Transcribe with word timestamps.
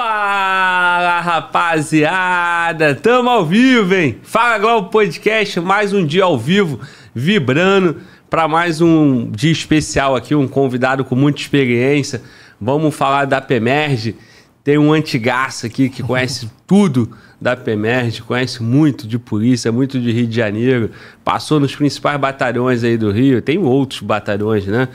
Fala 0.00 1.18
rapaziada, 1.18 2.94
tamo 2.94 3.28
ao 3.28 3.44
vivo, 3.44 3.96
hein? 3.96 4.16
Fala 4.22 4.56
Globo 4.56 4.90
Podcast, 4.90 5.58
mais 5.58 5.92
um 5.92 6.06
dia 6.06 6.22
ao 6.22 6.38
vivo, 6.38 6.78
vibrando 7.12 7.96
para 8.30 8.46
mais 8.46 8.80
um 8.80 9.28
dia 9.28 9.50
especial 9.50 10.14
aqui, 10.14 10.36
um 10.36 10.46
convidado 10.46 11.04
com 11.04 11.16
muita 11.16 11.40
experiência. 11.40 12.22
Vamos 12.60 12.94
falar 12.94 13.24
da 13.24 13.40
PEMERGE. 13.40 14.14
Tem 14.62 14.78
um 14.78 14.92
antigaço 14.92 15.66
aqui 15.66 15.88
que 15.88 16.00
conhece 16.00 16.48
tudo 16.64 17.10
da 17.40 17.56
PEMERGE, 17.56 18.22
conhece 18.22 18.62
muito 18.62 19.04
de 19.04 19.18
polícia, 19.18 19.72
muito 19.72 19.98
de 19.98 20.12
Rio 20.12 20.28
de 20.28 20.36
Janeiro, 20.36 20.92
passou 21.24 21.58
nos 21.58 21.74
principais 21.74 22.20
batalhões 22.20 22.84
aí 22.84 22.96
do 22.96 23.10
Rio, 23.10 23.42
tem 23.42 23.58
outros 23.58 24.00
batalhões, 24.00 24.64
né? 24.64 24.86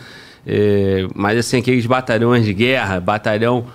É, 0.48 1.06
mas 1.14 1.38
assim, 1.38 1.58
aqueles 1.58 1.86
batalhões 1.86 2.46
de 2.46 2.54
guerra, 2.54 3.02
batalhão 3.02 3.66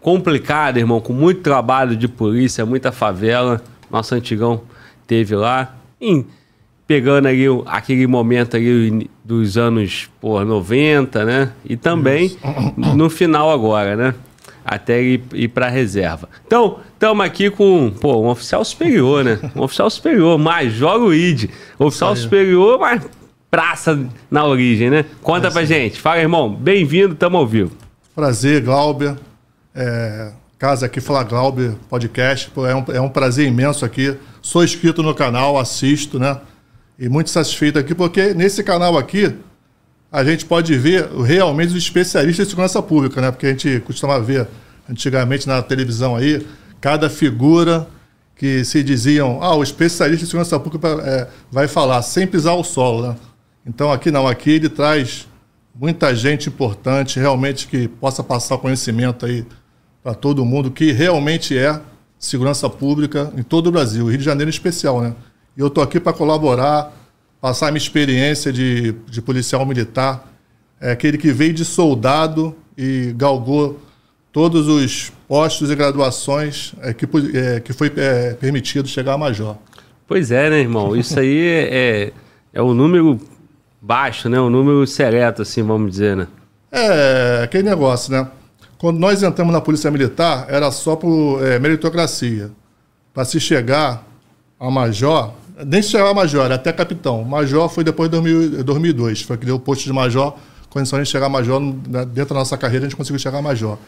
complicado, 0.00 0.78
irmão, 0.78 1.00
com 1.00 1.12
muito 1.12 1.40
trabalho 1.40 1.96
de 1.96 2.08
polícia, 2.08 2.64
muita 2.64 2.92
favela. 2.92 3.60
Nosso 3.90 4.14
antigão 4.14 4.62
teve 5.06 5.34
lá. 5.34 5.74
Em, 6.00 6.26
pegando 6.86 7.28
ali 7.28 7.44
aquele 7.66 8.06
momento 8.06 8.56
ali 8.56 9.10
dos 9.24 9.58
anos 9.58 10.08
pô, 10.20 10.42
90, 10.42 11.24
né? 11.24 11.52
E 11.64 11.76
também 11.76 12.26
Isso. 12.26 12.38
no 12.96 13.10
final 13.10 13.50
agora, 13.50 13.94
né? 13.94 14.14
Até 14.64 15.02
ir, 15.02 15.22
ir 15.32 15.48
para 15.48 15.68
reserva. 15.68 16.28
Então, 16.46 16.78
estamos 16.92 17.24
aqui 17.24 17.50
com 17.50 17.90
pô, 17.90 18.22
um 18.22 18.28
oficial 18.28 18.64
superior, 18.64 19.24
né? 19.24 19.38
Um 19.54 19.62
oficial 19.62 19.88
superior, 19.90 20.38
Major 20.38 20.96
Luigi. 20.96 21.50
Oficial 21.78 22.14
superior, 22.16 22.78
mas 22.78 23.02
praça 23.50 23.98
na 24.30 24.44
origem, 24.44 24.90
né? 24.90 25.04
Conta 25.22 25.48
é 25.48 25.50
pra 25.50 25.64
gente. 25.64 25.98
Fala, 26.00 26.20
irmão. 26.20 26.52
Bem-vindo, 26.54 27.14
estamos 27.14 27.38
ao 27.38 27.46
vivo. 27.46 27.72
Prazer, 28.14 28.62
Glauber. 28.62 29.16
É, 29.80 30.32
casa 30.58 30.86
aqui, 30.86 31.00
Fala 31.00 31.22
Glauber 31.22 31.72
Podcast. 31.88 32.50
É 32.56 32.74
um, 32.74 32.84
é 32.96 33.00
um 33.00 33.08
prazer 33.08 33.46
imenso 33.46 33.84
aqui. 33.84 34.16
Sou 34.42 34.64
inscrito 34.64 35.04
no 35.04 35.14
canal, 35.14 35.56
assisto, 35.56 36.18
né? 36.18 36.36
E 36.98 37.08
muito 37.08 37.30
satisfeito 37.30 37.78
aqui, 37.78 37.94
porque 37.94 38.34
nesse 38.34 38.64
canal 38.64 38.98
aqui 38.98 39.36
a 40.10 40.24
gente 40.24 40.44
pode 40.44 40.76
ver 40.76 41.08
realmente 41.24 41.68
os 41.68 41.76
especialistas 41.76 42.46
de 42.46 42.50
segurança 42.50 42.82
pública, 42.82 43.20
né? 43.20 43.30
Porque 43.30 43.46
a 43.46 43.50
gente 43.50 43.78
costumava 43.86 44.20
ver 44.20 44.48
antigamente 44.90 45.46
na 45.46 45.62
televisão 45.62 46.16
aí, 46.16 46.44
cada 46.80 47.08
figura 47.08 47.86
que 48.34 48.64
se 48.64 48.82
diziam, 48.82 49.40
ah, 49.40 49.54
o 49.54 49.62
especialista 49.62 50.24
de 50.24 50.30
segurança 50.30 50.58
pública 50.58 50.88
é, 51.04 51.28
vai 51.52 51.68
falar 51.68 52.02
sem 52.02 52.26
pisar 52.26 52.54
o 52.54 52.64
solo, 52.64 53.06
né? 53.06 53.16
Então 53.64 53.92
aqui 53.92 54.10
não, 54.10 54.26
aqui 54.26 54.50
ele 54.50 54.68
traz 54.68 55.28
muita 55.72 56.12
gente 56.16 56.48
importante, 56.48 57.20
realmente 57.20 57.68
que 57.68 57.86
possa 57.86 58.24
passar 58.24 58.58
conhecimento 58.58 59.24
aí 59.24 59.46
para 60.02 60.14
todo 60.14 60.44
mundo 60.44 60.70
que 60.70 60.92
realmente 60.92 61.56
é 61.56 61.80
segurança 62.18 62.68
pública 62.68 63.32
em 63.36 63.42
todo 63.42 63.68
o 63.68 63.72
Brasil, 63.72 64.06
Rio 64.06 64.18
de 64.18 64.24
Janeiro 64.24 64.48
em 64.48 64.52
especial, 64.52 65.00
né? 65.00 65.14
E 65.56 65.60
eu 65.60 65.68
estou 65.68 65.82
aqui 65.82 66.00
para 66.00 66.12
colaborar, 66.12 66.92
passar 67.40 67.68
a 67.68 67.70
minha 67.70 67.82
experiência 67.82 68.52
de, 68.52 68.92
de 69.06 69.22
policial 69.22 69.64
militar, 69.64 70.28
é 70.80 70.92
aquele 70.92 71.18
que 71.18 71.32
veio 71.32 71.52
de 71.52 71.64
soldado 71.64 72.54
e 72.76 73.12
galgou 73.16 73.80
todos 74.32 74.68
os 74.68 75.12
postos 75.26 75.70
e 75.70 75.74
graduações 75.74 76.72
é, 76.80 76.92
que, 76.92 77.06
é, 77.36 77.60
que 77.60 77.72
foi 77.72 77.92
é, 77.96 78.34
permitido 78.34 78.86
chegar 78.88 79.14
a 79.14 79.18
major. 79.18 79.56
Pois 80.06 80.30
é, 80.30 80.48
né, 80.48 80.60
irmão? 80.60 80.96
Isso 80.96 81.18
aí 81.18 81.40
é, 81.70 82.12
é 82.52 82.62
um 82.62 82.72
número 82.72 83.20
baixo, 83.80 84.28
né? 84.28 84.40
Um 84.40 84.50
número 84.50 84.86
seleto, 84.86 85.42
assim, 85.42 85.62
vamos 85.62 85.90
dizer, 85.90 86.16
né? 86.16 86.28
É, 86.70 87.40
aquele 87.42 87.68
negócio, 87.68 88.12
né? 88.12 88.28
Quando 88.78 88.98
nós 88.98 89.22
entramos 89.22 89.52
na 89.52 89.60
Polícia 89.60 89.90
Militar, 89.90 90.46
era 90.48 90.70
só 90.70 90.94
por 90.94 91.44
é, 91.44 91.58
meritocracia. 91.58 92.50
Para 93.12 93.24
se 93.24 93.40
chegar 93.40 94.06
a 94.58 94.70
major, 94.70 95.34
nem 95.66 95.82
se 95.82 95.90
chegar 95.90 96.08
a 96.08 96.14
major, 96.14 96.44
era 96.44 96.54
até 96.54 96.72
capitão. 96.72 97.24
Major 97.24 97.68
foi 97.68 97.82
depois 97.82 98.08
de 98.08 98.62
2002, 98.62 99.22
foi 99.22 99.36
que 99.36 99.44
deu 99.44 99.56
o 99.56 99.60
posto 99.60 99.84
de 99.84 99.92
major, 99.92 100.36
condição 100.70 101.02
de 101.02 101.08
chegar 101.08 101.26
a 101.26 101.28
major, 101.28 101.60
dentro 102.06 102.34
da 102.34 102.40
nossa 102.40 102.56
carreira 102.56 102.86
a 102.86 102.88
gente 102.88 102.96
conseguiu 102.96 103.18
chegar 103.18 103.38
a 103.38 103.42
major. 103.42 103.78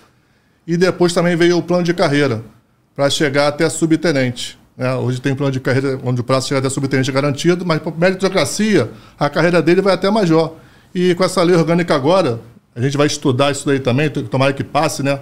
E 0.66 0.76
depois 0.76 1.12
também 1.12 1.36
veio 1.36 1.58
o 1.58 1.62
plano 1.62 1.84
de 1.84 1.94
carreira, 1.94 2.42
para 2.96 3.08
chegar 3.08 3.46
até 3.46 3.68
subtenente. 3.70 4.58
Né? 4.76 4.92
Hoje 4.96 5.20
tem 5.20 5.34
plano 5.36 5.52
de 5.52 5.60
carreira 5.60 6.00
onde 6.04 6.20
o 6.20 6.24
prazo 6.24 6.48
chega 6.48 6.58
até 6.58 6.68
subtenente 6.68 7.12
garantido, 7.12 7.64
mas 7.64 7.80
por 7.80 7.96
meritocracia, 7.96 8.90
a 9.16 9.30
carreira 9.30 9.62
dele 9.62 9.80
vai 9.80 9.94
até 9.94 10.10
major. 10.10 10.56
E 10.92 11.14
com 11.14 11.22
essa 11.22 11.40
lei 11.42 11.54
orgânica 11.54 11.94
agora, 11.94 12.40
a 12.74 12.80
gente 12.80 12.96
vai 12.96 13.06
estudar 13.06 13.50
isso 13.50 13.66
daí 13.66 13.80
também, 13.80 14.08
tomara 14.08 14.52
que 14.52 14.64
passe, 14.64 15.02
né? 15.02 15.20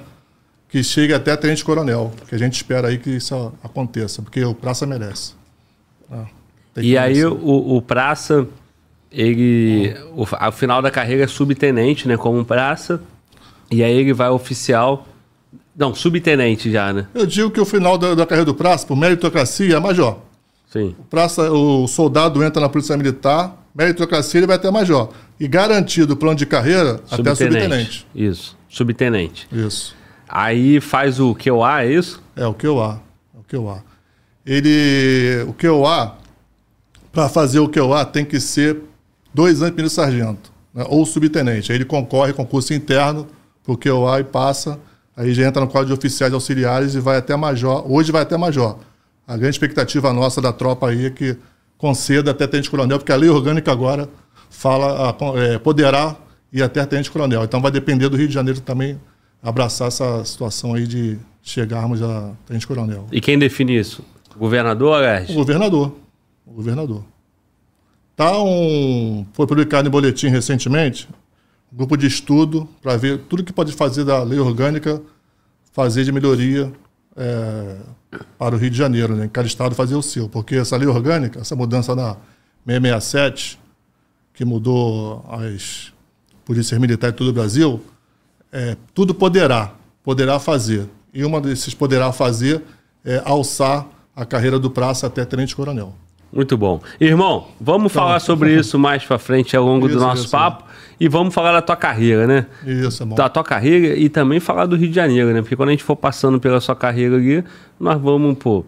Que 0.68 0.82
chegue 0.82 1.14
até 1.14 1.34
tenente-coronel. 1.36 2.12
Que 2.28 2.34
a 2.34 2.38
gente 2.38 2.54
espera 2.54 2.88
aí 2.88 2.98
que 2.98 3.10
isso 3.10 3.52
aconteça, 3.62 4.20
porque 4.20 4.44
o 4.44 4.54
Praça 4.54 4.86
merece. 4.86 5.32
Ah, 6.10 6.26
e 6.76 6.96
aí 6.96 7.24
o, 7.24 7.76
o, 7.76 7.82
Praça, 7.82 8.46
ele. 9.10 9.94
O, 10.14 10.26
ao 10.38 10.52
final 10.52 10.82
da 10.82 10.90
carreira 10.90 11.24
é 11.24 11.26
subtenente, 11.26 12.06
né? 12.06 12.16
Como 12.16 12.44
Praça. 12.44 13.00
E 13.70 13.82
aí 13.82 13.92
ele 13.92 14.12
vai 14.12 14.28
oficial. 14.28 15.06
Não, 15.74 15.94
subtenente 15.94 16.70
já, 16.70 16.92
né? 16.92 17.06
Eu 17.14 17.24
digo 17.24 17.50
que 17.50 17.60
o 17.60 17.64
final 17.64 17.96
da, 17.96 18.14
da 18.14 18.26
carreira 18.26 18.44
do 18.44 18.54
Praça, 18.54 18.86
por 18.86 18.96
meritocracia, 18.96 19.76
é 19.76 19.80
major. 19.80 20.18
Sim. 20.70 20.94
O, 20.98 21.04
praça, 21.04 21.50
o 21.50 21.86
soldado 21.88 22.42
entra 22.44 22.60
na 22.60 22.68
Polícia 22.68 22.96
Militar, 22.96 23.56
meritocracia 23.78 24.40
ele 24.40 24.46
vai 24.46 24.56
até 24.56 24.68
major. 24.70 25.10
E 25.38 25.46
garantido 25.46 26.14
o 26.14 26.16
plano 26.16 26.36
de 26.36 26.44
carreira 26.44 27.00
subtenente. 27.06 27.20
até 27.20 27.34
subtenente. 27.34 28.06
Isso, 28.12 28.58
subtenente. 28.68 29.48
Isso. 29.52 29.96
Aí 30.28 30.80
faz 30.80 31.20
o 31.20 31.34
QOA, 31.34 31.84
é 31.84 31.92
isso? 31.92 32.20
É, 32.34 32.44
o 32.44 32.52
QOA. 32.52 33.00
É 33.34 33.38
o 33.38 33.44
QOA. 33.44 33.84
Ele, 34.44 35.44
o 35.46 35.54
QOA, 35.54 36.16
para 37.12 37.28
fazer 37.28 37.60
o 37.60 37.68
QOA, 37.68 38.04
tem 38.04 38.24
que 38.24 38.40
ser 38.40 38.78
dois 39.32 39.62
anos 39.62 39.76
de 39.76 39.88
sargento, 39.88 40.52
né? 40.74 40.84
ou 40.88 41.06
subtenente. 41.06 41.70
Aí 41.70 41.78
ele 41.78 41.84
concorre 41.84 42.32
concurso 42.32 42.74
interno 42.74 43.28
para 43.62 43.72
o 43.72 43.78
QOA 43.78 44.20
e 44.20 44.24
passa. 44.24 44.78
Aí 45.16 45.32
já 45.32 45.46
entra 45.46 45.62
no 45.62 45.68
quadro 45.68 45.88
de 45.88 45.92
oficiais 45.92 46.32
auxiliares 46.32 46.94
e 46.94 47.00
vai 47.00 47.16
até 47.16 47.36
major. 47.36 47.90
Hoje 47.90 48.10
vai 48.10 48.22
até 48.22 48.36
major. 48.36 48.78
A 49.26 49.36
grande 49.36 49.54
expectativa 49.54 50.12
nossa 50.12 50.40
da 50.40 50.52
tropa 50.52 50.88
aí 50.88 51.06
é 51.06 51.10
que 51.10 51.36
conceda 51.78 52.32
até 52.32 52.46
tenente-coronel, 52.46 52.98
porque 52.98 53.12
a 53.12 53.16
lei 53.16 53.30
orgânica 53.30 53.72
agora 53.72 54.08
fala, 54.50 55.16
é, 55.36 55.58
poderá 55.58 56.16
ir 56.52 56.62
até 56.62 56.84
tenente-coronel. 56.84 57.44
Então 57.44 57.60
vai 57.60 57.70
depender 57.70 58.08
do 58.08 58.16
Rio 58.16 58.28
de 58.28 58.34
Janeiro 58.34 58.60
também 58.60 59.00
abraçar 59.42 59.88
essa 59.88 60.24
situação 60.24 60.74
aí 60.74 60.86
de 60.86 61.16
chegarmos 61.42 62.02
a 62.02 62.32
tenente-coronel. 62.44 63.06
E 63.12 63.20
quem 63.20 63.38
define 63.38 63.78
isso? 63.78 64.04
O 64.34 64.38
governador, 64.38 64.96
Alérgio? 64.96 65.32
O 65.32 65.38
governador. 65.38 65.96
O 66.44 66.52
governador. 66.52 67.04
Tá 68.16 68.36
um, 68.42 69.24
foi 69.32 69.46
publicado 69.46 69.86
em 69.86 69.90
boletim 69.90 70.26
recentemente 70.26 71.08
um 71.72 71.76
grupo 71.76 71.96
de 71.96 72.06
estudo 72.06 72.68
para 72.82 72.96
ver 72.96 73.18
tudo 73.28 73.44
que 73.44 73.52
pode 73.52 73.72
fazer 73.72 74.04
da 74.04 74.22
lei 74.24 74.40
orgânica 74.40 75.00
fazer 75.72 76.02
de 76.02 76.10
melhoria 76.10 76.72
é, 77.18 77.76
para 78.38 78.54
o 78.54 78.58
Rio 78.58 78.70
de 78.70 78.78
Janeiro, 78.78 79.14
né? 79.16 79.28
cada 79.30 79.46
estado 79.46 79.74
fazer 79.74 79.96
o 79.96 80.02
seu. 80.02 80.28
Porque 80.28 80.54
essa 80.54 80.76
lei 80.76 80.86
orgânica, 80.86 81.40
essa 81.40 81.56
mudança 81.56 81.94
da 81.94 82.16
667, 82.64 83.58
que 84.32 84.44
mudou 84.44 85.24
as 85.28 85.92
polícias 86.44 86.80
militares 86.80 87.12
de 87.12 87.18
todo 87.18 87.28
o 87.28 87.32
Brasil, 87.32 87.82
é, 88.52 88.76
tudo 88.94 89.12
poderá, 89.12 89.74
poderá 90.02 90.38
fazer. 90.38 90.88
E 91.12 91.24
uma 91.24 91.40
desses 91.40 91.74
poderá 91.74 92.12
fazer 92.12 92.62
é 93.04 93.20
alçar 93.24 93.86
a 94.14 94.24
carreira 94.24 94.58
do 94.58 94.70
praça 94.70 95.06
até 95.06 95.24
tenente-coronel. 95.24 95.94
Muito 96.32 96.56
bom. 96.56 96.80
Irmão, 97.00 97.48
vamos 97.60 97.90
então, 97.92 98.02
falar 98.02 98.20
sobre 98.20 98.54
isso 98.54 98.78
mais 98.78 99.04
para 99.04 99.18
frente 99.18 99.56
ao 99.56 99.64
longo 99.64 99.86
isso, 99.86 99.98
do 99.98 100.04
nosso 100.04 100.22
isso, 100.22 100.30
papo. 100.30 100.64
E 101.00 101.08
vamos 101.08 101.32
falar 101.32 101.52
da 101.52 101.62
tua 101.62 101.76
carreira, 101.76 102.26
né? 102.26 102.46
Isso, 102.66 103.02
é 103.02 103.06
bom. 103.06 103.14
Da 103.14 103.28
tua 103.28 103.44
carreira 103.44 103.96
e 103.96 104.08
também 104.08 104.40
falar 104.40 104.66
do 104.66 104.76
Rio 104.76 104.88
de 104.88 104.94
Janeiro, 104.94 105.32
né? 105.32 105.40
Porque 105.42 105.54
quando 105.54 105.68
a 105.68 105.72
gente 105.72 105.84
for 105.84 105.96
passando 105.96 106.40
pela 106.40 106.60
sua 106.60 106.74
carreira 106.74 107.16
ali, 107.16 107.44
nós 107.78 108.00
vamos, 108.00 108.36
pô. 108.38 108.64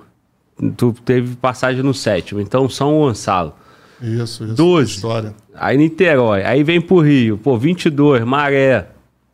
Tu 0.77 0.95
teve 1.05 1.37
passagem 1.37 1.83
no 1.83 1.95
sétimo, 1.95 2.41
então 2.41 2.69
São 2.69 2.99
Gonçalo. 2.99 3.55
Isso, 4.01 4.45
isso. 4.45 4.55
12. 4.55 4.91
História. 4.91 5.35
Aí 5.55 5.77
Niterói. 5.77 6.43
Aí 6.43 6.63
vem 6.63 6.81
pro 6.81 7.01
Rio, 7.01 7.39
pô, 7.39 7.57
22, 7.57 8.25
Maré. 8.25 8.87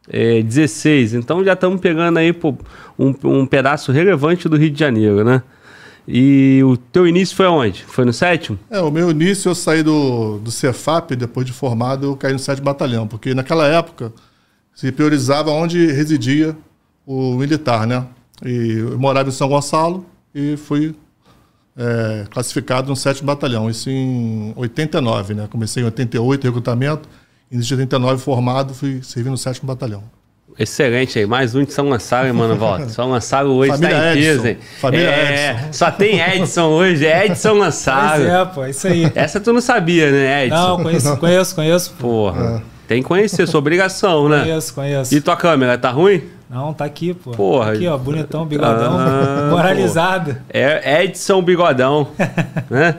É, 0.08 0.40
16. 0.40 1.14
Então 1.14 1.44
já 1.44 1.54
estamos 1.54 1.80
pegando 1.80 2.18
aí 2.18 2.32
pô, 2.32 2.54
um, 2.96 3.12
um 3.24 3.44
pedaço 3.44 3.90
relevante 3.90 4.48
do 4.48 4.56
Rio 4.56 4.70
de 4.70 4.78
Janeiro, 4.78 5.24
né? 5.24 5.42
E 6.08 6.62
o 6.62 6.76
teu 6.76 7.06
início 7.06 7.34
foi 7.34 7.46
onde? 7.46 7.84
Foi 7.84 8.04
no 8.04 8.12
sétimo? 8.12 8.58
É, 8.70 8.80
o 8.80 8.90
meu 8.90 9.10
início 9.10 9.48
eu 9.48 9.54
saí 9.54 9.82
do, 9.82 10.38
do 10.38 10.50
Cefap, 10.50 11.16
depois 11.16 11.46
de 11.46 11.52
formado 11.52 12.06
eu 12.06 12.16
caí 12.16 12.32
no 12.32 12.38
sétimo 12.38 12.64
batalhão, 12.64 13.08
porque 13.08 13.34
naquela 13.34 13.66
época 13.66 14.12
se 14.74 14.92
priorizava 14.92 15.50
onde 15.50 15.86
residia 15.86 16.56
o 17.04 17.34
militar, 17.34 17.86
né? 17.86 18.06
E 18.44 18.78
eu 18.78 18.98
morava 18.98 19.28
em 19.28 19.32
São 19.32 19.48
Gonçalo 19.48 20.06
e 20.34 20.56
fui 20.56 20.94
é, 21.76 22.24
classificado 22.30 22.88
no 22.88 22.96
sétimo 22.96 23.26
batalhão, 23.26 23.68
isso 23.68 23.90
em 23.90 24.52
89, 24.56 25.34
né? 25.34 25.48
Comecei 25.50 25.82
em 25.82 25.86
88, 25.86 26.44
recrutamento, 26.44 27.08
em 27.50 27.58
89 27.58 28.22
formado, 28.22 28.74
fui 28.74 29.02
servir 29.02 29.30
no 29.30 29.38
sétimo 29.38 29.66
batalhão. 29.66 30.04
Excelente 30.58 31.18
aí, 31.18 31.26
mais 31.26 31.54
um 31.54 31.64
de 31.64 31.72
São 31.72 31.90
Gonçalo, 31.90 32.26
hein, 32.28 32.32
mano, 32.32 32.56
volta. 32.56 32.88
São 32.90 33.10
Gonçalo 33.10 33.52
hoje 33.56 33.72
Família 33.72 33.96
tá 33.96 34.14
em 34.14 34.18
Edson. 34.18 34.22
peso, 34.42 34.46
hein? 34.48 34.58
Família 34.80 35.08
é, 35.10 35.50
Edson. 35.50 35.72
Só 35.72 35.90
tem 35.90 36.18
Edson 36.20 36.62
hoje, 36.68 37.06
é 37.06 37.26
Edson 37.26 37.58
Gonçalo. 37.58 38.22
Pois 38.22 38.26
é, 38.28 38.44
pô, 38.46 38.64
é 38.64 38.70
isso 38.70 38.86
aí. 38.88 39.12
Essa 39.14 39.38
tu 39.38 39.52
não 39.52 39.60
sabia, 39.60 40.10
né, 40.10 40.46
Edson? 40.46 40.56
Não, 40.56 40.82
conheço, 40.82 41.16
conheço, 41.18 41.54
conheço. 41.54 41.90
Porra. 41.98 42.62
Tem 42.88 43.02
que 43.02 43.08
conhecer, 43.08 43.46
sua 43.46 43.58
obrigação, 43.58 44.28
né? 44.30 44.40
Conheço, 44.44 44.74
conheço. 44.74 45.14
E 45.14 45.20
tua 45.20 45.36
câmera, 45.36 45.76
tá 45.76 45.90
ruim? 45.90 46.22
Não, 46.48 46.72
tá 46.72 46.86
aqui, 46.86 47.12
pô. 47.12 47.32
Porra. 47.32 47.72
Aqui, 47.72 47.86
ó, 47.86 47.98
bonitão, 47.98 48.46
bigodão, 48.46 48.96
Ah, 48.98 49.48
moralizado. 49.52 50.36
É 50.48 51.04
Edson 51.04 51.42
Bigodão, 51.42 52.08
né? 52.70 52.94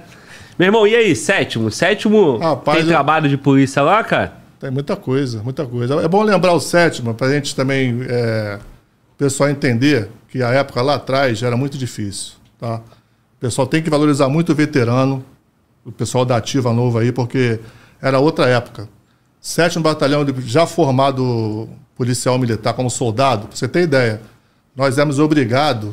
Meu 0.60 0.68
irmão, 0.68 0.86
e 0.86 0.96
aí, 0.96 1.16
sétimo? 1.16 1.72
Sétimo 1.72 2.38
Rapaz, 2.38 2.78
tem 2.80 2.86
eu- 2.88 2.92
trabalho 2.92 3.28
de 3.30 3.38
polícia 3.38 3.82
lá, 3.82 4.04
cara? 4.04 4.34
Tem 4.60 4.72
muita 4.72 4.96
coisa, 4.96 5.44
muita 5.44 5.66
coisa. 5.66 5.96
É 6.02 6.08
bom 6.08 6.24
lembrar 6.24 6.54
o 6.54 6.60
sétimo, 6.60 7.14
para 7.14 7.28
a 7.28 7.32
gente 7.32 7.56
também, 7.56 8.00
é, 8.10 8.60
pessoal 9.18 9.50
entender 9.50 10.10
que 10.30 10.44
a 10.44 10.50
época 10.50 10.82
lá 10.82 10.96
atrás 10.96 11.42
era 11.42 11.58
muito 11.58 11.78
difícil. 11.78 12.34
Tá? 12.60 12.78
O 12.78 13.40
pessoal 13.40 13.68
tem 13.68 13.82
que 13.82 13.90
valorizar 13.90 14.30
muito 14.30 14.52
o 14.52 14.56
veterano, 14.56 15.24
o 15.86 15.92
pessoal 15.92 16.24
da 16.24 16.38
ativa 16.38 16.72
novo 16.72 16.98
aí, 17.00 17.12
porque 17.12 17.60
era 18.02 18.20
outra 18.20 18.48
época. 18.48 18.88
Sétimo 19.40 19.84
batalhão, 19.84 20.26
já 20.40 20.66
formado 20.68 21.70
policial 21.96 22.38
militar 22.38 22.74
como 22.74 22.90
soldado, 22.90 23.48
você 23.52 23.68
ter 23.68 23.84
ideia, 23.84 24.22
nós 24.76 24.98
éramos 24.98 25.20
obrigados 25.20 25.92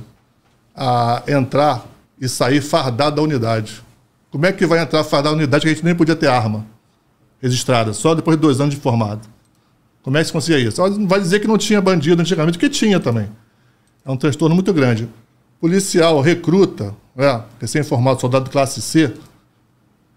a 0.77 1.23
entrar 1.27 1.87
e 2.21 2.29
sair 2.29 2.61
fardado 2.61 3.17
da 3.17 3.23
unidade. 3.23 3.83
Como 4.31 4.45
é 4.45 4.53
que 4.53 4.67
vai 4.67 4.81
entrar 4.81 5.05
fardado 5.05 5.37
da 5.37 5.43
unidade 5.43 5.63
que 5.65 5.71
a 5.71 5.75
gente 5.75 5.85
nem 5.85 5.95
podia 5.95 6.17
ter 6.17 6.27
arma? 6.27 6.67
Registrada, 7.45 7.93
só 7.93 8.15
depois 8.15 8.37
de 8.37 8.41
dois 8.41 8.61
anos 8.61 8.75
de 8.75 8.81
formado. 8.81 9.29
Como 10.03 10.17
é 10.17 10.21
que 10.21 10.27
se 10.27 10.33
conseguia 10.33 10.59
isso? 10.67 10.87
Não 10.99 11.07
vai 11.07 11.21
dizer 11.21 11.41
que 11.41 11.47
não 11.47 11.57
tinha 11.59 11.81
bandido 11.81 12.21
antigamente, 12.21 12.59
que 12.59 12.69
tinha 12.69 12.99
também. 12.99 13.29
É 14.05 14.11
um 14.11 14.17
transtorno 14.17 14.55
muito 14.55 14.73
grande. 14.73 15.09
Policial, 15.61 16.21
recruta, 16.21 16.95
né, 17.15 17.43
recém-formado, 17.61 18.21
soldado 18.21 18.45
de 18.47 18.51
classe 18.51 18.83
C, 18.83 19.13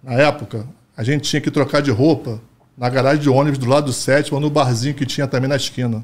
na 0.03 0.13
época, 0.13 0.67
a 0.95 1.03
gente 1.03 1.29
tinha 1.29 1.41
que 1.41 1.51
trocar 1.51 1.81
de 1.81 1.91
roupa 1.91 2.41
na 2.77 2.89
garagem 2.89 3.21
de 3.21 3.29
ônibus 3.29 3.57
do 3.59 3.65
lado 3.67 3.85
do 3.87 3.93
sétimo 3.93 4.35
ou 4.37 4.41
no 4.41 4.49
barzinho 4.49 4.93
que 4.93 5.05
tinha 5.05 5.27
também 5.27 5.49
na 5.49 5.55
esquina. 5.55 6.03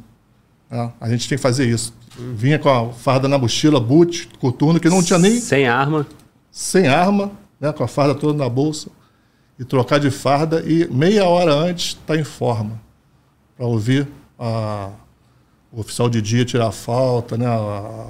né? 0.69 0.91
A 0.99 1.09
gente 1.09 1.27
tinha 1.27 1.37
que 1.37 1.41
fazer 1.41 1.67
isso. 1.67 1.93
Vinha 2.35 2.59
com 2.59 2.69
a 2.69 2.91
farda 2.93 3.27
na 3.27 3.37
mochila, 3.37 3.79
boot, 3.79 4.29
coturno, 4.39 4.79
que 4.79 4.89
não 4.89 5.01
tinha 5.03 5.19
nem 5.19 5.39
Sem 5.39 5.67
arma. 5.67 6.05
sem 6.51 6.87
arma, 6.87 7.31
né, 7.59 7.71
com 7.71 7.83
a 7.83 7.87
farda 7.87 8.13
toda 8.15 8.37
na 8.37 8.47
bolsa, 8.49 8.89
e 9.59 9.63
trocar 9.63 9.99
de 9.99 10.09
farda 10.11 10.63
e 10.65 10.87
meia 10.91 11.25
hora 11.25 11.53
antes 11.53 11.87
estar 11.89 12.17
em 12.17 12.23
forma, 12.23 12.79
para 13.55 13.65
ouvir 13.65 14.07
a- 14.39 14.89
o 15.71 15.79
oficial 15.81 16.09
de 16.09 16.21
dia 16.21 16.43
tirar 16.45 16.67
a 16.67 16.71
falta, 16.71 17.37
né, 17.37 17.45
a, 17.47 18.09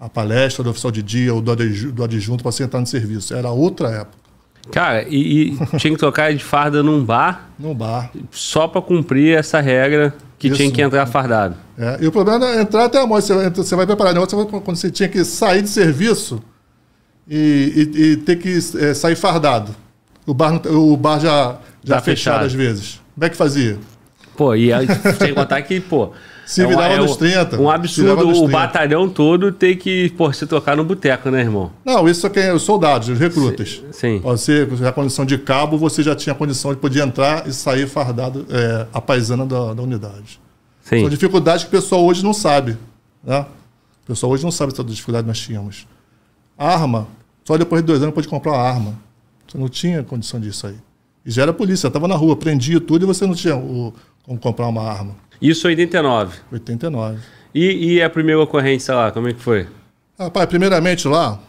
a 0.00 0.08
palestra 0.08 0.62
do 0.64 0.70
oficial 0.70 0.90
de 0.90 1.02
dia 1.02 1.32
ou 1.34 1.40
do, 1.40 1.52
adju- 1.52 1.92
do 1.92 2.02
adjunto 2.04 2.42
para 2.42 2.52
você 2.52 2.64
entrar 2.64 2.80
no 2.80 2.86
serviço. 2.86 3.34
Era 3.34 3.50
outra 3.50 3.88
época, 3.90 4.18
Cara, 4.70 5.02
e, 5.08 5.50
e 5.52 5.56
tinha 5.78 5.92
que 5.92 5.96
trocar 5.96 6.32
de 6.34 6.42
farda 6.44 6.82
num 6.82 7.02
bar 7.04 7.50
no 7.58 7.74
bar. 7.74 8.10
só 8.30 8.68
pra 8.68 8.82
cumprir 8.82 9.36
essa 9.36 9.60
regra 9.60 10.14
que 10.38 10.48
Isso. 10.48 10.56
tinha 10.56 10.70
que 10.70 10.80
entrar 10.82 11.06
fardado. 11.06 11.56
É, 11.76 11.98
e 12.02 12.06
o 12.06 12.12
problema 12.12 12.46
é 12.46 12.60
entrar 12.60 12.84
até 12.84 13.00
a 13.00 13.06
morte. 13.06 13.26
Você, 13.26 13.34
vai- 13.34 13.50
você 13.50 13.74
vai 13.76 13.86
preparar 13.86 14.12
negócio 14.14 14.46
quando 14.46 14.76
você 14.76 14.90
tinha 14.90 15.08
que 15.08 15.24
sair 15.24 15.62
de 15.62 15.68
serviço 15.68 16.40
e, 17.28 17.90
e- 17.94 18.02
e 18.12 18.16
ter 18.18 18.36
que 18.36 18.58
é, 18.78 18.94
sair 18.94 19.16
fardado. 19.16 19.74
O 20.28 20.34
bar, 20.34 20.52
não- 20.52 20.92
o 20.92 20.96
bar 20.96 21.18
já, 21.18 21.56
já 21.82 21.96
Tá 21.96 22.00
fechado 22.02 22.02
fechado. 22.02 22.44
às 22.44 22.52
vezes. 22.52 23.00
Como 23.14 23.24
é 23.24 23.30
que 23.30 23.36
fazia? 23.36 23.78
Pô, 24.36 24.54
e 24.54 24.72
aí, 24.72 24.86
sem 25.18 25.34
contar 25.34 25.62
que, 25.62 25.80
pô. 25.80 26.10
Se 26.46 26.64
um- 26.64 26.68
virava 26.68 26.94
um- 26.94 26.98
nos 26.98 27.16
30, 27.16 27.60
Um 27.60 27.68
absurdo 27.70 28.28
o 28.28 28.32
30. 28.32 28.48
batalhão 28.52 29.08
todo 29.08 29.50
ter 29.52 29.76
que, 29.76 30.10
pô, 30.10 30.32
se 30.32 30.46
trocar 30.46 30.76
no 30.76 30.84
boteco, 30.84 31.30
né, 31.30 31.40
irmão? 31.40 31.70
Não, 31.84 32.08
isso 32.08 32.26
é 32.26 32.30
quem 32.30 32.42
é 32.44 32.52
os 32.54 32.62
soldados, 32.62 33.08
os 33.08 33.18
recrutas. 33.18 33.82
Sim. 33.90 34.20
Você, 34.20 34.64
com 34.66 34.86
a 34.86 34.92
condição 34.92 35.24
de 35.26 35.36
cabo, 35.38 35.76
você 35.76 36.02
já 36.02 36.14
tinha 36.14 36.32
a 36.32 36.36
condição 36.36 36.72
de 36.72 36.78
poder 36.78 37.02
entrar 37.02 37.46
e 37.48 37.52
sair 37.52 37.86
fardado, 37.88 38.46
é, 38.50 38.86
a 38.92 39.00
paisana 39.00 39.44
da, 39.44 39.74
da 39.74 39.82
unidade. 39.82 40.38
Sim. 40.82 41.00
São 41.00 41.08
dificuldades 41.10 41.64
que 41.64 41.68
o 41.68 41.80
pessoal 41.80 42.04
hoje 42.04 42.22
não 42.22 42.32
sabe. 42.32 42.76
Né? 43.24 43.40
O 44.04 44.06
pessoal 44.06 44.32
hoje 44.32 44.44
não 44.44 44.50
sabe 44.50 44.72
todas 44.72 44.90
as 44.92 44.96
dificuldades 44.96 45.24
que 45.24 45.28
nós 45.28 45.38
tínhamos. 45.38 45.86
Arma, 46.56 47.08
só 47.44 47.56
depois 47.58 47.82
de 47.82 47.86
dois 47.86 48.02
anos 48.02 48.14
pode 48.14 48.28
comprar 48.28 48.52
uma 48.52 48.62
arma. 48.62 48.94
Você 49.48 49.58
não 49.58 49.68
tinha 49.68 50.02
condição 50.02 50.38
disso 50.38 50.66
aí. 50.66 50.76
E 51.24 51.30
já 51.30 51.42
era 51.42 51.52
polícia, 51.52 51.88
estava 51.88 52.06
na 52.06 52.14
rua, 52.14 52.36
prendia 52.36 52.80
tudo 52.80 53.04
e 53.04 53.06
você 53.06 53.26
não 53.26 53.34
tinha 53.34 53.56
o- 53.56 53.92
como 54.24 54.38
comprar 54.38 54.66
uma 54.68 54.82
arma. 54.82 55.16
Isso 55.40 55.66
89. 55.66 56.38
89. 56.52 57.18
E, 57.54 57.94
e 57.94 58.02
a 58.02 58.10
primeira 58.10 58.40
ocorrência 58.42 58.94
lá, 58.94 59.10
como 59.10 59.28
é 59.28 59.32
que 59.32 59.40
foi? 59.40 59.66
Rapaz, 60.18 60.46
primeiramente 60.48 61.08
lá, 61.08 61.40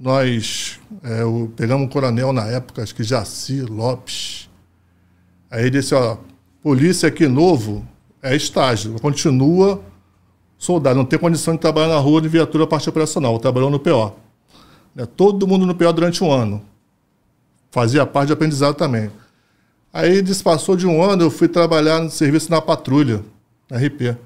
nós 0.00 0.80
é, 1.02 1.24
o- 1.24 1.48
pegamos 1.54 1.86
um 1.86 1.88
coronel 1.88 2.32
na 2.32 2.44
época, 2.46 2.82
acho 2.82 2.94
que 2.94 3.02
Jaci 3.04 3.60
Lopes. 3.62 4.48
Aí 5.50 5.62
ele 5.62 5.70
disse, 5.70 5.94
ó, 5.94 6.16
polícia 6.62 7.08
aqui 7.08 7.28
novo 7.28 7.86
é 8.22 8.34
estágio, 8.34 8.98
continua 9.00 9.80
soldado, 10.58 10.96
não 10.96 11.04
tem 11.04 11.18
condição 11.18 11.54
de 11.54 11.60
trabalhar 11.60 11.88
na 11.88 11.98
rua 11.98 12.20
de 12.20 12.28
viatura 12.28 12.66
parte 12.66 12.88
operacional, 12.88 13.38
trabalhou 13.38 13.70
no 13.70 13.78
PO. 13.78 14.12
Né, 14.94 15.06
Todo 15.06 15.46
mundo 15.46 15.66
no 15.66 15.74
PO 15.74 15.92
durante 15.92 16.24
um 16.24 16.30
ano. 16.32 16.62
Fazia 17.74 18.06
parte 18.06 18.28
de 18.28 18.32
aprendizado 18.32 18.76
também. 18.76 19.10
Aí 19.92 20.22
despassou 20.22 20.76
de 20.76 20.86
um 20.86 21.02
ano, 21.02 21.24
eu 21.24 21.30
fui 21.30 21.48
trabalhar 21.48 22.00
no 22.00 22.10
serviço 22.10 22.50
na 22.50 22.60
patrulha, 22.60 23.20
na 23.68 23.78
RP. 23.78 24.16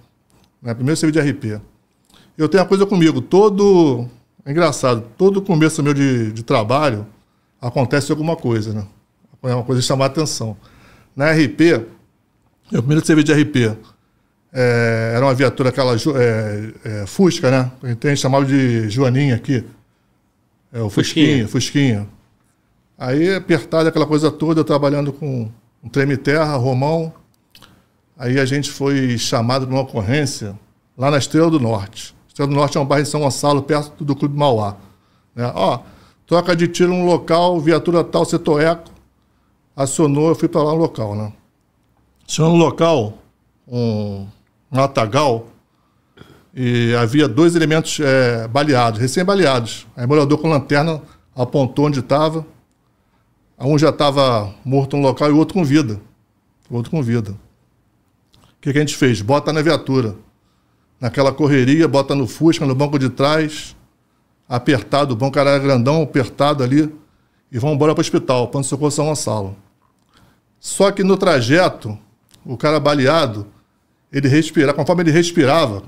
Né, 0.62 0.74
primeiro 0.74 0.96
serviço 0.96 1.24
de 1.24 1.30
RP 1.30 1.62
eu 2.38 2.48
tenho 2.48 2.62
uma 2.62 2.68
coisa 2.68 2.86
comigo, 2.86 3.20
todo. 3.20 4.08
É 4.46 4.52
engraçado, 4.52 5.04
todo 5.18 5.42
começo 5.42 5.82
meu 5.82 5.92
de, 5.92 6.30
de 6.32 6.42
trabalho 6.44 7.04
acontece 7.60 8.12
alguma 8.12 8.36
coisa, 8.36 8.72
né? 8.72 8.86
É 9.42 9.54
uma 9.54 9.64
coisa 9.64 9.80
de 9.80 9.86
chamar 9.86 10.04
a 10.04 10.06
atenção. 10.06 10.56
Na 11.14 11.32
RP, 11.32 11.84
meu 12.70 12.80
primeiro 12.80 13.04
serviço 13.04 13.26
de 13.26 13.32
RP 13.32 13.76
é, 14.52 15.12
era 15.16 15.26
uma 15.26 15.34
viatura, 15.34 15.70
aquela 15.70 15.94
é, 15.94 16.72
é, 16.84 17.06
Fusca, 17.06 17.50
né? 17.50 17.70
A 17.82 17.88
gente, 17.88 18.06
a 18.06 18.10
gente 18.10 18.20
chamava 18.20 18.46
de 18.46 18.88
Joaninha 18.88 19.34
aqui. 19.34 19.64
É, 20.72 20.80
o 20.80 20.88
Fusquinha. 20.88 21.48
Fusquinha, 21.48 21.48
Fusquinha. 21.48 22.17
Aí, 22.98 23.32
apertado 23.32 23.88
aquela 23.88 24.06
coisa 24.06 24.28
toda, 24.28 24.64
trabalhando 24.64 25.12
com 25.12 25.48
um 25.82 25.88
treme-terra, 25.88 26.56
Romão. 26.56 27.12
Aí 28.18 28.40
a 28.40 28.44
gente 28.44 28.70
foi 28.70 29.16
chamado 29.16 29.66
numa 29.66 29.82
ocorrência 29.82 30.58
lá 30.96 31.08
na 31.08 31.18
Estrela 31.18 31.48
do 31.48 31.60
Norte. 31.60 32.12
Estrela 32.26 32.50
do 32.50 32.56
Norte 32.56 32.76
é 32.76 32.80
um 32.80 32.84
bairro 32.84 33.02
em 33.02 33.06
São 33.06 33.20
Gonçalo, 33.20 33.62
perto 33.62 34.04
do 34.04 34.16
Clube 34.16 34.36
Mauá. 34.36 34.76
Né? 35.34 35.50
Ó, 35.54 35.78
troca 36.26 36.56
de 36.56 36.66
tiro 36.66 36.92
no 36.92 37.06
local, 37.06 37.60
viatura 37.60 38.02
tal, 38.02 38.24
setor 38.24 38.60
eco. 38.60 38.90
Acionou, 39.76 40.30
eu 40.30 40.34
fui 40.34 40.48
para 40.48 40.64
lá 40.64 40.72
no 40.72 40.78
local, 40.78 41.14
né? 41.14 41.32
Chegou 42.26 42.50
no 42.50 42.56
local, 42.58 43.14
um, 43.66 44.26
um 44.72 44.76
matagal, 44.76 45.46
e 46.52 46.92
havia 46.96 47.28
dois 47.28 47.54
elementos 47.54 48.00
é, 48.00 48.48
baleados, 48.48 48.98
recém-baleados. 48.98 49.86
Aí 49.96 50.04
o 50.04 50.08
morador 50.08 50.38
com 50.38 50.48
lanterna 50.48 51.00
apontou 51.36 51.86
onde 51.86 52.00
estava. 52.00 52.44
Um 53.60 53.78
já 53.78 53.88
estava 53.90 54.54
morto 54.64 54.96
no 54.96 55.02
local 55.02 55.28
e 55.28 55.32
o 55.32 55.36
outro 55.36 55.54
com 55.54 55.64
vida. 55.64 56.00
O 56.70 56.76
outro 56.76 56.90
com 56.90 57.02
vida. 57.02 57.32
O 57.32 58.60
que, 58.60 58.72
que 58.72 58.78
a 58.78 58.80
gente 58.80 58.96
fez? 58.96 59.20
Bota 59.20 59.52
na 59.52 59.62
viatura. 59.62 60.16
Naquela 61.00 61.32
correria, 61.32 61.86
bota 61.86 62.14
no 62.14 62.26
Fusca, 62.26 62.66
no 62.66 62.74
banco 62.74 62.98
de 62.98 63.08
trás, 63.08 63.76
apertado, 64.48 65.14
o 65.14 65.16
banco 65.16 65.38
era 65.38 65.56
grandão, 65.58 66.02
apertado 66.02 66.64
ali, 66.64 66.92
e 67.52 67.58
vamos 67.58 67.76
embora 67.76 67.94
para 67.94 68.00
o 68.00 68.04
hospital, 68.04 68.48
Pronto 68.48 68.66
Socorro 68.66 68.90
São 68.90 69.06
Gonçalo. 69.06 69.56
Só 70.58 70.90
que 70.90 71.04
no 71.04 71.16
trajeto, 71.16 71.96
o 72.44 72.56
cara 72.56 72.80
baleado, 72.80 73.46
ele 74.12 74.26
respirava, 74.26 74.74
conforme 74.74 75.04
ele 75.04 75.12
respirava, 75.12 75.82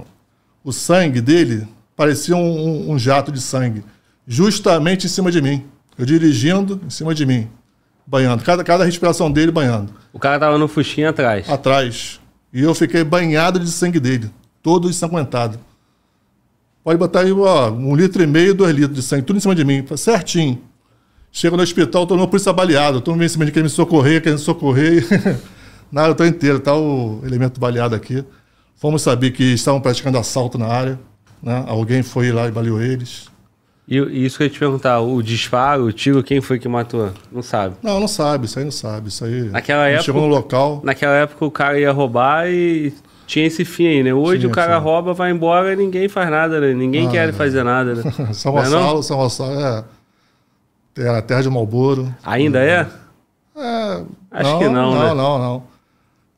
o 0.62 0.72
sangue 0.72 1.20
dele 1.20 1.66
parecia 1.96 2.36
um, 2.36 2.40
um- 2.88 2.90
um 2.92 2.98
jato 2.98 3.32
de 3.32 3.40
sangue, 3.40 3.82
justamente 4.26 5.06
em 5.06 5.10
cima 5.10 5.32
de 5.32 5.42
mim. 5.42 5.66
Eu 5.98 6.06
dirigindo 6.06 6.80
em 6.86 6.90
cima 6.90 7.12
de 7.16 7.26
mim, 7.26 7.48
banhando. 8.10 8.42
Cada, 8.42 8.64
cada 8.64 8.84
respiração 8.84 9.30
dele 9.30 9.52
banhando. 9.52 9.92
O 10.12 10.18
cara 10.18 10.38
tava 10.38 10.58
no 10.58 10.66
fuxinho 10.66 11.08
atrás. 11.08 11.48
Atrás. 11.48 12.20
E 12.52 12.60
eu 12.60 12.74
fiquei 12.74 13.04
banhado 13.04 13.60
de 13.60 13.70
sangue 13.70 14.00
dele, 14.00 14.28
todo 14.60 14.90
ensanguentado. 14.90 15.60
Pode 16.82 16.98
botar 16.98 17.20
aí 17.20 17.30
ó, 17.30 17.70
um 17.70 17.94
litro 17.94 18.20
e 18.20 18.26
meio, 18.26 18.52
dois 18.52 18.74
litros 18.74 18.96
de 18.96 19.02
sangue, 19.02 19.22
tudo 19.22 19.36
em 19.36 19.40
cima 19.40 19.54
de 19.54 19.64
mim, 19.64 19.86
certinho. 19.96 20.60
Chego 21.30 21.56
no 21.56 21.62
hospital, 21.62 22.04
tô 22.04 22.16
no 22.16 22.26
polícia 22.26 22.52
baleado, 22.52 23.00
todo 23.00 23.14
mundo 23.14 23.24
em 23.24 23.28
cima 23.28 23.46
de 23.46 23.52
quem 23.52 23.62
me 23.62 23.68
socorrer, 23.68 24.20
querendo 24.20 24.40
socorrer. 24.40 25.06
Nada, 25.92 26.08
eu 26.08 26.14
tô 26.16 26.24
inteiro, 26.24 26.58
tá 26.58 26.74
o 26.74 27.20
elemento 27.24 27.60
baleado 27.60 27.94
aqui. 27.94 28.24
Fomos 28.74 29.02
saber 29.02 29.30
que 29.30 29.44
estavam 29.44 29.80
praticando 29.80 30.18
assalto 30.18 30.58
na 30.58 30.66
área, 30.66 30.98
né? 31.40 31.64
Alguém 31.68 32.02
foi 32.02 32.32
lá 32.32 32.48
e 32.48 32.50
baleou 32.50 32.82
eles. 32.82 33.28
E, 33.90 33.96
e 33.98 34.24
isso 34.24 34.36
que 34.36 34.44
eu 34.44 34.46
ia 34.46 34.52
te 34.52 34.58
perguntar, 34.58 35.00
o 35.00 35.20
disparo, 35.20 35.84
o 35.86 35.92
tiro, 35.92 36.22
quem 36.22 36.40
foi 36.40 36.60
que 36.60 36.68
matou? 36.68 37.10
Não 37.32 37.42
sabe. 37.42 37.74
Não, 37.82 37.98
não 37.98 38.06
sabe, 38.06 38.46
isso 38.46 38.56
aí 38.58 38.64
não 38.64 38.70
sabe, 38.70 39.08
isso 39.08 39.24
aí. 39.24 39.42
Naquela 39.50 39.88
época- 39.88 40.04
Chegou 40.04 40.22
no 40.22 40.28
local, 40.28 40.80
Naquela 40.84 41.14
época 41.14 41.44
o 41.44 41.50
cara 41.50 41.78
ia 41.80 41.90
roubar 41.90 42.48
e 42.48 42.94
tinha 43.26 43.46
esse 43.46 43.64
fim 43.64 43.86
aí, 43.88 44.02
né? 44.04 44.14
Hoje 44.14 44.40
Tinha, 44.40 44.50
o 44.50 44.54
cara 44.54 44.68
tinha. 44.74 44.78
rouba, 44.78 45.12
vai 45.12 45.32
embora 45.32 45.72
e 45.72 45.76
ninguém 45.76 46.08
faz 46.08 46.30
nada, 46.30 46.60
né? 46.60 46.72
Ninguém 46.72 47.08
Ah, 47.08 47.10
quer 47.10 47.28
é. 47.30 47.32
fazer 47.32 47.64
nada, 47.64 47.94
né? 47.96 48.02
São 48.32 48.52
Não 48.54 48.62
é 48.62 48.68
não? 48.68 48.78
Gonçalo, 48.80 49.02
São 49.02 49.16
Gonçalo 49.18 49.60
é. 49.60 49.84
Era 50.96 51.18
a 51.18 51.22
terra 51.22 51.42
de 51.42 51.50
Malboro. 51.50 52.14
Ainda 52.24 52.60
é? 52.60 52.86
É, 53.56 54.02
Acho 54.30 54.58
que 54.58 54.64
não, 54.68 54.92
não, 54.94 55.02
né? 55.02 55.14
não, 55.14 55.38
não. 55.38 55.62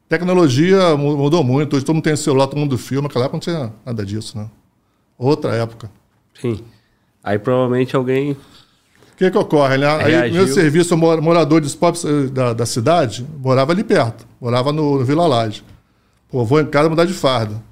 Tecnologia 0.08 0.96
mu- 0.96 1.16
mudou 1.16 1.42
muito. 1.44 1.76
Hoje 1.76 1.84
todo 1.84 1.94
mundo 1.96 2.04
tem 2.04 2.16
celular, 2.16 2.46
todo 2.46 2.58
mundo 2.58 2.76
filma. 2.78 3.08
Naquela 3.08 3.24
época 3.26 3.36
não 3.36 3.40
tinha 3.40 3.72
nada 3.84 4.04
disso, 4.04 4.36
né? 4.38 4.46
Outra 5.18 5.54
época. 5.54 5.90
Sim. 6.40 6.60
Aí 7.22 7.38
provavelmente 7.38 7.94
alguém. 7.94 8.32
O 8.32 9.16
que 9.16 9.30
que 9.30 9.38
ocorre, 9.38 9.78
né? 9.78 9.86
Aí, 9.86 10.32
meu 10.32 10.48
serviço, 10.48 10.96
morador 10.96 11.60
de 11.60 11.66
esportes 11.66 12.04
eh, 12.04 12.26
da, 12.26 12.52
da 12.52 12.66
cidade, 12.66 13.26
morava 13.38 13.72
ali 13.72 13.84
perto. 13.84 14.26
Morava 14.40 14.72
no, 14.72 14.98
no 14.98 15.04
Vila 15.04 15.26
Laje. 15.26 15.62
Pô, 16.28 16.44
vou 16.44 16.60
em 16.60 16.66
casa 16.66 16.88
mudar 16.88 17.04
de 17.04 17.12
farda. 17.12 17.62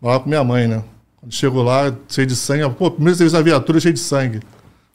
Morava 0.00 0.22
com 0.22 0.28
minha 0.28 0.44
mãe, 0.44 0.66
né? 0.66 0.82
Quando 1.16 1.32
chego 1.32 1.62
lá, 1.62 1.92
cheio 2.08 2.26
de 2.26 2.36
sangue. 2.36 2.70
Pô, 2.74 2.90
primeiro 2.90 3.16
serviço 3.16 3.36
na 3.36 3.42
viatura, 3.42 3.80
cheio 3.80 3.92
de 3.92 4.00
sangue. 4.00 4.40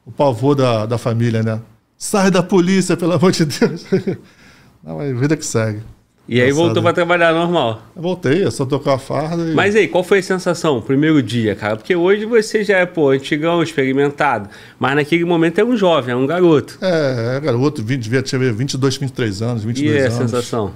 O 0.05 0.11
pavor 0.11 0.55
da, 0.55 0.85
da 0.85 0.97
família, 0.97 1.43
né? 1.43 1.61
Sai 1.97 2.31
da 2.31 2.41
polícia, 2.41 2.97
pelo 2.97 3.13
amor 3.13 3.31
de 3.31 3.45
Deus. 3.45 3.85
Não, 4.83 4.97
mas 4.97 5.19
vida 5.19 5.37
que 5.37 5.45
segue. 5.45 5.81
E 6.27 6.39
aí 6.39 6.51
voltou 6.51 6.81
pra 6.81 6.93
trabalhar 6.93 7.33
normal. 7.33 7.81
Eu 7.95 8.01
voltei, 8.01 8.43
é 8.43 8.51
só 8.51 8.65
tocar 8.65 8.93
a 8.93 8.97
farda 8.97 9.49
e... 9.49 9.53
Mas 9.53 9.75
aí, 9.75 9.87
qual 9.87 10.03
foi 10.03 10.19
a 10.19 10.23
sensação, 10.23 10.79
primeiro 10.81 11.21
dia, 11.21 11.55
cara? 11.55 11.75
Porque 11.75 11.93
hoje 11.95 12.25
você 12.25 12.63
já 12.63 12.77
é, 12.77 12.85
pô, 12.85 13.09
antigão, 13.09 13.61
experimentado. 13.61 14.47
Mas 14.79 14.95
naquele 14.95 15.25
momento 15.25 15.59
é 15.59 15.65
um 15.65 15.75
jovem, 15.75 16.13
é 16.13 16.15
um 16.15 16.25
garoto. 16.25 16.77
É, 16.81 17.35
é 17.37 17.39
garoto, 17.39 17.83
20, 17.83 18.01
devia 18.01 18.23
ter 18.23 18.53
22, 18.53 18.97
23 18.97 19.41
anos, 19.41 19.63
E 19.63 19.67
22 19.67 19.95
é 19.95 19.99
a 19.99 20.05
anos. 20.05 20.17
sensação? 20.17 20.71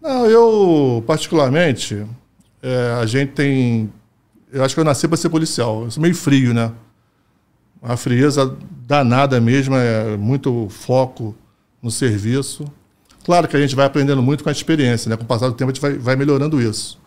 Não, 0.00 0.24
eu, 0.26 1.04
particularmente, 1.06 2.06
é, 2.62 2.96
a 3.02 3.04
gente 3.04 3.32
tem. 3.32 3.92
Eu 4.52 4.64
acho 4.64 4.74
que 4.74 4.80
eu 4.80 4.84
nasci 4.84 5.06
para 5.06 5.16
ser 5.18 5.28
policial. 5.28 5.84
Eu 5.84 5.90
sou 5.90 6.02
meio 6.02 6.14
frio, 6.14 6.54
né? 6.54 6.72
Uma 7.82 7.96
frieza 7.98 8.56
danada 8.86 9.40
mesmo, 9.40 9.76
é 9.76 10.16
muito 10.16 10.68
foco 10.70 11.36
no 11.82 11.90
serviço. 11.90 12.64
Claro 13.24 13.46
que 13.48 13.56
a 13.56 13.60
gente 13.60 13.74
vai 13.76 13.86
aprendendo 13.86 14.22
muito 14.22 14.42
com 14.42 14.48
a 14.48 14.52
experiência, 14.52 15.08
né? 15.08 15.16
Com 15.16 15.24
o 15.24 15.26
passar 15.26 15.48
do 15.48 15.54
tempo 15.54 15.70
a 15.70 15.74
gente 15.74 15.80
vai, 15.82 15.92
vai 15.94 16.16
melhorando 16.16 16.60
isso. 16.60 16.98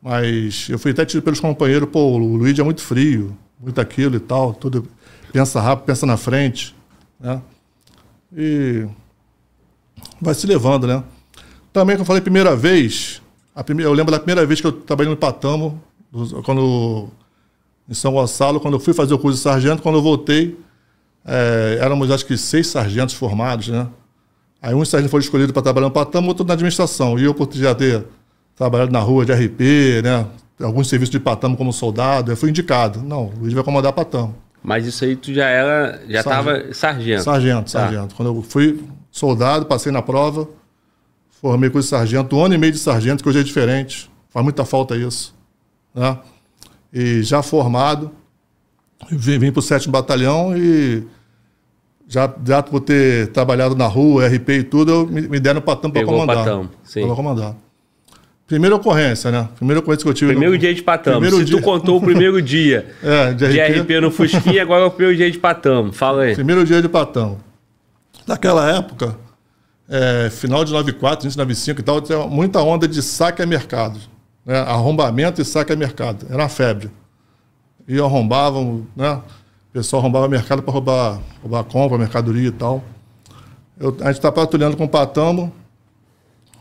Mas 0.00 0.68
eu 0.70 0.78
fui 0.78 0.92
até 0.92 1.04
tido 1.04 1.22
pelos 1.22 1.40
companheiros, 1.40 1.88
pô, 1.90 2.00
o 2.12 2.18
Luiz 2.36 2.56
é 2.58 2.62
muito 2.62 2.80
frio, 2.80 3.36
muito 3.60 3.80
aquilo 3.80 4.14
e 4.16 4.20
tal, 4.20 4.54
tudo 4.54 4.86
pensa 5.32 5.60
rápido, 5.60 5.86
pensa 5.86 6.06
na 6.06 6.16
frente, 6.16 6.74
né? 7.18 7.42
E 8.36 8.86
vai 10.20 10.34
se 10.34 10.46
levando, 10.46 10.86
né? 10.86 11.02
Também, 11.72 11.96
como 11.96 12.02
eu 12.02 12.06
falei, 12.06 12.22
primeira 12.22 12.54
vez, 12.54 13.20
a 13.54 13.64
primeira, 13.64 13.90
eu 13.90 13.94
lembro 13.94 14.12
da 14.12 14.18
primeira 14.20 14.46
vez 14.46 14.60
que 14.60 14.66
eu 14.66 14.72
trabalhei 14.72 15.10
no 15.10 15.16
Patamo, 15.16 15.82
do- 16.12 16.42
quando, 16.44 17.08
em 17.88 17.94
São 17.94 18.12
Gonçalo, 18.12 18.60
quando 18.60 18.74
eu 18.74 18.80
fui 18.80 18.94
fazer 18.94 19.14
o 19.14 19.18
curso 19.18 19.36
de 19.38 19.42
sargento, 19.42 19.82
quando 19.82 19.96
eu 19.96 20.02
voltei, 20.02 20.56
é, 21.24 21.78
éramos 21.80 22.10
acho 22.10 22.24
que 22.24 22.36
seis 22.38 22.68
sargentos 22.68 23.14
formados, 23.16 23.68
né? 23.68 23.88
Aí 24.60 24.74
um 24.74 24.84
sargento 24.84 25.10
foi 25.10 25.20
escolhido 25.20 25.52
para 25.52 25.62
trabalhar 25.62 25.86
no 25.86 25.92
Patamo, 25.92 26.28
outro 26.28 26.44
na 26.44 26.54
administração. 26.54 27.18
E 27.18 27.24
eu, 27.24 27.32
por 27.34 27.48
já 27.52 27.74
ter 27.74 28.04
trabalhado 28.56 28.90
na 28.92 28.98
rua 29.00 29.24
de 29.24 29.32
RP, 29.32 30.02
né? 30.02 30.26
Alguns 30.60 30.88
serviços 30.88 31.12
de 31.12 31.20
Patamo 31.20 31.56
como 31.56 31.72
soldado, 31.72 32.32
eu 32.32 32.36
fui 32.36 32.50
indicado. 32.50 33.00
Não, 33.02 33.26
o 33.26 33.32
Luiz 33.40 33.52
vai 33.52 33.62
comandar 33.62 33.92
Patamo. 33.92 34.34
Mas 34.60 34.84
isso 34.86 35.04
aí 35.04 35.14
tu 35.14 35.32
já 35.32 35.46
era, 35.46 36.00
já 36.08 36.22
Sargento. 36.22 36.24
tava 36.64 36.74
sargento. 36.74 37.22
Sargento, 37.22 37.72
Tá. 37.72 37.78
sargento. 37.80 38.14
Quando 38.16 38.28
eu 38.36 38.42
fui 38.42 38.82
soldado, 39.12 39.66
passei 39.66 39.92
na 39.92 40.02
prova, 40.02 40.48
formei 41.40 41.70
com 41.70 41.80
sargento, 41.80 42.36
um 42.36 42.44
ano 42.44 42.54
e 42.54 42.58
meio 42.58 42.72
de 42.72 42.78
sargento, 42.80 43.22
que 43.22 43.28
hoje 43.28 43.38
é 43.38 43.42
diferente. 43.44 44.10
Faz 44.30 44.42
muita 44.42 44.64
falta 44.64 44.96
isso. 44.96 45.32
Né? 45.94 46.18
E 46.92 47.22
já 47.22 47.40
formado, 47.40 48.10
vim, 49.12 49.38
vim 49.38 49.52
para 49.52 49.60
o 49.60 49.62
7 49.62 49.88
Batalhão 49.88 50.56
e 50.56 51.06
já, 52.08 52.32
já 52.44 52.62
por 52.62 52.80
ter 52.80 53.28
trabalhado 53.28 53.76
na 53.76 53.86
rua, 53.86 54.26
RP 54.26 54.48
e 54.50 54.62
tudo, 54.64 54.90
eu 54.90 55.06
me, 55.06 55.20
me 55.28 55.38
deram 55.38 55.60
o 55.60 55.62
patão 55.62 55.90
para 55.90 56.04
comandar. 56.04 56.36
patão, 56.38 56.70
sim. 56.82 57.06
Pra 57.06 57.14
comandar. 57.14 57.54
Primeira 58.46 58.74
ocorrência, 58.76 59.30
né? 59.30 59.46
Primeira 59.56 59.80
ocorrência 59.80 60.04
que 60.04 60.08
eu 60.08 60.14
tive. 60.14 60.30
Primeiro 60.30 60.54
no- 60.54 60.58
dia 60.58 60.74
de 60.74 60.82
patamo. 60.82 61.20
Primeiro 61.20 61.36
Se 61.36 61.44
dia. 61.44 61.58
tu 61.58 61.62
contou 61.62 61.98
o 61.98 62.00
primeiro 62.00 62.40
dia 62.40 62.86
É, 63.04 63.32
de 63.34 63.46
de 63.46 63.60
RP. 63.60 63.80
RP 63.82 64.00
no 64.00 64.10
Fusquinha, 64.10 64.62
agora 64.62 64.84
é 64.84 64.86
o 64.86 64.90
primeiro 64.90 65.16
dia 65.18 65.30
de 65.30 65.38
patamo. 65.38 65.92
Fala 65.92 66.22
aí. 66.22 66.34
Primeiro 66.34 66.64
dia 66.64 66.80
de 66.80 66.88
Patão. 66.88 67.36
Naquela 68.26 68.74
época, 68.74 69.14
é, 69.88 70.30
final 70.30 70.64
de 70.64 70.72
94, 70.72 71.24
início 71.26 71.36
de 71.36 71.42
95 71.44 71.80
e 71.80 71.82
tal, 71.84 72.00
tinha 72.00 72.18
muita 72.26 72.62
onda 72.62 72.88
de 72.88 73.02
saque 73.02 73.42
a 73.42 73.46
mercado. 73.46 73.98
Né? 74.46 74.58
Arrombamento 74.58 75.42
e 75.42 75.44
saque 75.44 75.72
a 75.72 75.76
mercado. 75.76 76.24
Era 76.30 76.42
uma 76.42 76.48
febre. 76.48 76.90
E 77.86 77.98
arrombavam, 78.00 78.86
né? 78.96 79.20
Pessoal 79.78 80.02
arrombava 80.02 80.26
mercado 80.26 80.60
para 80.60 80.72
roubar, 80.72 81.20
roubar 81.40 81.62
compra, 81.62 81.96
mercadoria 81.96 82.48
e 82.48 82.50
tal. 82.50 82.82
Eu- 83.78 83.96
a 84.00 84.06
gente 84.06 84.16
está 84.16 84.32
patrulhando 84.32 84.76
com 84.76 84.82
o 84.82 84.88
Patamo, 84.88 85.52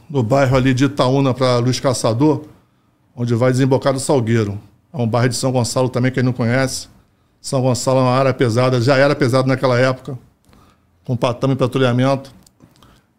no 0.08 0.22
bairro 0.22 0.56
ali 0.56 0.72
de 0.72 0.86
Itaúna 0.86 1.34
para 1.34 1.58
Luiz 1.58 1.80
Caçador, 1.80 2.44
onde 3.16 3.34
vai 3.34 3.52
desembocar 3.52 3.92
do 3.92 4.00
Salgueiro. 4.00 4.60
É 4.94 4.98
um 5.02 5.08
bairro 5.08 5.30
de 5.30 5.36
São 5.36 5.52
Gonçalo 5.52 5.90
também, 5.90 6.12
quem 6.12 6.22
não 6.22 6.32
conhece. 6.32 6.90
São 7.42 7.60
Gonçalo 7.60 8.02
é 8.02 8.04
uma 8.04 8.12
área 8.12 8.32
pesada, 8.36 8.80
já 8.80 8.96
era 8.96 9.16
pesado 9.16 9.48
naquela 9.48 9.80
época, 9.80 10.16
com 11.04 11.18
patame 11.18 11.56
e 11.56 11.58
patrulhamento. 11.58 12.32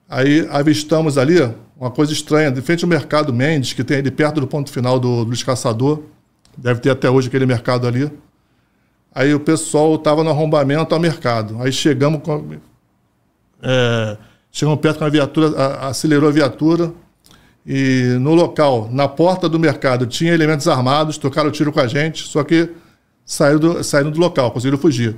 Aí 0.08 0.46
avistamos 0.52 1.18
ali 1.18 1.38
uma 1.76 1.90
coisa 1.90 2.12
estranha, 2.12 2.52
de 2.52 2.62
frente 2.62 2.84
ao 2.84 2.88
mercado 2.88 3.32
Mendes, 3.32 3.72
que 3.72 3.82
tem 3.82 3.96
ali 3.96 4.12
perto 4.12 4.40
do 4.40 4.46
ponto 4.46 4.70
final 4.70 5.00
do 5.00 5.24
Luiz 5.24 5.42
Caçador, 5.42 6.04
deve 6.56 6.78
ter 6.78 6.90
até 6.90 7.10
hoje 7.10 7.26
aquele 7.26 7.46
mercado 7.46 7.84
ali. 7.84 8.08
Aí 9.14 9.34
o 9.34 9.40
pessoal 9.40 9.94
estava 9.96 10.22
no 10.22 10.30
arrombamento 10.30 10.94
ao 10.94 11.00
mercado. 11.00 11.60
Aí 11.60 11.72
chegamos 11.72 12.22
com. 12.22 12.56
É, 13.62 14.16
chegamos 14.52 14.80
perto 14.80 14.98
com 14.98 15.04
a 15.04 15.08
viatura, 15.08 15.56
a- 15.60 15.88
acelerou 15.88 16.28
a 16.28 16.32
viatura. 16.32 16.92
E 17.66 18.16
no 18.20 18.34
local, 18.34 18.88
na 18.90 19.06
porta 19.06 19.48
do 19.48 19.58
mercado, 19.58 20.06
tinha 20.06 20.32
elementos 20.32 20.66
armados, 20.66 21.18
trocaram 21.18 21.50
tiro 21.50 21.70
com 21.70 21.80
a 21.80 21.86
gente, 21.86 22.26
só 22.26 22.42
que 22.42 22.70
saíram 23.26 23.58
do, 23.58 23.84
saíram 23.84 24.10
do 24.10 24.18
local, 24.18 24.50
conseguiram 24.50 24.78
fugir. 24.78 25.16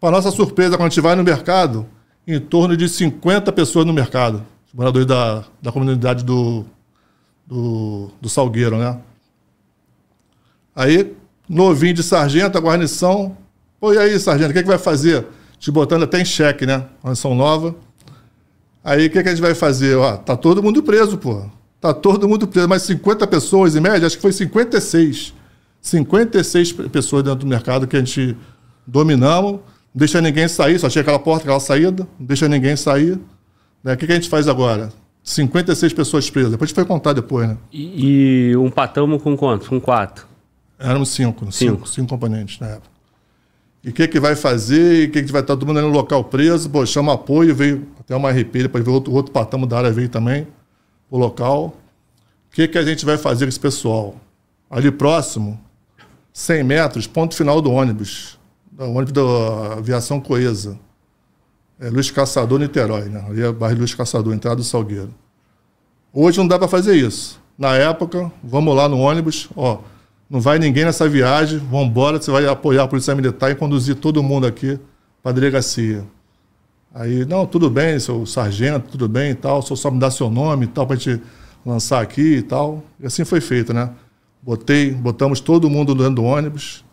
Para 0.00 0.10
nossa 0.10 0.32
surpresa, 0.32 0.76
quando 0.76 0.86
a 0.86 0.88
gente 0.88 1.00
vai 1.00 1.14
no 1.14 1.22
mercado, 1.22 1.86
em 2.26 2.40
torno 2.40 2.76
de 2.76 2.88
50 2.88 3.52
pessoas 3.52 3.86
no 3.86 3.92
mercado, 3.92 4.44
moradores 4.72 5.06
da, 5.06 5.44
da 5.62 5.70
comunidade 5.70 6.24
do, 6.24 6.64
do, 7.46 8.10
do 8.20 8.28
Salgueiro, 8.28 8.76
né? 8.76 8.98
Aí, 10.74 11.14
novinho 11.48 11.94
de 11.94 12.02
sargento, 12.02 12.56
a 12.56 12.60
guarnição. 12.60 13.36
Pô, 13.80 13.92
e 13.92 13.98
aí, 13.98 14.18
sargento, 14.18 14.50
o 14.50 14.52
que, 14.52 14.58
é 14.60 14.62
que 14.62 14.68
vai 14.68 14.78
fazer? 14.78 15.26
Te 15.58 15.70
botando 15.70 16.02
até 16.04 16.20
em 16.20 16.24
xeque, 16.24 16.66
né? 16.66 16.84
Guarnição 17.02 17.34
nova. 17.34 17.74
Aí, 18.82 19.06
o 19.06 19.10
que, 19.10 19.18
é 19.18 19.22
que 19.22 19.28
a 19.28 19.32
gente 19.32 19.40
vai 19.42 19.54
fazer? 19.54 19.96
Ó, 19.96 20.16
tá 20.16 20.36
todo 20.36 20.62
mundo 20.62 20.82
preso, 20.82 21.16
pô. 21.16 21.42
Tá 21.80 21.92
todo 21.94 22.28
mundo 22.28 22.46
preso. 22.46 22.68
Mas 22.68 22.82
50 22.82 23.26
pessoas, 23.26 23.74
em 23.76 23.80
média, 23.80 24.06
acho 24.06 24.16
que 24.16 24.22
foi 24.22 24.32
56. 24.32 25.32
56 25.80 26.72
pe- 26.72 26.88
pessoas 26.88 27.22
dentro 27.22 27.40
do 27.40 27.46
mercado 27.46 27.86
que 27.86 27.96
a 27.96 27.98
gente 27.98 28.36
dominamos. 28.86 29.52
Não 29.52 29.60
deixa 29.94 30.20
ninguém 30.20 30.48
sair, 30.48 30.78
só 30.78 30.88
tinha 30.88 31.02
aquela 31.02 31.18
porta, 31.18 31.44
aquela 31.44 31.60
saída. 31.60 32.06
Não 32.18 32.26
deixa 32.26 32.48
ninguém 32.48 32.76
sair. 32.76 33.18
Né? 33.82 33.94
O 33.94 33.96
que, 33.96 34.06
que 34.06 34.12
a 34.12 34.16
gente 34.16 34.28
faz 34.28 34.48
agora? 34.48 34.90
56 35.22 35.92
pessoas 35.92 36.28
presas. 36.28 36.50
Depois 36.50 36.68
a 36.68 36.70
gente 36.70 36.74
foi 36.74 36.84
contar 36.84 37.12
depois, 37.14 37.48
né? 37.48 37.56
E, 37.72 38.50
e 38.50 38.56
um 38.56 38.70
patamo 38.70 39.18
com 39.18 39.36
quanto? 39.36 39.68
Com 39.68 39.80
quatro. 39.80 40.26
Éramos 40.78 41.10
cinco, 41.10 41.40
Cinco. 41.52 41.52
cinco, 41.52 41.88
cinco 41.88 42.08
componentes 42.08 42.58
na 42.58 42.68
época. 42.68 42.88
E 43.82 43.90
o 43.90 43.92
que, 43.92 44.08
que 44.08 44.18
vai 44.18 44.34
fazer? 44.34 45.04
E 45.04 45.06
o 45.06 45.10
que, 45.10 45.22
que 45.22 45.30
vai 45.32 45.42
estar 45.42 45.54
todo 45.54 45.66
mundo 45.66 45.78
ali 45.78 45.86
no 45.86 45.92
local 45.92 46.24
preso? 46.24 46.70
Pô, 46.70 46.84
chama 46.86 47.12
apoio, 47.12 47.54
veio 47.54 47.86
até 48.00 48.16
uma 48.16 48.30
RP, 48.30 48.62
depois 48.62 48.82
veio 48.82 48.94
outro, 48.94 49.12
outro 49.12 49.30
patamo 49.32 49.66
da 49.66 49.78
área 49.78 49.90
veio 49.92 50.08
também 50.08 50.46
o 51.10 51.18
local. 51.18 51.76
O 52.50 52.54
que, 52.54 52.66
que 52.66 52.78
a 52.78 52.82
gente 52.82 53.04
vai 53.04 53.18
fazer 53.18 53.44
com 53.44 53.50
esse 53.50 53.60
pessoal? 53.60 54.16
Ali 54.70 54.90
próximo, 54.90 55.60
100 56.32 56.64
metros, 56.64 57.06
ponto 57.06 57.34
final 57.34 57.60
do 57.60 57.70
ônibus. 57.70 58.38
Do 58.72 58.84
ônibus 58.84 59.12
da 59.12 59.74
aviação 59.78 60.18
coesa. 60.20 60.78
É 61.78 61.90
Luiz 61.90 62.10
Caçador, 62.10 62.58
Niterói, 62.58 63.08
né? 63.08 63.24
Ali 63.28 63.42
é 63.42 63.52
bairro 63.52 63.78
Luiz 63.78 63.94
Caçador, 63.94 64.32
entrada 64.32 64.56
do 64.56 64.64
Salgueiro. 64.64 65.14
Hoje 66.12 66.38
não 66.38 66.46
dá 66.48 66.58
para 66.58 66.68
fazer 66.68 66.96
isso. 66.96 67.40
Na 67.58 67.74
época, 67.74 68.32
vamos 68.42 68.74
lá 68.74 68.88
no 68.88 68.98
ônibus, 68.98 69.48
ó, 69.54 69.78
não 70.34 70.40
vai 70.40 70.58
ninguém 70.58 70.84
nessa 70.84 71.08
viagem, 71.08 71.60
vamos 71.70 71.86
embora, 71.86 72.20
você 72.20 72.28
vai 72.28 72.44
apoiar 72.44 72.82
a 72.82 72.88
Polícia 72.88 73.14
Militar 73.14 73.52
e 73.52 73.54
conduzir 73.54 73.94
todo 73.94 74.20
mundo 74.20 74.48
aqui 74.48 74.76
para 75.22 75.30
a 75.30 75.32
delegacia. 75.32 76.04
Aí, 76.92 77.24
não, 77.24 77.46
tudo 77.46 77.70
bem, 77.70 78.00
seu 78.00 78.26
sargento, 78.26 78.88
tudo 78.90 79.08
bem 79.08 79.30
e 79.30 79.34
tal, 79.36 79.62
só 79.62 79.76
só 79.76 79.92
me 79.92 80.00
dá 80.00 80.10
seu 80.10 80.28
nome 80.28 80.64
e 80.64 80.66
tal, 80.66 80.88
para 80.88 80.96
a 80.96 80.98
gente 80.98 81.22
lançar 81.64 82.02
aqui 82.02 82.38
e 82.38 82.42
tal. 82.42 82.82
E 82.98 83.06
assim 83.06 83.24
foi 83.24 83.40
feito, 83.40 83.72
né? 83.72 83.90
Botei, 84.42 84.90
botamos 84.90 85.38
todo 85.38 85.70
mundo 85.70 85.94
dentro 85.94 86.16
do 86.16 86.24
ônibus, 86.24 86.84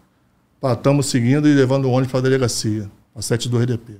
estamos 0.63 1.07
seguindo 1.07 1.47
e 1.47 1.53
levando 1.55 1.85
o 1.85 1.89
ônibus 1.89 2.11
para 2.11 2.19
a 2.19 2.23
delegacia, 2.23 2.91
a 3.15 3.23
72 3.23 3.65
DP. 3.65 3.93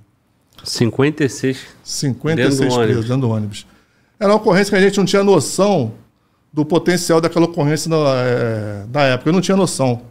56. 0.64 1.66
56 1.84 2.60
Dentro 2.60 2.78
presos 2.78 3.06
dentro 3.06 3.22
do 3.22 3.30
ônibus. 3.32 3.66
Era 4.20 4.30
uma 4.30 4.36
ocorrência 4.36 4.70
que 4.70 4.78
a 4.78 4.88
gente 4.88 5.00
não 5.00 5.06
tinha 5.06 5.24
noção 5.24 5.94
do 6.54 6.66
potencial 6.66 7.22
daquela 7.22 7.46
ocorrência 7.46 7.90
na, 7.90 7.98
é, 7.98 8.86
na 8.92 9.02
época. 9.04 9.30
Eu 9.30 9.34
não 9.34 9.42
tinha 9.42 9.56
noção. 9.56 10.02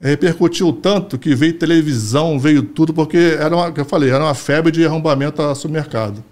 Repercutiu 0.00 0.72
tanto 0.72 1.18
que 1.18 1.34
veio 1.34 1.58
televisão, 1.58 2.38
veio 2.38 2.62
tudo, 2.62 2.94
porque 2.94 3.36
era 3.38 3.54
uma, 3.54 3.72
eu 3.76 3.84
falei, 3.84 4.10
era 4.10 4.24
uma 4.24 4.34
febre 4.34 4.72
de 4.72 4.86
arrombamento 4.86 5.42
ao 5.42 5.54
supermercado. 5.54 6.24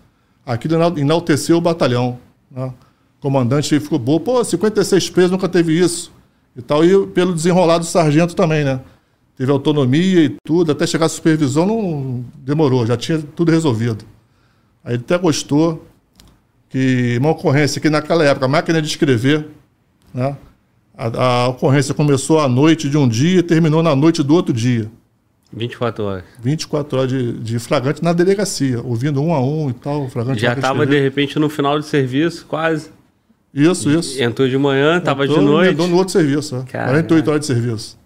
Aquilo 0.46 0.74
enalteceu 0.98 1.58
o 1.58 1.60
batalhão. 1.60 2.18
Né? 2.50 2.72
O 3.18 3.20
comandante 3.20 3.78
ficou 3.78 3.98
bom, 3.98 4.18
pô, 4.18 4.42
56 4.42 5.10
presos, 5.10 5.30
nunca 5.30 5.48
teve 5.48 5.78
isso. 5.78 6.10
E 6.56 6.62
tal, 6.62 6.82
e 6.82 7.06
pelo 7.08 7.34
desenrolado 7.34 7.84
do 7.84 7.86
sargento 7.88 8.34
também, 8.34 8.64
né? 8.64 8.80
Teve 9.36 9.52
autonomia 9.52 10.24
e 10.24 10.36
tudo, 10.44 10.72
até 10.72 10.86
chegar 10.86 11.06
a 11.06 11.08
supervisão 11.08 11.66
não 11.66 12.24
demorou, 12.38 12.86
já 12.86 12.96
tinha 12.96 13.22
tudo 13.36 13.52
resolvido. 13.52 14.04
Aí 14.82 14.94
ele 14.94 15.02
até 15.04 15.16
gostou 15.18 15.86
que 16.68 17.16
uma 17.18 17.30
ocorrência 17.30 17.80
que 17.80 17.88
naquela 17.88 18.24
época, 18.24 18.46
a 18.46 18.48
máquina 18.48 18.80
de 18.82 18.88
escrever, 18.88 19.46
né? 20.12 20.36
A, 20.96 21.44
a, 21.44 21.48
ocorrência 21.48 21.94
começou 21.94 22.40
à 22.40 22.48
noite 22.48 22.88
de 22.88 22.96
um 22.96 23.08
dia 23.08 23.38
e 23.38 23.42
terminou 23.42 23.82
na 23.82 23.94
noite 23.94 24.22
do 24.22 24.34
outro 24.34 24.52
dia. 24.52 24.90
24 25.52 26.04
horas. 26.04 26.24
24 26.42 26.98
horas 26.98 27.10
de, 27.10 27.32
de 27.34 27.58
flagrante 27.58 28.02
na 28.02 28.12
delegacia, 28.12 28.82
ouvindo 28.82 29.22
um 29.22 29.32
a 29.32 29.40
um 29.40 29.70
e 29.70 29.72
tal. 29.72 30.08
Flagrante 30.08 30.40
Já 30.40 30.54
estava, 30.54 30.84
de 30.84 31.00
repente, 31.00 31.38
no 31.38 31.48
final 31.48 31.78
do 31.78 31.84
serviço, 31.84 32.44
quase. 32.46 32.90
Isso, 33.54 33.90
isso. 33.90 34.22
Entrou 34.22 34.46
de 34.46 34.58
manhã, 34.58 34.98
estava 34.98 35.26
de 35.26 35.38
noite. 35.40 35.72
Entrou 35.72 35.88
no 35.88 35.96
outro 35.96 36.12
serviço, 36.12 36.56
ó. 36.56 36.62
48 36.70 37.28
horas 37.28 37.40
de 37.40 37.46
serviço. 37.46 37.98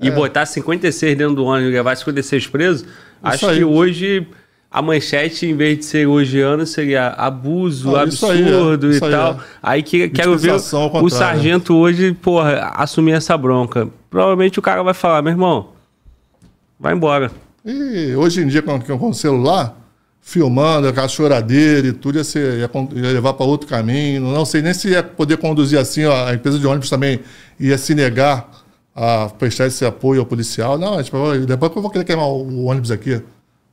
e 0.00 0.08
é. 0.08 0.10
botar 0.10 0.46
56 0.46 1.18
dentro 1.18 1.34
do 1.34 1.44
ônibus 1.44 1.70
e 1.70 1.74
levar 1.74 1.96
56 1.96 2.46
presos, 2.46 2.82
isso 2.82 2.90
acho 3.22 3.46
aí. 3.48 3.58
que 3.58 3.64
hoje 3.64 4.26
a 4.70 4.82
manchete, 4.82 5.46
em 5.46 5.56
vez 5.56 5.78
de 5.78 5.84
ser 5.86 6.00
elogiando, 6.00 6.66
seria 6.66 7.08
abuso, 7.08 7.96
ah, 7.96 8.02
absurdo 8.02 8.86
aí, 8.86 8.92
é, 8.92 8.96
e 8.96 9.00
tal. 9.00 9.32
Aí, 9.32 9.40
aí 9.62 9.82
que, 9.82 10.08
quero 10.10 10.36
ver 10.36 10.52
o 10.54 11.08
sargento 11.08 11.74
hoje, 11.74 12.12
porra, 12.12 12.72
assumir 12.74 13.12
essa 13.12 13.36
bronca. 13.36 13.88
Provavelmente 14.10 14.58
o 14.58 14.62
cara 14.62 14.82
vai 14.82 14.94
falar, 14.94 15.22
meu 15.22 15.32
irmão, 15.32 15.70
vai 16.78 16.94
embora. 16.94 17.30
E 17.64 18.14
hoje 18.14 18.42
em 18.42 18.46
dia, 18.46 18.60
com, 18.60 18.78
com 18.78 19.08
o 19.08 19.14
celular, 19.14 19.74
filmando 20.20 20.88
a 20.88 21.08
choradeira 21.08 21.88
e 21.88 21.92
tudo, 21.92 22.18
ia, 22.18 22.24
ser, 22.24 22.58
ia, 22.58 22.70
ia 22.94 23.12
levar 23.12 23.32
para 23.32 23.46
outro 23.46 23.66
caminho. 23.66 24.20
Não 24.20 24.44
sei 24.44 24.60
nem 24.60 24.74
se 24.74 24.90
ia 24.90 25.02
poder 25.02 25.38
conduzir 25.38 25.78
assim, 25.78 26.04
ó, 26.04 26.26
a 26.26 26.34
empresa 26.34 26.58
de 26.58 26.66
ônibus 26.66 26.90
também 26.90 27.20
ia 27.58 27.78
se 27.78 27.94
negar 27.94 28.50
a 28.94 29.30
prestar 29.38 29.66
esse 29.66 29.86
apoio 29.86 30.20
ao 30.20 30.26
policial. 30.26 30.76
Não, 30.76 31.02
tipo, 31.02 31.16
depois 31.46 31.72
que 31.72 31.78
eu 31.78 31.82
vou 31.82 31.90
querer 31.90 32.04
queimar 32.04 32.26
o 32.26 32.64
ônibus 32.64 32.90
aqui. 32.90 33.22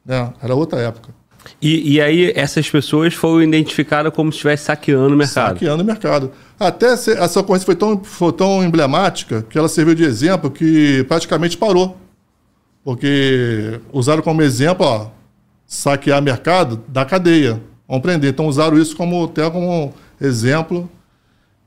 Né? 0.05 0.31
Era 0.41 0.55
outra 0.55 0.79
época. 0.79 1.13
E, 1.61 1.93
e, 1.93 2.01
aí 2.01 2.33
essas 2.35 2.69
pessoas 2.69 3.13
foram 3.13 3.43
identificadas 3.43 4.11
como 4.13 4.31
se 4.31 4.37
estivesse 4.37 4.65
saqueando 4.65 5.13
o 5.13 5.17
mercado. 5.17 5.53
Saqueando 5.53 5.83
o 5.83 5.85
mercado. 5.85 6.31
Até 6.59 6.93
essa 6.93 7.39
ocorrência 7.39 7.65
foi 7.65 7.75
tão, 7.75 8.03
foi 8.03 8.33
tão 8.33 8.63
emblemática 8.63 9.45
que 9.47 9.57
ela 9.57 9.67
serviu 9.67 9.93
de 9.93 10.03
exemplo 10.03 10.49
que 10.49 11.03
praticamente 11.07 11.57
parou. 11.57 11.97
Porque 12.83 13.79
usaram 13.91 14.21
como 14.21 14.41
exemplo, 14.41 14.85
ó, 14.85 15.07
saquear 15.65 16.21
mercado 16.21 16.81
da 16.87 17.05
cadeia. 17.05 17.61
Vamos 17.87 18.01
prender. 18.01 18.31
Então 18.31 18.47
usaram 18.47 18.77
isso 18.77 18.95
como, 18.95 19.25
até 19.25 19.49
como 19.49 19.93
exemplo 20.19 20.89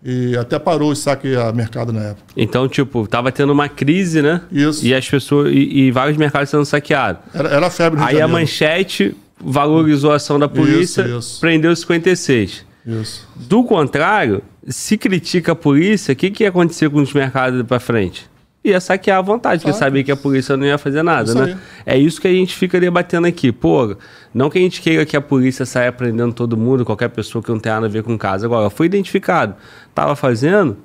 e 0.04 0.36
até 0.36 0.58
parou 0.58 0.92
o 0.92 0.96
saque 0.96 1.34
a 1.34 1.52
mercado 1.52 1.92
na 1.92 2.00
época. 2.10 2.24
Então, 2.36 2.68
tipo, 2.68 3.06
tava 3.06 3.32
tendo 3.32 3.52
uma 3.52 3.68
crise, 3.68 4.22
né? 4.22 4.42
Isso. 4.50 4.86
E 4.86 4.94
as 4.94 5.08
pessoas. 5.08 5.52
E, 5.52 5.86
e 5.86 5.90
vários 5.90 6.16
mercados 6.16 6.50
sendo 6.50 6.64
saqueados. 6.64 7.22
Era, 7.34 7.48
era 7.48 7.70
febre 7.70 8.00
Aí 8.02 8.20
a 8.20 8.28
manchete 8.28 9.16
valorizou 9.40 10.12
a 10.12 10.16
ação 10.16 10.38
da 10.38 10.48
polícia, 10.48 11.02
isso, 11.02 11.18
isso. 11.18 11.40
prendeu 11.40 11.74
56. 11.74 12.64
Isso. 12.86 13.28
Do 13.34 13.64
contrário, 13.64 14.42
se 14.66 14.96
critica 14.96 15.52
a 15.52 15.54
polícia, 15.54 16.12
o 16.12 16.16
que, 16.16 16.30
que 16.30 16.44
ia 16.44 16.48
acontecer 16.48 16.88
com 16.90 17.00
os 17.00 17.12
mercados 17.12 17.62
para 17.66 17.78
frente? 17.78 18.28
Ia 18.64 18.80
saquear 18.80 19.18
à 19.18 19.22
vontade, 19.22 19.62
porque 19.62 19.76
sabia 19.76 20.02
que 20.04 20.12
a 20.12 20.16
polícia 20.16 20.56
não 20.56 20.66
ia 20.66 20.78
fazer 20.78 21.02
nada, 21.02 21.30
isso 21.30 21.38
né? 21.38 21.58
Aí. 21.86 21.94
É 21.94 21.98
isso 21.98 22.20
que 22.20 22.28
a 22.28 22.32
gente 22.32 22.54
fica 22.54 22.78
debatendo 22.80 23.26
aqui. 23.26 23.52
Pô, 23.52 23.96
não 24.34 24.50
que 24.50 24.58
a 24.58 24.60
gente 24.60 24.80
queira 24.80 25.06
que 25.06 25.16
a 25.16 25.20
polícia 25.20 25.64
saia 25.64 25.92
prendendo 25.92 26.32
todo 26.32 26.56
mundo, 26.56 26.84
qualquer 26.84 27.08
pessoa 27.08 27.42
que 27.42 27.50
não 27.50 27.58
tenha 27.58 27.76
nada 27.76 27.86
a 27.86 27.90
ver 27.90 28.02
com 28.02 28.16
casa. 28.18 28.46
Agora, 28.46 28.68
foi 28.68 28.86
identificado, 28.86 29.54
tava 29.94 30.14
fazendo, 30.16 30.76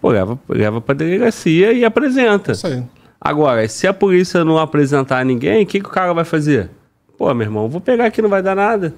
pô, 0.00 0.10
leva, 0.10 0.38
leva 0.48 0.80
pra 0.80 0.94
delegacia 0.94 1.72
e 1.72 1.84
apresenta. 1.84 2.52
Isso 2.52 2.66
aí. 2.66 2.82
Agora, 3.20 3.66
se 3.68 3.86
a 3.86 3.92
polícia 3.92 4.44
não 4.44 4.58
apresentar 4.58 5.24
ninguém, 5.24 5.62
o 5.62 5.66
que, 5.66 5.80
que 5.80 5.86
o 5.86 5.90
cara 5.90 6.12
vai 6.12 6.24
fazer? 6.24 6.70
Pô, 7.16 7.32
meu 7.34 7.46
irmão, 7.46 7.68
vou 7.68 7.80
pegar 7.80 8.06
aqui, 8.06 8.20
não 8.20 8.28
vai 8.28 8.42
dar 8.42 8.56
nada. 8.56 8.94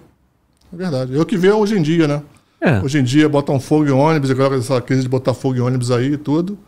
É 0.72 0.76
verdade. 0.76 1.16
É 1.16 1.20
o 1.20 1.26
que 1.26 1.36
vê 1.36 1.50
hoje 1.50 1.78
em 1.78 1.82
dia, 1.82 2.08
né? 2.08 2.22
É. 2.60 2.80
Hoje 2.80 2.98
em 2.98 3.04
dia 3.04 3.28
botam 3.28 3.60
fogo 3.60 3.86
em 3.86 3.90
ônibus, 3.90 4.30
agora 4.30 4.56
essa 4.56 4.80
crise 4.80 5.02
de 5.02 5.08
botar 5.08 5.34
fogo 5.34 5.56
em 5.56 5.60
ônibus 5.60 5.90
aí 5.90 6.14
e 6.14 6.16
tudo. 6.16 6.58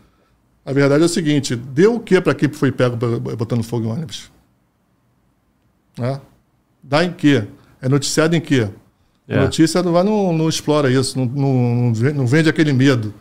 A 0.67 0.73
verdade 0.73 1.01
é 1.01 1.05
o 1.05 1.09
seguinte: 1.09 1.55
deu 1.55 1.95
o 1.95 1.99
que 2.01 2.19
para 2.19 2.35
quem 2.35 2.49
foi 2.49 2.73
pego 2.73 2.97
botando 3.37 3.63
fogo 3.63 3.87
em 3.87 3.91
ônibus? 3.91 4.29
Né? 5.97 6.19
Dá 6.83 7.05
em 7.05 7.13
quê? 7.13 7.45
É 7.81 7.87
noticiado 7.87 8.35
em 8.35 8.41
quê? 8.41 8.67
É. 9.29 9.37
A 9.37 9.43
notícia 9.43 9.81
não, 9.81 9.93
vai, 9.93 10.03
não, 10.03 10.33
não 10.33 10.49
explora 10.49 10.91
isso, 10.91 11.17
não, 11.17 11.25
não, 11.25 11.91
não 12.13 12.27
vende 12.27 12.49
aquele 12.49 12.73
medo. 12.73 13.13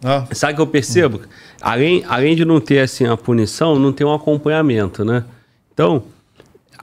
Né? 0.00 0.28
Sabe 0.32 0.52
o 0.52 0.56
que 0.56 0.62
eu 0.62 0.66
percebo? 0.68 1.22
Além, 1.60 2.04
além 2.06 2.36
de 2.36 2.44
não 2.44 2.60
ter 2.60 2.80
assim, 2.80 3.04
a 3.04 3.16
punição, 3.16 3.76
não 3.76 3.92
tem 3.92 4.06
um 4.06 4.14
acompanhamento, 4.14 5.04
né? 5.04 5.24
Então, 5.72 6.04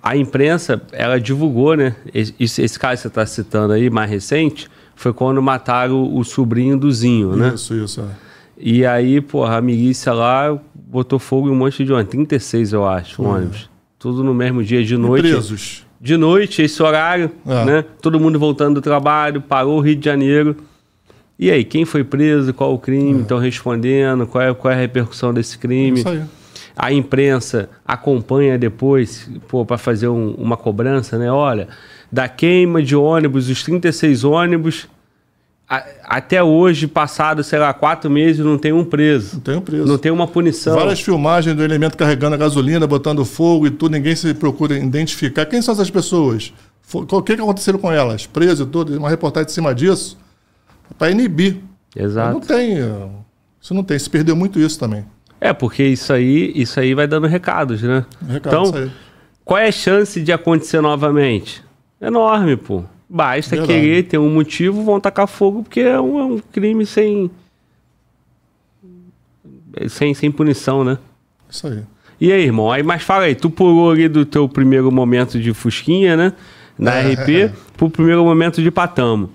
a 0.03 0.17
imprensa, 0.17 0.81
ela 0.91 1.17
divulgou, 1.19 1.75
né? 1.77 1.95
Esse, 2.13 2.61
esse 2.61 2.77
caso 2.77 2.97
que 2.97 3.01
você 3.03 3.07
está 3.07 3.25
citando 3.25 3.73
aí, 3.73 3.89
mais 3.89 4.09
recente, 4.09 4.69
foi 4.95 5.13
quando 5.13 5.41
mataram 5.41 6.13
o 6.13 6.23
sobrinho 6.25 6.77
do 6.77 6.91
Zinho, 6.91 7.35
né? 7.37 7.53
Isso, 7.53 7.73
isso, 7.75 8.01
é. 8.01 8.30
E 8.61 8.85
aí, 8.85 9.19
porra, 9.19 9.57
a 9.57 9.61
milícia 9.61 10.13
lá 10.13 10.57
botou 10.73 11.17
fogo 11.17 11.47
em 11.47 11.51
um 11.51 11.55
monte 11.55 11.83
de 11.83 11.91
ônibus. 11.91 12.11
36, 12.11 12.73
eu 12.73 12.87
acho, 12.87 13.21
uhum. 13.21 13.29
ônibus. 13.29 13.69
Tudo 13.97 14.23
no 14.23 14.33
mesmo 14.33 14.63
dia, 14.63 14.83
de 14.83 14.95
noite. 14.97 15.27
E 15.27 15.31
presos. 15.31 15.85
De 15.99 16.17
noite, 16.17 16.61
esse 16.61 16.81
horário, 16.81 17.31
é. 17.45 17.65
né? 17.65 17.85
Todo 18.01 18.19
mundo 18.19 18.39
voltando 18.39 18.75
do 18.75 18.81
trabalho, 18.81 19.41
parou 19.41 19.77
o 19.77 19.81
Rio 19.81 19.95
de 19.95 20.05
Janeiro. 20.05 20.55
E 21.37 21.49
aí, 21.49 21.63
quem 21.63 21.85
foi 21.85 22.03
preso? 22.03 22.53
Qual 22.53 22.73
o 22.73 22.79
crime? 22.79 23.21
Estão 23.21 23.39
é. 23.39 23.45
respondendo? 23.45 24.27
Qual 24.27 24.43
é, 24.43 24.53
qual 24.53 24.71
é 24.71 24.75
a 24.75 24.79
repercussão 24.79 25.33
desse 25.33 25.57
crime? 25.57 25.97
É 25.97 26.01
isso 26.01 26.09
aí. 26.09 26.21
A 26.75 26.93
imprensa 26.93 27.69
acompanha 27.85 28.57
depois, 28.57 29.29
pô, 29.47 29.65
para 29.65 29.77
fazer 29.77 30.07
um, 30.07 30.31
uma 30.31 30.55
cobrança, 30.55 31.17
né? 31.17 31.31
Olha, 31.31 31.67
da 32.11 32.27
queima 32.27 32.81
de 32.81 32.95
ônibus, 32.95 33.49
os 33.49 33.63
36 33.63 34.23
ônibus, 34.23 34.87
até 36.03 36.43
hoje, 36.43 36.85
passado, 36.85 37.43
sei 37.45 37.57
lá, 37.57 37.73
quatro 37.73 38.09
meses, 38.09 38.43
não 38.43 38.57
tem 38.57 38.73
um 38.73 38.83
preso. 38.83 39.35
Não 39.35 39.41
tem 39.41 39.55
um 39.55 39.61
preso. 39.61 39.85
Não 39.85 39.97
tem 39.97 40.11
uma 40.11 40.27
punição. 40.27 40.75
Várias 40.75 40.99
filmagens 40.99 41.55
do 41.55 41.63
elemento 41.63 41.95
carregando 41.95 42.35
a 42.35 42.37
gasolina, 42.37 42.85
botando 42.85 43.23
fogo 43.23 43.67
e 43.67 43.71
tudo, 43.71 43.93
ninguém 43.93 44.13
se 44.13 44.33
procura 44.33 44.77
identificar. 44.77 45.45
Quem 45.45 45.61
são 45.61 45.73
essas 45.73 45.89
pessoas? 45.89 46.53
O 46.93 47.21
que, 47.21 47.37
que 47.37 47.41
aconteceu 47.41 47.79
com 47.79 47.89
elas? 47.89 48.25
Preso 48.25 48.63
e 48.63 48.65
tudo, 48.65 48.97
uma 48.97 49.09
reportagem 49.09 49.49
em 49.49 49.53
cima 49.53 49.73
disso. 49.73 50.17
Para 50.97 51.09
inibir. 51.09 51.61
Exato. 51.95 52.33
Não 52.33 52.41
tem. 52.41 52.77
Isso 53.61 53.73
não 53.73 53.83
tem. 53.83 53.97
Se 53.97 54.09
perdeu 54.09 54.35
muito 54.35 54.59
isso 54.59 54.77
também. 54.77 55.05
É, 55.39 55.53
porque 55.53 55.83
isso 55.83 56.11
aí, 56.11 56.51
isso 56.53 56.81
aí 56.81 56.93
vai 56.93 57.07
dando 57.07 57.27
recados, 57.27 57.81
né? 57.81 58.05
Recado, 58.27 58.67
então, 58.67 58.91
qual 59.45 59.57
é 59.57 59.69
a 59.69 59.71
chance 59.71 60.21
de 60.21 60.33
acontecer 60.33 60.81
novamente? 60.81 61.63
Enorme, 62.01 62.57
pô. 62.57 62.83
Basta 63.13 63.57
Verdade. 63.57 63.73
querer 63.73 64.03
ter 64.03 64.17
um 64.17 64.33
motivo, 64.33 64.85
vão 64.85 64.97
tacar 64.97 65.27
fogo, 65.27 65.63
porque 65.63 65.81
é 65.81 65.99
um, 65.99 66.17
é 66.17 66.23
um, 66.23 66.39
crime 66.39 66.85
sem, 66.85 67.29
sem. 69.89 70.13
sem 70.13 70.31
punição, 70.31 70.81
né? 70.85 70.97
Isso 71.49 71.67
aí. 71.67 71.83
E 72.21 72.31
aí, 72.31 72.43
irmão? 72.43 72.71
Aí, 72.71 72.81
mas 72.81 73.03
fala 73.03 73.25
aí, 73.25 73.35
tu 73.35 73.49
pulou 73.49 73.91
ali 73.91 74.07
do 74.07 74.25
teu 74.25 74.47
primeiro 74.47 74.89
momento 74.89 75.41
de 75.41 75.53
Fusquinha, 75.53 76.15
né? 76.15 76.31
Na 76.79 76.95
é, 76.95 77.11
RP, 77.11 77.29
é. 77.29 77.53
pro 77.75 77.89
primeiro 77.89 78.23
momento 78.23 78.61
de 78.61 78.71
Patamo. 78.71 79.29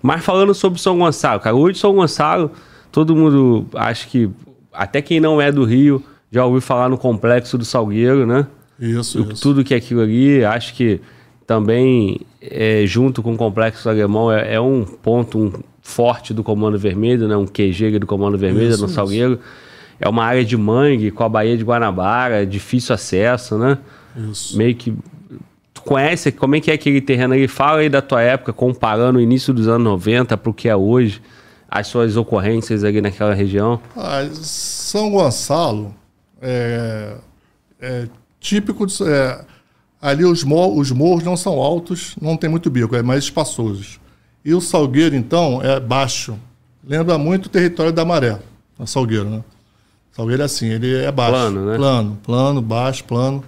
Mas 0.00 0.24
falando 0.24 0.54
sobre 0.54 0.80
São 0.80 0.96
Gonçalo, 0.96 1.40
cara, 1.40 1.56
hoje 1.56 1.80
São 1.80 1.96
Gonçalo, 1.96 2.52
todo 2.92 3.16
mundo, 3.16 3.66
acho 3.74 4.06
que, 4.06 4.30
até 4.72 5.02
quem 5.02 5.18
não 5.18 5.42
é 5.42 5.50
do 5.50 5.64
Rio, 5.64 6.00
já 6.30 6.44
ouviu 6.44 6.60
falar 6.60 6.88
no 6.88 6.96
complexo 6.96 7.58
do 7.58 7.64
Salgueiro, 7.64 8.24
né? 8.24 8.46
Isso, 8.78 9.20
isso. 9.20 9.42
Tudo 9.42 9.64
que 9.64 9.74
é 9.74 9.78
aquilo 9.78 10.02
ali, 10.02 10.44
acho 10.44 10.74
que 10.74 11.00
também, 11.46 12.20
é, 12.42 12.84
junto 12.86 13.22
com 13.22 13.34
o 13.34 13.36
complexo 13.36 13.88
alemão, 13.88 14.32
é, 14.32 14.54
é, 14.54 14.60
um 14.60 14.84
ponto 14.84 15.38
um 15.38 15.52
forte 15.80 16.34
do 16.34 16.42
Comando 16.42 16.76
Vermelho, 16.76 17.28
né? 17.28 17.36
um 17.36 17.46
QG 17.46 17.98
do 18.00 18.06
Comando 18.06 18.36
Vermelho 18.36 18.70
isso, 18.70 18.82
no 18.82 18.88
Salgueiro. 18.88 19.34
Isso. 19.34 19.66
É 20.00 20.08
uma 20.08 20.24
área 20.24 20.44
de 20.44 20.56
mangue 20.56 21.10
com 21.10 21.22
a 21.22 21.28
Baía 21.28 21.56
de 21.56 21.64
Guanabara, 21.64 22.44
difícil 22.44 22.94
acesso, 22.94 23.56
né? 23.56 23.78
Isso. 24.30 24.56
Meio 24.58 24.74
que. 24.74 24.92
Tu 25.72 25.82
conhece 25.82 26.32
como 26.32 26.56
é 26.56 26.60
que 26.60 26.70
é 26.70 26.74
aquele 26.74 27.00
terreno 27.00 27.32
ali? 27.32 27.48
Fala 27.48 27.78
aí 27.78 27.88
da 27.88 28.02
tua 28.02 28.20
época, 28.20 28.52
comparando 28.52 29.18
o 29.18 29.22
início 29.22 29.54
dos 29.54 29.68
anos 29.68 29.84
90 29.84 30.36
para 30.36 30.50
o 30.50 30.52
que 30.52 30.68
é 30.68 30.76
hoje, 30.76 31.22
as 31.68 31.86
suas 31.86 32.16
ocorrências 32.16 32.84
ali 32.84 33.00
naquela 33.00 33.32
região. 33.32 33.80
Ah, 33.96 34.26
São 34.32 35.10
Gonçalo 35.10 35.94
é, 36.42 37.14
é 37.80 38.08
típico 38.40 38.86
de. 38.86 39.02
É, 39.02 39.40
Ali 40.06 40.24
os, 40.24 40.44
mor 40.44 40.78
os 40.78 40.92
morros 40.92 41.24
não 41.24 41.36
são 41.36 41.54
altos, 41.54 42.14
não 42.22 42.36
tem 42.36 42.48
muito 42.48 42.70
bico, 42.70 42.94
é 42.94 43.02
mais 43.02 43.24
espaçosos. 43.24 43.98
E 44.44 44.54
o 44.54 44.60
Salgueiro, 44.60 45.16
então, 45.16 45.60
é 45.60 45.80
baixo. 45.80 46.38
Lembra 46.86 47.18
muito 47.18 47.46
o 47.46 47.48
território 47.48 47.92
da 47.92 48.04
Maré, 48.04 48.38
o 48.78 48.86
Salgueiro, 48.86 49.28
né? 49.28 49.42
Salgueiro 50.12 50.42
é 50.42 50.44
assim, 50.44 50.68
ele 50.68 50.94
é 50.94 51.10
baixo. 51.10 51.32
Plano, 51.32 51.66
né? 51.66 51.76
Plano, 51.76 52.18
plano, 52.22 52.62
baixo, 52.62 53.02
plano. 53.02 53.42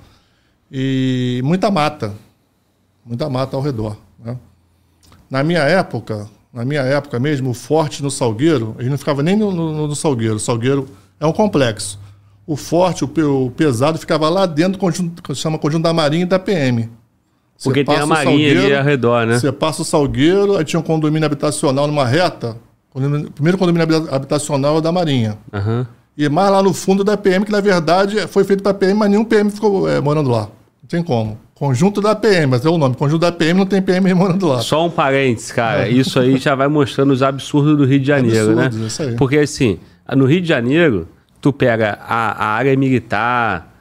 E 0.69 1.41
muita 1.45 1.71
mata. 1.71 2.13
Muita 3.07 3.31
mata 3.31 3.57
ao 3.57 3.63
redor. 3.63 3.97
Né? 4.19 4.37
Na 5.31 5.45
minha 5.45 5.61
época, 5.61 6.29
na 6.53 6.65
minha 6.65 6.83
época 6.83 7.21
mesmo, 7.21 7.51
o 7.51 7.55
forte 7.55 8.03
no 8.03 8.11
Salgueiro, 8.11 8.75
ele 8.81 8.91
não 8.91 8.99
ficava 8.99 9.23
nem 9.23 9.37
no, 9.37 9.53
no, 9.53 9.87
no 9.87 9.95
Salgueiro. 9.95 10.35
O 10.35 10.41
Salgueiro 10.41 10.89
é 11.21 11.25
um 11.25 11.33
complexo. 11.33 12.01
O 12.49 12.57
forte, 12.57 13.05
o, 13.05 13.09
pe- 13.09 13.23
o 13.23 13.53
pesado, 13.55 13.99
ficava 13.99 14.27
lá 14.31 14.47
dentro 14.47 14.73
do 14.73 14.79
conjunto, 14.79 15.23
que 15.23 15.35
chama 15.35 15.59
conjunto 15.59 15.83
da 15.83 15.93
Marinha 15.93 16.23
e 16.23 16.27
da 16.27 16.39
PM. 16.39 16.89
Você 17.59 17.69
Porque 17.69 17.85
tem 17.85 17.95
a 17.97 18.07
marinha 18.07 18.51
ali 18.63 18.75
ao 18.75 18.83
redor, 18.85 19.27
né? 19.27 19.39
Você 19.39 19.53
passa 19.53 19.83
o 19.83 19.85
Salgueiro, 19.85 20.57
aí 20.57 20.65
tinha 20.65 20.81
um 20.81 20.83
condomínio 20.83 21.27
habitacional 21.27 21.87
numa 21.87 22.07
reta. 22.07 22.57
O 22.95 23.01
primeiro 23.33 23.59
condomínio 23.59 23.83
habita- 23.83 24.15
habitacional 24.17 24.77
é 24.77 24.79
o 24.79 24.81
da 24.81 24.91
Marinha. 24.91 25.37
Aham. 25.53 25.87
E 26.17 26.27
mais 26.29 26.51
lá 26.51 26.63
no 26.63 26.73
fundo 26.73 27.05
da 27.05 27.17
PM, 27.19 27.45
que 27.45 27.53
na 27.53 27.61
verdade 27.61 28.27
foi 28.29 28.45
feito 28.45 28.63
para 28.63 28.73
PM, 28.75 28.95
mas 28.99 29.11
nenhum 29.11 29.25
PM 29.25 29.51
ficou 29.51 29.89
é, 29.89 30.01
morando 30.01 30.31
lá. 30.31 30.43
Não 30.83 30.89
tem 30.89 31.03
como. 31.03 31.39
Conjunto 31.55 32.01
da 32.01 32.15
PM, 32.17 32.47
mas 32.47 32.65
é 32.65 32.69
o 32.71 32.79
nome. 32.79 32.95
Conjunto 32.97 33.21
da 33.21 33.31
PM 33.31 33.59
não 33.59 33.67
tem 33.67 33.83
PM 33.83 34.11
morando 34.15 34.47
lá. 34.49 34.61
Só 34.61 34.87
um 34.87 34.91
parênteses, 34.91 35.53
cara. 35.53 35.89
Isso 35.89 36.19
aí 36.19 36.39
já 36.39 36.55
vai 36.55 36.67
mostrando 36.69 37.13
os 37.13 37.23
absurdos 37.23 37.77
do 37.77 37.85
Rio 37.85 38.01
de 38.01 38.07
Janeiro, 38.07 38.53
Absurdos, 38.53 38.79
né? 38.79 38.87
isso 38.87 39.03
aí. 39.03 39.15
Porque 39.17 39.37
assim, 39.39 39.79
no 40.17 40.25
Rio 40.25 40.41
de 40.41 40.49
Janeiro, 40.49 41.07
tu 41.41 41.53
pega 41.53 41.99
a, 42.01 42.45
a 42.45 42.47
área 42.55 42.77
militar, 42.77 43.75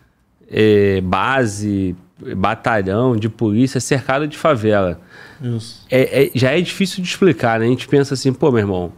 eh, 0.50 1.02
base, 1.02 1.96
batalhão 2.36 3.16
de 3.16 3.30
polícia 3.30 3.80
cercada 3.80 4.28
de 4.28 4.38
favela. 4.38 5.00
Isso. 5.42 5.86
É- 5.90 6.26
é- 6.26 6.32
já 6.34 6.52
é 6.58 6.62
difícil 6.62 7.04
de 7.04 7.10
explicar, 7.10 7.60
né? 7.60 7.66
A 7.66 7.70
gente 7.70 7.88
pensa 7.88 8.14
assim, 8.14 8.34
pô, 8.34 8.52
meu 8.52 8.60
irmão, 8.60 8.92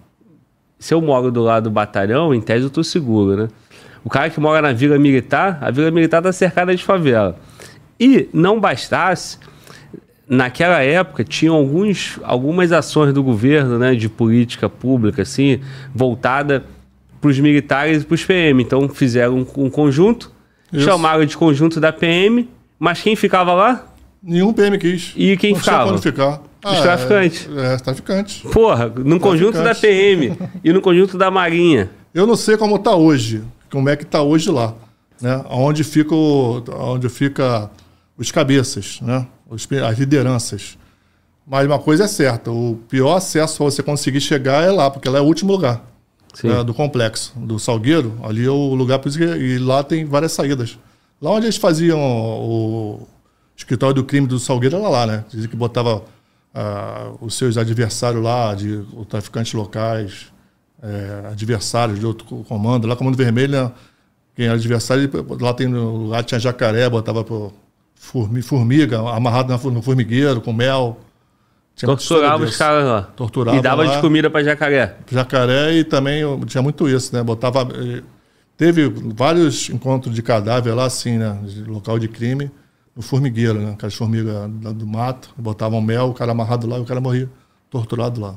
se 0.78 0.94
eu 0.94 1.02
moro 1.02 1.32
do 1.32 1.42
lado 1.42 1.66
do 1.66 1.70
batalhão, 1.72 2.34
em 2.34 2.42
tese 2.42 2.64
eu 2.66 2.70
tô 2.70 2.84
seguro, 2.84 3.44
né? 3.44 3.48
O 4.04 4.10
cara 4.10 4.30
que 4.30 4.40
mora 4.40 4.62
na 4.62 4.72
Vila 4.72 4.98
Militar, 4.98 5.58
a 5.62 5.70
Vila 5.70 5.92
Militar 5.92 6.22
tá 6.22 6.32
cercada 6.32 6.74
de 6.74 6.84
favela. 6.84 7.38
E 8.00 8.30
não 8.32 8.58
bastasse, 8.60 9.38
naquela 10.28 10.82
época 10.82 11.24
tinham 11.24 11.56
alguns, 11.56 12.18
algumas 12.24 12.72
ações 12.72 13.14
do 13.14 13.22
governo, 13.22 13.78
né, 13.78 13.94
de 13.96 14.08
política 14.08 14.70
pública, 14.70 15.24
assim, 15.24 15.60
voltada 15.94 16.64
para 17.20 17.30
os 17.30 17.40
militares 17.40 18.04
e 18.04 18.06
para 18.06 18.16
os 18.16 18.24
PM. 18.24 18.64
Então 18.64 18.88
fizeram 18.90 19.38
um, 19.38 19.66
um 19.66 19.70
conjunto, 19.70 20.32
Isso. 20.72 20.86
chamaram 20.86 21.26
de 21.26 21.36
conjunto 21.38 21.80
da 21.80 21.92
PM, 21.92 22.50
mas 22.78 23.02
quem 23.02 23.16
ficava 23.16 23.54
lá? 23.54 23.86
Nenhum 24.22 24.54
PM 24.54 24.78
quis. 24.78 25.14
E 25.16 25.38
quem 25.38 25.54
não 25.54 25.60
ficava? 25.60 25.92
quando 25.92 26.02
ficar. 26.02 26.42
Os 26.66 26.80
traficantes. 26.82 27.50
É, 27.56 27.74
é, 27.74 27.78
traficantes. 27.78 28.42
Porra, 28.52 28.90
no 28.90 29.20
conjunto 29.20 29.64
da 29.64 29.74
PM 29.74 30.38
e 30.64 30.74
no 30.74 30.82
conjunto 30.82 31.18
da 31.18 31.32
Marinha. 31.32 31.90
Eu 32.14 32.28
não 32.28 32.36
sei 32.36 32.58
como 32.58 32.76
está 32.76 32.96
hoje, 32.96 33.44
como 33.72 33.88
é 33.88 33.96
que 33.96 34.04
está 34.04 34.22
hoje 34.22 34.52
lá, 34.52 34.74
né? 35.22 35.42
Onde 35.50 35.84
fica, 35.84 36.14
o, 36.14 36.64
onde 36.74 37.08
fica 37.08 37.70
os 38.18 38.30
cabeças, 38.32 39.00
né? 39.02 39.26
As 39.50 39.98
lideranças. 39.98 40.78
Mas 41.48 41.66
uma 41.66 41.80
coisa 41.80 42.04
é 42.04 42.08
certa, 42.08 42.52
o 42.52 42.78
pior 42.90 43.16
acesso 43.16 43.58
para 43.58 43.66
você 43.66 43.82
conseguir 43.82 44.22
chegar 44.22 44.64
é 44.64 44.72
lá, 44.72 44.92
porque 44.92 45.08
lá 45.08 45.18
é 45.18 45.22
o 45.22 45.26
último 45.26 45.52
lugar 45.52 45.89
Né, 46.48 46.64
do 46.64 46.74
complexo, 46.74 47.34
do 47.38 47.58
Salgueiro. 47.60 48.18
Ali 48.24 48.46
é 48.46 48.50
o 48.50 48.74
lugar, 48.76 49.00
por 49.00 49.10
isso 49.10 49.18
que, 49.18 49.24
e 49.24 49.58
lá 49.58 49.84
tem 49.84 50.06
várias 50.06 50.32
saídas. 50.32 50.78
Lá 51.22 51.32
onde 51.32 51.46
eles 51.48 51.58
faziam 51.58 52.00
o 52.00 53.08
escritório 53.58 53.96
do 53.96 54.04
crime 54.04 54.28
do 54.28 54.40
Salgueiro 54.40 54.78
era 54.78 54.88
lá, 54.88 55.06
né? 55.06 55.26
Dizia 55.30 55.48
que 55.50 55.56
botava 55.56 56.04
ah, 56.54 57.12
os 57.20 57.36
seus 57.36 57.58
adversários 57.58 58.24
lá, 58.24 58.54
de 58.56 58.86
os 58.96 59.06
traficantes 59.08 59.54
locais, 59.54 60.28
é, 60.82 61.28
adversários 61.32 62.00
de 62.00 62.06
outro 62.06 62.26
comando. 62.48 62.88
Lá, 62.88 62.96
Comando 62.96 63.18
Vermelho, 63.18 63.52
né, 63.52 63.72
quem 64.36 64.46
era 64.46 64.56
adversário, 64.56 65.10
lá, 65.42 65.54
tem, 65.54 65.68
lá 66.08 66.24
tinha 66.24 66.40
jacaré, 66.40 66.90
botava 66.90 67.24
pro 67.24 67.52
formi- 67.96 68.42
formiga, 68.42 69.00
amarrado 69.10 69.52
no 69.70 69.82
formigueiro, 69.82 70.40
com 70.40 70.54
mel. 70.54 71.00
Tinha 71.80 71.88
Torturava 71.88 72.44
os 72.44 72.58
caras 72.58 72.86
lá. 72.86 73.02
Torturava 73.04 73.58
E 73.58 73.62
dava 73.62 73.84
lá. 73.86 73.96
de 73.96 74.02
comida 74.02 74.30
pra 74.30 74.44
jacaré. 74.44 74.98
Jacaré 75.10 75.74
e 75.76 75.84
também 75.86 76.24
tinha 76.46 76.62
muito 76.62 76.90
isso, 76.90 77.16
né? 77.16 77.24
Botava. 77.24 77.68
eh, 77.74 78.04
Teve 78.58 78.90
vários 79.16 79.70
encontros 79.70 80.14
de 80.14 80.22
cadáver 80.22 80.74
lá, 80.76 80.84
assim, 80.86 81.18
né? 81.18 81.40
De 81.46 81.64
local 81.64 81.98
de 81.98 82.10
crime, 82.10 82.52
no 82.94 83.02
formigueiro, 83.02 83.54
né? 83.62 83.72
Aquelas 83.72 83.96
formigas 83.96 84.34
lá 84.62 84.72
do 84.74 84.86
mato, 84.86 85.30
botavam 85.38 85.80
mel, 85.82 86.08
o 86.10 86.14
cara 86.14 86.34
amarrado 86.34 86.68
lá 86.68 86.78
e 86.78 86.82
o 86.82 86.86
cara 86.86 87.00
morria 87.00 87.30
torturado 87.70 88.20
lá. 88.20 88.36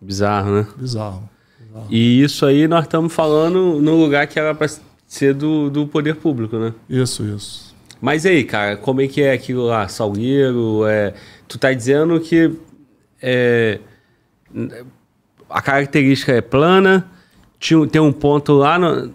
Bizarro, 0.00 0.50
né? 0.52 0.66
Bizarro. 0.78 1.28
E 1.90 2.22
isso 2.22 2.46
aí 2.46 2.66
nós 2.66 2.84
estamos 2.84 3.12
falando 3.12 3.78
no 3.82 3.94
lugar 4.00 4.26
que 4.26 4.38
era 4.38 4.54
pra 4.54 4.66
ser 5.06 5.34
do, 5.34 5.68
do 5.68 5.86
poder 5.86 6.16
público, 6.16 6.56
né? 6.56 6.72
Isso, 6.88 7.22
isso. 7.24 7.74
Mas 8.00 8.24
aí, 8.24 8.44
cara, 8.44 8.76
como 8.78 9.02
é 9.02 9.06
que 9.06 9.20
é 9.20 9.32
aquilo 9.32 9.66
lá? 9.66 9.86
Salgueiro? 9.88 10.86
É... 10.86 11.12
Tu 11.46 11.58
tá 11.58 11.72
dizendo 11.74 12.18
que 12.20 12.50
é, 13.22 13.80
a 15.48 15.62
característica 15.62 16.32
é 16.32 16.40
plana, 16.40 17.06
tinha, 17.58 17.86
tem 17.86 18.00
um 18.00 18.12
ponto 18.12 18.52
lá 18.52 18.78
no- 18.78 19.12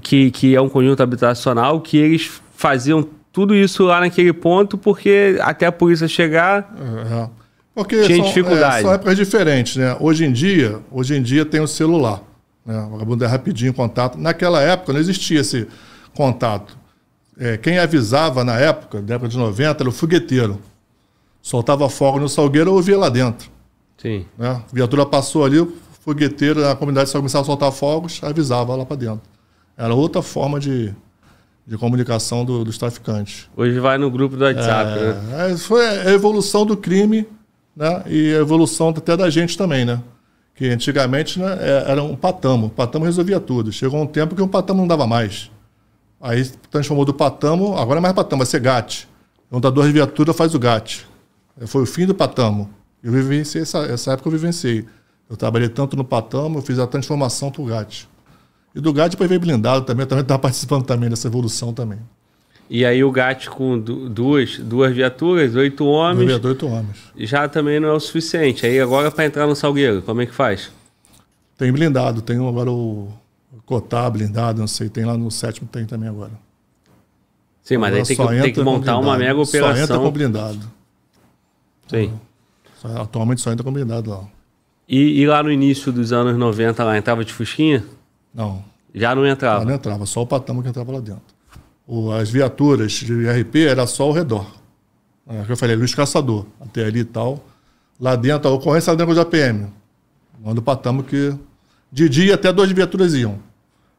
que, 0.00 0.30
que 0.30 0.54
é 0.54 0.60
um 0.60 0.68
conjunto 0.68 1.02
habitacional 1.02 1.80
que 1.80 1.96
eles 1.98 2.40
faziam 2.56 3.06
tudo 3.32 3.54
isso 3.54 3.84
lá 3.84 4.00
naquele 4.00 4.32
ponto 4.32 4.76
porque 4.78 5.36
até 5.40 5.66
a 5.66 5.72
polícia 5.72 6.08
chegar. 6.08 6.74
É, 6.78 7.14
é. 7.24 7.28
Porque 7.74 8.02
Tinha 8.02 8.18
são, 8.18 8.26
dificuldade. 8.26 8.78
é, 8.78 8.82
são 8.82 8.92
épocas 8.92 9.16
diferentes, 9.16 9.76
né? 9.76 9.96
Hoje 9.98 10.26
em 10.26 10.32
dia, 10.32 10.78
hoje 10.90 11.14
em 11.16 11.22
dia 11.22 11.44
tem 11.44 11.60
o 11.60 11.66
celular, 11.66 12.22
né? 12.66 12.78
O 12.86 12.90
vagabundo 12.90 13.24
é 13.24 13.26
rapidinho 13.26 13.70
em 13.70 13.72
contato. 13.72 14.18
Naquela 14.18 14.60
época 14.60 14.92
não 14.92 15.00
existia 15.00 15.40
esse 15.40 15.66
contato. 16.14 16.76
É, 17.38 17.56
quem 17.56 17.78
avisava 17.78 18.44
na 18.44 18.58
época, 18.58 19.00
na 19.00 19.14
época 19.14 19.28
de 19.30 19.38
90, 19.38 19.82
era 19.82 19.88
o 19.88 19.92
fogueteiro. 19.92 20.58
Soltava 21.42 21.88
fogo 21.90 22.20
no 22.20 22.28
salgueiro, 22.28 22.70
eu 22.70 22.74
ouvia 22.74 22.96
lá 22.96 23.08
dentro. 23.08 23.50
Sim. 23.98 24.24
Né? 24.38 24.48
A 24.48 24.62
viatura 24.74 25.04
passou 25.04 25.44
ali, 25.44 25.58
o 25.58 25.72
fogueteiro 26.00 26.60
na 26.60 26.74
comunidade 26.76 27.10
só 27.10 27.18
começava 27.18 27.42
a 27.42 27.46
soltar 27.46 27.72
fogos, 27.72 28.20
avisava 28.22 28.74
lá 28.76 28.86
para 28.86 28.96
dentro. 28.96 29.22
Era 29.76 29.92
outra 29.94 30.22
forma 30.22 30.60
de, 30.60 30.94
de 31.66 31.76
comunicação 31.76 32.44
do- 32.44 32.64
dos 32.64 32.78
traficantes. 32.78 33.48
Hoje 33.56 33.78
vai 33.80 33.98
no 33.98 34.10
grupo 34.10 34.36
do 34.36 34.44
WhatsApp, 34.44 35.00
né? 35.00 35.46
É, 35.48 35.52
é, 35.52 35.56
foi 35.56 35.84
a 35.84 36.10
evolução 36.12 36.64
do 36.64 36.76
crime 36.76 37.26
né? 37.76 38.02
e 38.06 38.32
a 38.34 38.38
evolução 38.38 38.90
até 38.90 39.16
da 39.16 39.28
gente 39.28 39.56
também, 39.58 39.84
né? 39.84 40.00
Que 40.54 40.68
antigamente 40.68 41.40
né, 41.40 41.56
é- 41.60 41.90
era 41.90 42.02
um 42.02 42.14
patamo. 42.14 42.66
O 42.66 42.70
patamo 42.70 43.04
resolvia 43.04 43.40
tudo. 43.40 43.72
Chegou 43.72 44.00
um 44.00 44.06
tempo 44.06 44.34
que 44.36 44.42
um 44.42 44.48
patamo 44.48 44.80
não 44.80 44.86
dava 44.86 45.06
mais. 45.06 45.50
Aí 46.20 46.44
transformou 46.70 47.04
do 47.04 47.12
patamo, 47.14 47.76
agora 47.76 47.98
é 47.98 48.02
mais 48.02 48.14
patamo, 48.14 48.40
vai 48.40 48.46
ser 48.46 48.60
GAT. 48.60 49.08
Juntador 49.50 49.86
de 49.86 49.92
viatura 49.92 50.32
faz 50.32 50.54
o 50.54 50.58
GAT. 50.58 51.04
Foi 51.66 51.82
o 51.82 51.86
fim 51.86 52.06
do 52.06 52.14
patamo. 52.14 52.70
Eu 53.02 53.12
vivenciei 53.12 53.62
essa, 53.62 53.78
essa 53.80 54.12
época 54.12 54.28
eu 54.28 54.32
vivenciei. 54.32 54.84
Eu 55.28 55.36
trabalhei 55.36 55.68
tanto 55.68 55.96
no 55.96 56.04
patamo, 56.04 56.58
eu 56.58 56.62
fiz 56.62 56.78
a 56.78 56.86
transformação 56.86 57.50
para 57.50 57.62
o 57.62 57.66
GAT. 57.66 58.08
E 58.74 58.80
do 58.80 58.92
GAT 58.92 59.10
depois 59.12 59.28
veio 59.28 59.40
blindado 59.40 59.84
também, 59.84 60.02
eu 60.04 60.06
também 60.08 60.22
estava 60.22 60.38
participando 60.38 60.84
também 60.84 61.08
dessa 61.10 61.26
evolução 61.28 61.72
também. 61.72 61.98
E 62.70 62.86
aí 62.86 63.04
o 63.04 63.10
GAT 63.10 63.50
com 63.50 63.78
du- 63.78 64.08
duas, 64.08 64.58
duas 64.58 64.94
viaturas, 64.94 65.54
oito 65.56 65.84
homens, 65.84 66.26
Veio 66.26 66.46
oito 66.48 66.66
homens. 66.66 66.96
já 67.16 67.46
também 67.48 67.78
não 67.80 67.88
é 67.88 67.92
o 67.92 68.00
suficiente. 68.00 68.64
Aí 68.64 68.80
agora 68.80 69.10
para 69.10 69.26
entrar 69.26 69.46
no 69.46 69.54
Salgueiro, 69.54 70.00
como 70.02 70.22
é 70.22 70.26
que 70.26 70.34
faz? 70.34 70.70
Tem 71.58 71.70
blindado, 71.70 72.22
tem 72.22 72.36
agora 72.46 72.70
o 72.70 73.08
Cotar 73.66 74.10
blindado, 74.10 74.58
não 74.60 74.66
sei, 74.66 74.88
tem 74.88 75.04
lá 75.04 75.16
no 75.16 75.30
sétimo, 75.30 75.68
tem 75.70 75.84
também 75.84 76.08
agora. 76.08 76.32
Sim, 77.62 77.76
mas 77.76 77.94
aí 77.94 78.00
Agora 78.14 78.28
tem 78.30 78.38
que, 78.38 78.42
tem 78.42 78.52
que 78.54 78.62
montar 78.62 78.98
uma 78.98 79.16
mega 79.16 79.44
Só 79.44 79.56
entra 79.58 79.60
com 79.98 80.06
operação. 80.06 80.10
blindado. 80.10 80.60
Sim. 81.92 82.18
Só- 82.80 83.02
atualmente 83.02 83.40
só 83.40 83.52
entra 83.52 83.62
com 83.64 83.72
blindado 83.72 84.10
lá. 84.10 84.24
E, 84.88 85.20
e 85.20 85.26
lá 85.26 85.42
no 85.42 85.50
início 85.50 85.92
dos 85.92 86.12
anos 86.12 86.36
90, 86.36 86.82
lá 86.84 86.98
entrava 86.98 87.24
de 87.24 87.32
Fusquinha? 87.32 87.84
Não, 88.34 88.64
Já 88.94 89.14
não 89.14 89.26
entrava. 89.26 89.64
não 89.64 89.74
entrava, 89.74 90.04
só 90.06 90.22
o 90.22 90.26
patamo 90.26 90.62
que 90.62 90.68
entrava 90.68 90.90
lá 90.92 91.00
dentro. 91.00 91.22
O- 91.86 92.10
as 92.10 92.30
viaturas 92.30 92.92
de 92.92 93.12
IRP 93.12 93.66
era 93.66 93.86
só 93.86 94.04
ao 94.04 94.12
redor. 94.12 94.46
É, 95.28 95.42
que 95.44 95.52
eu 95.52 95.56
falei, 95.56 95.76
Luiz 95.76 95.94
Caçador, 95.94 96.46
até 96.60 96.84
ali 96.84 97.00
e 97.00 97.04
tal. 97.04 97.44
Lá 98.00 98.16
dentro, 98.16 98.48
a 98.48 98.52
ocorrência 98.52 98.90
era 98.90 98.96
dentro 98.96 99.14
da 99.14 99.24
PM. 99.24 99.68
Manda 100.44 100.58
o 100.58 100.62
patamo 100.62 101.04
que. 101.04 101.32
De 101.92 102.08
dia 102.08 102.34
até 102.34 102.52
duas 102.52 102.70
viaturas 102.72 103.14
iam. 103.14 103.38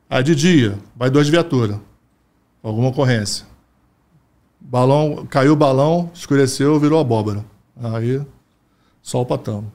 Aí 0.09 0.21
de 0.23 0.35
dia, 0.35 0.77
vai 0.95 1.09
duas 1.09 1.29
viaturas. 1.29 1.77
Alguma 2.61 2.89
ocorrência. 2.89 3.45
Balão, 4.59 5.25
caiu 5.29 5.53
o 5.53 5.55
balão, 5.55 6.09
escureceu, 6.13 6.79
virou 6.79 6.99
abóbora. 6.99 7.43
Aí, 7.83 8.21
só 9.01 9.21
o 9.21 9.25
patamo. 9.25 9.71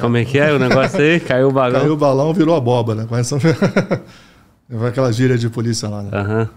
Como 0.00 0.16
é 0.16 0.24
que 0.24 0.38
é 0.38 0.52
o 0.52 0.58
negócio 0.58 1.00
aí? 1.00 1.18
Caiu 1.20 1.48
o 1.48 1.52
balão? 1.52 1.80
Caiu 1.80 1.92
o 1.92 1.96
balão, 1.96 2.34
virou 2.34 2.56
abóbora. 2.56 3.06
Conhece? 3.06 3.34
Vai 4.68 4.88
aquela 4.90 5.12
gíria 5.12 5.38
de 5.38 5.48
polícia 5.48 5.88
lá, 5.88 6.02
né? 6.02 6.10
Aham. 6.12 6.50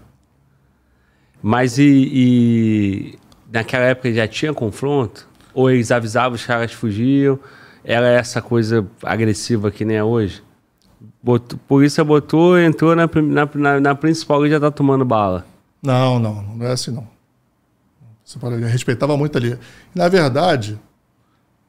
Mas 1.42 1.78
e, 1.78 2.10
e 2.12 3.18
naquela 3.50 3.84
época 3.84 4.12
já 4.12 4.26
tinha 4.26 4.52
confronto? 4.52 5.28
Ou 5.54 5.70
eles 5.70 5.90
avisavam 5.90 6.34
os 6.34 6.44
caras 6.44 6.72
fugiam? 6.72 7.38
era 7.84 8.08
essa 8.08 8.42
coisa 8.42 8.86
agressiva 9.02 9.70
que 9.70 9.84
nem 9.84 9.96
é 9.96 10.04
hoje? 10.04 10.42
Botou, 11.22 11.58
polícia 11.66 12.04
botou, 12.04 12.58
entrou 12.58 12.94
na, 12.94 13.08
na, 13.54 13.80
na, 13.80 13.94
principal 13.94 14.46
e 14.46 14.50
já 14.50 14.60
tá 14.60 14.70
tomando 14.70 15.04
bala. 15.04 15.46
Não, 15.82 16.18
não, 16.18 16.42
não 16.42 16.66
é 16.66 16.72
assim 16.72 16.90
não. 16.90 17.06
Você 18.24 18.38
respeitava 18.66 19.16
muito 19.16 19.36
ali. 19.36 19.58
Na 19.94 20.08
verdade, 20.08 20.78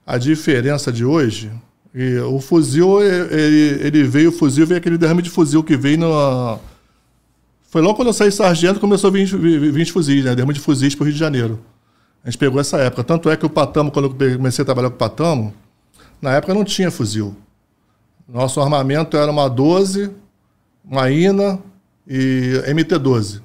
a 0.06 0.18
diferença 0.18 0.92
de 0.92 1.06
hoje, 1.06 1.52
e 1.94 2.18
o 2.20 2.40
fuzil, 2.40 3.02
ele, 3.02 3.86
ele 3.86 4.04
veio, 4.04 4.30
o 4.30 4.32
fuzil 4.32 4.66
veio 4.66 4.80
aquele 4.80 4.98
derrame 4.98 5.22
de 5.22 5.30
fuzil 5.30 5.64
que 5.64 5.76
veio 5.76 6.00
no. 6.00 6.60
Foi 7.70 7.82
logo 7.82 7.96
quando 7.96 8.08
eu 8.08 8.14
saí 8.14 8.32
sargento 8.32 8.80
começou 8.80 9.10
a 9.10 9.12
vir 9.12 9.26
20, 9.26 9.72
20 9.72 9.92
fuzis, 9.92 10.26
né? 10.26 10.36
Derrame 10.36 10.54
de 10.54 10.60
fuzis 10.60 10.96
para 10.96 11.04
o 11.04 11.06
Rio 11.06 11.14
de 11.14 11.20
Janeiro. 11.20 11.60
A 12.24 12.30
gente 12.30 12.38
pegou 12.38 12.60
essa 12.60 12.78
época. 12.78 13.04
Tanto 13.04 13.30
é 13.30 13.36
que 13.36 13.46
o 13.46 13.50
Patamo, 13.50 13.92
quando 13.92 14.06
eu 14.06 14.38
comecei 14.38 14.62
a 14.62 14.66
trabalhar 14.66 14.90
com 14.90 14.96
o 14.96 15.00
Patamo, 15.00 15.54
na 16.22 16.34
época 16.34 16.54
não 16.54 16.64
tinha 16.64 16.92
fuzil. 16.92 17.36
Nosso 18.28 18.62
armamento 18.62 19.18
era 19.18 19.32
uma 19.32 19.50
12, 19.50 20.12
uma 20.86 21.10
INA 21.12 21.60
e 22.08 22.62
MT-12 22.68 23.42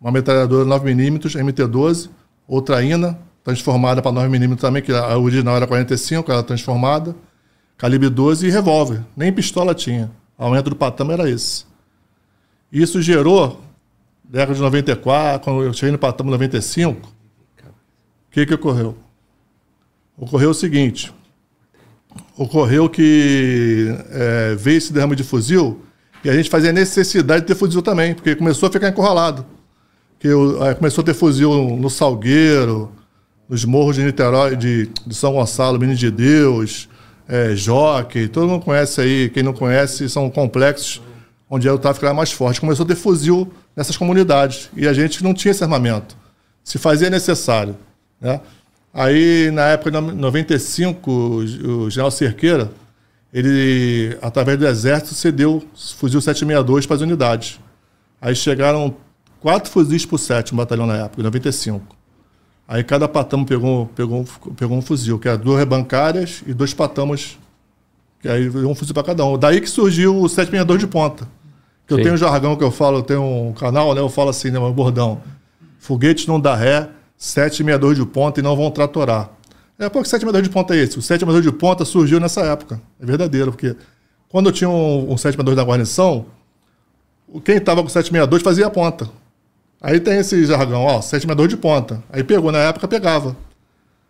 uma 0.00 0.10
metralhadora 0.10 0.64
9mm, 0.64 1.38
MT-12, 1.38 2.08
outra 2.48 2.82
INA, 2.82 3.18
transformada 3.44 4.02
para 4.02 4.12
9mm 4.12 4.56
também, 4.58 4.82
que 4.82 4.92
a 4.92 5.16
original 5.16 5.56
era 5.56 5.66
45, 5.66 6.30
ela 6.30 6.42
transformada, 6.42 7.14
calibre 7.76 8.08
12 8.08 8.46
e 8.46 8.50
revólver. 8.50 9.02
Nem 9.16 9.32
pistola 9.32 9.74
tinha. 9.74 10.10
O 10.38 10.44
aumento 10.44 10.70
do 10.70 10.76
patama 10.76 11.12
era 11.12 11.28
esse. 11.28 11.64
Isso 12.72 13.00
gerou, 13.02 13.60
década 14.24 14.54
de 14.54 14.60
94, 14.60 15.44
quando 15.44 15.62
eu 15.64 15.72
cheguei 15.72 15.92
no 15.92 15.98
patama 15.98 16.30
95, 16.30 17.08
o 17.08 18.30
que, 18.30 18.46
que 18.46 18.54
ocorreu? 18.54 18.96
Ocorreu 20.16 20.50
o 20.50 20.54
seguinte, 20.54 21.12
ocorreu 22.36 22.88
que 22.88 23.88
é, 24.10 24.54
veio 24.54 24.76
esse 24.78 24.92
derrame 24.92 25.16
de 25.16 25.24
fuzil 25.24 25.82
e 26.22 26.28
a 26.28 26.34
gente 26.34 26.50
fazia 26.50 26.72
necessidade 26.72 27.40
de 27.40 27.46
ter 27.46 27.54
fuzil 27.54 27.80
também, 27.80 28.14
porque 28.14 28.36
começou 28.36 28.68
a 28.68 28.72
ficar 28.72 28.88
encurralado 28.88 29.46
que 30.20 30.28
eu, 30.28 30.62
aí 30.62 30.74
começou 30.74 31.00
a 31.00 31.04
ter 31.04 31.14
fuzil 31.14 31.76
no 31.78 31.88
Salgueiro, 31.88 32.92
nos 33.50 33.64
morros 33.64 33.96
de 33.96 34.04
Niterói, 34.04 34.54
de, 34.54 34.88
de 35.04 35.14
São 35.14 35.32
Gonçalo, 35.32 35.76
Minas 35.76 35.98
de 35.98 36.08
Deus, 36.08 36.88
é, 37.28 37.56
Jockey, 37.56 38.28
todo 38.28 38.46
mundo 38.46 38.64
conhece 38.64 39.00
aí, 39.00 39.28
quem 39.28 39.42
não 39.42 39.52
conhece, 39.52 40.08
são 40.08 40.30
complexos 40.30 41.02
onde 41.48 41.68
o 41.68 41.76
tráfico 41.76 42.06
era 42.06 42.14
mais 42.14 42.30
forte. 42.30 42.60
Começou 42.60 42.84
a 42.84 42.86
ter 42.86 42.94
fuzil 42.94 43.52
nessas 43.74 43.96
comunidades 43.96 44.70
e 44.76 44.86
a 44.86 44.92
gente 44.92 45.24
não 45.24 45.34
tinha 45.34 45.50
esse 45.50 45.64
armamento. 45.64 46.16
Se 46.62 46.78
fazia 46.78 47.10
necessário. 47.10 47.76
Né? 48.20 48.40
Aí, 48.94 49.50
na 49.50 49.62
época 49.66 49.90
de 49.90 50.00
95, 50.00 51.10
o, 51.10 51.36
o 51.86 51.90
general 51.90 52.12
Cerqueira, 52.12 52.70
ele, 53.34 54.16
através 54.22 54.58
do 54.58 54.66
exército, 54.66 55.14
cedeu 55.14 55.60
fuzil 55.96 56.20
762 56.20 56.86
para 56.86 56.96
as 56.96 57.02
unidades. 57.02 57.58
Aí 58.20 58.34
chegaram 58.36 58.94
quatro 59.40 59.68
fuzis 59.70 60.06
por 60.06 60.18
sétimo 60.18 60.58
batalhão 60.58 60.86
na 60.86 60.98
época, 60.98 61.20
em 61.20 61.24
95. 61.24 61.99
Aí 62.72 62.84
cada 62.84 63.08
patamo 63.08 63.44
pegou, 63.44 63.86
pegou, 63.96 64.24
pegou 64.56 64.78
um 64.78 64.80
fuzil, 64.80 65.18
que 65.18 65.26
era 65.26 65.36
duas 65.36 65.58
rebancárias 65.58 66.40
e 66.46 66.54
dois 66.54 66.72
patamos, 66.72 67.36
que 68.22 68.28
aí 68.28 68.48
um 68.48 68.76
fuzil 68.76 68.94
para 68.94 69.02
cada 69.02 69.24
um. 69.24 69.36
Daí 69.36 69.60
que 69.60 69.68
surgiu 69.68 70.16
o 70.16 70.28
762 70.28 70.78
de 70.78 70.86
ponta. 70.86 71.26
Que 71.84 71.94
eu 71.94 71.96
tenho 72.04 72.14
um 72.14 72.16
jargão 72.16 72.54
que 72.54 72.62
eu 72.62 72.70
falo, 72.70 72.98
eu 72.98 73.02
tenho 73.02 73.24
um 73.24 73.52
canal, 73.52 73.92
né? 73.92 74.00
Eu 74.00 74.08
falo 74.08 74.30
assim, 74.30 74.52
né? 74.52 74.58
Um 74.60 74.72
bordão. 74.72 75.20
Foguete 75.80 76.28
não 76.28 76.38
dá 76.38 76.54
ré, 76.54 76.88
762 77.16 77.98
de 77.98 78.06
ponta 78.06 78.38
e 78.38 78.42
não 78.42 78.54
vão 78.54 78.70
tratorar. 78.70 79.30
É, 79.76 79.88
pô, 79.88 80.00
que 80.00 80.08
762 80.08 80.44
de 80.44 80.50
ponta 80.50 80.72
é 80.76 80.78
esse? 80.78 80.96
O 80.96 81.02
762 81.02 81.44
de 81.44 81.50
ponta 81.58 81.84
surgiu 81.84 82.20
nessa 82.20 82.42
época. 82.42 82.80
É 83.02 83.04
verdadeiro, 83.04 83.50
porque 83.50 83.74
quando 84.28 84.46
eu 84.46 84.52
tinha 84.52 84.70
um, 84.70 85.10
um 85.12 85.16
762 85.16 85.56
na 85.56 85.64
guarnição, 85.64 86.26
o- 87.26 87.40
quem 87.40 87.56
estava 87.56 87.82
com 87.82 87.88
762 87.88 88.42
fazia 88.44 88.68
a 88.68 88.70
ponta. 88.70 89.10
Aí 89.80 89.98
tem 89.98 90.18
esse 90.18 90.44
jargão, 90.44 90.82
ó, 90.82 91.00
762 91.00 91.48
de 91.48 91.56
ponta. 91.56 92.02
Aí 92.12 92.22
pegou, 92.22 92.52
na 92.52 92.58
época 92.58 92.86
pegava. 92.86 93.36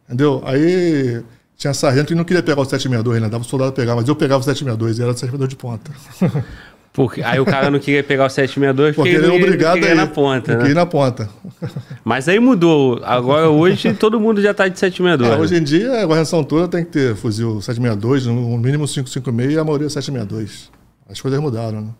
Entendeu? 0.06 0.42
Aí 0.44 1.22
tinha 1.56 1.72
sargento 1.72 2.08
que 2.08 2.14
não 2.14 2.24
queria 2.24 2.42
pegar 2.42 2.60
o 2.60 2.64
762, 2.64 3.22
né? 3.22 3.28
Dava 3.28 3.44
o 3.44 3.46
soldado 3.46 3.72
pegar, 3.72 3.94
mas 3.94 4.08
eu 4.08 4.16
pegava 4.16 4.40
o 4.40 4.44
762 4.44 4.98
e 4.98 5.02
era 5.02 5.12
o 5.12 5.14
762 5.14 5.48
de 5.48 5.56
ponta. 5.56 5.92
Porque, 6.92 7.22
aí 7.22 7.38
o 7.38 7.44
cara 7.44 7.70
não 7.70 7.78
queria 7.78 8.02
pegar 8.02 8.26
o 8.26 8.28
762 8.28 8.96
Porque 8.96 9.10
porque 9.12 9.24
ele 9.24 9.32
é 9.32 9.44
obrigado 9.44 9.74
queria 9.74 9.90
a 9.90 9.92
ir. 9.92 9.96
na 9.96 10.06
ponta, 10.08 10.56
que 10.56 10.64
ir 10.64 10.68
né? 10.70 10.74
na 10.74 10.86
ponta. 10.86 11.30
Mas 12.04 12.28
aí 12.28 12.40
mudou. 12.40 13.00
Agora, 13.04 13.48
hoje, 13.48 13.94
todo 13.94 14.18
mundo 14.18 14.42
já 14.42 14.52
tá 14.52 14.66
de 14.66 14.76
762. 14.76 15.30
É, 15.30 15.36
né? 15.36 15.40
hoje 15.40 15.54
em 15.54 15.62
dia, 15.62 16.02
a 16.02 16.04
guarnição 16.04 16.42
toda 16.42 16.66
tem 16.66 16.84
que 16.84 16.90
ter 16.90 17.14
fuzil 17.14 17.60
762, 17.62 18.26
no 18.26 18.58
mínimo 18.58 18.88
556 18.88 19.54
e 19.54 19.58
a 19.58 19.64
maioria 19.64 19.88
762. 19.88 20.68
As 21.08 21.20
coisas 21.20 21.38
mudaram, 21.40 21.80
né? 21.80 21.90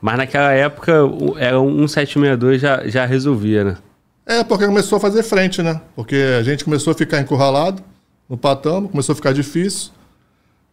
Mas 0.00 0.16
naquela 0.16 0.52
época, 0.52 0.92
era 1.38 1.60
um 1.60 1.86
762 1.86 2.60
já, 2.60 2.86
já 2.88 3.04
resolvia, 3.04 3.64
né? 3.64 3.76
É, 4.26 4.44
porque 4.44 4.66
começou 4.66 4.96
a 4.96 5.00
fazer 5.00 5.22
frente, 5.22 5.62
né? 5.62 5.80
Porque 5.94 6.16
a 6.38 6.42
gente 6.42 6.64
começou 6.64 6.92
a 6.92 6.94
ficar 6.94 7.20
encurralado 7.20 7.82
no 8.28 8.36
patamo, 8.36 8.88
começou 8.88 9.12
a 9.12 9.16
ficar 9.16 9.32
difícil. 9.32 9.90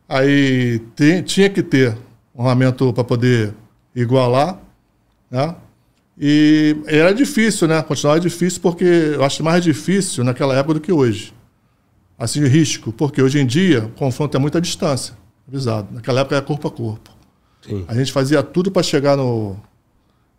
Aí 0.07 0.79
tem- 0.95 1.21
tinha 1.23 1.49
que 1.49 1.61
ter 1.63 1.97
um 2.35 2.41
armamento 2.41 2.93
para 2.93 3.03
poder 3.03 3.53
igualar, 3.95 4.59
né? 5.29 5.55
E 6.19 6.77
era 6.87 7.13
difícil, 7.13 7.67
né? 7.67 7.81
Continuava 7.83 8.19
difícil 8.19 8.61
porque 8.61 8.83
eu 8.85 9.23
acho 9.23 9.43
mais 9.43 9.63
difícil 9.63 10.23
naquela 10.23 10.55
época 10.55 10.75
do 10.75 10.79
que 10.79 10.91
hoje. 10.91 11.33
Assim, 12.17 12.43
risco, 12.47 12.91
porque 12.91 13.21
hoje 13.21 13.39
em 13.39 13.45
dia 13.45 13.85
o 13.85 13.89
confronto 13.89 14.35
é 14.35 14.39
muita 14.39 14.59
distância, 14.61 15.13
avisado. 15.47 15.87
Naquela 15.93 16.21
época 16.21 16.35
era 16.35 16.45
corpo 16.45 16.67
a 16.67 16.71
corpo. 16.71 17.11
Sim. 17.67 17.85
A 17.87 17.93
gente 17.93 18.11
fazia 18.11 18.41
tudo 18.41 18.71
para 18.71 18.81
chegar 18.83 19.17
no, 19.17 19.55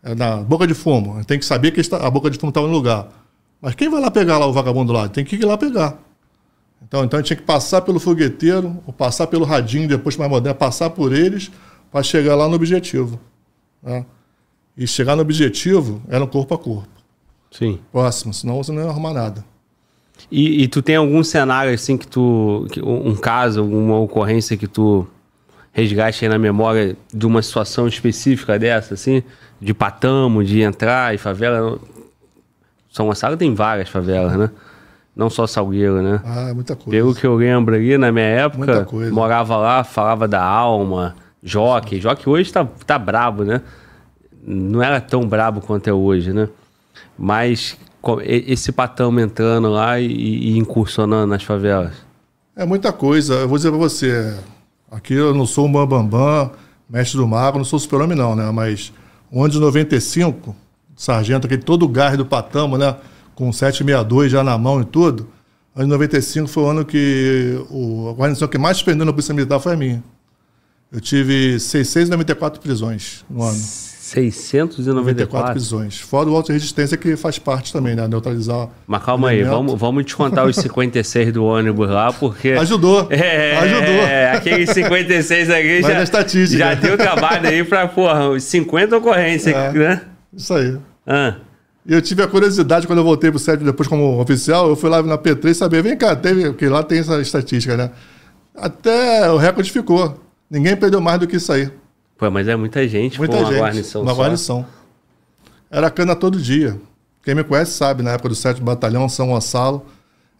é, 0.02 0.14
na 0.14 0.36
boca 0.38 0.66
de 0.66 0.74
fumo. 0.74 1.12
A 1.14 1.16
gente 1.16 1.26
tem 1.26 1.38
que 1.38 1.44
saber 1.44 1.70
que 1.72 1.82
a 1.94 2.10
boca 2.10 2.30
de 2.30 2.38
fumo 2.38 2.50
estava 2.50 2.66
no 2.66 2.72
lugar. 2.72 3.08
Mas 3.60 3.74
quem 3.74 3.88
vai 3.88 4.00
lá 4.00 4.10
pegar 4.10 4.38
lá 4.38 4.46
o 4.46 4.52
vagabundo 4.52 4.92
lá? 4.92 5.08
Tem 5.08 5.24
que 5.24 5.36
ir 5.36 5.44
lá 5.44 5.58
pegar. 5.58 5.98
Então, 6.86 7.04
então 7.04 7.18
a 7.18 7.20
gente 7.20 7.26
tinha 7.28 7.36
que 7.36 7.42
passar 7.42 7.80
pelo 7.82 7.98
fogueteiro, 7.98 8.78
ou 8.86 8.92
passar 8.92 9.26
pelo 9.26 9.44
radinho, 9.44 9.88
depois 9.88 10.16
mais 10.16 10.30
moderno, 10.30 10.56
passar 10.58 10.90
por 10.90 11.12
eles 11.12 11.50
para 11.90 12.02
chegar 12.02 12.34
lá 12.36 12.48
no 12.48 12.54
objetivo. 12.54 13.18
né? 13.82 14.06
E 14.76 14.86
chegar 14.86 15.16
no 15.16 15.22
objetivo 15.22 16.00
era 16.08 16.22
um 16.22 16.26
corpo 16.28 16.54
a 16.54 16.58
corpo. 16.58 16.88
Sim. 17.50 17.80
Próximo, 17.90 18.32
senão 18.32 18.56
você 18.62 18.70
não 18.70 18.82
ia 18.84 18.88
arrumar 18.88 19.12
nada. 19.12 19.44
E, 20.30 20.62
e 20.62 20.68
tu 20.68 20.80
tem 20.82 20.94
algum 20.96 21.22
cenário 21.24 21.72
assim 21.74 21.96
que 21.96 22.06
tu. 22.06 22.66
que- 22.70 22.80
um 22.82 23.14
caso, 23.16 23.60
alguma 23.60 23.98
ocorrência 23.98 24.56
que 24.56 24.66
tu 24.68 25.06
resgate 25.78 26.24
aí 26.24 26.28
na 26.28 26.38
memória 26.38 26.96
de 27.14 27.26
uma 27.26 27.40
situação 27.40 27.86
específica 27.86 28.58
dessa, 28.58 28.94
assim? 28.94 29.22
De 29.60 29.72
patamo, 29.72 30.42
de 30.42 30.60
entrar 30.60 31.14
em 31.14 31.18
favela? 31.18 31.78
São 32.90 33.06
Gonçalo 33.06 33.36
tem 33.36 33.54
várias 33.54 33.88
favelas, 33.88 34.36
né? 34.36 34.50
Não 35.14 35.30
só 35.30 35.46
Salgueiro, 35.46 36.02
né? 36.02 36.20
Ah, 36.24 36.48
é 36.50 36.52
muita 36.52 36.74
coisa. 36.74 36.90
Pelo 36.90 37.14
que 37.14 37.26
eu 37.26 37.34
lembro 37.34 37.74
ali, 37.74 37.96
na 37.98 38.10
minha 38.10 38.24
época, 38.24 38.86
morava 39.12 39.56
lá, 39.56 39.84
falava 39.84 40.26
da 40.26 40.42
alma, 40.42 41.14
Jockey. 41.42 42.00
Jockey 42.00 42.28
hoje 42.28 42.52
tá, 42.52 42.64
tá 42.86 42.98
brabo, 42.98 43.44
né? 43.44 43.60
Não 44.44 44.82
era 44.82 45.00
tão 45.00 45.26
brabo 45.28 45.60
quanto 45.60 45.88
é 45.88 45.92
hoje, 45.92 46.32
né? 46.32 46.48
Mas 47.18 47.76
e- 48.24 48.44
esse 48.52 48.72
patamo 48.72 49.20
entrando 49.20 49.68
lá 49.68 50.00
e, 50.00 50.06
e 50.06 50.58
incursionando 50.58 51.26
nas 51.26 51.42
favelas. 51.42 51.92
É 52.56 52.64
muita 52.64 52.92
coisa. 52.92 53.34
Eu 53.34 53.48
vou 53.48 53.58
dizer 53.58 53.70
pra 53.70 53.78
você, 53.78 54.34
aqui 54.90 55.14
eu 55.14 55.34
não 55.34 55.46
sou 55.46 55.66
um 55.66 55.72
bambambam, 55.72 56.52
mestre 56.88 57.18
do 57.18 57.26
mago, 57.26 57.58
não 57.58 57.64
sou 57.64 57.78
super-homem 57.78 58.16
não, 58.16 58.34
né? 58.34 58.50
Mas 58.50 58.92
o 59.30 59.42
ano 59.42 59.52
de 59.52 59.58
95, 59.58 60.54
sargento, 60.96 61.46
aquele 61.46 61.62
todo 61.62 61.84
o 61.84 61.88
gás 61.88 62.16
do 62.16 62.24
patamo, 62.24 62.78
né? 62.78 62.96
Com 63.34 63.52
762 63.52 64.32
já 64.32 64.42
na 64.42 64.56
mão 64.58 64.80
e 64.80 64.84
tudo. 64.84 65.28
Ano 65.74 65.86
de 65.86 65.90
95 65.92 66.48
foi 66.48 66.62
o 66.62 66.66
ano 66.66 66.84
que 66.84 67.64
o, 67.70 68.08
a 68.08 68.12
guarnição 68.12 68.48
que 68.48 68.58
mais 68.58 68.82
prendeu 68.82 69.06
na 69.06 69.12
Polícia 69.12 69.32
Militar 69.34 69.60
foi 69.60 69.74
a 69.74 69.76
minha. 69.76 70.02
Eu 70.90 71.00
tive 71.00 71.60
694 71.60 72.60
prisões 72.60 73.24
no 73.28 73.42
ano. 73.42 73.87
94 74.14 74.74
694. 74.74 75.52
prisões. 75.52 75.98
Fora 76.00 76.28
o 76.28 76.36
auto 76.36 76.52
resistência 76.52 76.96
que 76.96 77.16
faz 77.16 77.38
parte 77.38 77.72
também, 77.72 77.94
né? 77.94 78.06
Neutralizar. 78.08 78.68
Mas 78.86 79.02
calma 79.02 79.30
aí, 79.30 79.42
vamos, 79.42 79.78
vamos 79.78 80.04
descontar 80.04 80.46
os 80.46 80.56
56 80.56 81.32
do 81.32 81.44
ônibus 81.44 81.88
lá, 81.88 82.12
porque. 82.12 82.50
Ajudou. 82.52 83.08
É, 83.12 83.56
Ajudou. 83.58 84.36
aqueles 84.36 84.70
56 84.70 85.50
aqui 85.50 85.80
Vai 85.82 85.92
já, 85.92 86.02
estatística. 86.02 86.58
já 86.58 86.74
deu 86.74 86.96
trabalho 86.96 87.48
aí 87.48 87.64
pra, 87.64 87.88
porra, 87.88 88.30
uns 88.30 88.44
50 88.44 88.96
ocorrências, 88.96 89.54
É. 89.54 89.72
né? 89.72 90.00
Isso 90.34 90.54
aí. 90.54 90.76
Ah, 91.06 91.34
eu 91.86 92.00
tive 92.02 92.22
a 92.22 92.26
curiosidade, 92.26 92.86
quando 92.86 92.98
eu 92.98 93.04
voltei 93.04 93.30
pro 93.30 93.38
sétimo 93.38 93.64
depois 93.64 93.88
como 93.88 94.20
oficial, 94.20 94.68
eu 94.68 94.76
fui 94.76 94.90
lá 94.90 95.02
na 95.02 95.16
P3 95.16 95.54
saber, 95.54 95.82
vem 95.82 95.96
cá, 95.96 96.14
teve, 96.14 96.44
porque 96.50 96.68
lá 96.68 96.82
tem 96.82 96.98
essa 96.98 97.18
estatística, 97.20 97.76
né? 97.76 97.90
Até 98.54 99.30
o 99.30 99.36
recorde 99.36 99.70
ficou. 99.70 100.18
Ninguém 100.50 100.76
perdeu 100.76 101.00
mais 101.00 101.18
do 101.20 101.26
que 101.26 101.36
isso 101.36 101.52
aí. 101.52 101.70
Pô, 102.18 102.30
mas 102.30 102.46
é 102.48 102.56
muita 102.56 102.86
gente, 102.86 103.16
Muita 103.18 103.36
pô, 103.36 103.42
uma 103.42 103.50
gente. 103.50 103.60
guarnição 103.60 104.02
uma 104.02 104.10
só. 104.12 104.16
guarnição. 104.20 104.66
Era 105.70 105.90
cana 105.90 106.14
todo 106.16 106.38
dia. 106.38 106.78
Quem 107.22 107.34
me 107.34 107.44
conhece 107.44 107.72
sabe, 107.72 108.02
na 108.02 108.12
época 108.12 108.30
do 108.30 108.34
7 108.34 108.60
Batalhão, 108.60 109.08
São 109.08 109.28
Gonçalo, 109.28 109.84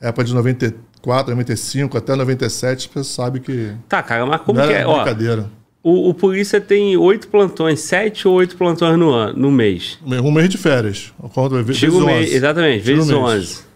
época 0.00 0.24
de 0.24 0.34
94, 0.34 1.30
95 1.30 1.98
até 1.98 2.14
97, 2.16 2.90
você 2.92 3.04
sabe 3.04 3.40
que 3.40 3.72
Tá, 3.88 4.02
cara, 4.02 4.24
mas 4.26 4.40
como 4.40 4.60
que 4.60 4.72
é? 4.72 4.86
Ó, 4.86 4.96
brincadeira. 4.96 5.50
o, 5.82 6.08
o 6.08 6.14
polícia 6.14 6.60
tem 6.60 6.96
oito 6.96 7.28
plantões, 7.28 7.80
sete 7.80 8.26
ou 8.26 8.34
oito 8.34 8.56
plantões 8.56 8.98
no, 8.98 9.10
ano, 9.12 9.38
no 9.38 9.50
mês. 9.52 9.98
Um 10.04 10.30
mês 10.30 10.48
de 10.48 10.56
férias. 10.56 11.12
Conta, 11.34 11.62
vezes 11.62 11.82
o 11.92 11.98
11. 11.98 12.06
mês, 12.06 12.32
exatamente, 12.34 12.82
o 12.82 12.84
vezes 12.84 13.06
mês. 13.08 13.18
11. 13.20 13.68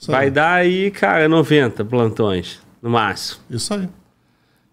Isso 0.00 0.10
aí. 0.10 0.16
Vai 0.16 0.30
dar 0.30 0.52
aí, 0.54 0.90
cara, 0.90 1.28
90 1.28 1.84
plantões, 1.86 2.60
no 2.82 2.90
máximo. 2.90 3.40
Isso 3.50 3.72
aí. 3.74 3.88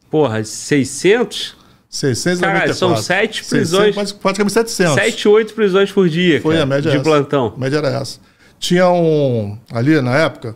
Porra, 0.10 0.44
600? 0.44 1.56
694. 1.96 2.54
Caralho, 2.60 2.74
são 2.74 2.96
sete 2.98 3.44
600, 3.46 3.50
prisões. 3.50 3.96
quase- 3.96 4.14
praticamente 4.14 4.54
700. 4.54 4.94
7, 4.96 5.28
8 5.28 5.54
prisões 5.54 5.92
por 5.92 6.08
dia, 6.10 6.42
Foi 6.42 6.54
cara, 6.56 6.64
a 6.64 6.66
média 6.66 6.92
de 6.92 6.98
essa. 6.98 7.04
plantão. 7.04 7.54
A 7.56 7.60
média 7.60 7.78
era 7.78 7.88
essa. 7.90 8.20
Tinha 8.60 8.90
um. 8.90 9.58
Ali 9.72 10.00
na 10.02 10.16
época, 10.18 10.56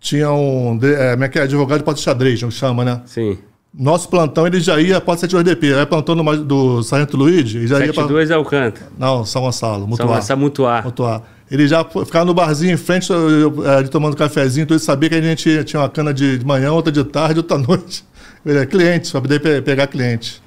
tinha 0.00 0.30
um. 0.30 0.76
de- 0.76 0.92
É, 0.94 1.12
como 1.12 1.24
é 1.24 1.28
que 1.28 1.38
é? 1.38 1.42
Advogado 1.42 1.78
de 1.78 1.84
porta 1.84 2.00
xadrez, 2.00 2.40
não 2.42 2.50
chama, 2.50 2.84
né? 2.84 3.00
Sim. 3.06 3.38
Nosso 3.78 4.08
plantão, 4.08 4.46
ele 4.46 4.58
já 4.58 4.80
ia 4.80 5.00
para 5.00 5.16
72DP. 5.18 5.74
Aí 5.78 5.84
plantão 5.84 6.14
no, 6.14 6.36
do 6.44 6.82
Sargento 6.82 7.16
Luigi, 7.16 7.58
ele 7.58 7.66
já 7.66 7.76
ia 7.78 7.92
para. 7.92 8.02
72 8.04 8.30
é 8.30 8.36
o 8.36 8.44
canto. 8.44 8.80
Não, 8.98 9.24
São 9.24 9.42
Gonçalo, 9.42 9.80
Só 9.82 9.86
Mutuar. 9.86 10.18
essa 10.18 10.34
mutuar. 10.36 10.84
Mutuar. 10.84 11.22
Ele 11.50 11.68
já 11.68 11.84
ficava 11.84 12.24
no 12.24 12.32
barzinho 12.34 12.72
em 12.72 12.76
frente, 12.76 13.10
eu- 13.12 13.54
ali 13.70 13.88
tomando 13.88 14.16
cafezinho, 14.16 14.64
então 14.64 14.74
ele 14.76 14.82
sabia 14.82 15.08
que 15.10 15.14
a 15.14 15.20
gente 15.20 15.64
tinha 15.64 15.80
uma 15.80 15.88
cana 15.88 16.12
de, 16.14 16.38
de 16.38 16.44
manhã, 16.44 16.72
outra 16.72 16.90
de 16.90 17.04
tarde, 17.04 17.38
outra 17.38 17.58
noite. 17.58 18.02
Ele 18.44 18.58
é 18.58 18.66
cliente, 18.66 19.10
para 19.12 19.20
poder 19.20 19.40
pe- 19.40 19.60
pegar 19.62 19.86
cliente. 19.88 20.42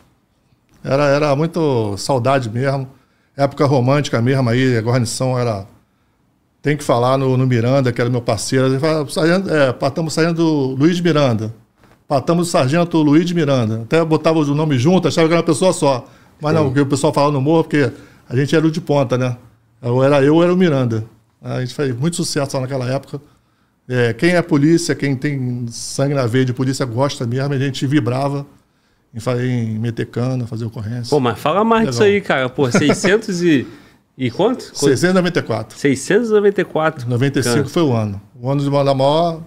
Era, 0.83 1.05
era 1.07 1.35
muito 1.35 1.97
saudade 1.97 2.49
mesmo. 2.49 2.87
Época 3.35 3.65
romântica 3.65 4.21
mesmo 4.21 4.49
aí, 4.49 4.77
a 4.77 4.81
guarnição 4.81 5.37
era. 5.37 5.65
Tem 6.61 6.75
que 6.75 6.83
falar 6.83 7.17
no, 7.17 7.37
no 7.37 7.47
Miranda, 7.47 7.91
que 7.91 8.01
era 8.01 8.09
meu 8.09 8.21
parceiro. 8.21 8.67
Ele 8.67 8.79
fala, 8.79 9.05
é, 9.49 9.71
patamos 9.71 10.13
sargento 10.13 10.43
Luiz 10.77 10.99
Miranda. 10.99 11.53
Patamos 12.07 12.47
o 12.49 12.51
sargento 12.51 12.97
Luiz 13.01 13.31
Miranda. 13.31 13.83
Até 13.83 14.03
botava 14.03 14.39
o 14.39 14.55
nome 14.55 14.77
junto, 14.77 15.07
achava 15.07 15.27
que 15.27 15.33
era 15.33 15.41
uma 15.41 15.45
pessoa 15.45 15.71
só. 15.71 16.05
Mas 16.41 16.53
não, 16.53 16.65
porque 16.65 16.81
o 16.81 16.85
pessoal 16.85 17.13
falava 17.13 17.31
no 17.31 17.39
morro, 17.39 17.63
porque 17.63 17.91
a 18.27 18.35
gente 18.35 18.55
era 18.55 18.65
o 18.65 18.71
de 18.71 18.81
ponta, 18.81 19.17
né? 19.17 19.37
Ou 19.81 20.03
era 20.03 20.21
eu 20.21 20.35
ou 20.35 20.43
era 20.43 20.53
o 20.53 20.57
Miranda. 20.57 21.05
A 21.41 21.61
gente 21.61 21.73
fez 21.73 21.95
muito 21.95 22.15
sucesso 22.17 22.57
lá 22.57 22.61
naquela 22.61 22.89
época. 22.89 23.21
É, 23.87 24.13
quem 24.13 24.31
é 24.31 24.41
polícia, 24.41 24.93
quem 24.93 25.15
tem 25.15 25.65
sangue 25.69 26.13
na 26.13 26.25
veia 26.25 26.45
de 26.45 26.53
polícia 26.53 26.85
gosta 26.85 27.25
mesmo, 27.25 27.53
a 27.53 27.57
gente 27.57 27.87
vibrava 27.87 28.45
em, 29.13 29.19
fa- 29.19 29.41
em 29.43 29.77
meter 29.79 30.05
cana, 30.07 30.45
fazer 30.47 30.65
ocorrência. 30.65 31.09
Pô, 31.09 31.19
mas 31.19 31.37
fala 31.39 31.63
mais 31.63 31.87
disso 31.89 32.01
Legal. 32.01 32.15
aí, 32.15 32.21
cara. 32.21 32.49
Pô, 32.49 32.69
600 32.71 33.41
e... 33.43 33.67
E 34.17 34.29
quanto? 34.29 34.63
694. 34.77 35.77
694. 35.77 37.09
95 37.09 37.55
Cara. 37.55 37.65
foi 37.69 37.83
o 37.83 37.93
ano. 37.93 38.21
O 38.41 38.49
ano 38.51 38.61
de 38.61 38.69
da 38.69 38.93
maior. 38.93 39.41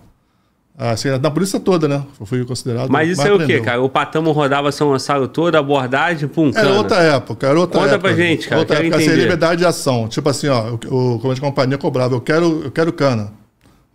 Assim, 0.78 1.16
da 1.18 1.30
polícia 1.30 1.60
toda, 1.60 1.86
né? 1.86 2.02
Eu 2.18 2.24
fui 2.24 2.42
considerado. 2.46 2.88
Mas 2.90 3.10
isso 3.10 3.20
é 3.20 3.32
o 3.32 3.46
quê, 3.46 3.60
cara? 3.60 3.82
O 3.82 3.90
Patamo 3.90 4.32
rodava 4.32 4.72
São 4.72 4.88
Gonçalo 4.88 5.28
toda, 5.28 5.58
abordagem, 5.58 6.26
pum, 6.26 6.48
Era 6.48 6.62
cana. 6.62 6.74
outra 6.78 6.96
época, 7.02 7.46
era 7.46 7.60
outra 7.60 7.78
Conta 7.80 7.94
época. 7.94 8.08
pra 8.08 8.16
gente, 8.16 8.48
cara, 8.48 8.60
Outra 8.62 8.78
época, 8.78 8.96
assim, 8.96 9.10
liberdade 9.10 9.58
de 9.60 9.66
ação. 9.66 10.08
Tipo 10.08 10.30
assim, 10.30 10.48
ó, 10.48 10.70
o, 10.70 10.74
o 10.74 10.78
comandante 11.18 11.34
de 11.34 11.40
companhia 11.42 11.76
cobrava, 11.78 12.14
eu 12.14 12.20
quero, 12.22 12.62
eu 12.64 12.70
quero 12.70 12.90
cana. 12.94 13.30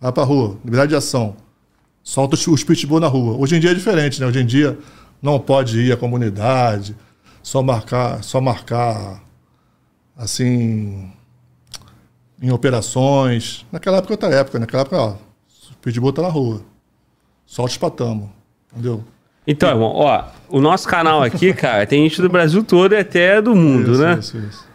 Vai 0.00 0.12
pra 0.12 0.22
rua, 0.22 0.56
liberdade 0.64 0.90
de 0.90 0.94
ação. 0.96 1.34
Solta 2.04 2.36
os, 2.36 2.46
os 2.46 2.62
pitbull 2.62 3.00
na 3.00 3.08
rua. 3.08 3.36
Hoje 3.36 3.56
em 3.56 3.60
dia 3.60 3.72
é 3.72 3.74
diferente, 3.74 4.20
né? 4.20 4.26
Hoje 4.28 4.38
em 4.38 4.46
dia 4.46 4.78
não 5.20 5.38
pode 5.38 5.80
ir 5.80 5.92
à 5.92 5.96
comunidade, 5.96 6.96
só 7.42 7.62
marcar, 7.62 8.22
só 8.22 8.40
marcar 8.40 9.22
assim 10.16 11.10
em 12.40 12.50
operações. 12.50 13.66
Naquela 13.72 13.98
época 13.98 14.12
é 14.12 14.14
outra 14.14 14.28
época, 14.30 14.58
naquela 14.58 14.82
época, 14.82 14.96
ó, 15.00 15.14
pitbull 15.82 16.12
tá 16.12 16.22
na 16.22 16.28
rua. 16.28 16.60
Solta 17.46 17.72
os 17.72 17.78
patamos. 17.78 18.28
Entendeu? 18.72 19.02
Então, 19.46 19.70
irmão, 19.70 19.92
ó, 19.94 20.24
o 20.48 20.60
nosso 20.60 20.86
canal 20.86 21.22
aqui, 21.22 21.52
cara, 21.54 21.86
tem 21.86 22.02
gente 22.06 22.20
do 22.20 22.28
Brasil 22.28 22.62
todo 22.62 22.94
e 22.94 22.98
até 22.98 23.40
do 23.40 23.56
mundo, 23.56 23.92
Isso, 23.92 24.02
né? 24.02 24.18
isso, 24.18 24.38
isso. 24.38 24.68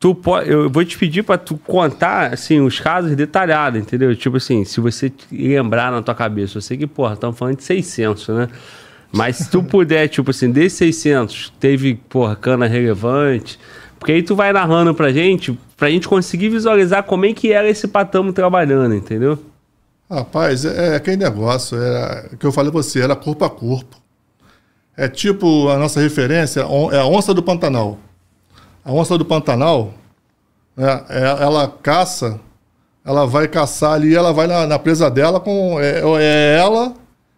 Tu 0.00 0.14
pode, 0.14 0.50
eu 0.50 0.68
vou 0.68 0.84
te 0.84 0.98
pedir 0.98 1.22
pra 1.22 1.38
tu 1.38 1.56
contar, 1.56 2.32
assim, 2.32 2.60
os 2.60 2.78
casos 2.78 3.14
detalhados, 3.16 3.80
entendeu? 3.80 4.14
Tipo 4.14 4.36
assim, 4.36 4.64
se 4.64 4.80
você 4.80 5.10
lembrar 5.32 5.90
na 5.90 6.02
tua 6.02 6.14
cabeça, 6.14 6.58
eu 6.58 6.62
sei 6.62 6.76
que, 6.76 6.86
porra, 6.86 7.14
estamos 7.14 7.38
falando 7.38 7.56
de 7.56 7.64
600, 7.64 8.28
né? 8.28 8.48
Mas 9.14 9.36
se 9.36 9.50
tu 9.50 9.62
puder, 9.62 10.08
tipo 10.08 10.30
assim, 10.30 10.50
desses 10.50 10.78
600, 10.78 11.52
teve, 11.60 11.94
porra, 12.08 12.34
cana 12.34 12.66
relevante, 12.66 13.58
porque 13.98 14.10
aí 14.12 14.22
tu 14.22 14.34
vai 14.34 14.52
narrando 14.52 14.92
pra 14.92 15.12
gente, 15.12 15.58
pra 15.76 15.88
gente 15.88 16.08
conseguir 16.08 16.48
visualizar 16.48 17.04
como 17.04 17.24
é 17.24 17.32
que 17.32 17.52
era 17.52 17.68
esse 17.68 17.86
patamo 17.86 18.32
trabalhando, 18.32 18.94
entendeu? 18.94 19.38
Rapaz, 20.10 20.64
é, 20.64 20.94
é 20.94 20.96
aquele 20.96 21.16
negócio, 21.16 21.78
é, 21.80 22.30
que 22.38 22.44
eu 22.44 22.50
falei 22.52 22.72
pra 22.72 22.82
você, 22.82 23.00
era 23.00 23.14
corpo 23.14 23.44
a 23.44 23.50
corpo. 23.50 23.96
É 24.96 25.08
tipo 25.08 25.68
a 25.68 25.78
nossa 25.78 26.00
referência, 26.00 26.60
é 26.60 26.98
a 26.98 27.06
onça 27.06 27.32
do 27.32 27.42
Pantanal. 27.42 27.98
A 28.84 28.92
onça 28.92 29.16
do 29.16 29.24
Pantanal, 29.24 29.94
né, 30.76 31.04
é- 31.08 31.42
ela 31.42 31.68
caça, 31.68 32.40
ela 33.04 33.26
vai 33.26 33.46
caçar 33.46 33.92
ali, 33.92 34.14
ela 34.14 34.32
vai 34.32 34.46
na, 34.46 34.66
na 34.66 34.78
presa 34.78 35.10
dela 35.10 35.38
com. 35.38 35.78
É, 35.80 36.00
é 36.20 36.58
ela 36.58 36.94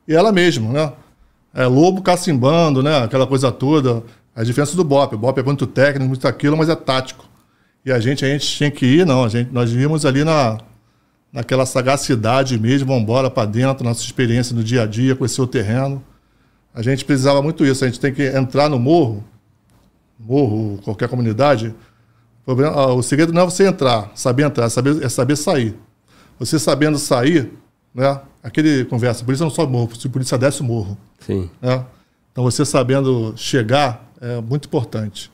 e 0.09 0.15
ela 0.15 0.33
mesma, 0.33 0.73
né? 0.73 0.93
É 1.57 1.65
lobo 1.67 2.03
cacimbando, 2.03 2.83
né? 2.83 3.05
Aquela 3.05 3.27
coisa 3.27 3.51
toda. 3.51 4.03
A 4.35 4.45
diferença 4.45 4.77
do 4.77 4.85
Bop. 4.85 5.15
O 5.15 5.19
Bop 5.19 5.41
é 5.41 5.43
muito 5.43 5.67
técnico, 5.67 6.07
muito 6.07 6.29
aquilo, 6.29 6.55
mas 6.55 6.69
é 6.69 6.77
tático. 6.77 7.25
E 7.83 7.91
a 7.91 7.99
gente, 7.99 8.27
a 8.27 8.29
gente 8.29 8.47
tinha 8.47 8.71
que 8.71 8.85
ir, 8.85 9.07
não. 9.07 9.25
A 9.25 9.29
gente, 9.31 9.51
nós 9.51 9.73
vimos 9.73 10.05
ali 10.05 10.23
na, 10.23 10.59
naquela 11.33 11.65
sagacidade 11.65 12.59
mesmo, 12.61 12.89
vamos 12.89 13.03
embora 13.03 13.31
para 13.31 13.47
dentro, 13.47 13.83
nossa 13.83 14.03
experiência 14.03 14.55
no 14.55 14.63
dia 14.63 14.83
a 14.83 14.87
dia, 14.87 15.17
conhecer 15.17 15.41
o 15.41 15.47
terreno. 15.47 16.05
A 16.75 16.83
gente 16.83 17.07
precisava 17.07 17.41
muito 17.41 17.65
isso. 17.65 17.85
A 17.85 17.89
gente 17.89 18.01
tem 18.01 18.13
que 18.13 18.27
entrar 18.27 18.69
no 18.69 18.79
morro, 18.79 19.25
morro, 20.21 20.79
qualquer 20.85 21.09
comunidade. 21.09 21.75
O, 22.47 22.53
ah, 22.53 23.03
segredo 23.03 23.33
não 23.33 23.41
é 23.41 23.45
você 23.47 23.67
entrar, 23.67 24.13
saber 24.15 24.43
entrar, 24.43 24.67
é 24.67 24.69
saber, 24.69 25.03
é 25.03 25.09
saber 25.09 25.37
sair. 25.37 25.75
Você 26.39 26.59
sabendo 26.59 26.99
sair, 26.99 27.51
né? 27.95 28.21
Aquele 28.47 28.85
conversa, 28.85 29.25
polícia 29.25 29.43
não 29.43 29.51
sobe 29.51 29.73
morro, 29.73 29.91
se 29.97 30.09
polícia 30.09 30.39
desce 30.39 30.61
o 30.61 30.65
morro. 30.65 30.97
Sim. 31.19 31.51
né? 31.61 31.85
Então 32.31 32.45
você 32.45 32.65
sabendo 32.65 33.35
chegar 33.37 34.09
é 34.21 34.41
muito 34.41 34.67
importante. 34.67 35.33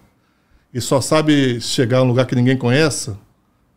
E 0.73 0.81
só 0.81 0.99
sabe 0.99 1.61
chegar 1.61 1.99
em 1.99 2.05
um 2.05 2.07
lugar 2.07 2.25
que 2.25 2.35
ninguém 2.35 2.57
conheça, 2.57 3.19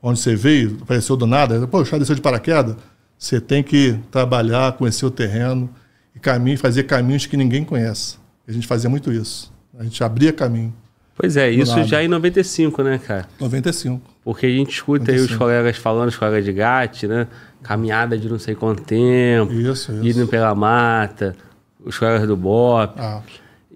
onde 0.01 0.19
você 0.21 0.37
veio, 0.37 0.77
apareceu 0.81 1.17
do 1.17 1.27
nada, 1.27 1.67
pô, 1.67 1.81
o 1.81 1.83
cara 1.83 1.99
desceu 1.99 2.15
de 2.15 2.21
paraquedas. 2.21 2.77
Você 3.19 3.41
tem 3.41 3.61
que 3.61 3.99
trabalhar, 4.09 4.71
conhecer 4.77 5.05
o 5.05 5.11
terreno 5.11 5.69
e 6.15 6.19
caminho, 6.19 6.57
fazer 6.57 6.83
caminhos 6.83 7.25
que 7.25 7.35
ninguém 7.35 7.65
conhece. 7.65 8.15
A 8.47 8.53
gente 8.53 8.65
fazia 8.65 8.89
muito 8.89 9.11
isso. 9.11 9.51
A 9.77 9.83
gente 9.83 10.01
abria 10.01 10.31
caminho. 10.31 10.73
Pois 11.17 11.37
é, 11.37 11.49
isso 11.49 11.81
já 11.85 12.03
em 12.03 12.07
95, 12.09 12.83
né, 12.83 12.97
cara? 12.97 13.25
95. 13.39 14.01
Porque 14.23 14.45
a 14.45 14.49
gente 14.49 14.73
escuta 14.73 15.11
aí 15.11 15.17
os 15.17 15.23
95. 15.23 15.37
colegas 15.39 15.77
falando, 15.77 16.09
os 16.09 16.17
colegas 16.17 16.43
de 16.43 16.51
GAT, 16.51 17.07
né? 17.07 17.27
Caminhada 17.63 18.17
de 18.17 18.29
não 18.29 18.37
sei 18.37 18.53
quanto 18.53 18.83
tempo, 18.83 19.51
Isso, 19.53 19.91
isso. 19.93 20.05
indo 20.05 20.27
pela 20.27 20.53
mata, 20.53 21.35
os 21.83 21.97
colegas 21.97 22.27
do 22.27 22.35
BOP. 22.35 22.99
Ah, 22.99 23.21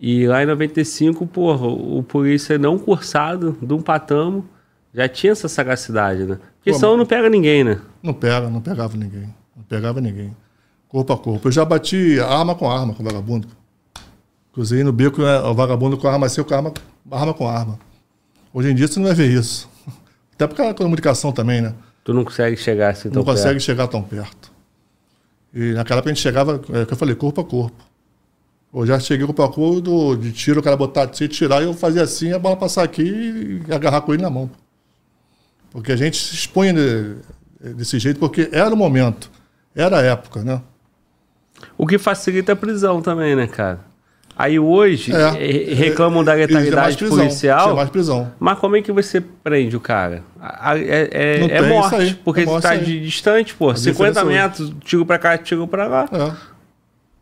E 0.02 0.28
lá 0.28 0.43
em 0.43 0.45
95, 0.45 1.25
porra, 1.28 1.67
o 1.67 2.04
polícia 2.04 2.58
não 2.58 2.78
cursado 2.78 3.58
de 3.62 3.73
um 3.73 3.82
patamo 3.82 4.45
já 4.93 5.08
tinha 5.08 5.32
essa 5.32 5.47
sagacidade, 5.47 6.25
né? 6.25 6.38
Porque 6.58 6.71
Pô, 6.71 6.78
senão 6.80 6.97
não 6.97 7.06
pega 7.06 7.30
ninguém, 7.30 7.63
né? 7.63 7.80
não 8.04 8.13
pega, 8.13 8.49
não 8.49 8.60
pegava 8.62 8.97
ninguém. 8.97 9.34
Não 9.56 9.63
pegava 9.63 10.02
ninguém. 10.02 10.36
Corpo 10.88 11.13
a 11.13 11.17
corpo. 11.17 11.47
Eu 11.47 11.52
já 11.52 11.63
bati 11.63 12.19
arma 12.19 12.56
com 12.56 12.69
arma 12.69 12.93
com 12.93 13.04
vagabundo. 13.04 13.47
Cruzei 14.60 14.84
no 14.84 14.91
beco 14.91 15.22
né, 15.22 15.39
o 15.39 15.54
vagabundo 15.54 15.98
com 15.98 16.06
arma 16.06 16.26
assim, 16.26 16.43
com 16.43 16.54
arma, 16.54 16.74
arma 17.10 17.34
com 17.34 17.48
arma. 17.48 17.80
Hoje 18.54 18.69
em 18.69 18.76
dia 18.76 18.89
você 18.89 19.00
não 19.00 19.06
vai 19.08 19.15
ver 19.15 19.32
isso. 19.32 19.69
Até 20.36 20.45
por 20.48 20.54
causa 20.54 20.74
da 20.74 20.78
comunicação 20.78 21.32
também, 21.32 21.62
né? 21.62 21.74
Tu 22.04 22.13
não 22.13 22.26
consegue 22.26 22.58
chegar 22.58 22.89
assim 22.89 23.10
tão 23.10 23.19
não 23.19 23.24
consegue 23.24 23.52
perto. 23.54 23.62
chegar 23.63 23.88
tão 23.88 24.04
perto. 24.04 24.52
E 25.54 25.72
naquela 25.72 26.00
época 26.00 26.12
a 26.12 26.13
gente 26.13 26.22
chegava, 26.22 26.62
é 26.74 26.82
o 26.82 26.86
que 26.86 26.91
eu 26.91 26.98
falei, 26.98 27.15
corpo 27.15 27.39
a 27.39 27.45
corpo. 27.45 27.82
Eu 28.74 28.86
já 28.86 28.99
cheguei 28.99 29.26
corpo 29.26 29.41
a 29.43 29.49
corpo 29.49 30.18
de 30.18 30.34
tiro, 30.34 30.60
o 30.60 30.64
cara 30.64 30.76
botar, 30.76 31.10
se 31.14 31.26
tirar, 31.30 31.62
e 31.62 31.64
eu 31.66 31.74
fazia 31.74 32.03
assim, 32.03 32.34
a 32.34 32.38
bola 32.38 32.57
passar 32.57 32.84
aqui 32.84 33.62
e 33.66 33.74
agarrar 33.74 34.01
com 34.01 34.14
ele 34.14 34.24
na 34.24 34.30
mão. 34.30 34.49
Porque 35.72 35.93
a 35.93 35.95
gente 35.95 36.18
se 36.18 36.36
expõe 36.36 36.74
de- 36.74 37.16
desse 37.76 37.97
jeito, 37.97 38.20
porque 38.20 38.49
era 38.51 38.74
o 38.74 38.78
momento, 38.78 39.32
era 39.74 39.99
a 39.99 40.01
época, 40.01 40.43
né? 40.43 40.62
O 41.78 41.88
que 41.88 41.97
facilita 41.97 42.51
a 42.51 42.55
prisão 42.57 43.01
também, 43.01 43.38
né, 43.38 43.47
cara? 43.47 43.88
Aí 44.42 44.58
hoje 44.58 45.12
É. 45.14 45.36
eh, 45.38 45.74
reclamam 45.74 46.24
da 46.24 46.32
mais 46.34 46.48
letalidade 46.48 46.96
prisão, 46.96 47.18
policial. 47.18 47.64
Tinha 47.64 47.76
mais 47.76 47.90
prisão. 47.90 48.32
Mas 48.40 48.58
como 48.58 48.78
é 48.78 48.82
que 48.82 48.90
você 48.90 49.20
prende 49.20 49.76
o 49.76 49.82
cara? 49.82 50.24
É, 50.42 51.10
é- 51.12 51.58
é 51.58 51.62
morte, 51.64 52.16
porque 52.24 52.42
é 52.44 52.46
tá 52.46 52.58
isso 52.58 52.68
aí. 52.70 52.86
de 52.86 53.02
distante, 53.02 53.54
pô. 53.54 53.76
50 53.76 53.92
diferença 53.92 54.20
é 54.22 54.24
hoje. 54.24 54.34
metros, 54.34 54.74
tiro 54.86 55.06
pra 55.06 55.18
cá, 55.20 55.38
tiro 55.38 55.68
pra 55.68 55.88
lá. 55.88 56.06
É. 56.10 56.32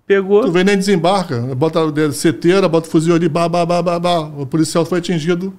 Pegou. 0.06 0.44
Tu 0.44 0.52
vem 0.52 0.64
nem 0.64 0.78
desembarca, 0.78 1.42
bota 1.56 1.80
seteira, 2.12 2.70
bota 2.70 2.88
o 2.88 2.92
fuzil 2.92 3.16
ali, 3.16 3.28
bah, 3.28 3.50
bah, 3.50 3.66
bah, 3.66 3.82
bah, 3.82 4.00
bah. 4.00 4.20
O 4.38 4.46
policial 4.46 4.86
foi 4.86 5.00
atingido. 5.00 5.52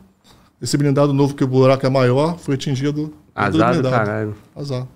Esse 0.62 0.76
blindado 0.76 1.12
novo, 1.12 1.34
que 1.34 1.42
o 1.42 1.46
buraco 1.48 1.84
é 1.84 1.90
maior, 1.90 2.38
foi 2.38 2.54
atingido. 2.54 3.12
Azar 3.34 3.76
do 3.82 3.90
caralho. 3.90 4.36
Azar. 4.54 4.86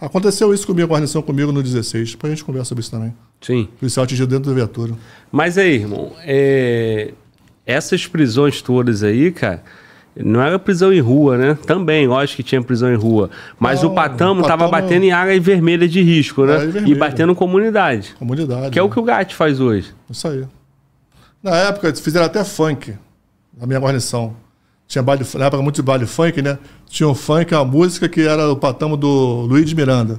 Aconteceu 0.00 0.54
isso 0.54 0.66
comigo, 0.66 0.86
a 0.86 0.90
guarnição 0.94 1.20
comigo 1.22 1.50
no 1.50 1.62
16. 1.62 2.12
Depois 2.12 2.32
a 2.32 2.34
gente 2.36 2.44
conversa 2.44 2.68
sobre 2.68 2.82
isso 2.82 2.90
também. 2.90 3.14
Sim. 3.40 3.62
O 3.62 3.78
policial 3.78 4.04
atingido 4.04 4.28
dentro 4.28 4.48
da 4.50 4.54
viatura. 4.54 4.94
Mas 5.30 5.58
aí, 5.58 5.74
irmão, 5.74 6.12
é, 6.20 7.12
essas 7.66 8.06
prisões 8.06 8.62
todas 8.62 9.02
aí, 9.02 9.32
cara, 9.32 9.62
não 10.16 10.40
era 10.40 10.58
prisão 10.58 10.92
em 10.92 11.00
rua, 11.00 11.36
né? 11.36 11.58
Também, 11.66 12.06
lógico 12.06 12.36
que 12.38 12.42
tinha 12.42 12.62
prisão 12.62 12.92
em 12.92 12.96
rua. 12.96 13.30
Mas 13.58 13.82
Não, 13.82 13.90
o 13.90 13.94
Patamo 13.94 14.40
o 14.40 14.42
tava 14.44 14.64
Patamo- 14.68 14.70
batendo 14.70 15.04
em 15.04 15.12
área 15.12 15.38
vermelha 15.40 15.88
de 15.88 16.00
risco, 16.00 16.44
né? 16.44 16.56
E 16.86 16.94
batendo 16.94 17.34
comunidade. 17.34 18.14
Comunidade. 18.18 18.70
Que 18.70 18.78
é 18.78 18.82
o 18.82 18.86
né? 18.88 18.92
que 18.92 19.00
o 19.00 19.02
GAT 19.02 19.34
faz 19.34 19.60
hoje. 19.60 19.92
Isso 20.10 20.26
aí. 20.28 20.44
Na 21.42 21.56
época, 21.56 21.88
eles 21.88 22.00
fizeram 22.00 22.26
até 22.26 22.42
funk, 22.44 22.94
na 23.56 23.66
minha 23.66 23.78
guarnição. 23.78 24.34
Tinha 24.88 25.02
baile, 25.02 25.24
na 25.34 25.44
época, 25.44 25.62
muito 25.62 25.76
de 25.76 25.82
baile 25.82 26.06
funk, 26.06 26.40
né? 26.42 26.58
Tinha 26.86 27.06
um 27.08 27.14
funk, 27.14 27.54
uma 27.54 27.64
música 27.64 28.08
que 28.08 28.22
era 28.22 28.50
o 28.50 28.56
patamo 28.56 28.96
do 28.96 29.42
Luiz 29.42 29.70
Miranda. 29.72 30.18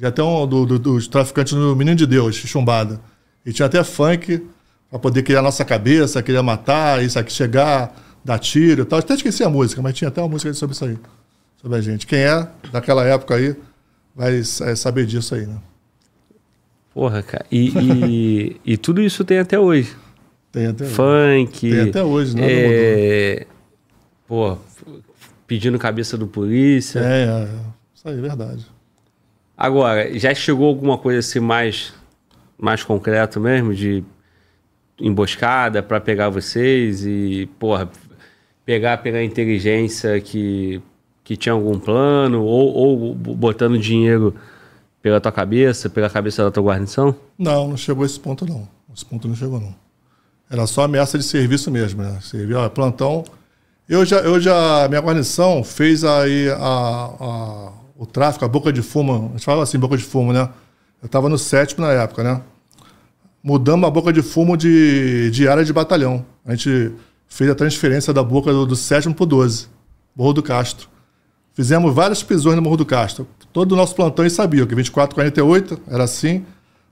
E 0.00 0.06
até 0.06 0.22
um 0.22 0.46
do, 0.46 0.64
do- 0.64 0.78
dos 0.78 1.06
traficantes 1.06 1.52
no 1.52 1.76
Menino 1.76 1.96
de 1.96 2.06
Deus, 2.06 2.34
chumbada. 2.36 2.98
E 3.44 3.52
tinha 3.52 3.66
até 3.66 3.84
funk 3.84 4.42
para 4.88 4.98
poder 4.98 5.22
criar 5.22 5.42
nossa 5.42 5.64
cabeça, 5.66 6.22
queria 6.22 6.42
matar, 6.42 7.04
isso 7.04 7.18
aqui, 7.18 7.30
chegar, 7.30 7.94
dar 8.24 8.38
tiro 8.38 8.82
e 8.82 8.84
tal. 8.86 8.98
Até 8.98 9.12
esqueci 9.14 9.44
a 9.44 9.50
música, 9.50 9.82
mas 9.82 9.94
tinha 9.94 10.08
até 10.08 10.22
uma 10.22 10.28
música 10.28 10.52
sobre 10.54 10.74
isso 10.74 10.84
aí. 10.86 10.98
Sobre 11.60 11.76
a 11.76 11.80
gente. 11.82 12.06
Quem 12.06 12.20
é 12.20 12.48
daquela 12.72 13.04
época 13.04 13.34
aí 13.34 13.54
vai 14.16 14.38
é, 14.38 14.42
saber 14.74 15.04
disso 15.04 15.34
aí, 15.34 15.46
né? 15.46 15.58
Porra, 16.94 17.22
cara. 17.22 17.44
E, 17.52 17.68
e, 17.78 18.56
e 18.72 18.76
tudo 18.78 19.02
isso 19.02 19.24
tem 19.24 19.38
até 19.38 19.58
hoje. 19.58 19.94
Tem 20.50 20.66
até 20.66 20.86
Funk. 20.86 21.70
Tem 21.70 21.80
até 21.82 22.02
hoje, 22.02 22.34
nada 22.34 22.46
é... 22.50 23.46
Pô, 24.30 24.56
pedindo 25.44 25.76
cabeça 25.76 26.16
do 26.16 26.24
polícia. 26.24 27.00
É, 27.00 27.24
é, 27.24 27.48
isso 27.92 28.08
aí, 28.08 28.16
é 28.16 28.20
verdade. 28.20 28.64
Agora, 29.58 30.16
já 30.16 30.32
chegou 30.32 30.68
alguma 30.68 30.96
coisa 30.96 31.18
assim 31.18 31.40
mais, 31.40 31.92
mais 32.56 32.84
concreto 32.84 33.40
mesmo, 33.40 33.74
de 33.74 34.04
emboscada 35.00 35.82
para 35.82 36.00
pegar 36.00 36.28
vocês 36.28 37.04
e, 37.04 37.50
porra, 37.58 37.90
pegar 38.64 38.98
pela 38.98 39.20
inteligência 39.20 40.20
que, 40.20 40.80
que 41.24 41.36
tinha 41.36 41.52
algum 41.52 41.76
plano 41.80 42.44
ou, 42.44 42.72
ou 42.72 43.14
botando 43.16 43.76
dinheiro 43.80 44.32
pela 45.02 45.20
tua 45.20 45.32
cabeça, 45.32 45.90
pela 45.90 46.08
cabeça 46.08 46.44
da 46.44 46.52
tua 46.52 46.62
guarnição? 46.62 47.16
Não, 47.36 47.66
não 47.66 47.76
chegou 47.76 48.04
a 48.04 48.06
esse 48.06 48.20
ponto, 48.20 48.46
não. 48.46 48.68
Esse 48.94 49.04
ponto 49.04 49.26
não 49.26 49.34
chegou, 49.34 49.58
não. 49.58 49.74
Era 50.48 50.68
só 50.68 50.84
ameaça 50.84 51.18
de 51.18 51.24
serviço 51.24 51.68
mesmo, 51.68 52.00
né? 52.00 52.16
Servia, 52.22 52.60
ó, 52.60 52.68
plantão. 52.68 53.24
Eu 53.90 54.04
já, 54.04 54.18
eu 54.18 54.40
já, 54.40 54.86
minha 54.88 55.00
guarnição 55.00 55.64
fez 55.64 56.04
aí 56.04 56.48
a, 56.48 56.56
a- 56.58 57.72
o 57.98 58.06
tráfico, 58.06 58.44
a 58.44 58.48
boca 58.48 58.72
de 58.72 58.82
fumo. 58.82 59.30
A 59.30 59.32
gente 59.32 59.44
fala 59.44 59.64
assim, 59.64 59.80
boca 59.80 59.96
de 59.96 60.04
fumo, 60.04 60.32
né? 60.32 60.48
Eu 61.02 61.06
estava 61.06 61.28
no 61.28 61.36
sétimo 61.36 61.84
na 61.84 61.92
época, 61.92 62.22
né? 62.22 62.40
Mudamos 63.42 63.88
a 63.88 63.90
boca 63.90 64.12
de 64.12 64.22
fumo 64.22 64.56
de, 64.56 65.28
de 65.32 65.48
área 65.48 65.64
de 65.64 65.72
batalhão. 65.72 66.24
A 66.46 66.52
gente 66.54 66.92
fez 67.26 67.50
a 67.50 67.54
transferência 67.54 68.12
da 68.12 68.22
boca 68.22 68.52
do, 68.52 68.64
do 68.64 68.76
sétimo 68.76 69.12
para 69.12 69.24
o 69.24 69.26
12, 69.26 69.66
Morro 70.14 70.34
do 70.34 70.42
Castro. 70.42 70.88
Fizemos 71.52 71.92
várias 71.92 72.22
prisões 72.22 72.54
no 72.54 72.62
Morro 72.62 72.76
do 72.76 72.86
Castro. 72.86 73.26
Todo 73.52 73.72
o 73.72 73.76
nosso 73.76 73.96
plantão 73.96 74.24
eles 74.24 74.34
sabiam 74.34 74.68
que 74.68 74.74
2448 74.74 75.80
era 75.88 76.04
assim. 76.04 76.44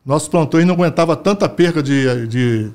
Nossos 0.04 0.28
plantões 0.28 0.66
não 0.66 0.74
aguentava 0.74 1.14
tanta 1.14 1.48
perca 1.48 1.80
de, 1.80 2.26
de 2.26 2.70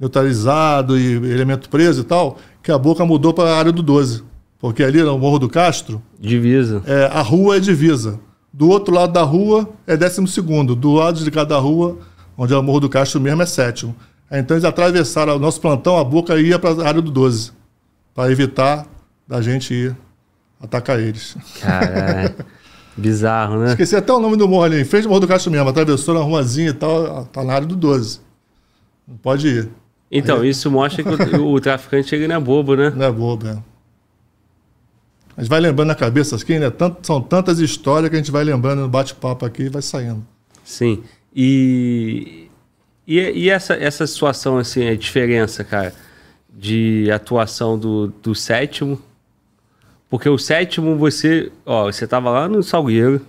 neutralizado 0.00 0.98
e 0.98 1.14
elemento 1.30 1.68
preso 1.68 2.02
e 2.02 2.04
tal, 2.04 2.38
que 2.66 2.72
a 2.72 2.78
boca 2.78 3.04
mudou 3.06 3.32
para 3.32 3.50
a 3.50 3.58
área 3.58 3.70
do 3.70 3.80
12. 3.80 4.24
Porque 4.58 4.82
ali 4.82 5.00
no 5.00 5.16
Morro 5.16 5.38
do 5.38 5.48
Castro, 5.48 6.02
Divisa. 6.18 6.82
é, 6.84 7.04
a 7.04 7.22
rua 7.22 7.58
é 7.58 7.60
divisa. 7.60 8.18
Do 8.52 8.68
outro 8.68 8.92
lado 8.92 9.12
da 9.12 9.22
rua 9.22 9.68
é 9.86 9.96
décimo 9.96 10.26
segundo. 10.26 10.74
Do 10.74 10.94
lado 10.94 11.22
de 11.22 11.30
cada 11.30 11.56
rua, 11.58 11.96
onde 12.36 12.52
é 12.52 12.56
o 12.58 12.62
Morro 12.64 12.80
do 12.80 12.88
Castro 12.88 13.20
mesmo, 13.20 13.40
é 13.40 13.46
sétimo. 13.46 13.94
Então 14.32 14.56
eles 14.56 14.64
atravessaram 14.64 15.36
o 15.36 15.38
nosso 15.38 15.60
plantão, 15.60 15.96
a 15.96 16.02
boca 16.02 16.36
ia 16.40 16.58
para 16.58 16.82
a 16.82 16.88
área 16.88 17.00
do 17.00 17.08
12. 17.08 17.52
Para 18.12 18.32
evitar 18.32 18.84
da 19.28 19.40
gente 19.40 19.72
ir 19.72 19.96
atacar 20.60 20.98
eles. 20.98 21.36
Caralho. 21.60 22.34
Bizarro, 22.98 23.60
né? 23.60 23.68
Esqueci 23.68 23.94
até 23.94 24.12
o 24.12 24.18
nome 24.18 24.36
do 24.36 24.48
morro 24.48 24.64
ali, 24.64 24.80
em 24.80 24.84
frente 24.84 25.04
ao 25.04 25.10
Morro 25.10 25.20
do 25.20 25.28
Castro 25.28 25.52
mesmo. 25.52 25.68
Atravessou 25.68 26.14
na 26.14 26.20
ruazinha 26.20 26.70
e 26.70 26.72
tal, 26.72 27.26
tá 27.26 27.44
na 27.44 27.52
área 27.52 27.66
do 27.68 27.76
12. 27.76 28.20
Não 29.06 29.16
pode 29.18 29.46
ir. 29.46 29.68
Então, 30.10 30.44
isso 30.44 30.70
mostra 30.70 31.02
que 31.02 31.36
o, 31.36 31.52
o 31.52 31.60
traficante 31.60 32.14
ele 32.14 32.28
não 32.28 32.36
é 32.36 32.40
bobo, 32.40 32.76
né? 32.76 32.90
Não 32.94 33.06
é 33.06 33.10
bobo, 33.10 33.48
é. 33.48 33.58
A 35.36 35.42
gente 35.42 35.50
vai 35.50 35.60
lembrando 35.60 35.88
na 35.88 35.94
cabeça 35.94 36.36
aqui, 36.36 36.58
né? 36.58 36.70
Tanto, 36.70 37.06
são 37.06 37.20
tantas 37.20 37.58
histórias 37.58 38.08
que 38.08 38.16
a 38.16 38.18
gente 38.18 38.30
vai 38.30 38.42
lembrando 38.42 38.80
no 38.80 38.88
bate-papo 38.88 39.44
aqui 39.44 39.64
e 39.64 39.68
vai 39.68 39.82
saindo. 39.82 40.26
Sim. 40.64 41.02
E, 41.34 42.48
e, 43.06 43.18
e 43.18 43.50
essa, 43.50 43.74
essa 43.74 44.06
situação, 44.06 44.56
assim, 44.56 44.88
a 44.88 44.96
diferença, 44.96 45.62
cara, 45.62 45.92
de 46.50 47.10
atuação 47.10 47.78
do, 47.78 48.06
do 48.22 48.34
sétimo. 48.34 48.98
Porque 50.08 50.28
o 50.28 50.38
sétimo, 50.38 50.96
você, 50.96 51.52
ó, 51.66 51.92
você 51.92 52.06
tava 52.06 52.30
lá 52.30 52.48
no 52.48 52.62
Salgueiro. 52.62 53.20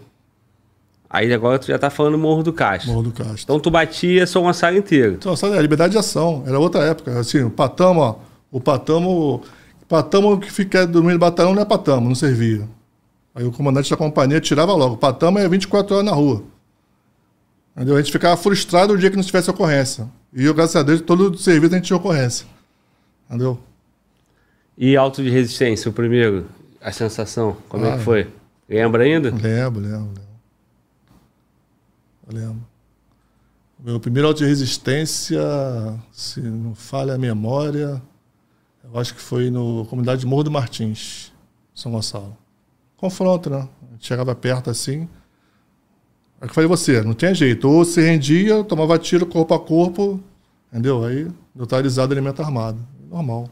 Aí 1.09 1.31
agora 1.33 1.57
tu 1.57 1.67
já 1.67 1.79
tá 1.79 1.89
falando 1.89 2.17
Morro 2.17 2.43
do 2.43 2.51
Castro. 2.51 2.91
Morro 2.91 3.03
do 3.03 3.11
Castro. 3.11 3.39
Então 3.43 3.59
tu 3.59 3.71
batia 3.71 4.27
São 4.27 4.43
Gonçalo 4.43 4.77
inteiro. 4.77 5.13
Então, 5.13 5.35
sabe, 5.35 5.57
a 5.57 5.61
liberdade 5.61 5.91
de 5.91 5.97
ação, 5.97 6.43
era 6.45 6.59
outra 6.59 6.83
época. 6.83 7.17
Assim, 7.19 7.41
o 7.43 7.49
patamo, 7.49 8.01
ó, 8.01 8.15
o 8.51 8.59
patamo, 8.59 9.41
patamo 9.87 10.37
que 10.39 10.51
fica 10.51 10.85
dormindo 10.85 11.13
no 11.13 11.19
batalhão 11.19 11.53
não 11.55 11.61
é 11.61 11.65
patamo, 11.65 12.07
não 12.09 12.15
servia. 12.15 12.67
Aí 13.33 13.45
o 13.45 13.51
comandante 13.51 13.89
da 13.89 13.95
companhia 13.95 14.41
tirava 14.41 14.73
logo. 14.73 14.97
Patamo 14.97 15.39
é 15.39 15.47
24 15.47 15.95
horas 15.95 16.05
na 16.05 16.11
rua. 16.11 16.43
Entendeu? 17.75 17.95
A 17.95 18.01
gente 18.01 18.11
ficava 18.11 18.35
frustrado 18.35 18.93
o 18.93 18.97
dia 18.97 19.09
que 19.09 19.15
não 19.15 19.23
tivesse 19.23 19.49
ocorrência. 19.49 20.07
E 20.33 20.43
eu, 20.43 20.53
graças 20.53 20.75
a 20.75 20.83
Deus, 20.83 20.99
todo 20.99 21.31
o 21.31 21.37
serviço 21.37 21.73
a 21.73 21.77
gente 21.77 21.85
tinha 21.85 21.97
ocorrência. 21.97 22.47
Entendeu? 23.29 23.59
E 24.77 24.97
alto 24.97 25.23
de 25.23 25.29
resistência, 25.29 25.89
o 25.89 25.93
primeiro, 25.93 26.47
a 26.81 26.91
sensação, 26.91 27.55
como 27.69 27.85
é 27.85 27.93
Ah, 27.93 27.97
que 27.97 28.03
foi? 28.03 28.27
Lembra 28.67 29.03
ainda? 29.03 29.29
Lembro, 29.29 29.79
lembro, 29.81 29.81
lembro. 29.81 30.26
Eu 32.28 32.36
lembro. 32.36 32.67
Meu 33.80 33.99
primeiro 33.99 34.28
auto 34.28 34.39
de 34.39 34.45
resistência, 34.45 35.39
se 36.11 36.41
não 36.41 36.75
falha 36.75 37.13
a 37.13 37.17
memória, 37.17 38.01
eu 38.84 38.99
acho 38.99 39.13
que 39.13 39.21
foi 39.21 39.49
no 39.49 39.86
comunidade 39.86 40.21
de 40.21 40.28
Morro 40.28 40.43
do 40.43 40.51
Martins, 40.51 41.32
São 41.73 41.91
Gonçalo. 41.91 42.36
Confronto, 42.97 43.49
né? 43.49 43.69
A 43.88 43.91
gente 43.93 44.07
chegava 44.07 44.34
perto 44.34 44.69
assim. 44.69 45.07
É 46.41 46.45
o 46.45 46.47
que 46.47 46.51
eu 46.51 46.53
falei 46.55 46.67
você, 46.67 47.01
não 47.01 47.13
tinha 47.13 47.34
jeito. 47.34 47.69
Ou 47.69 47.86
se 47.86 48.01
rendia, 48.01 48.63
tomava 48.63 48.97
tiro 48.97 49.25
corpo 49.25 49.53
a 49.53 49.59
corpo, 49.59 50.19
entendeu? 50.71 51.05
Aí, 51.05 51.32
neutralizado 51.55 52.13
elemento 52.13 52.41
armado. 52.41 52.86
Normal. 53.09 53.47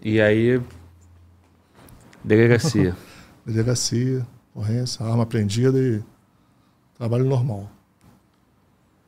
E 0.00 0.20
aí, 0.20 0.62
delegacia. 2.22 2.96
delegacia, 3.44 4.26
ocorrência, 4.54 5.04
arma 5.04 5.24
apreendida 5.24 5.78
e 5.78 6.00
trabalho 6.98 7.24
normal. 7.24 7.70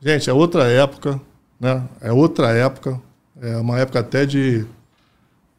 Gente, 0.01 0.29
é 0.29 0.33
outra 0.33 0.63
época, 0.63 1.19
né? 1.59 1.83
É 1.99 2.11
outra 2.11 2.51
época, 2.51 2.99
é 3.39 3.57
uma 3.57 3.79
época 3.79 3.99
até 3.99 4.25
de 4.25 4.65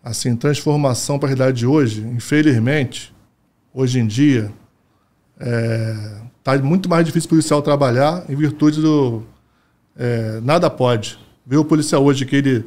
assim 0.03 0.35
transformação 0.35 1.19
para 1.19 1.29
a 1.29 1.31
realidade 1.31 1.59
de 1.59 1.67
hoje. 1.67 2.01
Infelizmente, 2.01 3.15
hoje 3.73 4.01
em 4.01 4.07
dia 4.07 4.51
é, 5.39 6.17
tá 6.43 6.59
muito 6.59 6.89
mais 6.89 7.05
difícil 7.05 7.27
o 7.27 7.31
policial 7.31 7.63
trabalhar 7.63 8.25
em 8.29 8.35
virtude 8.35 8.81
do 8.81 9.23
é, 9.97 10.41
nada 10.43 10.71
pode. 10.71 11.19
Ver 11.47 11.59
o 11.59 11.65
policial 11.65 12.03
hoje 12.03 12.25
que 12.25 12.37
ele 12.37 12.65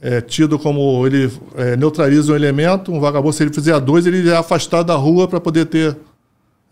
é 0.00 0.20
tido 0.20 0.58
como 0.58 1.06
ele 1.06 1.30
é, 1.56 1.76
neutraliza 1.76 2.32
um 2.32 2.36
elemento, 2.36 2.92
um 2.92 3.00
vagabundo, 3.00 3.32
se 3.32 3.42
ele 3.42 3.52
fizer 3.52 3.78
dois, 3.80 4.06
ele 4.06 4.28
é 4.28 4.36
afastado 4.36 4.86
da 4.86 4.94
rua 4.94 5.28
para 5.28 5.40
poder 5.40 5.66
ter 5.66 5.96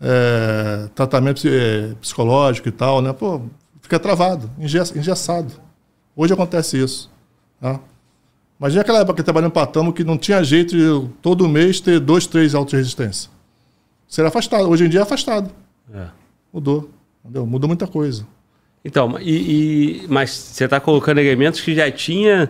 é, 0.01 0.87
tratamento 0.93 1.47
é, 1.47 1.93
psicológico 2.01 2.67
e 2.67 2.71
tal, 2.71 3.01
né? 3.01 3.13
Pô, 3.13 3.41
fica 3.81 3.99
travado, 3.99 4.49
engess- 4.59 4.95
engessado. 4.95 5.53
Hoje 6.15 6.33
acontece 6.33 6.81
isso. 6.81 7.09
Tá? 7.59 7.79
Imagina 8.59 8.81
aquela 8.81 8.99
época 8.99 9.15
que 9.17 9.23
trabalhando 9.23 9.51
em 9.51 9.53
Patamo 9.53 9.93
que 9.93 10.03
não 10.03 10.17
tinha 10.17 10.43
jeito 10.43 10.75
de 10.75 11.09
todo 11.21 11.47
mês 11.47 11.79
ter 11.79 11.99
dois, 11.99 12.25
três 12.25 12.55
autos 12.55 12.71
de 12.71 12.77
resistência. 12.77 13.29
Afastado. 14.25 14.69
Hoje 14.69 14.85
em 14.85 14.89
dia 14.89 15.01
é 15.01 15.03
afastado. 15.03 15.51
É. 15.93 16.07
Mudou. 16.51 16.89
Entendeu? 17.23 17.45
Mudou 17.45 17.67
muita 17.67 17.85
coisa. 17.85 18.25
Então, 18.83 19.19
e, 19.19 20.03
e- 20.03 20.07
mas 20.07 20.29
você 20.31 20.63
está 20.65 20.79
colocando 20.79 21.19
elementos 21.19 21.59
que 21.61 21.75
já 21.75 21.91
tinha 21.91 22.49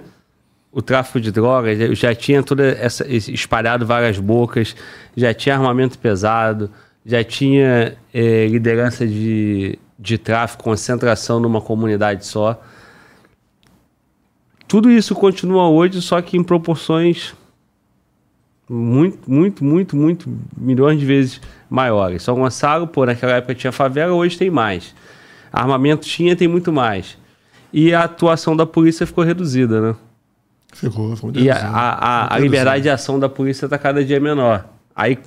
o 0.71 0.81
tráfico 0.81 1.19
de 1.19 1.31
drogas, 1.31 1.77
já- 1.97 2.13
tinha 2.13 2.43
toda 2.43 2.63
essa 2.67 3.05
espalhado 3.07 3.85
várias 3.85 4.19
bocas, 4.19 4.75
já 5.15 5.33
tinha 5.33 5.55
armamento 5.55 5.97
pesado, 5.97 6.69
já 7.08 7.24
tinha 7.24 7.97
eh, 8.14 8.47
liderança 8.47 9.08
de, 9.08 9.80
de 9.97 10.18
tráfico, 10.20 10.64
concentração 10.64 11.39
numa 11.39 11.62
comunidade 11.62 12.26
só. 12.28 12.62
Tudo 14.68 14.91
isso 14.91 15.16
continua 15.16 15.70
hoje, 15.70 16.01
só 16.01 16.22
que 16.22 16.38
em 16.38 16.43
proporções 16.43 17.34
Muito, 18.70 19.32
muito, 19.32 19.64
muito, 19.64 19.95
muito, 19.95 20.30
milhões 20.58 20.99
de 20.99 21.05
vezes 21.05 21.41
maiores. 21.70 22.24
São 22.24 22.36
Gonçalo, 22.36 22.86
pô, 22.86 23.05
naquela 23.05 23.34
época 23.34 23.55
tinha 23.55 23.72
favela, 23.72 24.14
hoje 24.14 24.38
tem 24.38 24.49
mais. 24.51 24.93
Armamento 25.53 26.05
tinha, 26.05 26.36
tem 26.36 26.49
muito 26.49 26.74
mais. 26.74 27.18
E 27.72 27.93
a 27.93 28.03
atuação 28.03 28.58
da 28.58 28.66
polícia 28.66 29.08
ficou 29.08 29.24
reduzida, 29.24 29.80
né? 29.82 29.95
Ficou, 30.74 31.16
ficou 31.16 31.32
E 31.36 31.49
a, 31.49 31.55
a, 31.55 31.89
a- 32.26 32.36
a 32.36 32.39
liberdade 32.39 32.84
de 32.84 32.89
ação 32.89 33.18
da 33.18 33.30
polícia 33.30 33.66
está 33.66 33.78
cada 33.78 34.03
dia 34.03 34.20
menor. 34.20 34.66
Aí, 34.93 35.18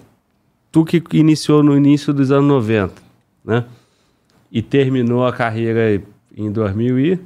tu 0.70 0.84
que 0.84 1.02
iniciou 1.12 1.62
no 1.62 1.76
início 1.76 2.12
dos 2.12 2.30
anos 2.30 2.48
90, 2.48 2.94
né? 3.44 3.64
E 4.50 4.62
terminou 4.62 5.26
a 5.26 5.32
carreira 5.32 6.02
em 6.36 6.50
2000 6.50 6.98
e... 6.98 7.20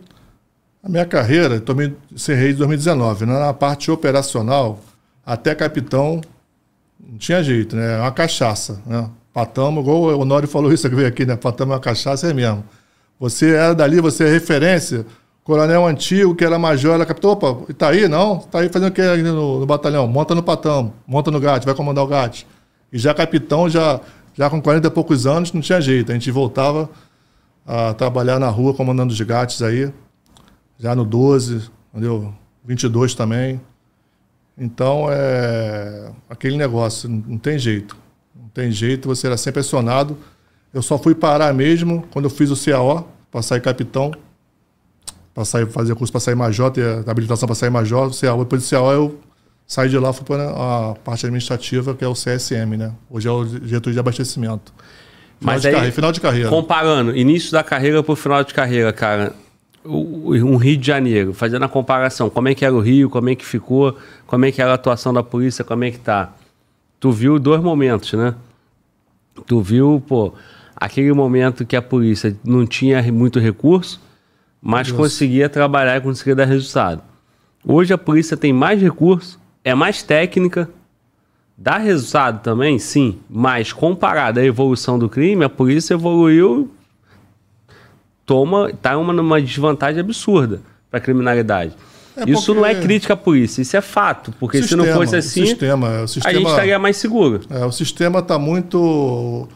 A 0.83 0.89
minha 0.89 1.07
carreira, 1.07 1.59
tomei, 1.61 1.95
encerrei 2.13 2.51
em 2.51 2.55
2019. 2.55 3.25
né? 3.25 3.39
Na 3.39 3.55
parte 3.55 3.91
operacional, 3.91 4.79
até 5.25 5.55
capitão, 5.55 6.21
não 7.01 7.17
tinha 7.17 7.43
jeito, 7.43 7.75
né? 7.75 7.97
É 7.97 8.01
uma 8.01 8.13
cachaça, 8.13 8.83
né? 8.85 9.09
Patamo, 9.33 9.81
igual 9.81 10.03
o 10.03 10.21
Honório 10.21 10.47
falou 10.47 10.73
isso 10.73 10.89
que 10.89 10.95
veio 10.95 11.09
aqui, 11.09 11.25
né? 11.25 11.37
Patamo 11.37 11.73
é 11.73 11.75
uma 11.77 11.81
cachaça, 11.81 12.29
é 12.29 12.35
mesmo. 12.35 12.63
Você 13.19 13.55
era 13.55 13.75
dali, 13.75 14.01
você 14.01 14.25
é 14.25 14.29
referência. 14.29 15.07
Coronel 15.43 15.87
antigo, 15.87 16.35
que 16.35 16.45
era 16.45 16.59
major, 16.59 16.95
era 16.95 17.07
capitão. 17.07 17.31
Opa, 17.31 17.73
tá 17.75 17.89
aí? 17.89 18.07
Não? 18.07 18.39
Tá 18.39 18.61
aí 18.61 18.69
fazendo 18.69 18.91
o 18.91 18.93
que 18.93 19.03
no, 19.03 19.61
no 19.61 19.67
batalhão? 19.67 20.07
Monta 20.07 20.35
no 20.35 20.43
Patamo, 20.43 20.95
monta 21.07 21.31
no 21.31 21.41
GAT, 21.41 21.65
vai 21.65 21.75
comandar 21.75 22.05
o 22.05 22.07
GAT. 22.07 22.47
E 22.95 22.99
já 22.99 23.13
capitão, 23.13 23.69
já, 23.69 24.01
já 24.35 24.49
com 24.49 24.63
40 24.63 24.87
e 24.87 24.91
poucos 24.93 25.27
anos, 25.27 25.53
não 25.53 25.61
tinha 25.61 25.81
jeito. 25.81 26.13
A 26.13 26.15
gente 26.15 26.31
voltava 26.31 26.89
a 27.67 27.93
trabalhar 27.93 28.39
na 28.39 28.49
rua, 28.49 28.73
comandando 28.73 29.13
os 29.13 29.21
GATs 29.21 29.61
aí 29.63 29.93
já 30.79 30.95
no 30.95 31.05
12, 31.05 31.69
entendeu? 31.93 32.33
22 32.65 33.17
também. 33.17 33.61
Então, 34.57 35.07
é 35.11 36.13
aquele 36.31 36.57
negócio, 36.57 37.09
não 37.09 37.17
não 37.27 37.39
tem 37.39 37.59
jeito. 37.59 37.97
Não 38.33 38.49
tem 38.51 38.71
jeito, 38.71 39.09
você 39.09 39.27
era 39.27 39.37
sempre 39.37 39.59
acionado. 39.59 40.17
Eu 40.73 40.81
só 40.81 40.97
fui 40.97 41.17
parar 41.17 41.53
mesmo 41.53 42.07
quando 42.13 42.27
eu 42.27 42.31
fiz 42.31 42.49
o 42.49 42.65
CAO, 42.65 43.09
para 43.29 43.43
sair 43.43 43.61
capitão, 43.61 44.13
para 45.35 45.45
sair, 45.45 45.67
fazer 45.67 45.97
curso 45.97 46.13
para 46.13 46.21
sair 46.21 46.37
major, 46.37 46.71
ter 46.71 47.09
habilitação 47.09 47.49
para 47.49 47.57
sair 47.57 47.71
major, 47.71 48.07
o 48.07 48.17
CAO. 48.17 48.45
Depois 48.45 48.63
do 48.63 48.71
CAO 48.71 48.93
eu 48.93 49.21
saí 49.67 49.89
de 49.89 49.99
lá, 49.99 50.13
fui 50.13 50.25
para 50.25 50.51
a 50.51 50.95
parte 51.05 51.27
administrativa, 51.27 51.95
que 51.95 52.05
é 52.05 52.09
o 52.09 52.15
CSM, 52.15 52.77
né? 52.77 52.93
Hoje 53.11 53.29
é 53.29 53.31
o 53.31 53.45
diretor 53.45 53.93
de 53.93 53.99
abastecimento. 53.99 54.73
Final, 55.41 55.55
Mas 55.55 55.63
de, 55.63 55.69
aí, 55.69 55.75
carreira, 55.75 55.95
final 55.95 56.13
de 56.13 56.21
carreira. 56.21 56.49
Comparando, 56.49 57.17
início 57.17 57.53
da 57.53 57.63
carreira 57.63 58.03
pro 58.03 58.15
final 58.17 58.43
de 58.45 58.55
carreira, 58.55 58.93
cara. 58.93 59.33
O, 59.85 60.31
o- 60.31 60.35
um 60.35 60.57
Rio 60.57 60.77
de 60.79 60.87
Janeiro, 60.87 61.35
fazendo 61.35 61.65
a 61.65 61.69
comparação, 61.69 62.31
como 62.31 62.49
é 62.49 62.55
que 62.55 62.65
era 62.65 62.75
o 62.75 62.81
Rio, 62.81 63.11
como 63.11 63.29
é 63.29 63.35
que 63.35 63.45
ficou, 63.45 63.97
como 64.27 64.45
é 64.47 64.53
que 64.53 64.63
era 64.63 64.71
a 64.71 64.75
atuação 64.75 65.13
da 65.13 65.23
polícia, 65.23 65.63
como 65.65 65.85
é 65.85 65.91
que 65.91 65.99
tá. 65.99 66.33
Tu 66.99 67.11
viu 67.13 67.39
dois 67.39 67.61
momentos, 67.63 68.13
né? 68.15 68.35
Tu 69.47 69.61
viu, 69.61 70.03
pô, 70.07 70.33
aquele 70.77 71.13
momento 71.13 71.67
que 71.67 71.77
a 71.77 71.83
polícia 71.83 72.35
não 72.45 72.65
tinha 72.67 73.03
muito 73.13 73.39
recurso, 73.39 74.01
mas 74.63 74.91
conseguia 74.91 75.49
trabalhar 75.51 75.97
e 75.97 76.01
conseguia 76.01 76.35
dar 76.35 76.45
resultado. 76.47 77.03
Hoje 77.67 77.93
a 77.93 77.99
polícia 77.99 78.37
tem 78.39 78.53
mais 78.55 78.81
recurso, 78.81 79.39
é 79.65 79.75
mais 79.75 80.03
técnica, 80.03 80.69
dá 81.57 81.79
resultado 81.79 82.43
também, 82.43 82.79
sim, 82.79 83.19
mas 83.29 83.73
comparado 83.73 84.39
à 84.39 84.45
evolução 84.45 84.99
do 84.99 85.09
crime, 85.09 85.45
a 85.45 85.49
polícia 85.49 85.95
evoluiu, 85.95 86.71
toma, 88.27 88.73
tá 88.75 88.97
uma, 88.99 89.13
numa 89.13 89.41
desvantagem 89.41 90.01
absurda 90.01 90.61
para 90.91 90.99
a 90.99 91.01
criminalidade. 91.01 91.73
É 92.17 92.31
isso 92.31 92.55
não 92.55 92.65
é 92.65 92.75
crítica 92.75 93.15
à 93.15 93.17
polícia, 93.17 93.61
isso 93.61 93.77
é 93.77 93.81
fato, 93.81 94.33
porque 94.39 94.63
se 94.63 94.77
não 94.77 94.85
Sistema, 94.85 95.05
fosse 95.05 95.17
assim, 95.17 95.47
sistema, 95.47 95.89
o 95.89 96.05
a 96.05 96.07
sistema, 96.07 96.39
gente 96.39 96.49
estaria 96.49 96.79
mais 96.79 96.97
seguro. 96.97 97.41
É, 97.51 97.65
o 97.65 97.73
sistema 97.73 98.21
está 98.21 98.39
muito. 98.39 99.49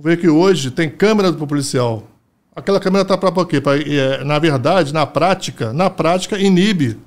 Vê 0.00 0.16
que 0.16 0.28
hoje 0.28 0.72
tem 0.72 0.90
câmera 0.90 1.30
do 1.30 1.46
policial. 1.46 2.02
Aquela 2.56 2.80
câmera 2.80 3.02
está 3.02 3.16
para 3.16 3.46
quê? 3.46 3.60
Pra, 3.60 3.76
é, 3.76 4.24
na 4.24 4.40
verdade, 4.40 4.92
na 4.92 5.06
prática, 5.06 5.72
na 5.72 5.88
prática, 5.88 6.36
inibe. 6.36 6.98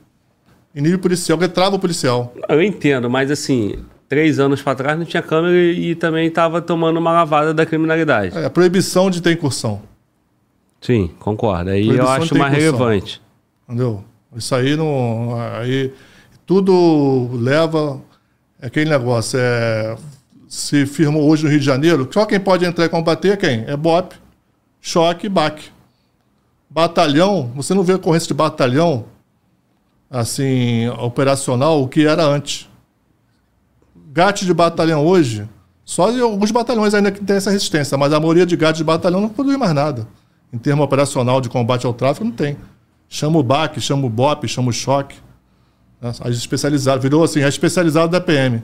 Inibe 0.76 0.96
o 0.96 1.00
policial, 1.00 1.38
porque 1.38 1.54
trava 1.54 1.76
o 1.76 1.80
policial. 1.80 2.34
Eu 2.48 2.62
entendo, 2.62 3.10
mas 3.10 3.32
assim, 3.32 3.84
três 4.08 4.40
anos 4.40 4.62
para 4.62 4.76
trás 4.76 4.98
não 4.98 5.06
tinha 5.06 5.24
câmera 5.24 5.56
e, 5.56 5.96
também 5.96 6.28
estava 6.28 6.62
tomando 6.62 6.98
uma 6.98 7.12
lavada 7.12 7.54
da 7.54 7.66
criminalidade. 7.66 8.38
É, 8.38 8.48
proibição 8.50 9.10
de 9.10 9.22
ter 9.22 9.34
incursão. 9.34 9.82
Sim, 10.80 11.10
concordo. 11.20 11.72
Aí 11.72 11.88
eu 11.88 11.96
Proibição 11.96 12.18
de 12.18 12.24
acho 12.24 12.38
mais 12.38 12.54
incursão. 12.54 12.78
relevante. 12.78 13.22
Entendeu? 13.68 14.04
Isso 14.36 14.54
aí 14.54 14.76
não. 14.76 15.36
Aí 15.56 15.92
tudo 16.46 17.30
leva. 17.34 18.00
É 18.62 18.68
aquele 18.68 18.90
negócio. 18.90 19.40
É, 19.40 19.96
se 20.48 20.86
firmou 20.86 21.30
hoje 21.30 21.44
no 21.44 21.50
Rio 21.50 21.60
de 21.60 21.66
Janeiro, 21.66 22.08
só 22.12 22.26
quem 22.26 22.40
pode 22.40 22.64
entrar 22.66 22.86
e 22.86 22.90
combater 22.90 23.30
é 23.34 23.38
quem? 23.38 23.66
É 23.68 23.76
BOP, 23.76 24.16
choque 24.80 25.26
e 25.26 25.30
BAC. 25.30 25.62
Batalhão, 26.70 27.52
você 27.56 27.74
não 27.74 27.84
vê 27.84 27.94
ocorrência 27.94 28.28
de 28.28 28.34
batalhão 28.34 29.06
assim, 30.10 30.88
operacional, 31.00 31.82
o 31.82 31.88
que 31.88 32.06
era 32.06 32.26
antes. 32.26 32.70
GAT 34.14 34.46
de 34.46 34.54
batalhão 34.54 35.06
hoje, 35.06 35.48
só 35.86 36.10
alguns 36.22 36.52
batalhões 36.52 36.94
ainda 36.94 37.12
que 37.12 37.24
tem 37.24 37.36
essa 37.36 37.52
resistência, 37.52 37.98
mas 37.98 38.12
a 38.12 38.20
maioria 38.20 38.46
de 38.46 38.56
GAT 38.56 38.76
de 38.76 38.84
batalhão 38.84 39.22
não 39.22 39.30
produz 39.30 39.58
mais 39.58 39.74
nada. 39.74 40.08
Em 40.52 40.58
termo 40.58 40.84
operacional 40.84 41.42
de 41.42 41.50
combate 41.50 41.86
ao 41.86 41.94
tráfico, 41.94 42.26
não 42.26 42.32
tem. 42.32 42.58
Chama 43.10 43.40
o 43.40 43.44
BAC, 43.44 43.80
chama 43.80 44.06
o 44.06 44.10
BOP, 44.10 44.48
chama 44.48 44.70
o 44.70 44.74
choque. 44.74 45.16
né? 46.02 46.12
As 46.20 46.36
especializadas, 46.36 47.02
virou 47.02 47.24
assim, 47.24 47.44
a 47.44 47.48
especializada 47.48 48.08
da 48.08 48.22
PM. 48.22 48.64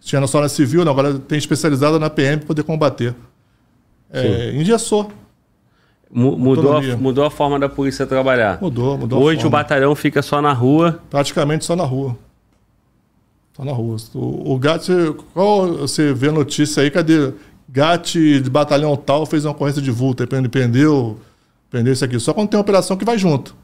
Tinha 0.00 0.24
só 0.26 0.40
na 0.40 0.48
civil, 0.48 0.84
não, 0.84 0.92
agora 0.92 1.18
tem 1.18 1.38
especializada 1.38 1.98
na 1.98 2.08
PM 2.08 2.38
para 2.38 2.46
poder 2.46 2.62
combater. 2.62 3.14
É, 4.12 4.52
engessou. 4.54 5.12
Mu- 6.12 6.36
Mudou 6.36 6.76
a, 6.76 6.96
mudou 6.96 7.24
a 7.24 7.30
forma 7.30 7.58
da 7.58 7.68
polícia 7.68 8.04
trabalhar. 8.06 8.60
Mudou, 8.60 8.98
mudou 8.98 9.22
Hoje 9.22 9.46
o 9.46 9.50
batalhão 9.50 9.94
fica 9.94 10.20
só 10.22 10.42
na 10.42 10.52
rua. 10.52 11.00
praticamente 11.08 11.64
só 11.64 11.76
na 11.76 11.84
rua. 11.84 12.16
Só 13.56 13.64
na 13.64 13.72
rua. 13.72 13.96
O, 14.14 14.54
o 14.54 14.58
GAT, 14.58 14.88
qual 15.32 15.68
você 15.72 16.12
vê 16.12 16.28
a 16.28 16.32
notícia 16.32 16.82
aí, 16.82 16.90
cadê? 16.90 17.32
GAT 17.68 18.14
de 18.40 18.50
batalhão 18.50 18.96
tal 18.96 19.24
fez 19.24 19.44
uma 19.44 19.52
ocorrência 19.52 19.80
de 19.80 19.90
vulto, 19.92 20.22
aí 20.24 20.48
prendeu, 20.48 21.18
prendeu 21.70 21.92
isso 21.92 22.04
aqui. 22.04 22.18
Só 22.18 22.34
quando 22.34 22.48
tem 22.48 22.58
uma 22.58 22.62
operação 22.62 22.96
que 22.96 23.04
vai 23.04 23.16
junto. 23.16 23.54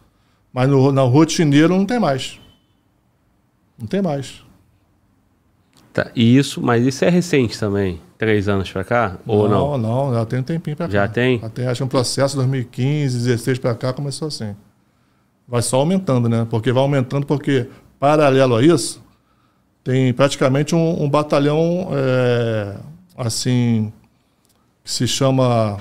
Mas 0.52 0.68
no, 0.68 0.92
na 0.92 1.02
rotineiro 1.02 1.76
não 1.76 1.84
tem 1.84 1.98
mais. 1.98 2.38
Não 3.76 3.86
tem 3.88 4.00
mais. 4.00 4.42
Tá, 5.92 6.10
e 6.14 6.36
isso, 6.36 6.60
mas 6.62 6.86
isso 6.86 7.04
é 7.04 7.08
recente 7.10 7.58
também. 7.58 8.00
Três 8.18 8.48
anos 8.48 8.70
pra 8.70 8.82
cá? 8.82 9.18
Ou 9.26 9.48
não? 9.48 9.76
Não, 9.76 10.14
já 10.14 10.24
tem 10.24 10.38
um 10.38 10.42
tempinho 10.42 10.76
pra 10.76 10.86
cá. 10.86 10.92
Já 10.92 11.08
tem? 11.08 11.38
Já 11.38 11.48
tem, 11.50 11.66
acho 11.66 11.78
que 11.78 11.84
um 11.84 11.88
processo 11.88 12.36
2015, 12.36 13.18
16 13.18 13.58
pra 13.58 13.74
cá 13.74 13.92
começou 13.92 14.28
assim. 14.28 14.56
Vai 15.46 15.62
só 15.62 15.76
aumentando, 15.78 16.28
né? 16.28 16.46
Porque 16.48 16.72
vai 16.72 16.82
aumentando 16.82 17.26
porque, 17.26 17.68
paralelo 18.00 18.56
a 18.56 18.62
isso, 18.62 19.02
tem 19.84 20.12
praticamente 20.12 20.74
um, 20.74 21.04
um 21.04 21.08
batalhão, 21.08 21.88
é, 21.92 22.76
assim, 23.16 23.92
que 24.82 24.90
se 24.90 25.06
chama 25.06 25.78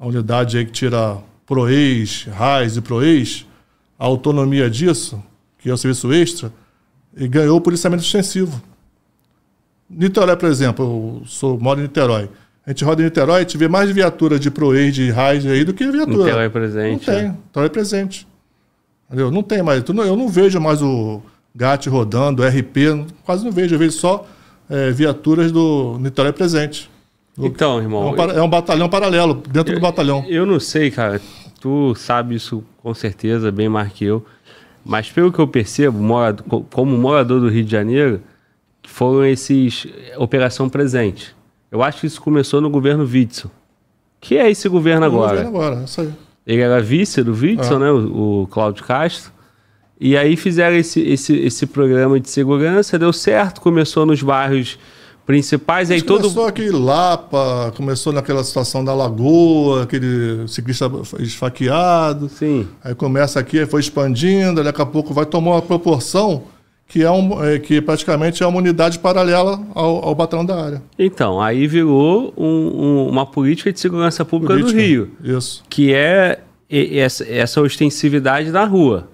a 0.00 0.06
unidade 0.06 0.58
aí 0.58 0.64
que 0.64 0.72
tira 0.72 1.18
PROEX, 1.46 2.24
RAIS 2.24 2.76
e 2.76 2.80
PROEX, 2.80 3.46
a 3.98 4.06
autonomia 4.06 4.70
disso, 4.70 5.22
que 5.58 5.68
é 5.68 5.72
o 5.72 5.76
serviço 5.76 6.12
extra, 6.12 6.52
e 7.14 7.28
ganhou 7.28 7.58
o 7.58 7.60
policiamento 7.60 8.02
extensivo. 8.02 8.62
Niterói, 9.90 10.36
por 10.36 10.48
exemplo, 10.48 11.20
eu 11.20 11.26
sou, 11.26 11.58
moro 11.58 11.80
em 11.80 11.84
Niterói. 11.84 12.28
A 12.66 12.70
gente 12.70 12.84
roda 12.84 13.02
em 13.02 13.06
Niterói, 13.06 13.36
a 13.38 13.40
gente 13.40 13.56
vê 13.58 13.66
mais 13.68 13.90
viatura 13.90 14.38
de 14.38 14.50
ProAid, 14.50 14.92
de 15.06 15.10
RAID 15.10 15.48
aí 15.48 15.64
do 15.64 15.72
que 15.74 15.84
viatura. 15.90 16.24
Niterói 16.24 16.48
presente, 16.50 17.06
Não 17.08 17.14
tem, 17.14 17.24
é. 17.24 17.28
Niterói 17.28 17.68
presente. 17.70 18.28
Entendeu? 19.08 19.30
Não 19.30 19.42
tem 19.42 19.62
mais. 19.62 19.82
Eu 19.86 20.16
não 20.16 20.28
vejo 20.28 20.60
mais 20.60 20.80
o 20.80 21.20
GAT 21.54 21.86
rodando, 21.88 22.42
o 22.42 22.46
RP, 22.46 23.04
quase 23.24 23.44
não 23.44 23.50
vejo. 23.50 23.74
Eu 23.74 23.78
vejo 23.78 23.92
só 23.92 24.24
é, 24.68 24.90
viaturas 24.92 25.50
do 25.50 25.98
Niterói 25.98 26.32
presente. 26.32 26.88
Então, 27.36 27.78
É 27.80 27.82
irmão, 27.82 28.10
um, 28.10 28.14
para- 28.14 28.32
é 28.34 28.42
um 28.42 28.48
batalhão 28.48 28.88
paralelo, 28.88 29.42
dentro 29.50 29.74
do 29.74 29.80
batalhão. 29.80 30.24
eu 30.28 30.44
não 30.46 30.60
sei, 30.60 30.90
cara. 30.90 31.20
Tu 31.60 31.94
sabe 31.96 32.34
isso 32.36 32.62
com 32.82 32.92
certeza, 32.94 33.50
bem 33.50 33.68
mais 33.68 33.92
que 33.92 34.04
eu. 34.04 34.24
Mas 34.84 35.10
pelo 35.10 35.32
que 35.32 35.38
eu 35.38 35.48
percebo, 35.48 35.98
mora- 35.98 36.34
co- 36.48 36.64
como 36.70 36.96
morador 36.96 37.40
do 37.40 37.48
Rio 37.48 37.64
de 37.64 37.70
Janeiro, 37.70 38.20
foram 38.90 39.24
esses 39.24 39.86
Operação 40.18 40.68
Presente. 40.68 41.34
Eu 41.70 41.82
acho 41.82 42.00
que 42.00 42.06
isso 42.06 42.20
começou 42.20 42.60
no 42.60 42.68
governo 42.68 43.04
Witzel. 43.04 43.50
Que 44.20 44.36
é 44.36 44.50
esse 44.50 44.68
governo 44.68 45.06
agora? 45.06 45.40
ver 45.40 45.46
agora, 45.46 45.82
isso 45.84 46.00
aí. 46.00 46.12
Ele 46.46 46.60
era 46.60 46.80
vice 46.80 47.22
do 47.22 47.32
Witzel, 47.32 47.76
Ah. 47.76 47.78
né? 47.78 47.90
O, 47.90 48.42
o 48.42 48.46
Cláudio 48.48 48.84
Castro. 48.84 49.32
E 49.98 50.16
aí 50.16 50.36
fizeram 50.36 50.76
esse, 50.76 51.00
esse, 51.00 51.36
esse 51.36 51.66
programa 51.66 52.18
de 52.18 52.28
segurança, 52.28 52.98
deu 52.98 53.12
certo, 53.12 53.60
começou 53.60 54.04
nos 54.06 54.22
bairros 54.22 54.78
principais, 55.26 55.90
aí 55.90 55.98
Mas 55.98 56.06
todo. 56.06 56.22
Começou 56.22 56.46
aquele 56.46 56.70
Lapa, 56.72 57.72
começou 57.76 58.12
naquela 58.12 58.42
situação 58.42 58.84
da 58.84 58.92
Lagoa, 58.94 59.84
aquele 59.84 60.48
ciclista 60.48 60.90
esfaqueado. 61.20 62.28
Sim. 62.28 62.66
Aí 62.82 62.94
começa 62.94 63.38
aqui, 63.38 63.64
foi 63.66 63.80
expandindo, 63.80 64.64
daqui 64.64 64.82
a 64.82 64.86
pouco 64.86 65.14
vai 65.14 65.26
tomar 65.26 65.52
uma 65.52 65.62
proporção 65.62 66.42
que, 66.90 67.02
é 67.04 67.10
um, 67.10 67.42
é, 67.44 67.58
que 67.58 67.80
praticamente 67.80 68.42
é 68.42 68.46
uma 68.46 68.58
unidade 68.58 68.98
paralela 68.98 69.64
ao, 69.74 70.04
ao 70.08 70.14
batalhão 70.14 70.44
da 70.44 70.60
área. 70.62 70.82
Então, 70.98 71.40
aí 71.40 71.66
virou 71.68 72.34
um- 72.36 72.44
um- 72.44 73.08
uma 73.08 73.24
política 73.24 73.72
de 73.72 73.78
segurança 73.78 74.24
pública 74.24 74.54
do 74.54 74.60
Política. 74.62 74.82
Rio, 74.82 75.10
Isso. 75.22 75.62
que 75.70 75.94
é 75.94 76.40
essa, 76.68 77.24
essa 77.32 77.60
ostensividade 77.60 78.50
na 78.50 78.64
rua. 78.64 79.08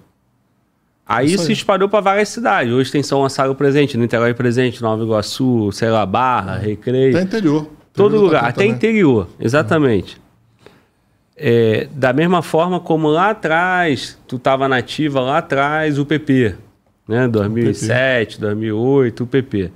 Aí 1.07 1.29
aí. 1.39 1.53
espalhou 1.53 1.89
para 1.89 2.01
várias 2.01 2.31
cidades. 2.31 2.73
Hoje 2.73 2.91
tem 2.91 3.03
São 3.03 3.21
Gonçalo 3.21 3.55
presente, 3.55 3.97
Niterói 3.99 4.33
presente, 4.35 4.81
Nova 4.83 5.05
Iguaçu, 5.05 5.71
sei 5.71 5.91
lá, 5.91 6.05
Barra, 6.07 6.57
Recreio. 6.57 7.11
Até 7.15 7.23
interior. 7.25 7.69
Todo 7.93 8.07
Interior 8.17 8.25
lugar, 8.25 8.45
até 8.45 8.53
também. 8.63 8.71
interior, 8.71 9.29
exatamente. 9.39 10.19
É, 11.37 11.87
da 11.93 12.13
mesma 12.15 12.41
forma 12.43 12.81
como 12.81 13.09
lá 13.09 13.31
atrás, 13.31 14.19
tu 14.27 14.37
estava 14.37 14.67
nativa 14.67 15.21
lá 15.21 15.39
atrás, 15.39 15.99
o 15.99 16.07
PP, 16.07 16.55
né? 17.07 17.29
2007, 17.29 18.41
2008, 18.41 19.25
o 19.25 19.27
PP. 19.27 19.71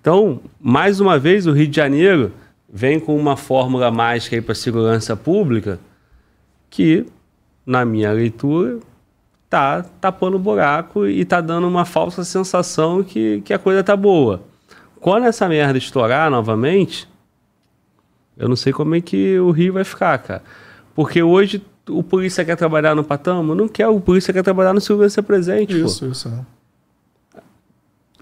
Então, 0.00 0.40
mais 0.60 1.00
uma 1.00 1.18
vez, 1.18 1.46
o 1.46 1.52
Rio 1.52 1.66
de 1.66 1.76
Janeiro 1.76 2.32
vem 2.68 3.00
com 3.00 3.16
uma 3.16 3.36
fórmula 3.36 3.90
mágica 3.90 4.40
para 4.42 4.52
a 4.52 4.56
segurança 4.56 5.16
pública 5.16 5.78
que, 6.68 7.06
na 7.64 7.84
minha 7.84 8.12
leitura, 8.12 8.80
tá 9.48 9.82
tapando 10.00 10.38
buraco 10.38 11.06
e 11.06 11.24
tá 11.24 11.40
dando 11.40 11.68
uma 11.68 11.84
falsa 11.84 12.24
sensação 12.24 13.02
que, 13.02 13.40
que 13.42 13.54
a 13.54 13.58
coisa 13.58 13.82
tá 13.82 13.96
boa. 13.96 14.42
Quando 15.00 15.26
essa 15.26 15.48
merda 15.48 15.78
estourar 15.78 16.30
novamente, 16.30 17.08
eu 18.36 18.48
não 18.48 18.56
sei 18.56 18.72
como 18.72 18.94
é 18.94 19.00
que 19.00 19.38
o 19.38 19.50
Rio 19.50 19.74
vai 19.74 19.84
ficar, 19.84 20.18
cara. 20.18 20.42
Porque 20.94 21.22
hoje 21.22 21.62
o 21.88 22.02
polícia 22.02 22.44
quer 22.44 22.56
trabalhar 22.56 22.94
no 22.94 23.04
Patamo? 23.04 23.54
Não 23.54 23.68
quer, 23.68 23.88
o 23.88 24.00
polícia 24.00 24.32
quer 24.32 24.42
trabalhar 24.42 24.72
no 24.72 24.80
segurança 24.80 25.22
presente, 25.22 25.74
pô. 25.78 25.86
Isso, 25.86 26.06
isso. 26.06 26.28
É. 26.28 27.40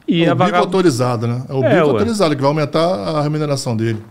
E, 0.06 0.24
é 0.24 0.28
a 0.28 0.32
o 0.32 0.36
bico 0.36 0.56
autorizado, 0.56 1.26
né? 1.26 1.44
É 1.48 1.52
o 1.54 1.64
É, 1.64 1.68
bico 1.74 1.86
ué. 1.86 1.92
autorizado, 1.92 2.34
que 2.34 2.40
vai 2.42 2.48
aumentar 2.50 2.84
a 2.84 3.22
remuneração 3.22 3.76
dele. 3.76 4.02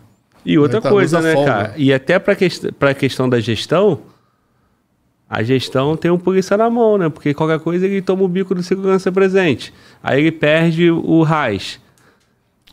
E 0.46 0.58
outra 0.58 0.82
coisa, 0.82 1.22
né, 1.22 1.34
folga. 1.34 1.52
cara? 1.52 1.74
E 1.78 1.94
até 1.94 2.18
para 2.18 2.36
quest 2.36 2.66
a 2.80 2.94
questão 2.94 3.30
da 3.30 3.40
gestão, 3.40 4.00
a 5.30 5.44
gestão 5.44 5.96
tem 5.96 6.10
um 6.10 6.18
polícia 6.18 6.58
na 6.58 6.70
mão, 6.70 6.98
né? 6.98 7.10
Porque 7.10 7.34
qualquer 7.34 7.60
coisa 7.60 7.86
ele 7.86 8.02
toma 8.02 8.24
o 8.24 8.28
bico 8.28 8.56
do 8.56 8.64
segurança 8.64 9.12
presente. 9.12 9.74
Aí 10.02 10.20
ele 10.22 10.32
perde 10.32 10.90
o 10.90 11.22
RAIS. 11.24 11.80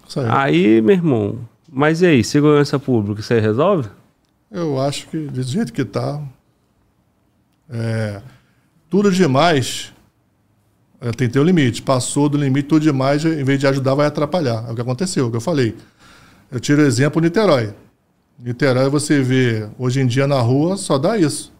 Isso 0.08 0.20
aí. 0.20 0.26
Aí, 0.30 0.80
meu 0.80 0.94
irmão, 0.96 1.38
mas 1.70 2.00
e 2.00 2.06
aí, 2.06 2.24
segurança 2.24 2.78
pública, 2.78 3.20
você 3.20 3.38
resolve? 3.38 3.88
Eu 4.50 4.80
acho 4.80 5.06
que, 5.08 5.18
do 5.18 5.42
jeito 5.42 5.70
que 5.72 5.84
tá, 5.84 6.22
é, 7.70 8.20
tudo 8.88 9.10
demais 9.10 9.92
é, 11.00 11.10
tem 11.12 11.28
que 11.28 11.34
ter 11.34 11.40
um 11.40 11.44
limite. 11.44 11.82
Passou 11.82 12.28
do 12.28 12.36
limite, 12.38 12.68
tudo 12.68 12.82
demais, 12.82 13.24
em 13.24 13.44
vez 13.44 13.58
de 13.58 13.66
ajudar, 13.66 13.94
vai 13.94 14.06
atrapalhar. 14.06 14.64
É 14.68 14.72
o 14.72 14.74
que 14.74 14.80
aconteceu, 14.80 15.24
é 15.24 15.28
o 15.28 15.30
que 15.30 15.36
eu 15.36 15.40
falei. 15.40 15.76
Eu 16.50 16.58
tiro 16.58 16.82
o 16.82 16.84
exemplo 16.84 17.20
Niterói. 17.20 17.74
Niterói, 18.38 18.88
você 18.88 19.20
vê, 19.20 19.68
hoje 19.78 20.00
em 20.00 20.06
dia 20.06 20.26
na 20.26 20.40
rua, 20.40 20.76
só 20.76 20.96
dá 20.96 21.18
isso. 21.18 21.52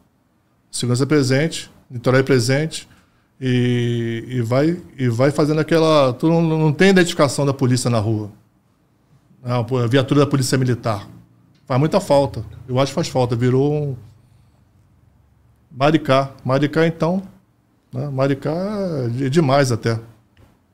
Segurança 0.71 1.07
presente, 1.07 1.71
Niterói 1.91 2.23
presente, 2.23 2.89
e, 3.41 4.25
e, 4.29 4.41
vai, 4.41 4.77
e 4.97 5.09
vai 5.09 5.31
fazendo 5.31 5.61
aquela... 5.61 6.13
Tu 6.13 6.29
não, 6.29 6.43
não 6.43 6.73
tem 6.73 6.91
identificação 6.91 7.47
da 7.47 7.55
polícia 7.55 7.89
na 7.89 7.99
rua. 7.99 8.31
A 9.45 9.87
viatura 9.87 10.21
da 10.21 10.27
polícia 10.27 10.59
militar. 10.59 11.09
Faz 11.65 11.79
muita 11.79 12.01
falta. 12.01 12.45
Eu 12.67 12.79
acho 12.81 12.91
que 12.91 12.95
faz 12.95 13.09
falta. 13.09 13.37
Virou 13.37 13.73
um. 13.73 13.97
Maricá. 15.79 16.31
Maricá, 16.45 16.87
então. 16.87 17.23
Né? 17.93 18.09
Maricá 18.09 18.51
é 18.53 19.09
de- 19.09 19.31
demais 19.31 19.71
até. 19.71 19.99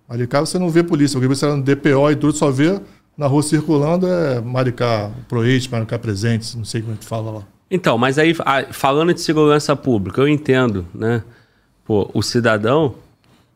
Maricá 0.09 0.40
você 0.40 0.59
não 0.59 0.70
vê 0.70 0.82
polícia. 0.82 1.18
Porque 1.18 1.34
você 1.34 1.46
é 1.46 1.55
no 1.55 1.62
DPO 1.62 2.11
e 2.11 2.16
tudo, 2.16 2.32
só 2.36 2.50
vê 2.50 2.80
na 3.16 3.26
rua 3.26 3.42
circulando 3.42 4.07
é 4.09 4.40
Maricá 4.40 5.11
Proete, 5.28 5.70
Maricá 5.70 5.98
Presentes, 5.98 6.55
não 6.55 6.64
sei 6.64 6.80
como 6.80 6.94
é 6.94 6.96
que 6.96 7.05
fala 7.05 7.30
lá. 7.30 7.42
Então, 7.70 7.96
mas 7.98 8.18
aí, 8.18 8.34
ah, 8.40 8.64
falando 8.70 9.12
de 9.14 9.20
segurança 9.20 9.74
pública, 9.76 10.20
eu 10.20 10.28
entendo, 10.28 10.86
né? 10.94 11.22
Pô, 11.84 12.11
o 12.14 12.22
cidadão, 12.22 12.94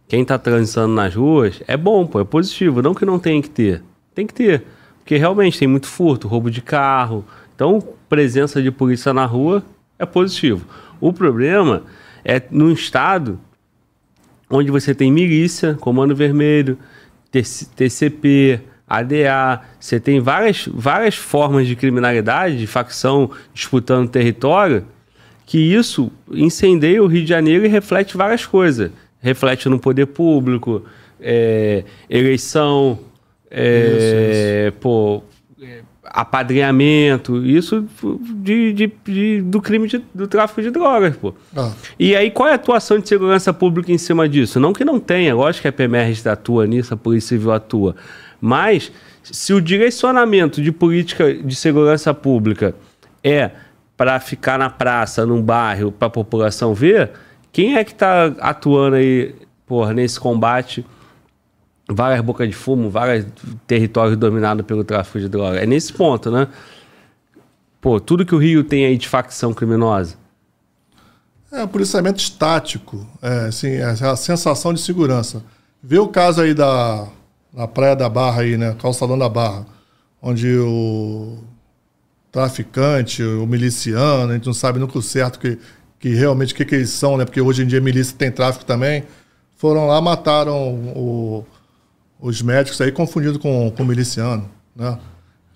quem 0.06 0.24
tá 0.24 0.38
transitando 0.38 0.94
nas 0.94 1.14
ruas, 1.14 1.62
é 1.66 1.76
bom, 1.76 2.06
pô, 2.06 2.20
é 2.20 2.24
positivo. 2.24 2.82
Não 2.82 2.94
que 2.94 3.04
não 3.04 3.18
tenha 3.18 3.40
que 3.42 3.50
ter. 3.50 3.82
Tem 4.14 4.26
que 4.26 4.34
ter. 4.34 4.64
Porque 4.98 5.16
realmente 5.16 5.58
tem 5.58 5.66
muito 5.68 5.86
furto, 5.86 6.28
roubo 6.28 6.50
de 6.50 6.60
carro. 6.60 7.24
Então, 7.54 7.82
presença 8.08 8.62
de 8.62 8.70
polícia 8.70 9.12
na 9.14 9.24
rua 9.24 9.62
é 9.98 10.04
positivo. 10.06 10.64
O 11.00 11.12
problema 11.12 11.84
é 12.24 12.42
num 12.50 12.72
estado 12.72 13.38
onde 14.50 14.70
você 14.70 14.94
tem 14.94 15.12
milícia, 15.12 15.74
Comando 15.74 16.14
Vermelho, 16.14 16.78
TC 17.30 17.66
TCP, 17.76 18.60
ADA, 18.88 19.60
você 19.78 20.00
tem 20.00 20.18
várias, 20.18 20.66
várias 20.72 21.14
formas 21.14 21.66
de 21.66 21.76
criminalidade, 21.76 22.56
de 22.56 22.66
facção 22.66 23.30
disputando 23.52 24.08
território, 24.08 24.86
que 25.44 25.58
isso 25.58 26.10
incendeia 26.30 27.02
o 27.02 27.06
Rio 27.06 27.22
de 27.22 27.28
Janeiro 27.28 27.66
e 27.66 27.68
reflete 27.68 28.16
várias 28.16 28.46
coisas. 28.46 28.90
Reflete 29.20 29.68
no 29.68 29.78
poder 29.78 30.06
público, 30.06 30.84
é, 31.20 31.84
eleição, 32.08 32.98
é, 33.50 34.72
pô, 34.80 35.18
é, 35.18 35.27
apadrinhamento, 36.10 37.44
isso 37.44 37.86
de, 38.34 38.72
de- 38.72 38.92
de- 39.04 39.42
do 39.42 39.60
crime 39.60 39.86
de- 39.88 40.02
do 40.14 40.26
tráfico 40.26 40.62
de 40.62 40.70
drogas, 40.70 41.16
pô. 41.16 41.34
Ah, 41.56 41.72
E 41.98 42.14
aí, 42.16 42.30
qual 42.30 42.48
é 42.48 42.52
a 42.52 42.54
atuação 42.54 42.98
de 42.98 43.08
segurança 43.08 43.52
pública 43.52 43.92
em 43.92 43.98
cima 43.98 44.28
disso? 44.28 44.58
Não 44.58 44.72
que 44.72 44.84
não 44.84 44.98
tenha, 44.98 45.34
lógico 45.34 45.62
que 45.62 45.68
a 45.68 45.72
PMR 45.72 46.14
atua 46.28 46.66
nisso, 46.66 46.94
a 46.94 46.96
Polícia 46.96 47.28
Civil 47.36 47.52
atua. 47.52 47.94
Mas, 48.40 48.90
se 49.22 49.52
o 49.52 49.60
direcionamento 49.60 50.62
de 50.62 50.72
política 50.72 51.32
de 51.34 51.54
segurança 51.54 52.14
pública 52.14 52.74
é 53.22 53.50
para 53.96 54.18
ficar 54.20 54.58
na 54.58 54.70
praça, 54.70 55.26
num 55.26 55.42
bairro, 55.42 55.90
para 55.90 56.06
a 56.06 56.10
população 56.10 56.72
ver, 56.72 57.10
quem 57.52 57.76
é 57.76 57.82
que 57.84 57.90
está 57.92 58.26
atuando 58.40 58.96
aí, 58.96 59.34
porra, 59.66 59.92
nesse 59.92 60.20
combate? 60.20 60.86
Várias 61.90 62.20
bocas 62.20 62.46
de 62.48 62.54
fumo, 62.54 62.90
vários 62.90 63.26
territórios 63.66 64.16
dominados 64.16 64.64
pelo 64.66 64.84
tráfico 64.84 65.18
de 65.18 65.28
droga. 65.28 65.58
É 65.58 65.66
nesse 65.66 65.92
ponto, 65.92 66.30
né? 66.30 66.46
Pô, 67.80 67.98
tudo 67.98 68.26
que 68.26 68.34
o 68.34 68.38
Rio 68.38 68.62
tem 68.62 68.84
aí 68.84 68.98
de 68.98 69.08
facção 69.08 69.54
criminosa. 69.54 70.16
É, 71.50 71.62
o 71.62 71.68
policiamento 71.68 72.20
estático, 72.20 73.06
é, 73.22 73.46
assim, 73.46 73.68
é 73.68 73.84
a 73.84 74.16
sensação 74.16 74.74
de 74.74 74.80
segurança. 74.82 75.42
Vê 75.82 75.98
o 75.98 76.08
caso 76.08 76.42
aí 76.42 76.52
da 76.52 77.08
na 77.52 77.66
Praia 77.66 77.96
da 77.96 78.08
Barra 78.08 78.42
aí, 78.42 78.58
né, 78.58 78.76
Calçadão 78.78 79.16
da 79.18 79.28
Barra, 79.28 79.64
onde 80.20 80.58
o 80.58 81.38
traficante, 82.30 83.22
o 83.22 83.46
miliciano, 83.46 84.30
a 84.30 84.34
gente 84.34 84.46
não 84.46 84.52
sabe 84.52 84.78
nunca 84.78 84.98
o 84.98 85.02
certo 85.02 85.38
que, 85.38 85.58
que 85.98 86.10
realmente 86.14 86.52
o 86.52 86.56
que, 86.56 86.64
que 86.64 86.74
eles 86.74 86.90
são, 86.90 87.16
né, 87.16 87.24
porque 87.24 87.40
hoje 87.40 87.62
em 87.62 87.66
dia 87.66 87.80
milícia 87.80 88.14
tem 88.16 88.30
tráfico 88.30 88.64
também, 88.66 89.04
foram 89.56 89.86
lá, 89.86 90.00
mataram 90.00 90.74
o- 90.94 91.46
os 92.20 92.42
médicos 92.42 92.80
aí 92.80 92.90
confundindo 92.92 93.38
com, 93.38 93.70
com 93.70 93.84
miliciano, 93.84 94.48
né. 94.74 94.98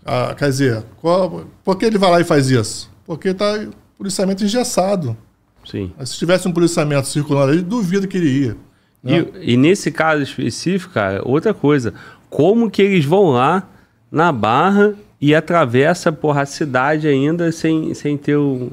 Ah, 0.05 0.35
quer 0.37 0.49
dizer, 0.49 0.83
qual, 1.01 1.45
por 1.63 1.77
que 1.77 1.85
ele 1.85 1.97
vai 1.99 2.11
lá 2.11 2.21
e 2.21 2.25
faz 2.25 2.51
isso? 2.51 2.91
Porque 3.07 3.29
está 3.29 3.67
policiamento 3.97 4.43
engessado. 4.43 5.17
Sim. 5.65 5.93
Se 6.05 6.17
tivesse 6.19 6.49
um 6.49 6.53
policiamento 6.53 7.07
circulando 7.07 7.53
ali, 7.53 7.63
duvido 7.63 8.09
que 8.09 8.17
ele 8.17 8.47
ia. 8.47 8.57
né? 9.03 9.25
E, 9.41 9.53
e 9.53 9.57
nesse 9.57 9.93
caso 9.93 10.23
específico, 10.23 10.93
cara, 10.93 11.23
outra 11.25 11.55
coisa. 11.55 11.95
Como 12.29 12.69
que 12.69 12.83
eles 12.83 13.05
vão 13.05 13.31
lá 13.31 13.69
na 14.11 14.33
Barra 14.33 14.95
e 15.21 15.37
atravessa, 15.37 16.11
porra, 16.11 16.43
a 16.43 16.47
cidade 16.47 17.07
ainda 17.07 17.53
sem, 17.53 17.95
sem 17.95 18.17
ter 18.17 18.37
o... 18.37 18.73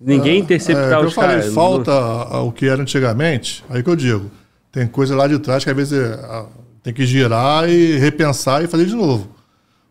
Ninguém 0.00 0.40
interceptar 0.40 0.92
É, 0.92 0.96
que 0.96 1.02
eu 1.02 1.08
os 1.08 1.14
falei, 1.14 1.36
caras. 1.38 1.54
falta 1.54 1.92
ao 1.92 2.50
que 2.52 2.66
era 2.66 2.80
antigamente, 2.80 3.62
aí 3.68 3.82
que 3.82 3.90
eu 3.90 3.96
digo. 3.96 4.30
Tem 4.72 4.86
coisa 4.86 5.14
lá 5.14 5.26
de 5.28 5.38
trás 5.38 5.62
que 5.62 5.68
às 5.70 5.76
vezes 5.76 5.98
é, 5.98 6.14
ah, 6.24 6.46
tem 6.84 6.92
que 6.94 7.04
girar 7.04 7.68
e 7.68 7.96
repensar 7.98 8.62
e 8.62 8.68
fazer 8.68 8.84
de 8.86 8.94
novo. 8.94 9.28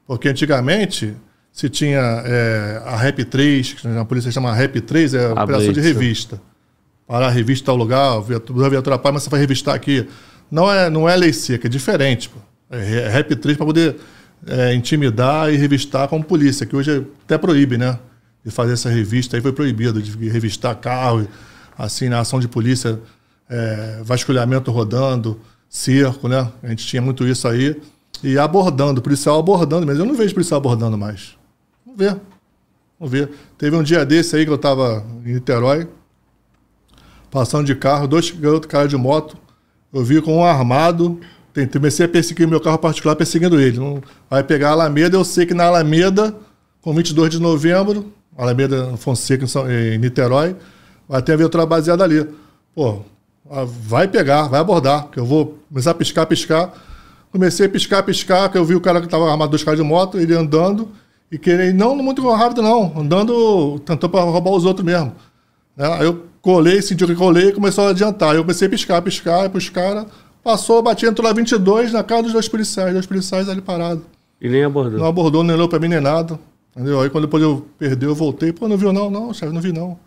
Porque 0.07 0.29
antigamente 0.29 1.13
se 1.51 1.67
tinha 1.69 1.99
é, 2.25 2.81
a 2.85 2.95
Rap 2.95 3.25
3, 3.25 3.73
que 3.73 3.87
a 3.87 4.05
polícia 4.05 4.31
chama 4.31 4.53
Rap 4.53 4.79
3, 4.79 5.13
é 5.15 5.25
a 5.25 5.29
A 5.31 5.43
operação 5.43 5.73
de 5.73 5.81
Blitz, 5.81 5.85
né? 5.85 5.91
revista. 5.91 6.41
Parar 7.07 7.27
a 7.27 7.29
revista 7.29 7.65
tal 7.65 7.75
lugar, 7.75 8.21
viatura, 8.21 8.69
viatura 8.69 8.97
pai, 8.97 9.11
mas 9.11 9.23
você 9.23 9.29
vai 9.29 9.39
revistar 9.39 9.75
aqui. 9.75 10.07
Não 10.49 10.71
é, 10.71 10.89
não 10.89 11.09
é 11.09 11.15
lei 11.15 11.33
seca, 11.33 11.67
é 11.67 11.69
diferente. 11.69 12.29
Pô. 12.29 12.37
É 12.71 12.79
re- 12.81 13.07
Rap 13.09 13.35
3 13.35 13.57
para 13.57 13.65
poder 13.65 13.95
é, 14.47 14.73
intimidar 14.73 15.51
e 15.53 15.57
revistar 15.57 16.07
como 16.07 16.23
polícia, 16.23 16.65
que 16.65 16.75
hoje 16.75 17.05
até 17.25 17.37
proíbe, 17.37 17.77
né? 17.77 17.99
De 18.45 18.51
fazer 18.51 18.73
essa 18.73 18.89
revista, 18.89 19.35
aí 19.37 19.41
foi 19.41 19.51
proibido, 19.53 20.01
de 20.01 20.29
revistar 20.29 20.75
carro, 20.75 21.27
assim, 21.77 22.09
na 22.09 22.19
ação 22.19 22.39
de 22.39 22.47
polícia, 22.47 22.99
é, 23.49 24.01
vasculhamento 24.03 24.69
rodando, 24.71 25.39
cerco, 25.73 26.27
né? 26.27 26.47
A 26.61 26.67
gente 26.67 26.85
tinha 26.85 27.01
muito 27.01 27.27
isso 27.27 27.47
aí. 27.47 27.81
E 28.23 28.37
abordando, 28.37 29.01
policial 29.01 29.39
abordando, 29.39 29.87
mas 29.87 29.97
eu 29.97 30.05
não 30.05 30.13
vejo 30.13 30.33
policial 30.33 30.59
abordando 30.59 30.97
mais. 30.97 31.35
Vamos 31.83 31.99
ver. 31.99 32.21
Vamos 32.99 33.11
ver. 33.11 33.31
Teve 33.57 33.75
um 33.75 33.81
dia 33.81 34.05
desse 34.05 34.35
aí 34.35 34.45
que 34.45 34.51
eu 34.51 34.55
estava 34.55 35.03
em 35.25 35.33
Niterói, 35.33 35.89
passando 37.31 37.65
de 37.65 37.75
carro, 37.75 38.07
dois 38.07 38.29
garotos 38.29 38.69
caras 38.69 38.89
de 38.89 38.95
moto, 38.95 39.35
Eu 39.91 40.03
vi 40.03 40.21
com 40.21 40.37
um 40.37 40.43
armado, 40.43 41.19
comecei 41.71 42.05
a 42.05 42.09
perseguir 42.09 42.47
meu 42.47 42.61
carro 42.61 42.77
particular 42.77 43.15
perseguindo 43.15 43.59
ele. 43.59 43.79
Vai 44.29 44.43
pegar 44.43 44.69
a 44.69 44.71
Alameda, 44.73 45.17
eu 45.17 45.25
sei 45.25 45.45
que 45.45 45.53
na 45.53 45.65
Alameda, 45.65 46.35
com 46.81 46.93
22 46.93 47.31
de 47.31 47.39
novembro, 47.39 48.13
Alameda 48.37 48.95
Fonseca 48.97 49.45
em, 49.45 49.95
em 49.95 49.97
Niterói, 49.97 50.55
vai 51.09 51.21
ter 51.21 51.33
a 51.33 51.37
viatura 51.37 51.65
baseada 51.65 52.03
ali. 52.03 52.27
Pô, 52.73 53.03
vai 53.65 54.07
pegar, 54.07 54.47
vai 54.47 54.59
abordar, 54.59 55.07
que 55.09 55.19
eu 55.19 55.25
vou 55.25 55.59
começar 55.69 55.91
a 55.91 55.93
piscar, 55.93 56.25
piscar. 56.25 56.73
Comecei 57.31 57.65
a 57.65 57.69
piscar, 57.69 58.03
piscar, 58.03 58.49
que 58.49 58.57
eu 58.57 58.65
vi 58.65 58.75
o 58.75 58.81
cara 58.81 58.99
que 58.99 59.05
estava 59.05 59.29
armado 59.29 59.51
dois 59.51 59.63
caras 59.63 59.79
de 59.79 59.85
moto, 59.85 60.19
ele 60.19 60.33
andando, 60.33 60.89
e 61.31 61.37
querendo, 61.37 61.75
não 61.75 61.95
muito 61.95 62.27
rápido 62.29 62.61
não, 62.61 62.93
andando, 62.95 63.79
tentando 63.79 64.09
para 64.09 64.21
roubar 64.21 64.51
os 64.51 64.65
outros 64.65 64.85
mesmo. 64.85 65.13
Né? 65.75 65.87
Aí 65.99 66.05
eu 66.05 66.25
colei, 66.41 66.81
senti 66.81 67.05
que 67.05 67.15
colei 67.15 67.49
e 67.49 67.51
começou 67.51 67.87
a 67.87 67.89
adiantar. 67.89 68.35
Eu 68.35 68.41
comecei 68.41 68.67
a 68.67 68.69
piscar, 68.69 69.01
piscar, 69.01 69.49
para 69.49 69.57
os 69.57 69.69
caras. 69.69 70.05
Passou, 70.43 70.81
bati, 70.81 71.05
entrou 71.05 71.27
lá 71.27 71.33
22 71.33 71.93
na 71.93 72.03
cara 72.03 72.23
dos 72.23 72.33
dois 72.33 72.47
policiais, 72.47 72.93
dois 72.93 73.05
policiais 73.05 73.47
ali 73.49 73.61
parados. 73.61 74.03
E 74.41 74.49
nem 74.49 74.63
abordou. 74.63 74.99
Não 74.99 75.07
abordou, 75.07 75.43
nem 75.43 75.55
olhou 75.55 75.69
pra 75.69 75.79
mim 75.79 75.87
nem 75.87 76.01
nada. 76.01 76.37
Entendeu? 76.75 77.01
Aí 77.01 77.09
quando 77.09 77.25
depois 77.25 77.41
eu 77.41 77.65
perdi, 77.79 78.05
eu 78.05 78.13
voltei. 78.13 78.51
Pô, 78.51 78.67
não 78.67 78.77
viu 78.77 78.91
não? 78.91 79.09
Não, 79.09 79.33
chefe, 79.33 79.53
não 79.53 79.61
vi 79.61 79.71
não. 79.71 79.97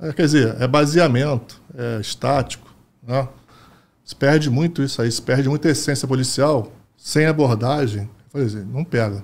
É, 0.00 0.12
quer 0.12 0.22
dizer, 0.22 0.56
é 0.60 0.66
baseamento, 0.66 1.60
é 1.76 2.00
estático. 2.00 2.68
Né? 3.06 3.26
Se 4.04 4.16
perde 4.16 4.50
muito 4.50 4.82
isso 4.82 5.00
aí, 5.00 5.10
se 5.10 5.22
perde 5.22 5.48
muita 5.48 5.68
essência 5.68 6.06
policial, 6.06 6.72
sem 6.96 7.26
abordagem. 7.26 8.08
Por 8.30 8.40
exemplo, 8.40 8.68
não 8.72 8.84
pega. 8.84 9.22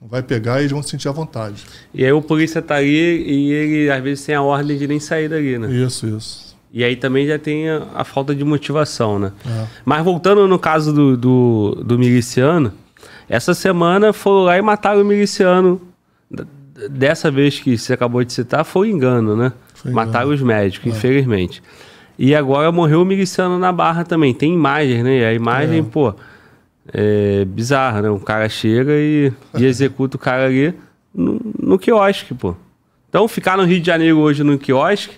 Não 0.00 0.08
vai 0.08 0.22
pegar 0.22 0.58
e 0.58 0.62
eles 0.62 0.72
vão 0.72 0.82
se 0.82 0.90
sentir 0.90 1.08
à 1.08 1.12
vontade. 1.12 1.64
E 1.92 2.04
aí 2.04 2.12
o 2.12 2.22
polícia 2.22 2.62
tá 2.62 2.76
ali 2.76 2.88
e 2.88 3.52
ele 3.52 3.90
às 3.90 4.02
vezes 4.02 4.24
tem 4.24 4.34
a 4.34 4.42
ordem 4.42 4.78
de 4.78 4.86
nem 4.86 4.98
sair 4.98 5.28
dali, 5.28 5.58
né? 5.58 5.70
Isso, 5.70 6.06
isso. 6.06 6.56
E 6.72 6.84
aí 6.84 6.96
também 6.96 7.26
já 7.26 7.38
tem 7.38 7.68
a, 7.68 7.86
a 7.94 8.04
falta 8.04 8.34
de 8.34 8.44
motivação, 8.44 9.18
né? 9.18 9.32
É. 9.46 9.66
Mas 9.84 10.02
voltando 10.04 10.46
no 10.48 10.58
caso 10.58 10.92
do, 10.92 11.16
do, 11.16 11.82
do 11.84 11.98
miliciano, 11.98 12.72
essa 13.28 13.52
semana 13.52 14.12
foram 14.12 14.44
lá 14.44 14.56
e 14.56 14.62
mataram 14.62 15.02
o 15.02 15.04
miliciano. 15.04 15.80
Dessa 16.88 17.30
vez 17.30 17.58
que 17.58 17.76
você 17.76 17.92
acabou 17.92 18.24
de 18.24 18.32
citar, 18.32 18.64
foi 18.64 18.88
engano, 18.88 19.36
né? 19.36 19.52
É. 19.84 19.90
mataram 19.90 20.30
os 20.30 20.40
médicos, 20.42 20.86
infelizmente. 20.92 21.62
E 22.18 22.34
agora 22.34 22.70
morreu 22.70 23.02
o 23.02 23.04
miliciano 23.04 23.58
na 23.58 23.72
barra 23.72 24.04
também. 24.04 24.34
Tem 24.34 24.52
imagem, 24.52 25.02
né? 25.02 25.18
E 25.18 25.24
a 25.24 25.32
imagem, 25.32 25.80
É. 25.80 25.82
pô, 25.82 26.14
é 26.92 27.44
bizarra, 27.44 28.02
né? 28.02 28.10
O 28.10 28.20
cara 28.20 28.48
chega 28.48 28.92
e, 28.92 29.32
e 29.56 29.64
executa 29.64 30.16
o 30.16 30.20
cara 30.20 30.46
ali 30.46 30.74
no, 31.14 31.40
no 31.58 31.78
quiosque, 31.78 32.34
pô. 32.34 32.54
Então 33.08 33.26
ficar 33.26 33.56
no 33.56 33.64
Rio 33.64 33.80
de 33.80 33.86
Janeiro 33.86 34.18
hoje 34.18 34.42
no 34.44 34.58
quiosque, 34.58 35.14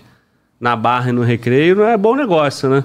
na 0.59 0.75
barra 0.75 1.09
e 1.09 1.11
no 1.13 1.21
recreio, 1.23 1.75
não 1.75 1.85
é 1.85 1.97
bom 1.97 2.15
negócio, 2.15 2.69
né? 2.69 2.83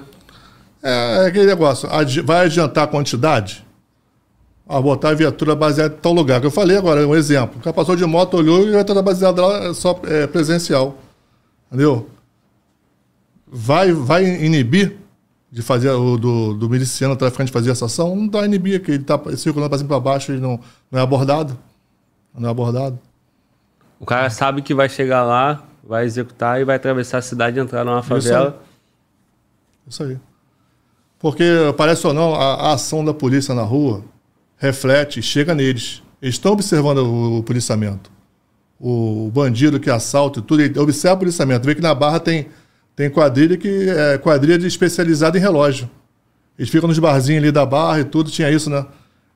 É, 0.83 1.23
é 1.23 1.27
aquele 1.27 1.45
negócio, 1.45 1.89
adi- 1.91 2.21
vai 2.21 2.45
adiantar 2.45 2.83
a 2.83 2.87
quantidade? 2.87 3.65
Ah, 4.67 4.79
botar 4.79 5.09
a 5.09 5.13
viatura 5.15 5.55
baseada 5.55 5.95
em 5.95 5.97
tal 5.97 6.13
lugar. 6.13 6.39
Que 6.39 6.45
eu 6.45 6.51
falei 6.51 6.77
agora, 6.77 7.05
um 7.07 7.15
exemplo. 7.15 7.57
O 7.59 7.63
cara 7.63 7.73
passou 7.73 7.95
de 7.95 8.05
moto, 8.05 8.37
olhou 8.37 8.63
e 8.65 8.67
a 8.67 8.71
viatura 8.71 9.01
baseada 9.01 9.43
lá 9.45 9.69
é 9.69 9.73
só 9.73 9.99
é, 10.05 10.27
presencial. 10.27 10.95
Entendeu? 11.69 12.09
Vai, 13.47 13.93
vai 13.93 14.25
inibir 14.25 14.97
de 15.51 15.61
fazer 15.61 15.89
o 15.91 16.17
do, 16.17 16.53
do 16.53 16.69
miliciano 16.69 17.15
traficante 17.15 17.51
fazer 17.51 17.71
essa 17.71 17.85
ação? 17.85 18.15
Não 18.15 18.27
dá 18.27 18.45
inibir, 18.45 18.81
que 18.81 18.91
ele 18.91 19.01
está 19.01 19.19
circulando 19.37 19.69
para 19.69 19.77
cima 19.77 19.87
e 19.87 19.89
para 19.89 19.99
baixo 19.99 20.33
e 20.33 20.39
não, 20.39 20.59
não 20.91 20.99
é 20.99 21.01
abordado. 21.01 21.57
Não 22.37 22.47
é 22.47 22.51
abordado. 22.51 22.99
O 23.99 24.05
cara 24.05 24.29
sabe 24.29 24.61
que 24.61 24.73
vai 24.73 24.87
chegar 24.87 25.23
lá, 25.23 25.63
vai 25.83 26.05
executar 26.05 26.61
e 26.61 26.63
vai 26.63 26.75
atravessar 26.75 27.17
a 27.17 27.21
cidade 27.21 27.57
e 27.57 27.61
entrar 27.61 27.83
numa 27.83 28.03
favela. 28.03 28.61
Isso 29.87 30.03
aí. 30.03 30.17
Porque, 31.17 31.43
parece 31.75 32.07
ou 32.07 32.13
não, 32.13 32.33
a, 32.33 32.69
a 32.69 32.73
ação 32.73 33.03
da 33.03 33.13
polícia 33.13 33.53
na 33.53 33.63
rua 33.63 34.03
reflete, 34.57 35.21
chega 35.21 35.53
neles. 35.53 36.01
Eles 36.21 36.35
estão 36.35 36.53
observando 36.53 36.99
o, 36.99 37.39
o 37.39 37.43
policiamento. 37.43 38.11
O, 38.79 39.29
bandido 39.33 39.79
que 39.79 39.89
assalta 39.89 40.39
e 40.39 40.41
tudo, 40.41 40.81
observa 40.81 41.15
o 41.15 41.19
policiamento. 41.19 41.65
Vê 41.65 41.75
que 41.75 41.81
na 41.81 41.93
Barra 41.93 42.19
tem, 42.19 42.47
tem 42.95 43.09
quadrilha 43.09 43.57
que 43.57 43.89
é 43.89 44.17
quadrilha 44.17 44.65
especializada 44.65 45.37
em 45.37 45.41
relógio. 45.41 45.89
Eles 46.57 46.69
ficam 46.69 46.87
nos 46.87 46.99
barzinhos 46.99 47.43
ali 47.43 47.51
da 47.51 47.65
Barra 47.65 48.01
e 48.01 48.03
tudo, 48.03 48.29
tinha 48.31 48.49
isso, 48.49 48.69
né? 48.69 48.85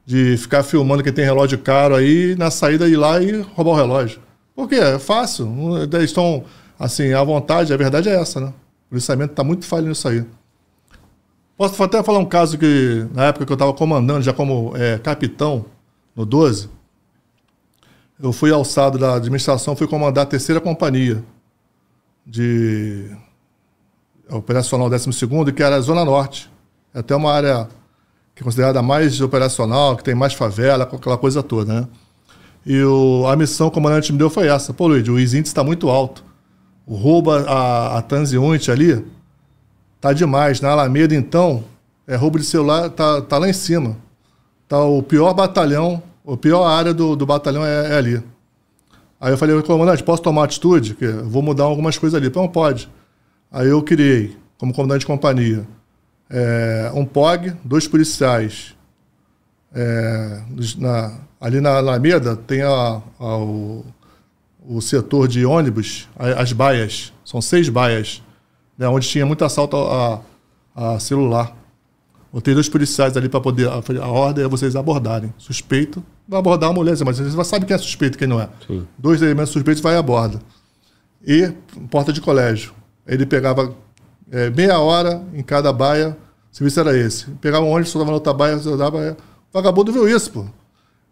De 0.06 0.38
ficar 0.38 0.64
filmando 0.64 1.04
quem 1.04 1.14
tem 1.14 1.24
relógio 1.24 1.58
caro 1.58 1.96
aí, 1.96 2.36
na 2.38 2.52
saída 2.52 2.88
ir 2.88 2.98
lá 2.98 3.22
e 3.22 3.41
roubar 3.54 3.72
o 3.72 3.76
relógio. 3.76 4.20
Por 4.56 4.68
quê? 4.68 4.76
É 4.76 5.00
fácil. 5.00 5.50
Eles 5.91 6.10
estão, 6.10 6.44
assim, 6.78 7.14
à 7.14 7.24
vontade. 7.24 7.74
A 7.74 7.78
verdade 7.78 8.10
é 8.10 8.16
essa, 8.16 8.39
né? 8.39 8.48
O 8.48 8.89
policiamento 8.89 9.32
está 9.32 9.44
muito 9.44 9.66
falho 9.66 9.88
nisso 9.88 10.08
aí. 10.08 10.24
Posso 11.58 11.82
até 11.82 12.04
falar 12.04 12.20
um 12.20 12.26
caso 12.26 12.58
que, 12.58 13.06
na 13.14 13.26
época 13.26 13.46
que 13.46 13.52
eu 13.52 13.56
estava 13.56 13.74
comandando, 13.74 14.22
já 14.22 14.34
como 14.34 14.74
é, 14.76 14.98
capitão, 14.98 15.66
no 16.16 16.26
12, 16.26 16.70
eu 18.22 18.32
fui 18.32 18.51
alçado 18.51 18.97
da 18.97 19.16
administração, 19.16 19.76
fui 19.76 19.88
comandar 19.88 20.24
a 20.24 20.28
terceira 20.28 20.61
companhia 20.61 21.24
de 22.26 23.09
operacional 24.30 24.89
12º, 24.89 25.51
que 25.53 25.61
era 25.64 25.76
a 25.76 25.82
Zona 25.82 26.05
Norte. 26.05 26.49
É 26.93 26.99
até 26.99 27.16
uma 27.16 27.32
área 27.34 27.68
que 28.36 28.41
é 28.41 28.43
considerada 28.43 28.82
mais 28.82 29.20
operacional, 29.22 29.95
que 29.97 30.03
tem 30.03 30.16
mais 30.16 30.34
favela, 30.34 30.84
aquela 30.86 31.18
coisa 31.18 31.43
toda, 31.43 31.82
né? 31.82 31.88
E 32.66 32.82
o- 32.84 33.28
a 33.28 33.36
missão 33.36 33.70
que 33.70 33.74
o 33.78 33.82
comandante 33.82 34.11
me 34.11 34.18
deu 34.18 34.30
foi 34.30 34.47
essa. 34.47 34.74
Pô, 34.74 34.88
Luiz, 34.88 35.07
o 35.07 35.20
índice 35.20 35.41
está 35.41 35.64
muito 35.64 35.89
alto. 35.89 36.24
O 36.86 36.95
roubo 36.95 37.32
a, 37.32 37.97
a 37.99 38.03
ali 38.72 39.05
tá 39.99 40.14
demais. 40.14 40.61
Na 40.61 40.72
Alameda, 40.72 41.14
então, 41.14 41.64
é, 42.07 42.16
roubo 42.16 42.39
de 42.39 42.45
celular 42.45 42.89
tá, 42.89 43.22
tá 43.22 43.38
lá 43.38 43.49
em 43.49 43.53
cima. 43.53 43.97
Tá 44.68 44.80
o 44.84 45.03
pior 45.03 45.34
batalhão, 45.34 46.01
a 46.28 46.38
pior 46.38 46.65
área 46.65 46.93
do, 46.93 47.15
do 47.15 47.26
batalhão 47.26 47.65
é, 47.65 47.93
é 47.93 47.95
ali. 47.97 48.24
Aí 49.19 49.32
eu 49.32 49.38
falei, 49.38 49.61
comandante, 49.63 50.03
posso 50.03 50.21
tomar 50.21 50.43
atitude? 50.45 50.95
Que 50.95 51.07
vou 51.07 51.41
mudar 51.41 51.63
algumas 51.63 51.97
coisas 51.97 52.19
ali. 52.19 52.32
Não 52.34 52.47
pode. 52.47 52.89
Aí 53.51 53.67
eu 53.69 53.82
criei, 53.82 54.36
como 54.57 54.74
comandante 54.74 55.01
de 55.01 55.05
companhia, 55.05 55.65
é, 56.30 56.91
um 56.93 57.05
POG, 57.05 57.53
dois 57.63 57.88
policiais. 57.88 58.76
É, 59.74 60.41
na- 60.78 61.17
ali 61.39 61.59
na 61.59 61.78
Alameda 61.78 62.36
tem 62.36 62.61
a, 62.61 63.01
a- 63.19 63.38
o, 63.38 63.86
o 64.65 64.82
setor 64.82 65.28
de 65.28 65.45
ônibus, 65.45 66.07
as 66.38 66.51
baias. 66.53 67.11
São 67.26 67.41
seis 67.41 67.69
baias, 67.69 68.21
né, 68.78 68.88
onde 68.88 69.07
tinha 69.07 69.26
muito 69.26 69.43
assalto 69.45 69.78
a, 69.78 70.21
a 70.76 70.99
celular. 70.99 71.55
Botei 72.34 72.56
dois 72.56 72.68
policiais 72.68 73.16
ali 73.16 73.30
para 73.30 73.40
poder. 73.40 73.70
A, 73.70 73.84
a 74.02 74.08
ordem 74.08 74.44
é 74.44 74.48
vocês 74.48 74.76
abordarem. 74.76 75.32
Suspeito, 75.38 76.04
vai 76.28 76.40
abordar 76.40 76.72
a 76.72 76.74
mulher, 76.74 76.98
mas 77.06 77.20
vocês 77.20 77.48
sabem 77.48 77.68
quem 77.68 77.76
é 77.76 77.78
suspeito 77.78 78.16
e 78.16 78.18
quem 78.18 78.28
não 78.28 78.42
é. 78.42 78.50
Sim. 78.66 78.88
Dois 78.98 79.22
elementos 79.22 79.52
suspeitos 79.52 79.84
vai 79.84 79.94
e 79.94 79.98
aborda. 79.98 80.40
E 81.24 81.54
porta 81.92 82.12
de 82.12 82.20
colégio. 82.20 82.74
Ele 83.06 83.24
pegava 83.28 83.76
é, 84.32 84.50
meia 84.50 84.80
hora 84.80 85.22
em 85.32 85.44
cada 85.44 85.72
baia, 85.72 86.18
o 86.52 86.56
serviço 86.56 86.80
era 86.80 86.98
esse. 86.98 87.30
Pegava 87.40 87.64
um 87.64 87.70
ônibus, 87.70 87.92
soltava 87.92 88.10
na 88.10 88.16
outra 88.16 88.34
baia, 88.34 88.58
soltava 88.58 89.16
vagabundo 89.54 89.92
viu 89.92 90.10
isso, 90.10 90.32
pô. 90.32 90.46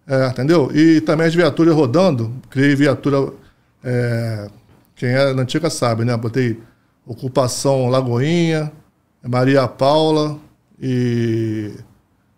É, 0.08 0.28
entendeu? 0.28 0.72
E 0.74 1.02
também 1.02 1.28
as 1.28 1.36
viaturas 1.36 1.76
rodando. 1.76 2.34
Criei 2.50 2.76
viatura. 2.76 3.32
é, 3.84 4.50
quem 4.96 5.10
é 5.10 5.34
na 5.36 5.44
antiga 5.44 5.70
sabe, 5.70 6.04
né? 6.04 6.18
Botei 6.18 6.60
ocupação 7.06 7.90
Lagoinha, 7.90 8.72
Maria 9.24 9.68
Paula 9.68 10.40
e 10.82 11.72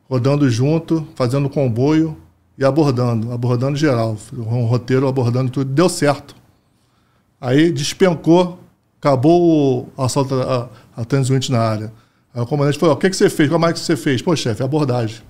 rodando 0.09 0.49
junto, 0.49 1.07
fazendo 1.15 1.49
comboio 1.49 2.17
e 2.57 2.65
abordando, 2.65 3.31
abordando 3.31 3.77
geral. 3.77 4.17
Um 4.33 4.65
roteiro 4.65 5.07
abordando 5.07 5.49
tudo. 5.49 5.71
Deu 5.71 5.87
certo. 5.87 6.35
Aí 7.39 7.71
despencou, 7.71 8.59
acabou 8.99 9.89
o 9.97 10.03
assalto 10.03 10.35
a, 10.35 10.69
a 10.95 11.51
na 11.51 11.59
área. 11.59 11.93
Aí 12.33 12.41
o 12.41 12.45
comandante 12.45 12.77
falou: 12.77 12.95
o 12.95 12.97
que, 12.97 13.09
que 13.09 13.15
você 13.15 13.29
fez? 13.29 13.49
Como 13.49 13.65
é 13.65 13.71
que 13.71 13.79
você 13.79 13.95
fez? 13.95 14.21
Pô, 14.21 14.35
chefe, 14.35 14.61
abordagem. 14.61 15.21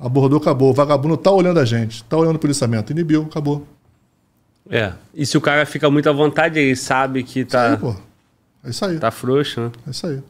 Abordou, 0.00 0.38
acabou. 0.38 0.70
O 0.70 0.74
vagabundo 0.74 1.16
tá 1.16 1.30
olhando 1.30 1.58
a 1.58 1.64
gente, 1.64 2.04
tá 2.04 2.16
olhando 2.16 2.36
o 2.36 2.38
policiamento. 2.38 2.92
Inibiu, 2.92 3.22
acabou. 3.22 3.66
É. 4.70 4.92
E 5.14 5.24
se 5.26 5.36
o 5.36 5.40
cara 5.40 5.64
fica 5.66 5.90
muito 5.90 6.08
à 6.08 6.12
vontade, 6.12 6.58
ele 6.58 6.76
sabe 6.76 7.22
que 7.22 7.44
tá, 7.44 7.72
Aí, 7.72 7.76
pô. 7.76 7.94
É 8.62 8.70
isso 8.70 8.84
aí. 8.84 8.98
tá 8.98 9.10
frouxo, 9.10 9.60
né? 9.60 9.72
É 9.86 9.90
isso 9.90 10.06
aí. 10.06 10.22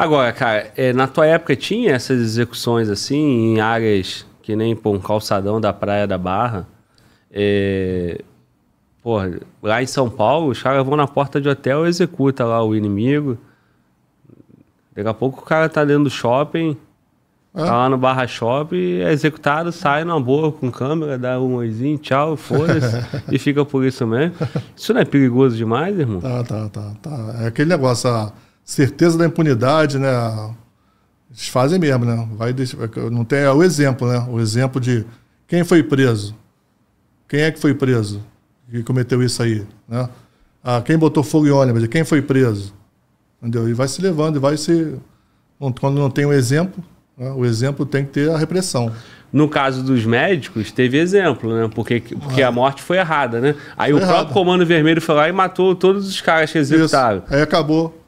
Agora, 0.00 0.32
cara, 0.32 0.72
é, 0.78 0.92
na 0.94 1.06
tua 1.06 1.26
época 1.26 1.54
tinha 1.54 1.92
essas 1.92 2.18
execuções 2.20 2.88
assim, 2.88 3.52
em 3.54 3.60
áreas 3.60 4.24
que 4.42 4.56
nem 4.56 4.74
pô, 4.74 4.92
um 4.92 4.98
calçadão 4.98 5.60
da 5.60 5.74
Praia 5.74 6.06
da 6.06 6.16
Barra? 6.16 6.66
É, 7.30 8.18
porra, 9.02 9.38
lá 9.62 9.82
em 9.82 9.86
São 9.86 10.08
Paulo, 10.08 10.48
os 10.48 10.62
caras 10.62 10.84
vão 10.86 10.96
na 10.96 11.06
porta 11.06 11.38
de 11.38 11.50
hotel 11.50 11.84
e 11.84 11.88
executa 11.90 12.46
lá 12.46 12.64
o 12.64 12.74
inimigo. 12.74 13.36
Daqui 14.96 15.06
a 15.08 15.12
pouco 15.12 15.42
o 15.42 15.44
cara 15.44 15.68
tá 15.68 15.84
dentro 15.84 16.04
do 16.04 16.10
shopping, 16.10 16.76
É. 17.54 17.62
tá 17.64 17.76
lá 17.76 17.88
no 17.90 17.98
Barra 17.98 18.26
Shopping, 18.26 19.00
é 19.00 19.12
executado, 19.12 19.70
sai 19.70 20.02
numa 20.02 20.20
boa 20.20 20.50
com 20.50 20.70
câmera, 20.70 21.18
dá 21.18 21.38
um 21.38 21.56
oizinho, 21.56 21.98
tchau, 21.98 22.36
foda-se, 22.38 22.96
e 23.30 23.38
fica 23.38 23.64
por 23.66 23.84
isso 23.84 24.06
mesmo. 24.06 24.34
Isso 24.74 24.94
não 24.94 25.02
é 25.02 25.04
perigoso 25.04 25.56
demais, 25.56 25.98
irmão? 25.98 26.20
Tá, 26.22 26.42
tá, 26.42 26.68
tá, 26.70 26.92
tá. 27.02 27.34
É 27.42 27.46
aquele 27.48 27.68
negócio, 27.68 28.08
a 28.08 28.32
certeza 28.64 29.18
da 29.18 29.26
impunidade, 29.26 29.98
né? 29.98 30.08
Eles 31.30 31.48
fazem 31.48 31.78
mesmo, 31.78 32.04
né? 32.04 32.28
Vai 32.36 32.52
deixar- 32.52 32.78
não 33.10 33.24
tem 33.24 33.40
é 33.40 33.50
o 33.50 33.62
exemplo, 33.62 34.08
né? 34.08 34.26
O 34.30 34.40
exemplo 34.40 34.80
de 34.80 35.04
quem 35.46 35.64
foi 35.64 35.82
preso. 35.82 36.34
Quem 37.28 37.40
é 37.42 37.50
que 37.50 37.60
foi 37.60 37.74
preso 37.74 38.20
que 38.70 38.82
cometeu 38.82 39.22
isso 39.22 39.42
aí, 39.42 39.64
né? 39.88 40.08
Ah, 40.62 40.80
quem 40.84 40.96
botou 40.98 41.22
fogo 41.22 41.46
em 41.46 41.50
ônibus, 41.50 41.86
quem 41.86 42.04
foi 42.04 42.20
preso, 42.20 42.74
entendeu? 43.40 43.68
E 43.68 43.72
vai 43.72 43.88
se 43.88 44.02
levando, 44.02 44.36
e 44.36 44.38
vai 44.38 44.56
se 44.56 44.94
quando 45.80 45.98
não 45.98 46.10
tem 46.10 46.24
o 46.26 46.32
exemplo, 46.32 46.82
né? 47.16 47.30
o 47.32 47.44
exemplo 47.44 47.84
tem 47.86 48.04
que 48.04 48.10
ter 48.12 48.30
a 48.30 48.36
repressão. 48.38 48.92
No 49.32 49.48
caso 49.48 49.82
dos 49.84 50.04
médicos, 50.04 50.72
teve 50.72 50.98
exemplo, 50.98 51.54
né? 51.54 51.70
Porque, 51.72 52.00
porque 52.00 52.42
a 52.42 52.50
morte 52.50 52.82
foi 52.82 52.96
errada, 52.98 53.40
né? 53.40 53.54
Aí 53.76 53.92
Foi 53.92 54.00
o 54.00 54.02
errada. 54.02 54.14
próprio 54.18 54.34
Comando 54.34 54.66
Vermelho 54.66 55.00
foi 55.00 55.14
lá 55.14 55.28
e 55.28 55.32
matou 55.32 55.74
todos 55.76 56.08
os 56.08 56.20
caras 56.20 56.50
que 56.50 56.58
Isso. 56.58 56.74
executaram. 56.74 57.22
Aí 57.30 57.40
acabou. 57.40 57.99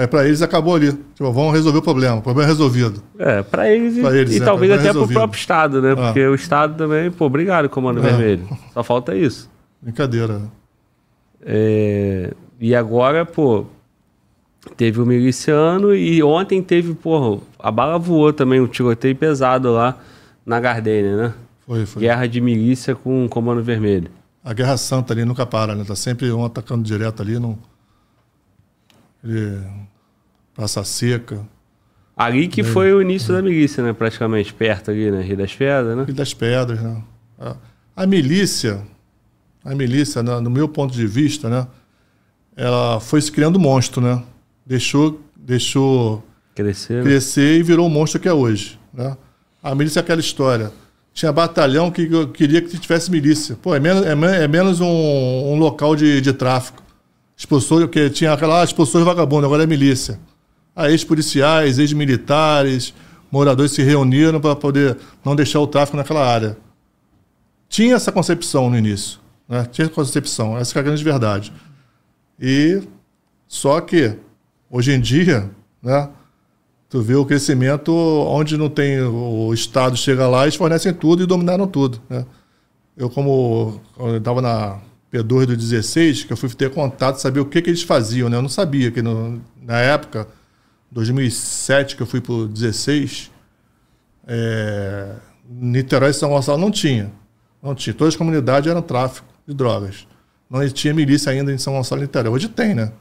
Aí 0.00 0.06
para 0.06 0.24
eles 0.26 0.40
acabou 0.40 0.74
ali. 0.74 0.92
Tipo, 0.92 1.30
vamos 1.30 1.52
resolver 1.52 1.78
o 1.78 1.82
problema. 1.82 2.16
O 2.16 2.22
problema 2.22 2.48
é 2.48 2.50
resolvido. 2.50 3.02
É, 3.18 3.42
pra 3.42 3.70
eles, 3.70 3.96
e- 3.98 4.00
eles, 4.00 4.34
e, 4.34 4.40
é, 4.40 4.44
talvez 4.44 4.70
tá 4.72 4.76
até 4.76 4.84
pro 4.84 4.92
resolvido. 5.00 5.18
próprio 5.18 5.38
Estado, 5.38 5.82
né? 5.82 5.92
Ah. 5.92 5.96
Porque 5.96 6.26
o 6.26 6.34
Estado 6.34 6.74
também, 6.74 7.10
pô, 7.10 7.26
obrigado, 7.26 7.68
Comando 7.68 7.98
É. 7.98 8.02
Vermelho. 8.02 8.48
Só 8.72 8.82
falta 8.82 9.14
isso. 9.14 9.50
Brincadeira. 9.82 10.40
É, 11.44 12.32
e 12.58 12.74
agora, 12.74 13.26
pô, 13.26 13.66
teve 14.74 15.02
o 15.02 15.04
miliciano 15.04 15.94
e 15.94 16.22
ontem 16.22 16.62
teve, 16.62 16.94
pô, 16.94 17.42
a 17.58 17.70
bala 17.70 17.98
voou 17.98 18.32
também, 18.32 18.58
um 18.58 18.66
tiroteio 18.66 19.14
pesado 19.16 19.70
lá 19.70 19.98
na 20.46 20.58
Gardênia, 20.60 21.14
né? 21.14 21.34
Foi, 21.66 21.84
foi. 21.84 22.00
Guerra 22.00 22.26
de 22.26 22.40
milícia 22.40 22.94
com 22.94 23.26
o 23.26 23.28
Comando 23.28 23.62
Vermelho. 23.62 24.10
A 24.42 24.54
Guerra 24.54 24.78
Santa 24.78 25.12
ali 25.12 25.26
nunca 25.26 25.44
para, 25.44 25.74
né? 25.74 25.84
Tá 25.86 25.94
sempre 25.94 26.32
um 26.32 26.42
atacando 26.42 26.82
direto 26.82 27.20
ali. 27.20 27.38
Não... 27.38 27.58
Ele... 29.22 29.58
Praça 30.60 30.84
Seca. 30.84 31.40
Ali 32.14 32.46
que 32.46 32.62
foi 32.62 32.92
o 32.92 33.00
início 33.00 33.32
da 33.32 33.40
milícia, 33.40 33.82
né? 33.82 33.94
Praticamente, 33.94 34.52
perto 34.52 34.90
ali, 34.90 35.10
né? 35.10 35.22
Rio 35.22 35.38
das 35.38 35.54
Pedras, 35.54 35.96
né? 35.96 36.04
Filho 36.04 36.16
das 36.18 36.34
Pedras, 36.34 36.82
né? 36.82 37.02
A, 37.96 38.06
milícia, 38.06 38.82
a 39.64 39.74
milícia, 39.74 40.22
né, 40.22 40.38
no 40.38 40.50
meu 40.50 40.68
ponto 40.68 40.92
de 40.92 41.06
vista, 41.06 41.48
né? 41.48 41.66
Ela 42.54 43.00
foi 43.00 43.22
se 43.22 43.32
criando 43.32 43.58
monstro, 43.58 44.02
né? 44.02 44.22
Deixou, 44.66 45.18
deixou 45.34 46.22
Crescer. 46.54 46.98
né? 46.98 47.02
crescer 47.04 47.58
e 47.58 47.62
virou 47.62 47.86
o 47.86 47.90
monstro 47.90 48.20
que 48.20 48.28
é 48.28 48.32
hoje. 48.34 48.78
Né? 48.92 49.16
A 49.62 49.74
milícia 49.74 50.00
é 50.00 50.02
aquela 50.02 50.20
história. 50.20 50.70
Tinha 51.14 51.32
batalhão 51.32 51.90
que 51.90 52.06
queria 52.34 52.60
que 52.60 52.78
tivesse 52.78 53.10
milícia. 53.10 53.56
Pô, 53.62 53.74
é 53.74 53.80
menos, 53.80 54.04
é, 54.04 54.14
men- 54.14 54.34
é 54.34 54.46
menos 54.46 54.78
um, 54.78 54.86
um 54.86 55.58
local 55.58 55.96
de, 55.96 56.20
de 56.20 56.34
tráfico. 56.34 56.82
Expulsou, 57.34 57.88
que 57.88 58.10
tinha 58.10 58.34
aquela 58.34 58.60
ah, 58.60 58.64
expulsou 58.64 59.02
vagabundo, 59.06 59.46
agora 59.46 59.62
é 59.62 59.66
milícia. 59.66 60.20
Ex-policiais, 60.76 61.78
ex-militares, 61.78 62.94
moradores 63.30 63.72
se 63.72 63.82
reuniram 63.82 64.40
para 64.40 64.56
poder 64.56 64.96
não 65.24 65.36
deixar 65.36 65.60
o 65.60 65.66
tráfico 65.66 65.96
naquela 65.96 66.26
área. 66.26 66.56
Tinha 67.68 67.94
essa 67.94 68.10
concepção 68.10 68.70
no 68.70 68.76
início. 68.78 69.18
Né? 69.48 69.66
Tinha 69.70 69.86
essa 69.86 69.94
concepção, 69.94 70.56
essa 70.56 70.78
é 70.78 70.80
a 70.80 70.82
grande 70.82 71.02
verdade. 71.04 71.52
E 72.40 72.82
só 73.46 73.80
que, 73.80 74.16
hoje 74.70 74.92
em 74.92 75.00
dia, 75.00 75.50
né? 75.82 76.08
Tu 76.88 77.00
vê 77.00 77.14
o 77.14 77.24
crescimento 77.24 77.92
onde 77.92 78.56
não 78.56 78.68
tem 78.68 79.00
o 79.00 79.54
Estado 79.54 79.96
chega 79.96 80.26
lá, 80.26 80.42
eles 80.42 80.56
fornecem 80.56 80.92
tudo 80.92 81.22
e 81.22 81.26
dominaram 81.26 81.64
tudo. 81.68 82.00
Né? 82.10 82.26
Eu, 82.96 83.08
como 83.08 83.80
estava 84.16 84.42
na 84.42 84.78
P2 85.12 85.46
do 85.46 85.56
16, 85.56 86.24
que 86.24 86.32
eu 86.32 86.36
fui 86.36 86.48
ter 86.48 86.68
contato, 86.70 87.18
saber 87.18 87.38
o 87.38 87.44
que, 87.44 87.62
que 87.62 87.70
eles 87.70 87.82
faziam. 87.84 88.28
Né? 88.28 88.36
Eu 88.36 88.42
não 88.42 88.48
sabia 88.48 88.90
que 88.90 89.00
no- 89.02 89.40
na 89.62 89.78
época, 89.78 90.26
2007, 90.90 91.96
que 91.96 92.02
eu 92.02 92.06
fui 92.06 92.20
para 92.20 92.32
o 92.32 92.48
16, 92.48 93.30
é, 94.26 95.14
Niterói 95.48 96.10
e 96.10 96.14
São 96.14 96.30
Gonçalo 96.30 96.58
não 96.58 96.70
tinha. 96.70 97.10
Não 97.62 97.74
tinha. 97.74 97.94
Todas 97.94 98.14
as 98.14 98.18
comunidades 98.18 98.70
eram 98.70 98.82
tráfico 98.82 99.26
de 99.46 99.54
drogas. 99.54 100.06
Não 100.48 100.66
tinha 100.68 100.92
milícia 100.92 101.30
ainda 101.30 101.52
em 101.52 101.58
São 101.58 101.74
Gonçalo 101.74 102.00
e 102.00 102.04
Niterói. 102.04 102.32
Hoje 102.32 102.48
tem, 102.48 102.74
né? 102.74 102.92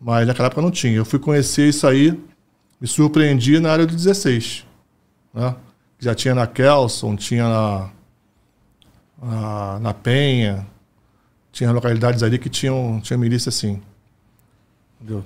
Mas 0.00 0.26
naquela 0.26 0.46
época 0.46 0.60
não 0.60 0.70
tinha. 0.70 0.96
Eu 0.96 1.04
fui 1.04 1.18
conhecer 1.18 1.68
isso 1.68 1.86
aí, 1.86 2.12
me 2.80 2.86
surpreendi 2.86 3.58
na 3.58 3.72
área 3.72 3.86
do 3.86 3.94
16. 3.94 4.66
Né? 5.32 5.54
Já 5.98 6.14
tinha 6.14 6.34
na 6.34 6.46
Kelson, 6.46 7.16
tinha 7.16 7.48
na, 7.48 7.90
na, 9.22 9.78
na 9.80 9.94
Penha, 9.94 10.66
tinha 11.50 11.72
localidades 11.72 12.22
ali 12.22 12.38
que 12.38 12.50
tinham, 12.50 13.00
tinha 13.00 13.16
milícia 13.16 13.48
assim. 13.48 13.80
Entendeu? 15.00 15.24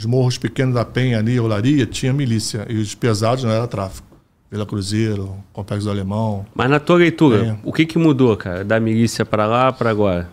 Os 0.00 0.06
morros 0.06 0.38
pequenos 0.38 0.74
da 0.74 0.82
Penha 0.82 1.18
ali, 1.18 1.38
Olaria, 1.38 1.84
tinha 1.84 2.10
milícia. 2.10 2.64
E 2.70 2.76
os 2.78 2.94
pesados 2.94 3.44
não 3.44 3.50
era 3.50 3.66
tráfico. 3.66 4.08
Vila 4.50 4.64
Cruzeiro, 4.64 5.36
Complexo 5.52 5.84
do 5.84 5.90
Alemão. 5.90 6.46
Mas 6.54 6.70
na 6.70 6.80
tua 6.80 6.96
leitura, 6.96 7.44
É. 7.48 7.56
o 7.62 7.70
que 7.70 7.84
que 7.84 7.98
mudou, 7.98 8.34
cara? 8.34 8.64
Da 8.64 8.80
milícia 8.80 9.26
pra 9.26 9.44
lá, 9.46 9.70
pra 9.70 9.90
agora? 9.90 10.26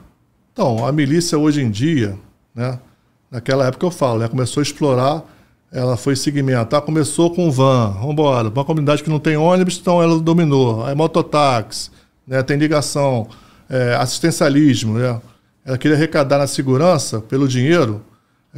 Então, 0.54 0.88
a 0.88 0.92
milícia 0.94 1.38
hoje 1.38 1.62
em 1.62 1.70
dia, 1.70 2.18
né, 2.56 2.80
naquela 3.30 3.68
época 3.68 3.86
eu 3.86 3.92
falo, 3.92 4.20
né, 4.20 4.30
começou 4.30 4.62
a 4.62 4.64
explorar, 4.64 5.22
ela 5.70 5.98
foi 5.98 6.16
segmentar, 6.16 6.82
começou 6.82 7.30
com 7.36 7.52
van, 7.52 7.92
vamos 7.96 8.12
embora, 8.14 8.48
uma 8.48 8.64
comunidade 8.64 9.04
que 9.04 9.10
não 9.10 9.20
tem 9.20 9.36
ônibus, 9.36 9.78
então 9.78 10.02
ela 10.02 10.18
dominou. 10.18 10.86
Aí 10.86 10.96
mototáxi, 10.96 11.92
né, 12.26 12.42
tem 12.42 12.56
ligação, 12.58 13.28
é, 13.70 13.96
assistencialismo, 13.96 14.98
né, 14.98 15.20
ela 15.66 15.78
queria 15.78 15.98
arrecadar 15.98 16.38
na 16.38 16.48
segurança 16.48 17.20
pelo 17.20 17.48
dinheiro, 17.50 18.02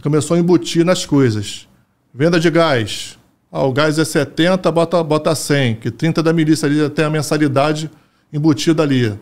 começou 0.02 0.36
a 0.36 0.40
embutir 0.40 0.86
nas 0.86 1.06
coisas. 1.06 1.68
Venda 2.14 2.40
de 2.40 2.50
gás, 2.50 3.18
ah, 3.52 3.64
o 3.64 3.72
gás 3.72 3.98
é 4.00 4.06
70, 4.06 4.72
bota, 4.72 5.04
bota 5.04 5.34
100, 5.36 5.76
que 5.76 5.92
30 5.92 6.22
da 6.24 6.32
milícia 6.34 6.66
ali 6.68 6.90
tem 6.90 7.06
a 7.06 7.10
mensalidade 7.10 7.90
embutida 8.32 8.84
ali. 8.84 9.14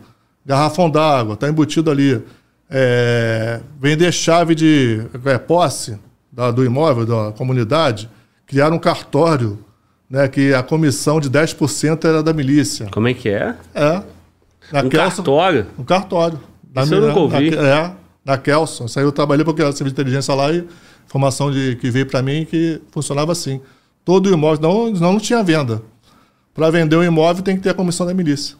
Garrafão 0.44 0.88
d'água, 0.90 1.34
está 1.34 1.48
embutido 1.48 1.90
ali. 1.90 2.22
É, 2.70 3.60
vender 3.80 4.12
chave 4.12 4.54
de 4.54 5.00
é, 5.24 5.38
posse 5.38 5.98
da- 6.30 6.50
do 6.50 6.62
imóvel, 6.64 7.06
da 7.06 7.32
comunidade, 7.32 8.10
criaram 8.46 8.76
um 8.76 8.78
cartório, 8.78 9.58
né, 10.08 10.28
que 10.28 10.52
a 10.52 10.62
comissão 10.62 11.18
de 11.18 11.30
10% 11.30 12.04
era 12.06 12.22
da 12.22 12.32
milícia. 12.32 12.86
Como 12.92 13.08
é 13.08 13.14
que 13.14 13.28
é? 13.30 13.54
É. 13.74 14.02
Na 14.70 14.82
Um 14.82 14.88
cartório? 14.90 15.66
um 15.78 15.84
cartório. 15.84 16.38
Da 16.62 16.82
Isso 16.84 16.94
eu 16.94 17.00
nunca 17.00 17.20
ouvi. 17.20 17.54
É, 17.56 17.90
na 18.28 18.36
Kelson. 18.36 18.84
Isso 18.84 18.98
aí 18.98 19.04
eu 19.06 19.10
trabalhei 19.10 19.42
porque 19.42 19.62
era 19.62 19.72
serviço 19.72 19.94
de 19.94 20.02
inteligência 20.02 20.34
lá 20.34 20.52
e 20.52 20.62
informação 21.06 21.50
de, 21.50 21.76
que 21.76 21.90
veio 21.90 22.04
para 22.04 22.20
mim 22.20 22.44
que 22.44 22.80
funcionava 22.90 23.32
assim. 23.32 23.58
Todo 24.04 24.30
imóvel, 24.30 24.60
não, 24.60 24.90
não, 24.90 25.18
tinha 25.18 25.42
venda. 25.42 25.82
Para 26.54 26.70
vender 26.70 26.96
um 26.96 27.02
imóvel 27.02 27.42
tem 27.42 27.56
que 27.56 27.62
ter 27.62 27.70
a 27.70 27.74
comissão 27.74 28.06
da 28.06 28.12
milícia. 28.12 28.56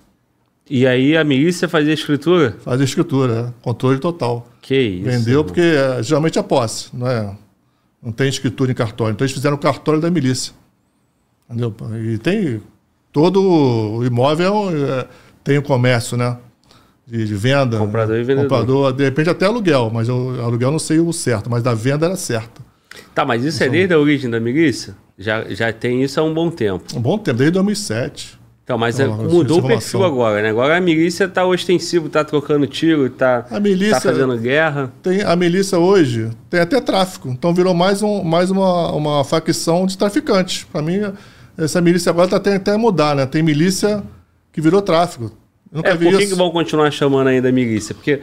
E 0.70 0.86
aí 0.86 1.16
a 1.16 1.22
milícia 1.22 1.68
fazia 1.68 1.92
escritura? 1.92 2.56
Faz 2.62 2.80
a 2.80 2.84
escritura, 2.84 3.48
é, 3.48 3.62
controle 3.62 3.98
total. 3.98 4.48
Que 4.62 4.74
isso? 4.74 5.04
Vendeu 5.04 5.44
porque 5.44 5.60
é, 5.60 6.02
geralmente 6.02 6.38
é 6.38 6.42
posse, 6.42 6.88
não 6.92 7.06
é? 7.06 7.36
Não 8.02 8.12
tem 8.12 8.28
escritura 8.28 8.70
em 8.70 8.74
cartório. 8.74 9.12
Então 9.12 9.24
eles 9.24 9.34
fizeram 9.34 9.56
o 9.56 9.60
cartório 9.60 10.00
da 10.00 10.10
milícia. 10.10 10.54
Entendeu? 11.48 11.74
E 12.02 12.18
tem. 12.18 12.62
Todo 13.10 13.42
o 13.42 14.04
imóvel 14.04 14.70
é, 14.70 15.06
tem 15.42 15.58
o 15.58 15.62
comércio, 15.62 16.16
né? 16.16 16.36
De, 17.08 17.24
de 17.24 17.34
venda. 17.34 17.78
Comprador 17.78 18.16
e 18.16 18.22
vendedor. 18.22 18.48
Comprador, 18.50 18.92
de 18.92 19.04
repente 19.04 19.30
até 19.30 19.46
aluguel, 19.46 19.90
mas 19.92 20.08
o 20.08 20.40
aluguel 20.42 20.70
não 20.70 20.78
sei 20.78 20.98
o 21.00 21.12
certo, 21.12 21.48
mas 21.48 21.62
da 21.62 21.72
venda 21.74 22.04
era 22.06 22.16
certo. 22.16 22.60
Tá, 23.14 23.24
mas 23.24 23.44
isso 23.44 23.62
é 23.64 23.68
desde 23.68 23.94
a 23.94 23.98
origem 23.98 24.28
da 24.30 24.38
milícia? 24.38 24.94
Já, 25.18 25.44
já 25.48 25.72
tem 25.72 26.02
isso 26.02 26.20
há 26.20 26.22
um 26.22 26.34
bom 26.34 26.50
tempo. 26.50 26.84
Um 26.94 27.00
bom 27.00 27.16
tempo, 27.18 27.38
desde 27.38 27.52
2007. 27.54 28.38
Então, 28.62 28.76
mas 28.76 29.00
é- 29.00 29.06
Não, 29.06 29.16
mudou 29.24 29.60
o 29.60 29.66
perfil 29.66 30.04
agora, 30.04 30.42
né? 30.42 30.50
Agora 30.50 30.76
a 30.76 30.80
milícia 30.80 31.26
tá 31.26 31.46
ostensivo, 31.46 32.10
tá 32.10 32.22
trocando 32.22 32.66
tiro, 32.66 33.08
tá, 33.08 33.46
milícia- 33.62 33.94
tá 33.94 34.00
fazendo 34.02 34.36
guerra. 34.36 34.92
Tem, 35.02 35.22
a 35.22 35.34
milícia 35.34 35.78
hoje 35.78 36.28
tem 36.50 36.60
até 36.60 36.78
tráfico. 36.78 37.28
Então 37.30 37.54
virou 37.54 37.72
mais, 37.72 38.02
um, 38.02 38.22
mais 38.22 38.50
uma, 38.50 38.92
uma 38.92 39.24
facção 39.24 39.86
de 39.86 39.96
traficantes. 39.96 40.64
Para 40.70 40.82
mim, 40.82 41.00
essa 41.56 41.80
milícia 41.80 42.10
agora 42.10 42.26
está 42.26 42.36
até, 42.36 42.56
até 42.56 42.76
mudar, 42.76 43.16
né? 43.16 43.24
Tem 43.24 43.42
milícia 43.42 44.02
que 44.52 44.60
virou 44.60 44.82
tráfico. 44.82 45.32
Nunca 45.70 45.90
É, 45.90 45.96
vi 45.96 46.10
por 46.10 46.18
que, 46.18 46.26
que 46.26 46.34
vão 46.34 46.50
continuar 46.50 46.90
chamando 46.90 47.28
ainda 47.28 47.50
milícia? 47.52 47.94
Porque 47.94 48.20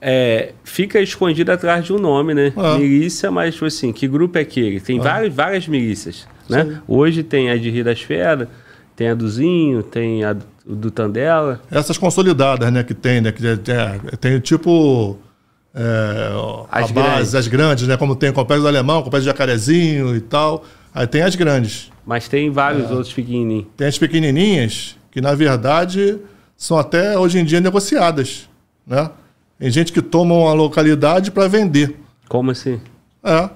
é, 0.00 0.52
fica 0.64 1.00
escondido 1.00 1.50
atrás 1.50 1.84
de 1.84 1.92
um 1.92 1.98
nome, 1.98 2.34
né? 2.34 2.52
Ah. 2.56 2.76
Milícia, 2.78 3.30
mas 3.30 3.54
tipo 3.54 3.66
assim, 3.66 3.92
que 3.92 4.06
grupo 4.06 4.38
é 4.38 4.42
aquele? 4.42 4.80
Tem 4.80 4.98
várias, 5.00 5.32
várias 5.34 5.66
milícias, 5.66 6.26
né? 6.48 6.80
Hoje 6.86 7.22
tem 7.22 7.50
a 7.50 7.56
de 7.56 7.70
Rio 7.70 7.84
das 7.84 8.00
Feras, 8.02 8.46
tem 8.94 9.08
a 9.08 9.14
do 9.14 9.28
Zinho, 9.28 9.82
tem 9.82 10.24
a 10.24 10.32
do- 10.34 10.44
do 10.66 10.90
Tandela. 10.90 11.60
Essas 11.70 11.98
consolidadas, 11.98 12.72
né, 12.72 12.82
que 12.84 12.94
tem, 12.94 13.20
né? 13.20 13.32
Que 13.32 13.46
é- 13.46 13.52
é- 13.52 14.16
tem 14.16 14.38
tipo. 14.40 15.18
é, 15.74 16.30
As 16.70 16.90
a 16.90 16.92
grandes. 16.92 16.92
base, 16.92 17.36
as 17.36 17.48
grandes, 17.48 17.88
né? 17.88 17.96
Como 17.96 18.14
tem 18.14 18.30
o 18.30 18.32
Complexo 18.32 18.62
do 18.62 18.68
Alemão, 18.68 19.00
o 19.00 19.02
Complexo 19.02 19.24
de 19.24 19.30
Jacarezinho 19.30 20.14
e 20.14 20.20
tal. 20.20 20.64
Aí 20.94 21.06
tem 21.06 21.22
as 21.22 21.34
grandes. 21.34 21.90
Mas 22.06 22.28
tem 22.28 22.48
vários 22.50 22.88
É. 22.90 22.94
outros 22.94 23.12
pequenininhos. 23.12 23.66
Tem 23.76 23.88
as 23.88 23.98
pequenininhas, 23.98 24.96
que 25.10 25.20
na 25.20 25.34
verdade 25.34 26.18
são 26.56 26.78
até 26.78 27.18
hoje 27.18 27.38
em 27.38 27.44
dia 27.44 27.60
negociadas, 27.60 28.48
né? 28.86 29.10
Tem 29.58 29.70
gente 29.70 29.92
que 29.92 30.02
toma 30.02 30.34
uma 30.34 30.52
localidade 30.52 31.30
para 31.30 31.48
vender. 31.48 31.96
Como 32.28 32.50
assim? 32.50 32.80
É. 33.22 33.48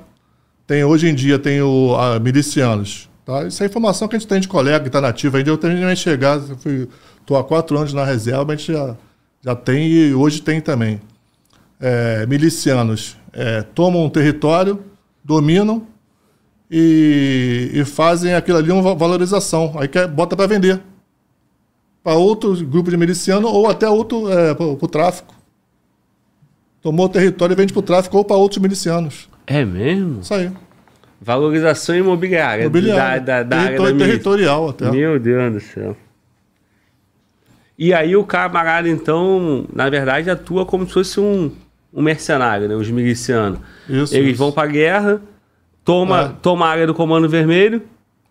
Tem, 0.66 0.84
hoje 0.84 1.08
em 1.08 1.14
dia 1.14 1.38
tem 1.38 1.60
o 1.60 1.94
a, 1.96 2.18
milicianos. 2.18 3.08
Tá? 3.24 3.46
Isso 3.46 3.62
é 3.62 3.66
informação 3.66 4.08
que 4.08 4.16
a 4.16 4.18
gente 4.18 4.28
tem 4.28 4.40
de 4.40 4.48
colega 4.48 4.80
que 4.80 4.88
está 4.88 5.00
nativo 5.00 5.36
ainda. 5.36 5.50
Eu 5.50 5.58
terminei 5.58 5.94
de 5.94 6.00
chegar, 6.00 6.38
estou 6.38 7.36
há 7.36 7.44
quatro 7.44 7.76
anos 7.76 7.92
na 7.92 8.04
reserva, 8.04 8.52
a 8.52 8.56
gente 8.56 8.72
já, 8.72 8.96
já 9.42 9.54
tem 9.54 9.88
e 9.88 10.14
hoje 10.14 10.40
tem 10.40 10.60
também. 10.60 11.00
É, 11.80 12.26
milicianos 12.26 13.16
é, 13.32 13.62
tomam 13.62 14.04
um 14.04 14.10
território, 14.10 14.82
dominam 15.22 15.86
e, 16.70 17.70
e, 17.72 17.84
fazem 17.84 18.34
aquilo 18.34 18.58
ali 18.58 18.70
uma 18.70 18.94
valorização. 18.94 19.74
Aí 19.78 19.88
quer, 19.88 20.08
bota 20.08 20.36
para 20.36 20.46
vender 20.46 20.80
para 22.08 22.16
outro 22.16 22.56
grupo 22.64 22.90
de 22.90 22.96
miliciano 22.96 23.48
ou 23.48 23.68
até 23.68 23.86
outro 23.86 24.32
é, 24.32 24.54
para 24.54 24.64
o 24.64 24.88
tráfico. 24.88 25.34
Tomou 26.80 27.04
o 27.04 27.08
território 27.10 27.52
e 27.52 27.56
vende 27.56 27.70
para 27.70 27.80
o 27.80 27.82
tráfico 27.82 28.16
ou 28.16 28.24
para 28.24 28.36
outros 28.36 28.62
milicianos. 28.62 29.28
É 29.46 29.62
mesmo? 29.62 30.20
Isso 30.22 30.32
aí. 30.32 30.50
Valorização 31.20 31.94
imobiliária. 31.94 32.62
imobiliária. 32.62 33.20
Da, 33.20 33.42
da, 33.42 33.56
da 33.56 33.60
área 33.60 33.78
da 33.78 33.92
territorial 33.92 34.70
até. 34.70 34.90
Meu 34.90 35.18
Deus 35.20 35.52
do 35.52 35.60
céu. 35.60 35.96
E 37.78 37.92
aí 37.92 38.16
o 38.16 38.24
camarada, 38.24 38.88
então, 38.88 39.66
na 39.70 39.90
verdade, 39.90 40.30
atua 40.30 40.64
como 40.64 40.86
se 40.86 40.94
fosse 40.94 41.20
um, 41.20 41.52
um 41.92 42.00
mercenário, 42.00 42.68
né? 42.68 42.74
Os 42.74 42.90
milicianos. 42.90 43.58
Isso, 43.86 44.16
Eles 44.16 44.30
isso. 44.30 44.38
vão 44.38 44.50
pra 44.50 44.66
guerra, 44.66 45.20
toma, 45.84 46.20
é. 46.22 46.32
toma 46.40 46.64
a 46.64 46.70
área 46.70 46.86
do 46.86 46.94
Comando 46.94 47.28
Vermelho 47.28 47.82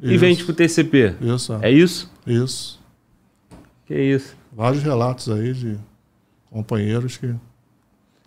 isso. 0.02 0.14
e 0.14 0.18
vende 0.18 0.44
pro 0.44 0.56
TCP. 0.56 1.14
Isso. 1.22 1.60
É 1.62 1.70
isso? 1.70 2.12
Isso. 2.26 2.77
Que 3.88 3.96
isso. 3.96 4.36
Vários 4.52 4.84
relatos 4.84 5.30
aí 5.30 5.54
de 5.54 5.78
companheiros 6.52 7.18
que 7.18 7.34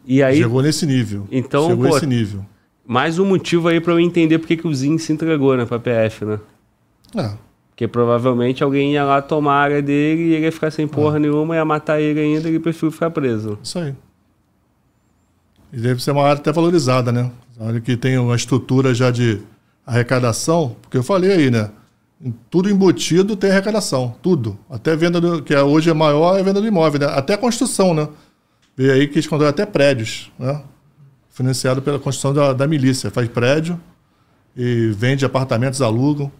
e 0.04 0.22
aí, 0.22 0.38
chegou 0.38 0.62
nesse 0.62 0.86
nível. 0.86 1.28
Então, 1.30 1.68
chegou 1.68 1.86
pô, 1.88 1.94
nesse 1.94 2.06
nível. 2.06 2.44
Mais 2.86 3.18
um 3.18 3.24
motivo 3.24 3.68
aí 3.68 3.80
para 3.80 3.92
eu 3.92 4.00
entender 4.00 4.38
porque 4.38 4.56
que 4.56 4.66
o 4.66 4.74
Zin 4.74 4.98
se 4.98 5.12
entregou, 5.12 5.56
né, 5.56 5.64
pra 5.66 5.78
PF, 5.78 6.24
né? 6.24 6.40
É. 7.14 7.32
Porque 7.70 7.86
provavelmente 7.86 8.64
alguém 8.64 8.94
ia 8.94 9.04
lá 9.04 9.22
tomar 9.22 9.54
a 9.54 9.62
área 9.62 9.82
dele 9.82 10.22
e 10.22 10.34
ele 10.34 10.44
ia 10.44 10.52
ficar 10.52 10.70
sem 10.70 10.88
porra 10.88 11.16
é. 11.16 11.20
nenhuma, 11.20 11.54
ia 11.54 11.64
matar 11.64 12.00
ele 12.00 12.18
ainda 12.18 12.48
e 12.48 12.52
ele 12.52 12.60
preferiu 12.60 12.90
ficar 12.90 13.10
preso. 13.10 13.58
Isso 13.62 13.78
aí. 13.78 13.94
E 15.72 15.78
deve 15.78 16.02
ser 16.02 16.10
uma 16.10 16.22
área 16.22 16.40
até 16.40 16.50
valorizada, 16.50 17.12
né? 17.12 17.30
Uma 17.58 17.68
área 17.68 17.80
que 17.80 17.96
tem 17.96 18.18
uma 18.18 18.34
estrutura 18.34 18.92
já 18.92 19.10
de 19.10 19.40
arrecadação, 19.86 20.76
porque 20.82 20.96
eu 20.96 21.02
falei 21.02 21.32
aí, 21.32 21.50
né? 21.50 21.70
Tudo 22.50 22.68
embutido 22.68 23.34
tem 23.34 23.50
arrecadação, 23.50 24.14
tudo. 24.20 24.58
Até 24.68 24.94
venda, 24.94 25.20
do, 25.20 25.42
que 25.42 25.54
é 25.54 25.62
hoje 25.62 25.88
é 25.88 25.94
maior, 25.94 26.38
é 26.38 26.42
venda 26.42 26.60
do 26.60 26.66
imóvel, 26.66 27.00
né? 27.00 27.06
Até 27.06 27.36
construção, 27.36 27.94
né? 27.94 28.08
Veio 28.76 28.92
aí 28.92 29.08
que 29.08 29.14
eles 29.14 29.26
controlam 29.26 29.50
até 29.50 29.64
prédios, 29.64 30.30
né? 30.38 30.62
Financiado 31.30 31.80
pela 31.80 31.98
construção 31.98 32.34
da, 32.34 32.52
da 32.52 32.66
milícia. 32.66 33.10
Faz 33.10 33.26
prédio 33.28 33.80
e 34.54 34.90
vende 34.94 35.24
apartamentos, 35.24 35.80
alugam. 35.80 36.30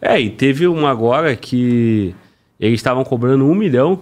É, 0.00 0.20
e 0.20 0.30
teve 0.30 0.68
uma 0.68 0.90
agora 0.90 1.34
que 1.34 2.14
eles 2.58 2.78
estavam 2.78 3.02
cobrando 3.02 3.44
um 3.44 3.54
milhão 3.54 4.00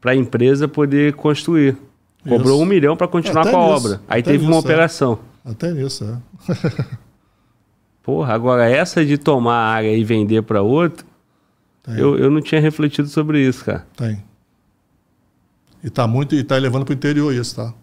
para 0.00 0.12
a 0.12 0.14
empresa 0.14 0.68
poder 0.68 1.14
construir. 1.14 1.76
Cobrou 2.22 2.56
isso. 2.56 2.62
um 2.62 2.66
milhão 2.66 2.96
para 2.96 3.08
continuar 3.08 3.42
Até 3.42 3.50
com 3.52 3.56
a 3.56 3.74
nisso. 3.74 3.86
obra. 3.86 4.00
Aí 4.06 4.20
Até 4.20 4.32
teve 4.32 4.44
nisso, 4.44 4.50
uma 4.50 4.56
é. 4.56 4.60
operação. 4.60 5.18
Até 5.44 5.70
isso, 5.72 6.04
é. 6.04 6.98
Porra, 8.08 8.32
agora 8.32 8.66
essa 8.66 9.04
de 9.04 9.18
tomar 9.18 9.52
a 9.52 9.68
área 9.68 9.94
e 9.94 10.02
vender 10.02 10.40
para 10.40 10.62
outro, 10.62 11.04
eu, 11.88 12.18
eu 12.18 12.30
não 12.30 12.40
tinha 12.40 12.58
refletido 12.58 13.06
sobre 13.06 13.46
isso, 13.46 13.62
cara. 13.62 13.86
Tem. 13.94 14.24
E 15.84 15.90
tá 15.90 16.06
muito, 16.06 16.34
e 16.34 16.42
tá 16.42 16.56
levando 16.56 16.86
para 16.86 16.92
o 16.92 16.96
interior 16.96 17.34
isso, 17.34 17.56
tá? 17.56 17.68
A 17.68 17.74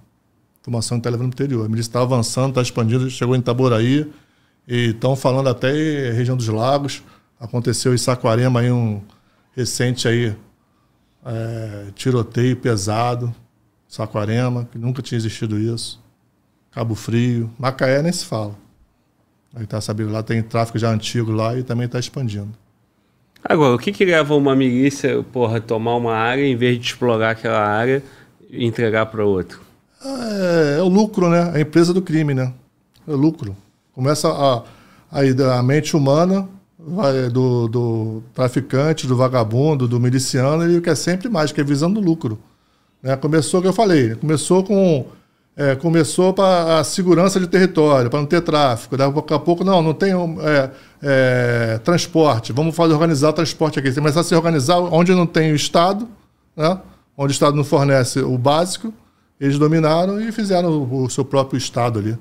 formação 0.63 0.97
está 0.97 1.11
levando 1.11 1.29
para 1.29 1.43
o 1.43 1.45
interior. 1.45 1.65
A 1.67 1.69
milícia 1.69 1.89
está 1.89 2.01
avançando, 2.01 2.49
está 2.49 2.63
expandindo, 2.63 3.07
chegou 3.07 3.35
em 3.35 3.39
Itaboraí, 3.39 4.11
e 4.67 4.87
estão 4.87 5.15
falando 5.15 5.47
até 5.47 5.69
região 6.13 6.35
dos 6.35 6.47
lagos. 6.47 7.03
Aconteceu 7.39 7.93
em 7.93 7.97
Saquarema 7.99 8.61
aí 8.61 8.71
um 8.71 9.03
recente 9.55 10.07
aí, 10.07 10.35
é, 11.23 11.85
tiroteio 11.93 12.57
pesado. 12.57 13.31
Saquarema, 13.87 14.67
que 14.71 14.79
nunca 14.79 15.03
tinha 15.03 15.19
existido 15.19 15.59
isso. 15.59 16.03
Cabo 16.71 16.95
Frio. 16.95 17.51
Macaé 17.59 18.01
nem 18.01 18.11
se 18.11 18.25
fala. 18.25 18.64
Aí 19.55 19.65
tá 19.65 19.79
sabendo, 19.79 20.11
lá 20.11 20.21
tem 20.21 20.41
tráfico 20.43 20.77
já 20.77 20.91
antigo 20.91 21.31
lá 21.31 21.57
e 21.57 21.63
também 21.63 21.85
está 21.85 21.97
expandindo. 21.97 22.51
Agora, 23.43 23.75
o 23.75 23.79
que 23.79 23.91
que 23.91 24.03
leva 24.03 24.35
uma 24.35 24.55
milícia, 24.55 25.23
porra, 25.31 25.61
tomar 25.61 25.95
uma 25.95 26.13
área 26.13 26.45
em 26.45 26.55
vez 26.55 26.77
de 26.77 26.87
explorar 26.87 27.31
aquela 27.31 27.65
área 27.65 28.03
e 28.49 28.65
entregar 28.65 29.05
para 29.05 29.23
outro? 29.23 29.61
É, 30.03 30.77
é, 30.79 30.81
o 30.81 30.87
lucro, 30.87 31.29
né? 31.29 31.51
É 31.53 31.57
a 31.57 31.61
empresa 31.61 31.93
do 31.93 32.01
crime, 32.01 32.33
né? 32.33 32.51
É 33.07 33.11
o 33.11 33.15
lucro. 33.15 33.55
Começa 33.93 34.27
a, 34.27 34.63
a, 35.11 35.57
a 35.59 35.63
mente 35.63 35.95
humana 35.95 36.49
vai, 36.77 37.29
do, 37.29 37.67
do 37.67 38.23
traficante, 38.33 39.07
do 39.07 39.15
vagabundo, 39.15 39.87
do 39.87 39.99
miliciano, 39.99 40.63
ele 40.63 40.81
quer 40.81 40.95
sempre 40.95 41.29
mais, 41.29 41.51
quer 41.51 41.65
visando 41.65 41.99
lucro. 41.99 42.37
Né? 43.01 43.15
Começou, 43.15 43.61
que 43.61 43.67
eu 43.67 43.73
falei, 43.73 44.15
começou 44.15 44.63
com 44.63 45.05
é, 45.57 45.73
começou 45.75 46.33
para 46.33 46.79
a 46.79 46.83
segurança 46.83 47.39
de 47.39 47.47
território, 47.47 48.09
para 48.09 48.19
não 48.19 48.27
ter 48.27 48.41
tráfico. 48.41 48.97
Daqui 48.97 49.33
a 49.33 49.39
pouco, 49.39 49.63
não, 49.63 49.81
não 49.81 49.93
tem 49.93 50.11
é, 50.11 50.69
é, 51.01 51.77
transporte. 51.83 52.51
Vamos 52.51 52.75
fazer, 52.75 52.93
organizar 52.93 53.29
o 53.29 53.33
transporte 53.33 53.79
aqui. 53.79 53.89
Tem 53.89 53.95
começar 53.95 54.19
a 54.19 54.23
se 54.23 54.35
organizar 54.35 54.79
onde 54.79 55.13
não 55.13 55.25
tem 55.25 55.53
o 55.53 55.55
Estado, 55.55 56.07
né? 56.55 56.77
onde 57.17 57.31
o 57.31 57.33
Estado 57.33 57.55
não 57.55 57.63
fornece 57.63 58.19
o 58.19 58.37
básico. 58.37 58.93
Eles 59.39 59.57
dominaram 59.57 60.19
e 60.19 60.31
fizeram 60.31 60.69
o, 60.71 61.03
o 61.03 61.09
seu 61.09 61.23
próprio 61.23 61.57
Estado 61.57 61.99
ali. 61.99 62.17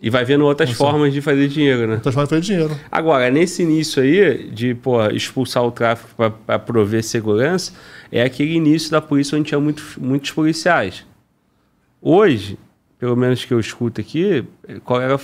E 0.00 0.10
vai 0.10 0.24
vendo 0.24 0.44
outras 0.44 0.68
Nossa. 0.68 0.78
formas 0.78 1.12
de 1.12 1.20
fazer 1.22 1.48
dinheiro, 1.48 1.86
né? 1.86 1.94
Outras 1.94 2.14
formas 2.14 2.28
de 2.28 2.34
fazer 2.36 2.42
dinheiro. 2.42 2.78
Agora, 2.92 3.30
nesse 3.30 3.62
início 3.62 4.02
aí, 4.02 4.50
de 4.50 4.74
pô, 4.74 5.02
expulsar 5.06 5.64
o 5.64 5.70
tráfico 5.70 6.10
para 6.44 6.58
prover 6.58 7.02
segurança, 7.02 7.72
é 8.12 8.22
aquele 8.22 8.54
início 8.54 8.90
da 8.90 9.00
polícia 9.00 9.38
onde 9.38 9.48
tinha 9.48 9.60
muito, 9.60 9.82
muitos 9.98 10.30
policiais. 10.32 11.06
Hoje, 12.06 12.58
pelo 12.98 13.16
menos 13.16 13.46
que 13.46 13.54
eu 13.54 13.58
escuto 13.58 13.98
aqui, 13.98 14.44
colega 14.84 15.18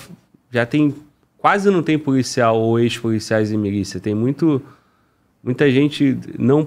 já 0.50 0.64
tem 0.64 0.94
quase 1.36 1.70
não 1.70 1.82
tem 1.82 1.98
policial 1.98 2.58
ou 2.58 2.80
ex-policiais 2.80 3.52
em 3.52 3.58
milícia. 3.58 4.00
Tem 4.00 4.14
muito 4.14 4.62
muita 5.44 5.70
gente 5.70 6.18
não 6.38 6.66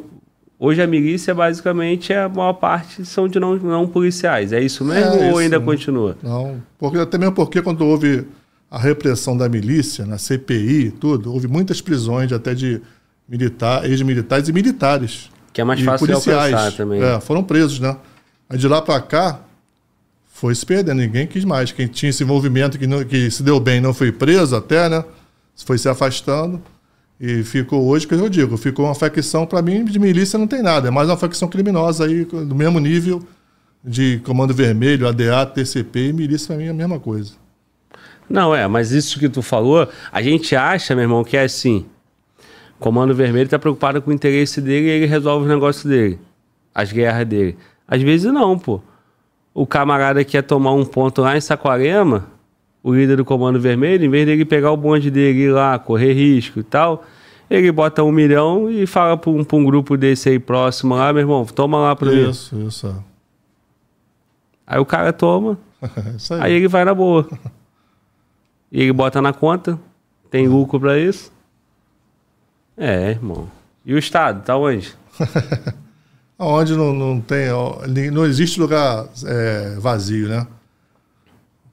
Hoje 0.59 0.81
a 0.81 0.87
milícia 0.87 1.33
basicamente 1.33 2.13
é 2.13 2.21
a 2.21 2.29
maior 2.29 2.53
parte 2.53 3.03
são 3.05 3.27
de 3.27 3.39
não, 3.39 3.55
não 3.55 3.87
policiais. 3.87 4.53
É 4.53 4.61
isso 4.61 4.85
mesmo 4.85 5.15
é 5.15 5.31
ou 5.31 5.39
ainda 5.39 5.59
continua? 5.59 6.15
Não, 6.21 6.61
porque 6.77 6.99
até 6.99 7.17
mesmo 7.17 7.33
porque 7.33 7.59
quando 7.61 7.81
houve 7.81 8.25
a 8.69 8.77
repressão 8.77 9.35
da 9.35 9.49
milícia, 9.49 10.05
na 10.05 10.19
CPI, 10.19 10.91
tudo, 10.91 11.33
houve 11.33 11.47
muitas 11.47 11.81
prisões 11.81 12.31
até 12.31 12.53
de 12.53 12.79
militar, 13.27 13.83
ex-militares 13.83 14.47
e 14.47 14.53
militares. 14.53 15.31
Que 15.51 15.59
é 15.59 15.63
mais 15.63 15.81
fácil 15.81 16.07
policiais. 16.07 16.49
de 16.49 16.55
alcançar 16.55 16.77
também. 16.77 17.01
É, 17.01 17.19
foram 17.19 17.43
presos, 17.43 17.79
né? 17.79 17.97
Aí 18.47 18.57
de 18.57 18.67
lá 18.67 18.81
para 18.81 19.01
cá, 19.01 19.41
foi 20.43 20.53
se 20.53 20.65
perdendo, 20.65 20.97
ninguém 20.97 21.25
quis 21.25 21.45
mais. 21.45 21.71
Quem 21.71 21.87
tinha 21.87 22.09
esse 22.09 22.21
envolvimento 22.21 22.77
que, 22.77 22.85
não, 22.85 23.01
que 23.05 23.31
se 23.31 23.41
deu 23.41 23.61
bem 23.61 23.79
não 23.79 23.93
foi 23.93 24.11
preso 24.11 24.53
até, 24.57 24.89
né? 24.89 25.01
Foi 25.65 25.77
se 25.77 25.87
afastando. 25.87 26.61
E 27.17 27.43
ficou 27.43 27.87
hoje, 27.87 28.05
que 28.05 28.13
eu 28.13 28.27
digo, 28.27 28.57
ficou 28.57 28.83
uma 28.83 28.93
facção, 28.93 29.45
para 29.45 29.61
mim, 29.61 29.85
de 29.85 29.97
milícia 29.97 30.37
não 30.37 30.45
tem 30.45 30.61
nada. 30.61 30.89
É 30.89 30.91
mais 30.91 31.07
uma 31.07 31.15
facção 31.15 31.47
criminosa 31.47 32.03
aí, 32.05 32.25
do 32.25 32.53
mesmo 32.53 32.77
nível 32.81 33.23
de 33.81 34.19
Comando 34.25 34.53
Vermelho, 34.53 35.07
ADA, 35.07 35.45
TCP 35.45 36.09
e 36.09 36.13
milícia, 36.13 36.47
para 36.47 36.57
mim 36.57 36.65
é 36.65 36.71
a 36.71 36.73
mesma 36.73 36.99
coisa. 36.99 37.35
Não, 38.29 38.53
é, 38.53 38.67
mas 38.67 38.91
isso 38.91 39.17
que 39.19 39.29
tu 39.29 39.41
falou, 39.41 39.87
a 40.11 40.21
gente 40.21 40.57
acha, 40.57 40.93
meu 40.93 41.05
irmão, 41.05 41.23
que 41.23 41.37
é 41.37 41.43
assim. 41.43 41.85
Comando 42.81 43.15
Vermelho 43.15 43.45
está 43.45 43.57
preocupado 43.57 44.01
com 44.01 44.11
o 44.11 44.13
interesse 44.13 44.59
dele 44.59 44.87
e 44.87 44.89
ele 44.89 45.05
resolve 45.05 45.45
o 45.45 45.49
negócio 45.49 45.87
dele. 45.87 46.19
As 46.75 46.91
guerras 46.91 47.25
dele. 47.25 47.55
Às 47.87 48.01
vezes 48.01 48.29
não, 48.29 48.59
pô 48.59 48.81
o 49.53 49.67
camarada 49.67 50.23
quer 50.23 50.41
tomar 50.41 50.73
um 50.73 50.83
ponto 50.83 51.21
lá 51.21 51.37
em 51.37 51.41
Saquarema, 51.41 52.27
o 52.81 52.93
líder 52.93 53.17
do 53.17 53.25
Comando 53.25 53.59
Vermelho, 53.59 54.05
em 54.05 54.09
vez 54.09 54.25
dele 54.25 54.43
pegar 54.43 54.71
o 54.71 54.77
bonde 54.77 55.11
dele 55.11 55.43
ir 55.43 55.51
lá, 55.51 55.77
correr 55.77 56.13
risco 56.13 56.59
e 56.59 56.63
tal, 56.63 57.03
ele 57.49 57.71
bota 57.71 58.03
um 58.03 58.11
milhão 58.11 58.69
e 58.69 58.87
fala 58.87 59.15
para 59.15 59.29
um, 59.29 59.45
um, 59.53 59.63
grupo 59.63 59.95
desse 59.95 60.29
aí 60.29 60.39
próximo 60.39 60.95
lá, 60.95 61.13
meu 61.13 61.21
irmão, 61.21 61.45
toma 61.45 61.77
lá 61.77 61.95
para 61.95 62.11
mim. 62.11 62.29
Isso, 62.29 62.59
isso. 62.61 63.03
Aí 64.65 64.79
o 64.79 64.85
cara 64.85 65.13
toma, 65.13 65.57
aí. 66.31 66.41
aí. 66.41 66.53
ele 66.53 66.67
vai 66.67 66.83
na 66.83 66.93
boa. 66.93 67.27
E 68.71 68.81
ele 68.81 68.93
bota 68.93 69.21
na 69.21 69.31
conta, 69.31 69.79
tem 70.31 70.47
lucro 70.47 70.79
para 70.79 70.97
isso. 70.97 71.31
É, 72.75 73.11
irmão. 73.11 73.47
E 73.85 73.93
o 73.93 73.99
Estado, 73.99 74.43
tá 74.43 74.57
onde? 74.57 74.95
onde 76.45 76.75
não, 76.75 76.93
não 76.93 77.21
tem, 77.21 77.47
não 78.11 78.25
existe 78.25 78.59
lugar 78.59 79.07
é, 79.25 79.75
vazio, 79.79 80.27
né? 80.27 80.47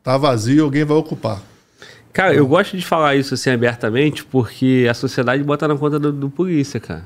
Tá 0.02 0.16
vazio, 0.16 0.64
alguém 0.64 0.84
vai 0.84 0.96
ocupar. 0.96 1.42
Cara, 2.12 2.34
eu 2.34 2.46
gosto 2.46 2.76
de 2.76 2.84
falar 2.84 3.14
isso 3.14 3.34
assim 3.34 3.50
abertamente 3.50 4.24
porque 4.24 4.86
a 4.90 4.94
sociedade 4.94 5.42
bota 5.44 5.68
na 5.68 5.76
conta 5.76 5.98
do, 5.98 6.12
do 6.12 6.28
polícia, 6.28 6.80
cara. 6.80 7.04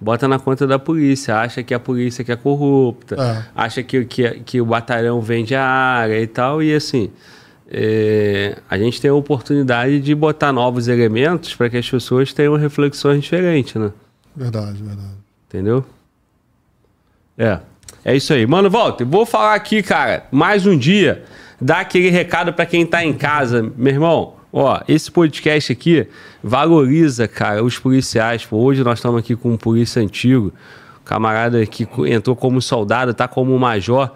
Bota 0.00 0.28
na 0.28 0.38
conta 0.38 0.66
da 0.66 0.78
polícia, 0.78 1.36
acha 1.36 1.62
que 1.62 1.74
a 1.74 1.80
polícia 1.80 2.22
que 2.22 2.30
é 2.30 2.36
corrupta, 2.36 3.16
é. 3.16 3.44
acha 3.54 3.82
que, 3.82 4.04
que, 4.04 4.30
que 4.40 4.60
o 4.60 4.66
batalhão 4.66 5.20
vende 5.20 5.54
a 5.54 5.64
área 5.64 6.20
e 6.20 6.26
tal, 6.26 6.62
e 6.62 6.72
assim, 6.72 7.10
é, 7.68 8.58
a 8.70 8.78
gente 8.78 9.00
tem 9.00 9.10
a 9.10 9.14
oportunidade 9.14 10.00
de 10.00 10.14
botar 10.14 10.52
novos 10.52 10.86
elementos 10.86 11.54
para 11.54 11.68
que 11.68 11.76
as 11.76 11.88
pessoas 11.88 12.32
tenham 12.32 12.54
reflexões 12.56 13.22
diferentes, 13.22 13.74
né? 13.74 13.90
Verdade, 14.36 14.80
verdade. 14.82 15.18
Entendeu? 15.48 15.84
É. 17.38 17.60
É 18.04 18.16
isso 18.16 18.32
aí. 18.32 18.46
Mano, 18.46 18.68
volta. 18.68 19.04
Vou 19.04 19.24
falar 19.24 19.54
aqui, 19.54 19.82
cara, 19.82 20.26
mais 20.30 20.66
um 20.66 20.76
dia. 20.76 21.24
Dar 21.60 21.80
aquele 21.80 22.10
recado 22.10 22.52
para 22.52 22.66
quem 22.66 22.84
tá 22.84 23.04
em 23.04 23.12
casa. 23.12 23.72
Meu 23.76 23.92
irmão, 23.92 24.34
ó, 24.52 24.80
esse 24.88 25.10
podcast 25.10 25.72
aqui 25.72 26.06
valoriza, 26.42 27.28
cara, 27.28 27.62
os 27.62 27.78
policiais. 27.78 28.44
Pô, 28.44 28.56
hoje 28.58 28.82
nós 28.82 28.98
estamos 28.98 29.20
aqui 29.20 29.36
com 29.36 29.52
um 29.52 29.56
polícia 29.56 30.02
antigo. 30.02 30.52
Camarada 31.04 31.64
que 31.64 31.88
entrou 32.06 32.34
como 32.34 32.60
soldado, 32.60 33.14
tá 33.14 33.28
como 33.28 33.56
major. 33.58 34.12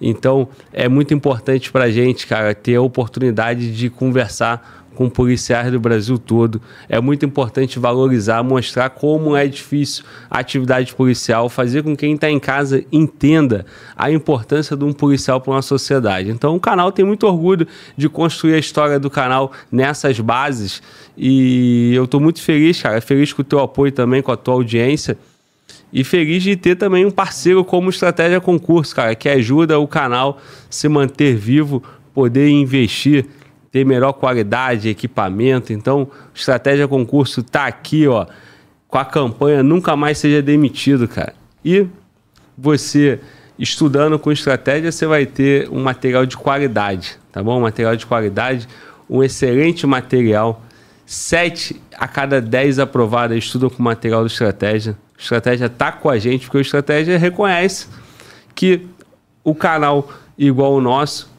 Então, 0.00 0.48
é 0.72 0.88
muito 0.88 1.14
importante 1.14 1.70
pra 1.70 1.90
gente, 1.90 2.26
cara, 2.26 2.54
ter 2.54 2.74
a 2.74 2.82
oportunidade 2.82 3.72
de 3.72 3.88
conversar 3.88 4.81
com 4.94 5.08
policiais 5.08 5.72
do 5.72 5.80
Brasil 5.80 6.18
todo. 6.18 6.60
É 6.88 7.00
muito 7.00 7.24
importante 7.24 7.78
valorizar, 7.78 8.42
mostrar 8.42 8.90
como 8.90 9.36
é 9.36 9.46
difícil 9.46 10.04
a 10.30 10.38
atividade 10.38 10.94
policial, 10.94 11.48
fazer 11.48 11.82
com 11.82 11.96
que 11.96 12.02
quem 12.02 12.14
está 12.14 12.28
em 12.28 12.40
casa 12.40 12.84
entenda 12.90 13.64
a 13.96 14.10
importância 14.10 14.76
de 14.76 14.84
um 14.84 14.92
policial 14.92 15.40
para 15.40 15.52
uma 15.52 15.62
sociedade. 15.62 16.30
Então, 16.30 16.56
o 16.56 16.60
canal 16.60 16.90
tem 16.90 17.04
muito 17.04 17.26
orgulho 17.26 17.66
de 17.96 18.08
construir 18.08 18.54
a 18.54 18.58
história 18.58 18.98
do 18.98 19.08
canal 19.08 19.52
nessas 19.70 20.18
bases 20.18 20.82
e 21.16 21.92
eu 21.94 22.04
estou 22.04 22.20
muito 22.20 22.40
feliz, 22.40 22.80
cara, 22.80 23.00
feliz 23.00 23.32
com 23.32 23.42
o 23.42 23.44
teu 23.44 23.60
apoio 23.60 23.92
também, 23.92 24.22
com 24.22 24.32
a 24.32 24.36
tua 24.36 24.54
audiência. 24.54 25.16
E 25.92 26.02
feliz 26.02 26.42
de 26.42 26.56
ter 26.56 26.74
também 26.74 27.04
um 27.04 27.10
parceiro 27.10 27.64
como 27.64 27.90
Estratégia 27.90 28.40
Concurso, 28.40 28.96
cara, 28.96 29.14
que 29.14 29.28
ajuda 29.28 29.78
o 29.78 29.86
canal 29.86 30.40
se 30.70 30.88
manter 30.88 31.36
vivo, 31.36 31.82
poder 32.14 32.48
investir 32.48 33.26
ter 33.72 33.86
melhor 33.86 34.12
qualidade, 34.12 34.90
equipamento. 34.90 35.72
Então, 35.72 36.08
Estratégia 36.34 36.86
Concurso 36.86 37.40
está 37.40 37.64
aqui, 37.64 38.06
ó, 38.06 38.26
com 38.86 38.98
a 38.98 39.04
campanha 39.04 39.62
Nunca 39.62 39.96
Mais 39.96 40.18
Seja 40.18 40.42
Demitido, 40.42 41.08
cara. 41.08 41.34
E 41.64 41.86
você, 42.56 43.18
estudando 43.58 44.18
com 44.18 44.30
estratégia, 44.30 44.92
você 44.92 45.06
vai 45.06 45.24
ter 45.24 45.70
um 45.70 45.82
material 45.82 46.26
de 46.26 46.36
qualidade, 46.36 47.18
tá 47.32 47.42
bom? 47.42 47.58
Um 47.58 47.62
material 47.62 47.96
de 47.96 48.04
qualidade, 48.04 48.68
um 49.08 49.22
excelente 49.22 49.86
material. 49.86 50.62
Sete 51.06 51.80
a 51.96 52.06
cada 52.06 52.42
dez 52.42 52.78
aprovadas 52.78 53.38
estudam 53.38 53.70
com 53.70 53.82
material 53.82 54.20
do 54.20 54.26
estratégia. 54.26 54.96
Estratégia 55.18 55.66
está 55.66 55.90
com 55.90 56.10
a 56.10 56.18
gente, 56.18 56.44
porque 56.44 56.58
o 56.58 56.60
estratégia 56.60 57.16
reconhece 57.16 57.86
que 58.54 58.86
o 59.42 59.54
canal 59.54 60.10
igual 60.36 60.74
o 60.74 60.80
nosso 60.80 61.31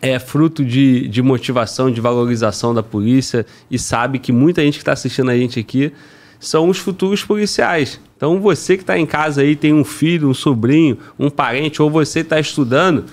é 0.00 0.18
fruto 0.18 0.64
de, 0.64 1.08
de 1.08 1.22
motivação, 1.22 1.90
de 1.90 2.00
valorização 2.00 2.72
da 2.72 2.82
polícia 2.82 3.44
e 3.70 3.78
sabe 3.78 4.18
que 4.18 4.32
muita 4.32 4.62
gente 4.62 4.74
que 4.74 4.82
está 4.82 4.92
assistindo 4.92 5.30
a 5.30 5.36
gente 5.36 5.58
aqui 5.58 5.92
são 6.38 6.68
os 6.68 6.78
futuros 6.78 7.24
policiais. 7.24 8.00
Então 8.16 8.40
você 8.40 8.76
que 8.76 8.82
está 8.82 8.98
em 8.98 9.06
casa 9.06 9.42
aí, 9.42 9.56
tem 9.56 9.72
um 9.72 9.84
filho, 9.84 10.28
um 10.28 10.34
sobrinho, 10.34 10.98
um 11.18 11.28
parente, 11.30 11.82
ou 11.82 11.90
você 11.90 12.20
está 12.20 12.38
estudando, 12.38 13.04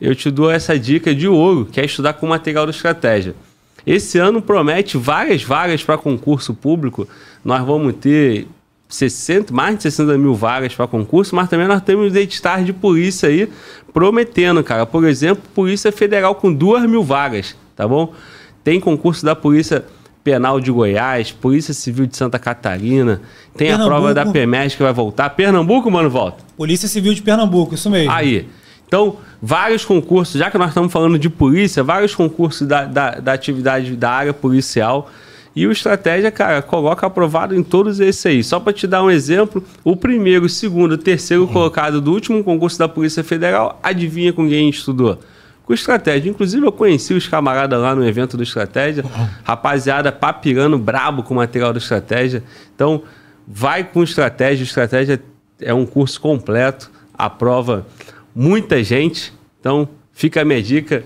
eu 0.00 0.14
te 0.14 0.30
dou 0.30 0.50
essa 0.50 0.78
dica 0.78 1.14
de 1.14 1.26
ouro, 1.26 1.66
que 1.70 1.80
é 1.80 1.84
estudar 1.84 2.14
com 2.14 2.26
material 2.26 2.66
de 2.66 2.72
estratégia. 2.72 3.34
Esse 3.86 4.18
ano 4.18 4.42
promete 4.42 4.98
várias 4.98 5.42
vagas 5.42 5.82
para 5.82 5.96
concurso 5.96 6.52
público. 6.52 7.08
Nós 7.44 7.64
vamos 7.64 7.94
ter 7.94 8.46
60, 8.88 9.52
mais 9.52 9.76
de 9.76 9.82
60 9.84 10.16
mil 10.16 10.34
vagas 10.34 10.74
para 10.74 10.86
concurso, 10.86 11.34
mas 11.34 11.48
também 11.48 11.66
nós 11.66 11.82
temos 11.82 12.14
editais 12.14 12.64
de 12.64 12.72
polícia 12.72 13.28
aí 13.28 13.48
prometendo, 13.92 14.62
cara. 14.62 14.86
Por 14.86 15.04
exemplo, 15.04 15.42
Polícia 15.54 15.90
Federal 15.90 16.34
com 16.34 16.52
2 16.52 16.88
mil 16.88 17.02
vagas, 17.02 17.56
tá 17.74 17.86
bom? 17.86 18.12
Tem 18.62 18.78
concurso 18.78 19.24
da 19.24 19.34
Polícia 19.34 19.84
Penal 20.22 20.60
de 20.60 20.70
Goiás, 20.70 21.32
Polícia 21.32 21.72
Civil 21.72 22.06
de 22.06 22.16
Santa 22.16 22.38
Catarina, 22.38 23.20
tem 23.56 23.68
Pernambuco. 23.68 23.82
a 23.82 23.86
prova 23.86 24.14
da 24.14 24.26
PEMES 24.26 24.74
que 24.74 24.82
vai 24.82 24.92
voltar. 24.92 25.30
Pernambuco, 25.30 25.90
mano, 25.90 26.10
volta? 26.10 26.44
Polícia 26.56 26.88
Civil 26.88 27.14
de 27.14 27.22
Pernambuco, 27.22 27.74
isso 27.74 27.88
mesmo. 27.88 28.10
Aí. 28.10 28.48
Então, 28.86 29.16
vários 29.42 29.84
concursos, 29.84 30.38
já 30.38 30.50
que 30.50 30.58
nós 30.58 30.68
estamos 30.68 30.92
falando 30.92 31.18
de 31.18 31.28
polícia, 31.28 31.82
vários 31.82 32.14
concursos 32.14 32.66
da, 32.66 32.84
da, 32.84 33.10
da 33.12 33.32
atividade 33.32 33.96
da 33.96 34.10
área 34.10 34.32
policial 34.32 35.10
e 35.56 35.66
o 35.66 35.72
Estratégia, 35.72 36.30
cara, 36.30 36.60
coloca 36.60 37.06
aprovado 37.06 37.56
em 37.56 37.62
todos 37.62 37.98
esses 37.98 38.26
aí. 38.26 38.44
Só 38.44 38.60
para 38.60 38.74
te 38.74 38.86
dar 38.86 39.02
um 39.02 39.10
exemplo, 39.10 39.64
o 39.82 39.96
primeiro, 39.96 40.44
o 40.44 40.48
segundo, 40.50 40.92
o 40.92 40.98
terceiro 40.98 41.44
uhum. 41.44 41.52
colocado 41.52 41.98
do 41.98 42.12
último 42.12 42.44
concurso 42.44 42.78
da 42.78 42.86
Polícia 42.86 43.24
Federal, 43.24 43.80
adivinha 43.82 44.34
com 44.34 44.46
quem 44.46 44.68
estudou? 44.68 45.18
Com 45.64 45.72
Estratégia. 45.72 46.28
Inclusive, 46.28 46.66
eu 46.66 46.70
conheci 46.70 47.14
os 47.14 47.26
camaradas 47.26 47.80
lá 47.80 47.94
no 47.94 48.06
evento 48.06 48.36
do 48.36 48.42
Estratégia. 48.42 49.02
Uhum. 49.02 49.28
Rapaziada 49.42 50.12
papirando 50.12 50.76
brabo 50.76 51.22
com 51.22 51.32
o 51.32 51.38
material 51.38 51.72
do 51.72 51.78
Estratégia. 51.78 52.44
Então, 52.74 53.02
vai 53.48 53.82
com 53.82 54.02
Estratégia. 54.02 54.62
Estratégia 54.62 55.22
é 55.58 55.72
um 55.72 55.86
curso 55.86 56.20
completo, 56.20 56.90
aprova 57.14 57.86
muita 58.34 58.84
gente. 58.84 59.32
Então, 59.58 59.88
fica 60.12 60.42
a 60.42 60.44
minha 60.44 60.62
dica 60.62 61.02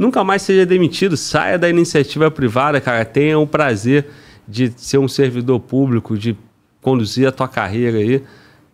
nunca 0.00 0.24
mais 0.24 0.40
seja 0.40 0.64
demitido, 0.64 1.14
saia 1.14 1.58
da 1.58 1.68
iniciativa 1.68 2.30
privada, 2.30 2.80
cara, 2.80 3.04
tenha 3.04 3.38
o 3.38 3.46
prazer 3.46 4.06
de 4.48 4.72
ser 4.74 4.96
um 4.96 5.06
servidor 5.06 5.60
público, 5.60 6.16
de 6.16 6.34
conduzir 6.80 7.28
a 7.28 7.30
tua 7.30 7.46
carreira 7.46 7.98
aí. 7.98 8.22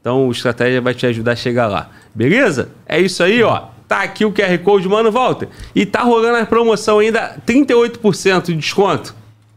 Então, 0.00 0.28
o 0.28 0.30
estratégia 0.30 0.80
vai 0.80 0.94
te 0.94 1.04
ajudar 1.04 1.32
a 1.32 1.36
chegar 1.36 1.66
lá. 1.66 1.90
Beleza? 2.14 2.68
É 2.86 3.00
isso 3.00 3.24
aí, 3.24 3.42
ó. 3.42 3.64
Tá 3.88 4.02
aqui 4.02 4.24
o 4.24 4.32
QR 4.32 4.56
Code, 4.62 4.88
mano, 4.88 5.10
volta. 5.10 5.48
E 5.74 5.84
tá 5.84 6.02
rolando 6.02 6.38
a 6.38 6.46
promoção 6.46 7.00
ainda, 7.00 7.36
38% 7.44 8.44
de 8.44 8.54
desconto. 8.54 9.12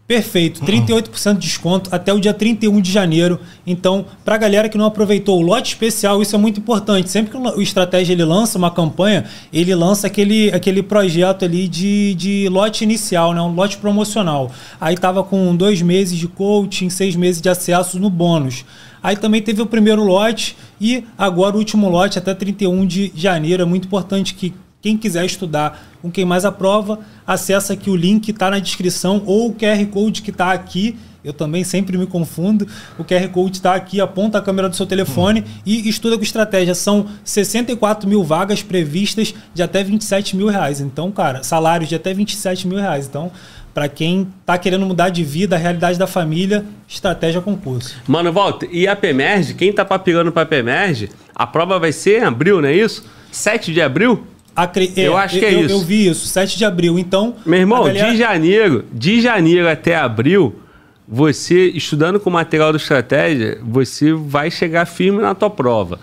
Perfeito, 0.09 0.65
38% 0.65 1.33
de 1.33 1.41
desconto 1.41 1.87
até 1.93 2.11
o 2.11 2.19
dia 2.19 2.33
31 2.33 2.81
de 2.81 2.91
janeiro. 2.91 3.39
Então, 3.63 4.07
para 4.25 4.33
a 4.33 4.37
galera 4.39 4.67
que 4.67 4.75
não 4.75 4.85
aproveitou 4.85 5.37
o 5.37 5.41
lote 5.43 5.73
especial, 5.73 6.19
isso 6.19 6.35
é 6.35 6.39
muito 6.39 6.59
importante. 6.59 7.11
Sempre 7.11 7.29
que 7.29 7.37
o 7.37 7.61
Estratégia 7.61 8.13
ele 8.13 8.25
lança 8.25 8.57
uma 8.57 8.71
campanha, 8.71 9.25
ele 9.53 9.75
lança 9.75 10.07
aquele, 10.07 10.49
aquele 10.49 10.81
projeto 10.81 11.45
ali 11.45 11.67
de, 11.67 12.15
de 12.15 12.49
lote 12.49 12.83
inicial, 12.83 13.35
né? 13.35 13.41
um 13.43 13.53
lote 13.53 13.77
promocional. 13.77 14.51
Aí 14.81 14.97
tava 14.97 15.23
com 15.23 15.55
dois 15.55 15.79
meses 15.83 16.17
de 16.17 16.27
coaching, 16.27 16.89
seis 16.89 17.15
meses 17.15 17.39
de 17.39 17.47
acesso 17.47 17.99
no 17.99 18.09
bônus. 18.09 18.65
Aí 19.03 19.15
também 19.15 19.43
teve 19.43 19.61
o 19.61 19.67
primeiro 19.67 20.03
lote 20.03 20.57
e 20.81 21.03
agora 21.15 21.55
o 21.55 21.59
último 21.59 21.87
lote 21.87 22.17
até 22.17 22.33
31 22.33 22.83
de 22.87 23.11
janeiro. 23.15 23.61
É 23.61 23.65
muito 23.65 23.85
importante 23.85 24.33
que 24.33 24.55
quem 24.81 24.97
quiser 24.97 25.25
estudar 25.25 25.87
com 26.01 26.09
quem 26.09 26.23
mais 26.23 26.45
aprova, 26.45 26.99
acessa 27.27 27.73
aqui 27.73 27.89
o 27.89 27.95
link 27.95 28.23
que 28.23 28.31
está 28.31 28.49
na 28.49 28.59
descrição 28.59 29.21
ou 29.25 29.49
o 29.49 29.53
QR 29.53 29.85
Code 29.87 30.21
que 30.21 30.31
está 30.31 30.53
aqui. 30.53 30.95
Eu 31.21 31.33
também 31.33 31.65
sempre 31.65 31.97
me 31.97 32.07
confundo. 32.07 32.65
O 32.97 33.03
QR 33.03 33.27
Code 33.27 33.57
está 33.57 33.75
aqui, 33.75 33.99
aponta 33.99 34.37
a 34.37 34.41
câmera 34.41 34.69
do 34.69 34.75
seu 34.77 34.85
telefone 34.85 35.43
e 35.65 35.89
estuda 35.89 36.15
com 36.15 36.23
estratégia. 36.23 36.73
São 36.73 37.07
64 37.25 38.07
mil 38.07 38.23
vagas 38.23 38.63
previstas 38.63 39.35
de 39.53 39.61
até 39.61 39.83
27 39.83 40.37
mil 40.37 40.47
reais. 40.47 40.79
Então, 40.79 41.11
cara, 41.11 41.43
salários 41.43 41.89
de 41.89 41.95
até 41.95 42.13
27 42.13 42.65
mil 42.65 42.77
reais. 42.77 43.05
Então, 43.05 43.33
para 43.73 43.89
quem 43.89 44.29
está 44.39 44.57
querendo 44.57 44.85
mudar 44.85 45.09
de 45.09 45.25
vida, 45.25 45.57
a 45.57 45.59
realidade 45.59 45.99
da 45.99 46.07
família, 46.07 46.63
estratégia 46.87 47.41
concurso. 47.41 47.97
Mano, 48.07 48.31
volta. 48.31 48.65
E 48.71 48.87
a 48.87 48.95
PEMERG, 48.95 49.55
quem 49.55 49.71
está 49.71 49.83
papirando 49.83 50.31
para 50.31 50.43
a 50.43 50.45
PEMERG, 50.45 51.09
a 51.35 51.45
prova 51.45 51.77
vai 51.77 51.91
ser 51.91 52.21
em 52.21 52.23
abril, 52.23 52.61
não 52.61 52.69
é 52.69 52.73
isso? 52.73 53.05
7 53.29 53.73
de 53.73 53.81
abril? 53.81 54.25
Acre... 54.63 54.91
Eu 54.95 55.17
é, 55.17 55.23
acho 55.23 55.39
que 55.39 55.45
é 55.45 55.53
eu, 55.53 55.65
isso. 55.65 55.75
Eu 55.75 55.79
vi 55.81 56.07
isso, 56.07 56.27
7 56.27 56.57
de 56.57 56.65
abril. 56.65 56.99
Então. 56.99 57.35
Meu 57.45 57.59
irmão, 57.59 57.83
galera... 57.83 58.11
de 58.11 58.17
janeiro, 58.17 58.85
de 58.91 59.21
janeiro 59.21 59.69
até 59.69 59.95
abril, 59.95 60.55
você, 61.07 61.69
estudando 61.69 62.19
com 62.19 62.29
o 62.29 62.33
material 62.33 62.71
do 62.71 62.77
estratégia, 62.77 63.57
você 63.63 64.13
vai 64.13 64.51
chegar 64.51 64.85
firme 64.85 65.21
na 65.21 65.33
tua 65.33 65.49
prova. 65.49 65.99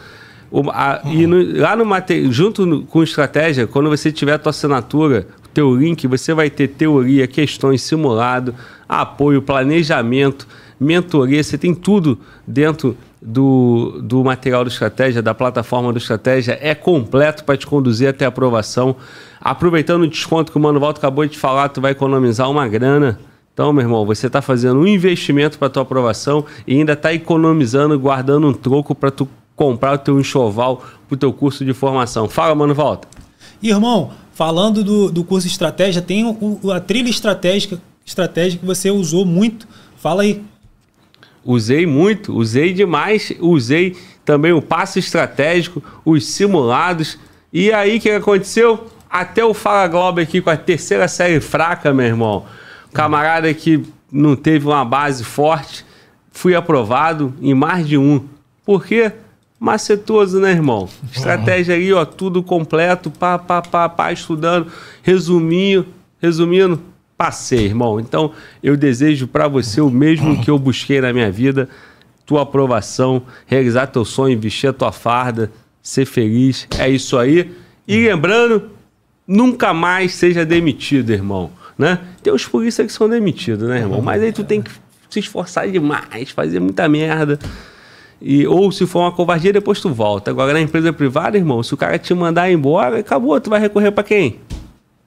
O, 0.51 0.71
a, 0.71 1.01
uhum. 1.05 1.13
E 1.13 1.27
no, 1.27 1.61
lá 1.61 1.77
no 1.77 1.85
material, 1.85 2.33
junto 2.33 2.65
no, 2.67 2.83
com 2.83 3.03
estratégia, 3.03 3.67
quando 3.67 3.89
você 3.89 4.11
tiver 4.11 4.33
a 4.33 4.39
tua 4.39 4.51
assinatura, 4.51 5.27
o 5.45 5.49
teu 5.49 5.75
link, 5.75 6.07
você 6.07 6.33
vai 6.33 6.51
ter 6.51 6.69
teoria, 6.69 7.27
questões, 7.27 7.83
simulado, 7.83 8.55
apoio, 8.89 9.43
planejamento, 9.43 10.47
mentoria, 10.79 11.43
você 11.43 11.57
tem 11.57 11.75
tudo 11.75 12.19
dentro 12.47 12.97
do, 13.21 14.01
do 14.03 14.23
material 14.23 14.65
do 14.65 14.69
Estratégia, 14.69 15.23
da 15.23 15.35
plataforma 15.35 15.93
do 15.93 15.99
Estratégia, 15.99 16.59
é 16.61 16.75
completo 16.75 17.45
para 17.45 17.57
te 17.57 17.67
conduzir 17.67 18.09
até 18.09 18.25
a 18.25 18.29
aprovação. 18.29 18.97
Aproveitando 19.41 20.03
o 20.03 20.09
desconto 20.09 20.53
que 20.53 20.59
o 20.59 20.61
Mano 20.61 20.79
Valdo 20.79 20.99
acabou 20.99 21.27
de 21.27 21.39
falar, 21.39 21.69
tu 21.69 21.81
vai 21.81 21.93
economizar 21.93 22.51
uma 22.51 22.69
grana. 22.69 23.19
Então, 23.53 23.73
meu 23.73 23.83
irmão, 23.83 24.05
você 24.05 24.27
está 24.27 24.43
fazendo 24.43 24.81
um 24.81 24.87
investimento 24.87 25.59
para 25.59 25.71
tua 25.71 25.83
aprovação 25.83 26.45
e 26.67 26.75
ainda 26.75 26.93
está 26.93 27.13
economizando, 27.13 27.99
guardando 27.99 28.47
um 28.47 28.53
troco 28.53 28.95
para 28.95 29.11
tu 29.11 29.29
comprar 29.57 29.95
o 29.95 29.99
teu 29.99 30.21
enxoval 30.21 30.85
para 31.09 31.15
o 31.15 31.17
teu 31.17 31.33
curso 31.33 31.65
de 31.65 31.73
formação. 31.73 32.29
Fala, 32.29 32.55
Mano 32.55 32.75
Volta. 32.75 33.09
Irmão, 33.63 34.11
falando 34.35 34.85
do, 34.85 35.11
do 35.11 35.25
curso 35.25 35.47
de 35.47 35.53
estratégia, 35.53 36.03
tem 36.03 36.37
a 36.71 36.81
trilha 36.81 37.09
estratégica, 37.09 37.81
estratégia 38.05 38.59
que 38.59 38.67
você 38.67 38.91
usou 38.91 39.25
muito. 39.25 39.67
Fala 39.97 40.23
aí. 40.23 40.45
Usei 41.47 41.87
muito, 41.87 42.35
usei 42.37 42.73
demais, 42.73 43.33
usei 43.41 43.97
também 44.25 44.53
o 44.53 44.61
passo 44.61 44.99
estratégico, 44.99 45.83
os 46.05 46.27
simulados. 46.27 47.19
E 47.53 47.73
aí 47.73 47.99
o 47.99 48.01
que 48.01 48.11
aconteceu? 48.11 48.91
até 49.21 49.45
o 49.45 49.55
Fala 49.55 49.89
Globo 49.89 50.21
aqui 50.21 50.41
com 50.43 50.51
a 50.51 50.57
terceira 50.57 51.09
série 51.09 51.41
fraca, 51.41 51.93
meu 51.93 52.07
irmão. 52.07 52.45
Camarada 52.93 53.53
que 53.55 53.83
não 54.13 54.37
teve 54.37 54.67
uma 54.67 54.85
base 54.85 55.25
forte, 55.25 55.85
fui 56.31 56.55
aprovado 56.55 57.35
em 57.41 57.55
mais 57.55 57.87
de 57.87 57.97
um. 57.97 58.25
Por 58.65 58.85
quê? 58.85 59.13
Macetoso, 59.59 60.39
né, 60.39 60.51
irmão? 60.51 60.89
Estratégia 61.11 61.75
aí, 61.75 61.93
ó, 61.93 62.05
tudo 62.05 62.43
completo, 62.43 63.11
pá, 63.11 63.39
pá, 63.39 63.63
pá, 63.63 63.89
pá, 63.89 64.13
estudando, 64.13 64.71
resuminho, 65.03 65.87
resumindo, 66.21 66.79
passei, 67.17 67.65
irmão. 67.65 67.99
Então, 67.99 68.33
eu 68.63 68.77
desejo 68.77 69.27
para 69.27 69.49
você 69.49 69.81
o 69.81 69.91
mesmo 69.91 70.41
que 70.43 70.51
eu 70.51 70.59
busquei 70.59 71.01
na 71.01 71.13
minha 71.13 71.31
vida, 71.31 71.69
tua 72.25 72.43
aprovação, 72.43 73.23
realizar 73.47 73.87
teu 73.87 74.05
sonho, 74.05 74.39
vestir 74.39 74.69
a 74.69 74.73
tua 74.73 74.93
farda, 74.93 75.51
ser 75.83 76.05
feliz. 76.05 76.67
É 76.79 76.89
isso 76.89 77.17
aí. 77.17 77.53
E 77.87 78.09
lembrando, 78.09 78.71
nunca 79.27 79.73
mais 79.73 80.15
seja 80.15 80.45
demitido, 80.45 81.11
irmão, 81.11 81.51
né? 81.79 82.01
Tem 82.23 82.33
os 82.33 82.45
polícias 82.45 82.87
que 82.87 82.93
são 82.93 83.09
demitidos, 83.09 83.69
né, 83.69 83.79
irmão? 83.79 84.03
Mas 84.03 84.23
aí 84.23 84.33
tu 84.33 84.45
tem 84.45 84.61
que 84.61 84.71
se 85.09 85.21
esforçar 85.21 85.69
demais, 85.71 86.31
fazer 86.31 86.61
muita 86.61 86.89
merda. 86.89 87.39
E, 88.21 88.47
ou 88.47 88.73
se 88.73 88.87
for 88.87 89.01
uma 89.01 89.13
covardia, 89.13 89.53
depois 89.53 89.81
tu 89.81 89.93
volta. 89.93 90.31
Agora 90.31 90.53
na 90.53 90.61
empresa 90.61 90.93
privada, 90.93 91.37
irmão, 91.37 91.63
se 91.63 91.73
o 91.75 91.77
cara 91.77 91.99
te 91.99 92.13
mandar 92.15 92.51
embora, 92.51 92.99
acabou, 92.99 93.41
tu 93.41 93.51
vai 93.51 93.61
recorrer 93.61 93.93
para 93.93 94.03
quem? 94.03 94.41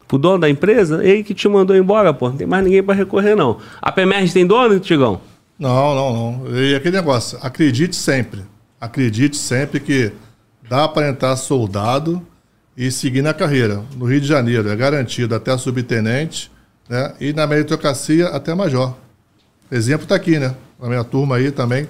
Pro 0.10 0.18
dono 0.18 0.40
da 0.40 0.50
empresa? 0.50 1.06
Ele 1.06 1.24
que 1.24 1.36
te 1.36 1.48
mandou 1.48 1.76
embora, 1.76 2.12
pô. 2.12 2.30
Não 2.30 2.36
tem 2.36 2.48
mais 2.48 2.64
ninguém 2.64 2.82
para 2.82 2.96
recorrer, 2.96 3.36
não. 3.36 3.60
A 3.80 3.92
PMR 3.92 4.28
tem 4.34 4.44
dono, 4.44 4.80
Tigão? 4.80 5.22
Não, 5.60 5.94
não, 5.94 6.14
não. 6.42 6.58
E 6.58 6.74
aquele 6.74 6.98
negócio, 6.98 7.38
acredite 7.44 7.96
sempre. 7.96 8.42
Acredite 8.82 9.38
sempre 9.38 9.80
que 9.80 10.12
dá 10.68 10.88
para 10.88 11.10
entrar 11.10 11.36
soldado 11.36 12.26
e 12.76 12.90
seguir 12.90 13.22
na 13.22 13.36
carreira. 13.36 13.84
No 13.96 14.06
Rio 14.06 14.20
de 14.20 14.26
Janeiro 14.26 14.68
é 14.68 14.76
garantido 14.76 15.36
até 15.36 15.56
subtenente, 15.56 16.52
né? 16.90 17.14
E 17.22 17.32
na 17.32 17.46
meritocracia 17.46 18.30
até 18.30 18.56
major. 18.56 18.96
Exemplo 19.72 20.06
está 20.06 20.16
aqui, 20.16 20.40
né? 20.40 20.56
Na 20.82 20.88
minha 20.88 21.04
turma 21.04 21.36
aí 21.36 21.52
também 21.52 21.86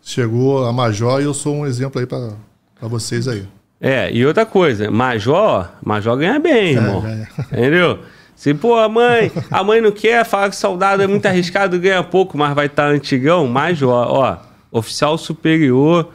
chegou 0.00 0.64
a 0.64 0.72
major 0.72 1.20
e 1.20 1.24
eu 1.24 1.34
sou 1.34 1.56
um 1.56 1.66
exemplo 1.66 2.00
aí 2.00 2.06
para 2.06 2.88
vocês 2.88 3.28
aí. 3.28 3.46
É, 3.80 4.12
e 4.12 4.26
outra 4.26 4.44
coisa, 4.44 4.90
major, 4.90 5.70
major 5.82 6.16
ganha 6.16 6.38
bem, 6.38 6.74
irmão. 6.74 7.02
É, 7.06 7.26
Entendeu? 7.56 8.00
Se, 8.36 8.54
pô, 8.54 8.76
a 8.78 8.88
mãe, 8.88 9.30
a 9.50 9.64
mãe 9.64 9.80
não 9.80 9.90
quer, 9.90 10.24
fala 10.24 10.48
que 10.50 10.56
soldado 10.56 11.02
é 11.02 11.06
muito 11.06 11.26
arriscado, 11.26 11.78
ganha 11.78 12.02
pouco, 12.02 12.36
mas 12.38 12.54
vai 12.54 12.66
estar 12.66 12.84
tá 12.84 12.88
antigão, 12.88 13.46
major, 13.46 13.90
ó, 13.90 14.38
oficial 14.70 15.16
superior, 15.18 16.10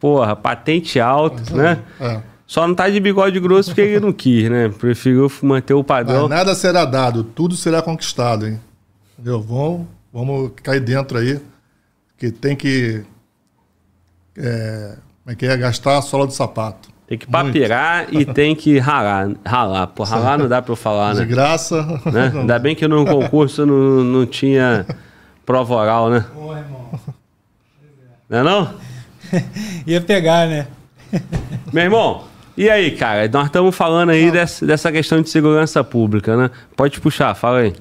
porra, 0.00 0.34
patente 0.34 0.98
alta, 0.98 1.54
né? 1.54 1.78
É. 2.00 2.20
Só 2.46 2.66
não 2.66 2.74
tá 2.74 2.88
de 2.88 2.98
bigode 2.98 3.38
grosso 3.38 3.70
porque 3.70 3.82
ele 3.82 4.00
não 4.00 4.12
quis, 4.12 4.48
né? 4.48 4.68
Preferiu 4.70 5.30
manter 5.42 5.74
o 5.74 5.84
padrão. 5.84 6.22
Mas 6.28 6.38
nada 6.38 6.54
será 6.54 6.84
dado, 6.84 7.22
tudo 7.22 7.54
será 7.54 7.82
conquistado, 7.82 8.46
hein? 8.46 8.58
Entendeu? 9.12 9.42
Vamos, 9.42 9.86
vamos 10.12 10.52
cair 10.62 10.80
dentro 10.80 11.18
aí, 11.18 11.38
que 12.16 12.30
tem 12.30 12.56
que 12.56 13.04
é, 14.36 14.96
como 15.24 15.32
é 15.32 15.34
que 15.34 15.46
é? 15.46 15.56
Gastar 15.56 15.98
a 15.98 16.02
sola 16.02 16.26
do 16.26 16.32
sapato. 16.32 16.88
Tem 17.08 17.16
que 17.16 17.26
papirar 17.26 18.06
e 18.12 18.22
tem 18.26 18.54
que 18.54 18.78
ralar. 18.78 19.30
Ralar. 19.44 19.86
Pô, 19.86 20.04
ralar 20.04 20.36
não 20.36 20.46
dá 20.46 20.60
pra 20.60 20.72
eu 20.72 20.76
falar, 20.76 21.14
né? 21.14 21.22
De 21.22 21.26
graça. 21.26 21.82
Né? 22.04 22.30
Ainda 22.36 22.58
bem 22.58 22.74
que 22.74 22.86
no 22.86 23.06
concurso 23.06 23.64
não, 23.64 24.04
não 24.04 24.26
tinha 24.26 24.84
prova 25.46 25.74
oral, 25.74 26.10
né? 26.10 26.26
Pô, 26.34 26.54
irmão. 26.54 26.90
Não 28.28 28.38
é 28.38 28.42
não? 28.42 28.74
Ia 29.86 30.02
pegar, 30.02 30.46
né? 30.46 30.66
Meu 31.72 31.84
irmão, 31.84 32.24
e 32.54 32.68
aí, 32.68 32.90
cara? 32.90 33.26
Nós 33.28 33.46
estamos 33.46 33.74
falando 33.74 34.10
aí 34.10 34.30
dessa, 34.30 34.66
dessa 34.66 34.92
questão 34.92 35.22
de 35.22 35.30
segurança 35.30 35.82
pública, 35.82 36.36
né? 36.36 36.50
Pode 36.76 37.00
puxar, 37.00 37.34
fala 37.34 37.60
aí. 37.60 37.74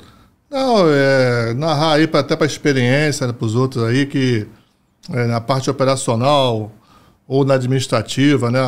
Não, 0.50 0.86
é, 0.88 1.54
narrar 1.54 1.96
aí 1.96 2.08
pra, 2.08 2.22
até 2.22 2.34
para 2.38 2.48
experiência, 2.48 3.28
né, 3.28 3.34
para 3.34 3.46
os 3.46 3.56
outros 3.56 3.84
aí 3.84 4.06
que 4.06 4.48
é, 5.12 5.26
na 5.26 5.42
parte 5.42 5.70
operacional 5.70 6.72
ou 7.28 7.44
na 7.44 7.56
administrativa, 7.56 8.50
né, 8.50 8.62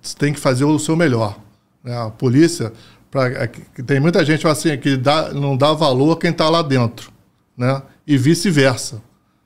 você 0.00 0.16
tem 0.16 0.32
que 0.32 0.38
fazer 0.38 0.64
o 0.64 0.78
seu 0.78 0.94
melhor. 0.94 1.38
Né? 1.82 1.96
A 1.96 2.10
polícia, 2.10 2.72
pra, 3.10 3.28
é, 3.28 3.46
tem 3.86 3.98
muita 3.98 4.24
gente 4.24 4.46
assim, 4.46 4.76
que 4.76 4.96
dá, 4.96 5.32
não 5.32 5.56
dá 5.56 5.72
valor 5.72 6.12
a 6.12 6.20
quem 6.20 6.30
está 6.30 6.48
lá 6.48 6.62
dentro, 6.62 7.10
né? 7.56 7.80
e 8.06 8.18
vice-versa. 8.18 9.00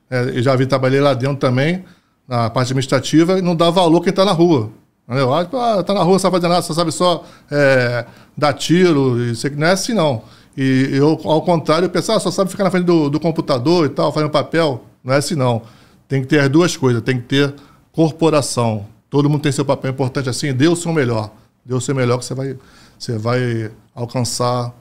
É, 0.09 0.23
eu 0.37 0.41
já 0.41 0.55
vi, 0.55 0.65
trabalhei 0.65 0.99
lá 0.99 1.13
dentro 1.13 1.37
também, 1.37 1.85
na 2.27 2.49
parte 2.49 2.67
administrativa, 2.67 3.39
e 3.39 3.41
não 3.41 3.55
dá 3.55 3.69
valor 3.69 4.01
quem 4.01 4.09
está 4.09 4.25
na 4.25 4.31
rua. 4.31 4.71
Entendeu? 5.07 5.33
Ah, 5.33 5.45
tá, 5.45 5.83
tá 5.83 5.93
na 5.93 6.01
rua, 6.01 6.13
não 6.13 6.19
sabe 6.19 6.35
fazer 6.35 6.47
nada, 6.47 6.61
só 6.61 6.73
sabe 6.73 6.91
só 6.91 7.23
é, 7.49 8.05
dar 8.37 8.53
tiro, 8.53 9.19
isso 9.23 9.49
não 9.55 9.67
é 9.67 9.71
assim 9.71 9.93
não. 9.93 10.21
E 10.55 10.89
eu, 10.91 11.19
ao 11.23 11.41
contrário, 11.41 11.89
eu 11.91 11.99
ah, 11.99 12.19
só 12.19 12.29
sabe 12.29 12.51
ficar 12.51 12.65
na 12.65 12.71
frente 12.71 12.85
do, 12.85 13.09
do 13.09 13.19
computador 13.19 13.85
e 13.85 13.89
tal, 13.89 14.11
fazendo 14.11 14.29
papel. 14.29 14.83
Não 15.03 15.13
é 15.13 15.17
assim 15.17 15.35
não. 15.35 15.61
Tem 16.07 16.21
que 16.21 16.27
ter 16.27 16.39
as 16.39 16.49
duas 16.49 16.75
coisas, 16.75 17.01
tem 17.01 17.17
que 17.17 17.27
ter 17.27 17.55
corporação. 17.99 18.85
Todo 19.09 19.29
mundo 19.29 19.41
tem 19.41 19.51
seu 19.51 19.65
papel 19.65 19.91
importante 19.91 20.29
assim, 20.29 20.53
dê 20.53 20.69
o 20.69 20.75
seu 20.77 20.93
melhor. 20.93 21.33
Dê 21.65 21.73
o 21.73 21.81
seu 21.81 21.93
melhor 21.93 22.17
que 22.17 22.23
você 22.23 22.33
vai, 22.33 22.57
você 22.97 23.17
vai 23.17 23.71
alcançar 23.93 24.73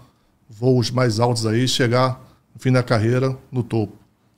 voos 0.49 0.93
mais 0.93 1.19
altos 1.19 1.45
aí, 1.45 1.67
chegar 1.67 2.21
no 2.55 2.61
fim 2.61 2.71
da 2.71 2.81
carreira 2.81 3.37
no 3.51 3.65
topo. 3.65 3.93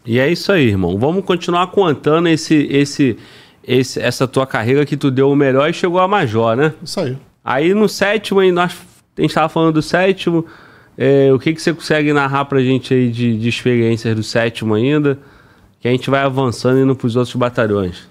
E 0.07 0.19
é 0.19 0.33
isso 0.33 0.51
aí, 0.51 0.69
irmão. 0.69 0.99
Vamos 0.99 1.27
continuar 1.27 1.67
contando 1.67 2.27
esse, 2.29 2.55
esse, 2.71 3.19
esse, 3.63 4.01
essa 4.01 4.27
tua 4.27 4.47
carreira 4.47 4.87
que 4.87 4.97
tu 4.97 5.11
deu 5.11 5.31
o 5.31 5.37
melhor 5.37 5.69
e 5.69 5.75
chegou 5.75 6.01
a 6.01 6.09
major, 6.09 6.57
né? 6.57 6.73
Isso 6.83 7.01
aí. 7.01 7.19
Aí 7.45 7.75
no 7.75 7.87
sétimo, 7.87 8.41
aí 8.41 8.51
nós, 8.51 8.73
a 9.15 9.21
gente 9.21 9.29
estava 9.31 9.51
falando 9.51 9.75
do 9.75 9.83
sétimo. 9.83 10.47
É, 10.97 11.31
o 11.31 11.39
que, 11.39 11.53
que 11.53 11.61
você 11.61 11.75
consegue 11.75 12.15
narrar 12.15 12.47
pra 12.47 12.63
gente 12.63 12.95
aí 12.95 13.11
de, 13.11 13.37
de 13.37 13.47
experiências 13.47 14.17
do 14.17 14.23
sétimo 14.23 14.73
ainda? 14.73 15.19
que 15.81 15.89
a 15.89 15.91
gente 15.91 16.11
vai 16.11 16.21
avançando 16.21 16.79
e 16.79 16.83
indo 16.83 16.95
para 16.95 17.07
os 17.07 17.17
outros 17.17 17.35
batalhões. 17.35 18.10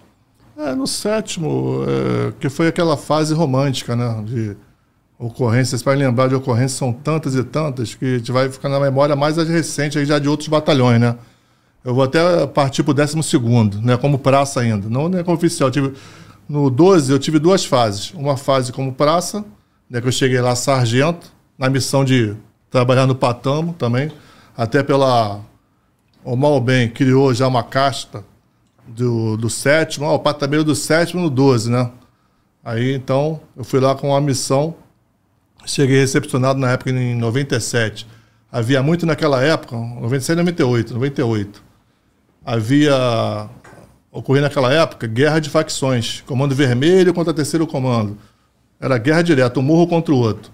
É, 0.60 0.76
no 0.76 0.86
sétimo, 0.86 1.86
é, 1.88 2.34
que 2.38 2.50
foi 2.50 2.68
aquela 2.68 2.98
fase 2.98 3.34
romântica, 3.34 3.96
né? 3.96 4.22
De 4.26 4.58
ocorrências, 5.18 5.82
para 5.82 5.98
lembrar 5.98 6.28
de 6.28 6.36
ocorrências, 6.36 6.74
são 6.74 6.92
tantas 6.92 7.34
e 7.34 7.46
tantas 7.46 7.96
que 7.96 8.16
a 8.16 8.18
gente 8.18 8.30
vai 8.30 8.50
ficar 8.50 8.68
na 8.68 8.78
memória 8.78 9.16
mais 9.16 9.38
as 9.38 9.48
recentes 9.48 10.06
já 10.06 10.20
de 10.20 10.28
outros 10.28 10.50
batalhões, 10.50 11.00
né? 11.00 11.16
Eu 11.82 11.96
vou 11.96 12.04
até 12.04 12.46
partir 12.46 12.84
para 12.84 12.92
o 12.92 12.94
décimo 12.94 13.24
segundo, 13.24 13.82
né? 13.82 13.96
Como 13.96 14.20
praça 14.20 14.60
ainda, 14.60 14.90
não 14.90 15.06
é 15.18 15.24
como 15.24 15.38
oficial. 15.38 15.72
Tive, 15.72 15.94
no 16.48 16.70
12 16.70 17.10
eu 17.10 17.20
tive 17.20 17.40
duas 17.40 17.64
fases. 17.64 18.12
Uma 18.14 18.36
fase 18.36 18.74
como 18.74 18.92
praça, 18.92 19.46
né, 19.90 20.02
que 20.02 20.10
eu 20.10 20.12
cheguei 20.12 20.42
lá 20.42 20.58
sargento, 20.58 21.32
na 21.58 21.70
missão 21.70 22.04
de 22.04 22.36
trabalhar 22.70 23.08
no 23.08 23.16
Patamo 23.16 23.74
também, 23.80 24.12
até 24.58 24.84
pela 24.84 25.40
o 26.22 26.36
mal 26.36 26.52
ou 26.52 26.62
bem 26.62 26.90
criou 26.90 27.34
já 27.34 27.48
uma 27.48 27.64
casta 27.64 28.26
do, 28.90 29.38
do 29.38 29.50
sétimo, 29.50 30.06
ó, 30.06 30.16
o 30.16 30.20
patamar 30.20 30.64
do 30.64 30.76
sétimo 30.76 31.22
no 31.22 31.30
12, 31.30 31.72
né? 31.72 31.90
Aí 32.64 32.94
então 32.94 33.40
eu 33.56 33.64
fui 33.64 33.80
lá 33.80 33.96
com 33.96 34.10
uma 34.10 34.22
missão, 34.22 34.76
cheguei 35.66 36.00
recepcionado 36.00 36.60
na 36.60 36.72
época 36.72 36.92
em 36.92 37.16
97. 37.16 38.08
Havia 38.52 38.82
muito 38.82 39.06
naquela 39.06 39.42
época, 39.42 39.76
97 39.76 40.38
98, 40.38 40.94
98. 40.94 41.64
Havia 42.46 43.50
ocorrendo 44.12 44.46
naquela 44.46 44.74
época 44.74 45.08
guerra 45.08 45.40
de 45.40 45.50
facções, 45.50 46.24
comando 46.26 46.56
vermelho 46.56 47.14
contra 47.14 47.34
terceiro 47.34 47.68
comando. 47.68 48.18
Era 48.80 48.98
guerra 48.98 49.22
direta, 49.22 49.60
um 49.60 49.64
morro 49.64 49.88
contra 49.88 50.14
o 50.14 50.18
outro 50.18 50.52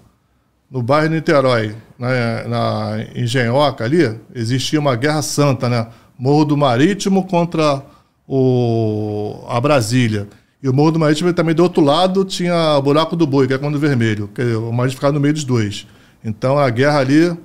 no 0.70 0.82
bairro 0.82 1.10
Niterói, 1.10 1.74
na, 1.98 2.08
na 2.48 3.06
Engenhoca 3.14 3.84
ali, 3.84 4.18
existia 4.34 4.80
uma 4.80 4.96
guerra 4.96 5.22
santa, 5.22 5.68
né? 5.68 5.86
Morro 6.18 6.44
do 6.44 6.56
Marítimo 6.56 7.26
contra 7.26 7.82
o, 8.26 9.44
a 9.48 9.60
Brasília. 9.60 10.28
E 10.62 10.68
o 10.68 10.72
Morro 10.72 10.92
do 10.92 10.98
Marítimo 10.98 11.32
também 11.32 11.54
do 11.54 11.62
outro 11.62 11.82
lado 11.82 12.24
tinha 12.24 12.76
o 12.76 12.82
Buraco 12.82 13.14
do 13.14 13.26
Boi, 13.26 13.46
que 13.46 13.54
é 13.54 13.58
quando 13.58 13.78
vermelho. 13.78 14.28
Que 14.34 14.42
o 14.42 14.72
Marítimo 14.72 14.96
ficava 14.96 15.12
no 15.12 15.20
meio 15.20 15.34
dos 15.34 15.44
dois. 15.44 15.86
Então 16.24 16.58
a 16.58 16.68
guerra 16.70 16.98
ali, 16.98 17.36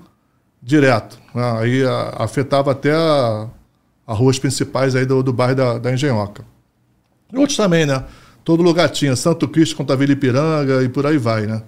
direto. 0.61 1.19
Né? 1.35 1.59
Aí 1.59 1.83
a, 1.83 2.15
afetava 2.19 2.71
até 2.71 2.91
as 2.93 4.17
ruas 4.17 4.39
principais 4.39 4.95
aí 4.95 5.05
do, 5.05 5.21
do 5.21 5.33
bairro 5.33 5.55
da, 5.55 5.77
da 5.77 5.93
Engenhoca. 5.93 6.43
E 7.31 7.37
outros 7.37 7.57
também, 7.57 7.85
né? 7.85 8.03
Todo 8.43 8.63
lugar 8.63 8.89
tinha 8.89 9.15
Santo 9.15 9.47
Cristo 9.47 9.75
contra 9.75 9.95
Vila 9.95 10.13
Ipiranga 10.13 10.83
e 10.83 10.89
por 10.89 11.05
aí 11.05 11.17
vai, 11.17 11.45
né? 11.45 11.61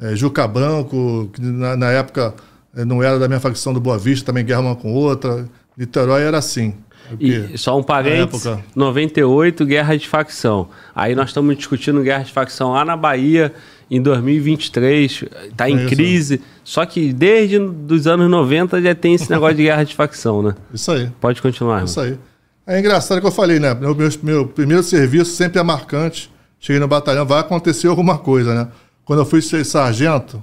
é, 0.00 0.16
Juca 0.16 0.48
Branco, 0.48 1.30
que 1.32 1.40
na, 1.42 1.76
na, 1.76 1.90
época 1.90 2.34
é, 2.74 2.84
não 2.84 3.02
era 3.02 3.18
da 3.18 3.28
minha 3.28 3.40
facção 3.40 3.72
do 3.74 3.80
Boa 3.80 3.98
Vista, 3.98 4.26
também 4.26 4.44
guerra 4.44 4.60
uma 4.60 4.76
com 4.76 4.92
outra. 4.92 5.46
Niterói 5.76 6.22
era 6.22 6.38
assim. 6.38 6.74
E 7.18 7.56
só 7.58 7.78
um 7.78 7.82
parênteses, 7.82 8.46
época... 8.46 8.64
98, 8.74 9.64
guerra 9.64 9.96
de 9.96 10.06
facção. 10.06 10.68
Aí 10.94 11.14
nós 11.14 11.30
estamos 11.30 11.56
discutindo 11.56 12.02
guerra 12.02 12.22
de 12.22 12.32
facção 12.32 12.72
lá 12.72 12.84
na 12.84 12.96
Bahia 12.96 13.52
em 13.90 14.00
2023, 14.00 15.24
está 15.48 15.68
em 15.68 15.86
crise. 15.86 16.40
Só 16.62 16.86
que 16.86 17.12
desde 17.12 17.58
os 17.58 18.06
anos 18.06 18.30
90 18.30 18.80
já 18.80 18.94
tem 18.94 19.14
esse 19.14 19.30
negócio 19.30 19.56
de 19.56 19.64
guerra 19.64 19.84
de 19.84 19.94
facção, 19.94 20.42
né? 20.42 20.54
Isso 20.72 20.92
aí. 20.92 21.10
Pode 21.20 21.42
continuar. 21.42 21.76
Irmão. 21.76 21.86
Isso 21.86 22.00
aí. 22.00 22.18
É 22.66 22.78
engraçado 22.78 23.20
que 23.20 23.26
eu 23.26 23.32
falei, 23.32 23.58
né? 23.58 23.74
Meu, 23.74 23.94
meu, 23.94 24.08
meu 24.22 24.46
primeiro 24.46 24.82
serviço 24.82 25.32
sempre 25.32 25.58
é 25.58 25.62
marcante. 25.62 26.30
Cheguei 26.60 26.78
no 26.78 26.86
batalhão, 26.86 27.26
vai 27.26 27.40
acontecer 27.40 27.88
alguma 27.88 28.18
coisa, 28.18 28.54
né? 28.54 28.68
Quando 29.04 29.20
eu 29.20 29.26
fui 29.26 29.42
ser 29.42 29.64
sargento, 29.64 30.40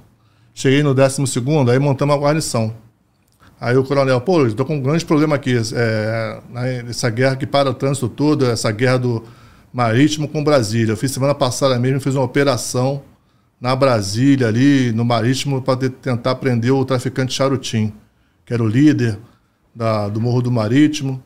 Cheguei 0.58 0.82
no 0.82 0.92
12, 0.92 1.22
aí 1.70 1.78
montamos 1.78 2.16
a 2.16 2.18
guarnição. 2.18 2.74
Aí 3.60 3.76
o 3.76 3.82
coronel, 3.82 4.20
pô, 4.20 4.46
estou 4.46 4.64
com 4.64 4.76
um 4.76 4.80
grande 4.80 5.04
problema 5.04 5.34
aqui. 5.34 5.56
É, 5.74 6.40
essa 6.88 7.10
guerra 7.10 7.36
que 7.36 7.46
para 7.46 7.70
o 7.70 7.74
trânsito 7.74 8.08
todo, 8.08 8.46
essa 8.46 8.70
guerra 8.70 8.98
do 8.98 9.24
marítimo 9.72 10.28
com 10.28 10.44
Brasília. 10.44 10.92
Eu 10.92 10.96
fiz 10.96 11.10
semana 11.10 11.34
passada 11.34 11.78
mesmo, 11.78 12.00
fiz 12.00 12.14
uma 12.14 12.24
operação 12.24 13.02
na 13.60 13.74
Brasília, 13.74 14.46
ali 14.46 14.92
no 14.92 15.04
marítimo, 15.04 15.60
para 15.60 15.88
tentar 15.88 16.36
prender 16.36 16.72
o 16.72 16.84
traficante 16.84 17.34
Charutim, 17.34 17.92
que 18.46 18.54
era 18.54 18.62
o 18.62 18.68
líder 18.68 19.18
da, 19.74 20.08
do 20.08 20.20
Morro 20.20 20.42
do 20.42 20.50
Marítimo, 20.50 21.22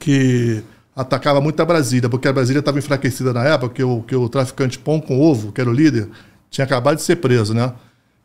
que 0.00 0.62
atacava 0.94 1.40
muito 1.40 1.60
a 1.60 1.64
Brasília, 1.64 2.08
porque 2.08 2.26
a 2.26 2.32
Brasília 2.32 2.60
estava 2.60 2.78
enfraquecida 2.78 3.32
na 3.34 3.44
época, 3.44 3.74
que 3.74 3.84
o, 3.84 4.02
que 4.02 4.16
o 4.16 4.28
traficante 4.28 4.78
Pão 4.78 4.98
com 4.98 5.20
Ovo, 5.20 5.52
que 5.52 5.60
era 5.60 5.68
o 5.68 5.72
líder, 5.72 6.08
tinha 6.48 6.64
acabado 6.64 6.96
de 6.96 7.02
ser 7.02 7.16
preso, 7.16 7.52
né? 7.52 7.74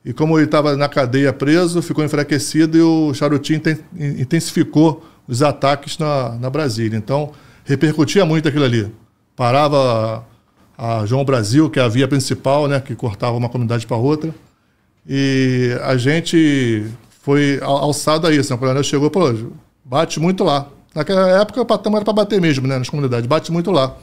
E 0.04 0.14
como 0.14 0.38
ele 0.38 0.46
estava 0.46 0.76
na 0.76 0.90
cadeia 0.90 1.32
preso, 1.32 1.82
ficou 1.82 2.04
enfraquecido 2.04 2.78
e 2.78 2.82
o 2.82 3.14
Charutim 3.14 3.62
intensificou 3.96 5.06
os 5.28 5.44
ataques 5.44 5.98
na, 5.98 6.30
na 6.40 6.50
Brasília. 6.50 6.98
Então, 6.98 7.32
repercutia 7.64 8.26
muito 8.26 8.48
aquilo 8.48 8.66
ali. 8.66 8.92
Parava 9.36 10.26
a 10.78 11.06
João 11.06 11.24
Brasil, 11.24 11.70
que 11.70 11.80
é 11.80 11.84
a 11.84 11.88
via 11.88 12.08
principal, 12.08 12.68
né, 12.68 12.80
que 12.80 12.96
cortava 12.96 13.38
uma 13.38 13.48
comunidade 13.48 13.86
para 13.86 13.96
outra. 13.98 14.34
E 15.08 15.78
a 15.84 15.96
gente 15.98 16.86
foi 17.22 17.60
alçado 17.62 18.26
a 18.26 18.34
isso. 18.34 18.52
Né? 18.52 18.56
O 18.56 18.60
coronel 18.60 18.84
chegou 18.84 19.08
e 19.08 19.14
falou: 19.14 19.54
bate 19.86 20.20
muito 20.20 20.44
lá. 20.44 20.68
Naquela 20.94 21.42
época 21.42 21.62
o 21.62 21.66
patamar 21.66 22.00
era 22.00 22.06
para 22.06 22.14
bater 22.14 22.42
mesmo, 22.42 22.68
né, 22.68 22.78
nas 22.78 22.90
comunidades, 22.90 23.28
bate 23.28 23.52
muito 23.52 23.72
lá. 23.72 23.96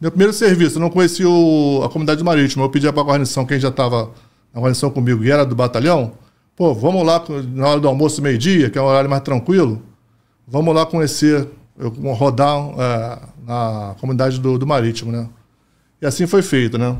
Meu 0.00 0.10
primeiro 0.10 0.32
serviço, 0.32 0.76
eu 0.76 0.80
não 0.80 0.90
conhecia 0.90 1.28
o, 1.28 1.82
a 1.84 1.88
comunidade 1.88 2.22
marítima. 2.24 2.64
Eu 2.64 2.70
pedia 2.70 2.92
para 2.92 3.02
a 3.02 3.04
guarnição, 3.04 3.46
quem 3.46 3.60
já 3.60 3.68
estava 3.68 4.10
na 4.54 4.60
guarnição 4.60 4.90
comigo 4.90 5.24
e 5.24 5.30
era 5.30 5.44
do 5.44 5.54
batalhão, 5.54 6.12
pô, 6.56 6.74
vamos 6.74 7.04
lá 7.06 7.22
na 7.54 7.68
hora 7.68 7.80
do 7.80 7.88
almoço, 7.88 8.20
meio-dia, 8.20 8.70
que 8.70 8.78
é 8.78 8.82
um 8.82 8.86
horário 8.86 9.08
mais 9.08 9.22
tranquilo, 9.22 9.82
vamos 10.46 10.74
lá 10.74 10.84
conhecer, 10.84 11.48
eu, 11.78 11.90
rodar 12.14 12.58
é, 12.78 13.18
na 13.46 13.94
comunidade 14.00 14.38
do, 14.38 14.58
do 14.58 14.66
Marítimo, 14.66 15.10
né? 15.12 15.28
E 16.00 16.06
assim 16.06 16.26
foi 16.26 16.42
feito, 16.42 16.78
né? 16.78 16.96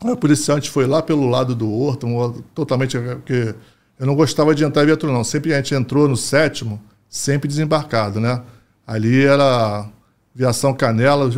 O 0.00 0.16
policiante 0.16 0.70
foi 0.70 0.86
lá 0.86 1.02
pelo 1.02 1.28
lado 1.28 1.54
do 1.54 1.70
horto, 1.70 2.44
totalmente. 2.54 2.98
Porque 2.98 3.54
eu 3.98 4.06
não 4.06 4.16
gostava 4.16 4.54
de 4.54 4.64
entrar 4.64 4.82
em 4.82 4.86
viatura, 4.86 5.12
não. 5.12 5.22
Sempre 5.22 5.52
a 5.54 5.56
gente 5.56 5.74
entrou 5.74 6.08
no 6.08 6.16
sétimo, 6.16 6.80
sempre 7.08 7.48
desembarcado, 7.48 8.20
né? 8.20 8.42
Ali 8.86 9.24
era 9.24 9.88
viação 10.34 10.74
Canela, 10.74 11.30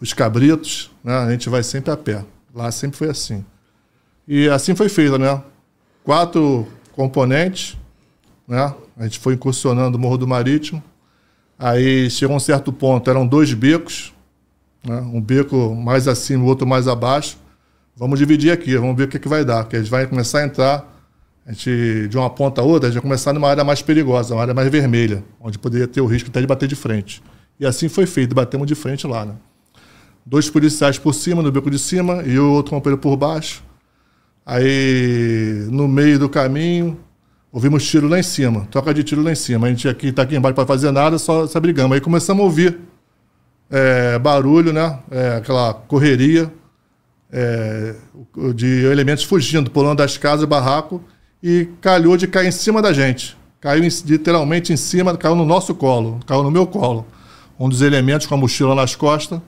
os 0.00 0.12
cabritos, 0.12 0.90
né? 1.02 1.14
A 1.14 1.30
gente 1.30 1.48
vai 1.48 1.62
sempre 1.62 1.90
a 1.90 1.96
pé. 1.96 2.24
Lá 2.54 2.70
sempre 2.70 2.98
foi 2.98 3.08
assim. 3.08 3.44
E 4.26 4.48
assim 4.48 4.74
foi 4.74 4.88
feito, 4.88 5.18
né? 5.18 5.42
Quatro 6.04 6.66
componentes, 6.92 7.76
né? 8.46 8.74
A 8.96 9.04
gente 9.04 9.18
foi 9.18 9.34
incursionando 9.34 9.96
o 9.96 10.00
Morro 10.00 10.18
do 10.18 10.26
Marítimo. 10.26 10.82
Aí 11.58 12.10
chegou 12.10 12.36
um 12.36 12.40
certo 12.40 12.72
ponto, 12.72 13.08
eram 13.08 13.26
dois 13.26 13.52
becos, 13.52 14.12
né? 14.84 15.00
um 15.00 15.20
beco 15.20 15.74
mais 15.74 16.08
acima, 16.08 16.44
o 16.44 16.46
outro 16.46 16.66
mais 16.66 16.88
abaixo. 16.88 17.38
Vamos 17.96 18.18
dividir 18.18 18.50
aqui, 18.50 18.76
vamos 18.76 18.96
ver 18.96 19.04
o 19.04 19.08
que, 19.08 19.18
que 19.18 19.28
vai 19.28 19.44
dar. 19.44 19.64
Porque 19.64 19.76
a 19.76 19.78
gente 19.80 19.90
vai 19.90 20.06
começar 20.06 20.40
a 20.40 20.44
entrar, 20.44 21.04
a 21.46 21.52
gente, 21.52 22.08
de 22.08 22.16
uma 22.16 22.30
ponta 22.30 22.60
a 22.60 22.64
outra, 22.64 22.88
a 22.88 22.90
gente 22.90 23.00
vai 23.00 23.02
começar 23.02 23.32
numa 23.32 23.48
área 23.48 23.62
mais 23.62 23.82
perigosa, 23.82 24.34
uma 24.34 24.42
área 24.42 24.54
mais 24.54 24.68
vermelha, 24.70 25.22
onde 25.40 25.58
poderia 25.58 25.86
ter 25.86 26.00
o 26.00 26.06
risco 26.06 26.30
até 26.30 26.40
de 26.40 26.46
bater 26.46 26.66
de 26.66 26.76
frente. 26.76 27.22
E 27.58 27.66
assim 27.66 27.88
foi 27.88 28.06
feito, 28.06 28.34
batemos 28.34 28.66
de 28.66 28.74
frente 28.74 29.06
lá. 29.06 29.26
Né? 29.26 29.34
Dois 30.24 30.48
policiais 30.48 30.98
por 30.98 31.12
cima, 31.14 31.42
no 31.42 31.52
beco 31.52 31.70
de 31.70 31.78
cima, 31.78 32.22
e 32.22 32.38
o 32.38 32.52
outro 32.52 32.70
companheiro 32.70 33.00
por 33.00 33.16
baixo. 33.16 33.62
Aí, 34.52 35.68
no 35.70 35.86
meio 35.86 36.18
do 36.18 36.28
caminho, 36.28 36.98
ouvimos 37.52 37.88
tiro 37.88 38.08
lá 38.08 38.18
em 38.18 38.22
cima, 38.24 38.66
troca 38.68 38.92
de 38.92 39.04
tiro 39.04 39.22
lá 39.22 39.30
em 39.30 39.36
cima. 39.36 39.68
A 39.68 39.70
gente 39.70 39.88
aqui 39.88 40.08
está 40.08 40.22
aqui 40.22 40.34
embaixo 40.34 40.56
para 40.56 40.66
fazer 40.66 40.90
nada, 40.90 41.18
só, 41.18 41.46
só 41.46 41.60
brigamos. 41.60 41.94
Aí 41.94 42.00
começamos 42.00 42.42
a 42.42 42.44
ouvir 42.46 42.80
é, 43.70 44.18
barulho, 44.18 44.72
né? 44.72 44.98
É, 45.08 45.36
aquela 45.36 45.72
correria 45.72 46.52
é, 47.30 47.94
de 48.52 48.86
elementos 48.86 49.22
fugindo, 49.22 49.70
pulando 49.70 49.98
das 49.98 50.18
casas, 50.18 50.46
barraco, 50.46 51.00
e 51.40 51.68
calhou 51.80 52.16
de 52.16 52.26
cair 52.26 52.48
em 52.48 52.50
cima 52.50 52.82
da 52.82 52.92
gente. 52.92 53.38
Caiu 53.60 53.84
literalmente 54.04 54.72
em 54.72 54.76
cima, 54.76 55.16
caiu 55.16 55.36
no 55.36 55.46
nosso 55.46 55.76
colo, 55.76 56.18
caiu 56.26 56.42
no 56.42 56.50
meu 56.50 56.66
colo. 56.66 57.06
Um 57.56 57.68
dos 57.68 57.82
elementos 57.82 58.26
com 58.26 58.34
a 58.34 58.36
mochila 58.36 58.74
nas 58.74 58.96
costas 58.96 59.40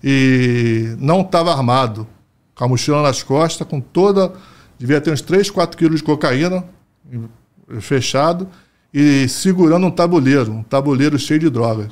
e 0.00 0.94
não 1.00 1.22
estava 1.22 1.50
armado 1.50 2.06
com 2.54 2.64
a 2.64 2.68
mochila 2.68 3.02
nas 3.02 3.22
costas, 3.22 3.66
com 3.66 3.80
toda. 3.80 4.32
Devia 4.78 5.00
ter 5.00 5.12
uns 5.12 5.20
3, 5.20 5.50
4 5.50 5.76
quilos 5.76 6.00
de 6.00 6.02
cocaína 6.04 6.64
fechado 7.80 8.48
e 8.92 9.28
segurando 9.28 9.86
um 9.86 9.90
tabuleiro, 9.90 10.52
um 10.52 10.62
tabuleiro 10.62 11.18
cheio 11.18 11.40
de 11.40 11.50
droga. 11.50 11.88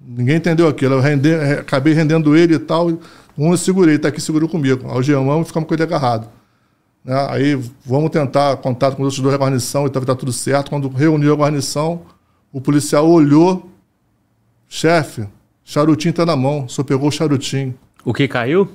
Ninguém 0.00 0.36
entendeu 0.36 0.68
aquilo. 0.68 0.94
Eu 0.94 1.00
rende, 1.00 1.34
acabei 1.34 1.92
rendendo 1.92 2.36
ele 2.36 2.54
e 2.54 2.58
tal. 2.58 2.88
Um 3.36 3.50
eu 3.50 3.56
segurei, 3.56 3.96
está 3.96 4.08
aqui, 4.08 4.20
segurou 4.20 4.48
comigo. 4.48 4.88
Algemamos 4.88 5.46
e 5.46 5.48
ficamos 5.48 5.68
com 5.68 5.74
ele 5.74 5.82
agarrado. 5.82 6.28
Né? 7.04 7.26
Aí 7.30 7.54
vamos 7.84 8.10
tentar 8.10 8.56
contato 8.58 8.96
com 8.96 9.02
os 9.02 9.06
outros 9.06 9.20
dois 9.20 9.32
da 9.32 9.44
guarnição 9.44 9.84
e 9.84 9.86
estava 9.86 10.06
tá 10.06 10.14
tudo 10.14 10.32
certo. 10.32 10.70
Quando 10.70 10.88
reuniu 10.88 11.32
a 11.32 11.36
guarnição, 11.36 12.02
o 12.52 12.60
policial 12.60 13.08
olhou. 13.08 13.70
Chefe, 14.68 15.24
charutinho 15.64 16.10
está 16.10 16.26
na 16.26 16.34
mão, 16.34 16.68
só 16.68 16.82
pegou 16.82 17.08
o 17.08 17.12
charutinho. 17.12 17.72
O 18.04 18.12
que 18.12 18.26
caiu? 18.26 18.68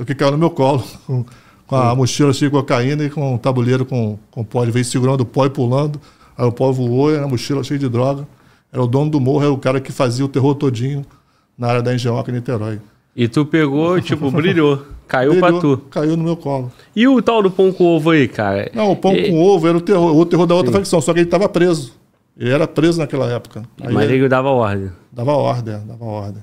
O 0.00 0.04
que 0.04 0.14
caiu 0.14 0.32
no 0.32 0.38
meu 0.38 0.50
colo, 0.50 0.82
com, 1.06 1.24
com 1.66 1.76
a 1.76 1.94
mochila 1.94 2.32
cheia 2.32 2.50
de 2.50 2.56
cocaína 2.56 3.04
e 3.04 3.10
com 3.10 3.34
o 3.34 3.38
tabuleiro 3.38 3.84
com, 3.84 4.18
com 4.30 4.42
pó. 4.42 4.62
Ele 4.62 4.72
veio 4.72 4.84
segurando 4.84 5.20
o 5.20 5.26
pó 5.26 5.46
e 5.46 5.50
pulando. 5.50 6.00
Aí 6.36 6.46
o 6.46 6.52
pó 6.52 6.72
voou, 6.72 7.14
era 7.14 7.24
a 7.24 7.28
mochila 7.28 7.62
cheia 7.62 7.78
de 7.78 7.88
droga. 7.88 8.26
Era 8.72 8.82
o 8.82 8.86
dono 8.86 9.10
do 9.10 9.20
morro, 9.20 9.42
era 9.42 9.52
o 9.52 9.58
cara 9.58 9.80
que 9.80 9.92
fazia 9.92 10.24
o 10.24 10.28
terror 10.28 10.54
todinho 10.54 11.04
na 11.58 11.68
área 11.68 11.82
da 11.82 11.94
Engenhoca, 11.94 12.30
em 12.30 12.34
Niterói. 12.34 12.80
E 13.14 13.28
tu 13.28 13.44
pegou, 13.44 13.98
tipo, 14.02 14.30
brilhou. 14.30 14.82
Caiu 15.06 15.32
brilhou, 15.32 15.50
pra 15.50 15.60
tu. 15.60 15.76
Caiu 15.90 16.16
no 16.16 16.24
meu 16.24 16.36
colo. 16.36 16.72
E 16.94 17.06
o 17.06 17.20
tal 17.20 17.42
do 17.42 17.50
pão 17.50 17.72
com 17.72 17.84
ovo 17.84 18.10
aí, 18.10 18.28
cara? 18.28 18.70
Não, 18.72 18.92
o 18.92 18.96
pão 18.96 19.12
e... 19.12 19.28
com 19.28 19.42
ovo 19.42 19.68
era 19.68 19.76
o 19.76 19.80
terror, 19.80 20.16
o 20.16 20.24
terror 20.24 20.46
da 20.46 20.54
outra 20.54 20.72
Sim. 20.72 20.78
facção, 20.78 21.00
só 21.00 21.12
que 21.12 21.18
ele 21.18 21.26
estava 21.26 21.48
preso. 21.48 21.92
Ele 22.38 22.50
era 22.50 22.66
preso 22.66 22.98
naquela 22.98 23.30
época. 23.30 23.64
Aí 23.82 23.92
Mas 23.92 24.08
ele 24.08 24.28
dava 24.28 24.48
ordem. 24.48 24.90
Dava 25.12 25.32
ordem, 25.32 25.78
dava 25.86 26.04
ordem. 26.04 26.42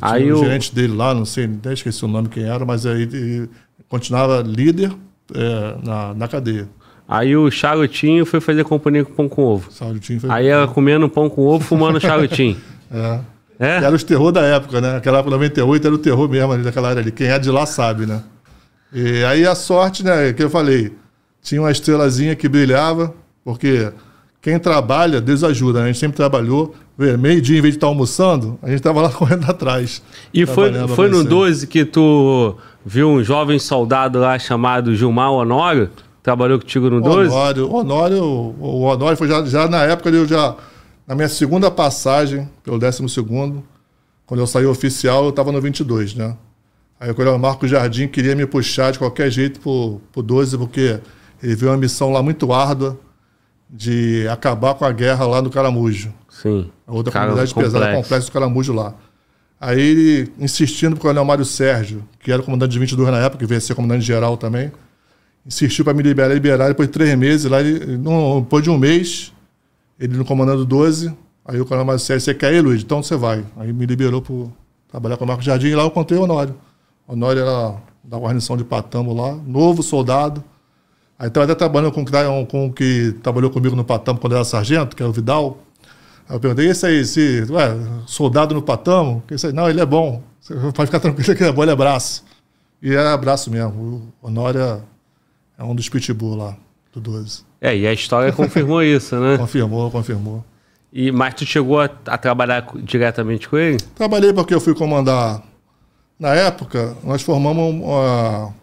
Aí 0.00 0.32
o 0.32 0.38
gerente 0.38 0.74
dele 0.74 0.94
lá, 0.94 1.14
não 1.14 1.24
sei, 1.24 1.44
até 1.44 1.72
esqueci 1.72 2.04
o 2.04 2.08
nome 2.08 2.28
quem 2.28 2.44
era, 2.44 2.64
mas 2.64 2.84
aí 2.84 3.48
continuava 3.88 4.42
líder 4.42 4.92
é, 5.34 5.76
na, 5.82 6.14
na 6.14 6.28
cadeia. 6.28 6.68
Aí 7.08 7.36
o 7.36 7.50
charutinho 7.50 8.26
foi 8.26 8.40
fazer 8.40 8.64
companhia 8.64 9.04
com 9.04 9.12
pão 9.12 9.28
com 9.28 9.42
ovo. 9.42 9.70
Charutinho 9.72 10.20
foi... 10.20 10.30
Aí 10.30 10.46
ia 10.46 10.66
comendo 10.66 11.08
pão 11.08 11.30
com 11.30 11.42
ovo, 11.42 11.64
fumando 11.64 12.00
charutinho. 12.00 12.56
é. 12.90 13.20
é. 13.60 13.76
Era 13.76 13.94
os 13.94 14.02
terror 14.02 14.32
da 14.32 14.42
época, 14.42 14.80
né? 14.80 14.96
Aquela 14.96 15.18
época 15.18 15.30
98 15.30 15.86
era 15.86 15.94
o 15.94 15.98
terror 15.98 16.28
mesmo 16.28 16.52
ali 16.52 16.62
daquela 16.64 16.88
área 16.88 17.00
ali. 17.00 17.12
Quem 17.12 17.28
é 17.28 17.38
de 17.38 17.50
lá 17.50 17.64
sabe, 17.64 18.06
né? 18.06 18.22
E 18.92 19.24
aí 19.24 19.46
a 19.46 19.54
sorte, 19.54 20.04
né, 20.04 20.32
que 20.32 20.42
eu 20.42 20.50
falei, 20.50 20.92
tinha 21.42 21.60
uma 21.60 21.70
estrelazinha 21.70 22.34
que 22.34 22.48
brilhava, 22.48 23.14
porque 23.44 23.92
quem 24.46 24.60
trabalha, 24.60 25.20
Deus 25.20 25.42
ajuda, 25.42 25.80
né? 25.80 25.86
A 25.86 25.88
gente 25.88 25.98
sempre 25.98 26.16
trabalhou. 26.16 26.72
Meio-dia, 26.96 27.58
em 27.58 27.60
vez 27.60 27.74
de 27.74 27.78
estar 27.78 27.88
almoçando, 27.88 28.56
a 28.62 28.68
gente 28.68 28.76
estava 28.76 29.02
lá 29.02 29.10
correndo 29.10 29.44
atrás. 29.50 30.00
E 30.32 30.46
foi, 30.46 30.72
foi 30.86 31.08
no 31.08 31.24
12 31.24 31.66
que 31.66 31.84
tu 31.84 32.54
viu 32.84 33.08
um 33.08 33.24
jovem 33.24 33.58
soldado 33.58 34.20
lá 34.20 34.38
chamado 34.38 34.94
Gilmar 34.94 35.32
Honório? 35.32 35.90
Trabalhou 36.22 36.60
contigo 36.60 36.88
no 36.88 37.00
12? 37.00 37.28
Honório, 37.28 37.74
Honório, 37.74 38.22
o 38.22 38.82
Honório 38.82 39.16
foi 39.16 39.26
já, 39.26 39.44
já 39.44 39.66
na 39.66 39.82
época, 39.82 40.10
eu 40.10 40.28
já, 40.28 40.54
na 41.08 41.16
minha 41.16 41.28
segunda 41.28 41.68
passagem, 41.68 42.48
pelo 42.62 42.78
12 42.78 43.08
segundo, 43.08 43.64
quando 44.26 44.38
eu 44.38 44.46
saí 44.46 44.64
oficial, 44.64 45.24
eu 45.24 45.30
estava 45.30 45.50
no 45.50 45.60
22, 45.60 46.14
né? 46.14 46.36
Aí 47.00 47.10
o 47.10 47.38
Marco 47.38 47.66
Jardim 47.66 48.06
queria 48.06 48.36
me 48.36 48.46
puxar 48.46 48.92
de 48.92 49.00
qualquer 49.00 49.28
jeito 49.28 49.58
pro, 49.58 50.00
pro 50.12 50.22
12, 50.22 50.56
porque 50.56 51.00
ele 51.42 51.56
viu 51.56 51.68
uma 51.68 51.76
missão 51.76 52.12
lá 52.12 52.22
muito 52.22 52.52
árdua, 52.52 52.96
de 53.68 54.26
acabar 54.28 54.74
com 54.74 54.84
a 54.84 54.92
guerra 54.92 55.26
lá 55.26 55.42
no 55.42 55.50
Caramujo. 55.50 56.12
Sim. 56.30 56.70
A 56.86 56.92
outra 56.92 57.12
Cara, 57.12 57.26
comunidade 57.26 57.52
complexo. 57.54 57.78
pesada, 57.78 57.96
complexo 57.96 58.28
do 58.28 58.32
Caramujo 58.32 58.72
lá. 58.72 58.94
Aí 59.60 59.80
ele, 59.80 60.32
insistindo 60.38 60.92
para 60.92 60.98
o 60.98 61.02
coronel 61.02 61.24
Mário 61.24 61.44
Sérgio, 61.44 62.04
que 62.20 62.30
era 62.30 62.42
o 62.42 62.44
comandante 62.44 62.72
de 62.72 62.78
22 62.78 63.10
na 63.10 63.18
época, 63.18 63.38
que 63.38 63.46
veio 63.46 63.58
a 63.58 63.60
ser 63.60 63.74
comandante 63.74 64.04
geral 64.04 64.36
também, 64.36 64.70
insistiu 65.46 65.84
para 65.84 65.94
me 65.94 66.02
liberar, 66.02 66.34
liberar. 66.34 66.68
Depois 66.68 66.88
de 66.88 66.92
três 66.92 67.16
meses, 67.16 67.50
lá, 67.50 67.60
ele, 67.60 67.96
não, 67.96 68.40
depois 68.40 68.62
de 68.62 68.70
um 68.70 68.76
mês, 68.76 69.32
ele 69.98 70.16
no 70.16 70.24
comandando 70.24 70.64
12, 70.64 71.12
aí 71.44 71.60
o 71.60 71.64
coronel 71.64 71.86
Mário 71.86 72.00
Sérgio, 72.00 72.24
você 72.24 72.34
quer 72.34 72.52
ir, 72.52 72.60
Luiz? 72.60 72.82
Então 72.82 73.02
você 73.02 73.16
vai. 73.16 73.44
Aí 73.56 73.72
me 73.72 73.86
liberou 73.86 74.20
para 74.20 74.34
trabalhar 74.88 75.16
com 75.16 75.24
o 75.24 75.28
Marco 75.28 75.42
Jardim, 75.42 75.68
e 75.68 75.74
lá 75.74 75.82
eu 75.84 75.90
contei 75.90 76.18
o 76.18 76.22
Honório. 76.22 76.54
O 77.08 77.14
Honório 77.14 77.40
era 77.40 77.76
da 78.04 78.18
guarnição 78.18 78.56
de 78.56 78.64
Patamo 78.64 79.14
lá, 79.14 79.34
novo 79.46 79.82
soldado, 79.82 80.44
Aí 81.18 81.28
estava 81.28 81.44
até 81.44 81.54
trabalhando 81.54 81.92
com, 81.92 82.04
com 82.46 82.66
o 82.66 82.72
que 82.72 83.14
trabalhou 83.22 83.50
comigo 83.50 83.74
no 83.74 83.84
Patamo 83.84 84.18
quando 84.18 84.34
era 84.34 84.44
sargento, 84.44 84.94
que 84.94 85.02
é 85.02 85.06
o 85.06 85.12
Vidal. 85.12 85.58
Aí 86.28 86.36
eu 86.36 86.40
perguntei, 86.40 86.68
esse 86.68 86.84
aí, 86.84 86.96
esse, 86.96 87.46
ué, 87.50 87.74
soldado 88.06 88.54
no 88.54 88.60
Patamo? 88.60 89.22
Esse 89.30 89.46
aí, 89.46 89.52
não, 89.52 89.68
ele 89.68 89.80
é 89.80 89.86
bom. 89.86 90.22
Você 90.40 90.54
pode 90.72 90.86
ficar 90.86 91.00
tranquilo 91.00 91.34
que 91.34 91.42
ele 91.42 91.50
é 91.50 91.52
bom, 91.52 91.62
ele 91.62 91.72
é 91.72 91.76
braço. 91.76 92.22
E 92.82 92.92
era 92.92 93.16
braço 93.16 93.50
mesmo. 93.50 94.12
O 94.20 94.26
Honório 94.26 94.82
É 95.58 95.64
um 95.64 95.74
dos 95.74 95.88
pitbull 95.88 96.36
lá, 96.36 96.56
do 96.92 97.00
12. 97.00 97.44
É, 97.62 97.74
e 97.74 97.86
a 97.86 97.92
história 97.92 98.30
confirmou 98.30 98.82
isso, 98.84 99.16
né? 99.16 99.38
Confirmou, 99.38 99.90
confirmou. 99.90 100.44
E, 100.92 101.10
mas 101.10 101.34
tu 101.34 101.46
chegou 101.46 101.80
a, 101.80 101.88
a 102.06 102.18
trabalhar 102.18 102.66
diretamente 102.76 103.48
com 103.48 103.56
ele? 103.56 103.78
Trabalhei 103.94 104.32
porque 104.34 104.54
eu 104.54 104.60
fui 104.60 104.74
comandar. 104.74 105.42
Na 106.18 106.34
época, 106.34 106.94
nós 107.02 107.22
formamos. 107.22 107.74
uma 107.74 108.54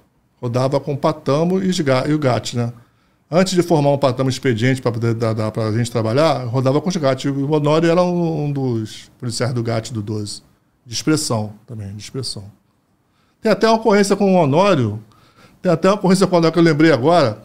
rodava 0.43 0.77
com 0.77 0.93
o 0.93 0.97
Patamo 0.97 1.63
e, 1.63 1.71
e 1.71 2.13
o 2.13 2.19
GAT, 2.19 2.57
né? 2.57 2.73
Antes 3.31 3.53
de 3.53 3.63
formar 3.63 3.91
um 3.91 3.97
Patamo 3.97 4.29
expediente 4.29 4.81
para 4.81 5.67
a 5.69 5.71
gente 5.71 5.89
trabalhar, 5.89 6.43
rodava 6.43 6.81
com 6.81 6.89
os 6.89 6.97
GAT. 6.97 7.29
O 7.29 7.49
Honório 7.49 7.89
era 7.89 8.03
um, 8.03 8.43
um 8.43 8.51
dos 8.51 9.09
policiais 9.17 9.53
do 9.53 9.63
GAT 9.63 9.93
do 9.93 10.01
12. 10.01 10.43
De 10.85 10.93
expressão 10.93 11.53
também, 11.65 11.95
de 11.95 12.03
expressão. 12.03 12.43
Tem 13.41 13.49
até 13.49 13.67
uma 13.69 13.77
ocorrência 13.77 14.17
com 14.17 14.35
o 14.35 14.37
Honório. 14.37 15.01
Tem 15.61 15.71
até 15.71 15.87
uma 15.87 15.95
ocorrência 15.95 16.27
com 16.27 16.35
o 16.35 16.39
Honório 16.39 16.51
que 16.51 16.59
eu 16.59 16.63
lembrei 16.63 16.91
agora. 16.91 17.41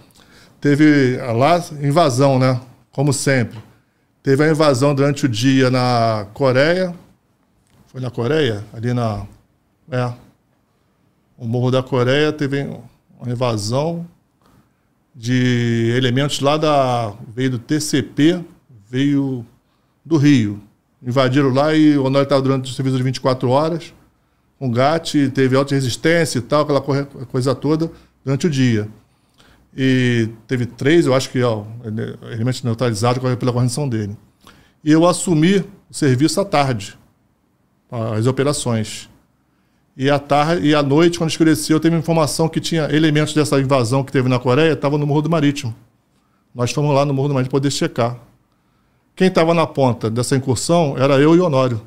Teve 0.61 1.19
lá 1.37 1.62
invasão, 1.81 2.37
né? 2.37 2.61
Como 2.91 3.12
sempre. 3.12 3.61
Teve 4.25 4.43
a 4.43 4.51
invasão 4.51 4.93
durante 4.93 5.25
o 5.25 5.29
dia 5.29 5.70
na 5.70 6.27
Coreia. 6.35 6.93
Foi 7.87 8.01
na 8.01 8.11
Coreia? 8.11 8.65
Ali 8.75 8.93
na. 8.93 9.25
É. 9.89 10.12
O 11.39 11.47
Morro 11.47 11.70
da 11.70 11.82
Coreia 11.82 12.32
teve 12.32 12.62
uma 13.20 13.31
invasão 13.32 14.05
de 15.15 15.94
elementos 15.97 16.40
lá 16.40 16.56
da. 16.56 17.15
Veio 17.35 17.51
do 17.51 17.59
TCP, 17.59 18.44
veio 18.90 19.47
do 20.05 20.16
Rio. 20.16 20.60
Invadiram 21.01 21.51
lá 21.51 21.73
e 21.74 21.97
o 21.97 22.05
Honório 22.05 22.24
estava 22.24 22.43
durante 22.43 22.70
o 22.70 22.74
serviço 22.74 22.97
de 22.97 23.02
24 23.05 23.48
horas. 23.48 23.94
Com 24.59 24.69
GAT, 24.73 25.31
teve 25.32 25.55
alta 25.55 25.77
resistência 25.77 26.39
e 26.40 26.43
tal, 26.43 26.62
aquela 26.62 26.81
coisa 26.81 27.55
toda, 27.55 27.89
durante 28.24 28.48
o 28.48 28.51
dia. 28.51 28.89
E 29.77 30.28
teve 30.48 30.66
três, 30.66 31.06
eu 31.06 31.15
acho 31.15 31.31
que, 31.31 31.40
ó, 31.40 31.65
ele- 31.85 32.19
elementos 32.32 32.65
neutralizados 32.65 33.23
pela 33.36 33.52
correção 33.52 33.89
dele. 33.89 34.16
E 34.82 34.90
eu 34.90 35.06
assumi 35.06 35.59
o 35.89 35.94
serviço 35.94 36.40
à 36.40 36.44
tarde, 36.44 36.98
as 38.16 38.27
operações. 38.27 39.09
E 39.99 40.09
à 40.09 40.19
tarde 40.20 40.65
e 40.65 40.77
à 40.77 40.81
noite, 40.81 41.19
quando 41.19 41.29
escureceu, 41.29 41.77
eu 41.77 41.81
teve 41.81 41.97
informação 41.97 42.49
que 42.49 42.61
tinha 42.61 42.85
elementos 42.95 43.35
dessa 43.35 43.61
invasão 43.61 44.05
que 44.05 44.12
teve 44.12 44.29
na 44.29 44.39
Coreia, 44.39 44.75
estavam 44.75 44.97
no 44.97 45.05
Morro 45.05 45.23
do 45.23 45.29
Marítimo. 45.29 45.75
Nós 46.55 46.70
fomos 46.70 46.95
lá 46.95 47.05
no 47.05 47.12
Morro 47.12 47.27
do 47.27 47.35
Marítimo 47.35 47.51
poder 47.51 47.73
checar. 47.73 48.16
Quem 49.16 49.27
estava 49.27 49.53
na 49.53 49.66
ponta 49.66 50.09
dessa 50.09 50.37
incursão 50.37 50.95
era 50.97 51.19
eu 51.19 51.35
e 51.35 51.41
o 51.41 51.45
Honório. 51.45 51.83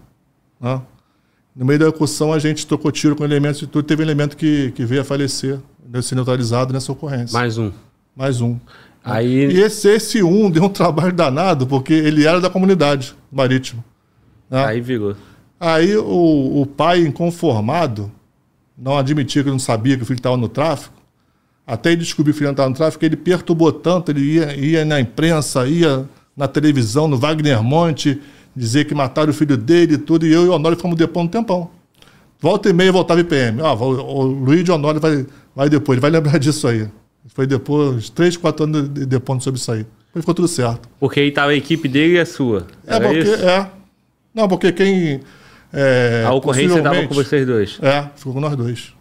Né? 0.59 0.81
No 1.55 1.63
meio 1.63 1.79
da 1.79 1.87
incursão, 1.87 2.33
a 2.33 2.39
gente 2.39 2.67
trocou 2.67 2.91
tiro 2.91 3.15
com 3.15 3.23
elementos 3.23 3.61
e 3.61 3.67
tudo. 3.67 3.85
Teve 3.85 4.03
elemento 4.03 4.35
que, 4.35 4.71
que 4.71 4.83
veio 4.83 4.99
a 4.99 5.05
falecer, 5.05 5.61
deve 5.81 6.05
ser 6.05 6.15
neutralizado 6.15 6.73
nessa 6.73 6.91
ocorrência. 6.91 7.31
Mais 7.31 7.57
um. 7.57 7.71
Mais 8.13 8.41
um. 8.41 8.59
Aí. 9.05 9.53
E 9.53 9.61
esse, 9.61 9.87
esse 9.87 10.21
um 10.21 10.51
deu 10.51 10.65
um 10.65 10.69
trabalho 10.69 11.13
danado, 11.13 11.65
porque 11.65 11.93
ele 11.93 12.27
era 12.27 12.41
da 12.41 12.49
comunidade 12.49 13.15
marítimo. 13.31 13.81
né? 14.49 14.65
Aí 14.65 14.81
virou. 14.81 15.15
Aí 15.63 15.95
o, 15.95 16.61
o 16.61 16.65
pai, 16.65 17.01
inconformado, 17.01 18.11
não 18.75 18.97
admitia 18.97 19.43
que 19.43 19.49
não 19.51 19.59
sabia 19.59 19.95
que 19.95 20.01
o 20.01 20.05
filho 20.07 20.17
estava 20.17 20.35
no 20.35 20.49
tráfico. 20.49 20.95
Até 21.67 21.91
ele 21.91 22.01
descobrir 22.01 22.33
que 22.33 22.37
o 22.37 22.39
filho 22.39 22.49
estava 22.49 22.67
no 22.67 22.75
tráfico, 22.75 23.05
ele 23.05 23.15
perturbou 23.15 23.71
tanto, 23.71 24.09
ele 24.09 24.21
ia, 24.21 24.55
ia 24.55 24.83
na 24.83 24.99
imprensa, 24.99 25.67
ia 25.67 26.09
na 26.35 26.47
televisão, 26.47 27.07
no 27.07 27.15
Wagner 27.15 27.61
Monte, 27.61 28.19
dizer 28.55 28.85
que 28.85 28.95
mataram 28.95 29.29
o 29.29 29.33
filho 29.35 29.55
dele 29.55 29.93
e 29.93 29.97
tudo, 29.99 30.25
e 30.25 30.33
eu 30.33 30.45
e 30.45 30.47
o 30.47 30.53
Honório 30.53 30.79
fomos 30.79 30.97
depondo 30.97 31.27
um 31.27 31.29
tempão. 31.29 31.69
Volta 32.39 32.67
e 32.67 32.73
meia 32.73 32.91
voltava 32.91 33.19
IPM. 33.21 33.61
Ah, 33.61 33.73
o, 33.73 34.23
Luiz 34.23 34.63
de 34.63 34.71
Honório 34.71 34.99
vai, 34.99 35.27
vai 35.55 35.69
depois, 35.69 35.95
ele 35.97 36.01
vai 36.01 36.09
lembrar 36.09 36.37
disso 36.39 36.67
aí. 36.67 36.89
Foi 37.27 37.45
depois, 37.45 38.09
três, 38.09 38.35
quatro 38.35 38.63
anos 38.63 38.89
de- 38.89 39.05
depondo 39.05 39.43
sobre 39.43 39.59
isso 39.59 39.71
aí. 39.71 39.85
Depois 40.07 40.23
ficou 40.23 40.33
tudo 40.33 40.47
certo. 40.47 40.89
Porque 40.99 41.19
aí 41.19 41.31
tava 41.31 41.51
a 41.51 41.55
equipe 41.55 41.87
dele 41.87 42.15
e 42.15 42.19
a 42.19 42.25
sua. 42.25 42.65
É 42.87 42.99
porque. 42.99 43.19
isso? 43.19 43.35
É. 43.47 43.69
Não, 44.33 44.47
porque 44.47 44.71
quem. 44.71 45.21
É, 45.73 46.23
a 46.27 46.33
ocorrência 46.33 46.81
dava 46.81 47.07
com 47.07 47.13
vocês 47.13 47.45
dois. 47.45 47.79
É, 47.81 48.05
ficou 48.15 48.33
com 48.33 48.39
nós 48.41 48.55
dois. 48.55 48.93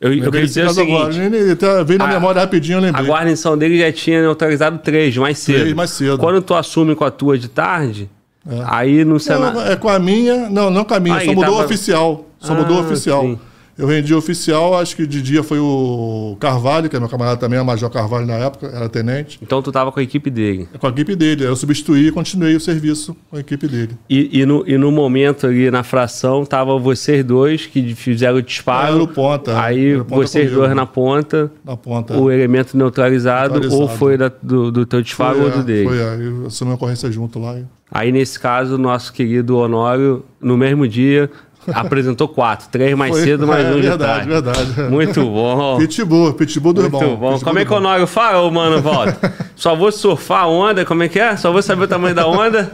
Eu, 0.00 0.12
eu 0.12 0.30
queria 0.30 0.46
dizer 0.46 0.66
o 0.66 0.70
agora, 0.70 1.12
seguinte: 1.12 1.36
ele 1.36 1.56
tá- 1.56 1.82
veio 1.82 1.98
na 1.98 2.04
a- 2.04 2.08
memória 2.08 2.40
rapidinho, 2.40 2.76
eu 2.76 2.78
a 2.78 2.82
lembrei. 2.86 3.06
guarnição 3.06 3.56
dele 3.56 3.78
já 3.78 3.90
tinha 3.92 4.20
neutralizado 4.22 4.78
três, 4.78 5.16
mais 5.16 5.38
cedo. 5.38 5.60
Três 5.60 5.74
mais 5.74 5.90
cedo. 5.90 6.18
Quando 6.18 6.42
tu 6.42 6.54
assume 6.54 6.94
com 6.94 7.04
a 7.04 7.10
tua 7.10 7.38
de 7.38 7.48
tarde, 7.48 8.10
É. 8.48 8.62
aí 8.66 9.04
no 9.04 9.18
Senado. 9.18 9.54
Não, 9.54 9.66
é 9.66 9.74
com 9.76 9.88
a 9.88 9.98
minha. 9.98 10.50
Não, 10.50 10.70
não 10.70 10.84
com 10.84 10.92
a 10.94 11.00
minha, 11.00 11.16
Aí, 11.16 11.24
só 11.26 11.32
mudou 11.32 11.44
tava- 11.50 11.62
o 11.62 11.64
oficial. 11.64 12.26
Só 12.38 12.52
Ah, 12.52 12.56
mudou 12.56 12.76
o 12.76 12.80
oficial. 12.80 13.22
sim. 13.22 13.38
Eu 13.78 13.86
rendi 13.86 14.14
oficial, 14.14 14.78
acho 14.78 14.96
que 14.96 15.06
de 15.06 15.20
dia 15.20 15.42
foi 15.42 15.58
o 15.58 16.34
Carvalho, 16.40 16.88
que 16.88 16.96
é 16.96 16.98
meu 17.00 17.08
camarada 17.10 17.36
também, 17.36 17.58
a 17.58 17.64
Major 17.64 17.90
Carvalho 17.90 18.26
na 18.26 18.32
época, 18.34 18.68
era 18.68 18.88
tenente. 18.88 19.38
Então 19.42 19.60
tu 19.60 19.70
tava 19.70 19.92
com 19.92 20.00
a 20.00 20.02
equipe 20.02 20.30
dele. 20.30 20.66
Com 20.78 20.86
a 20.86 20.90
equipe 20.90 21.14
dele. 21.14 21.44
Eu 21.44 21.54
substituí 21.54 22.08
e 22.08 22.10
continuei 22.12 22.56
o 22.56 22.60
serviço 22.60 23.14
com 23.30 23.36
a 23.36 23.40
equipe 23.40 23.68
dele. 23.68 23.90
E, 24.08 24.40
e 24.40 24.46
no, 24.46 24.64
e 24.66 24.78
no 24.78 24.90
momento 24.90 25.46
ali 25.46 25.70
na 25.70 25.82
fração, 25.82 26.44
tava 26.46 26.78
vocês 26.78 27.22
dois 27.22 27.66
que 27.66 27.94
fizeram 27.94 28.38
o 28.38 28.42
disparo. 28.42 28.86
Ah, 28.86 28.94
era 28.94 29.02
o 29.02 29.08
ponta, 29.08 29.60
Aí 29.60 29.90
era 29.92 30.04
ponta 30.04 30.14
vocês 30.26 30.44
comigo. 30.46 30.62
dois 30.62 30.74
na 30.74 30.86
ponta, 30.86 31.52
Na 31.64 31.76
ponta. 31.76 32.16
o 32.18 32.30
elemento 32.30 32.76
neutralizado, 32.78 33.54
Neutralizado. 33.60 33.82
ou 33.82 33.88
foi 33.88 34.16
da- 34.16 34.32
do, 34.42 34.72
do 34.72 34.86
teu 34.86 35.02
disparo 35.02 35.42
ou 35.42 35.48
é, 35.48 35.50
do 35.50 35.62
dele. 35.62 35.86
Foi, 35.88 35.98
é, 35.98 36.16
eu 36.26 36.46
assumi 36.46 36.70
uma 36.70 36.76
ocorrência 36.76 37.12
junto 37.12 37.38
lá. 37.38 37.58
e- 37.58 37.64
Aí 37.88 38.10
nesse 38.10 38.38
caso, 38.40 38.76
nosso 38.76 39.12
querido 39.12 39.56
Honório, 39.58 40.24
no 40.40 40.56
mesmo 40.56 40.88
dia, 40.88 41.30
apresentou 41.72 42.28
quatro. 42.28 42.68
Três 42.70 42.94
mais 42.96 43.12
Foi- 43.12 43.22
cedo, 43.24 43.46
mais 43.46 43.64
é, 43.66 43.70
um 43.70 43.74
de 43.76 43.80
verdade, 43.82 44.12
tarde. 44.12 44.28
verdade. 44.28 44.82
Muito 44.90 45.20
bom. 45.24 45.78
Pitbull, 45.78 46.32
pitbull 46.34 46.72
do 46.72 46.82
Muito 46.82 46.96
irmão. 46.96 47.16
bom. 47.16 47.28
Pitbull 47.32 47.40
Como 47.44 47.58
é 47.58 47.64
que 47.64 47.70
o 47.72 47.74
irmão. 47.76 47.90
Honório 47.90 48.06
fala, 48.06 48.40
ô 48.42 48.50
mano, 48.50 48.80
volta? 48.82 49.32
Só 49.54 49.74
vou 49.74 49.90
surfar 49.92 50.42
a 50.42 50.46
onda, 50.46 50.84
como 50.84 51.02
é 51.02 51.08
que 51.08 51.18
é? 51.18 51.36
Só 51.36 51.50
vou 51.52 51.62
saber 51.62 51.84
o 51.84 51.88
tamanho 51.88 52.14
da 52.14 52.26
onda. 52.26 52.72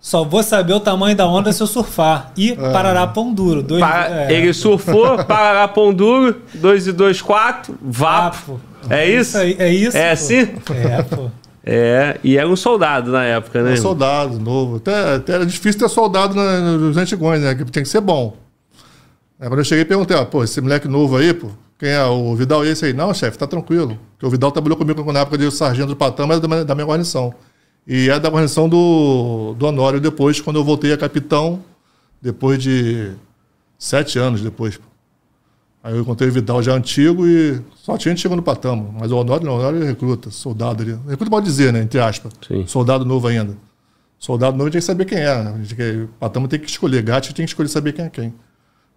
Só 0.00 0.22
vou 0.24 0.42
saber 0.44 0.74
o 0.74 0.80
tamanho 0.80 1.16
da 1.16 1.26
onda 1.26 1.52
se 1.52 1.60
eu 1.60 1.66
surfar. 1.66 2.30
E 2.36 2.54
Parará 2.54 3.06
Pão 3.06 3.32
Duro. 3.34 3.62
Dois, 3.62 3.80
Pa- 3.80 4.06
é, 4.08 4.32
Ele 4.32 4.52
surfou, 4.52 5.24
Parará 5.24 5.66
Pão 5.66 5.92
Duro, 5.92 6.36
2 6.54 6.86
e 6.86 6.92
2, 6.92 7.20
4, 7.20 7.74
vapo. 7.82 8.36
Vapo. 8.54 8.60
É 8.88 9.06
isso? 9.08 9.36
aí, 9.36 9.56
é 9.58 9.68
isso. 9.72 9.96
É 9.96 10.06
pô. 10.06 10.12
assim? 10.12 10.48
É, 10.70 11.02
pô. 11.02 11.30
É, 11.70 12.18
e 12.24 12.38
era 12.38 12.48
um 12.48 12.56
soldado 12.56 13.12
na 13.12 13.24
época, 13.24 13.62
né? 13.62 13.74
É 13.74 13.76
soldado, 13.76 14.38
novo. 14.40 14.76
Até, 14.76 15.16
até 15.16 15.32
era 15.34 15.44
difícil 15.44 15.78
ter 15.78 15.88
soldado 15.90 16.34
na- 16.34 16.60
nos 16.78 16.96
antigões, 16.96 17.42
né? 17.42 17.54
Que 17.54 17.62
tem 17.66 17.82
que 17.82 17.88
ser 17.90 18.00
bom. 18.00 18.38
Aí, 19.38 19.48
quando 19.48 19.58
eu 19.58 19.64
cheguei, 19.64 19.84
perguntei, 19.84 20.16
ó, 20.16 20.24
pô, 20.24 20.42
esse 20.42 20.58
moleque 20.62 20.88
novo 20.88 21.16
aí, 21.18 21.34
pô, 21.34 21.48
quem 21.78 21.90
é 21.90 22.02
o 22.06 22.34
Vidal? 22.34 22.64
E 22.64 22.70
esse 22.70 22.86
aí? 22.86 22.94
Não, 22.94 23.12
chefe, 23.12 23.36
tá 23.36 23.46
tranquilo. 23.46 23.98
Porque 24.12 24.24
o 24.24 24.30
Vidal 24.30 24.50
trabalhou 24.50 24.78
comigo 24.78 25.12
na 25.12 25.20
época 25.20 25.36
de 25.36 25.50
sargento 25.50 25.88
do 25.88 25.96
Patama, 25.96 26.32
era 26.34 26.40
da 26.40 26.48
minha, 26.48 26.64
da 26.64 26.74
minha 26.74 26.86
guarnição. 26.86 27.34
E 27.86 28.08
é 28.08 28.18
da 28.18 28.30
guarnição 28.30 28.66
do, 28.66 29.54
do 29.58 29.66
Honório 29.66 30.00
depois, 30.00 30.40
quando 30.40 30.56
eu 30.56 30.64
voltei 30.64 30.92
a 30.92 30.96
capitão, 30.96 31.60
depois 32.20 32.62
de 32.62 33.12
sete 33.78 34.18
anos 34.18 34.40
depois. 34.40 34.78
pô. 34.78 34.84
Aí 35.88 35.94
eu 35.94 36.02
encontrei 36.02 36.28
o 36.28 36.32
Vidal 36.32 36.62
já 36.62 36.74
antigo 36.74 37.26
e 37.26 37.62
só 37.74 37.96
tinha 37.96 38.12
antigo 38.12 38.36
no 38.36 38.42
Patamo. 38.42 38.94
Mas 39.00 39.10
o 39.10 39.16
Honório 39.16 39.46
não, 39.46 39.54
o 39.54 39.58
Honório 39.58 39.82
é 39.82 39.86
recruta, 39.86 40.30
soldado 40.30 40.82
ali. 40.82 40.92
Recruta 41.08 41.30
pode 41.30 41.46
dizer, 41.46 41.72
né? 41.72 41.80
Entre 41.80 41.98
aspas. 41.98 42.30
Sim. 42.46 42.66
Soldado 42.66 43.06
novo 43.06 43.26
ainda. 43.26 43.56
Soldado 44.18 44.54
novo 44.54 44.70
tem 44.70 44.80
que 44.80 44.84
saber 44.84 45.06
quem 45.06 45.16
é. 45.16 45.42
né? 45.42 45.54
A 45.58 45.64
gente 45.64 46.02
O 46.02 46.08
Patamo 46.20 46.46
tem 46.46 46.60
que 46.60 46.68
escolher. 46.68 47.00
Gato 47.00 47.32
tem 47.32 47.46
que 47.46 47.50
escolher 47.50 47.70
saber 47.70 47.94
quem 47.94 48.04
é 48.04 48.10
quem. 48.10 48.34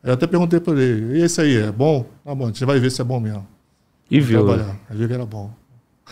Aí 0.03 0.09
eu 0.09 0.15
até 0.15 0.27
perguntei 0.27 0.59
pra 0.59 0.73
ele, 0.73 1.18
e 1.18 1.23
esse 1.23 1.39
aí, 1.39 1.55
é 1.59 1.72
bom? 1.72 2.05
Tá 2.26 2.35
bom, 2.35 2.53
você 2.53 2.65
vai 2.65 2.77
ver 2.77 2.91
se 2.91 2.99
é 2.99 3.05
bom 3.05 3.22
mesmo. 3.22 3.47
E 4.09 4.19
viu. 4.19 4.43
Trabalhar. 4.43 4.76
Aí 4.89 4.97
viu 4.97 5.07
que 5.07 5.13
era 5.13 5.26
bom. 5.26 5.49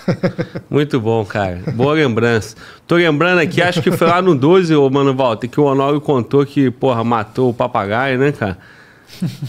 Muito 0.69 0.97
bom, 1.01 1.26
cara. 1.26 1.61
Boa 1.73 1.93
lembrança. 1.93 2.56
Tô 2.88 2.95
lembrando 2.95 3.39
aqui, 3.39 3.61
acho 3.61 3.81
que 3.81 3.91
foi 3.91 4.07
lá 4.07 4.22
no 4.22 4.34
12, 4.34 4.73
ô 4.76 4.89
Mano 4.89 5.14
Walter, 5.14 5.49
que 5.49 5.60
o 5.60 5.65
Honório 5.65 5.99
contou 5.99 6.45
que, 6.45 6.72
porra, 6.72 7.03
matou 7.03 7.49
o 7.49 7.53
papagaio, 7.53 8.18
né, 8.18 8.31
cara? 8.31 8.57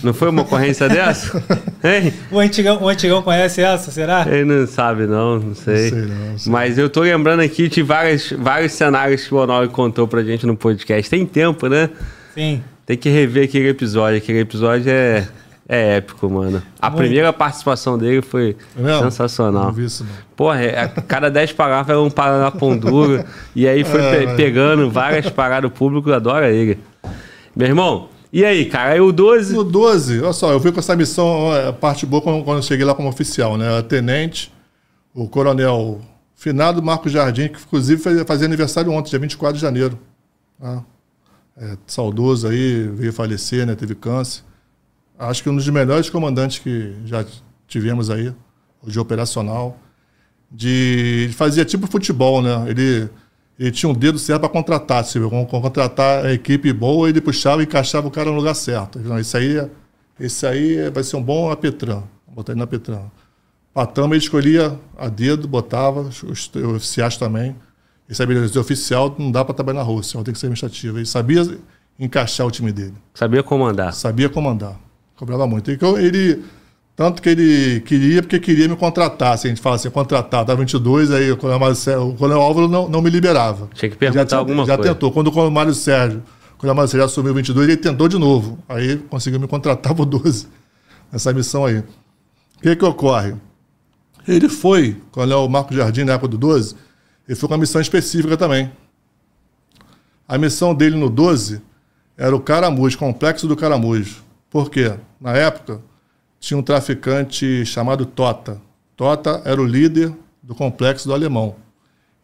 Não 0.02 0.12
foi 0.12 0.28
uma 0.30 0.42
ocorrência 0.42 0.88
dessa? 0.90 1.42
Hein? 1.84 2.12
O 2.30 2.38
antigão, 2.38 2.82
o 2.82 2.88
antigão 2.88 3.22
conhece 3.22 3.60
essa, 3.62 3.90
será? 3.90 4.26
Ele 4.28 4.44
não 4.44 4.66
sabe, 4.66 5.06
não, 5.06 5.38
não 5.38 5.54
sei. 5.54 5.90
Não 5.90 5.90
sei 5.90 6.00
não, 6.00 6.16
não 6.32 6.38
sei. 6.38 6.52
Mas 6.52 6.78
eu 6.78 6.88
tô 6.90 7.02
lembrando 7.02 7.40
aqui 7.40 7.68
de 7.68 7.82
vários, 7.82 8.32
vários 8.32 8.72
cenários 8.72 9.26
que 9.26 9.34
o 9.34 9.38
Honório 9.38 9.68
contou 9.70 10.08
pra 10.08 10.22
gente 10.22 10.44
no 10.46 10.56
podcast. 10.56 11.08
Tem 11.10 11.24
tempo, 11.24 11.66
né? 11.68 11.88
Sim. 12.34 12.62
Tem 12.84 12.96
que 12.96 13.08
rever 13.08 13.44
aquele 13.44 13.68
episódio. 13.68 14.18
Aquele 14.18 14.40
episódio 14.40 14.90
é, 14.90 15.28
é 15.68 15.96
épico, 15.98 16.28
mano. 16.28 16.60
A 16.80 16.90
Muito. 16.90 17.02
primeira 17.02 17.32
participação 17.32 17.96
dele 17.96 18.22
foi 18.22 18.56
É 18.76 18.82
mesmo? 18.82 19.02
sensacional. 19.04 19.64
Não 19.66 19.72
vi 19.72 19.84
isso, 19.84 20.02
não. 20.02 20.10
Porra, 20.34 20.60
é, 20.62 20.80
a 20.80 20.88
cada 20.88 21.30
10 21.30 21.52
parágrafos 21.52 21.90
era 21.90 22.00
um 22.00 22.10
Paraná 22.10 22.50
Pão 22.50 22.76
Duro. 22.76 23.22
e 23.54 23.68
aí 23.68 23.84
foi 23.84 24.00
É, 24.02 24.18
pe- 24.20 24.26
vai. 24.26 24.36
pegando 24.36 24.90
várias 24.90 25.28
paradas, 25.30 25.70
o 25.70 25.72
público 25.72 26.10
adora 26.12 26.50
ele. 26.50 26.78
Meu 27.54 27.68
irmão, 27.68 28.08
e 28.32 28.44
aí, 28.44 28.66
cara? 28.66 28.92
Aí 28.92 29.00
o 29.00 29.12
12. 29.12 29.54
No 29.54 29.64
12, 29.64 30.20
olha 30.20 30.32
só, 30.32 30.52
eu 30.52 30.60
fui 30.60 30.70
com 30.72 30.78
essa 30.80 30.94
missão, 30.96 31.50
a 31.52 31.72
parte 31.72 32.06
boa 32.06 32.22
quando, 32.22 32.46
eu 32.56 32.62
cheguei 32.62 32.84
lá 32.84 32.94
como 32.94 33.08
oficial, 33.08 33.56
né? 33.56 33.78
A 33.78 33.82
tenente, 33.82 34.52
o 35.14 35.28
coronel 35.28 36.00
finado 36.36 36.82
Marcos 36.82 37.12
Jardim, 37.12 37.48
que 37.48 37.60
inclusive 37.60 38.00
faz- 38.00 38.22
fazia 38.22 38.46
aniversário 38.46 38.90
ontem, 38.92 39.10
dia 39.10 39.18
24 39.18 39.56
de 39.56 39.60
janeiro. 39.62 39.98
tá? 40.60 40.84
É, 41.56 41.76
saudoso 41.86 42.48
aí, 42.48 42.88
veio 42.88 43.12
falecer, 43.12 43.66
né? 43.66 43.74
Teve 43.74 43.94
câncer. 43.94 44.42
Acho 45.18 45.42
que 45.42 45.50
um 45.50 45.56
dos 45.56 45.68
melhores 45.68 46.08
comandantes 46.08 46.58
que 46.60 46.94
já 47.04 47.24
tivemos 47.68 48.08
aí. 48.10 48.32
de 48.86 48.98
operacional, 48.98 49.78
de 50.50 51.24
ele 51.24 51.32
fazia 51.34 51.64
tipo 51.66 51.86
futebol, 51.86 52.40
né? 52.40 52.64
Ele, 52.70 53.10
ele 53.60 53.70
tinha 53.70 53.90
um 53.90 53.94
dedo 53.94 54.18
certo 54.18 54.40
para 54.40 54.48
contratar, 54.48 55.04
se 55.04 55.20
contratar 55.20 56.24
a 56.24 56.32
equipe 56.32 56.72
boa, 56.72 57.10
ele 57.10 57.20
puxava 57.20 57.60
e 57.60 57.66
encaixava 57.66 58.08
o 58.08 58.10
cara 58.10 58.30
no 58.30 58.36
lugar 58.36 58.54
certo. 58.54 58.98
Então, 58.98 59.18
esse 59.18 59.36
aí, 59.36 59.68
esse 60.18 60.46
aí 60.46 60.88
vai 60.88 61.04
ser 61.04 61.16
um 61.16 61.22
bom 61.22 61.50
apetran, 61.50 62.02
botar 62.26 62.52
ele 62.52 62.58
na 62.58 62.66
Petran. 62.66 63.02
Patama 63.74 64.14
ele 64.14 64.24
escolhia 64.24 64.78
a 64.96 65.08
dedo, 65.10 65.46
botava, 65.46 66.00
os, 66.00 66.22
os 66.22 66.50
oficiais 66.56 67.18
também. 67.18 67.54
Ele 68.08 68.14
sabia 68.16 68.48
que 68.48 68.58
oficial 68.58 69.14
não 69.18 69.30
dá 69.30 69.44
para 69.44 69.54
trabalhar 69.54 69.80
na 69.80 69.84
Rússia, 69.84 70.22
tem 70.24 70.32
que 70.32 70.40
ser 70.40 70.46
administrativo. 70.46 70.96
Ele 70.96 71.06
sabia 71.06 71.46
encaixar 71.98 72.46
o 72.46 72.50
time 72.50 72.72
dele. 72.72 72.94
Sabia 73.12 73.42
comandar. 73.42 73.92
Sabia 73.92 74.30
comandar. 74.30 74.80
Cobrava 75.16 75.46
muito. 75.46 75.70
Então, 75.70 75.98
ele, 75.98 76.42
tanto 77.00 77.22
que 77.22 77.30
ele 77.30 77.80
queria, 77.80 78.20
porque 78.20 78.38
queria 78.38 78.68
me 78.68 78.76
contratar. 78.76 79.32
Assim, 79.32 79.48
a 79.48 79.50
gente 79.52 79.62
fala 79.62 79.76
assim, 79.76 79.88
contratar, 79.88 80.44
tá 80.44 80.54
22, 80.54 81.10
aí 81.10 81.32
o 81.32 81.36
Coronel, 81.38 81.58
Marcelo, 81.58 82.10
o 82.10 82.14
Coronel 82.14 82.42
Álvaro 82.42 82.68
não, 82.68 82.90
não 82.90 83.00
me 83.00 83.08
liberava. 83.08 83.70
Tinha 83.72 83.90
que 83.90 83.96
perguntar 83.96 84.28
já, 84.28 84.36
alguma 84.36 84.66
já 84.66 84.76
coisa. 84.76 84.90
Já 84.90 84.94
tentou. 84.94 85.10
Quando 85.10 85.28
o 85.28 85.32
Coronel 85.32 85.50
Mário 85.50 85.72
Sérgio, 85.72 86.22
o 86.62 86.66
Mário 86.66 86.88
Sérgio 86.88 87.06
assumiu 87.06 87.32
22, 87.32 87.68
ele 87.68 87.78
tentou 87.78 88.06
de 88.06 88.18
novo. 88.18 88.58
Aí 88.68 88.98
conseguiu 88.98 89.40
me 89.40 89.48
contratar 89.48 89.94
por 89.94 90.04
12, 90.04 90.46
nessa 91.10 91.32
missão 91.32 91.64
aí. 91.64 91.78
O 91.78 91.84
que 92.60 92.76
que 92.76 92.84
ocorre? 92.84 93.34
Ele 94.28 94.50
foi, 94.50 95.00
o 95.16 95.48
Marco 95.48 95.72
Jardim, 95.72 96.04
na 96.04 96.12
época 96.12 96.28
do 96.28 96.36
12, 96.36 96.76
ele 97.26 97.34
foi 97.34 97.48
com 97.48 97.54
uma 97.54 97.60
missão 97.60 97.80
específica 97.80 98.36
também. 98.36 98.70
A 100.28 100.36
missão 100.36 100.74
dele 100.74 100.98
no 100.98 101.08
12 101.08 101.62
era 102.14 102.36
o 102.36 102.40
Caramujo, 102.40 102.98
Complexo 102.98 103.48
do 103.48 103.56
Caramujo. 103.56 104.16
Por 104.50 104.68
quê? 104.68 104.92
Na 105.18 105.32
época, 105.32 105.80
tinha 106.40 106.56
um 106.56 106.62
traficante 106.62 107.64
chamado 107.66 108.06
Tota. 108.06 108.60
Tota 108.96 109.42
era 109.44 109.60
o 109.60 109.64
líder 109.64 110.12
do 110.42 110.54
complexo 110.54 111.06
do 111.06 111.14
Alemão. 111.14 111.54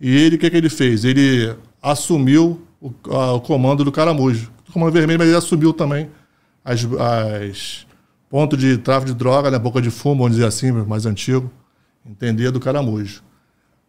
E 0.01 0.11
ele, 0.11 0.37
o 0.37 0.39
que, 0.39 0.51
que 0.51 0.57
ele 0.57 0.71
fez? 0.71 1.05
Ele 1.05 1.55
assumiu 1.83 2.61
o, 2.81 2.93
a, 3.11 3.35
o 3.35 3.41
comando 3.41 3.85
do 3.85 3.93
Caramujo. 3.93 4.51
O 4.69 4.73
comando 4.73 4.93
vermelho, 4.93 5.19
mas 5.19 5.29
ele 5.29 5.37
assumiu 5.37 5.73
também 5.73 6.11
as, 6.65 6.85
as 6.85 7.87
pontos 8.29 8.59
de 8.59 8.79
tráfico 8.79 9.13
de 9.13 9.19
droga, 9.19 9.51
né? 9.51 9.59
boca 9.59 9.81
de 9.81 9.91
fumo, 9.91 10.23
vamos 10.23 10.33
dizer 10.33 10.47
assim, 10.47 10.73
mais 10.73 11.07
antigo, 11.07 11.51
entender 12.05 12.51
do 12.51 12.59
Caramujo. 12.59 13.23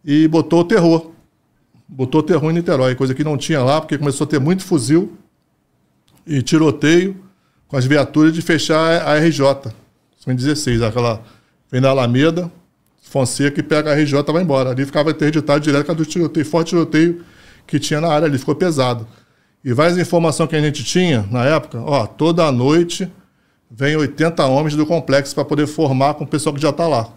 E 0.04 0.28
botou 0.28 0.60
o 0.60 0.64
terror. 0.64 1.10
Botou 1.88 2.20
o 2.20 2.22
terror 2.22 2.50
em 2.50 2.54
Niterói, 2.54 2.94
coisa 2.94 3.14
que 3.14 3.24
não 3.24 3.38
tinha 3.38 3.62
lá, 3.62 3.80
porque 3.80 3.96
começou 3.96 4.26
a 4.26 4.28
ter 4.28 4.38
muito 4.38 4.62
fuzil 4.62 5.16
e 6.26 6.42
tiroteio 6.42 7.16
com 7.66 7.76
as 7.78 7.86
viaturas 7.86 8.34
de 8.34 8.42
fechar 8.42 9.02
a 9.06 9.18
RJ. 9.18 9.72
2016, 10.36 10.82
aquela 10.82 11.22
vem 11.70 11.80
da 11.80 11.90
Alameda, 11.90 12.50
Fonseca 13.02 13.60
e 13.60 13.62
pega 13.62 13.92
a 13.92 13.94
RJ 13.94 14.22
vai 14.32 14.42
embora. 14.42 14.70
Ali 14.70 14.84
ficava 14.84 15.10
interditado 15.10 15.60
direto 15.60 15.86
com 15.86 15.94
do 15.94 16.04
tiroteio, 16.04 16.44
forte 16.44 16.68
tiroteio 16.68 17.24
que 17.66 17.78
tinha 17.78 18.00
na 18.00 18.08
área 18.08 18.26
ali, 18.26 18.38
ficou 18.38 18.54
pesado. 18.54 19.06
E 19.64 19.72
várias 19.72 19.98
informações 19.98 20.48
que 20.48 20.56
a 20.56 20.60
gente 20.60 20.84
tinha 20.84 21.26
na 21.30 21.44
época, 21.44 21.80
ó, 21.80 22.06
toda 22.06 22.50
noite 22.52 23.10
vem 23.70 23.96
80 23.96 24.44
homens 24.46 24.76
do 24.76 24.86
complexo 24.86 25.34
para 25.34 25.44
poder 25.44 25.66
formar 25.66 26.14
com 26.14 26.24
o 26.24 26.26
pessoal 26.26 26.54
que 26.54 26.60
já 26.60 26.70
está 26.70 26.86
lá. 26.86 27.08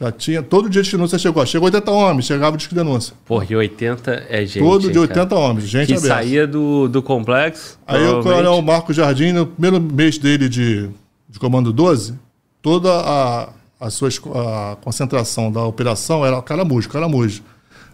Já 0.00 0.12
tinha, 0.12 0.42
todo 0.42 0.70
dia 0.70 0.80
de 0.82 0.90
denúncia 0.92 1.18
chegou. 1.18 1.44
Chegou 1.44 1.66
80 1.66 1.90
homens, 1.90 2.24
chegava 2.26 2.56
de 2.56 2.68
denúncia. 2.68 3.14
Porra, 3.24 3.46
e 3.50 3.56
80 3.56 4.26
é 4.28 4.46
gente. 4.46 4.60
Todo 4.60 4.82
de 4.82 4.96
hein, 4.96 4.98
80 4.98 5.26
cara? 5.26 5.40
homem, 5.40 5.66
gente 5.66 5.88
Que 5.88 5.94
aberta. 5.94 6.08
saía 6.08 6.46
do, 6.46 6.88
do 6.88 7.02
complexo. 7.02 7.78
Aí 7.84 8.06
o 8.06 8.22
coronel 8.22 8.62
Marco 8.62 8.92
Jardim, 8.92 9.32
no 9.32 9.46
primeiro 9.46 9.80
mês 9.80 10.16
dele 10.16 10.48
de, 10.48 10.88
de 11.28 11.38
comando 11.40 11.72
12, 11.72 12.14
toda 12.68 12.92
a, 13.00 13.48
a 13.80 13.88
sua 13.88 14.10
a 14.10 14.76
concentração 14.76 15.50
da 15.50 15.64
operação 15.64 16.26
era 16.26 16.42
caramujo, 16.42 16.86
caramujo. 16.86 17.42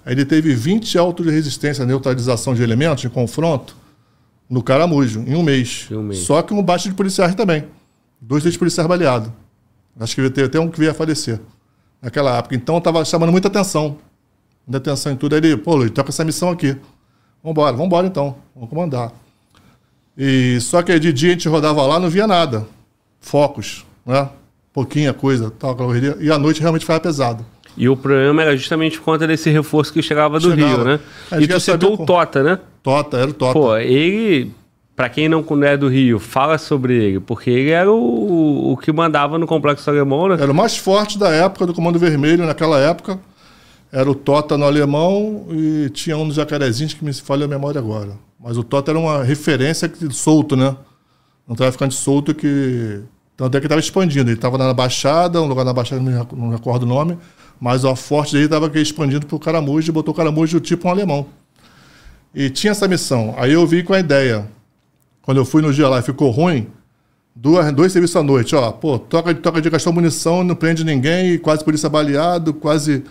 Aí 0.05 0.14
ele 0.14 0.24
teve 0.24 0.52
20 0.52 0.98
autos 0.98 1.24
de 1.24 1.30
resistência, 1.30 1.86
neutralização 1.86 2.56
de 2.56 2.62
elementos 2.64 3.05
em 3.05 3.09
confronto 3.09 3.76
no 4.51 4.60
caramujo, 4.64 5.20
em 5.20 5.36
um 5.36 5.44
mês. 5.44 5.86
Em 5.88 5.94
um 5.94 6.02
mês. 6.02 6.18
Só 6.24 6.42
que 6.42 6.52
um 6.52 6.60
bate 6.60 6.88
de 6.88 6.94
policiais 6.96 7.36
também. 7.36 7.66
Dois 8.20 8.42
deles 8.42 8.59
policiais 8.59 8.88
baleados. 8.88 9.30
Acho 10.01 10.16
que 10.16 10.28
teve 10.28 10.48
até 10.48 10.59
um 10.59 10.68
que 10.68 10.80
veio 10.80 10.90
a 10.90 10.94
falecer 10.94 11.40
naquela 12.02 12.36
época. 12.36 12.56
Então 12.56 12.78
estava 12.78 13.05
chamando 13.05 13.30
muita 13.30 13.46
atenção. 13.46 13.98
Muita 14.66 14.78
atenção 14.78 15.12
em 15.12 15.16
tudo. 15.16 15.36
Aí 15.36 15.38
ele, 15.40 15.56
pô, 15.56 15.76
Luiz, 15.76 15.92
toca 15.92 16.10
essa 16.10 16.24
missão 16.24 16.51
aqui. 16.51 16.76
Vambora, 17.44 17.76
vambora 17.76 18.09
então. 18.09 18.34
Vamos 18.56 18.68
comandar. 18.68 19.12
E 20.18 20.59
só 20.60 20.82
que 20.82 20.98
de 20.98 21.12
dia 21.12 21.28
a 21.28 21.32
gente 21.32 21.48
rodava 21.48 21.86
lá, 21.86 22.01
não 22.01 22.10
via 22.10 22.26
nada. 22.26 22.66
Focos, 23.20 23.86
né? 24.05 24.28
Pouquinha 24.74 25.14
coisa, 25.14 25.51
tal, 25.56 25.70
aquela 25.70 25.86
correria. 25.88 26.16
E 26.20 26.30
à 26.30 26.38
noite 26.38 26.60
realmente 26.60 26.82
ficava 26.82 26.98
pesado. 27.01 27.46
E 27.76 27.88
o 27.88 27.96
problema 27.96 28.42
era 28.42 28.56
justamente 28.56 28.98
por 28.98 29.05
conta 29.05 29.26
desse 29.26 29.48
reforço 29.48 29.92
que 29.92 30.02
chegava 30.02 30.38
do 30.38 30.51
Chegava. 30.51 30.74
Rio, 30.76 30.84
né? 30.84 31.01
A 31.30 31.40
gente 31.40 31.51
E 31.51 31.55
tu 31.55 31.60
citou 31.60 31.94
o 31.94 32.05
Tota, 32.05 32.42
né? 32.42 32.59
Tota, 32.82 33.16
era 33.18 33.30
o 33.30 33.34
Tota. 33.34 33.52
Pô, 33.52 33.76
ele, 33.76 34.51
pra 34.96 35.09
quem 35.09 35.28
não 35.28 35.44
é 35.62 35.76
do 35.76 35.88
Rio, 35.88 36.18
fala 36.18 36.59
sobre 36.59 36.94
ele, 37.02 37.20
porque 37.20 37.51
ele 37.51 37.70
era 37.70 37.90
o, 37.90 38.72
o 38.72 38.76
que 38.76 38.92
mandava 38.92 39.38
no 39.38 39.46
Complexo 39.46 39.88
Alemão, 39.88 40.28
né? 40.28 40.36
Era 40.40 40.51
o 40.51 40.55
mais 40.55 40.76
forte 40.76 41.18
da 41.18 41.28
época 41.30 41.66
do 41.66 41.72
Comando 41.74 41.98
Vermelho, 41.98 42.44
naquela 42.44 42.78
época. 42.80 43.18
Era 43.92 44.10
o 44.10 44.14
Tota 44.14 44.59
no 44.59 44.64
alemão 44.64 45.46
e 45.51 45.88
tinha 45.90 46.16
um 46.18 46.26
dos 46.26 46.34
jacarezinhos 46.36 46.94
que 46.94 47.05
me 47.05 47.12
falha 47.12 47.44
a 47.44 47.48
memória 47.48 47.78
agora. 47.78 48.12
Mas 48.42 48.56
o 48.59 48.64
Tota 48.64 48.90
era 48.90 48.98
uma 48.98 49.22
referência 49.22 49.88
que- 49.88 50.12
solto, 50.12 50.56
né? 50.56 50.76
Um 51.48 51.55
traficante 51.55 51.94
solto 51.94 52.34
que. 52.34 53.01
Tanto 53.36 53.56
é 53.56 53.61
que 53.61 53.66
estava 53.66 53.81
expandindo. 53.81 54.31
Ele 54.31 54.36
estava 54.36 54.56
na 54.56 54.73
Baixada, 54.73 55.40
um 55.43 55.47
lugar 55.47 55.65
na 55.65 55.73
Baixada, 55.73 56.01
não 56.01 56.51
recordo 56.51 56.85
o 56.85 56.86
nome, 56.86 57.19
mas 57.61 57.85
o 57.85 57.94
forte 57.97 58.32
dele 58.32 58.44
estava 58.44 58.70
expandindo 58.78 59.27
para 59.27 59.36
o 59.36 59.39
Caramujo 59.39 59.90
e 59.90 59.93
botou 59.93 60.12
o 60.15 60.16
Caramujo 60.16 60.61
tipo 60.61 60.89
um 60.89 60.90
alemão. 60.90 61.27
E 62.35 62.51
tinha 62.51 62.70
essa 62.70 62.86
missão. 62.89 63.35
Aí 63.36 63.52
eu 63.52 63.66
vi 63.66 63.82
com 63.82 63.93
a 63.93 64.01
ideia. 64.01 64.48
Quando 65.23 65.39
eu 65.39 65.44
fui 65.44 65.62
no 65.62 65.73
dia 65.73 65.89
lá 65.89 66.01
e 66.01 66.02
ficou 66.02 66.31
ruim, 66.31 66.66
duas, 67.35 67.73
dois 67.73 67.93
serviços 67.93 68.16
à 68.16 68.23
noite, 68.23 68.55
ó, 68.55 68.70
pô, 68.70 68.98
toca, 68.98 69.35
toca 69.35 69.61
de 69.61 69.70
gastar 69.70 69.90
munição, 69.90 70.44
não 70.44 70.55
prende 70.55 70.85
ninguém, 70.85 71.39
quase 71.39 71.65
polícia 71.65 71.89
baleado, 71.89 72.52
quase 72.52 73.05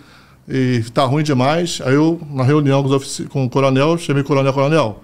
e 0.48 0.84
tá 0.92 1.04
ruim 1.04 1.22
demais. 1.22 1.80
Aí 1.84 1.94
eu, 1.94 2.20
na 2.30 2.44
reunião 2.44 2.82
com, 2.82 3.28
com 3.28 3.44
o 3.44 3.50
coronel, 3.50 3.96
chamei 3.98 4.22
o 4.22 4.26
coronel, 4.26 4.52
coronel, 4.52 5.02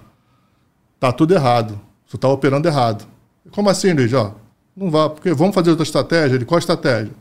tá 0.99 1.11
tudo 1.11 1.33
errado, 1.33 1.79
você 2.07 2.17
tá 2.17 2.27
operando 2.27 2.67
errado. 2.67 3.05
Como 3.51 3.69
assim, 3.69 3.91
Luiz? 3.93 4.13
Ó, 4.13 4.35
não 4.81 4.91
vá, 4.91 5.09
porque 5.09 5.33
vamos 5.33 5.53
fazer 5.55 5.69
outra 5.69 5.83
estratégia. 5.83 6.35
Ele, 6.35 6.45
qual 6.45 6.59
estratégia? 6.59 7.11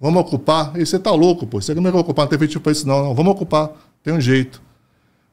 Vamos 0.00 0.20
ocupar. 0.20 0.72
E 0.76 0.84
você 0.84 0.98
tá 0.98 1.10
louco, 1.12 1.46
pô. 1.46 1.60
Você 1.60 1.74
não 1.74 1.82
vai 1.82 1.92
ocupar, 1.92 2.24
não 2.24 2.30
tem 2.30 2.38
feito 2.38 2.60
para 2.60 2.72
isso, 2.72 2.86
não, 2.86 3.04
não. 3.04 3.14
Vamos 3.14 3.32
ocupar, 3.32 3.70
tem 4.02 4.12
um 4.12 4.20
jeito. 4.20 4.60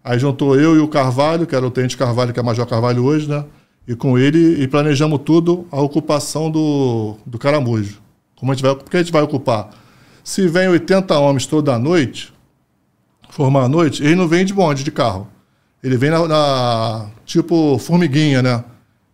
Aí 0.04 0.18
juntou 0.18 0.56
eu 0.60 0.76
e 0.76 0.80
o 0.80 0.88
Carvalho, 0.88 1.46
que 1.46 1.56
era 1.56 1.66
o 1.66 1.70
Tenente 1.72 1.98
Carvalho, 1.98 2.34
que 2.34 2.40
é 2.40 2.44
Major 2.44 2.66
Carvalho 2.66 3.04
hoje, 3.04 3.28
né? 3.30 3.44
E 3.88 3.96
com 3.96 4.18
ele, 4.18 4.62
e 4.64 4.68
planejamos 4.68 5.20
tudo 5.26 5.68
a 5.72 5.82
ocupação 5.82 6.50
do, 6.50 7.16
do 7.26 7.38
Caramujo. 7.38 8.00
Como 8.36 8.52
a 8.52 8.56
gente 8.56 8.64
vai, 8.64 8.76
porque 8.76 8.98
a 8.98 9.00
gente 9.02 9.12
vai 9.12 9.22
ocupar? 9.22 9.70
Se 10.24 10.48
vem 10.48 10.68
80 10.70 11.18
homens 11.20 11.46
toda 11.46 11.78
noite, 11.78 12.32
formar 13.30 13.64
a 13.64 13.70
noite, 13.70 14.04
ele 14.04 14.16
não 14.16 14.28
vem 14.28 14.46
de 14.46 14.54
bonde, 14.54 14.84
de 14.84 14.92
carro. 14.92 15.28
Ele 15.84 15.98
vem 15.98 16.10
na, 16.12 16.28
na- 16.28 17.08
tipo 17.26 17.78
formiguinha, 17.80 18.42
né? 18.42 18.64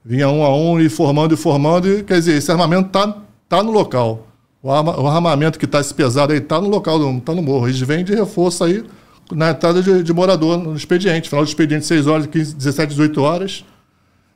Vinha 0.08 0.30
um 0.30 0.42
a 0.44 0.56
um 0.56 0.80
e 0.80 0.88
formando 0.88 1.34
e 1.34 1.38
formando, 1.38 1.86
e, 1.90 2.02
quer 2.04 2.14
dizer, 2.20 2.38
esse 2.38 2.50
armamento 2.50 2.90
tá, 2.90 3.18
tá 3.50 3.62
no 3.62 3.72
local. 3.72 4.26
O, 4.64 4.72
arma- 4.72 4.98
o 4.98 5.06
armamento 5.06 5.60
que 5.60 5.66
está 5.66 5.82
esse 5.82 5.94
pesado 5.94 6.32
aí 6.32 6.40
tá 6.40 6.62
no 6.62 6.70
local, 6.70 6.98
não 6.98 7.20
tá 7.20 7.34
no 7.36 7.42
morro. 7.42 7.68
Eles 7.68 7.80
vêm 7.82 8.06
de 8.06 8.16
reforço 8.16 8.64
aí 8.64 8.86
na 9.32 9.50
entrada 9.52 9.82
de, 9.84 10.02
de 10.04 10.14
morador, 10.14 10.58
no 10.58 10.74
expediente. 10.76 11.28
Final 11.28 11.44
do 11.44 11.48
expediente, 11.50 11.86
6 11.86 12.08
horas, 12.08 12.26
15, 12.28 12.56
17, 12.56 12.90
18 12.92 13.22
horas. 13.22 13.66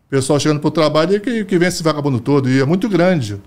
Pessoal 0.10 0.38
chegando 0.42 0.60
para 0.60 0.68
o 0.68 0.72
trabalho 0.72 1.16
e 1.16 1.20
que, 1.22 1.46
que 1.46 1.58
vem 1.58 1.70
esse 1.70 1.82
vagabundo 1.82 2.20
todo. 2.20 2.50
E 2.50 2.60
é 2.60 2.66
muito 2.66 2.90
grande. 2.90 3.42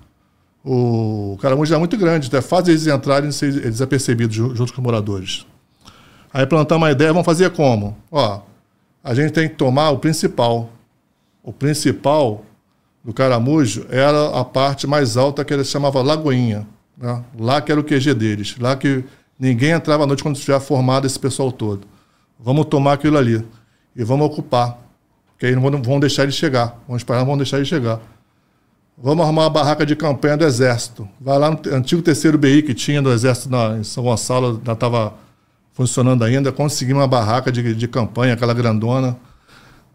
O 0.64 1.36
caramujo 1.42 1.74
é 1.74 1.78
muito 1.78 1.94
grande, 1.98 2.26
então 2.28 2.38
é 2.38 2.42
fácil 2.42 2.70
eles 2.70 2.86
entrarem 2.86 3.28
desapercebidos 3.28 4.34
ju- 4.34 4.54
junto 4.54 4.72
com 4.72 4.80
os 4.80 4.84
moradores. 4.84 5.44
Aí 6.32 6.46
plantamos 6.46 6.82
uma 6.82 6.90
ideia, 6.90 7.12
vamos 7.12 7.26
fazer 7.26 7.50
como? 7.50 7.94
Ó, 8.10 8.40
a 9.02 9.14
gente 9.14 9.30
tem 9.32 9.46
que 9.46 9.56
tomar 9.56 9.90
o 9.90 9.98
principal. 9.98 10.70
O 11.44 11.52
principal 11.52 12.42
do 13.04 13.12
caramujo 13.12 13.86
era 13.90 14.40
a 14.40 14.44
parte 14.44 14.86
mais 14.86 15.16
alta 15.16 15.44
que 15.44 15.52
eles 15.52 15.68
chamavam 15.68 16.02
Lagoinha. 16.02 16.66
Né? 16.96 17.22
Lá 17.38 17.60
que 17.60 17.70
era 17.70 17.78
o 17.78 17.84
QG 17.84 18.14
deles. 18.14 18.56
Lá 18.58 18.74
que 18.74 19.04
ninguém 19.38 19.72
entrava 19.72 20.04
à 20.04 20.06
noite 20.06 20.22
quando 20.22 20.36
estiver 20.36 20.58
formado 20.58 21.06
esse 21.06 21.18
pessoal 21.18 21.52
todo. 21.52 21.86
Vamos 22.40 22.64
tomar 22.66 22.94
aquilo 22.94 23.18
ali. 23.18 23.44
E 23.94 24.02
vamos 24.02 24.26
ocupar. 24.26 24.78
Porque 25.32 25.46
aí 25.46 25.54
não 25.54 25.82
vão, 25.82 26.00
deixar 26.00 26.22
eles 26.22 26.34
chegar. 26.34 26.78
Vamos 26.88 27.02
esperar, 27.02 27.18
não 27.18 27.26
vão 27.26 27.36
deixar 27.36 27.58
eles 27.58 27.68
chegar. 27.68 28.00
Vamos 28.96 29.24
arrumar 29.24 29.42
uma 29.42 29.50
barraca 29.50 29.84
de 29.84 29.94
campanha 29.94 30.36
do 30.36 30.44
Exército. 30.44 31.06
Vai 31.20 31.38
lá 31.38 31.50
no 31.50 31.58
antigo 31.74 32.00
terceiro 32.00 32.38
BI 32.38 32.62
que 32.62 32.72
tinha 32.72 33.02
do 33.02 33.12
Exército 33.12 33.50
na, 33.50 33.76
em 33.76 33.84
São 33.84 34.04
Gonçalo, 34.04 34.62
já 34.64 34.72
estava 34.72 35.14
funcionando 35.72 36.22
ainda. 36.22 36.52
Conseguimos 36.52 37.02
uma 37.02 37.08
barraca 37.08 37.52
de, 37.52 37.74
de 37.74 37.88
campanha, 37.88 38.32
aquela 38.32 38.54
grandona. 38.54 39.16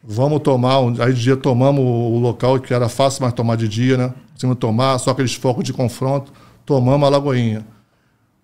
Vamos 0.04 0.40
tomar, 0.40 0.78
aí 1.02 1.14
de 1.14 1.22
dia 1.22 1.36
tomamos 1.36 1.84
o, 1.84 2.20
local 2.20 2.60
que 2.60 2.74
era 2.74 2.88
fácil 2.88 3.22
mais 3.22 3.34
tomar 3.34 3.58
de 3.58 3.68
dia, 3.68 3.98
né? 3.98 4.14
Conseguimos 4.34 4.58
tomar, 4.60 4.98
só 4.98 5.12
aqueles 5.12 5.36
focos 5.36 5.64
de 5.64 5.74
confronto. 5.74 6.32
Tomamos 6.66 7.08
a 7.08 7.12
Lagoinha. 7.12 7.66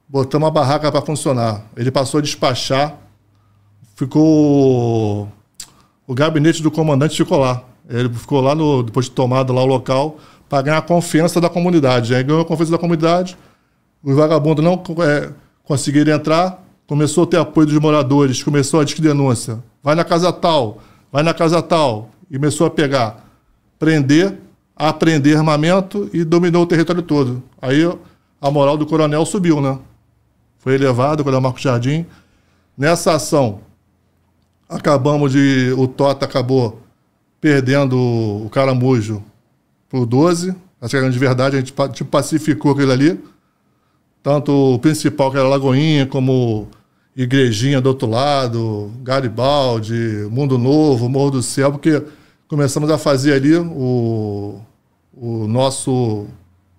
botamos 0.08 0.48
a 0.48 0.52
barraca 0.52 0.92
para 0.92 1.02
funcionar. 1.02 1.66
Ele 1.78 1.92
passou 1.92 2.18
a 2.20 2.22
despachar, 2.22 2.98
ficou. 3.96 5.30
O 6.08 6.14
gabinete 6.14 6.62
do 6.62 6.70
comandante 6.70 7.16
ficou 7.16 7.40
lá. 7.40 7.64
Ele 7.90 8.10
ficou 8.10 8.42
lá, 8.42 8.54
no, 8.54 8.84
depois 8.84 9.06
de 9.06 9.12
tomado 9.12 9.54
lá 9.54 9.64
o 9.64 9.66
local, 9.66 10.18
para 10.50 10.62
ganhar 10.62 10.78
a 10.78 10.82
confiança 10.82 11.40
da 11.40 11.50
comunidade. 11.50 12.14
Aí 12.14 12.24
ganhou 12.24 12.42
a 12.42 12.46
confiança 12.46 12.72
da 12.72 12.78
comunidade, 12.78 13.38
os 14.04 14.16
vagabundos 14.16 14.64
não 14.64 14.84
é, 15.04 15.32
conseguiram 15.64 16.14
entrar, 16.14 16.64
começou 16.88 17.24
a 17.24 17.28
ter 17.28 17.38
apoio 17.38 17.68
dos 17.68 17.80
moradores, 17.80 18.44
começou 18.44 18.80
a 18.80 18.84
disque 18.84 19.02
denúncia. 19.02 19.64
Vai 19.82 19.96
na 19.96 20.04
casa 20.04 20.32
tal, 20.32 20.80
vai 21.16 21.24
na 21.24 21.34
casa 21.34 21.62
tal. 21.62 22.10
E 22.30 22.36
começou 22.36 22.68
a 22.68 22.70
pegar, 22.70 23.26
prender, 23.80 24.38
apreender 24.76 25.38
armamento 25.38 26.10
e 26.12 26.26
dominou 26.26 26.64
o 26.64 26.66
território 26.66 27.02
todo. 27.02 27.42
Aí 27.62 27.84
a 28.42 28.52
moral 28.52 28.76
do 28.76 28.86
coronel 28.86 29.26
subiu, 29.26 29.62
né? 29.62 29.80
Foi 30.58 30.74
elevado, 30.74 31.22
o 31.22 31.24
coronel 31.24 31.40
Marcos 31.40 31.62
Jardim. 31.62 32.06
Nessa 32.78 33.14
ação, 33.14 33.62
acabamos 34.68 35.32
de. 35.32 35.74
O 35.78 35.88
Tota 35.88 36.26
acabou 36.26 36.82
perdendo 37.40 37.98
o 37.98 38.50
Caramujo 38.50 39.24
por 39.88 40.06
12. 40.06 40.54
Acho 40.82 41.10
de 41.10 41.20
verdade 41.20 41.56
a 41.56 41.60
gente 41.62 42.04
pacificou 42.04 42.74
aquilo 42.74 42.92
ali. 42.92 43.24
Tanto 44.22 44.52
o 44.52 44.80
principal, 44.80 45.32
que 45.32 45.38
era 45.38 45.48
Lagoinha, 45.48 46.06
como 46.06 46.68
Igrejinha 47.16 47.80
do 47.80 47.88
outro 47.88 48.10
lado, 48.10 48.92
Garibaldi, 49.02 50.28
Mundo 50.30 50.58
Novo, 50.58 51.08
Morro 51.08 51.32
do 51.32 51.44
Céu, 51.44 51.72
porque 51.72 52.04
começamos 52.48 52.90
a 52.90 52.98
fazer 52.98 53.34
ali 53.34 53.56
o, 53.56 54.60
o 55.14 55.48
nosso 55.48 56.28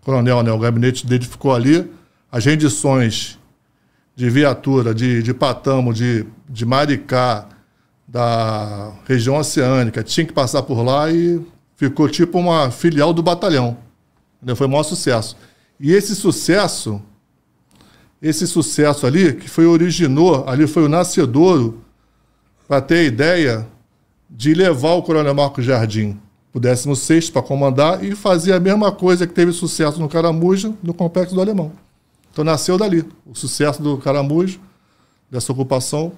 coronel, 0.03 0.43
né, 0.43 0.53
o 0.53 0.59
gabinete 0.59 1.07
dele 1.07 1.25
ficou 1.25 1.55
ali, 1.55 1.91
as 2.31 2.45
rendições 2.45 3.39
de 4.15 4.29
viatura 4.29 4.95
de, 4.95 5.23
de 5.23 5.33
Patamo, 5.33 5.93
de, 5.93 6.27
de 6.49 6.67
Maricá, 6.67 7.49
da 8.07 8.93
região 9.07 9.37
oceânica, 9.37 10.03
tinha 10.03 10.25
que 10.27 10.33
passar 10.33 10.63
por 10.63 10.83
lá 10.83 11.11
e 11.11 11.41
ficou 11.77 12.09
tipo 12.09 12.39
uma 12.39 12.71
filial 12.71 13.13
do 13.13 13.23
batalhão. 13.23 13.77
Foi 14.55 14.67
um 14.67 14.71
maior 14.71 14.85
sucesso. 14.85 15.37
E 15.81 15.93
esse 15.93 16.15
sucesso, 16.15 17.03
esse 18.27 18.47
sucesso 18.47 19.07
ali, 19.07 19.35
que 19.35 19.49
foi 19.49 19.67
originou, 19.67 20.49
ali 20.49 20.67
foi 20.67 20.85
o 20.85 20.89
nascedouro, 20.89 21.83
para 22.67 22.81
ter 22.81 22.99
a 22.99 23.03
ideia 23.05 23.67
de 24.29 24.55
levar 24.55 24.95
o 24.95 25.03
Coronel 25.03 25.35
Marcos 25.35 25.65
Jardim 25.65 26.19
o 26.57 26.59
16 26.59 27.29
para 27.29 27.43
comandar 27.43 28.03
e 28.03 28.15
fazer 28.15 28.55
a 28.55 28.59
mesma 28.59 28.91
coisa 28.91 29.27
que 29.27 29.35
teve 29.35 29.53
sucesso 29.53 30.01
no 30.01 30.09
Caramujo, 30.09 30.75
no 30.83 30.95
Complexo 30.95 31.35
do 31.35 31.41
Alemão. 31.43 31.71
Então 32.33 32.43
nasceu 32.43 32.79
dali, 32.79 33.05
o 33.27 33.35
sucesso 33.35 33.83
do 33.83 33.99
Caramujo, 33.99 34.59
dessa 35.31 35.53
ocupação, 35.53 36.13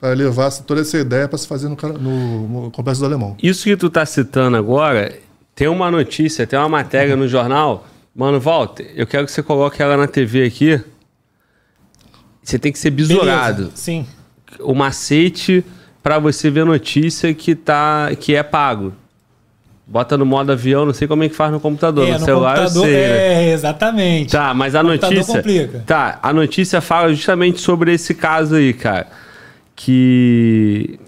para 0.00 0.14
levar 0.14 0.50
toda 0.62 0.80
essa 0.80 0.96
ideia 0.96 1.28
para 1.28 1.36
se 1.36 1.46
fazer 1.46 1.68
no, 1.68 1.76
no, 1.76 2.70
Complexo 2.70 3.02
do 3.02 3.06
Alemão. 3.06 3.36
Isso 3.42 3.64
que 3.64 3.76
tu 3.76 3.88
está 3.88 4.06
citando 4.06 4.56
agora, 4.56 5.18
tem 5.54 5.68
uma 5.68 5.90
notícia, 5.90 6.46
tem 6.46 6.58
uma 6.58 6.68
matéria 6.68 7.14
no 7.14 7.28
jornal. 7.28 7.86
Mano, 8.14 8.40
Walter, 8.40 8.90
eu 8.96 9.06
quero 9.06 9.26
que 9.26 9.32
você 9.32 9.42
coloque 9.42 9.82
ela 9.82 9.94
na 9.94 10.06
TV 10.06 10.44
aqui. 10.44 10.82
Você 12.50 12.58
tem 12.58 12.72
que 12.72 12.78
ser 12.78 12.90
besourado. 12.90 13.56
Beleza, 13.56 13.76
sim. 13.76 14.06
O 14.58 14.74
macete 14.74 15.64
para 16.02 16.18
você 16.18 16.50
ver 16.50 16.64
notícia 16.64 17.32
que, 17.32 17.54
tá, 17.54 18.10
que 18.18 18.34
é 18.34 18.42
pago. 18.42 18.92
Bota 19.86 20.16
no 20.16 20.24
modo 20.24 20.52
avião, 20.52 20.86
não 20.86 20.92
sei 20.92 21.08
como 21.08 21.24
é 21.24 21.28
que 21.28 21.34
faz 21.34 21.52
no 21.52 21.58
computador. 21.60 22.06
É, 22.06 22.12
no, 22.12 22.18
no 22.18 22.24
celular 22.24 22.58
computador, 22.58 22.86
eu 22.86 22.92
sei. 22.92 23.08
Né? 23.08 23.48
É, 23.50 23.52
exatamente. 23.52 24.32
Tá, 24.32 24.54
mas 24.54 24.74
a 24.74 24.82
notícia. 24.82 25.36
Complica. 25.36 25.82
Tá, 25.86 26.18
a 26.22 26.32
notícia 26.32 26.80
fala 26.80 27.12
justamente 27.12 27.60
sobre 27.60 27.92
esse 27.92 28.14
caso 28.14 28.54
aí, 28.54 28.72
cara. 28.72 29.08
Que 29.74 30.98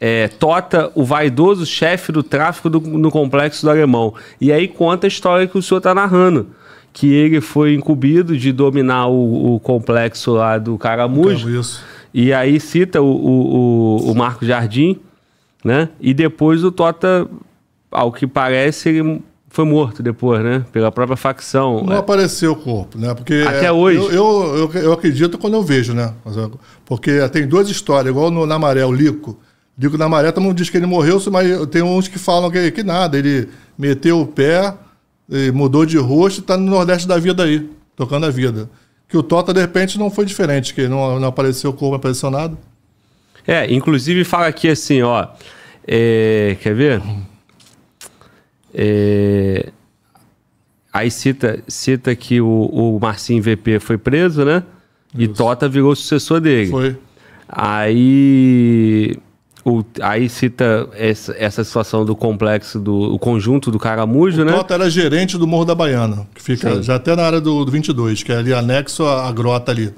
é, 0.00 0.28
Tota, 0.28 0.90
o 0.94 1.04
vaidoso 1.04 1.66
chefe 1.66 2.12
do 2.12 2.22
tráfico 2.22 2.70
do, 2.70 2.80
no 2.80 3.10
complexo 3.10 3.64
do 3.64 3.70
Alemão. 3.70 4.14
E 4.40 4.52
aí 4.52 4.68
conta 4.68 5.06
a 5.06 5.08
história 5.08 5.46
que 5.46 5.58
o 5.58 5.62
senhor 5.62 5.80
tá 5.80 5.94
narrando. 5.94 6.48
Que 6.92 7.12
ele 7.12 7.40
foi 7.40 7.74
incumbido 7.74 8.36
de 8.36 8.52
dominar 8.52 9.06
o, 9.06 9.54
o 9.54 9.60
complexo 9.60 10.32
lá 10.32 10.58
do 10.58 10.76
Caramujo. 10.76 11.48
Isso. 11.48 11.82
E 12.12 12.32
aí 12.32 12.58
cita 12.58 13.00
o, 13.00 13.06
o, 13.06 14.10
o 14.10 14.14
Marco 14.14 14.44
Jardim, 14.44 14.98
né? 15.64 15.90
E 16.00 16.12
depois 16.12 16.64
o 16.64 16.72
Tota 16.72 17.28
ao 17.90 18.12
que 18.12 18.26
parece, 18.26 18.88
ele 18.88 19.22
foi 19.48 19.64
morto 19.64 20.02
depois, 20.02 20.42
né? 20.42 20.64
Pela 20.72 20.92
própria 20.92 21.16
facção. 21.16 21.82
Não 21.82 21.94
é. 21.94 21.98
apareceu 21.98 22.52
o 22.52 22.56
corpo, 22.56 22.98
né? 22.98 23.14
Porque 23.14 23.44
Até 23.46 23.66
é, 23.66 23.72
hoje. 23.72 23.98
Eu, 23.98 24.12
eu, 24.12 24.70
eu, 24.72 24.82
eu, 24.82 24.92
acredito 24.92 25.38
quando 25.38 25.54
eu 25.54 25.62
vejo, 25.62 25.94
né? 25.94 26.12
Porque 26.84 27.26
tem 27.28 27.46
duas 27.46 27.68
histórias, 27.68 28.12
igual 28.12 28.30
no, 28.30 28.46
na 28.46 28.58
Maré, 28.58 28.84
o 28.84 28.92
Lico. 28.92 29.38
Lico 29.78 29.96
na 29.96 30.08
Maré, 30.08 30.32
todo 30.32 30.42
mundo 30.42 30.56
diz 30.56 30.68
que 30.68 30.76
ele 30.76 30.86
morreu, 30.86 31.22
mas 31.30 31.66
tem 31.68 31.82
uns 31.82 32.08
que 32.08 32.18
falam 32.18 32.50
que, 32.50 32.70
que 32.70 32.82
nada. 32.82 33.16
Ele 33.16 33.48
meteu 33.76 34.20
o 34.20 34.26
pé, 34.26 34.74
mudou 35.52 35.84
de 35.84 35.98
rosto 35.98 36.38
e 36.38 36.40
está 36.40 36.56
no 36.56 36.70
Nordeste 36.70 37.06
da 37.06 37.18
vida 37.18 37.44
aí, 37.44 37.68
tocando 37.94 38.26
a 38.26 38.30
vida. 38.30 38.68
Que 39.08 39.16
o 39.16 39.22
Tota, 39.22 39.52
de 39.54 39.60
repente, 39.60 39.98
não 39.98 40.10
foi 40.10 40.24
diferente, 40.24 40.74
que 40.74 40.86
não, 40.88 41.18
não 41.18 41.28
apareceu 41.28 41.70
o 41.70 41.72
corpo, 41.72 41.90
não 41.90 41.96
apareceu 41.96 42.30
nada. 42.30 42.56
É, 43.46 43.72
inclusive 43.72 44.24
fala 44.24 44.46
aqui 44.46 44.68
assim, 44.68 45.00
ó. 45.02 45.26
É, 45.86 46.56
quer 46.60 46.74
ver? 46.74 47.02
É... 48.74 49.70
Aí 50.92 51.10
cita, 51.10 51.62
cita 51.66 52.14
que 52.14 52.40
o, 52.40 52.46
o 52.46 52.98
Marcinho 53.00 53.42
VP 53.42 53.80
foi 53.80 53.96
preso, 53.96 54.44
né? 54.44 54.62
Isso. 55.14 55.22
E 55.22 55.28
Tota 55.28 55.68
virou 55.68 55.94
sucessor 55.96 56.40
dele. 56.40 56.70
Foi. 56.70 56.96
Aí, 57.48 59.16
o, 59.64 59.84
aí 60.00 60.28
cita 60.28 60.88
essa, 60.92 61.34
essa 61.36 61.64
situação 61.64 62.04
do 62.04 62.14
complexo, 62.14 62.78
do 62.78 63.14
o 63.14 63.18
conjunto 63.18 63.70
do 63.70 63.78
Caramujo, 63.78 64.42
o 64.42 64.44
né? 64.44 64.52
Tota 64.52 64.74
era 64.74 64.90
gerente 64.90 65.36
do 65.36 65.46
Morro 65.46 65.64
da 65.64 65.74
Baiana, 65.74 66.26
que 66.34 66.42
fica 66.42 66.76
Sim. 66.76 66.82
já 66.82 66.94
até 66.94 67.14
na 67.14 67.24
área 67.24 67.40
do, 67.40 67.64
do 67.64 67.70
22, 67.70 68.22
que 68.22 68.32
é 68.32 68.36
ali 68.36 68.52
anexo 68.54 69.04
à, 69.04 69.28
à 69.28 69.32
grota 69.32 69.72
ali. 69.72 69.92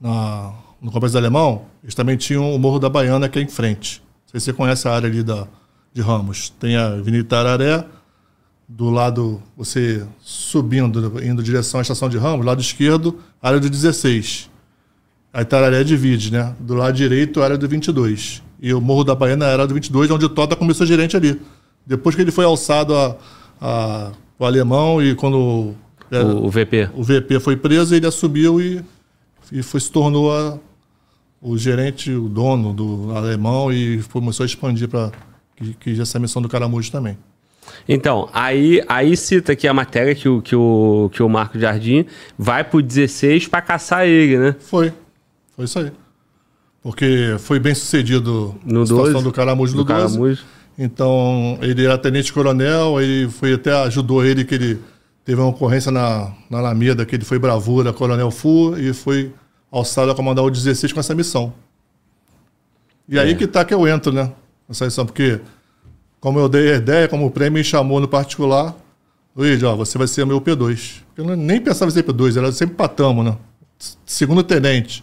Na, 0.00 0.52
no 0.80 0.90
Complexo 0.90 1.14
do 1.14 1.18
Alemão, 1.18 1.62
eles 1.82 1.94
também 1.94 2.16
tinham 2.16 2.54
o 2.54 2.58
Morro 2.58 2.78
da 2.78 2.88
Baiana, 2.88 3.28
que 3.28 3.38
é 3.38 3.42
em 3.42 3.48
frente. 3.48 4.02
Não 4.24 4.30
sei 4.32 4.40
se 4.40 4.46
você 4.46 4.52
conhece 4.52 4.88
a 4.88 4.92
área 4.92 5.08
ali 5.08 5.22
da, 5.22 5.46
de 5.92 6.00
Ramos. 6.00 6.50
Tem 6.50 6.76
a 6.76 6.86
Avenida 6.88 7.24
Tararé, 7.24 7.84
do 8.68 8.90
lado, 8.90 9.42
você 9.56 10.04
subindo, 10.20 10.98
indo 11.22 11.40
em 11.40 11.44
direção 11.44 11.78
à 11.78 11.82
estação 11.82 12.08
de 12.08 12.18
Ramos, 12.18 12.44
lado 12.44 12.60
esquerdo, 12.60 13.18
área 13.40 13.60
do 13.60 13.68
16. 13.68 14.50
A 15.32 15.44
Tararé 15.44 15.82
divide, 15.84 16.32
né? 16.32 16.54
Do 16.58 16.74
lado 16.74 16.94
direito, 16.94 17.42
área 17.42 17.56
do 17.56 17.68
22. 17.68 18.42
E 18.62 18.72
o 18.72 18.80
Morro 18.80 19.02
da 19.02 19.12
Baiana 19.12 19.46
era 19.46 19.66
do 19.66 19.74
22, 19.74 20.08
onde 20.12 20.24
o 20.24 20.28
Tota 20.28 20.54
começou 20.54 20.86
gerente 20.86 21.16
ali. 21.16 21.42
Depois 21.84 22.14
que 22.14 22.22
ele 22.22 22.30
foi 22.30 22.44
alçado 22.44 22.94
a, 22.94 23.16
a, 23.60 24.12
o 24.38 24.44
alemão 24.44 25.02
e 25.02 25.16
quando 25.16 25.74
era, 26.08 26.24
o, 26.24 26.46
o, 26.46 26.48
VP 26.48 26.90
o 26.94 27.02
VP 27.02 27.40
foi 27.40 27.56
preso, 27.56 27.92
ele 27.92 28.06
assumiu 28.06 28.60
e, 28.60 28.80
e 29.50 29.64
foi, 29.64 29.80
se 29.80 29.90
tornou 29.90 30.32
a, 30.32 30.58
o 31.40 31.58
gerente, 31.58 32.12
o 32.12 32.28
dono 32.28 32.72
do 32.72 33.16
alemão 33.16 33.72
e 33.72 34.00
começou 34.12 34.44
a 34.44 34.46
expandir 34.46 34.88
para 34.88 35.10
que, 35.56 35.74
que 35.74 36.00
essa 36.00 36.20
missão 36.20 36.40
do 36.40 36.48
Caramujo 36.48 36.92
também. 36.92 37.18
Então, 37.88 38.28
aí, 38.32 38.80
aí 38.88 39.16
cita 39.16 39.52
aqui 39.52 39.66
a 39.66 39.74
matéria 39.74 40.14
que 40.14 40.28
o, 40.28 40.40
que 40.40 40.54
o, 40.54 41.10
que 41.12 41.22
o 41.22 41.28
Marco 41.28 41.58
Jardim 41.58 42.06
vai 42.38 42.62
pro 42.62 42.80
16 42.80 43.48
para 43.48 43.60
caçar 43.60 44.06
ele, 44.06 44.38
né? 44.38 44.56
Foi. 44.60 44.92
Foi 45.56 45.64
isso 45.64 45.78
aí. 45.80 45.90
Porque 46.82 47.36
foi 47.38 47.60
bem 47.60 47.74
sucedido 47.74 48.54
no 48.64 48.82
a 48.82 48.86
situação 48.86 49.12
12, 49.14 49.24
do 49.24 49.32
Caramujo 49.32 49.76
no 49.76 49.84
do 49.84 49.92
12. 49.92 50.16
Caramujo. 50.18 50.42
Então, 50.76 51.58
ele 51.60 51.84
era 51.84 51.96
tenente-coronel, 51.96 53.00
ele 53.00 53.28
foi 53.30 53.54
até 53.54 53.72
ajudou 53.84 54.24
ele 54.24 54.44
que 54.44 54.54
ele 54.54 54.80
teve 55.24 55.40
uma 55.40 55.50
ocorrência 55.50 55.92
na, 55.92 56.32
na 56.50 56.58
Alameda, 56.58 57.06
que 57.06 57.14
ele 57.14 57.24
foi 57.24 57.38
bravura, 57.38 57.92
coronel 57.92 58.30
Fu, 58.30 58.76
e 58.76 58.92
foi 58.92 59.32
alçado 59.70 60.10
a 60.10 60.14
comandar 60.14 60.44
o 60.44 60.50
16 60.50 60.92
com 60.92 61.00
essa 61.00 61.14
missão. 61.14 61.52
E 63.08 63.18
é. 63.18 63.22
aí 63.22 63.34
que 63.34 63.46
tá 63.46 63.64
que 63.64 63.74
eu 63.74 63.86
entro, 63.86 64.12
né? 64.12 64.32
Nessa 64.68 64.84
missão, 64.84 65.06
porque 65.06 65.40
como 66.18 66.38
eu 66.38 66.48
dei 66.48 66.72
a 66.72 66.76
ideia, 66.76 67.08
como 67.08 67.26
o 67.26 67.30
prêmio 67.30 67.58
me 67.58 67.64
chamou 67.64 68.00
no 68.00 68.08
particular, 68.08 68.74
Luiz, 69.36 69.62
ó, 69.62 69.74
você 69.74 69.96
vai 69.96 70.06
ser 70.06 70.26
meu 70.26 70.40
P2. 70.40 71.02
Eu 71.16 71.36
nem 71.36 71.60
pensava 71.60 71.90
em 71.90 71.94
ser 71.94 72.04
P2, 72.04 72.36
era 72.36 72.52
sempre 72.52 72.76
patamo, 72.76 73.22
né? 73.22 73.36
Segundo 74.04 74.42
tenente. 74.42 75.02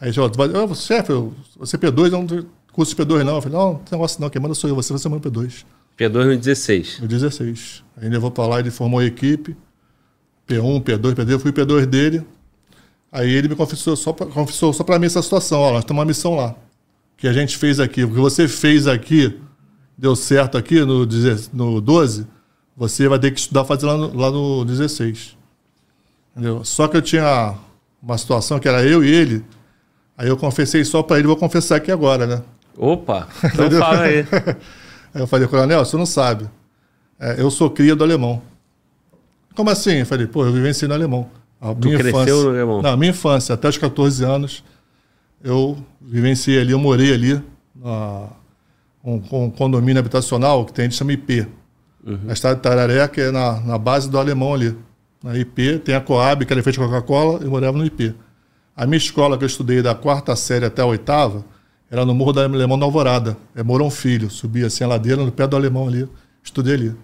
Aí, 0.00 0.12
ó, 0.18 0.64
oh, 0.64 0.74
chefe, 0.74 1.12
você 1.56 1.76
P2, 1.76 2.10
não 2.10 2.26
curso 2.72 2.94
de 2.94 3.02
P2 3.02 3.24
não. 3.24 3.36
Eu 3.36 3.42
falei, 3.42 3.58
não, 3.58 3.72
não 3.72 3.78
tem 3.78 3.98
negócio 3.98 4.20
não, 4.20 4.30
quem 4.30 4.40
manda 4.40 4.54
sou 4.54 4.70
eu, 4.70 4.76
você 4.76 4.92
vai 4.92 5.00
ser 5.00 5.08
meu 5.08 5.20
P2. 5.20 5.64
P2 5.98 6.24
no 6.24 6.36
16. 6.36 7.00
No 7.00 7.08
16. 7.08 7.84
Aí 7.96 8.08
levou 8.08 8.30
para 8.30 8.46
lá, 8.46 8.60
ele 8.60 8.70
formou 8.70 9.00
a 9.00 9.04
equipe, 9.04 9.56
P1, 10.46 10.82
P2, 10.82 11.14
P2, 11.14 11.30
eu 11.30 11.40
fui 11.40 11.52
P2 11.52 11.86
dele. 11.86 12.24
Aí 13.10 13.30
ele 13.30 13.48
me 13.48 13.56
confessou 13.56 13.96
só 13.96 14.12
para 14.12 14.26
confessou 14.26 14.72
só 14.72 14.84
para 14.84 14.98
mim 14.98 15.06
essa 15.06 15.22
situação, 15.22 15.60
ó, 15.60 15.72
nós 15.72 15.84
temos 15.84 15.98
uma 15.98 16.06
missão 16.06 16.36
lá. 16.36 16.54
Que 17.16 17.26
a 17.26 17.32
gente 17.32 17.56
fez 17.56 17.80
aqui, 17.80 18.04
o 18.04 18.08
que 18.08 18.20
você 18.20 18.46
fez 18.46 18.86
aqui 18.86 19.36
deu 19.96 20.14
certo 20.14 20.56
aqui 20.56 20.80
no, 20.84 21.04
no 21.52 21.80
12, 21.80 22.26
você 22.76 23.08
vai 23.08 23.18
ter 23.18 23.32
que 23.32 23.40
estudar 23.40 23.64
fazer 23.64 23.86
lá 23.86 23.96
no, 23.96 24.16
lá 24.16 24.30
no 24.30 24.64
16. 24.64 25.36
Entendeu? 26.32 26.64
Só 26.64 26.86
que 26.86 26.96
eu 26.96 27.02
tinha 27.02 27.56
uma 28.00 28.16
situação 28.16 28.60
que 28.60 28.68
era 28.68 28.84
eu 28.84 29.02
e 29.02 29.08
ele. 29.08 29.44
Aí 30.18 30.26
eu 30.26 30.36
confessei 30.36 30.84
só 30.84 31.00
para 31.00 31.18
ele, 31.18 31.28
vou 31.28 31.36
confessar 31.36 31.76
aqui 31.76 31.92
agora, 31.92 32.26
né? 32.26 32.42
Opa, 32.76 33.28
então 33.44 33.70
fala 33.70 34.02
aí. 34.02 34.26
aí 35.14 35.22
eu 35.22 35.28
falei, 35.28 35.46
coronel, 35.46 35.84
você 35.84 35.96
não 35.96 36.04
sabe. 36.04 36.50
É, 37.20 37.40
eu 37.40 37.48
sou 37.52 37.70
cria 37.70 37.94
do 37.94 38.02
alemão. 38.02 38.42
Como 39.54 39.70
assim? 39.70 39.92
Eu 39.98 40.06
falei, 40.06 40.26
pô, 40.26 40.44
eu 40.44 40.52
vivenciei 40.52 40.88
no 40.88 40.94
alemão. 40.94 41.30
A 41.60 41.72
tu 41.72 41.86
minha 41.86 41.98
cresceu 41.98 42.22
infância, 42.22 42.42
no 42.42 42.50
alemão? 42.50 42.82
Não, 42.82 42.96
minha 42.96 43.10
infância, 43.10 43.54
até 43.54 43.68
os 43.68 43.78
14 43.78 44.24
anos, 44.24 44.64
eu 45.42 45.78
vivenciei 46.00 46.60
ali, 46.60 46.72
eu 46.72 46.78
morei 46.80 47.12
ali, 47.12 47.40
na, 47.74 48.26
um, 49.04 49.22
um 49.32 49.50
condomínio 49.50 50.00
habitacional 50.00 50.64
que 50.64 50.72
tem, 50.72 50.84
a 50.84 50.88
gente 50.88 50.98
chama 50.98 51.12
IP. 51.12 51.46
Uhum. 52.04 52.18
Na 52.24 52.32
estrada 52.32 52.56
de 52.56 52.62
Tararé, 52.62 53.06
que 53.06 53.20
é 53.20 53.30
na, 53.30 53.60
na 53.60 53.78
base 53.78 54.10
do 54.10 54.18
alemão 54.18 54.54
ali. 54.54 54.76
Na 55.22 55.36
IP, 55.36 55.78
tem 55.80 55.94
a 55.94 56.00
Coab, 56.00 56.44
que 56.44 56.52
era 56.52 56.62
feita 56.62 56.80
de 56.80 56.86
Coca-Cola, 56.86 57.40
eu 57.42 57.50
morava 57.50 57.76
no 57.76 57.84
IP. 57.84 58.14
A 58.78 58.86
minha 58.86 58.96
escola 58.96 59.36
que 59.36 59.42
eu 59.42 59.48
estudei 59.48 59.82
da 59.82 59.92
quarta 59.92 60.36
série 60.36 60.64
até 60.64 60.82
a 60.82 60.86
oitava, 60.86 61.44
era 61.90 62.06
no 62.06 62.14
Morro 62.14 62.32
do 62.32 62.40
Alemão 62.40 62.78
da 62.78 62.84
Alvorada. 62.84 63.36
É 63.56 63.60
Morão 63.60 63.90
Filho. 63.90 64.30
Subia 64.30 64.68
assim 64.68 64.84
a 64.84 64.86
ladeira 64.86 65.24
no 65.24 65.32
pé 65.32 65.48
do 65.48 65.56
alemão 65.56 65.88
ali. 65.88 66.08
Estudei 66.44 66.74
ali. 66.74 66.96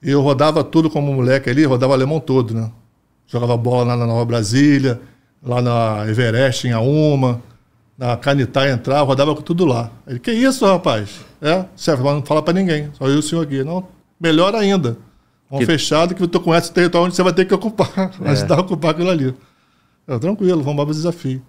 E 0.00 0.12
eu 0.12 0.22
rodava 0.22 0.62
tudo 0.62 0.88
como 0.88 1.12
moleque 1.12 1.50
ali, 1.50 1.64
rodava 1.64 1.92
alemão 1.92 2.20
todo, 2.20 2.54
né? 2.54 2.70
Jogava 3.26 3.56
bola 3.56 3.82
lá 3.82 3.96
na 3.96 4.06
Nova 4.06 4.24
Brasília, 4.24 5.00
lá 5.42 5.60
na 5.60 6.06
Everest, 6.08 6.68
em 6.68 6.70
Auma, 6.70 7.42
na 7.98 8.16
Canitá 8.16 8.70
entrava, 8.70 9.02
rodava 9.02 9.34
tudo 9.42 9.64
lá. 9.64 9.90
Ele, 10.06 10.20
que 10.20 10.30
isso, 10.30 10.64
rapaz? 10.64 11.24
É, 11.42 11.64
chefe, 11.76 12.00
mas 12.00 12.14
não 12.14 12.22
fala 12.22 12.42
para 12.42 12.54
ninguém, 12.54 12.90
só 12.96 13.08
eu 13.08 13.16
e 13.16 13.18
o 13.18 13.22
senhor 13.22 13.42
aqui. 13.42 13.64
Não, 13.64 13.88
melhor 14.20 14.54
ainda. 14.54 14.96
Um 15.50 15.58
que... 15.58 15.66
fechado 15.66 16.14
que 16.14 16.28
tu 16.28 16.38
conhece 16.38 16.70
o 16.70 16.72
território 16.72 17.06
onde 17.06 17.16
você 17.16 17.24
vai 17.24 17.32
ter 17.32 17.44
que 17.44 17.54
ocupar, 17.54 17.90
é. 18.22 18.30
ajudar 18.30 18.58
a 18.58 18.60
ocupar 18.60 18.92
aquilo 18.92 19.10
ali. 19.10 19.34
É, 20.06 20.18
tranquilo, 20.18 20.62
vamos 20.62 20.84
para 20.84 20.90
o 20.90 20.94
desafio. 20.94 21.42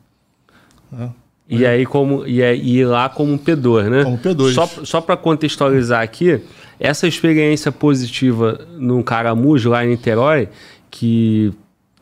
É. 0.97 1.09
E 1.49 1.65
aí, 1.65 1.85
como, 1.85 2.25
e, 2.25 2.41
e 2.41 2.85
lá 2.85 3.07
como 3.07 3.38
P2, 3.39 3.89
né? 3.89 4.03
Como 4.03 4.17
P2. 4.17 4.53
Só, 4.53 4.67
só 4.84 5.01
para 5.01 5.15
contextualizar 5.15 6.01
aqui, 6.01 6.41
essa 6.79 7.07
experiência 7.07 7.71
positiva 7.71 8.59
no 8.77 9.03
Caramujo, 9.03 9.69
lá 9.69 9.85
em 9.85 9.89
Niterói, 9.89 10.49
que, 10.91 11.53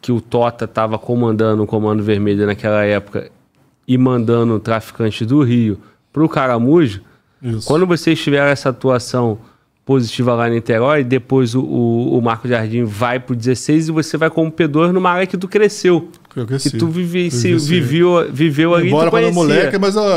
que 0.02 0.12
o 0.12 0.20
Tota 0.20 0.66
estava 0.66 0.98
comandando 0.98 1.64
o 1.64 1.68
Comando 1.68 2.04
Vermelho 2.04 2.46
naquela 2.48 2.84
época 2.84 3.30
e 3.88 3.98
mandando 3.98 4.60
traficantes 4.60 5.28
do 5.28 5.44
Rio 5.44 5.80
para 6.12 6.24
o 6.24 6.30
Caramujo, 6.30 7.02
Isso. 7.42 7.68
quando 7.68 7.86
vocês 7.86 8.20
tiveram 8.20 8.48
essa 8.48 8.70
atuação 8.70 9.38
positiva 9.86 10.34
lá 10.34 10.50
em 10.50 10.54
Niterói, 10.56 11.04
depois 11.04 11.54
o, 11.54 11.62
o, 11.62 12.18
o 12.18 12.22
Marco 12.22 12.48
Jardim 12.48 12.84
vai 12.84 13.20
para 13.20 13.34
o 13.34 13.36
16 13.36 13.90
e 13.90 13.92
você 13.92 14.18
vai 14.18 14.32
como 14.32 14.52
P2 14.52 14.92
numa 14.92 15.12
área 15.12 15.28
que 15.28 15.38
tu 15.38 15.48
cresceu. 15.48 16.10
Eu 16.36 16.46
cresci. 16.48 16.72
Que 16.72 16.78
tu 16.78 16.88
vive, 16.88 17.30
se, 17.30 17.56
viveu, 17.56 18.28
viveu 18.32 18.74
ali 18.74 18.88
Embora 18.88 19.12
quando 19.12 19.32
moleque, 19.32 19.78
mas 19.78 19.96
ó, 19.96 20.08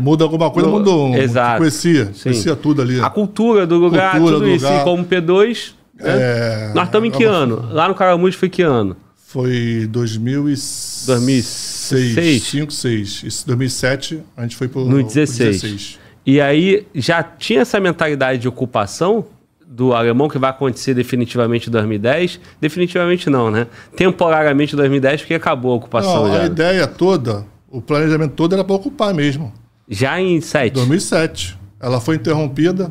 muda 0.00 0.24
alguma 0.24 0.48
coisa, 0.50 0.68
no, 0.68 0.78
mudou. 0.78 1.14
Exato. 1.16 1.58
Conhecia, 1.58 2.06
Sim. 2.14 2.22
conhecia 2.22 2.54
tudo 2.54 2.80
ali. 2.80 3.00
A 3.00 3.10
cultura 3.10 3.66
do 3.66 3.76
lugar, 3.76 4.12
cultura 4.12 4.36
tudo 4.36 4.46
do 4.46 4.50
isso. 4.54 4.64
Lugar. 4.64 4.80
E 4.80 4.84
como 4.84 5.04
P2, 5.04 5.72
né? 5.98 6.04
é... 6.04 6.72
nós 6.72 6.86
estamos 6.86 7.08
em 7.08 7.10
que 7.10 7.24
é 7.24 7.28
uma... 7.28 7.36
ano? 7.36 7.68
Lá 7.72 7.88
no 7.88 7.94
Caramujo 7.96 8.38
foi 8.38 8.48
que 8.48 8.62
ano? 8.62 8.96
Foi 9.26 9.88
2006. 9.90 11.04
2006? 11.08 12.42
5, 12.42 12.72
6. 12.72 13.22
Isso, 13.24 13.46
2007, 13.46 14.22
a 14.36 14.42
gente 14.42 14.56
foi 14.56 14.68
para 14.68 14.82
No 14.82 15.02
16. 15.02 15.62
16. 15.62 16.05
E 16.26 16.40
aí 16.40 16.86
já 16.92 17.22
tinha 17.22 17.60
essa 17.60 17.78
mentalidade 17.78 18.40
de 18.40 18.48
ocupação 18.48 19.24
do 19.64 19.94
alemão 19.94 20.28
que 20.28 20.38
vai 20.38 20.50
acontecer 20.50 20.92
definitivamente 20.92 21.68
em 21.68 21.70
2010? 21.70 22.40
Definitivamente 22.60 23.30
não, 23.30 23.50
né? 23.50 23.68
Temporariamente 23.96 24.74
em 24.74 24.76
2010 24.76 25.20
porque 25.20 25.34
acabou 25.34 25.72
a 25.72 25.76
ocupação 25.76 26.24
não, 26.24 26.34
já. 26.34 26.42
A 26.42 26.46
ideia 26.46 26.86
toda, 26.86 27.46
o 27.70 27.80
planejamento 27.80 28.32
todo 28.32 28.54
era 28.54 28.64
para 28.64 28.74
ocupar 28.74 29.14
mesmo. 29.14 29.52
Já 29.88 30.20
em 30.20 30.40
7? 30.40 30.74
2007. 30.74 31.56
Ela 31.78 32.00
foi 32.00 32.16
interrompida, 32.16 32.90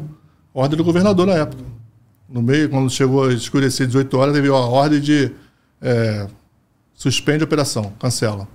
ordem 0.53 0.78
do 0.78 0.84
governador 0.84 1.28
na 1.28 1.34
época. 1.34 1.64
No 2.30 2.41
meio, 2.41 2.70
quando 2.70 2.90
chegou 2.90 3.26
a 3.26 3.34
escurecer 3.34 3.86
18 3.86 4.18
horas, 4.18 4.34
teve 4.34 4.48
a 4.48 4.53
ordem 4.53 5.02
de 5.02 5.32
é, 5.82 6.28
suspende 6.94 7.44
a 7.44 7.45
operação, 7.45 7.91
cancela. 7.99 8.48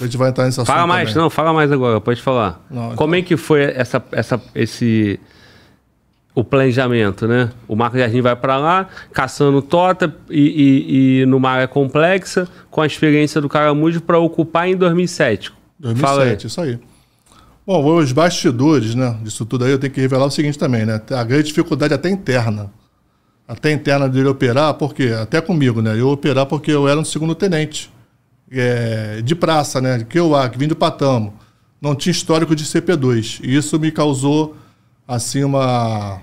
A 0.00 0.04
gente 0.04 0.16
vai 0.16 0.30
entrar 0.30 0.44
nesse 0.44 0.60
assunto. 0.60 0.74
Fala 0.74 0.86
mais, 0.86 1.10
também. 1.10 1.22
não, 1.22 1.30
fala 1.30 1.52
mais 1.52 1.70
agora, 1.70 2.00
pode 2.00 2.20
falar. 2.20 2.64
Não, 2.70 2.86
então... 2.86 2.96
Como 2.96 3.14
é 3.14 3.22
que 3.22 3.36
foi 3.36 3.62
essa, 3.62 4.02
essa, 4.12 4.40
esse, 4.54 5.20
o 6.34 6.42
planejamento, 6.42 7.26
né? 7.28 7.50
O 7.68 7.76
Marco 7.76 7.98
Jardim 7.98 8.20
vai 8.20 8.34
para 8.34 8.56
lá, 8.56 8.88
caçando 9.12 9.60
tota 9.60 10.14
e, 10.30 10.40
e, 10.40 11.20
e 11.20 11.26
numa 11.26 11.50
área 11.50 11.68
complexa, 11.68 12.48
com 12.70 12.80
a 12.80 12.86
experiência 12.86 13.40
do 13.40 13.48
Caramujo 13.48 14.00
para 14.00 14.18
ocupar 14.18 14.68
em 14.68 14.76
2007. 14.76 15.52
2007, 15.78 16.46
isso 16.46 16.60
aí. 16.60 16.78
Bom, 17.66 17.96
os 17.96 18.10
bastidores, 18.12 18.94
né, 18.94 19.16
disso 19.22 19.44
tudo 19.44 19.64
aí, 19.64 19.70
eu 19.70 19.78
tenho 19.78 19.92
que 19.92 20.00
revelar 20.00 20.26
o 20.26 20.30
seguinte 20.30 20.58
também, 20.58 20.84
né? 20.84 21.00
A 21.10 21.22
grande 21.22 21.44
dificuldade 21.44 21.94
até 21.94 22.08
interna. 22.08 22.72
Até 23.46 23.70
interna 23.70 24.08
dele 24.08 24.28
operar, 24.28 24.74
porque 24.74 25.08
até 25.08 25.40
comigo, 25.40 25.82
né? 25.82 25.98
Eu 25.98 26.08
operar 26.08 26.46
porque 26.46 26.72
eu 26.72 26.88
era 26.88 26.98
um 26.98 27.04
segundo 27.04 27.34
tenente 27.34 27.92
é, 28.52 29.22
de 29.22 29.34
praça, 29.34 29.80
né? 29.80 30.04
Que 30.08 30.18
eu 30.18 30.32
que 30.50 30.58
vim 30.58 30.68
do 30.68 30.76
Patamo, 30.76 31.34
não 31.80 31.94
tinha 31.94 32.10
histórico 32.10 32.54
de 32.54 32.64
CP2. 32.64 33.40
E 33.42 33.56
isso 33.56 33.78
me 33.78 33.90
causou 33.90 34.56
assim 35.06 35.42
uma 35.42 36.20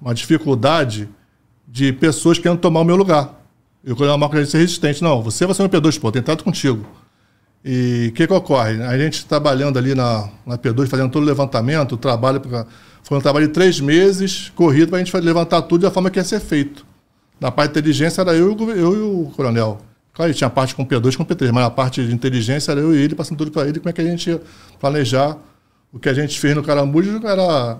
uma 0.00 0.14
dificuldade 0.14 1.08
de 1.66 1.92
pessoas 1.92 2.38
querendo 2.38 2.58
tomar 2.58 2.80
o 2.80 2.84
meu 2.84 2.96
lugar. 2.96 3.40
Eu 3.84 3.94
queria 3.94 4.12
uma 4.12 4.18
marca 4.18 4.42
de 4.42 4.50
ser 4.50 4.58
resistente. 4.58 5.02
Não, 5.02 5.22
você 5.22 5.46
vai 5.46 5.54
ser 5.54 5.62
um 5.62 5.68
P2, 5.68 5.98
pô, 6.00 6.10
tentado 6.10 6.42
contigo. 6.42 6.84
E 7.64 8.08
o 8.10 8.12
que, 8.14 8.26
que 8.26 8.32
ocorre? 8.32 8.82
A 8.82 8.98
gente 8.98 9.26
trabalhando 9.26 9.78
ali 9.78 9.94
na, 9.94 10.28
na 10.46 10.58
P2, 10.58 10.88
fazendo 10.88 11.10
todo 11.10 11.22
o 11.22 11.26
levantamento, 11.26 11.92
o 11.92 11.96
trabalho, 11.96 12.40
foi 13.02 13.18
um 13.18 13.20
trabalho 13.20 13.46
de 13.46 13.52
três 13.52 13.80
meses, 13.80 14.50
corrido, 14.54 14.88
para 14.88 14.98
a 14.98 15.04
gente 15.04 15.14
levantar 15.18 15.62
tudo 15.62 15.82
da 15.82 15.90
forma 15.90 16.10
que 16.10 16.18
ia 16.18 16.24
ser 16.24 16.40
feito. 16.40 16.86
Na 17.38 17.50
parte 17.50 17.72
de 17.72 17.78
inteligência 17.78 18.22
era 18.22 18.34
eu, 18.34 18.56
eu 18.70 18.94
e 18.94 19.00
o 19.00 19.30
coronel. 19.36 19.78
Claro, 20.20 20.34
tinha 20.34 20.48
a 20.48 20.50
parte 20.50 20.74
com 20.74 20.84
P2 20.84 21.14
e 21.14 21.16
com 21.16 21.24
P3, 21.24 21.50
mas 21.50 21.64
a 21.64 21.70
parte 21.70 22.06
de 22.06 22.12
inteligência 22.12 22.72
era 22.72 22.80
eu 22.82 22.94
e 22.94 22.98
ele, 22.98 23.14
passando 23.14 23.38
tudo 23.38 23.50
para 23.50 23.66
ele, 23.66 23.78
como 23.78 23.88
é 23.88 23.92
que 23.94 24.02
a 24.02 24.04
gente 24.04 24.28
ia 24.28 24.38
planejar. 24.78 25.38
O 25.90 25.98
que 25.98 26.10
a 26.10 26.12
gente 26.12 26.38
fez 26.38 26.54
no 26.54 26.62
Caramujo 26.62 27.26
era, 27.26 27.78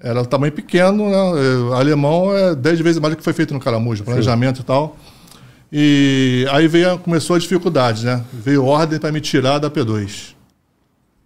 era 0.00 0.24
tamanho 0.24 0.50
pequeno, 0.50 1.10
né? 1.10 1.18
O 1.68 1.74
alemão 1.74 2.34
é 2.34 2.54
10 2.54 2.80
vezes 2.80 2.98
mais 2.98 3.12
do 3.12 3.18
que 3.18 3.22
foi 3.22 3.34
feito 3.34 3.52
no 3.52 3.60
Caramujo, 3.60 4.02
planejamento 4.02 4.56
Sim. 4.56 4.62
e 4.62 4.64
tal. 4.64 4.96
E 5.70 6.46
aí 6.52 6.66
veio, 6.66 6.98
começou 7.00 7.36
a 7.36 7.38
dificuldade, 7.38 8.06
né? 8.06 8.24
Veio 8.32 8.64
ordem 8.64 8.98
para 8.98 9.12
me 9.12 9.20
tirar 9.20 9.58
da 9.58 9.70
P2. 9.70 10.34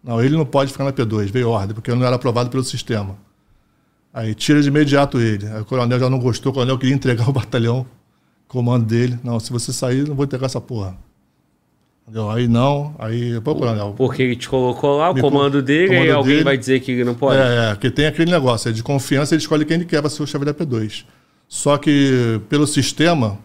Não, 0.02 0.20
ele 0.20 0.36
não 0.36 0.44
pode 0.44 0.72
ficar 0.72 0.82
na 0.82 0.92
P2, 0.92 1.30
veio 1.30 1.50
ordem, 1.50 1.72
porque 1.72 1.88
eu 1.88 1.94
não 1.94 2.04
era 2.04 2.16
aprovado 2.16 2.50
pelo 2.50 2.64
sistema. 2.64 3.16
Aí 4.12 4.34
tira 4.34 4.60
de 4.60 4.66
imediato 4.66 5.20
ele. 5.20 5.46
Aí 5.46 5.60
o 5.60 5.64
coronel 5.64 6.00
já 6.00 6.10
não 6.10 6.18
gostou, 6.18 6.50
o 6.50 6.52
coronel 6.52 6.76
queria 6.76 6.96
entregar 6.96 7.28
o 7.28 7.30
batalhão 7.32 7.86
comando 8.52 8.84
dele. 8.84 9.18
Não, 9.24 9.40
se 9.40 9.50
você 9.50 9.72
sair, 9.72 10.06
não 10.06 10.14
vou 10.14 10.26
entregar 10.26 10.46
essa 10.46 10.60
porra. 10.60 10.96
Entendeu? 12.02 12.30
Aí 12.30 12.46
não, 12.46 12.94
aí, 12.98 13.40
coronel. 13.40 13.94
Porque 13.96 14.22
ele 14.22 14.36
te 14.36 14.48
colocou 14.48 14.98
lá, 14.98 15.10
o 15.10 15.18
comando 15.18 15.62
dele, 15.62 15.88
comando 15.88 16.06
e 16.06 16.10
alguém 16.10 16.32
dele, 16.32 16.44
vai 16.44 16.58
dizer 16.58 16.80
que 16.80 16.92
ele 16.92 17.04
não 17.04 17.14
pode? 17.14 17.40
É, 17.40 17.70
é, 17.70 17.76
que 17.76 17.90
tem 17.90 18.06
aquele 18.06 18.30
negócio, 18.30 18.68
é 18.68 18.72
de 18.72 18.82
confiança, 18.82 19.34
ele 19.34 19.40
escolhe 19.40 19.64
quem 19.64 19.76
ele 19.76 19.84
quer 19.86 20.00
para 20.00 20.10
ser 20.10 20.22
o 20.22 20.26
chefe 20.26 20.44
da 20.44 20.52
P2. 20.52 21.04
Só 21.48 21.78
que, 21.78 22.40
pelo 22.48 22.66
sistema 22.66 23.38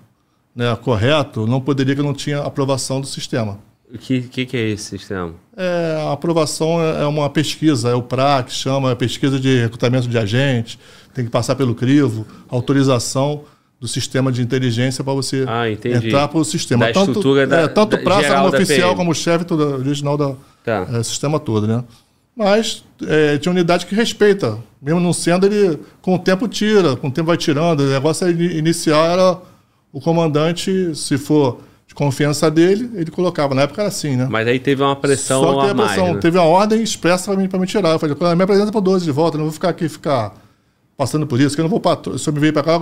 né, 0.55 0.75
correto, 0.75 1.47
não 1.47 1.61
poderia 1.61 1.95
que 1.95 2.01
não 2.01 2.13
tinha 2.13 2.39
aprovação 2.39 2.99
do 2.99 3.07
sistema. 3.07 3.59
O 3.93 3.97
que, 3.97 4.23
que, 4.23 4.45
que, 4.45 4.57
é 4.57 4.69
esse 4.69 4.97
sistema? 4.97 5.33
É, 5.55 6.03
a 6.05 6.11
aprovação 6.11 6.81
é, 6.81 7.03
é 7.03 7.05
uma 7.05 7.29
pesquisa, 7.29 7.89
é 7.89 7.93
o 7.93 8.01
PRA 8.01 8.43
que 8.43 8.51
chama, 8.51 8.91
é 8.91 8.95
pesquisa 8.95 9.39
de 9.39 9.61
recrutamento 9.61 10.07
de 10.07 10.17
agentes, 10.17 10.77
tem 11.13 11.23
que 11.23 11.31
passar 11.31 11.55
pelo 11.55 11.73
crivo, 11.73 12.25
autorização 12.49 13.43
do 13.79 13.87
sistema 13.87 14.31
de 14.31 14.41
inteligência 14.41 15.03
para 15.03 15.13
você 15.13 15.45
ah, 15.47 15.69
entrar 15.69 16.27
para 16.27 16.39
o 16.39 16.43
sistema. 16.43 16.87
Da 16.87 16.93
tanto, 16.93 17.11
estrutura 17.11 17.45
da, 17.45 17.61
é, 17.61 17.67
tanto 17.67 17.97
praça 17.99 18.35
como 18.35 18.47
oficial, 18.47 18.89
PM. 18.89 18.95
como 18.95 19.13
chefe 19.13 19.53
original 19.53 20.17
do 20.17 20.37
tá. 20.63 20.87
é, 20.91 21.03
sistema 21.03 21.39
todo, 21.39 21.67
né? 21.67 21.83
Mas 22.35 22.83
é, 23.07 23.37
tinha 23.37 23.51
unidade 23.51 23.85
que 23.85 23.95
respeita. 23.95 24.57
Mesmo 24.81 24.99
não 24.99 25.13
sendo, 25.13 25.45
ele 25.45 25.79
com 26.01 26.15
o 26.15 26.19
tempo 26.19 26.47
tira, 26.47 26.95
com 26.95 27.07
o 27.07 27.11
tempo 27.11 27.27
vai 27.27 27.37
tirando. 27.37 27.81
O 27.81 27.89
negócio 27.89 28.29
inicial 28.29 29.05
era 29.05 29.37
o 29.91 29.99
comandante, 29.99 30.93
se 30.95 31.17
for 31.17 31.59
de 31.87 31.95
confiança 31.95 32.51
dele, 32.51 32.91
ele 32.95 33.09
colocava. 33.09 33.55
Na 33.55 33.63
época 33.63 33.81
era 33.81 33.89
assim, 33.89 34.15
né? 34.15 34.27
Mas 34.29 34.47
aí 34.47 34.59
teve 34.59 34.83
uma 34.83 34.95
pressão 34.95 35.41
Só 35.41 35.55
que 35.55 35.67
teve, 35.67 35.81
pressão, 35.81 36.03
mais, 36.03 36.15
né? 36.15 36.21
teve 36.21 36.37
uma 36.37 36.47
ordem 36.47 36.81
expressa 36.81 37.31
para 37.31 37.41
mim, 37.41 37.49
me 37.51 37.67
tirar. 37.67 37.89
Eu 37.89 37.99
falei, 37.99 38.35
me 38.35 38.43
apresenta 38.43 38.71
para 38.71 38.81
12 38.81 39.05
de 39.05 39.11
volta, 39.11 39.37
não 39.37 39.45
vou 39.45 39.53
ficar 39.53 39.69
aqui, 39.69 39.87
ficar 39.87 40.35
passando 40.97 41.27
por 41.27 41.39
isso, 41.39 41.55
que 41.55 41.61
eu 41.61 41.63
não 41.63 41.69
vou 41.69 41.79
para. 41.79 42.17
Se 42.17 42.27
eu 42.27 42.33
me 42.33 42.39
veio 42.39 42.51
para 42.51 42.63
cá, 42.63 42.79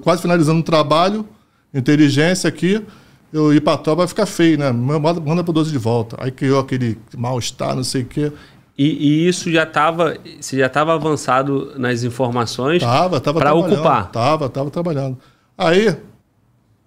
quase 0.00 0.22
finalizando 0.22 0.60
o 0.60 0.62
trabalho, 0.62 1.26
inteligência 1.74 2.48
aqui, 2.48 2.80
eu 3.32 3.52
ir 3.52 3.60
para 3.60 3.74
a 3.74 3.78
tropa 3.78 3.98
vai 3.98 4.08
ficar 4.08 4.26
feio, 4.26 4.56
né? 4.56 4.70
Manda, 4.70 5.20
manda 5.20 5.44
para 5.44 5.52
12 5.52 5.72
de 5.72 5.78
volta. 5.78 6.16
Aí 6.20 6.30
criou 6.30 6.60
aquele 6.60 6.96
mal-estar, 7.16 7.74
não 7.74 7.84
sei 7.84 8.02
o 8.02 8.06
quê. 8.06 8.32
E, 8.78 8.84
e, 8.84 9.28
isso 9.28 9.50
já 9.50 9.64
estava, 9.64 10.16
você 10.40 10.56
já 10.56 10.66
estava 10.66 10.94
avançado 10.94 11.72
nas 11.76 12.02
informações 12.02 12.82
para 12.82 13.54
ocupar? 13.54 14.10
Tava, 14.10 14.48
tava 14.48 14.70
trabalhando. 14.70 15.18
Aí, 15.58 15.94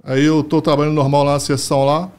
aí 0.03 0.23
eu 0.23 0.39
estou 0.39 0.59
trabalhando 0.61 0.95
normal 0.95 1.23
lá 1.23 1.33
na 1.33 1.39
sessão 1.39 1.85
lá, 1.85 2.09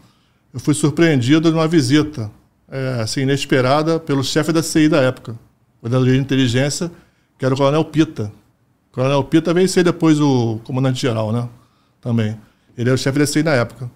eu 0.53 0.61
fui 0.61 0.75
surpreendido 0.75 1.51
numa 1.51 1.67
visita, 1.67 2.31
é, 2.71 3.01
assim, 3.01 3.23
inesperada, 3.23 3.99
pelo 3.99 4.23
chefe 4.23 4.53
da 4.53 4.63
CI 4.63 4.89
da 4.89 4.99
época, 4.99 5.37
da 5.83 5.99
de 5.99 6.17
inteligência, 6.17 6.89
que 7.39 7.45
era 7.45 7.55
o 7.55 7.57
Coronel 7.57 7.85
Pita. 7.85 8.33
O 8.91 8.95
Coronel 8.95 9.25
Pita 9.25 9.53
veio 9.53 9.69
ser 9.69 9.85
depois 9.85 10.21
o 10.21 10.61
comandante-geral, 10.65 11.33
né? 11.33 11.49
Também. 12.01 12.39
Ele 12.77 12.91
era 12.91 12.95
o 12.95 12.99
chefe 12.99 13.19
da 13.19 13.27
CI 13.27 13.43
na 13.43 13.53
época. 13.53 13.91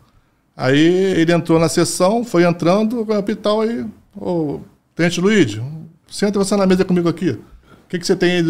Aí 0.56 0.78
ele 0.78 1.32
entrou 1.32 1.58
na 1.58 1.68
sessão, 1.68 2.24
foi 2.24 2.44
entrando, 2.44 3.02
o 3.02 3.12
hospital 3.16 3.60
aí, 3.60 3.86
ô, 4.16 4.60
Tenente 4.94 5.20
Luiz, 5.20 5.60
senta 6.08 6.38
você 6.38 6.56
na 6.56 6.66
mesa 6.66 6.84
comigo 6.84 7.08
aqui. 7.08 7.30
O 7.30 7.88
que, 7.88 7.98
que 7.98 8.06
você 8.06 8.16
tem 8.16 8.32
aí? 8.32 8.44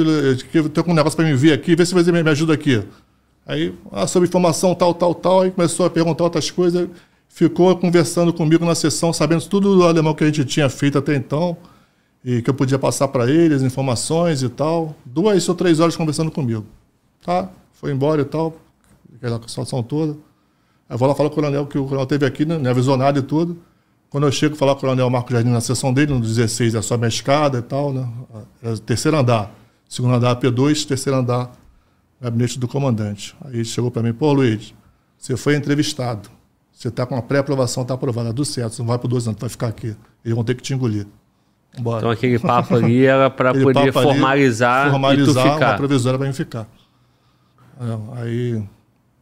Eu 0.55 0.69
tenho 0.69 0.91
um 0.91 0.95
negócio 0.95 1.17
para 1.17 1.27
me 1.27 1.35
ver 1.35 1.53
aqui, 1.53 1.77
vê 1.77 1.85
se 1.85 1.93
você 1.93 2.11
me 2.11 2.29
ajuda 2.31 2.55
aqui. 2.55 2.83
Aí, 3.47 3.75
ah, 3.93 4.07
sobre 4.07 4.29
informação 4.29 4.75
tal, 4.75 4.95
tal, 4.95 5.15
tal, 5.15 5.41
aí 5.43 5.51
começou 5.51 5.87
a 5.87 5.91
perguntar 5.91 6.25
outras 6.25 6.51
coisas, 6.51 6.89
ficou 7.29 7.77
conversando 7.77 8.33
comigo 8.33 8.65
na 8.65 8.75
sessão, 8.75 9.13
sabendo 9.13 9.47
tudo 9.47 9.77
do 9.77 9.85
alemão 9.85 10.15
que 10.15 10.25
a 10.25 10.27
gente 10.27 10.45
tinha 10.45 10.69
feito 10.69 10.99
até 10.99 11.15
então, 11.15 11.57
e 12.25 12.43
que 12.43 12.51
eu 12.51 12.55
podia 12.55 12.79
passar 12.79 13.09
para 13.09 13.31
eles, 13.31 13.63
informações 13.63 14.43
e 14.43 14.49
tal. 14.49 14.95
Duas 15.05 15.49
ou 15.49 15.55
três 15.55 15.81
horas 15.81 15.97
conversando 15.97 16.31
comigo. 16.31 16.67
Tá? 17.25 17.49
Foi 17.73 17.93
embora 17.93 18.23
e 18.23 18.25
tal, 18.25 18.57
aquela 19.17 19.41
situação 19.47 19.83
toda. 19.83 20.13
Aí 20.89 20.95
eu 20.95 20.99
vou 20.99 21.07
lá 21.07 21.15
falar 21.15 21.29
com 21.29 21.35
o 21.35 21.37
coronel, 21.37 21.67
que 21.67 21.79
o 21.79 21.85
coronel 21.85 22.07
teve 22.07 22.27
aqui, 22.27 22.45
né, 22.45 22.59
me 22.59 22.69
avisou 22.69 22.97
nada 22.97 23.19
e 23.19 23.23
tudo. 23.23 23.59
Quando 24.11 24.27
eu 24.27 24.33
chego 24.33 24.57
falar 24.57 24.73
com 24.73 24.79
o 24.79 24.81
coronel 24.81 25.11
Marco 25.11 25.31
Jardim 25.31 25.51
na 25.51 25.61
sessão 25.61 25.93
dele, 25.93 26.15
no 26.15 26.21
16, 26.21 26.75
é 26.75 26.83
só 26.83 26.97
minha 26.97 27.09
escada 27.09 27.59
e 27.59 27.63
tal, 27.63 27.93
né? 27.93 28.09
É 28.63 28.75
terceiro 28.77 29.19
andar. 29.19 29.55
Segundo 29.87 30.15
andar 30.15 30.35
P2, 30.37 30.87
terceiro 30.87 31.19
andar 31.19 31.53
gabinete 32.21 32.59
do 32.59 32.67
comandante. 32.67 33.37
Aí 33.45 33.65
chegou 33.65 33.91
para 33.91 34.03
mim, 34.03 34.15
pô, 34.15 34.33
Luiz, 34.33 34.73
você 35.19 35.37
foi 35.37 35.57
entrevistado. 35.57 36.31
Você 36.73 36.89
está 36.89 37.05
com 37.05 37.17
a 37.17 37.23
pré-aprovação, 37.23 37.83
está 37.83 37.95
aprovada, 37.95 38.31
tudo 38.31 38.45
certo, 38.45 38.75
você 38.75 38.83
não 38.83 38.89
vai 38.89 38.99
por 38.99 39.09
dois 39.09 39.27
anos, 39.27 39.39
vai 39.39 39.51
ficar 39.51 39.69
aqui. 39.69 39.95
Eles 40.25 40.35
vão 40.35 40.45
ter 40.45 40.55
que 40.55 40.63
te 40.63 40.73
engolir. 40.73 41.07
Bora. 41.79 41.99
Então 41.99 42.11
aquele 42.11 42.39
papo 42.39 42.75
ali 42.75 43.05
era 43.05 43.31
para 43.31 43.53
poder 43.53 43.93
formalizar, 43.93 44.83
ali, 44.83 44.91
formalizar 44.91 45.29
e 45.29 45.49
tu 45.49 45.53
ficar. 45.55 45.71
uma 45.71 45.77
provisória 45.77 46.19
para 46.19 46.27
mim 46.27 46.35
ficar. 46.35 46.67
É, 47.81 48.21
aí 48.21 48.63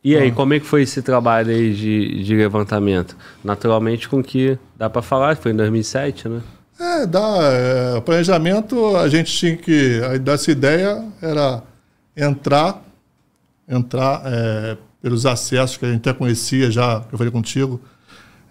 e 0.07 0.17
aí, 0.17 0.29
ah. 0.29 0.33
como 0.33 0.55
é 0.55 0.61
que 0.61 0.67
foi 0.67 0.83
esse 0.83 1.03
trabalho 1.03 1.51
aí 1.51 1.75
de, 1.75 2.23
de 2.23 2.37
levantamento? 2.37 3.17
Naturalmente, 3.43 4.09
com 4.09 4.23
que 4.23 4.57
dá 4.77 4.89
para 4.89 5.03
falar, 5.03 5.37
foi 5.37 5.51
em 5.51 5.57
2007, 5.57 6.29
né? 6.29 6.43
É, 6.79 7.07
dá. 7.07 7.39
É, 7.43 8.01
planejamento, 8.03 8.97
a 8.97 9.09
gente 9.09 9.37
tinha 9.37 9.57
que. 9.57 10.01
A 10.05 10.17
dessa 10.17 10.53
ideia 10.53 11.05
era 11.21 11.61
entrar, 12.17 12.85
entrar 13.69 14.23
é, 14.27 14.77
pelos 15.03 15.27
acessos 15.27 15.77
que 15.77 15.85
a 15.85 15.89
gente 15.91 16.09
até 16.09 16.17
conhecia 16.17 16.71
já, 16.71 17.01
que 17.01 17.13
eu 17.13 17.19
falei 17.19 17.33
contigo, 17.33 17.81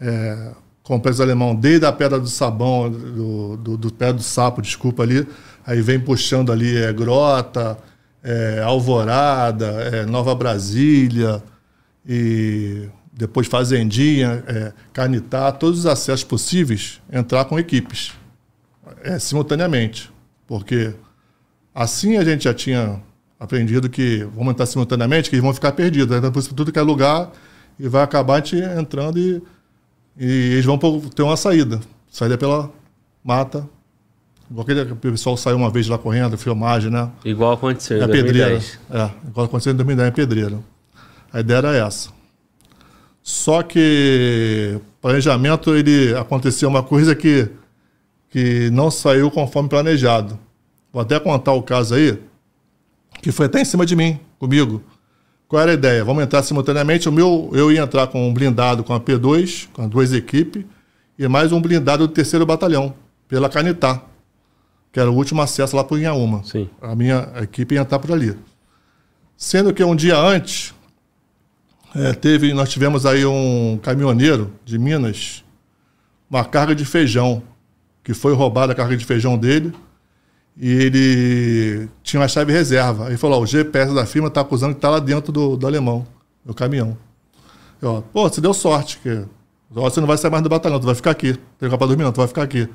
é, 0.01 0.51
complexo 0.85 1.21
alemão, 1.21 1.55
desde 1.55 1.85
a 1.85 1.91
Pedra 1.91 2.19
do 2.19 2.27
Sabão, 2.27 2.89
do, 2.89 3.57
do, 3.57 3.77
do 3.77 3.91
Pé 3.91 4.13
do 4.13 4.21
Sapo, 4.21 4.61
desculpa 4.61 5.01
ali, 5.01 5.27
aí 5.65 5.81
vem 5.81 5.99
puxando 5.99 6.51
ali 6.51 6.77
é, 6.77 6.93
Grota, 6.93 7.77
é, 8.23 8.61
Alvorada, 8.63 9.65
é, 9.65 10.05
Nova 10.05 10.35
Brasília, 10.35 11.43
e 12.07 12.87
depois 13.11 13.47
Fazendinha, 13.47 14.43
é, 14.47 14.73
Canitá, 14.93 15.51
todos 15.51 15.79
os 15.79 15.85
acessos 15.87 16.23
possíveis, 16.23 17.01
entrar 17.11 17.45
com 17.45 17.57
equipes, 17.57 18.13
é, 19.03 19.17
simultaneamente. 19.17 20.11
Porque 20.45 20.93
assim 21.73 22.17
a 22.17 22.23
gente 22.23 22.43
já 22.43 22.53
tinha 22.53 23.01
aprendido 23.39 23.89
que 23.89 24.23
vamos 24.35 24.51
entrar 24.51 24.67
simultaneamente, 24.67 25.31
que 25.31 25.35
eles 25.35 25.43
vão 25.43 25.53
ficar 25.53 25.71
perdidos. 25.71 26.15
Então, 26.15 26.31
por 26.31 26.43
tudo 26.43 26.71
que 26.71 26.77
é 26.77 26.83
lugar 26.83 27.31
e 27.79 27.87
vai 27.87 28.03
acabar 28.03 28.45
gente 28.45 28.57
entrando 28.57 29.17
e, 29.17 29.41
e 30.17 30.53
eles 30.53 30.65
vão 30.65 30.77
ter 30.77 31.23
uma 31.23 31.37
saída. 31.37 31.79
Saída 32.09 32.37
pela 32.37 32.71
mata, 33.23 33.67
Igual 34.49 34.65
o 34.91 34.95
pessoal 34.95 35.35
saiu 35.35 35.57
uma 35.57 35.71
vez 35.71 35.87
lá 35.87 35.97
correndo, 35.97 36.37
filmagem, 36.37 36.91
né? 36.91 37.09
Igual 37.23 37.53
aconteceu 37.53 37.97
em 37.97 38.01
é 38.01 38.07
2010. 38.07 38.79
Pedreira. 38.87 39.13
É, 39.25 39.27
igual 39.27 39.45
aconteceu 39.47 39.73
em 39.73 39.75
2010, 39.75 40.09
em 40.09 40.11
Pedreira. 40.11 40.59
A 41.33 41.39
ideia 41.39 41.57
era 41.57 41.75
essa. 41.75 42.09
Só 43.23 43.63
que 43.63 44.79
planejamento, 45.01 45.75
ele 45.75 46.15
aconteceu 46.15 46.69
uma 46.69 46.83
coisa 46.83 47.15
que, 47.15 47.49
que 48.29 48.69
não 48.69 48.91
saiu 48.91 49.31
conforme 49.31 49.67
planejado. 49.67 50.37
Vou 50.93 51.01
até 51.01 51.19
contar 51.19 51.53
o 51.53 51.63
caso 51.63 51.95
aí, 51.95 52.19
que 53.23 53.31
foi 53.31 53.47
até 53.47 53.61
em 53.61 53.65
cima 53.65 53.83
de 53.83 53.95
mim, 53.95 54.19
comigo. 54.37 54.83
Qual 55.47 55.61
era 55.61 55.71
a 55.71 55.73
ideia? 55.75 56.03
Vamos 56.03 56.23
entrar 56.23 56.41
simultaneamente. 56.43 57.07
O 57.07 57.11
meu, 57.11 57.49
eu 57.53 57.71
ia 57.71 57.81
entrar 57.81 58.07
com 58.07 58.27
um 58.27 58.33
blindado 58.33 58.83
com 58.83 58.93
a 58.93 58.99
P2, 58.99 59.67
com 59.71 59.83
as 59.83 59.89
duas 59.89 60.13
equipes, 60.13 60.63
e 61.17 61.27
mais 61.27 61.51
um 61.51 61.61
blindado 61.61 62.07
do 62.07 62.13
terceiro 62.13 62.45
batalhão, 62.45 62.93
pela 63.27 63.49
Canitá 63.49 64.01
que 64.95 64.99
era 65.01 65.11
o 65.11 65.13
último 65.13 65.41
acesso 65.41 65.75
lá 65.75 65.83
para 65.83 65.95
o 65.95 65.99
Inhaúma. 65.99 66.41
Sim. 66.45 66.69
A 66.81 66.95
minha 66.95 67.29
equipe 67.41 67.75
ia 67.75 67.81
estar 67.81 67.99
por 67.99 68.13
ali. 68.13 68.33
Sendo 69.35 69.73
que 69.73 69.83
um 69.83 69.93
dia 69.93 70.17
antes, 70.17 70.73
é, 71.93 72.13
teve, 72.13 72.53
nós 72.53 72.69
tivemos 72.69 73.05
aí 73.05 73.25
um 73.25 73.77
caminhoneiro 73.83 74.53
de 74.63 74.79
Minas, 74.79 75.43
uma 76.29 76.45
carga 76.45 76.73
de 76.73 76.85
feijão, 76.85 77.43
que 78.05 78.13
foi 78.13 78.33
roubada 78.33 78.71
a 78.71 78.75
carga 78.75 78.95
de 78.95 79.03
feijão 79.03 79.37
dele, 79.37 79.73
e 80.57 80.71
ele 80.71 81.89
tinha 82.03 82.21
uma 82.21 82.27
chave 82.27 82.51
reserva. 82.51 83.07
Ele 83.07 83.17
falou: 83.17 83.41
o 83.41 83.45
GPS 83.45 83.93
da 83.93 84.05
firma 84.05 84.27
está 84.27 84.41
acusando 84.41 84.73
que 84.73 84.79
está 84.79 84.89
lá 84.89 84.99
dentro 84.99 85.31
do, 85.31 85.55
do 85.57 85.67
alemão, 85.67 86.05
do 86.43 86.53
caminhão. 86.53 86.97
Eu, 87.81 88.03
pô, 88.13 88.29
você 88.29 88.39
deu 88.41 88.53
sorte, 88.53 88.99
que 88.99 89.23
você 89.69 89.99
não 89.99 90.07
vai 90.07 90.17
sair 90.17 90.31
mais 90.31 90.43
do 90.43 90.49
batalhão, 90.49 90.79
tu 90.79 90.85
vai 90.85 90.95
ficar 90.95 91.11
aqui. 91.11 91.37
Tem 91.59 91.69
para 91.69 91.77
dormir, 91.77 92.03
não, 92.03 92.11
tu 92.11 92.17
vai 92.17 92.27
ficar 92.27 92.43
aqui 92.43 92.69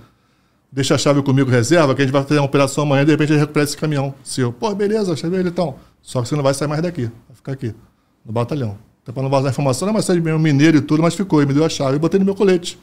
deixa 0.72 0.94
a 0.94 0.98
chave 0.98 1.22
comigo 1.22 1.50
reserva, 1.50 1.94
que 1.94 2.02
a 2.02 2.04
gente 2.04 2.12
vai 2.12 2.22
fazer 2.22 2.38
uma 2.38 2.46
operação 2.46 2.84
amanhã, 2.84 3.04
de 3.04 3.10
repente 3.10 3.32
a 3.32 3.34
gente 3.34 3.40
recupera 3.40 3.64
esse 3.64 3.76
caminhão 3.76 4.14
seu. 4.22 4.52
Pô, 4.52 4.72
beleza, 4.74 5.16
chave 5.16 5.36
ele 5.36 5.48
então. 5.48 5.74
Só 6.00 6.22
que 6.22 6.28
você 6.28 6.36
não 6.36 6.42
vai 6.42 6.54
sair 6.54 6.68
mais 6.68 6.80
daqui, 6.82 7.10
vai 7.28 7.36
ficar 7.36 7.52
aqui, 7.52 7.74
no 8.24 8.32
batalhão. 8.32 8.78
Até 9.02 9.12
para 9.12 9.22
não 9.22 9.30
vazar 9.30 9.50
informação, 9.50 9.86
não, 9.86 9.94
mas 9.94 10.04
você 10.04 10.12
é 10.12 10.20
mineiro 10.20 10.78
e 10.78 10.80
tudo, 10.80 11.02
mas 11.02 11.14
ficou, 11.14 11.42
e 11.42 11.46
me 11.46 11.52
deu 11.52 11.64
a 11.64 11.68
chave 11.68 11.96
e 11.96 11.98
botei 11.98 12.18
no 12.18 12.24
meu 12.24 12.34
colete. 12.34 12.78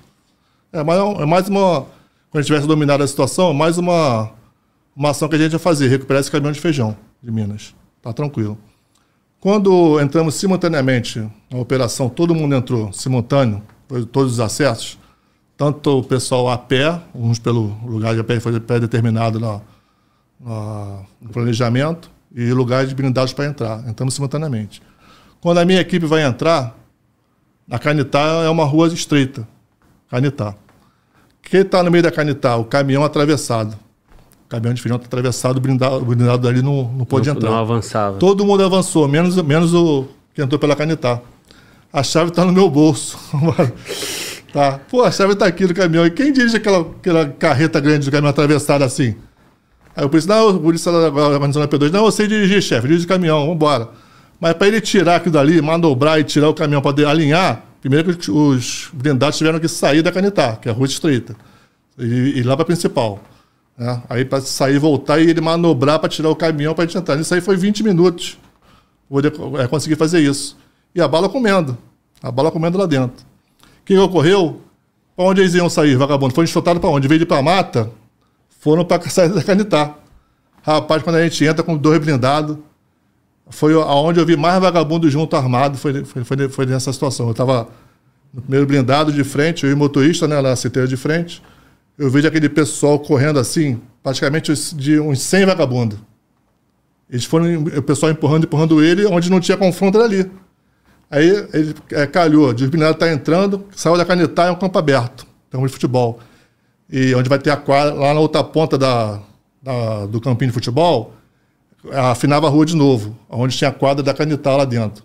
É, 0.72 0.84
mas 0.84 1.00
é 1.00 1.26
mais 1.26 1.48
uma. 1.48 1.86
Quando 2.30 2.40
a 2.40 2.42
gente 2.42 2.48
tivesse 2.48 2.68
dominado 2.68 3.04
a 3.04 3.08
situação, 3.08 3.54
mais 3.54 3.78
uma, 3.78 4.32
uma 4.98 5.12
ação 5.12 5.30
que 5.30 5.36
a 5.36 5.38
gente 5.38 5.54
ia 5.54 5.60
fazer, 5.60 5.88
recuperar 5.90 6.20
esse 6.20 6.32
caminhão 6.32 6.52
de 6.52 6.60
feijão 6.60 6.98
de 7.22 7.32
Minas. 7.32 7.76
Tá 8.02 8.12
tranquilo. 8.12 8.58
Quando 9.40 10.02
entramos 10.02 10.34
simultaneamente 10.34 11.20
na 11.52 11.60
operação, 11.60 12.10
todo 12.10 12.34
mundo 12.34 12.56
entrou 12.56 12.92
simultâneo, 12.92 13.62
todos 14.12 14.34
os 14.34 14.40
acessos, 14.40 14.98
tanto 15.56 16.00
o 16.00 16.04
pessoal 16.04 16.50
a 16.50 16.58
pé, 16.58 17.00
uns 17.14 17.38
pelo 17.38 17.78
lugar 17.86 18.16
de 18.16 18.24
pé 18.24 18.40
foi 18.40 18.60
pré-determinado 18.60 19.40
no, 19.40 19.62
no, 20.40 21.30
planejamento, 21.32 22.10
e 22.36 22.52
lugares 22.52 22.92
blindados 22.92 23.34
para 23.34 23.46
entrar. 23.46 23.88
Entramos 23.88 24.16
simultaneamente. 24.16 24.82
Quando 25.40 25.60
a 25.60 25.66
minha 25.66 25.80
equipe 25.80 26.08
vai 26.08 26.24
entrar, 26.24 26.76
a 27.70 27.78
Canitá 27.78 28.44
é 28.44 28.50
uma 28.50 28.66
rua 28.66 28.88
estreita. 28.88 29.48
Canitá. 30.10 30.56
Quem 31.44 31.62
está 31.62 31.84
no 31.84 31.92
meio 31.92 32.04
da 32.04 32.12
Canitá? 32.12 32.56
O 32.58 32.66
caminhão 32.66 33.04
atravessado. 33.04 33.78
O 34.48 34.50
caminhão 34.50 34.74
de 34.74 34.82
feijão 34.82 34.96
está 34.96 35.08
atravessado, 35.08 35.60
blindado, 35.60 36.06
blindado 36.06 36.48
ali 36.48 36.62
não, 36.62 36.90
não 36.90 37.04
pôde 37.04 37.30
entrar. 37.30 37.50
Não 37.50 37.58
avançava. 37.58 38.18
Todo 38.18 38.46
mundo 38.46 38.64
avançou, 38.64 39.06
menos, 39.06 39.36
menos 39.44 39.74
o 39.74 40.06
que 40.34 40.42
entrou 40.42 40.58
pela 40.58 40.74
Canitá. 40.74 41.20
A 41.92 42.02
chave 42.02 42.30
está 42.30 42.46
no 42.46 42.52
meu 42.52 42.70
bolso. 42.70 43.18
Tá. 44.54 44.80
Pô, 44.90 45.04
a 45.04 45.12
chave 45.12 45.36
tá 45.36 45.46
aqui 45.46 45.66
no 45.66 45.74
caminhão. 45.74 46.06
E 46.06 46.10
quem 46.10 46.32
dirige 46.32 46.56
aquela, 46.56 46.80
aquela 46.80 47.28
carreta 47.28 47.82
grande 47.82 48.06
do 48.06 48.12
caminhão 48.12 48.30
atravessada 48.30 48.86
assim? 48.86 49.14
Aí 49.96 50.06
o 50.06 50.10
polícia, 50.10 50.34
não, 50.34 50.50
o 50.56 50.60
polícia 50.60 50.92
da 50.92 51.10
organização 51.10 51.68
P2, 51.68 51.92
não, 51.92 52.06
eu 52.06 52.12
sei 52.12 52.28
dirigir, 52.28 52.62
chefe, 52.62 52.88
dirige 52.88 53.06
o 53.06 53.08
caminhão, 53.08 53.46
vambora. 53.46 53.90
Mas 54.40 54.54
para 54.54 54.68
ele 54.68 54.80
tirar 54.80 55.18
aquilo 55.18 55.34
dali, 55.34 55.62
manobrar 55.62 56.20
e 56.20 56.24
tirar 56.24 56.48
o 56.50 56.54
caminhão 56.54 56.82
para 56.82 57.10
alinhar, 57.10 57.64
primeiro 57.82 58.16
que 58.16 58.32
os 58.32 58.90
blindados 58.94 59.38
tiveram 59.38 59.60
que 59.60 59.68
sair 59.68 60.02
da 60.02 60.12
Canitá, 60.12 60.56
que 60.56 60.70
é 60.70 60.72
a 60.72 60.74
rua 60.74 60.88
estreita, 60.88 61.36
e 62.00 62.40
ir 62.40 62.44
lá 62.44 62.56
para 62.56 62.64
a 62.64 62.66
principal. 62.66 63.20
Né? 63.78 64.02
Aí 64.10 64.26
para 64.26 64.42
sair 64.42 64.80
voltar 64.80 65.20
e 65.20 65.30
ele 65.30 65.42
manobrar 65.42 66.00
para 66.00 66.10
tirar 66.10 66.30
o 66.30 66.36
caminhão 66.36 66.74
para 66.74 66.86
gente 66.86 66.98
entrar. 66.98 67.20
Isso 67.20 67.34
aí 67.34 67.42
foi 67.42 67.56
20 67.56 67.84
minutos. 67.84 68.38
Poder 69.10 69.34
é, 69.60 69.68
conseguir 69.68 69.96
fazer 69.96 70.20
isso. 70.20 70.58
E 70.94 71.02
a 71.02 71.08
bala 71.08 71.30
comendo. 71.30 71.78
A 72.22 72.32
bala 72.32 72.52
comendo 72.52 72.78
lá 72.78 72.86
dentro 72.86 73.28
que 73.88 73.98
ocorreu? 73.98 74.62
Para 75.16 75.26
onde 75.26 75.42
eles 75.42 75.56
iam 75.56 75.70
sair, 75.70 75.96
vagabundo? 75.96 76.34
Foram 76.34 76.44
enxotados 76.44 76.82
para 76.82 76.90
onde? 76.90 77.08
Ir 77.08 77.26
para 77.26 77.42
mata, 77.42 77.90
foram 78.60 78.84
para 78.84 79.02
saída 79.10 79.34
da 79.34 79.44
Canitá. 79.44 79.96
Rapaz, 80.62 81.02
quando 81.02 81.16
a 81.16 81.24
gente 81.24 81.44
entra 81.46 81.64
com 81.64 81.78
dois 81.78 81.98
blindados, 81.98 82.58
foi 83.50 83.74
aonde 83.74 84.20
eu 84.20 84.26
vi 84.26 84.36
mais 84.36 84.62
vagabundo 84.62 85.10
junto 85.10 85.36
armado, 85.38 85.78
foi, 85.78 86.04
foi, 86.04 86.24
foi, 86.26 86.50
foi 86.50 86.66
nessa 86.66 86.92
situação. 86.92 87.28
Eu 87.28 87.32
estava 87.32 87.70
no 88.34 88.42
primeiro 88.42 88.68
blindado 88.68 89.12
de 89.12 89.24
frente, 89.24 89.64
eu 89.64 89.72
e 89.72 89.74
o 89.74 89.78
motorista, 89.78 90.28
né, 90.28 90.40
na 90.42 90.56
citeira 90.56 90.88
de 90.88 90.98
frente. 90.98 91.42
Eu 91.98 92.12
vejo 92.12 92.28
aquele 92.28 92.48
pessoal 92.48 93.00
correndo 93.00 93.40
assim, 93.40 93.82
praticamente 94.04 94.54
de 94.76 95.00
uns 95.00 95.20
100 95.22 95.46
vagabundos. 95.46 95.98
Eles 97.10 97.26
foram, 97.26 97.64
o 97.64 97.82
pessoal 97.82 98.12
empurrando, 98.12 98.44
empurrando 98.44 98.84
ele, 98.84 99.06
onde 99.06 99.30
não 99.30 99.40
tinha 99.40 99.58
confronto 99.58 100.00
ali. 100.00 100.30
Aí 101.10 101.28
ele 101.54 101.74
é, 101.92 102.06
calhou, 102.06 102.54
de 102.54 102.68
Mineiro 102.68 102.94
tá 102.94 103.12
entrando, 103.12 103.66
saiu 103.76 103.98
da 103.98 104.06
Canetá, 104.06 104.46
é 104.46 104.52
um 104.52 104.56
campo 104.56 104.78
aberto, 104.78 105.26
campo 105.50 105.66
de 105.66 105.72
futebol. 105.72 106.20
E 106.92 107.16
onde 107.16 107.30
vai 107.30 107.40
ter 107.40 107.50
a 107.50 107.58
quadra, 107.58 107.94
lá 107.94 108.14
na 108.14 108.20
outra 108.20 108.44
ponta 108.44 108.78
da, 108.78 109.22
da, 109.62 110.06
do 110.06 110.20
campinho 110.20 110.52
de 110.52 110.54
futebol, 110.54 111.14
afinava 111.94 112.48
a 112.48 112.50
rua 112.50 112.66
de 112.66 112.76
novo, 112.76 113.18
onde 113.30 113.58
tinha 113.58 113.70
a 113.70 113.74
quadra 113.74 114.04
da 114.04 114.14
Canetá 114.14 114.56
lá 114.56 114.66
dentro. 114.66 115.04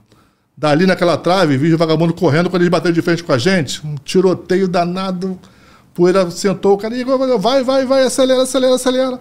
Dali 0.57 0.87
naquela 0.87 1.17
trave, 1.17 1.57
vi 1.57 1.73
o 1.73 1.79
vagabundo 1.79 2.13
correndo 2.13 2.51
quando 2.51 2.63
eles 2.63 2.71
bateram 2.71 2.93
de 2.93 3.03
frente 3.03 3.23
com 3.23 3.33
a 3.33 3.39
gente, 3.39 3.85
um 3.87 3.95
tiroteio 3.97 4.69
danado. 4.69 5.39
Poeira 5.95 6.31
sentou, 6.31 6.75
o 6.75 6.79
cara, 6.79 6.95
vai, 7.39 7.63
vai, 7.63 7.85
vai, 7.85 8.05
acelera, 8.05 8.43
acelera, 8.43 8.75
acelera. 8.75 9.21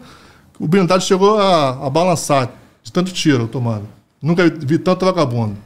O 0.60 0.68
blindado 0.68 1.04
chegou 1.04 1.38
a, 1.38 1.88
a 1.88 1.90
balançar, 1.90 2.52
de 2.82 2.92
tanto 2.92 3.12
tiro 3.12 3.48
tomando. 3.48 3.88
Nunca 4.22 4.48
vi 4.48 4.78
tanto 4.78 5.06
vagabundo. 5.06 5.58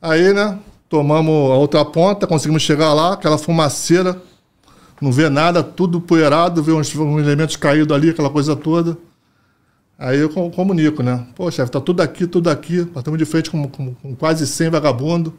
Aí, 0.00 0.32
né, 0.32 0.58
tomamos 0.88 1.50
a 1.50 1.54
outra 1.54 1.84
ponta, 1.84 2.26
conseguimos 2.26 2.62
chegar 2.62 2.92
lá, 2.94 3.14
aquela 3.14 3.36
fumaceira, 3.36 4.20
não 5.00 5.12
vê 5.12 5.28
nada, 5.28 5.62
tudo 5.62 6.00
poeirado, 6.00 6.62
vê 6.62 6.72
uns, 6.72 6.94
uns 6.94 7.22
elementos 7.22 7.56
caídos 7.56 7.94
ali, 7.94 8.10
aquela 8.10 8.30
coisa 8.30 8.56
toda. 8.56 8.96
Aí 9.98 10.18
eu 10.18 10.28
comunico, 10.28 11.02
né? 11.02 11.26
Pô, 11.34 11.50
chefe, 11.50 11.70
tá 11.70 11.80
tudo 11.80 12.02
aqui, 12.02 12.26
tudo 12.26 12.50
aqui. 12.50 12.86
Estamos 12.96 13.18
de 13.18 13.24
frente 13.24 13.50
com, 13.50 13.66
com, 13.66 13.94
com, 13.94 14.14
quase 14.14 14.46
100 14.46 14.70
vagabundo. 14.70 15.34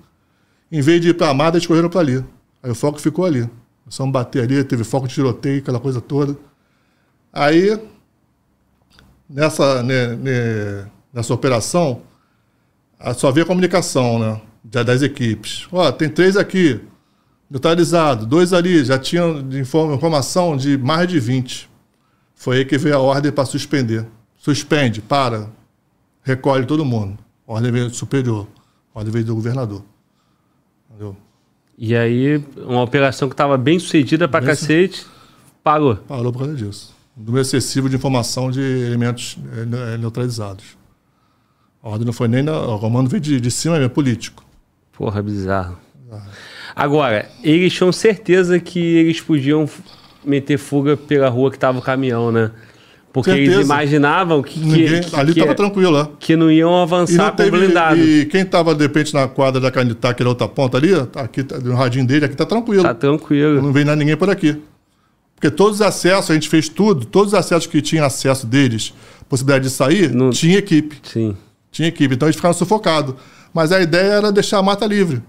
Em 0.72 0.82
vez 0.82 1.00
de 1.00 1.10
ir 1.10 1.14
pra 1.14 1.30
Amada, 1.30 1.58
eles 1.58 1.68
correram 1.68 1.90
para 1.90 2.02
ali. 2.02 2.26
Aí 2.62 2.72
o 2.72 2.76
foco 2.76 3.00
ficou 3.00 3.26
ali. 3.26 3.48
Começamos 3.88 4.10
a 4.10 4.20
bater 4.20 4.44
ali, 4.44 4.66
teve 4.66 4.84
foco 4.84 5.08
de 5.08 5.14
tiroteio, 5.14 5.60
aquela 5.60 5.80
coisa 5.80 6.02
toda. 6.02 6.38
Aí, 7.32 7.82
nessa, 9.30 9.82
né, 9.82 10.08
né, 10.18 10.92
nessa 11.14 11.34
operação, 11.34 12.02
só 13.16 13.30
havia 13.30 13.46
comunicação, 13.46 14.20
né? 14.20 14.42
Das 14.62 15.02
equipes. 15.02 15.66
Ó, 15.72 15.90
tem 15.90 16.10
três 16.10 16.36
aqui, 16.36 16.82
neutralizado, 17.50 18.26
dois 18.26 18.52
ali, 18.52 18.84
já 18.84 19.00
tinham 19.00 19.40
informação 19.54 20.58
de 20.58 20.78
mais 20.78 21.08
de 21.08 21.18
20. 21.18 21.70
Foi 22.36 22.58
aí 22.58 22.66
que 22.66 22.78
veio 22.78 22.98
a 22.98 23.00
ordem 23.00 23.32
para 23.32 23.46
suspender. 23.46 24.06
Suspende, 24.36 25.02
para, 25.02 25.50
recolhe 26.24 26.66
todo 26.66 26.84
mundo. 26.84 27.18
Ordem 27.46 27.72
veio 27.72 27.90
superior, 27.90 28.50
ordem 28.94 29.14
veio 29.14 29.24
do 29.24 29.36
governador. 29.36 29.82
Entendeu? 30.90 31.16
E 31.78 31.96
aí, 31.96 32.44
uma 32.58 32.82
operação 32.82 33.30
que 33.30 33.34
estava 33.34 33.56
bem 33.56 33.78
sucedida 33.78 34.28
para 34.28 34.44
cacete, 34.44 35.06
parou. 35.64 35.96
Parou 35.96 36.32
por 36.34 36.40
causa 36.40 36.56
disso. 36.56 36.96
Número 37.16 37.42
excessivo 37.42 37.88
de 37.88 37.96
informação 37.96 38.50
de 38.50 38.62
elementos 38.62 39.38
é, 39.56 39.98
neutralizados. 39.98 40.78
A 41.82 41.90
ordem 41.90 42.06
não 42.06 42.14
foi 42.14 42.28
nem. 42.28 42.42
Na, 42.42 42.60
o 42.60 42.80
comando 42.80 43.10
veio 43.10 43.22
de, 43.22 43.40
de 43.40 43.52
cima 43.52 43.78
mesmo, 43.78 43.92
político. 43.92 44.44
Porra, 44.92 45.22
bizarro. 45.22 45.78
bizarro. 46.04 46.30
Agora, 46.76 47.30
eles 47.44 47.74
tinham 47.74 47.92
certeza 47.92 48.60
que 48.60 48.80
eles 48.80 49.22
podiam 49.22 49.70
meter 50.24 50.58
fuga 50.58 50.98
pela 50.98 51.30
rua 51.30 51.50
que 51.50 51.58
estava 51.58 51.78
o 51.78 51.82
caminhão, 51.82 52.32
né? 52.32 52.52
Porque 53.18 53.32
Certeza. 53.32 53.52
eles 53.56 53.66
imaginavam 53.66 54.44
que, 54.44 54.60
Ninguém, 54.60 55.02
que 55.02 55.16
ali 55.16 55.32
estava 55.32 55.56
tranquilo 55.56 55.90
lá. 55.90 56.08
Que 56.20 56.36
não 56.36 56.52
iam 56.52 56.80
avançar 56.80 57.36
com 57.36 57.50
blindado. 57.50 58.00
E 58.00 58.28
quem 58.28 58.42
estava, 58.42 58.76
de 58.76 58.84
repente, 58.84 59.12
na 59.12 59.28
quadra 59.28 59.60
da 59.60 59.72
Canitá, 59.72 60.14
que 60.14 60.22
era 60.22 60.30
outra 60.30 60.48
ponta 60.48 60.78
ali, 60.78 60.94
tá 61.08 61.22
aqui, 61.22 61.44
no 61.64 61.74
radinho 61.74 62.06
dele, 62.06 62.26
aqui 62.26 62.36
está 62.36 62.46
tranquilo. 62.46 62.82
Está 62.82 62.94
tranquilo. 62.94 63.60
Não 63.60 63.74
vem 63.74 63.86
ninguém 63.86 64.16
por 64.16 64.30
aqui. 64.30 64.62
Porque 65.34 65.50
todos 65.50 65.78
os 65.78 65.82
acessos, 65.82 66.30
a 66.30 66.36
gente 66.36 66.48
fez 66.48 66.70
tudo, 66.70 67.08
todos 67.08 67.34
os 67.34 67.40
acessos 67.40 67.66
que 67.66 67.82
tinham 67.82 68.06
acesso 68.06 68.46
deles, 68.46 68.94
possibilidade 69.28 69.64
de 69.64 69.72
sair, 69.72 70.14
não... 70.14 70.30
tinha 70.30 70.60
equipe. 70.60 71.00
Sim. 71.02 71.36
Tinha 71.72 71.88
equipe. 71.88 72.14
Então 72.14 72.28
eles 72.28 72.36
ficaram 72.36 72.54
sufocados. 72.54 73.16
Mas 73.52 73.72
a 73.72 73.82
ideia 73.82 74.12
era 74.12 74.32
deixar 74.32 74.60
a 74.60 74.64
mata 74.64 74.86
livre. 74.86 75.24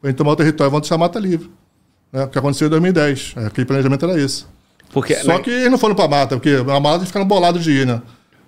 Para 0.00 0.10
gente 0.10 0.18
tomar 0.18 0.30
o 0.30 0.36
território, 0.36 0.70
vamos 0.70 0.82
deixar 0.82 0.94
a 0.94 0.98
mata 0.98 1.18
livre. 1.18 1.50
Né? 2.12 2.22
O 2.22 2.28
que 2.28 2.38
aconteceu 2.38 2.68
em 2.68 2.70
2010. 2.70 3.34
Aquele 3.44 3.64
planejamento 3.64 4.04
era 4.08 4.20
esse. 4.20 4.44
Porque, 4.92 5.14
Só 5.16 5.34
né? 5.34 5.38
que 5.40 5.50
eles 5.50 5.70
não 5.70 5.78
foram 5.78 5.94
pra 5.94 6.08
mata, 6.08 6.36
porque 6.36 6.56
a 6.68 6.80
mata 6.80 7.04
ficaram 7.04 7.26
bolados 7.26 7.62
de 7.62 7.70
ir, 7.70 7.86
né? 7.86 8.00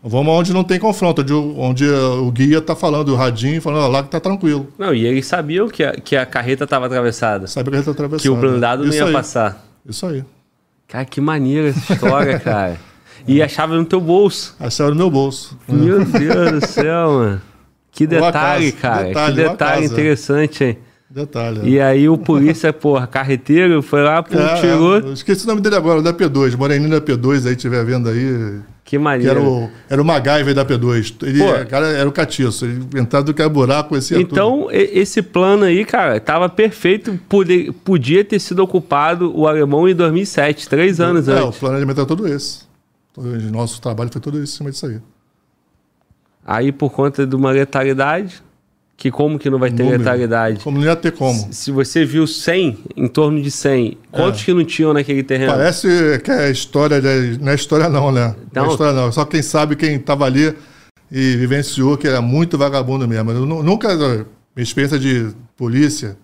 Vamos 0.03 0.33
onde 0.33 0.53
não 0.55 0.65
tem 0.65 0.79
confronto, 0.79 1.21
onde, 1.21 1.35
onde 1.35 1.87
o 1.87 2.31
guia 2.31 2.63
tá 2.63 2.75
falando, 2.75 3.11
o 3.11 3.17
radinho, 3.17 3.61
falando 3.61 3.93
lá 3.93 4.03
que 4.03 4.09
tá 4.09 4.19
tranquilo. 4.19 4.73
Não, 4.79 4.95
e 4.95 5.05
eles 5.05 5.27
sabiam 5.27 5.69
que 5.69 5.85
a, 5.85 5.93
que 5.93 6.17
a 6.17 6.25
carreta 6.25 6.67
tava 6.67 6.87
atravessada. 6.87 7.47
Sabia 7.47 7.65
que 7.65 7.69
a 7.69 7.73
carreta 7.73 7.91
atravessada. 7.91 8.23
Que 8.23 8.31
o 8.31 8.37
blindado 8.37 8.87
não 8.87 8.95
ia 8.95 9.05
aí. 9.05 9.13
passar. 9.13 9.63
Isso 9.87 10.07
aí. 10.07 10.25
Cara, 10.89 11.05
que 11.05 11.21
maneira 11.21 11.69
essa 11.69 11.93
história, 11.93 12.41
cara. 12.41 12.79
E 13.29 13.43
a 13.43 13.49
chave 13.49 13.75
no 13.75 13.85
teu 13.85 14.01
bolso. 14.01 14.57
A 14.59 14.71
chave 14.71 14.91
no 14.91 14.97
meu 14.97 15.11
bolso. 15.11 15.59
Meu 15.69 16.03
Deus 16.03 16.53
do 16.53 16.67
céu, 16.67 17.13
mano. 17.13 17.43
Que 17.93 18.07
detalhe, 18.07 18.73
cara. 18.73 19.09
Detalhe, 19.09 19.35
que 19.35 19.43
detalhe 19.43 19.87
interessante, 19.87 20.65
hein? 20.65 20.79
Detalhe. 21.11 21.69
E 21.69 21.81
aí 21.81 22.09
o 22.09 22.17
polícia, 22.17 22.73
porra, 22.73 23.05
carreteiro, 23.05 23.83
foi 23.83 24.01
lá, 24.01 24.23
pô, 24.23 24.39
é, 24.39 24.61
tirou. 24.61 24.97
É, 24.97 25.13
esqueci 25.13 25.45
o 25.45 25.49
nome 25.49 25.61
dele 25.61 25.75
agora, 25.75 26.01
da 26.01 26.15
P2, 26.15 26.57
Moreninho 26.57 26.89
da 26.89 27.01
P2, 27.01 27.49
aí 27.49 27.57
tiver 27.57 27.85
vendo 27.85 28.09
aí. 28.09 28.61
Que 28.85 28.97
maneiro. 28.97 29.35
Que 29.35 29.41
era, 29.41 29.49
o, 29.49 29.71
era 29.89 30.03
o 30.03 30.05
MacGyver 30.05 30.55
da 30.55 30.65
P2. 30.65 31.15
Ele 31.23 31.39
pô, 31.39 31.67
cara, 31.69 31.89
era 31.89 32.09
o 32.09 32.13
catiço. 32.13 32.65
Ele 32.65 32.87
entrava 32.95 33.25
do 33.25 33.35
que 33.35 33.43
era 33.43 33.49
buraco, 33.49 33.97
esse 33.97 34.17
Então, 34.21 34.63
tudo. 34.63 34.73
esse 34.73 35.21
plano 35.21 35.65
aí, 35.65 35.85
cara, 35.85 36.19
tava 36.21 36.49
perfeito. 36.49 37.19
Podia, 37.29 37.73
podia 37.73 38.25
ter 38.25 38.39
sido 38.39 38.61
ocupado 38.61 39.37
o 39.37 39.49
alemão 39.49 39.89
em 39.89 39.95
2007, 39.95 40.69
três 40.69 41.01
anos 41.01 41.29
é, 41.29 41.33
antes. 41.33 41.45
É, 41.45 41.49
o 41.49 41.53
planejamento 41.53 41.99
era 41.99 42.07
todo 42.07 42.27
esse. 42.27 42.63
O 43.17 43.23
nosso 43.53 43.81
trabalho 43.81 44.11
foi 44.13 44.21
todo 44.21 44.41
esse 44.41 44.55
em 44.55 44.57
cima 44.59 44.71
disso 44.71 44.87
aí. 44.87 45.01
Aí, 46.45 46.73
por 46.73 46.91
conta 46.91 47.27
de 47.27 47.37
uma 47.37 47.51
letalidade, 47.51 48.43
que 49.01 49.11
como 49.11 49.39
que 49.39 49.49
não 49.49 49.59
vai 49.59 49.71
ter 49.71 49.83
Número. 49.83 49.97
letalidade? 49.97 50.63
Como 50.63 50.77
não 50.77 50.85
ia 50.85 50.95
ter 50.95 51.13
como. 51.13 51.49
Se 51.55 51.71
você 51.71 52.05
viu 52.05 52.27
100, 52.27 52.79
em 52.95 53.09
torno 53.09 53.41
de 53.41 53.51
100, 53.51 53.97
quantos 54.13 54.43
é. 54.43 54.45
que 54.45 54.53
não 54.53 54.63
tinham 54.63 54.93
naquele 54.93 55.23
terreno? 55.23 55.51
Parece 55.51 56.21
que 56.23 56.31
é 56.31 56.51
história, 56.51 57.01
de, 57.01 57.39
não 57.41 57.51
é 57.51 57.55
história 57.55 57.89
não, 57.89 58.13
né? 58.13 58.37
Não, 58.53 58.63
não 58.63 58.69
é 58.69 58.73
história 58.73 58.93
não. 58.93 59.11
Só 59.11 59.25
quem 59.25 59.41
sabe, 59.41 59.75
quem 59.75 59.95
estava 59.95 60.27
ali 60.27 60.55
e 61.11 61.35
vivenciou 61.37 61.97
que 61.97 62.07
era 62.07 62.21
muito 62.21 62.59
vagabundo 62.59 63.09
mesmo. 63.09 63.31
Eu 63.31 63.47
nunca, 63.47 63.97
minha 63.97 64.27
experiência 64.59 64.99
de 64.99 65.31
polícia, 65.57 66.19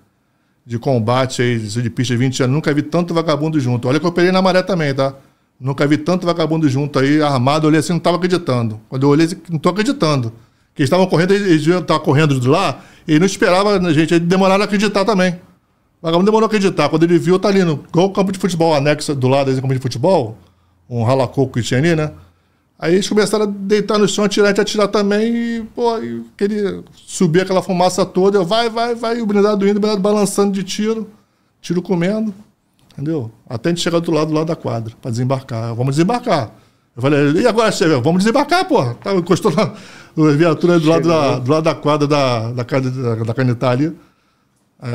de 0.66 0.78
combate 0.78 1.40
aí, 1.40 1.58
de 1.58 1.88
pista 1.88 2.12
de 2.12 2.18
20 2.18 2.42
anos, 2.42 2.54
nunca 2.56 2.74
vi 2.74 2.82
tanto 2.82 3.14
vagabundo 3.14 3.58
junto. 3.58 3.88
Olha 3.88 3.98
que 3.98 4.04
eu 4.04 4.10
operei 4.10 4.30
na 4.30 4.42
maré 4.42 4.62
também, 4.62 4.92
tá? 4.92 5.14
Nunca 5.58 5.86
vi 5.86 5.96
tanto 5.96 6.26
vagabundo 6.26 6.68
junto 6.68 6.98
aí, 6.98 7.22
armado, 7.22 7.64
eu 7.64 7.68
olhei 7.68 7.80
assim, 7.80 7.94
não 7.94 7.98
estava 7.98 8.18
acreditando. 8.18 8.78
Quando 8.90 9.04
eu 9.04 9.08
olhei, 9.08 9.24
assim, 9.24 9.36
não 9.48 9.56
estou 9.56 9.72
acreditando 9.72 10.30
que 10.76 10.82
estavam 10.82 11.06
correndo, 11.06 11.32
eles 11.32 11.62
deviam 11.62 11.80
estar 11.80 11.98
correndo 11.98 12.38
de 12.38 12.46
lá, 12.46 12.80
e 13.08 13.18
não 13.18 13.26
esperava 13.26 13.78
a 13.78 13.92
gente, 13.92 14.14
eles 14.14 14.28
demoraram 14.28 14.62
a 14.62 14.66
acreditar 14.66 15.04
também. 15.04 15.40
O 16.02 16.22
demorou 16.22 16.44
a 16.44 16.46
acreditar. 16.46 16.88
Quando 16.88 17.02
ele 17.02 17.18
viu, 17.18 17.38
tá 17.38 17.48
ali 17.48 17.64
no 17.64 17.84
igual 17.88 18.06
o 18.06 18.12
campo 18.12 18.30
de 18.30 18.38
futebol, 18.38 18.74
anexo 18.74 19.14
do 19.14 19.26
lado 19.26 19.46
desse 19.48 19.60
campo 19.60 19.74
de 19.74 19.80
futebol, 19.80 20.36
um 20.88 21.02
ralacoco 21.02 21.54
que 21.54 21.62
tinha 21.62 21.80
ali, 21.80 21.96
né? 21.96 22.12
Aí 22.78 22.94
eles 22.94 23.08
começaram 23.08 23.44
a 23.44 23.48
deitar 23.48 23.98
no 23.98 24.06
chão, 24.06 24.24
atirar 24.24 24.56
e 24.56 24.60
atirar 24.60 24.88
também, 24.88 25.34
e, 25.34 25.62
pô, 25.74 25.98
e 25.98 26.22
queria 26.36 26.84
subir 26.94 27.40
aquela 27.40 27.62
fumaça 27.62 28.04
toda, 28.04 28.36
eu, 28.36 28.44
vai, 28.44 28.68
vai, 28.68 28.94
vai, 28.94 29.18
e 29.18 29.22
o 29.22 29.26
blindado 29.26 29.66
indo, 29.66 29.78
o 29.78 29.80
blindado 29.80 30.02
balançando 30.02 30.52
de 30.52 30.62
tiro, 30.62 31.08
tiro 31.60 31.80
comendo, 31.80 32.34
entendeu? 32.92 33.30
Até 33.48 33.70
a 33.70 33.72
gente 33.72 33.82
chegar 33.82 33.98
do 33.98 34.10
lado, 34.12 34.28
do 34.28 34.34
lado 34.34 34.46
da 34.46 34.54
quadra, 34.54 34.94
para 35.00 35.10
desembarcar. 35.10 35.74
Vamos 35.74 35.96
desembarcar. 35.96 36.52
Eu 36.94 37.02
falei, 37.02 37.32
e 37.32 37.46
agora, 37.46 37.72
chefe? 37.72 37.94
Vamos 38.00 38.18
desembarcar, 38.18 38.66
porra. 38.66 38.94
Tá, 39.02 39.14
encostou 39.14 39.52
na 40.16 40.32
viatura 40.32 40.78
do 40.78 40.88
lado, 40.88 41.08
da, 41.08 41.38
do 41.38 41.50
lado 41.50 41.64
da 41.64 41.74
quadra 41.74 42.06
da, 42.06 42.52
da, 42.52 42.62
da, 42.62 43.24
da 43.24 43.34
Canetá 43.34 43.70
ali, 43.70 43.92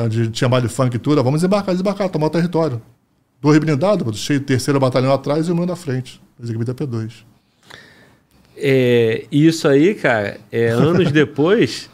onde 0.04 0.30
tinha 0.30 0.48
baile 0.48 0.68
funk 0.68 0.96
e 0.96 0.98
tudo. 0.98 1.22
Vamos 1.22 1.40
desembarcar, 1.40 1.74
desembarcar, 1.74 2.08
tomar 2.08 2.26
o 2.26 2.30
território. 2.30 2.82
Dois 3.40 3.58
blindados, 3.58 4.18
cheio 4.18 4.40
terceiro 4.40 4.78
batalhão 4.78 5.12
atrás 5.12 5.48
e 5.48 5.52
o 5.52 5.56
meu 5.56 5.66
na 5.66 5.76
frente. 5.76 6.20
Executiva 6.42 6.74
P2. 6.74 7.12
É, 8.56 9.24
isso 9.30 9.66
aí, 9.66 9.94
cara, 9.94 10.38
é, 10.50 10.68
anos 10.68 11.10
depois, 11.12 11.90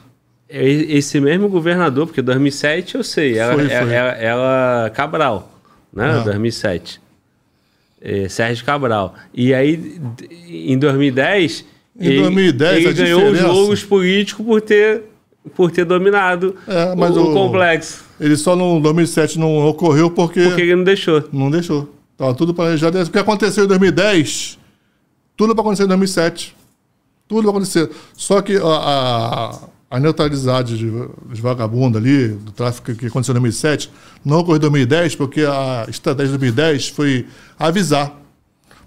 é, 0.49 0.67
esse 0.69 1.21
mesmo 1.21 1.49
governador, 1.49 2.07
porque 2.07 2.21
2007 2.21 2.97
eu 2.97 3.05
sei, 3.05 3.39
ela, 3.39 3.55
foi, 3.55 3.69
foi. 3.69 3.93
ela, 3.93 4.11
ela 4.13 4.91
Cabral, 4.91 5.51
né? 5.93 6.19
Uhum. 6.19 6.25
2007 6.25 7.09
é, 8.01 8.29
Sérgio 8.29 8.65
Cabral. 8.65 9.15
E 9.35 9.53
aí, 9.53 10.01
em 10.49 10.79
2010, 10.79 11.65
em 11.99 12.07
ele, 12.07 12.21
2010, 12.23 12.85
ele 12.85 12.95
ganhou 12.95 13.31
os 13.31 13.39
jogos 13.39 13.83
políticos 13.83 14.47
por 14.47 14.61
ter, 14.61 15.03
por 15.57 15.71
ter 15.71 15.85
dominado 15.85 16.55
é, 16.67 16.95
o, 16.95 17.23
o, 17.23 17.33
complexo. 17.33 18.05
Ele 18.21 18.37
só 18.37 18.55
no 18.55 18.81
2007 18.81 19.39
não 19.39 19.67
ocorreu 19.67 20.11
porque. 20.11 20.43
Porque 20.43 20.63
ele 20.63 20.77
não 20.77 20.85
deixou. 20.85 21.25
Não 21.33 21.51
deixou. 21.51 21.93
Estava 22.13 22.35
tudo 22.35 22.55
planejado. 22.55 23.01
O 23.01 23.11
que 23.11 23.19
aconteceu 23.19 23.65
em 23.65 23.69
2010, 23.69 24.59
tudo 25.37 25.55
para 25.55 25.63
acontecer 25.63 25.85
em 25.85 25.89
2007. 25.89 26.57
Tudo 27.27 27.43
vai 27.43 27.51
acontecer. 27.51 27.91
Só 28.17 28.41
que 28.41 28.57
a, 28.57 28.61
a, 28.63 29.59
a 29.91 30.01
neutralidade 30.01 30.79
de, 30.79 30.91
de 31.33 31.43
vagabundo 31.43 31.99
ali, 31.99 32.29
do 32.29 32.53
tráfico 32.53 32.95
que 32.95 33.07
aconteceu 33.07 33.33
em 33.33 33.41
2007, 33.41 33.91
não 34.25 34.39
ocorreu 34.39 34.57
em 34.57 34.61
2010, 34.61 35.17
porque 35.17 35.43
a 35.43 35.85
estratégia 35.89 36.33
de 36.33 36.39
2010 36.39 36.89
foi 36.89 37.27
avisar. 37.59 38.17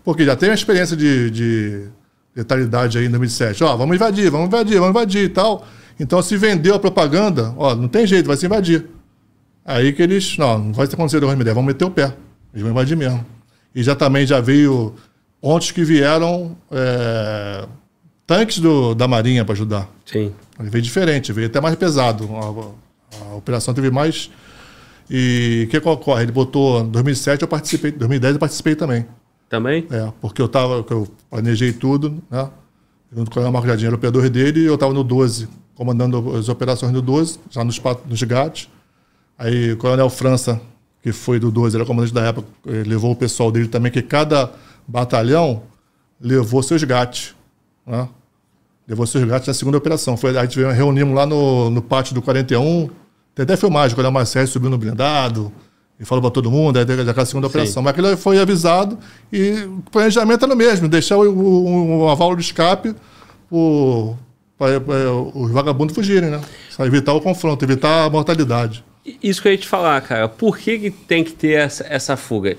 Porque 0.04 0.26
já 0.26 0.36
tem 0.36 0.50
uma 0.50 0.56
experiência 0.56 0.98
de, 0.98 1.30
de 1.30 1.88
letalidade 2.36 2.98
aí 2.98 3.06
em 3.06 3.10
2007. 3.10 3.64
Ó, 3.64 3.76
vamos 3.76 3.96
invadir, 3.96 4.30
vamos 4.30 4.48
invadir, 4.48 4.80
vamos 4.80 4.90
invadir 4.90 5.24
e 5.26 5.30
tal. 5.30 5.66
Então, 6.00 6.22
se 6.22 6.36
vendeu 6.38 6.76
a 6.76 6.80
propaganda, 6.80 7.54
ó, 7.58 7.76
não 7.76 7.88
tem 7.88 8.08
jeito, 8.08 8.28
vai 8.28 8.38
se 8.38 8.46
invadir. 8.46 8.88
Aí 9.64 9.94
que 9.94 10.02
eles, 10.02 10.38
não, 10.38 10.58
não 10.58 10.74
vai 10.74 10.88
acontecer 10.88 11.20
de 11.20 11.26
MD, 11.26 11.54
vamos 11.54 11.68
meter 11.68 11.86
o 11.86 11.92
pé. 11.92 12.14
Eles 12.54 12.64
vão 12.64 12.72
invadir 12.72 12.98
mesmo. 12.98 13.24
E 13.74 13.84
já 13.84 13.96
também 13.96 14.26
já 14.26 14.40
veio 14.40 14.96
pontos 15.40 15.72
que 15.72 15.84
vieram 15.84 16.58
é, 16.72 17.66
tanques 18.26 18.60
do, 18.60 18.94
da 18.96 19.08
Marinha 19.08 19.46
para 19.46 19.54
ajudar. 19.54 19.90
Sim. 20.06 20.32
Ele 20.60 20.70
veio 20.70 20.82
diferente, 20.82 21.32
veio 21.32 21.48
até 21.48 21.62
mais 21.62 21.76
pesado. 21.76 22.30
A, 22.36 23.32
a 23.32 23.36
operação 23.36 23.74
teve 23.74 23.90
mais. 23.92 24.30
E 25.10 25.66
o 25.68 25.72
que, 25.72 25.80
que 25.80 25.88
ocorre? 25.88 26.24
Ele 26.24 26.32
botou. 26.32 26.82
Em 26.82 26.90
2007 26.90 27.42
eu 27.42 27.48
participei, 27.48 27.92
2010 27.92 28.34
eu 28.34 28.40
participei 28.40 28.76
também. 28.76 29.06
Também? 29.52 29.86
É, 29.92 30.14
porque 30.22 30.42
eu 30.42 30.48
tava, 30.48 30.86
eu 30.90 31.06
planejei 31.30 31.74
tudo, 31.74 32.24
né? 32.32 32.50
Junto 33.14 33.30
com 33.30 33.42
o 33.42 33.52
Marco 33.52 33.68
Jardim, 33.68 33.88
era 33.88 33.94
o 33.94 33.98
operador 33.98 34.30
dele, 34.30 34.62
e 34.62 34.66
eu 34.66 34.76
estava 34.76 34.94
no 34.94 35.04
12, 35.04 35.50
comandando 35.76 36.38
as 36.38 36.48
operações 36.48 36.94
do 36.94 37.02
12, 37.02 37.38
já 37.50 37.62
nos, 37.62 37.78
nos 38.06 38.24
GATs. 38.24 38.70
Aí 39.38 39.74
o 39.74 39.78
Coronel 39.78 40.10
França, 40.10 40.62
que 41.04 41.12
foi 41.12 41.38
do 41.38 41.52
12, 41.52 41.76
era 41.76 41.86
comandante 41.86 42.14
da 42.14 42.22
época, 42.22 42.48
levou 42.66 43.12
o 43.12 43.16
pessoal 43.16 43.52
dele 43.52 43.68
também, 43.68 43.92
que 43.92 44.02
cada 44.02 44.54
batalhão 44.88 45.64
levou 46.18 46.64
seus 46.64 46.82
GATs. 46.86 47.36
Né? 47.86 48.08
Levou 48.88 49.06
seus 49.06 49.26
GATs 49.26 49.48
na 49.48 49.54
segunda 49.54 49.78
operação. 49.78 50.16
Foi, 50.16 50.38
a 50.38 50.44
gente 50.44 50.62
reunimos 50.62 51.14
lá 51.14 51.26
no, 51.26 51.70
no 51.70 51.82
pátio 51.82 52.16
do 52.16 52.22
41, 52.22 52.90
tem 53.36 53.44
até 53.44 53.58
filmagem, 53.58 53.92
o 53.92 53.96
Coronel 53.98 54.14
Marcelo 54.14 54.48
subiu 54.48 54.70
no 54.70 54.78
blindado, 54.78 55.52
e 56.02 56.06
falou 56.06 56.20
para 56.20 56.32
todo 56.32 56.50
mundo, 56.50 56.80
aí 56.80 56.86
teve 56.86 57.08
aquela 57.08 57.26
segunda 57.28 57.48
Sim. 57.48 57.52
operação. 57.52 57.84
Mas 57.84 57.92
aquilo 57.92 58.18
foi 58.18 58.40
avisado 58.40 58.98
e 59.32 59.52
o 59.52 59.84
planejamento 59.92 60.44
era 60.44 60.54
o 60.54 60.58
mesmo, 60.58 60.88
deixar 60.88 61.16
o, 61.18 61.30
o, 61.30 62.00
o 62.00 62.10
aval 62.10 62.36
de 62.36 62.42
escape 62.42 62.96
para 64.58 64.68
os 65.36 65.52
vagabundos 65.52 65.94
fugirem, 65.94 66.32
né? 66.32 66.42
Pra 66.76 66.88
evitar 66.88 67.14
o 67.14 67.22
confronto, 67.22 67.64
evitar 67.64 68.06
a 68.06 68.10
mortalidade. 68.10 68.84
Isso 69.22 69.42
que 69.42 69.48
eu 69.48 69.52
ia 69.52 69.58
te 69.58 69.68
falar, 69.68 70.02
cara. 70.02 70.28
Por 70.28 70.58
que, 70.58 70.80
que 70.80 70.90
tem 70.90 71.24
que 71.24 71.34
ter 71.34 71.54
essa, 71.54 71.86
essa 71.88 72.18
fuga? 72.18 72.58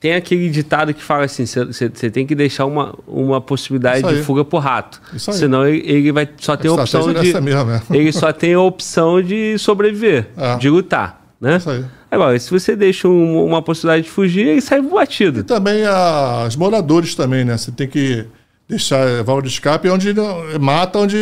Tem 0.00 0.14
aquele 0.14 0.48
ditado 0.48 0.94
que 0.94 1.02
fala 1.02 1.24
assim: 1.24 1.44
você 1.44 2.10
tem 2.10 2.24
que 2.24 2.34
deixar 2.36 2.64
uma, 2.64 2.96
uma 3.06 3.40
possibilidade 3.40 4.06
de 4.08 4.22
fuga 4.22 4.44
por 4.44 4.58
rato. 4.58 5.00
Isso 5.12 5.32
aí. 5.32 5.36
Senão 5.36 5.66
ele, 5.66 5.82
ele 5.84 6.12
vai 6.12 6.28
só 6.38 6.56
ter 6.56 6.68
a 6.68 6.74
opção 6.74 7.12
de. 7.12 7.40
Mesmo, 7.40 7.70
é. 7.72 7.82
Ele 7.90 8.12
só 8.12 8.32
tem 8.32 8.54
a 8.54 8.60
opção 8.60 9.20
de 9.20 9.58
sobreviver, 9.58 10.28
é. 10.36 10.56
de 10.56 10.70
lutar. 10.70 11.20
Né? 11.40 11.56
Isso 11.56 11.70
aí. 11.70 11.84
Agora, 12.10 12.38
se 12.38 12.50
você 12.50 12.74
deixa 12.74 13.06
um, 13.06 13.44
uma 13.44 13.60
possibilidade 13.60 14.04
de 14.04 14.10
fugir, 14.10 14.46
ele 14.46 14.60
sai 14.60 14.80
batido. 14.80 15.40
E 15.40 15.42
também 15.42 15.84
a, 15.84 16.46
os 16.48 16.56
moradores 16.56 17.14
também, 17.14 17.44
né? 17.44 17.56
Você 17.56 17.70
tem 17.70 17.86
que 17.86 18.24
deixar 18.68 19.06
válvula 19.22 19.42
de 19.42 19.48
escape 19.48 19.88
onde 19.88 20.14
mata, 20.60 20.98
onde 20.98 21.16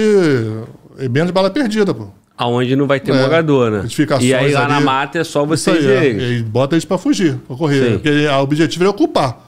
é 0.99 1.09
menos 1.09 1.31
bala 1.31 1.51
perdida, 1.51 1.93
pô. 1.93 2.09
Aonde 2.39 2.77
não 2.77 2.87
vai 2.87 3.01
ter 3.01 3.13
é, 3.13 3.21
morador, 3.21 3.71
né? 3.71 3.89
E 4.21 4.35
aí 4.35 4.53
lá 4.53 4.65
ali, 4.65 4.73
na 4.73 4.81
mata 4.81 5.19
é 5.19 5.25
só 5.25 5.45
vocês 5.45 5.87
aí, 5.87 6.21
é. 6.21 6.33
E 6.33 6.43
bota 6.43 6.75
eles 6.75 6.85
para 6.85 6.99
fugir, 6.99 7.37
para 7.47 7.57
correr. 7.57 7.85
Sim. 7.85 7.93
Porque 7.95 8.27
o 8.27 8.41
objetivo 8.41 8.85
é 8.85 8.89
ocupar. 8.89 9.45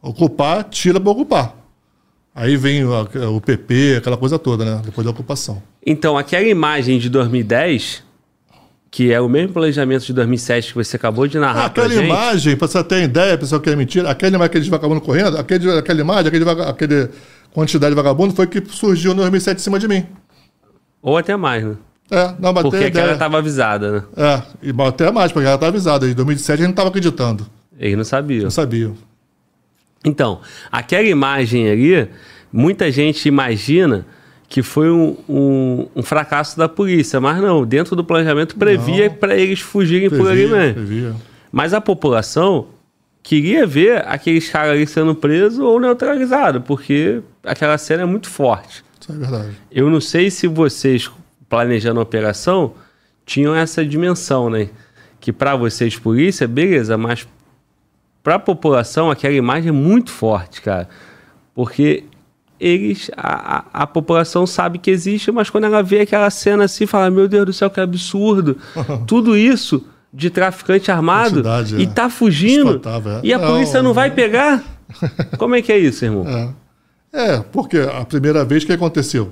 Ocupar, 0.00 0.64
tira 0.64 1.00
para 1.00 1.10
ocupar. 1.10 1.56
Aí 2.34 2.56
vem 2.56 2.84
o, 2.84 3.36
o 3.36 3.40
PP, 3.40 3.96
aquela 3.98 4.16
coisa 4.16 4.38
toda, 4.38 4.64
né? 4.64 4.80
Depois 4.84 5.04
da 5.04 5.10
ocupação. 5.10 5.60
Então, 5.84 6.16
aquela 6.16 6.46
imagem 6.46 6.98
de 6.98 7.10
2010 7.10 8.04
que 8.90 9.12
é 9.12 9.20
o 9.20 9.28
mesmo 9.28 9.52
planejamento 9.52 10.04
de 10.04 10.12
2007 10.12 10.68
que 10.68 10.74
você 10.74 10.96
acabou 10.96 11.26
de 11.28 11.38
narrar. 11.38 11.62
Ah, 11.62 11.66
aquela 11.66 11.94
imagem, 11.94 12.56
para 12.56 12.66
você 12.66 12.82
ter 12.82 13.04
ideia, 13.04 13.38
pessoal 13.38 13.60
que 13.60 13.70
é 13.70 13.76
mentira, 13.76 14.10
aquela 14.10 14.34
imagem 14.34 14.46
aquele 14.46 14.68
vagabundo 14.68 15.00
correndo, 15.00 15.38
aquele, 15.38 15.78
aquela 15.78 16.00
imagem, 16.00 16.26
aquele, 16.26 16.50
aquele 16.50 17.08
quantidade 17.52 17.94
de 17.94 17.96
vagabundo 17.96 18.34
foi 18.34 18.46
que 18.48 18.62
surgiu 18.68 19.12
em 19.12 19.16
2007 19.16 19.58
em 19.58 19.62
cima 19.62 19.78
de 19.78 19.86
mim. 19.86 20.06
Ou 21.00 21.16
até 21.16 21.36
mais, 21.36 21.64
né? 21.64 21.76
É, 22.10 22.34
não, 22.40 22.52
mas 22.52 22.64
Porque 22.64 22.84
aquela 22.84 23.12
estava 23.12 23.38
avisada, 23.38 23.92
né? 23.92 24.02
É, 24.16 24.42
e 24.62 24.82
até 24.82 25.12
mais, 25.12 25.30
porque 25.30 25.46
ela 25.46 25.54
estava 25.54 25.70
avisada. 25.70 26.08
Em 26.08 26.12
2007 26.12 26.52
a 26.52 26.56
gente 26.56 26.64
não 26.64 26.70
estava 26.70 26.88
acreditando. 26.88 27.46
Eles 27.78 27.96
não 27.96 28.04
sabiam. 28.04 28.42
Não 28.42 28.50
sabiam. 28.50 28.96
Então, 30.04 30.40
aquela 30.72 31.06
imagem 31.06 31.70
ali, 31.70 32.08
muita 32.52 32.90
gente 32.90 33.28
imagina 33.28 34.04
que 34.50 34.64
foi 34.64 34.90
um, 34.90 35.16
um, 35.28 35.86
um, 35.94 36.02
fracasso 36.02 36.58
da 36.58 36.68
polícia, 36.68 37.20
mas 37.20 37.40
não, 37.40 37.64
dentro 37.64 37.94
do 37.94 38.02
planejamento 38.02 38.56
previa 38.56 39.08
para 39.08 39.36
eles 39.36 39.60
fugirem 39.60 40.08
previa, 40.08 40.24
por 40.24 40.32
ali 40.32 40.46
mesmo. 40.48 40.74
Previa. 40.74 41.14
Mas 41.52 41.72
a 41.72 41.80
população 41.80 42.66
queria 43.22 43.64
ver 43.64 44.04
aqueles 44.08 44.50
caras 44.50 44.72
ali 44.72 44.88
sendo 44.88 45.14
presos 45.14 45.60
ou 45.60 45.78
neutralizados, 45.78 46.64
porque 46.66 47.22
aquela 47.44 47.78
cena 47.78 48.02
é 48.02 48.04
muito 48.04 48.28
forte. 48.28 48.82
Isso 49.00 49.12
é 49.12 49.14
verdade. 49.14 49.56
Eu 49.70 49.88
não 49.88 50.00
sei 50.00 50.32
se 50.32 50.48
vocês, 50.48 51.08
planejando 51.48 52.00
a 52.00 52.02
operação, 52.02 52.74
tinham 53.24 53.54
essa 53.54 53.86
dimensão, 53.86 54.50
né? 54.50 54.68
Que 55.20 55.32
para 55.32 55.54
vocês, 55.54 55.96
polícia, 55.96 56.48
beleza, 56.48 56.98
mas 56.98 57.24
para 58.20 58.34
a 58.34 58.38
população, 58.40 59.12
aquela 59.12 59.34
imagem 59.34 59.68
é 59.68 59.72
muito 59.72 60.10
forte, 60.10 60.60
cara. 60.60 60.88
Porque 61.54 62.02
eles, 62.60 63.10
a, 63.16 63.58
a, 63.58 63.82
a, 63.82 63.86
população 63.86 64.46
sabe 64.46 64.78
que 64.78 64.90
existe, 64.90 65.32
mas 65.32 65.48
quando 65.48 65.64
ela 65.64 65.82
vê 65.82 66.00
aquela 66.00 66.28
cena 66.28 66.64
assim, 66.64 66.86
fala: 66.86 67.10
Meu 67.10 67.26
Deus 67.26 67.46
do 67.46 67.52
céu, 67.52 67.70
que 67.70 67.80
absurdo! 67.80 68.58
Tudo 69.06 69.36
isso 69.36 69.84
de 70.12 70.28
traficante 70.28 70.90
armado 70.90 71.36
Cidade, 71.36 71.76
e 71.76 71.84
é. 71.84 71.86
tá 71.86 72.10
fugindo 72.10 72.80
é. 72.84 73.20
e 73.22 73.32
a 73.32 73.38
polícia 73.38 73.82
não, 73.82 73.94
vai 73.94 74.10
pegar? 74.10 74.62
Como 75.38 75.54
é 75.54 75.62
que 75.62 75.72
é 75.72 75.78
isso, 75.78 76.04
irmão? 76.04 76.26
É, 77.12 77.34
é 77.34 77.40
porque 77.40 77.78
a 77.78 78.04
primeira 78.04 78.44
vez 78.44 78.64
que 78.64 78.72
aconteceu, 78.72 79.30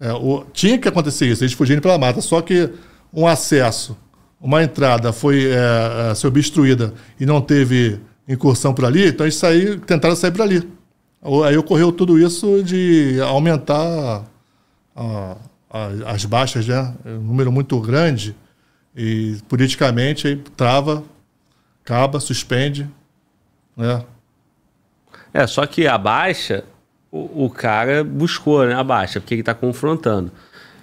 é, 0.00 0.12
o, 0.12 0.44
tinha 0.52 0.76
que 0.76 0.88
acontecer 0.88 1.26
isso, 1.26 1.42
eles 1.42 1.54
fugindo 1.54 1.80
pela 1.80 1.96
mata, 1.96 2.20
só 2.20 2.42
que 2.42 2.68
um 3.12 3.26
acesso, 3.26 3.96
uma 4.40 4.62
entrada 4.62 5.12
foi 5.12 5.46
é, 5.46 6.10
é 6.10 6.14
ser 6.14 6.26
obstruída 6.26 6.92
e 7.18 7.24
não 7.24 7.40
teve 7.40 7.98
incursão 8.28 8.74
por 8.74 8.84
ali, 8.84 9.08
então 9.08 9.24
eles 9.24 9.36
saíram, 9.36 9.78
tentaram 9.78 10.14
sair 10.14 10.32
por 10.32 10.42
ali. 10.42 10.77
Aí 11.44 11.56
ocorreu 11.56 11.90
tudo 11.90 12.18
isso 12.18 12.62
de 12.62 13.20
aumentar 13.20 14.24
a, 14.94 15.36
a, 15.70 15.86
as 16.06 16.24
baixas, 16.24 16.66
né? 16.66 16.94
Um 17.04 17.18
número 17.18 17.50
muito 17.50 17.78
grande. 17.80 18.34
E 18.96 19.36
politicamente 19.48 20.26
aí 20.26 20.36
trava, 20.56 21.04
acaba, 21.84 22.20
suspende. 22.20 22.88
Né? 23.76 24.02
É, 25.32 25.46
só 25.46 25.66
que 25.66 25.86
a 25.86 25.98
baixa, 25.98 26.64
o, 27.10 27.46
o 27.46 27.50
cara 27.50 28.02
buscou 28.02 28.66
né, 28.66 28.74
a 28.74 28.82
baixa, 28.82 29.20
porque 29.20 29.34
ele 29.34 29.42
está 29.42 29.54
confrontando. 29.54 30.32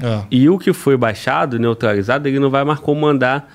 É. 0.01 0.23
E 0.29 0.49
o 0.49 0.59
que 0.59 0.73
foi 0.73 0.97
baixado, 0.97 1.57
neutralizado, 1.57 2.27
ele 2.27 2.39
não 2.39 2.49
vai 2.49 2.63
mais 2.63 2.79
comandar 2.79 3.49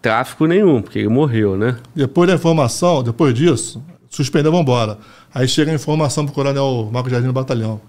tráfico 0.00 0.46
nenhum, 0.46 0.80
porque 0.80 1.00
ele 1.00 1.08
morreu, 1.08 1.56
né? 1.56 1.76
Depois 1.94 2.28
da 2.28 2.34
informação, 2.34 3.02
depois 3.02 3.34
disso, 3.34 3.82
suspendeu, 4.08 4.50
vamos 4.50 4.62
embora. 4.62 4.98
Aí 5.34 5.46
chega 5.46 5.70
a 5.70 5.74
informação 5.74 6.24
pro 6.24 6.34
coronel 6.34 6.88
Marco 6.92 7.10
Jardim 7.10 7.26
no 7.26 7.32
batalhão. 7.32 7.80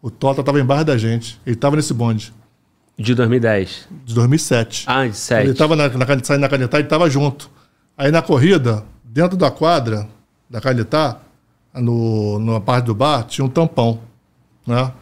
O 0.00 0.10
Tota 0.10 0.40
estava 0.40 0.60
embaixo 0.60 0.84
da 0.84 0.98
gente. 0.98 1.40
Ele 1.46 1.56
estava 1.56 1.76
nesse 1.76 1.94
bonde. 1.94 2.32
De 2.96 3.14
2010? 3.14 3.88
De 4.04 4.14
2007. 4.14 4.84
Ah, 4.86 5.06
de 5.06 5.16
7. 5.16 5.42
Ele 5.42 5.52
estava 5.52 5.74
na, 5.74 5.88
na, 5.88 6.06
saindo 6.22 6.40
na 6.42 6.48
Canetá 6.48 6.78
e 6.78 6.82
estava 6.82 7.08
junto. 7.10 7.50
Aí 7.96 8.10
na 8.10 8.22
corrida, 8.22 8.84
dentro 9.02 9.36
da 9.36 9.50
quadra 9.50 10.08
da 10.48 10.60
Canetá, 10.60 11.18
no, 11.74 12.38
numa 12.38 12.60
parte 12.60 12.86
do 12.86 12.94
bar, 12.94 13.24
tinha 13.24 13.44
um 13.44 13.48
tampão. 13.48 14.00
Né? 14.66 14.92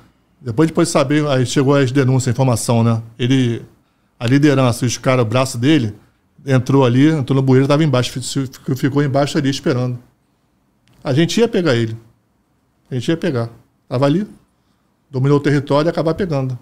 Depois, 0.41 0.69
depois 0.69 0.89
de 0.89 0.93
saber, 0.93 1.27
aí 1.27 1.45
chegou 1.45 1.75
as 1.75 1.93
denúncias, 1.93 2.29
a 2.29 2.31
informação, 2.31 2.83
né? 2.83 3.01
Ele, 3.19 3.63
a 4.19 4.27
liderança, 4.27 4.85
os 4.87 4.97
caras, 4.97 5.25
o 5.25 5.29
braço 5.29 5.59
dele, 5.59 5.95
entrou 6.47 6.85
ali, 6.85 7.09
entrou 7.09 7.37
no 7.37 7.43
bueiro, 7.43 7.65
estava 7.65 7.85
embaixo, 7.85 8.21
ficou 8.77 9.03
embaixo 9.03 9.39
ali 9.39 9.51
esperando. 9.51 9.99
A 11.03 11.13
gente 11.13 11.39
ia 11.41 11.49
pegar 11.49 11.75
ele. 11.75 11.97
A 12.91 12.95
gente 12.95 13.09
ia 13.09 13.17
pegar. 13.17 13.49
Estava 13.85 14.07
ali, 14.07 14.27
dominou 15.11 15.39
o 15.39 15.41
território 15.41 15.89
e 15.89 15.91
acabar 15.91 16.15
pegando. 16.15 16.59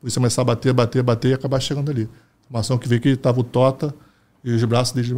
Por 0.00 0.08
isso 0.08 0.18
começar 0.18 0.42
a 0.42 0.44
bater, 0.44 0.72
bater, 0.72 1.02
bater 1.02 1.28
e 1.28 1.34
acabar 1.34 1.60
chegando 1.60 1.90
ali. 1.90 2.08
Informação 2.44 2.78
que 2.78 2.88
veio 2.88 3.00
que 3.00 3.10
estava 3.10 3.38
o 3.40 3.44
Tota 3.44 3.94
e 4.42 4.50
os 4.52 4.64
braços 4.64 4.92
dele, 4.92 5.14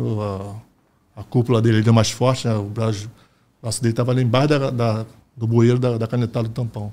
a, 1.16 1.20
a 1.20 1.24
cúpula 1.24 1.62
dele 1.62 1.82
deu 1.82 1.92
mais 1.92 2.10
forte, 2.10 2.46
né? 2.46 2.54
o, 2.54 2.64
braço, 2.64 3.06
o 3.06 3.62
braço 3.62 3.80
dele 3.80 3.92
estava 3.92 4.12
ali 4.12 4.22
embaixo 4.22 4.48
da, 4.48 4.70
da, 4.70 5.06
do 5.36 5.46
bueiro 5.46 5.78
da, 5.78 5.96
da 5.96 6.06
canetada 6.06 6.48
do 6.48 6.54
tampão. 6.54 6.92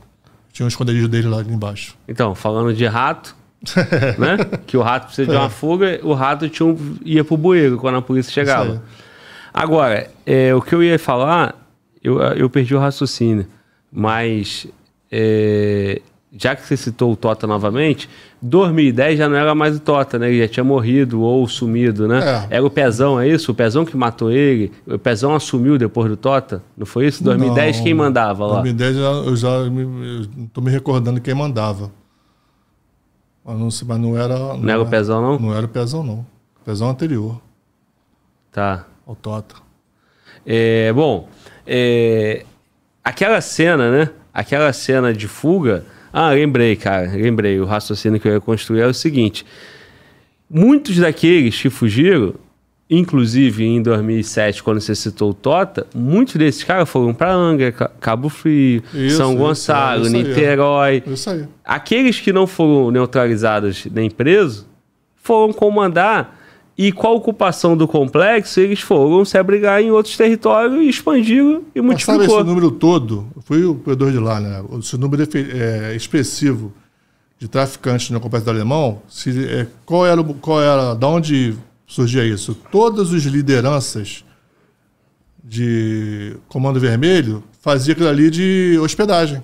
Tinha 0.53 0.65
um 0.65 0.69
esconderijo 0.69 1.07
dele 1.07 1.27
lá 1.27 1.41
embaixo. 1.41 1.97
Então, 2.07 2.33
falando 2.33 2.73
de 2.73 2.85
rato, 2.85 3.35
né? 4.17 4.37
Que 4.65 4.77
o 4.77 4.81
rato 4.81 5.07
precisa 5.07 5.29
de 5.29 5.37
uma 5.37 5.45
é. 5.45 5.49
fuga, 5.49 5.99
o 6.03 6.13
rato 6.13 6.49
tinha 6.49 6.65
um, 6.65 6.97
ia 7.03 7.23
pro 7.23 7.37
bueiro 7.37 7.77
quando 7.77 7.97
a 7.97 8.01
polícia 8.01 8.31
chegava. 8.31 8.81
Agora, 9.53 10.09
é, 10.25 10.55
o 10.55 10.61
que 10.61 10.73
eu 10.73 10.81
ia 10.81 10.97
falar 10.97 11.60
eu, 12.03 12.19
eu 12.19 12.49
perdi 12.49 12.75
o 12.75 12.79
raciocínio. 12.79 13.45
Mas, 13.91 14.67
é, 15.11 16.01
já 16.37 16.55
que 16.55 16.65
você 16.65 16.77
citou 16.77 17.11
o 17.11 17.15
Tota 17.15 17.45
novamente, 17.45 18.09
2010 18.41 19.17
já 19.17 19.27
não 19.27 19.35
era 19.35 19.53
mais 19.53 19.75
o 19.75 19.79
Tota, 19.81 20.17
né? 20.17 20.29
Ele 20.29 20.39
já 20.41 20.47
tinha 20.47 20.63
morrido 20.63 21.21
ou 21.21 21.45
sumido, 21.47 22.07
né? 22.07 22.47
É. 22.49 22.55
Era 22.57 22.65
o 22.65 22.69
Pezão, 22.69 23.19
é 23.19 23.27
isso? 23.27 23.51
O 23.51 23.55
Pezão 23.55 23.83
que 23.83 23.97
matou 23.97 24.31
ele? 24.31 24.71
O 24.87 24.97
Pezão 24.97 25.35
assumiu 25.35 25.77
depois 25.77 26.09
do 26.09 26.15
Tota? 26.15 26.63
Não 26.77 26.85
foi 26.85 27.07
isso? 27.07 27.23
2010 27.23 27.77
não, 27.77 27.83
quem 27.83 27.93
mandava 27.93 28.45
lá? 28.45 28.53
2010 28.61 28.95
eu 28.95 29.01
já, 29.01 29.09
eu 29.09 29.35
já 29.35 29.69
me, 29.69 29.81
eu 30.19 30.47
tô 30.53 30.61
me 30.61 30.71
recordando 30.71 31.19
quem 31.19 31.33
mandava. 31.33 31.91
Mas 33.43 33.57
não, 33.57 33.67
mas 33.87 33.99
não 33.99 34.17
era. 34.17 34.37
Não, 34.37 34.57
Não 34.57 34.69
era 34.69 34.81
o 34.81 34.85
Pezão, 34.85 35.21
não? 35.21 35.39
Não 35.39 35.53
era 35.55 35.65
o 35.65 35.69
Pezão, 35.69 36.03
não. 36.03 36.25
O 36.61 36.63
Pezão 36.63 36.89
anterior, 36.89 37.41
Tá. 38.51 38.85
ao 39.05 39.15
Tota. 39.15 39.55
É, 40.45 40.91
bom, 40.93 41.27
é, 41.73 42.43
aquela 43.01 43.39
cena, 43.39 43.89
né? 43.89 44.09
Aquela 44.33 44.73
cena 44.73 45.13
de 45.13 45.27
fuga. 45.27 45.85
Ah, 46.11 46.31
lembrei, 46.31 46.75
cara, 46.75 47.09
lembrei. 47.13 47.59
O 47.61 47.65
raciocínio 47.65 48.19
que 48.19 48.27
eu 48.27 48.33
ia 48.33 48.41
construir 48.41 48.81
é 48.81 48.87
o 48.87 48.93
seguinte: 48.93 49.45
muitos 50.49 50.97
daqueles 50.97 51.59
que 51.61 51.69
fugiram, 51.69 52.33
inclusive 52.89 53.63
em 53.63 53.81
2007, 53.81 54.61
quando 54.63 54.81
você 54.81 54.93
citou 54.93 55.29
o 55.31 55.33
Tota, 55.33 55.87
muitos 55.95 56.35
desses 56.35 56.63
caras 56.63 56.89
foram 56.89 57.13
para 57.13 57.33
Angra, 57.33 57.71
Ca- 57.71 57.91
Cabo 58.01 58.27
Frio, 58.27 58.83
Isso, 58.93 59.15
São 59.17 59.35
Gonçalo, 59.35 60.05
isso 60.07 60.15
aí. 60.15 60.23
Niterói. 60.23 61.03
Isso 61.07 61.29
aí. 61.29 61.45
Aqueles 61.63 62.19
que 62.19 62.33
não 62.33 62.45
foram 62.45 62.91
neutralizados 62.91 63.85
nem 63.89 64.09
presos 64.09 64.65
foram 65.15 65.53
comandar. 65.53 66.37
E 66.77 66.91
com 66.91 67.05
a 67.07 67.11
ocupação 67.11 67.75
do 67.77 67.87
complexo, 67.87 68.59
eles 68.59 68.79
foram 68.79 69.23
se 69.25 69.37
abrigar 69.37 69.81
em 69.81 69.91
outros 69.91 70.15
territórios 70.17 70.81
e 70.81 70.89
expandiram 70.89 71.63
e 71.75 71.81
multiplicou. 71.81 72.23
esse 72.39 72.47
número 72.47 72.71
todo? 72.71 73.27
Fui 73.41 73.63
o 73.63 73.71
operador 73.73 74.11
de 74.11 74.17
lá, 74.17 74.39
né? 74.39 74.63
Esse 74.79 74.97
número 74.97 75.21
efe- 75.21 75.49
é, 75.51 75.95
expressivo 75.95 76.73
de 77.37 77.47
traficantes 77.47 78.09
no 78.09 78.19
complexo 78.19 78.45
do 78.45 78.51
Alemão, 78.51 79.01
se, 79.09 79.45
é, 79.45 79.67
qual 79.85 80.05
era, 80.05 80.23
qual 80.23 80.61
era, 80.61 80.93
da 80.95 81.07
onde 81.07 81.55
surgia 81.85 82.23
isso? 82.25 82.55
Todas 82.71 83.13
as 83.13 83.23
lideranças 83.23 84.23
de 85.43 86.35
Comando 86.47 86.79
Vermelho 86.79 87.43
faziam 87.59 87.93
aquilo 87.93 88.09
ali 88.09 88.29
de 88.29 88.77
hospedagem. 88.81 89.43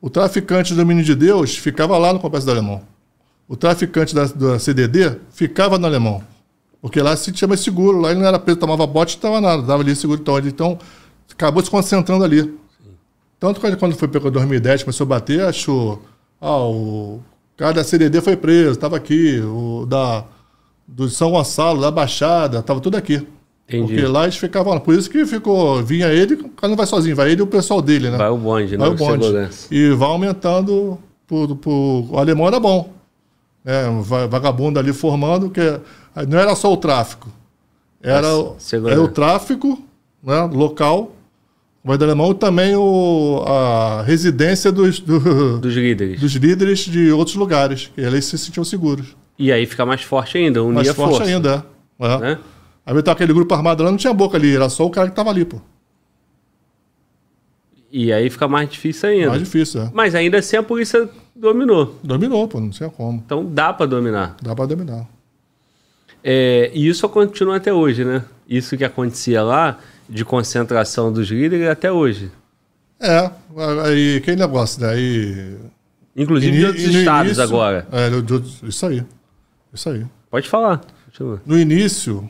O 0.00 0.10
traficante 0.10 0.72
do 0.74 0.78
Domínio 0.78 1.04
de 1.04 1.14
Deus 1.14 1.56
ficava 1.56 1.96
lá 1.98 2.12
no 2.12 2.18
complexo 2.18 2.46
do 2.46 2.52
Alemão. 2.52 2.82
O 3.48 3.56
traficante 3.56 4.14
da, 4.14 4.24
da 4.24 4.58
CDD 4.58 5.16
ficava 5.30 5.78
no 5.78 5.86
Alemão. 5.86 6.22
Porque 6.80 7.00
lá 7.00 7.16
se 7.16 7.32
tinha 7.32 7.48
mais 7.48 7.60
seguro, 7.60 8.00
lá 8.00 8.10
ele 8.10 8.20
não 8.20 8.26
era 8.26 8.38
preso, 8.38 8.58
tomava 8.58 8.86
bote, 8.86 9.16
não 9.16 9.18
estava 9.18 9.40
nada, 9.40 9.62
dava 9.62 9.82
ali 9.82 9.94
seguro. 9.94 10.20
Então, 10.20 10.38
então 10.38 10.78
acabou 11.32 11.62
se 11.62 11.70
concentrando 11.70 12.24
ali. 12.24 12.54
Tanto 13.38 13.60
que 13.60 13.76
quando 13.76 13.94
foi 13.94 14.08
pego 14.08 14.28
em 14.28 14.32
2010, 14.32 14.82
começou 14.82 15.04
a 15.04 15.08
bater, 15.08 15.42
achou. 15.42 16.02
Ah, 16.40 16.58
o 16.58 17.20
cara 17.56 17.74
da 17.74 17.84
CDD 17.84 18.20
foi 18.20 18.36
preso, 18.36 18.72
estava 18.72 18.96
aqui. 18.96 19.40
O 19.40 19.84
da, 19.86 20.24
do 20.86 21.08
São 21.08 21.32
Gonçalo, 21.32 21.80
da 21.80 21.90
Baixada, 21.90 22.60
estava 22.60 22.80
tudo 22.80 22.96
aqui. 22.96 23.26
Entendi. 23.68 23.94
Porque 23.94 24.06
lá 24.06 24.24
eles 24.24 24.36
ficavam 24.36 24.74
lá. 24.74 24.80
Por 24.80 24.94
isso 24.94 25.10
que 25.10 25.26
ficou. 25.26 25.82
Vinha 25.82 26.08
ele, 26.08 26.34
o 26.34 26.48
cara 26.50 26.68
não 26.68 26.76
vai 26.76 26.86
sozinho, 26.86 27.16
vai 27.16 27.32
ele 27.32 27.40
e 27.40 27.42
o 27.42 27.46
pessoal 27.46 27.82
dele, 27.82 28.10
né? 28.10 28.16
Vai 28.16 28.30
o 28.30 28.36
bonde, 28.36 28.76
né? 28.76 28.78
Vai 28.78 28.88
o 28.88 28.92
O 28.92 28.96
bonde. 28.96 29.48
E 29.70 29.90
vai 29.90 30.08
aumentando. 30.08 30.98
Por, 31.26 31.56
por, 31.56 32.06
o 32.10 32.18
alemão 32.18 32.46
era 32.46 32.60
bom. 32.60 32.95
É, 33.66 33.88
um 33.88 34.00
va- 34.00 34.26
vagabundo 34.28 34.78
ali 34.78 34.92
formando, 34.92 35.50
que 35.50 35.60
não 36.28 36.38
era 36.38 36.54
só 36.54 36.72
o 36.72 36.76
tráfico. 36.76 37.28
Era, 38.00 38.28
era 38.88 39.02
o 39.02 39.08
tráfico 39.08 39.82
né, 40.22 40.42
local, 40.52 41.10
o 41.84 41.96
do 41.96 42.04
alemão, 42.04 42.30
e 42.30 42.34
também 42.34 42.76
o, 42.76 43.42
a 43.46 44.02
residência 44.02 44.70
dos, 44.70 45.00
do- 45.00 45.58
Dos 45.58 45.74
líderes. 45.74 46.20
dos 46.20 46.32
líderes 46.34 46.78
de 46.80 47.10
outros 47.10 47.34
lugares, 47.36 47.90
que 47.94 48.00
eles 48.00 48.24
se 48.26 48.38
sentiam 48.38 48.64
seguros. 48.64 49.16
E 49.38 49.50
aí 49.52 49.66
fica 49.66 49.84
mais 49.84 50.02
forte 50.02 50.38
ainda, 50.38 50.62
unir 50.62 50.74
Mais 50.76 50.88
forte 50.92 51.16
força. 51.16 51.24
ainda. 51.30 51.66
É. 52.00 52.06
É. 52.06 52.18
Né? 52.18 52.38
Aí 52.86 52.96
então, 52.96 53.12
aquele 53.12 53.32
grupo 53.32 53.52
armado 53.52 53.82
lá 53.82 53.90
não 53.90 53.98
tinha 53.98 54.12
boca 54.14 54.36
ali, 54.36 54.54
era 54.54 54.68
só 54.68 54.86
o 54.86 54.90
cara 54.90 55.08
que 55.08 55.12
estava 55.12 55.30
ali, 55.30 55.44
pô. 55.44 55.60
E 57.98 58.12
aí 58.12 58.28
fica 58.28 58.46
mais 58.46 58.68
difícil 58.68 59.08
ainda. 59.08 59.28
Mais 59.30 59.42
difícil, 59.42 59.80
é. 59.80 59.90
Mas 59.94 60.14
ainda 60.14 60.36
assim 60.36 60.54
a 60.56 60.62
polícia 60.62 61.08
dominou. 61.34 61.98
Dominou, 62.04 62.46
pô, 62.46 62.60
não 62.60 62.68
tinha 62.68 62.90
como. 62.90 63.22
Então 63.24 63.42
dá 63.46 63.72
pra 63.72 63.86
dominar. 63.86 64.36
Dá 64.42 64.54
pra 64.54 64.66
dominar. 64.66 65.06
É, 66.22 66.70
e 66.74 66.86
isso 66.86 67.08
continua 67.08 67.56
até 67.56 67.72
hoje, 67.72 68.04
né? 68.04 68.22
Isso 68.46 68.76
que 68.76 68.84
acontecia 68.84 69.42
lá, 69.42 69.78
de 70.08 70.26
concentração 70.26 71.10
dos 71.10 71.28
líderes, 71.28 71.68
até 71.68 71.90
hoje. 71.90 72.30
É, 73.00 73.30
aí 73.86 74.16
aquele 74.18 74.36
negócio, 74.36 74.82
né? 74.82 74.90
Aí 74.90 75.56
Inclusive 76.14 76.54
E 76.54 76.58
de 76.60 76.66
outros 76.66 76.84
estados 76.84 77.26
início- 77.38 77.42
agora. 77.44 77.86
É, 77.92 78.10
de 78.10 78.32
outros- 78.34 78.62
isso 78.62 78.84
aí. 78.86 79.02
Isso 79.72 79.88
aí. 79.88 80.04
Pode 80.30 80.48
falar. 80.50 80.82
No 81.46 81.58
início, 81.58 82.28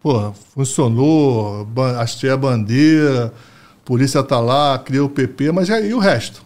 pô, 0.00 0.32
funcionou, 0.54 1.64
ban- 1.64 1.98
hastei 2.00 2.30
a 2.30 2.36
bandeira, 2.36 3.32
polícia 3.92 4.22
tá 4.22 4.40
lá, 4.40 4.78
criou 4.78 5.06
o 5.06 5.10
PP, 5.10 5.52
mas 5.52 5.68
e, 5.68 5.92
o 5.92 5.98
resto? 5.98 6.42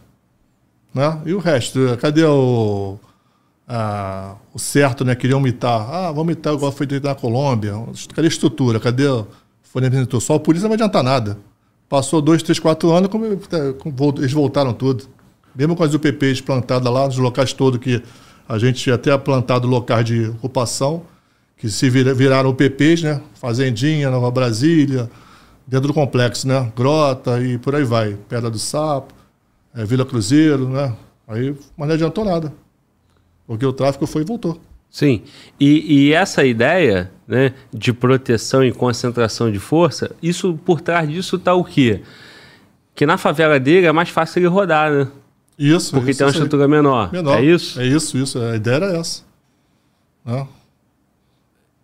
Né? 0.93 1.16
E 1.27 1.32
o 1.32 1.39
resto? 1.39 1.78
Cadê 2.01 2.24
o, 2.24 2.98
a- 3.68 4.35
o 4.52 4.59
certo, 4.59 5.05
né? 5.05 5.14
Queriam 5.14 5.39
mitar. 5.39 5.89
Ah, 5.89 6.09
vamos 6.10 6.27
mitar 6.27 6.52
igual 6.55 6.73
foi 6.73 6.89
na 7.01 7.14
Colômbia. 7.14 7.73
Cadê 8.12 8.27
a 8.27 8.28
estrutura? 8.28 8.81
Cadê 8.81 9.06
o 9.06 9.28
fornecimento? 9.62 10.20
Só 10.20 10.35
a 10.35 10.40
polícia 10.40 10.64
não 10.64 10.70
vai 10.70 10.74
adiantar 10.74 11.05
nada. 11.05 11.39
Passou 11.89 12.20
dois, 12.20 12.43
três, 12.43 12.59
quatro 12.59 12.90
anos, 12.90 13.09
como, 13.09 13.24
como 13.78 14.14
eles 14.18 14.32
voltaram 14.32 14.73
tudo. 14.73 15.05
Mesmo 15.55 15.77
com 15.77 15.85
as 15.85 15.94
UPPs 15.94 16.40
plantadas 16.40 16.93
lá, 16.93 17.06
nos 17.06 17.16
locais 17.16 17.52
todos 17.52 17.78
que 17.78 18.02
a 18.48 18.59
gente 18.59 18.90
até 18.90 19.16
plantado 19.16 19.68
locais 19.68 20.05
de 20.05 20.31
ocupação, 20.31 21.02
que 21.56 21.68
se 21.68 21.89
vira- 21.89 22.12
viraram 22.12 22.51
UPPs, 22.51 23.05
né? 23.05 23.20
Fazendinha, 23.40 24.10
Nova 24.10 24.32
Brasília, 24.32 25.09
dentro 25.66 25.88
do 25.88 25.94
complexo, 25.94 26.47
né? 26.47 26.72
Grota 26.76 27.40
e 27.40 27.59
por 27.59 27.74
aí 27.74 27.84
vai. 27.84 28.16
Pedra 28.28 28.51
do 28.51 28.59
Sapo, 28.59 29.12
eh, 29.74 29.84
Vila 29.84 30.05
Cruzeiro, 30.05 30.68
né? 30.68 30.94
Aí, 31.26 31.55
mas 31.76 31.88
não 31.88 31.94
adiantou 31.94 32.24
nada. 32.24 32.52
Porque 33.47 33.66
o 33.66 33.72
tráfico 33.72 34.06
foi 34.06 34.22
e 34.22 34.24
voltou. 34.24 34.60
Sim. 34.88 35.22
E, 35.59 36.06
e 36.09 36.12
essa 36.12 36.44
ideia 36.44 37.10
né, 37.26 37.52
de 37.72 37.93
proteção 37.93 38.64
e 38.64 38.72
concentração 38.72 39.51
de 39.51 39.59
força, 39.59 40.14
isso 40.22 40.59
por 40.64 40.80
trás 40.80 41.09
disso 41.09 41.38
tá 41.38 41.52
o 41.55 41.64
quê? 41.64 42.02
Que 42.94 43.05
na 43.05 43.18
favela 43.18 43.59
dele 43.60 43.86
é 43.86 43.93
mais 43.93 44.09
fácil 44.09 44.38
ele 44.40 44.47
rodar, 44.47 44.90
né? 44.90 45.09
Isso. 45.59 45.90
Porque 45.93 46.10
isso, 46.10 46.18
tem 46.18 46.26
uma 46.26 46.30
aí. 46.30 46.34
estrutura 46.34 46.68
menor. 46.68 47.12
menor. 47.12 47.38
É 47.38 47.44
isso? 47.44 47.80
É 47.80 47.86
isso, 47.86 48.16
isso. 48.16 48.38
A 48.40 48.56
ideia 48.56 48.76
era 48.76 48.97
essa. 48.97 49.22
Né? 50.24 50.47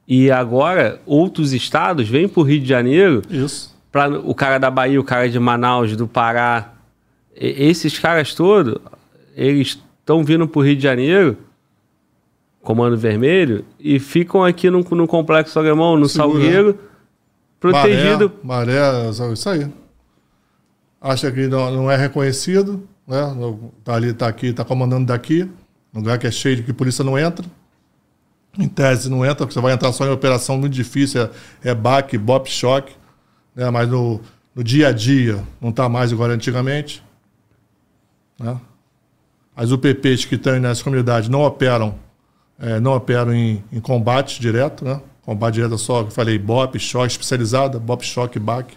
E 0.06 0.30
agora, 0.30 1.00
outros 1.06 1.52
estados 1.52 2.08
vêm 2.08 2.28
para 2.28 2.40
o 2.40 2.44
Rio 2.44 2.60
de 2.60 2.68
Janeiro, 2.68 3.22
Isso. 3.30 3.71
Para 3.92 4.18
o 4.18 4.34
cara 4.34 4.58
da 4.58 4.70
Bahia, 4.70 4.98
o 4.98 5.04
cara 5.04 5.28
de 5.28 5.38
Manaus, 5.38 5.94
do 5.94 6.08
Pará. 6.08 6.72
Esses 7.36 7.98
caras 7.98 8.34
todos, 8.34 8.78
eles 9.36 9.78
estão 10.00 10.24
vindo 10.24 10.48
para 10.48 10.58
o 10.58 10.64
Rio 10.64 10.76
de 10.76 10.82
Janeiro, 10.82 11.36
Comando 12.62 12.96
Vermelho, 12.96 13.64
e 13.78 13.98
ficam 14.00 14.42
aqui 14.42 14.70
no, 14.70 14.80
no 14.80 15.06
Complexo 15.06 15.58
Alemão, 15.58 15.96
no 15.96 16.08
Segura. 16.08 16.40
Salgueiro, 16.40 16.78
protegido. 17.60 18.32
Maré, 18.42 18.80
maré, 18.80 19.10
isso 19.32 19.48
aí. 19.48 19.68
Acha 21.00 21.30
que 21.30 21.46
não, 21.48 21.70
não 21.70 21.90
é 21.90 21.96
reconhecido, 21.96 22.88
né? 23.06 23.20
Tá 23.84 23.94
ali, 23.94 24.14
tá 24.14 24.28
aqui, 24.28 24.52
tá 24.52 24.64
comandando 24.64 25.06
daqui, 25.06 25.48
lugar 25.92 26.18
que 26.18 26.26
é 26.26 26.30
cheio 26.30 26.56
de 26.56 26.62
que 26.62 26.72
polícia 26.72 27.04
não 27.04 27.18
entra. 27.18 27.44
Em 28.58 28.68
tese 28.68 29.10
não 29.10 29.24
entra, 29.24 29.46
porque 29.46 29.54
você 29.54 29.60
vai 29.60 29.72
entrar 29.72 29.92
só 29.92 30.06
em 30.06 30.10
operação 30.10 30.58
muito 30.58 30.72
difícil, 30.72 31.22
é, 31.22 31.30
é 31.70 31.74
baque, 31.74 32.16
bop, 32.16 32.48
choque, 32.50 32.94
né? 33.54 33.70
Mas 33.70 33.88
no, 33.88 34.20
no 34.54 34.62
dia 34.62 34.88
a 34.88 34.92
dia 34.92 35.42
não 35.60 35.72
tá 35.72 35.88
mais 35.88 36.12
igual 36.12 36.30
antigamente. 36.30 37.02
Né? 38.38 38.58
As 39.54 39.70
UPPs 39.70 40.24
que 40.24 40.36
estão 40.36 40.58
nas 40.58 40.82
comunidades 40.82 41.28
não 41.28 41.42
operam, 41.42 41.94
eh, 42.58 42.80
não 42.80 42.94
operam 42.94 43.34
em, 43.34 43.62
em 43.70 43.80
combate 43.80 44.40
direto, 44.40 44.84
né? 44.84 45.00
Combate 45.22 45.54
direto 45.54 45.74
é 45.74 45.78
só, 45.78 46.00
eu 46.00 46.10
falei, 46.10 46.38
BOP, 46.38 46.78
choque 46.78 47.12
especializada, 47.12 47.78
BOP, 47.78 48.02
choque, 48.02 48.38
BAC. 48.38 48.74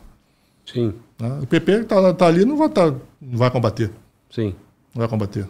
Sim, 0.65 0.93
Né? 1.19 1.39
O 1.41 1.47
PP 1.47 1.80
que 1.80 1.85
tá, 1.85 2.14
tá 2.14 2.27
ali 2.27 2.43
não 2.43 2.57
vai, 2.57 2.69
tá, 2.69 2.93
não 3.22 3.38
vai 3.38 3.49
combater. 3.49 3.91
sim. 4.30 4.56
Não 4.93 4.99
vai 4.99 5.07
combater. 5.10 5.47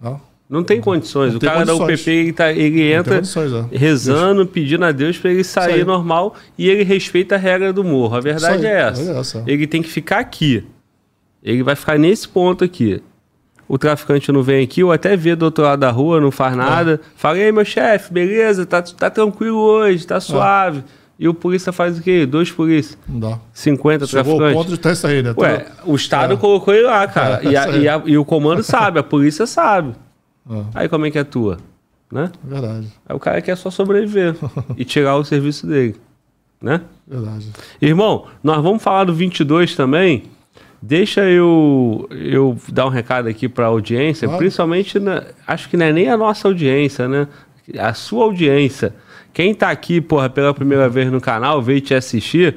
Não? 0.00 0.20
Não 0.48 0.64
tem 0.64 0.80
condições. 0.80 1.30
Não 1.32 1.36
o 1.36 1.40
tem 1.40 1.48
cara 1.48 1.64
da 1.66 1.72
condições. 1.74 2.00
UPP, 2.00 2.10
ele, 2.10 2.32
tá- 2.32 2.52
ele 2.52 2.82
entra 2.92 3.16
é. 3.16 3.76
rezando, 3.76 4.46
pedindo 4.46 4.84
a 4.84 4.92
Deus 4.92 5.18
para 5.18 5.30
ele 5.30 5.44
sair 5.44 5.84
normal 5.84 6.34
e 6.56 6.68
ele 6.70 6.82
respeita 6.84 7.34
a 7.34 7.38
regra 7.38 7.72
do 7.72 7.84
morro. 7.84 8.16
A 8.16 8.20
verdade 8.20 8.64
é 8.66 8.80
essa. 8.80 9.12
é 9.12 9.18
essa. 9.18 9.44
Ele 9.46 9.66
tem 9.66 9.82
que 9.82 9.88
ficar 9.90 10.18
aqui. 10.20 10.64
Ele 11.42 11.62
vai 11.62 11.76
ficar 11.76 11.98
nesse 11.98 12.26
ponto 12.26 12.64
aqui. 12.64 13.02
O 13.68 13.76
traficante 13.76 14.32
não 14.32 14.42
vem 14.42 14.64
aqui, 14.64 14.82
ou 14.82 14.90
até 14.90 15.14
vê 15.14 15.36
do 15.36 15.44
outro 15.44 15.62
lado 15.64 15.80
da 15.80 15.90
rua, 15.90 16.18
não 16.18 16.30
faz 16.30 16.56
nada. 16.56 16.98
Fala, 17.14 17.36
e 17.36 17.42
aí, 17.42 17.52
meu 17.52 17.66
chefe, 17.66 18.10
beleza? 18.10 18.64
Tá, 18.64 18.80
tá 18.80 19.10
tranquilo 19.10 19.58
hoje, 19.58 20.06
tá 20.06 20.18
suave. 20.18 20.82
E 21.18 21.28
o 21.28 21.34
polícia 21.34 21.70
faz 21.72 21.98
o 21.98 22.02
quê? 22.02 22.24
Dois 22.24 22.50
polícia. 22.50 22.96
Não 23.06 23.20
dá. 23.20 23.38
50 23.52 24.06
Chegou 24.06 24.38
traficantes. 24.38 24.54
ponto 24.78 24.98
de 25.02 25.06
aí, 25.06 25.22
né? 25.22 25.34
Ué, 25.36 25.66
o 25.84 25.94
Estado 25.94 26.38
colocou 26.38 26.72
ele 26.72 26.84
lá, 26.86 27.06
cara. 27.06 27.40
É, 27.44 27.48
e, 27.50 27.56
a- 27.56 27.68
e 27.76 27.88
a- 27.88 28.02
e 28.06 28.16
o 28.16 28.24
comando 28.24 28.62
sabe, 28.62 28.98
a 29.00 29.02
polícia 29.02 29.44
sabe. 29.46 29.94
É. 30.50 30.62
Aí 30.74 30.88
como 30.88 31.06
é 31.06 31.10
que 31.10 31.18
atua? 31.18 31.58
Né? 32.10 32.30
Verdade, 32.42 32.88
Aí 33.06 33.14
o 33.14 33.18
cara 33.18 33.42
quer 33.42 33.56
só 33.56 33.70
sobreviver 33.70 34.34
e 34.76 34.84
tirar 34.84 35.16
o 35.16 35.24
serviço 35.24 35.66
dele. 35.66 35.96
Né? 36.60 36.80
verdade. 37.06 37.48
Irmão, 37.80 38.26
nós 38.42 38.62
vamos 38.62 38.82
falar 38.82 39.04
do 39.04 39.14
22 39.14 39.76
também. 39.76 40.24
Deixa 40.80 41.22
eu, 41.22 42.08
eu 42.10 42.56
dar 42.72 42.86
um 42.86 42.88
recado 42.88 43.28
aqui 43.28 43.48
para 43.48 43.64
a 43.64 43.68
audiência, 43.68 44.26
Claro. 44.26 44.38
principalmente, 44.38 44.98
na- 44.98 45.24
acho 45.46 45.68
que 45.68 45.76
não 45.76 45.86
é 45.86 45.92
nem 45.92 46.08
a 46.08 46.16
nossa 46.16 46.46
audiência, 46.48 47.06
né? 47.08 47.26
A 47.78 47.92
sua 47.94 48.24
audiência. 48.24 48.94
Quem 49.32 49.54
tá 49.54 49.70
aqui, 49.70 50.00
porra, 50.00 50.28
pela 50.30 50.54
primeira 50.54 50.88
vez 50.88 51.10
no 51.12 51.20
canal, 51.20 51.60
veio 51.60 51.80
te 51.80 51.94
assistir, 51.94 52.56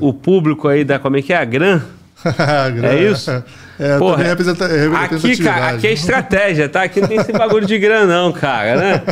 o 0.00 0.12
público 0.12 0.68
aí 0.68 0.84
da, 0.84 0.98
como 0.98 1.16
é 1.16 1.22
que 1.22 1.32
é, 1.32 1.36
a 1.36 1.44
Gran, 1.44 1.80
É 2.84 3.10
isso? 3.10 3.30
É, 3.78 3.98
Porra, 3.98 4.32
aqui, 4.32 5.36
cara, 5.42 5.68
aqui 5.76 5.86
é 5.86 5.92
estratégia, 5.92 6.68
tá? 6.68 6.82
Aqui 6.82 7.00
não 7.00 7.08
tem 7.08 7.18
esse 7.18 7.32
bagulho 7.32 7.66
de 7.66 7.78
grana 7.78 8.06
não, 8.06 8.32
cara, 8.32 8.76
né? 8.76 9.02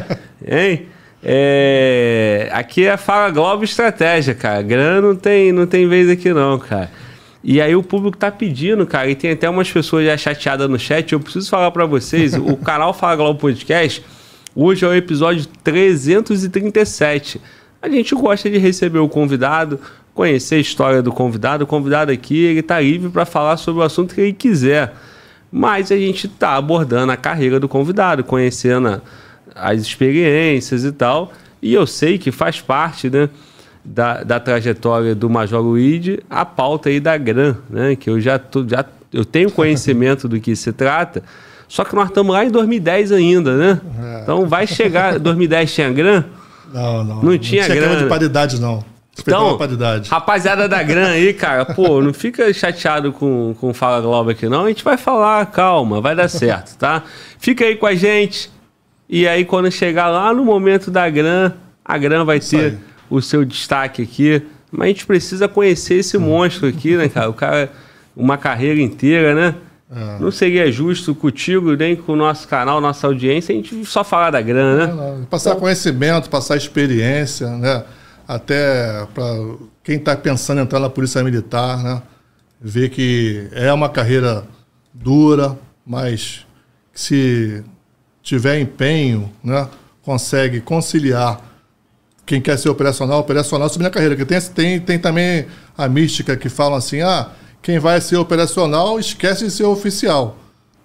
Hein? 0.47 0.87
É, 1.23 2.49
aqui 2.53 2.87
é 2.87 2.97
Fala 2.97 3.31
Globo 3.31 3.65
Estratégia, 3.65 4.35
cara. 4.35 4.63
Grana 4.63 5.01
não 5.01 5.15
tem, 5.15 5.53
não 5.53 5.67
tem 5.67 5.89
vez 5.89 6.09
aqui 6.09 6.33
não, 6.33 6.59
cara. 6.59 6.91
E 7.43 7.61
aí 7.61 7.75
o 7.75 7.83
público 7.83 8.19
tá 8.19 8.31
pedindo, 8.31 8.87
cara, 8.87 9.09
e 9.09 9.15
tem 9.15 9.31
até 9.31 9.49
umas 9.49 9.71
pessoas 9.71 10.05
já 10.05 10.17
chateadas 10.17 10.69
no 10.69 10.79
chat. 10.79 11.13
Eu 11.13 11.21
preciso 11.21 11.49
falar 11.49 11.71
pra 11.71 11.87
vocês, 11.87 12.35
o 12.35 12.57
canal 12.57 12.93
Fala 12.93 13.17
Globo 13.17 13.41
Podcast, 13.41 14.05
hoje 14.55 14.85
é 14.85 14.89
o 14.89 14.95
episódio 14.95 15.47
337. 15.65 17.41
A 17.83 17.89
gente 17.89 18.15
gosta 18.15 18.51
de 18.51 18.59
receber 18.59 18.99
o 18.99 19.09
convidado, 19.09 19.81
conhecer 20.15 20.57
a 20.57 20.59
história 20.59 21.03
do 21.03 21.13
convidado. 21.13 21.65
O 21.65 21.67
convidado 21.67 22.11
aqui, 22.11 22.45
ele 22.45 22.63
tá 22.63 22.81
livre 22.81 23.11
para 23.11 23.25
falar 23.25 23.57
sobre 23.57 23.83
o 23.83 23.85
assunto 23.85 24.15
que 24.15 24.21
ele 24.21 24.33
quiser. 24.33 24.95
Mas 25.51 25.91
a 25.91 25.97
gente 25.97 26.29
tá 26.29 26.55
abordando 26.55 27.11
a 27.13 27.17
carreira 27.17 27.59
do 27.59 27.69
convidado, 27.69 28.23
conhecendo 28.23 29.01
as 29.55 29.81
experiências 29.81 30.85
e 30.85 30.93
tal. 30.93 31.33
E 31.61 31.75
eu 31.75 31.87
sei 31.87 32.19
que 32.19 32.31
faz 32.31 32.61
parte, 32.61 33.11
né? 33.11 33.29
Da, 33.83 34.23
da 34.23 34.39
trajetória 34.39 35.15
do 35.15 35.31
Major 35.31 35.63
Luigi, 35.63 36.21
a 36.29 36.45
pauta 36.45 36.91
aí 36.91 37.01
da 37.01 37.17
Gran, 37.17 37.57
né? 37.69 37.97
Que 37.97 38.11
eu 38.11 38.21
já, 38.21 38.39
tô, 38.39 38.67
já 38.69 38.85
eu 39.11 39.25
tenho 39.25 39.51
conhecimento 39.51 40.29
do 40.29 40.39
que 40.39 40.55
se 40.55 40.71
trata, 40.71 41.23
só 41.67 41.83
que 41.85 41.95
nós 41.95 42.09
estamos 42.09 42.33
lá 42.33 42.45
em 42.45 42.51
2010 42.51 43.13
ainda, 43.13 43.57
né? 43.57 43.81
É. 43.99 44.21
Então 44.23 44.47
vai 44.47 44.67
chegar. 44.67 45.19
2010 45.19 45.73
tinha 45.73 45.91
Gran? 45.91 46.25
Não, 46.75 47.03
não. 47.03 47.23
Não 47.23 47.39
tinha 47.39 47.63
esquema 47.63 47.81
grana. 47.81 48.03
de 48.03 48.09
paridade, 48.09 48.61
não. 48.61 48.85
Então, 49.19 49.59
rapaziada 50.09 50.69
da 50.69 50.83
Gran 50.83 51.09
aí, 51.09 51.35
cara, 51.35 51.65
pô, 51.65 52.01
não 52.01 52.13
fica 52.15 52.53
chateado 52.53 53.13
com, 53.13 53.55
com 53.61 53.75
Fala 53.75 54.01
Globo 54.01 54.31
aqui, 54.31 54.49
não. 54.49 54.65
A 54.65 54.69
gente 54.69 54.85
vai 54.85 54.97
falar, 54.97 55.45
calma, 55.47 56.01
vai 56.01 56.15
dar 56.15 56.29
certo, 56.29 56.77
tá? 56.77 57.03
Fica 57.39 57.65
aí 57.65 57.77
com 57.77 57.87
a 57.87 57.95
gente. 57.95 58.51
E 59.09 59.27
aí, 59.27 59.45
quando 59.45 59.71
chegar 59.71 60.09
lá 60.09 60.33
no 60.33 60.45
momento 60.45 60.91
da 60.91 61.09
Gran, 61.11 61.53
a 61.85 61.99
Gran 61.99 62.25
vai 62.25 62.41
ter 62.41 62.65
aí. 62.73 62.79
o 63.11 63.21
seu 63.21 63.45
destaque 63.45 64.03
aqui. 64.03 64.43
Mas 64.71 64.85
a 64.85 64.89
gente 64.89 65.07
precisa 65.07 65.49
conhecer 65.49 65.95
esse 65.95 66.17
monstro 66.17 66.69
aqui, 66.69 66.97
né, 66.97 67.09
cara? 67.09 67.29
O 67.29 67.35
cara, 67.35 67.71
uma 68.17 68.39
carreira 68.39 68.81
inteira, 68.81 69.35
né? 69.35 69.55
É. 69.93 70.21
Não 70.21 70.31
seria 70.31 70.71
justo 70.71 71.13
contigo, 71.17 71.75
nem 71.75 71.97
com 71.97 72.13
o 72.13 72.17
nosso 72.17 72.47
canal, 72.47 72.81
nossa 72.81 73.09
audiência, 73.09 73.53
a 73.53 73.57
gente 73.57 73.85
só 73.85 74.05
falar 74.05 74.31
da 74.31 74.41
Gran, 74.41 74.77
né? 74.77 74.87
Não, 74.87 75.25
Passar 75.25 75.57
conhecimento, 75.57 76.31
passar 76.31 76.57
experiência, 76.57 77.49
né? 77.57 77.83
Até 78.31 79.09
para 79.13 79.27
quem 79.83 79.97
está 79.97 80.17
pensando 80.17 80.59
em 80.59 80.63
entrar 80.63 80.79
na 80.79 80.89
Polícia 80.89 81.21
Militar, 81.25 81.83
né? 81.83 82.01
Ver 82.61 82.89
que 82.89 83.49
é 83.51 83.73
uma 83.73 83.89
carreira 83.89 84.45
dura, 84.95 85.59
mas 85.85 86.47
que 86.93 87.01
se 87.01 87.65
tiver 88.23 88.61
empenho, 88.61 89.33
né? 89.43 89.69
Consegue 90.01 90.61
conciliar 90.61 91.41
quem 92.25 92.41
quer 92.41 92.57
ser 92.57 92.69
operacional, 92.69 93.19
operacional 93.19 93.69
subir 93.69 93.83
na 93.83 93.91
carreira. 93.91 94.15
Que 94.15 94.25
tem, 94.25 94.41
tem, 94.41 94.79
tem 94.79 94.99
também 95.01 95.47
a 95.77 95.89
mística 95.89 96.37
que 96.37 96.49
falam 96.49 96.79
assim, 96.79 97.01
ah, 97.01 97.31
quem 97.61 97.81
vai 97.81 98.01
ser 98.01 98.17
operacional 98.17 99.01
esquece 99.01 99.45
de 99.45 99.51
ser 99.51 99.65
oficial. 99.65 100.39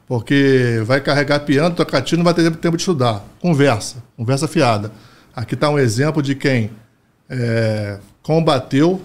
Porque 0.08 0.82
vai 0.84 1.00
carregar 1.00 1.42
piano, 1.42 1.76
tocar 1.76 2.02
tiro, 2.02 2.18
não 2.18 2.26
vai 2.26 2.34
ter 2.34 2.50
tempo 2.56 2.76
de 2.76 2.82
estudar. 2.82 3.24
Conversa, 3.40 3.98
conversa 4.18 4.48
fiada. 4.48 4.92
Aqui 5.36 5.54
está 5.54 5.70
um 5.70 5.78
exemplo 5.78 6.24
de 6.24 6.34
quem 6.34 6.72
é, 7.30 8.00
combateu 8.22 9.02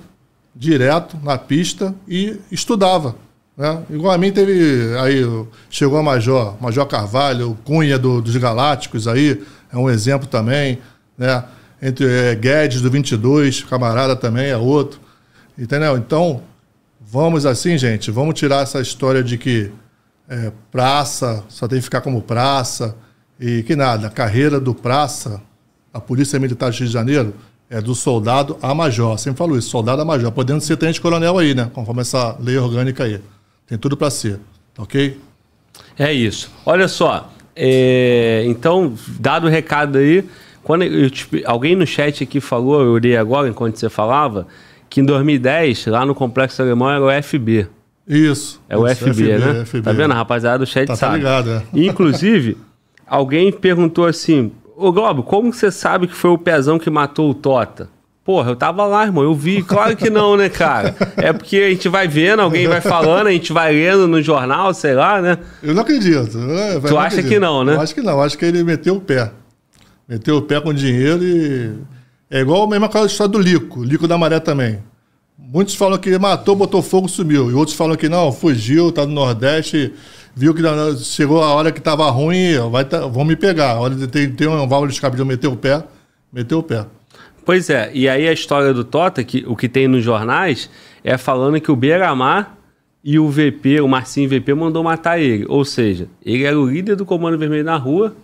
direto 0.55 1.17
na 1.23 1.39
pista 1.39 1.95
e 2.09 2.39
estudava. 2.51 3.17
Né? 3.57 3.83
Igual 3.91 4.13
a 4.15 4.19
mim 4.19 4.33
teve 4.33 4.95
aí, 4.99 5.23
chegou 5.69 5.99
a 5.99 6.03
Major, 6.03 6.57
Major 6.61 6.87
Carvalho, 6.87 7.57
Cunha 7.65 7.99
do- 7.99 8.21
dos 8.21 8.37
Galácticos 8.37 9.07
aí, 9.07 9.43
é 9.73 9.77
um 9.77 9.89
exemplo 9.89 10.27
também, 10.27 10.79
né? 11.17 11.45
Entre 11.83 12.07
é, 12.07 12.35
Guedes 12.35 12.83
do 12.83 12.91
22, 12.91 13.65
camarada 13.65 14.15
também 14.15 14.49
é 14.51 14.57
outro. 14.57 15.01
Entendeu? 15.59 15.97
Então, 15.97 16.43
vamos 17.01 17.47
assim, 17.47 17.79
gente, 17.79 18.11
vamos 18.11 18.35
tirar 18.39 18.63
essa 18.63 18.81
história 18.81 19.23
de 19.23 19.39
que 19.39 19.71
é, 20.29 20.53
praça 20.71 21.43
só 21.49 21.67
tem 21.67 21.79
que 21.79 21.85
ficar 21.85 22.01
como 22.03 22.21
praça 22.23 22.95
e 23.39 23.63
que 23.63 23.75
nada, 23.75 24.09
a 24.09 24.11
carreira 24.11 24.61
do 24.61 24.75
praça, 24.75 25.41
a 25.93 26.01
Polícia 26.01 26.39
Militar 26.39 26.71
do 26.71 26.77
Rio 26.77 26.87
de 26.87 26.93
Janeiro, 26.93 27.35
é 27.71 27.81
do 27.81 27.95
soldado 27.95 28.57
a 28.61 28.75
major. 28.75 29.17
Sempre 29.19 29.39
falo 29.39 29.57
isso, 29.57 29.71
soldado 29.71 30.03
a 30.03 30.05
major, 30.05 30.31
podendo 30.33 30.61
ser 30.61 30.77
tenente-coronel 30.77 31.39
aí, 31.39 31.55
né? 31.55 31.71
Conforme 31.73 32.01
essa 32.03 32.37
lei 32.41 32.59
orgânica 32.59 33.05
aí. 33.05 33.21
Tem 33.67 33.79
tudo 33.79 33.97
para 33.97 34.11
ser, 34.11 34.41
ok? 34.77 35.17
É 35.99 36.13
isso. 36.13 36.51
Olha 36.67 36.89
só. 36.89 37.33
é, 37.55 38.43
então, 38.47 38.93
dado 39.19 39.47
o 39.47 39.51
recado 39.51 39.99
aí, 39.99 40.25
quando 40.63 40.83
eu 40.85 41.09
te- 41.11 41.43
alguém 41.47 41.77
no 41.77 41.87
chat 41.87 42.25
aqui 42.25 42.41
falou, 42.41 42.83
eu 42.83 42.93
olhei 42.93 43.17
agora 43.17 43.49
enquanto 43.49 43.77
você 43.77 43.89
falava, 43.89 44.47
que 44.89 45.01
em 45.01 45.05
2010, 45.05 45.87
lá 45.87 46.05
no 46.05 46.15
Complexo 46.15 46.61
Alemão, 46.63 46.91
era 46.91 47.05
o 47.05 47.23
FB. 47.23 47.67
Isso. 48.09 48.61
É 48.69 48.77
o 48.77 48.89
isso, 48.89 49.05
FB, 49.13 49.39
né? 49.39 49.65
FB. 49.65 49.83
Tá 49.83 49.93
vendo? 49.93 50.11
A 50.13 50.17
rapaziada 50.17 50.59
do 50.59 50.67
chat 50.67 50.87
Tá, 50.89 50.95
tá 50.95 50.97
sabe. 50.97 51.19
ligado, 51.19 51.51
é. 51.51 51.63
Inclusive, 51.73 52.57
alguém 53.07 53.53
perguntou 53.53 54.07
assim: 54.07 54.51
Ô 54.81 54.93
Globo, 54.93 55.23
como 55.23 55.53
você 55.53 55.71
sabe 55.71 56.07
que 56.07 56.15
foi 56.15 56.31
o 56.31 56.39
pezão 56.39 56.79
que 56.79 56.89
matou 56.89 57.31
o 57.31 57.35
Tota? 57.35 57.89
Porra, 58.25 58.51
eu 58.51 58.57
tava 58.57 58.87
lá, 58.87 59.05
irmão, 59.05 59.23
eu 59.23 59.35
vi. 59.35 59.63
Claro 59.63 59.95
que 59.97 60.09
não, 60.09 60.37
né, 60.37 60.49
cara? 60.49 60.95
É 61.17 61.33
porque 61.33 61.57
a 61.57 61.69
gente 61.69 61.89
vai 61.89 62.09
vendo, 62.09 62.41
alguém 62.41 62.67
vai 62.67 62.81
falando, 62.81 63.27
a 63.27 63.31
gente 63.31 63.53
vai 63.53 63.73
lendo 63.73 64.07
no 64.09 64.23
jornal, 64.23 64.73
sei 64.73 64.95
lá, 64.95 65.21
né? 65.21 65.39
Eu 65.63 65.75
não 65.75 65.83
acredito. 65.83 66.39
Eu 66.39 66.81
Tu 66.81 66.97
acha 66.97 67.07
acredito. 67.09 67.29
que 67.29 67.39
não, 67.39 67.63
né? 67.65 67.75
Eu 67.75 67.81
acho 67.81 67.95
que 67.95 68.01
não. 68.01 68.13
Eu 68.13 68.23
acho 68.23 68.39
que 68.39 68.45
ele 68.45 68.63
meteu 68.65 68.97
o 68.97 69.01
pé. 69.01 69.31
Meteu 70.09 70.37
o 70.37 70.43
pé 70.43 70.61
com 70.61 70.73
dinheiro 70.73 71.23
e. 71.23 71.73
É 72.31 72.41
igual 72.41 72.63
a 72.63 72.69
mesma 72.69 72.89
coisa 72.89 73.07
da 73.07 73.11
história 73.13 73.33
do 73.33 73.39
Lico, 73.39 73.83
Lico 73.83 74.07
da 74.09 74.17
Maré 74.17 74.39
também. 74.41 74.79
Muitos 75.37 75.75
falam 75.75 75.99
que 75.99 76.17
matou, 76.19 76.55
botou 76.55 76.81
fogo, 76.81 77.09
sumiu. 77.09 77.51
E 77.51 77.55
outros 77.55 77.77
falam 77.77 77.97
que 77.97 78.09
não, 78.09 78.31
fugiu, 78.31 78.93
tá 78.93 79.05
no 79.05 79.13
Nordeste, 79.13 79.93
viu 80.35 80.55
que 80.55 80.63
chegou 81.03 81.43
a 81.43 81.55
hora 81.55 81.73
que 81.73 81.81
tava 81.81 82.09
ruim, 82.11 82.57
vai 82.71 82.85
tá, 82.85 83.07
vão 83.07 83.25
me 83.25 83.37
pegar. 83.37 83.73
A 83.73 83.81
hora 83.81 83.95
de 83.95 84.07
ter, 84.07 84.35
ter 84.35 84.49
um 84.49 84.57
válvula 84.67 84.89
de 84.89 84.95
escape 84.95 85.17
de 85.17 85.23
eu 85.23 85.27
meter 85.27 85.49
o 85.49 85.57
pé, 85.57 85.85
meteu 86.33 86.59
o 86.59 86.63
pé. 86.63 86.87
Pois 87.45 87.71
é, 87.71 87.91
e 87.93 88.09
aí 88.09 88.29
a 88.29 88.33
história 88.33 88.73
do 88.73 88.85
Tota, 88.85 89.25
que, 89.25 89.45
o 89.47 89.57
que 89.57 89.69
tem 89.69 89.89
nos 89.89 90.05
jornais, 90.05 90.71
é 91.03 91.17
falando 91.17 91.61
que 91.61 91.71
o 91.71 91.77
Beiramar 91.77 92.57
e 93.03 93.19
o 93.19 93.29
VP, 93.29 93.81
o 93.81 93.89
Marcinho 93.89 94.29
VP, 94.29 94.55
mandou 94.55 94.85
matar 94.85 95.19
ele. 95.19 95.47
Ou 95.49 95.65
seja, 95.65 96.07
ele 96.25 96.45
era 96.45 96.59
o 96.59 96.69
líder 96.69 96.97
do 96.97 97.07
Comando 97.07 97.39
Vermelho 97.39 97.65
na 97.65 97.77
rua. 97.77 98.15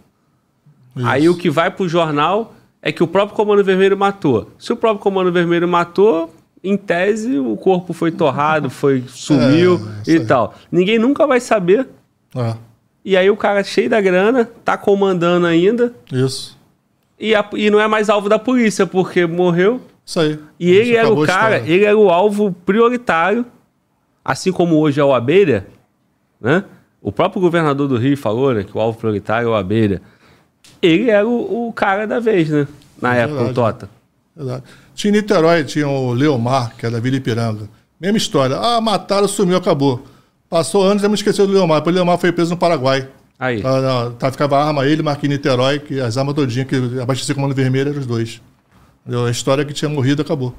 Aí 1.02 1.28
o 1.28 1.36
que 1.36 1.50
vai 1.50 1.70
pro 1.70 1.88
jornal 1.88 2.54
é 2.80 2.92
que 2.92 3.02
o 3.02 3.06
próprio 3.06 3.36
Comando 3.36 3.64
Vermelho 3.64 3.96
matou. 3.96 4.50
Se 4.58 4.72
o 4.72 4.76
próprio 4.76 5.02
Comando 5.02 5.32
Vermelho 5.32 5.66
matou, 5.66 6.32
em 6.68 6.76
tese, 6.76 7.38
o 7.38 7.56
corpo 7.56 7.92
foi 7.92 8.10
torrado, 8.10 8.68
foi 8.70 9.04
sumiu 9.08 9.80
É, 10.06 10.10
e 10.10 10.20
tal. 10.26 10.54
Ninguém 10.70 10.98
nunca 10.98 11.26
vai 11.26 11.40
saber. 11.40 11.88
É, 12.34 12.54
E 13.04 13.16
aí 13.16 13.30
o 13.30 13.36
cara 13.36 13.62
cheio 13.62 13.88
da 13.88 14.00
grana, 14.00 14.48
tá 14.64 14.76
comandando 14.76 15.46
ainda, 15.46 15.92
isso. 16.12 16.58
e, 17.18 17.34
a- 17.34 17.48
e 17.54 17.70
não 17.70 17.80
é 17.80 17.86
mais 17.86 18.10
alvo 18.10 18.28
da 18.28 18.38
polícia, 18.38 18.86
porque 18.86 19.24
morreu. 19.26 19.80
Isso 20.04 20.20
aí. 20.20 20.38
E 20.58 20.70
ele 20.70 20.94
era 20.96 21.08
o 21.12 21.24
cara, 21.26 21.58
ele 21.58 21.84
era 21.84 21.96
o 21.96 22.10
alvo 22.10 22.52
prioritário, 22.64 23.44
assim 24.24 24.50
como 24.52 24.76
hoje 24.78 25.00
é 25.00 25.04
o 25.04 25.14
Abelha, 25.14 25.66
né? 26.40 26.64
O 27.00 27.12
próprio 27.12 27.40
governador 27.40 27.86
do 27.86 27.96
Rio 27.96 28.16
falou, 28.16 28.52
né, 28.52 28.64
que 28.64 28.76
o 28.76 28.80
alvo 28.80 28.98
prioritário 28.98 29.46
é 29.48 29.50
o 29.50 29.54
Abelha. 29.54 30.02
Ele 30.82 31.08
era 31.10 31.26
o, 31.26 31.68
o 31.68 31.72
cara 31.72 32.06
da 32.06 32.18
vez, 32.18 32.48
né? 32.50 32.66
Na 33.00 33.14
É 33.16 33.20
época, 33.20 33.34
o 33.42 33.44
verdade. 33.46 33.54
Tota. 33.54 33.90
Verdade. 34.36 34.64
Tinha 34.94 35.10
em 35.10 35.16
Niterói, 35.16 35.64
tinha 35.64 35.88
o 35.88 36.12
Leomar, 36.12 36.76
que 36.76 36.84
é 36.86 36.90
da 36.90 37.00
Vila 37.00 37.16
Ipiranga. 37.16 37.68
Mesma 38.00 38.18
história. 38.18 38.56
Ah, 38.56 38.80
mataram, 38.80 39.26
sumiu, 39.26 39.56
acabou. 39.56 40.04
Passou 40.48 40.84
anos 40.84 41.02
e 41.02 41.08
me 41.08 41.14
esqueceu 41.14 41.46
do 41.46 41.52
Leomar. 41.52 41.78
Depois 41.80 41.94
o 41.94 41.96
Leomar 41.96 42.18
foi 42.18 42.30
preso 42.30 42.50
no 42.50 42.56
Paraguai. 42.56 43.08
Aí. 43.38 43.60
Tá, 43.62 44.10
tá, 44.18 44.32
ficava 44.32 44.58
a 44.58 44.64
arma 44.66 44.86
ele, 44.86 45.02
Marquinhos 45.02 45.34
em 45.34 45.36
Niterói, 45.38 45.78
que 45.78 46.00
as 46.00 46.16
armas 46.16 46.34
todinhas 46.34 46.68
que 46.68 46.76
abasteciam 47.00 47.34
com 47.34 47.40
o 47.40 47.42
Mano 47.44 47.54
Vermelho 47.54 47.90
eram 47.90 48.00
os 48.00 48.06
dois. 48.06 48.40
Entendeu? 49.02 49.26
A 49.26 49.30
história 49.30 49.64
que 49.64 49.72
tinha 49.72 49.88
morrido 49.88 50.20
acabou. 50.22 50.54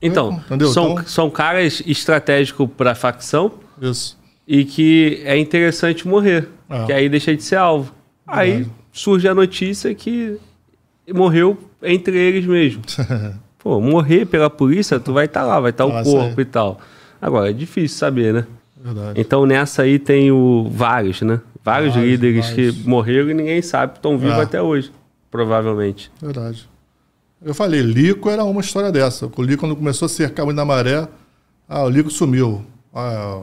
Então, 0.00 0.40
Entendeu? 0.46 0.68
são, 0.68 0.92
Então- 0.92 1.06
são 1.06 1.30
caras 1.30 1.80
estratégicos 1.86 2.68
para 2.76 2.94
facção 2.94 3.52
Isso. 3.80 4.18
e 4.46 4.64
que 4.64 5.20
é 5.24 5.38
interessante 5.38 6.06
morrer, 6.08 6.48
É. 6.68 6.84
que 6.86 6.92
aí 6.92 7.08
deixa 7.08 7.36
de 7.36 7.42
ser 7.42 7.56
alvo. 7.56 7.92
Aí 8.26 8.66
surge 8.92 9.28
a 9.28 9.34
notícia 9.34 9.94
que 9.94 10.38
morreu 11.12 11.56
entre 11.82 12.16
eles 12.16 12.46
mesmo. 12.46 12.82
Pô, 13.58 13.80
morrer 13.80 14.26
pela 14.26 14.50
polícia, 14.50 14.98
tu 14.98 15.12
vai 15.12 15.26
estar 15.26 15.44
lá, 15.44 15.60
vai 15.60 15.70
estar 15.70 15.84
Ah, 15.84 15.86
o 15.86 16.00
isso 16.00 16.10
corpo 16.10 16.34
aí. 16.40 16.42
e 16.42 16.44
tal. 16.44 16.80
Agora, 17.20 17.50
é 17.50 17.52
difícil 17.52 17.96
saber, 17.96 18.34
né? 18.34 18.46
Verdade. 18.82 19.20
Então 19.20 19.46
nessa 19.46 19.82
aí 19.82 19.98
tem 19.98 20.32
o 20.32 20.68
vários, 20.70 21.22
né? 21.22 21.40
Vários, 21.64 21.94
Vários, 21.94 22.10
líderes 22.10 22.48
vários. 22.50 22.76
que 22.82 22.88
morreram 22.88 23.30
e 23.30 23.34
ninguém 23.34 23.62
sabe, 23.62 23.94
estão 23.94 24.18
vivos 24.18 24.38
É. 24.38 24.42
até 24.42 24.60
hoje, 24.60 24.90
provavelmente. 25.30 26.10
Verdade. 26.20 26.68
Eu 27.44 27.54
falei, 27.54 27.80
Lico 27.80 28.28
era 28.28 28.42
uma 28.44 28.60
história 28.60 28.90
dessa. 28.90 29.30
O 29.36 29.42
Lico, 29.42 29.60
quando 29.60 29.76
começou 29.76 30.06
a 30.06 30.08
cercar 30.08 30.44
muito 30.44 30.56
na 30.56 30.64
maré, 30.64 31.06
ah, 31.68 31.84
o 31.84 31.88
Lico 31.88 32.10
sumiu. 32.10 32.64
Ah, 32.92 33.42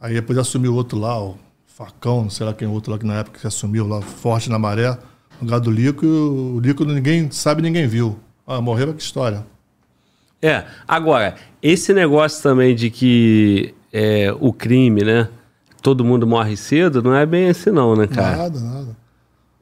aí 0.00 0.14
depois 0.14 0.36
assumiu 0.38 0.74
outro 0.74 0.98
lá, 0.98 1.20
o 1.22 1.36
Facão, 1.66 2.22
não 2.24 2.30
sei 2.30 2.44
lá 2.44 2.52
quem 2.52 2.66
outro 2.68 2.90
lá 2.92 2.98
que 2.98 3.06
na 3.06 3.14
época 3.20 3.38
que 3.40 3.46
assumiu 3.46 3.86
lá, 3.86 4.00
forte 4.02 4.50
na 4.50 4.58
maré, 4.58 4.98
no 5.40 5.46
lugar 5.46 5.60
do 5.60 5.70
Lico, 5.70 6.04
e 6.04 6.08
o 6.08 6.60
Lico 6.60 6.84
ninguém 6.84 7.30
sabe, 7.30 7.62
ninguém 7.62 7.86
viu. 7.86 8.18
Ah, 8.46 8.60
morreu, 8.60 8.92
que 8.94 9.02
história. 9.02 9.44
É, 10.42 10.64
agora, 10.88 11.34
esse 11.62 11.92
negócio 11.92 12.42
também 12.42 12.74
de 12.74 12.90
que 12.90 13.74
é, 13.92 14.34
o 14.40 14.52
crime, 14.52 15.02
né? 15.04 15.28
Todo 15.82 16.04
mundo 16.04 16.26
morre 16.26 16.56
cedo, 16.56 17.02
não 17.02 17.14
é 17.14 17.24
bem 17.24 17.48
assim 17.48 17.70
não, 17.70 17.94
né, 17.96 18.06
cara? 18.06 18.36
Nada, 18.36 18.60
nada. 18.60 18.96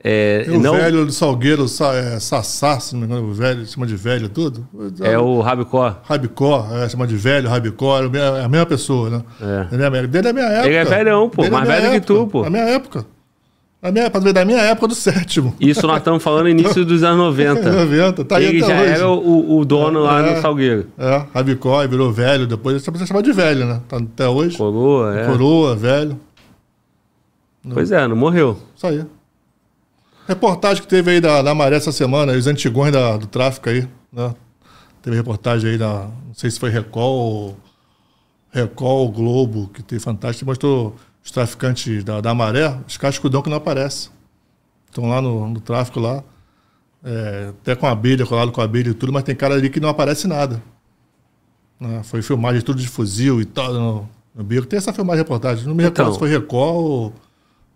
É, 0.02 0.44
Tem 0.44 0.56
o 0.56 0.60
não, 0.60 0.76
velho 0.76 1.04
do 1.04 1.10
Salgueiro, 1.12 1.66
Sa- 1.66 1.92
é, 1.94 2.20
Sassá, 2.20 2.78
se 2.78 2.92
não 2.94 3.00
me 3.00 3.06
engano, 3.06 3.28
o 3.28 3.34
velho, 3.34 3.66
chama 3.66 3.84
de 3.84 3.96
velho 3.96 4.28
tudo. 4.28 4.66
é 5.00 5.18
o 5.18 5.40
Rabicó. 5.40 5.96
Rabicó, 6.04 6.68
é, 6.70 6.88
chama 6.88 7.04
de 7.06 7.16
velho, 7.16 7.48
Rabicó, 7.48 7.98
é 8.00 8.04
a 8.04 8.48
mesma- 8.48 8.58
é 8.58 8.64
pessoa, 8.64 9.10
né? 9.10 9.22
É. 9.40 9.74
Ele 9.74 9.82
é, 9.82 10.06
desde 10.06 10.28
a 10.28 10.32
minha 10.32 10.46
época. 10.46 10.66
Ele 10.68 10.76
é 10.76 10.84
velhão, 10.84 11.28
pô, 11.28 11.42
Desde 11.42 11.52
mais 11.52 11.68
velho 11.68 11.90
que 11.90 11.96
época, 11.96 12.14
tu, 12.14 12.26
pô. 12.28 12.42
Na 12.44 12.50
minha 12.50 12.62
época. 12.62 13.06
Minha, 13.80 14.10
pra 14.10 14.18
ver, 14.20 14.32
da 14.32 14.44
minha 14.44 14.58
época 14.58 14.88
do 14.88 14.94
sétimo. 14.94 15.54
Isso 15.60 15.86
nós 15.86 15.98
estamos 15.98 16.20
falando 16.22 16.48
início 16.48 16.84
dos 16.84 17.04
anos 17.04 17.18
90. 17.26 17.70
90, 17.72 18.24
tá 18.26 18.36
aí 18.38 18.46
Ele 18.46 18.58
já 18.60 18.66
hoje. 18.66 18.90
era 18.92 19.08
o, 19.08 19.58
o 19.58 19.64
dono 19.64 20.00
lá 20.00 20.20
É. 20.26 20.34
no 20.34 20.42
Salgueiro. 20.42 20.88
É, 20.98 21.24
Rabicó, 21.32 21.86
virou 21.86 22.12
velho, 22.12 22.44
depois 22.46 22.74
ele 22.74 22.84
sempre 22.84 23.06
chamava 23.06 23.22
de 23.22 23.32
velho, 23.32 23.64
né? 23.66 23.80
Tá 23.88 23.98
até 23.98 24.28
hoje. 24.28 24.56
Coroa, 24.56 25.16
é. 25.16 25.26
Coroa, 25.26 25.76
velho. 25.76 26.18
Pois 27.72 27.92
é, 27.92 28.06
não 28.08 28.16
morreu. 28.16 28.58
Isso 28.74 28.86
aí. 28.86 29.04
Reportagem 30.26 30.82
que 30.82 30.88
teve 30.88 31.12
aí 31.12 31.20
da, 31.20 31.40
da 31.40 31.54
Maré 31.54 31.76
essa 31.76 31.92
semana, 31.92 32.32
os 32.32 32.46
antigões 32.48 32.92
da- 32.92 33.16
do 33.16 33.26
tráfico 33.28 33.68
aí, 33.68 33.86
né? 34.12 34.34
Teve 35.02 35.16
reportagem 35.16 35.70
aí 35.70 35.78
da. 35.78 36.08
Não 36.26 36.34
sei 36.34 36.50
se 36.50 36.58
foi. 36.58 36.70
Record 36.70 37.56
ou 38.80 39.08
Globo, 39.10 39.68
que 39.72 39.82
teve 39.82 40.00
fantástico, 40.00 40.46
mostrou 40.46 40.96
os 41.28 41.32
traficantes 41.32 42.02
da, 42.02 42.22
da 42.22 42.34
Maré, 42.34 42.74
os 42.88 42.96
cascudão 42.96 43.42
que 43.42 43.50
não 43.50 43.58
aparecem. 43.58 44.10
Estão 44.88 45.06
lá 45.10 45.20
no, 45.20 45.46
no 45.50 45.60
tráfico 45.60 46.00
lá. 46.00 46.24
é, 47.04 47.50
até 47.60 47.74
com 47.76 47.86
a 47.86 47.90
abelha, 47.90 48.24
colado 48.24 48.50
com 48.50 48.62
a 48.62 48.64
abelha 48.64 48.88
e 48.88 48.94
tudo, 48.94 49.12
mas 49.12 49.24
tem 49.24 49.34
cara 49.36 49.54
ali 49.54 49.68
que 49.68 49.78
não 49.78 49.90
aparece 49.90 50.26
nada. 50.26 50.62
Né? 51.78 52.00
Foi 52.02 52.22
filmagem 52.22 52.62
tudo 52.62 52.80
de 52.80 52.88
fuzil 52.88 53.42
e 53.42 53.44
tal 53.44 53.74
no, 53.74 54.08
no 54.34 54.42
bico. 54.42 54.66
Tem 54.66 54.78
essa 54.78 54.90
filmagem 54.90 55.22
reportagem. 55.22 55.66
Não 55.66 55.74
me 55.74 55.82
recordo 55.82 56.00
Então. 56.00 56.12
se 56.14 56.18
foi 56.18 56.30
Record 56.30 56.74
ou, 56.76 57.14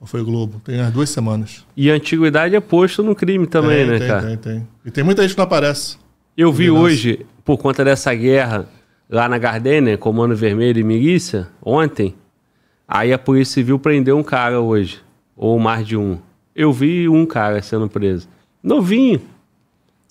ou 0.01 0.07
foi 0.07 0.25
Globo. 0.25 0.59
Tem 0.65 0.81
as 0.81 0.91
duas 0.91 1.11
semanas. 1.11 1.63
E 1.77 1.91
a 1.91 1.95
antiguidade 1.95 2.57
é 2.57 2.61
posto 2.61 3.03
no 3.03 3.15
crime 3.15 3.47
também, 3.47 3.85
tem, 3.85 3.87
né, 3.87 3.99
tem, 3.99 4.09
cara? 4.09 4.27
Tem, 4.29 4.37
tem. 4.39 4.69
E 4.87 4.91
tem 4.91 5.05
muita 5.05 5.21
gente 5.23 5.33
que 5.33 5.39
não 5.39 5.45
aparece. 5.45 5.99
Eu 6.35 6.51
vi 6.51 6.71
hoje, 6.71 7.27
por 7.45 7.59
conta 7.59 7.85
dessa 7.85 8.15
guerra 8.15 8.67
lá 9.11 9.29
na 9.29 9.37
Gardênia, 9.37 9.99
Comando 9.99 10.35
Vermelho 10.35 10.81
e 10.81 10.83
Milícia, 10.83 11.49
ontem, 11.63 12.15
aí 12.93 13.11
a 13.13 13.19
Polícia 13.19 13.55
Civil 13.55 13.79
prendeu 13.79 14.19
um 14.19 14.23
cara 14.23 14.61
hoje, 14.61 15.01
ou 15.35 15.59
mais 15.59 15.87
de 15.87 15.97
um. 15.97 16.19
Eu 16.55 16.71
vi 16.73 17.09
um 17.09 17.25
cara 17.25 17.63
sendo 17.63 17.89
preso. 17.89 18.29
Novinho. 18.63 19.23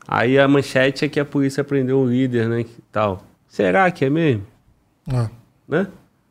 Aí 0.07 0.39
a 0.39 0.47
manchete 0.47 1.05
é 1.05 1.07
que 1.07 1.19
a 1.19 1.25
polícia 1.25 1.63
prendeu 1.63 1.99
um 1.99 2.07
líder, 2.07 2.49
né, 2.49 2.65
tal. 2.91 3.23
Será 3.47 3.89
que 3.91 4.03
é 4.03 4.09
mesmo? 4.09 4.41
É. 5.07 5.29
Né? 5.67 5.87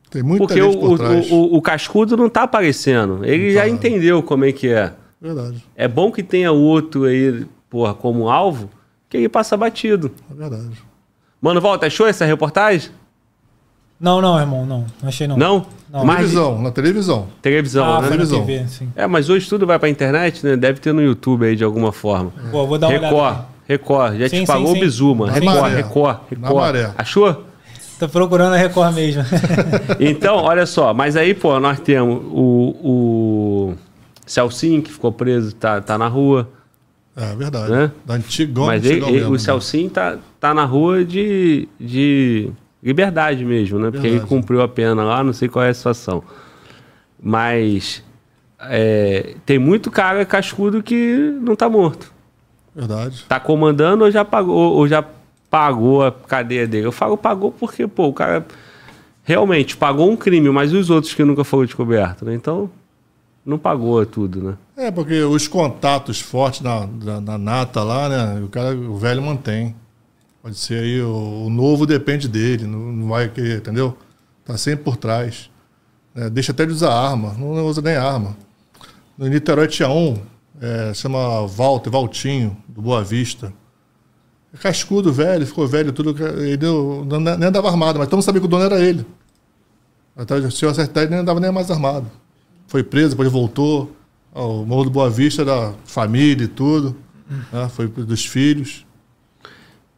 Tem 0.09 0.21
muita 0.21 0.45
Porque 0.45 0.61
gente 0.61 0.75
o, 0.75 0.79
por 0.79 0.91
o, 0.91 0.97
trás. 0.97 1.31
o, 1.31 1.55
o 1.55 1.61
cascudo 1.61 2.17
não 2.17 2.29
tá 2.29 2.43
aparecendo. 2.43 3.23
Ele 3.23 3.53
já 3.53 3.67
entendeu 3.67 4.21
como 4.21 4.43
é 4.43 4.51
que 4.51 4.67
é. 4.67 4.93
Verdade, 5.21 5.63
É 5.75 5.87
bom 5.87 6.11
que 6.11 6.21
tenha 6.21 6.51
outro 6.51 7.05
aí, 7.05 7.45
porra, 7.69 7.93
como 7.93 8.29
alvo, 8.29 8.69
que 9.07 9.15
ele 9.17 9.29
passa 9.29 9.55
batido. 9.55 10.11
é 10.29 10.33
verdade. 10.33 10.83
Mano, 11.39 11.61
Walter, 11.61 11.85
achou 11.87 12.07
essa 12.07 12.25
reportagem? 12.25 12.91
Não, 14.01 14.19
não, 14.19 14.39
irmão, 14.39 14.65
não. 14.65 14.85
Não 15.01 15.07
achei 15.09 15.27
não. 15.27 15.37
Não? 15.37 15.65
Não. 15.91 16.03
Mas 16.05 16.17
Televisão, 16.17 16.61
na 16.61 16.71
televisão. 16.71 17.27
televisão, 17.41 17.85
Ah, 17.85 17.95
né? 17.97 18.01
na 18.01 18.07
Televisão. 18.07 18.45
TV, 18.45 18.67
sim. 18.67 18.89
É, 18.95 19.05
mas 19.05 19.29
hoje 19.29 19.47
tudo 19.47 19.67
vai 19.67 19.77
pra 19.77 19.87
internet, 19.89 20.43
né? 20.45 20.55
Deve 20.57 20.79
ter 20.79 20.93
no 20.93 21.01
YouTube 21.01 21.45
aí 21.45 21.55
de 21.55 21.63
alguma 21.63 21.91
forma. 21.91 22.31
Pô, 22.49 22.65
vou 22.65 22.77
dar 22.79 22.87
uma 22.87 22.93
Record, 22.97 23.13
olhada. 23.13 23.45
Record, 23.67 24.17
já 24.19 24.29
Sim, 24.29 24.41
te 24.41 24.47
pagou 24.47 24.71
o 24.71 24.73
sim. 24.73 24.79
Bizuma. 24.79 25.27
Na 25.27 25.33
Record, 25.33 25.55
maré. 25.61 25.75
Record, 25.75 26.17
Na 26.37 26.47
Record. 26.47 26.55
maré. 26.55 26.91
Achou? 26.97 27.45
Tô 27.99 28.09
procurando 28.09 28.53
a 28.53 28.57
Record 28.57 28.95
mesmo. 28.95 29.23
Então, 29.99 30.37
olha 30.37 30.65
só, 30.65 30.93
mas 30.93 31.15
aí, 31.15 31.33
pô, 31.35 31.59
nós 31.59 31.79
temos 31.79 32.23
o, 32.31 32.75
o 32.83 33.73
Celcinho, 34.25 34.81
que 34.81 34.91
ficou 34.91 35.11
preso, 35.11 35.53
tá, 35.55 35.79
tá 35.81 35.97
na 35.97 36.07
rua. 36.07 36.49
É 37.15 37.35
verdade. 37.35 37.69
Né? 37.71 37.91
Da 38.05 38.13
antigão, 38.15 38.65
mas 38.65 38.83
ele- 38.85 39.05
mesmo, 39.05 39.29
o 39.29 39.33
né? 39.33 39.37
Celcinho 39.39 39.89
tá, 39.89 40.17
tá 40.39 40.53
na 40.53 40.63
rua 40.65 41.03
de, 41.05 41.67
de 41.79 42.49
liberdade 42.83 43.45
mesmo, 43.45 43.77
né? 43.79 43.91
Porque 43.91 44.07
ele 44.07 44.17
Verdade. 44.17 44.29
cumpriu 44.29 44.61
a 44.61 44.67
pena 44.67 45.03
lá, 45.03 45.23
não 45.23 45.33
sei 45.33 45.47
qual 45.47 45.63
é 45.63 45.69
a 45.69 45.73
situação. 45.73 46.23
Mas 47.21 48.03
é, 48.59 49.35
tem 49.45 49.59
muito 49.59 49.91
cara 49.91 50.25
cascudo 50.25 50.81
que 50.81 51.37
não 51.41 51.55
tá 51.55 51.69
morto. 51.69 52.11
Verdade. 52.75 53.25
Tá 53.27 53.39
comandando 53.39 54.05
ou 54.05 54.11
já 54.11 54.23
pagou, 54.23 54.73
ou 54.73 54.87
já 54.87 55.03
pagou 55.49 56.05
a 56.05 56.11
cadeia 56.11 56.67
dele. 56.67 56.87
Eu 56.87 56.91
falo 56.91 57.17
pagou 57.17 57.51
porque, 57.51 57.85
pô, 57.87 58.07
o 58.07 58.13
cara 58.13 58.45
realmente 59.23 59.77
pagou 59.77 60.09
um 60.09 60.15
crime, 60.15 60.49
mas 60.49 60.73
os 60.73 60.89
outros 60.89 61.13
que 61.13 61.23
nunca 61.23 61.43
foram 61.43 61.65
descobertos, 61.65 62.27
né? 62.27 62.33
Então, 62.33 62.69
não 63.45 63.57
pagou 63.57 64.03
tudo, 64.05 64.41
né? 64.41 64.57
É, 64.77 64.89
porque 64.89 65.21
os 65.21 65.47
contatos 65.47 66.19
fortes 66.21 66.61
na, 66.61 66.87
na, 66.87 67.21
na 67.21 67.37
nata 67.37 67.83
lá, 67.83 68.09
né? 68.09 68.41
O 68.43 68.47
cara, 68.47 68.75
o 68.75 68.97
velho 68.97 69.21
mantém. 69.21 69.75
Pode 70.41 70.55
ser 70.57 70.81
aí, 70.83 71.01
o, 71.01 71.45
o 71.45 71.49
novo 71.49 71.85
depende 71.85 72.27
dele, 72.27 72.65
não, 72.65 72.79
não 72.79 73.07
vai 73.09 73.29
querer, 73.29 73.57
entendeu? 73.59 73.97
Tá 74.43 74.57
sempre 74.57 74.83
por 74.83 74.97
trás. 74.97 75.49
É, 76.15 76.29
deixa 76.29 76.51
até 76.51 76.65
de 76.65 76.71
usar 76.71 76.91
arma, 76.93 77.33
não, 77.37 77.65
usa 77.67 77.81
nem 77.81 77.95
arma. 77.95 78.35
No 79.17 79.27
Niterói 79.27 79.67
tinha 79.67 79.87
um, 79.89 80.17
é, 80.59 80.93
chama 80.93 81.45
Walter, 81.47 81.89
Valtinho, 81.91 82.57
do 82.67 82.81
Boa 82.81 83.03
Vista. 83.03 83.53
É 84.53 84.57
cascudo, 84.57 85.13
velho, 85.13 85.45
ficou 85.45 85.67
velho, 85.67 85.93
tudo. 85.93 86.15
Ele 86.41 86.57
deu, 86.57 87.05
não- 87.07 87.19
nem 87.19 87.47
andava 87.47 87.69
armado, 87.69 87.99
mas 87.99 88.07
todo 88.07 88.17
mundo 88.17 88.25
sabia 88.25 88.41
que 88.41 88.47
o 88.47 88.49
dono 88.49 88.65
era 88.65 88.79
ele. 88.81 89.05
Até 90.15 90.49
se 90.49 90.65
eu 90.65 90.69
acertar, 90.69 91.03
ele 91.03 91.11
nem 91.11 91.19
andava 91.21 91.39
nem 91.39 91.51
mais 91.51 91.71
armado. 91.71 92.09
Foi 92.67 92.83
preso, 92.83 93.11
depois 93.11 93.31
voltou. 93.31 93.95
O 94.33 94.65
Morro 94.65 94.85
do 94.85 94.89
Boa 94.89 95.09
Vista 95.09 95.45
da 95.45 95.73
família 95.85 96.45
e 96.45 96.47
tudo. 96.47 96.95
né? 97.51 97.69
Foi 97.69 97.87
dos 97.87 98.25
filhos. 98.25 98.85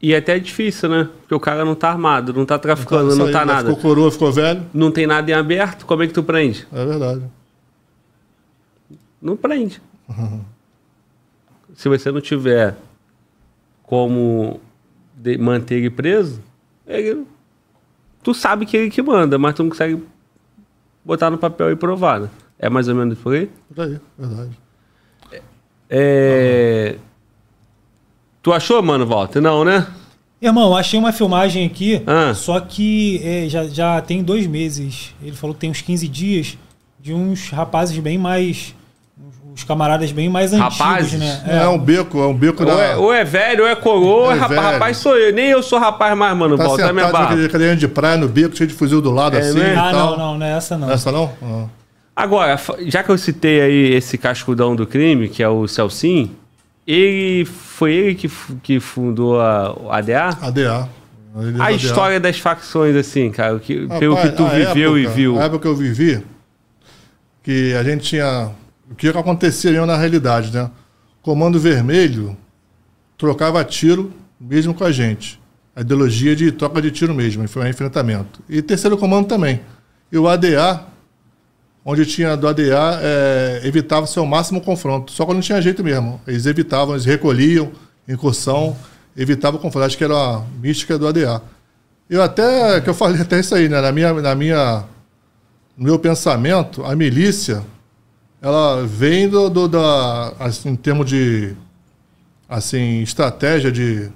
E 0.05 0.13
até 0.13 0.35
é 0.35 0.39
difícil, 0.39 0.89
né? 0.89 1.09
Porque 1.21 1.33
o 1.33 1.39
cara 1.39 1.63
não 1.63 1.73
tá 1.75 1.89
armado, 1.89 2.33
não 2.33 2.45
tá 2.45 2.59
traficando, 2.59 3.07
Isso 3.07 3.17
não 3.17 3.27
aí, 3.27 3.31
tá 3.31 3.45
nada. 3.45 3.69
Ficou 3.69 3.81
coroa, 3.81 4.11
ficou 4.11 4.33
velho. 4.33 4.65
Não 4.73 4.91
tem 4.91 5.07
nada 5.07 5.31
em 5.31 5.33
aberto, 5.33 5.85
como 5.85 6.03
é 6.03 6.07
que 6.07 6.11
tu 6.13 6.21
prende? 6.21 6.67
É 6.73 6.85
verdade. 6.85 7.23
Não 9.21 9.37
prende. 9.37 9.81
Se 11.73 11.87
você 11.87 12.11
não 12.11 12.19
tiver 12.19 12.75
como 13.83 14.59
manter 15.39 15.75
ele 15.75 15.89
preso, 15.89 16.41
ele- 16.85 17.25
tu 18.21 18.33
sabe 18.33 18.65
que 18.65 18.75
ele 18.75 18.89
que 18.89 19.01
manda, 19.01 19.37
mas 19.37 19.55
tu 19.55 19.63
não 19.63 19.69
consegue 19.69 20.03
botar 21.05 21.29
no 21.29 21.37
papel 21.37 21.71
e 21.71 21.77
provar, 21.77 22.19
né? 22.19 22.29
É 22.59 22.69
mais 22.69 22.89
ou 22.89 22.95
menos 22.95 23.17
por 23.19 23.35
aí? 23.35 23.49
Por 23.73 23.81
aí, 23.85 23.97
verdade. 24.19 24.51
É... 25.89 26.97
Tu 28.43 28.51
achou, 28.53 28.81
mano, 28.83 29.05
Walter? 29.07 29.41
Não, 29.41 29.63
né? 29.63 29.87
Irmão, 30.41 30.75
achei 30.75 30.99
uma 30.99 31.13
filmagem 31.13 31.65
aqui, 31.65 32.01
Ah. 32.05 32.33
só 32.35 32.59
que 32.59 33.21
é, 33.23 33.47
já, 33.47 33.63
já 33.65 34.01
tem 34.01 34.21
dois 34.21 34.45
meses. 34.45 35.15
Ele 35.23 35.35
falou 35.35 35.53
que 35.53 35.61
tem 35.61 35.71
uns 35.71 35.81
15 35.81 36.05
dias 36.09 36.57
de 36.99 37.13
uns 37.13 37.49
rapazes 37.49 37.97
bem 37.99 38.17
mais. 38.17 38.75
Os 39.55 39.63
camaradas 39.63 40.11
bem 40.11 40.27
mais 40.29 40.51
antigos, 40.51 40.77
Rapazes? 40.79 41.19
né? 41.19 41.43
É, 41.47 41.67
um 41.67 41.77
beco, 41.77 42.17
é 42.19 42.25
um 42.27 42.33
beco 42.33 42.63
Ou 42.63 42.75
da. 42.75 42.83
é, 42.83 42.95
ou 42.95 43.13
é 43.13 43.23
velho, 43.23 43.61
ou 43.63 43.69
é 43.69 43.75
coroa, 43.75 44.23
ou 44.25 44.31
é 44.31 44.35
É 44.35 44.39
rapaz. 44.39 44.59
Rapaz 44.61 44.97
sou 44.97 45.15
eu. 45.15 45.31
Nem 45.31 45.45
eu 45.51 45.61
sou 45.61 45.77
rapaz 45.77 46.17
mais, 46.17 46.35
mano, 46.35 46.57
Tá 46.57 46.63
Walter. 46.63 46.85
É 46.87 46.91
minha 46.91 47.11
naquele 47.11 47.47
cadeira 47.47 47.75
de 47.75 47.87
praia 47.87 48.17
no 48.17 48.27
beco, 48.27 48.57
cheio 48.57 48.67
de 48.67 48.73
fuzil 48.73 48.99
do 48.99 49.11
lado, 49.11 49.37
É 49.37 49.41
assim 49.41 49.59
e 49.59 49.75
Ah, 49.75 49.91
tal. 49.91 50.09
não, 50.11 50.17
não, 50.17 50.37
não 50.39 50.45
é 50.45 50.57
essa 50.57 50.75
não. 50.75 50.91
Essa 50.91 51.11
não? 51.11 51.31
Ah. 51.43 51.65
Agora, 52.15 52.59
já 52.87 53.03
que 53.03 53.09
eu 53.11 53.17
citei 53.17 53.61
aí 53.61 53.93
esse 53.93 54.17
cascudão 54.17 54.75
do 54.75 54.87
crime, 54.87 55.29
que 55.29 55.43
é 55.43 55.47
o 55.47 55.67
Celcim, 55.67 56.31
ele 56.87 57.45
foi 57.83 57.93
ele 57.93 58.15
que, 58.15 58.29
que 58.63 58.79
fundou 58.79 59.41
a 59.41 59.75
a 59.89 59.97
ADA? 59.97 60.29
ADA. 60.41 60.89
A 61.35 61.63
ADA. 61.65 61.71
história 61.71 62.19
das 62.19 62.39
facções, 62.39 62.95
assim, 62.95 63.29
cara, 63.29 63.55
o 63.55 63.59
que, 63.59 63.81
Rapaz, 63.81 63.99
pelo 63.99 64.15
que 64.15 64.29
tu 64.29 64.45
a 64.45 64.49
viveu 64.49 64.97
e 64.97 65.01
época- 65.01 65.15
viu. 65.15 65.39
A 65.39 65.43
época 65.43 65.59
que 65.59 65.67
eu 65.67 65.75
vivi, 65.75 66.23
que 67.43 67.73
a 67.73 67.83
gente 67.83 68.03
tinha. 68.03 68.51
O 68.89 68.95
que 68.95 69.07
acontecia 69.09 69.85
na 69.85 69.97
realidade, 69.97 70.53
né? 70.53 70.69
Comando 71.21 71.59
Vermelho 71.59 72.37
trocava 73.17 73.63
tiro 73.65 74.13
mesmo 74.39 74.73
com 74.73 74.83
a 74.83 74.91
gente. 74.91 75.41
A 75.75 75.81
ideologia 75.81 76.35
de 76.35 76.51
troca 76.51 76.81
de 76.81 76.91
tiro 76.91 77.13
mesmo, 77.13 77.47
foi 77.47 77.63
um 77.63 77.67
enfrentamento. 77.67 78.41
E 78.47 78.61
terceiro 78.61 78.97
comando 78.97 79.27
também. 79.27 79.59
E 80.11 80.17
o 80.17 80.27
ADA, 80.27 80.85
onde 81.85 82.05
tinha 82.05 82.35
do 82.37 82.47
ADA, 82.47 82.99
é, 83.01 83.61
evitava 83.63 84.07
seu 84.07 84.25
máximo 84.25 84.61
confronto. 84.61 85.11
Só 85.11 85.25
quando 85.25 85.37
não 85.37 85.41
tinha 85.41 85.61
jeito 85.61 85.83
mesmo. 85.83 86.21
Eles 86.25 86.45
evitavam, 86.45 86.93
eles 86.93 87.05
recolhiam, 87.05 87.71
incursão, 88.07 88.75
evitavam 89.15 89.59
o 89.59 89.61
confronto. 89.61 89.85
Acho 89.85 89.97
que 89.97 90.03
era 90.03 90.15
a 90.15 90.41
mística 90.61 90.97
do 90.97 91.07
ADA. 91.07 91.41
Eu 92.09 92.21
até, 92.21 92.79
que 92.81 92.89
eu 92.89 92.93
falei 92.93 93.21
até 93.21 93.39
isso 93.39 93.55
aí, 93.55 93.67
né? 93.67 93.81
Na 93.81 93.91
minha, 93.91 94.13
na 94.13 94.35
minha, 94.35 94.83
no 95.77 95.85
meu 95.85 95.99
pensamento, 95.99 96.83
a 96.85 96.95
milícia, 96.95 97.63
ela 98.41 98.85
vem 98.85 99.27
do, 99.27 99.49
do 99.49 99.67
da, 99.67 100.33
assim, 100.39 100.69
em 100.69 100.75
termos 100.75 101.09
de, 101.09 101.53
assim, 102.47 103.01
estratégia 103.01 103.71
de, 103.71 104.09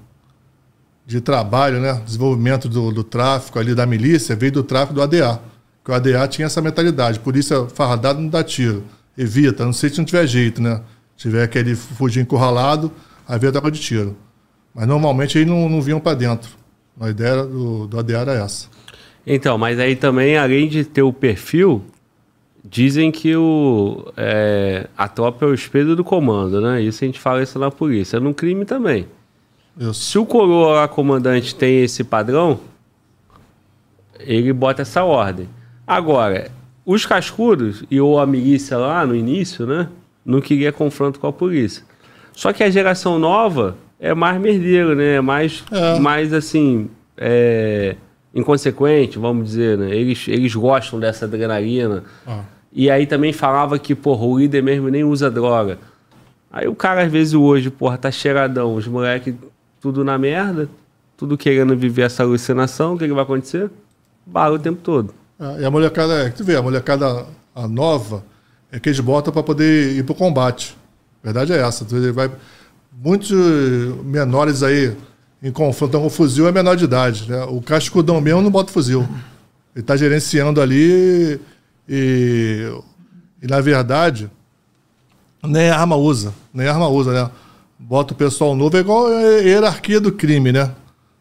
de 1.05 1.21
trabalho, 1.21 1.79
né? 1.79 2.01
Desenvolvimento 2.05 2.69
do, 2.69 2.91
do 2.91 3.03
tráfico 3.03 3.57
ali 3.57 3.73
da 3.73 3.85
milícia, 3.85 4.35
veio 4.35 4.51
do 4.51 4.63
tráfico 4.63 4.93
do 4.93 5.01
ADA. 5.01 5.39
Que 5.87 5.91
o 5.91 5.93
ADA 5.93 6.27
tinha 6.27 6.47
essa 6.47 6.61
mentalidade. 6.61 7.17
Polícia 7.17 7.65
farradada 7.69 8.19
não 8.19 8.27
dá 8.27 8.43
tiro. 8.43 8.83
Evita, 9.17 9.63
não 9.63 9.71
sei 9.71 9.89
se 9.89 9.97
não 9.97 10.03
tiver 10.03 10.27
jeito, 10.27 10.61
né? 10.61 10.81
Se 11.15 11.29
tiver 11.29 11.41
aquele 11.41 11.75
fugir 11.75 12.19
encurralado, 12.19 12.91
aí 13.25 13.39
vem 13.39 13.47
a 13.47 13.53
troca 13.53 13.71
de 13.71 13.79
tiro. 13.79 14.17
Mas 14.75 14.85
normalmente 14.85 15.37
eles 15.37 15.47
não, 15.47 15.69
não 15.69 15.81
vinham 15.81 16.01
para 16.01 16.13
dentro. 16.17 16.49
A 16.99 17.09
ideia 17.09 17.41
do, 17.45 17.87
do 17.87 17.97
ADA 17.97 18.17
era 18.17 18.33
essa. 18.33 18.67
Então, 19.25 19.57
mas 19.57 19.79
aí 19.79 19.95
também, 19.95 20.37
além 20.37 20.67
de 20.67 20.83
ter 20.83 21.03
o 21.03 21.13
perfil, 21.13 21.85
dizem 22.65 23.09
que 23.09 23.33
o, 23.37 24.11
é, 24.17 24.89
a 24.97 25.07
tropa 25.07 25.45
é 25.45 25.47
o 25.47 25.53
espelho 25.53 25.95
do 25.95 26.03
comando, 26.03 26.59
né? 26.59 26.81
Isso 26.81 27.01
a 27.01 27.07
gente 27.07 27.17
fala 27.17 27.41
isso 27.41 27.57
na 27.57 27.71
polícia. 27.71 28.17
É 28.17 28.19
no 28.19 28.33
crime 28.33 28.65
também. 28.65 29.07
Isso. 29.79 29.93
Se 29.93 30.19
o 30.19 30.25
coroa 30.25 30.81
lá, 30.81 30.87
comandante, 30.89 31.55
tem 31.55 31.81
esse 31.81 32.03
padrão, 32.03 32.59
ele 34.19 34.51
bota 34.51 34.81
essa 34.81 35.05
ordem. 35.05 35.47
Agora, 35.87 36.51
os 36.85 37.05
cascudos 37.05 37.83
e 37.89 37.99
ou 38.01 38.19
a 38.19 38.25
milícia 38.27 38.77
lá 38.77 39.05
no 39.05 39.15
início, 39.15 39.65
né? 39.65 39.87
Não 40.25 40.41
queria 40.41 40.71
confronto 40.71 41.19
com 41.19 41.27
a 41.27 41.33
polícia. 41.33 41.83
Só 42.33 42.51
que 42.51 42.63
a 42.63 42.69
geração 42.69 43.17
nova 43.17 43.77
é 43.99 44.13
mais 44.13 44.39
merdeiro, 44.39 44.93
né? 44.95 45.15
É 45.15 45.21
mais, 45.21 45.63
é. 45.71 45.97
mais 45.99 46.33
assim, 46.33 46.89
é, 47.17 47.95
inconsequente, 48.35 49.17
vamos 49.17 49.45
dizer, 49.45 49.77
né? 49.77 49.95
Eles, 49.95 50.27
eles 50.27 50.53
gostam 50.53 50.99
dessa 50.99 51.25
adrenalina. 51.25 52.03
Ah. 52.25 52.43
E 52.71 52.91
aí 52.91 53.07
também 53.07 53.31
falava 53.31 53.79
que, 53.79 53.95
porra, 53.95 54.25
o 54.25 54.37
líder 54.37 54.61
mesmo 54.61 54.89
nem 54.89 55.03
usa 55.03 55.31
droga. 55.31 55.79
Aí 56.51 56.67
o 56.67 56.75
cara, 56.75 57.03
às 57.03 57.11
vezes, 57.11 57.33
hoje, 57.33 57.69
porra, 57.69 57.97
tá 57.97 58.11
cheiradão, 58.11 58.75
os 58.75 58.87
moleques 58.87 59.33
tudo 59.79 60.03
na 60.03 60.17
merda, 60.17 60.69
tudo 61.15 61.37
querendo 61.37 61.75
viver 61.75 62.03
essa 62.03 62.23
alucinação, 62.23 62.95
o 62.95 62.97
que, 62.97 63.07
que 63.07 63.13
vai 63.13 63.23
acontecer? 63.23 63.69
Bala 64.25 64.55
o 64.55 64.59
tempo 64.59 64.79
todo. 64.83 65.13
É, 65.39 65.61
e 65.61 65.65
a 65.65 65.71
molecada, 65.71 66.31
tu 66.35 66.43
vê, 66.43 66.55
a 66.55 66.61
molecada 66.61 67.25
a 67.53 67.67
nova 67.67 68.23
é 68.71 68.79
que 68.79 68.89
eles 68.89 68.99
botam 68.99 69.33
para 69.33 69.43
poder 69.43 69.95
ir 69.95 70.03
pro 70.03 70.15
combate. 70.15 70.75
A 71.23 71.27
verdade 71.27 71.53
é 71.53 71.57
essa. 71.57 71.85
Tu 71.85 72.13
vai, 72.13 72.29
muitos 73.03 73.31
menores 74.03 74.63
aí 74.63 74.95
em 75.41 75.51
confronto 75.51 75.99
com 75.99 76.05
o 76.05 76.09
fuzil 76.09 76.47
é 76.47 76.51
menor 76.51 76.75
de 76.75 76.85
idade. 76.85 77.29
Né? 77.29 77.43
O 77.45 77.61
cascudão 77.61 78.19
mesmo 78.19 78.41
não 78.41 78.51
bota 78.51 78.71
fuzil. 78.71 79.07
Ele 79.75 79.83
está 79.83 79.95
gerenciando 79.95 80.61
ali 80.61 81.39
e, 81.87 82.71
e, 83.41 83.47
na 83.47 83.61
verdade, 83.61 84.29
nem 85.43 85.69
arma 85.69 85.95
usa. 85.95 86.33
Nem 86.53 86.67
arma 86.67 86.87
usa, 86.87 87.13
né? 87.13 87.31
Bota 87.79 88.13
o 88.13 88.17
pessoal 88.17 88.55
novo, 88.55 88.75
é 88.75 88.79
igual 88.79 89.05
a 89.05 89.21
hierarquia 89.21 89.99
do 89.99 90.11
crime, 90.11 90.51
né? 90.51 90.71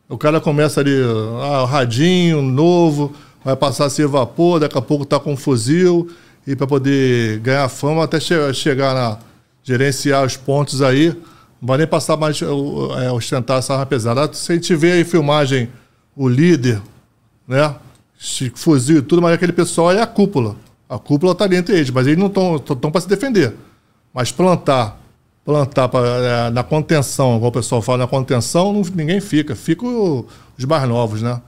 O 0.09 0.16
cara 0.16 0.40
começa 0.40 0.80
ali, 0.80 0.94
ah, 1.43 1.66
radinho, 1.66 2.40
novo, 2.40 3.12
vai 3.47 3.55
passar 3.55 3.85
a 3.85 3.90
ser 3.90 4.09
vapor, 4.09 4.59
daqui 4.59 4.77
a 4.77 4.82
pouco 4.82 5.05
tá 5.05 5.20
com 5.20 5.36
fuzil, 5.36 6.10
e 6.44 6.56
para 6.56 6.66
poder 6.66 7.39
ganhar 7.39 7.68
fama 7.68 8.02
até 8.02 8.18
che 8.18 8.35
chegar 8.52 8.93
na 8.93 9.18
gerenciar 9.62 10.24
os 10.24 10.36
pontos 10.36 10.82
aí 10.82 11.10
não 11.60 11.68
vai 11.68 11.78
nem 11.78 11.86
passar 11.86 12.16
mais 12.16 12.40
é, 12.43 13.10
ostentar 13.12 13.59
essa 13.59 13.73
arma 13.73 13.86
pesada. 13.86 14.32
Se 14.32 14.51
a 14.51 14.55
gente 14.56 14.74
vê 14.74 14.93
aí 14.93 15.05
filmagem, 15.05 15.68
o 16.16 16.28
líder, 16.28 16.82
né? 17.47 17.74
Fuzil 18.55 18.98
e 18.98 19.02
tudo, 19.02 19.23
mas 19.23 19.35
aquele 19.35 19.52
pessoal 19.52 19.93
é 19.93 20.02
a 20.02 20.06
cúpula. 20.06 20.56
A 20.89 20.98
cúpula 20.98 21.31
está 21.32 21.44
ali 21.44 21.56
entre 21.56 21.77
eles, 21.77 21.90
mas 21.90 22.06
eles 22.06 22.18
não 22.18 22.27
estão 22.56 22.90
para 22.90 23.01
se 23.01 23.09
defender. 23.09 23.55
Mas 24.12 24.32
plantar, 24.32 25.01
plantar 25.44 25.89
pra, 25.89 26.01
é, 26.01 26.51
na 26.51 26.64
contenção, 26.64 27.36
igual 27.36 27.51
o 27.51 27.52
pessoal 27.52 27.81
fala, 27.81 27.98
na 27.98 28.06
contenção, 28.09 28.73
não, 28.73 28.82
ninguém 28.94 29.20
fica. 29.20 29.55
Fica 29.55 29.86
os 29.86 30.64
mais 30.64 30.89
novos, 30.89 31.23
né? 31.23 31.40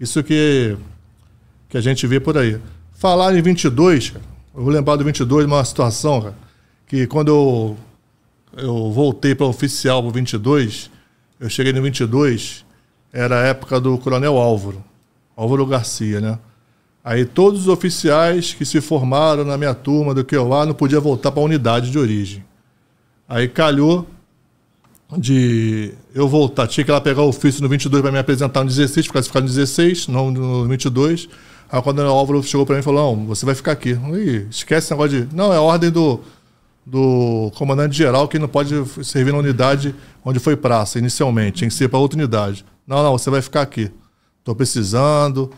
Isso 0.00 0.22
que, 0.22 0.76
que 1.72 1.78
a 1.78 1.80
gente 1.80 2.06
vê 2.06 2.20
por 2.20 2.36
aí. 2.36 2.60
Falar 2.92 3.34
em 3.34 3.40
22, 3.40 4.10
cara, 4.10 4.24
eu 4.54 4.62
vou 4.62 4.70
lembrar 4.70 4.96
do 4.96 5.04
22, 5.04 5.46
uma 5.46 5.64
situação, 5.64 6.20
cara, 6.20 6.34
que 6.86 7.06
quando 7.06 7.28
eu 7.28 7.76
eu 8.54 8.92
voltei 8.92 9.34
para 9.34 9.46
oficial 9.46 10.02
para 10.02 10.12
22, 10.12 10.90
eu 11.40 11.48
cheguei 11.48 11.72
no 11.72 11.80
22, 11.80 12.66
era 13.10 13.40
a 13.40 13.46
época 13.46 13.80
do 13.80 13.96
Coronel 13.96 14.36
Álvaro, 14.36 14.84
Álvaro 15.34 15.64
Garcia, 15.64 16.20
né? 16.20 16.38
Aí 17.02 17.24
todos 17.24 17.62
os 17.62 17.68
oficiais 17.68 18.52
que 18.52 18.66
se 18.66 18.82
formaram 18.82 19.42
na 19.42 19.56
minha 19.56 19.72
turma 19.72 20.12
do 20.12 20.22
QOA 20.22 20.66
não 20.66 20.74
podiam 20.74 21.00
voltar 21.00 21.32
para 21.32 21.40
a 21.40 21.44
unidade 21.44 21.90
de 21.90 21.98
origem. 21.98 22.44
Aí 23.26 23.48
calhou 23.48 24.06
de 25.16 25.94
eu 26.14 26.28
voltar, 26.28 26.66
tinha 26.66 26.84
que 26.84 26.90
ir 26.90 26.92
lá 26.92 27.00
pegar 27.00 27.22
o 27.22 27.28
ofício 27.28 27.62
no 27.62 27.68
22 27.70 28.02
para 28.02 28.12
me 28.12 28.18
apresentar 28.18 28.62
no 28.62 28.68
16, 28.68 29.06
ficar 29.06 29.22
ficar 29.22 29.40
no 29.40 29.46
16, 29.46 30.08
não 30.08 30.30
no 30.30 30.68
22. 30.68 31.30
Aí 31.72 31.80
o 31.80 31.82
Coronel 31.82 32.12
Álvaro 32.12 32.42
chegou 32.42 32.66
para 32.66 32.74
mim 32.74 32.80
e 32.80 32.84
falou: 32.84 33.16
Não, 33.16 33.26
você 33.26 33.46
vai 33.46 33.54
ficar 33.54 33.72
aqui. 33.72 33.92
Ih, 33.92 34.46
esquece 34.50 34.86
esse 34.86 34.90
negócio 34.92 35.26
de. 35.26 35.34
Não, 35.34 35.52
é 35.52 35.56
a 35.56 35.62
ordem 35.62 35.90
do 35.90 36.20
do 36.84 37.52
comandante-geral 37.54 38.26
que 38.26 38.38
não 38.38 38.48
pode 38.48 38.74
servir 39.04 39.32
na 39.32 39.38
unidade 39.38 39.94
onde 40.24 40.38
foi 40.38 40.56
praça 40.56 40.98
inicialmente, 40.98 41.60
tem 41.60 41.68
que 41.68 41.74
ser 41.74 41.88
para 41.88 41.98
outra 41.98 42.18
unidade. 42.18 42.64
Não, 42.86 43.02
não, 43.02 43.12
você 43.12 43.30
vai 43.30 43.40
ficar 43.40 43.62
aqui. 43.62 43.90
Estou 44.40 44.54
precisando, 44.54 45.50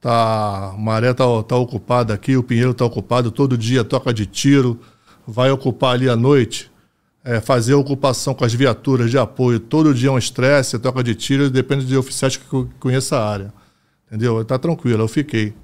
tá, 0.00 0.72
a 0.74 0.76
maré 0.76 1.12
está 1.12 1.24
tá 1.44 1.56
ocupada 1.56 2.12
aqui, 2.12 2.36
o 2.36 2.42
Pinheiro 2.42 2.72
está 2.72 2.84
ocupado, 2.84 3.30
todo 3.30 3.56
dia 3.56 3.84
toca 3.84 4.12
de 4.12 4.26
tiro, 4.26 4.80
vai 5.26 5.50
ocupar 5.50 5.94
ali 5.94 6.08
à 6.08 6.16
noite, 6.16 6.70
é, 7.24 7.40
fazer 7.40 7.74
ocupação 7.74 8.34
com 8.34 8.44
as 8.44 8.52
viaturas 8.52 9.10
de 9.10 9.16
apoio, 9.16 9.60
todo 9.60 9.94
dia 9.94 10.08
é 10.08 10.12
um 10.12 10.18
estresse, 10.18 10.78
toca 10.78 11.02
de 11.04 11.14
tiro, 11.14 11.48
depende 11.48 11.86
de 11.86 11.96
oficiais 11.96 12.36
que 12.36 12.44
conheçam 12.80 13.18
a 13.18 13.24
área. 13.24 13.63
Entendeu? 14.06 14.40
Está 14.40 14.58
tranquilo, 14.58 15.02
eu 15.02 15.08
fiquei. 15.08 15.54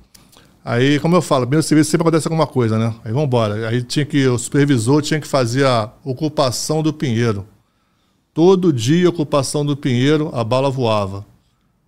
Aí, 0.64 1.00
como 1.00 1.16
eu 1.16 1.22
falo, 1.22 1.48
meu 1.48 1.62
serviço 1.62 1.90
sempre 1.90 2.06
acontece 2.06 2.28
alguma 2.28 2.46
coisa, 2.46 2.78
né? 2.78 2.94
Aí 3.04 3.12
vamos 3.12 3.26
embora. 3.26 3.68
Aí 3.68 3.82
tinha 3.82 4.04
que, 4.04 4.26
o 4.26 4.38
supervisor 4.38 5.00
tinha 5.00 5.20
que 5.20 5.26
fazer 5.26 5.64
a 5.66 5.90
ocupação 6.04 6.82
do 6.82 6.92
Pinheiro. 6.92 7.46
Todo 8.34 8.72
dia, 8.72 9.08
ocupação 9.08 9.64
do 9.64 9.76
Pinheiro, 9.76 10.30
a 10.34 10.44
bala 10.44 10.70
voava. 10.70 11.24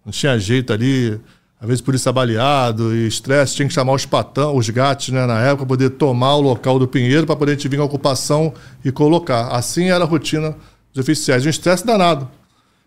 Não 0.05 0.11
tinha 0.11 0.39
jeito 0.39 0.73
ali, 0.73 1.21
às 1.61 1.69
vezes 1.69 1.81
polícia 1.81 2.11
baleado 2.11 2.95
e 2.95 3.07
estresse, 3.07 3.55
tinha 3.55 3.69
que 3.69 3.75
chamar 3.75 3.93
os 3.93 4.07
patão, 4.07 4.57
os 4.57 4.69
gatos, 4.69 5.11
né, 5.11 5.27
na 5.27 5.39
época, 5.41 5.67
poder 5.67 5.91
tomar 5.91 6.35
o 6.37 6.41
local 6.41 6.79
do 6.79 6.89
Pinheiro, 6.89 7.27
para 7.27 7.37
poder 7.37 7.53
a 7.53 7.55
gente 7.55 7.69
vir 7.69 7.79
à 7.79 7.85
ocupação 7.85 8.53
e 8.85 8.91
colocar. 8.91 9.49
Assim 9.49 9.91
era 9.91 10.03
a 10.03 10.07
rotina 10.07 10.57
dos 10.93 11.03
oficiais. 11.03 11.45
Um 11.45 11.51
estresse 11.51 11.87
danado. 11.87 12.29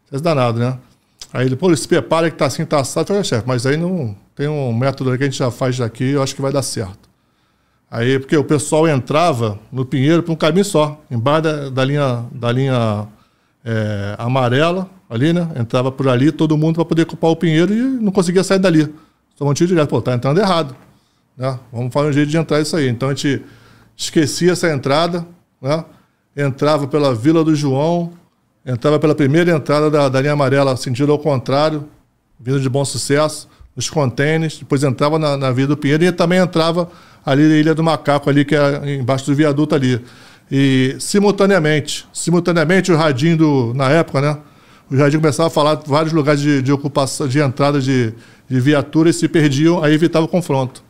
Estresse 0.03 0.23
danado, 0.23 0.59
né? 0.59 0.77
Aí 1.35 1.47
ele, 1.47 1.57
pô, 1.57 1.75
se 1.75 1.85
prepara 1.85 2.31
que 2.31 2.37
tá 2.37 2.45
assim, 2.45 2.65
tá 2.65 2.79
assado. 2.79 3.01
Eu 3.01 3.07
falei, 3.07 3.23
chefe, 3.25 3.43
mas 3.45 3.65
aí 3.65 3.75
não 3.75 4.15
tem 4.33 4.47
um 4.47 4.73
método 4.73 5.17
que 5.17 5.23
a 5.23 5.25
gente 5.25 5.37
já 5.37 5.51
faz 5.51 5.77
daqui, 5.77 6.11
eu 6.11 6.23
acho 6.23 6.33
que 6.33 6.41
vai 6.41 6.49
dar 6.49 6.61
certo. 6.61 7.09
Aí, 7.91 8.17
porque 8.17 8.37
o 8.37 8.43
pessoal 8.43 8.87
entrava 8.87 9.59
no 9.69 9.83
Pinheiro 9.83 10.23
por 10.23 10.31
um 10.31 10.35
caminho 10.37 10.63
só, 10.63 10.97
embaixo 11.11 11.41
da, 11.41 11.69
da 11.69 11.83
linha, 11.83 12.25
da 12.31 12.51
linha 12.53 13.07
é, 13.65 14.15
amarela, 14.17 14.89
ali, 15.09 15.33
né? 15.33 15.51
Entrava 15.59 15.91
por 15.91 16.07
ali, 16.07 16.31
todo 16.31 16.57
mundo 16.57 16.75
para 16.75 16.85
poder 16.85 17.01
ocupar 17.01 17.31
o 17.31 17.35
Pinheiro 17.35 17.73
e 17.73 17.81
não 17.81 18.13
conseguia 18.13 18.41
sair 18.41 18.59
dali. 18.59 18.93
Só 19.35 19.43
um 19.43 19.53
tiro 19.53 19.67
direto, 19.67 19.89
pô, 19.89 20.01
tá 20.01 20.13
entrando 20.13 20.39
errado. 20.39 20.73
Né? 21.35 21.59
Vamos 21.69 21.91
fazer 21.91 22.07
um 22.07 22.13
jeito 22.13 22.29
de 22.29 22.37
entrar 22.37 22.61
isso 22.61 22.77
aí. 22.77 22.87
Então 22.87 23.09
a 23.09 23.13
gente 23.13 23.43
esquecia 23.97 24.53
essa 24.53 24.71
entrada, 24.71 25.27
né? 25.61 25.83
Entrava 26.33 26.87
pela 26.87 27.13
Vila 27.13 27.43
do 27.43 27.53
João, 27.53 28.13
entrava 28.65 28.99
pela 28.99 29.13
primeira 29.13 29.51
entrada 29.51 29.89
da, 29.91 30.09
da 30.09 30.19
linha 30.19 30.33
amarela, 30.33 30.75
sentido 30.75 31.11
ao 31.11 31.19
contrário, 31.19 31.85
vindo 32.39 32.59
de 32.59 32.67
bom 32.67 32.83
sucesso 32.83 33.47
nos 33.75 33.89
contêineres, 33.89 34.57
depois 34.57 34.83
entrava 34.83 35.19
na, 35.19 35.35
na 35.37 35.51
Vila 35.51 35.69
do 35.69 35.77
Pinheiro 35.77 36.03
e 36.03 36.11
também 36.11 36.39
entrava 36.39 36.89
ali 37.25 37.43
na 37.47 37.55
Ilha 37.55 37.75
do 37.75 37.83
Macaco, 37.83 38.29
ali, 38.29 38.45
que 38.45 38.55
é 38.55 38.95
embaixo 38.95 39.25
do 39.25 39.35
viaduto 39.35 39.75
ali. 39.75 40.01
E 40.49 40.95
simultaneamente, 40.99 42.07
simultaneamente 42.13 42.91
o 42.91 42.95
radinho 42.95 43.37
do, 43.37 43.73
na 43.73 43.89
época, 43.89 44.21
né? 44.21 44.37
O 44.89 44.95
radinho 44.95 45.19
começava 45.19 45.47
a 45.47 45.49
falar 45.49 45.81
vários 45.85 46.13
lugares 46.13 46.39
de, 46.39 46.61
de 46.61 46.71
ocupação, 46.71 47.27
de 47.27 47.39
entrada 47.39 47.81
de, 47.81 48.13
de 48.47 48.59
viaturas 48.59 49.15
se 49.15 49.27
perdiam, 49.27 49.83
aí 49.83 49.93
evitava 49.93 50.25
o 50.25 50.27
confronto. 50.29 50.83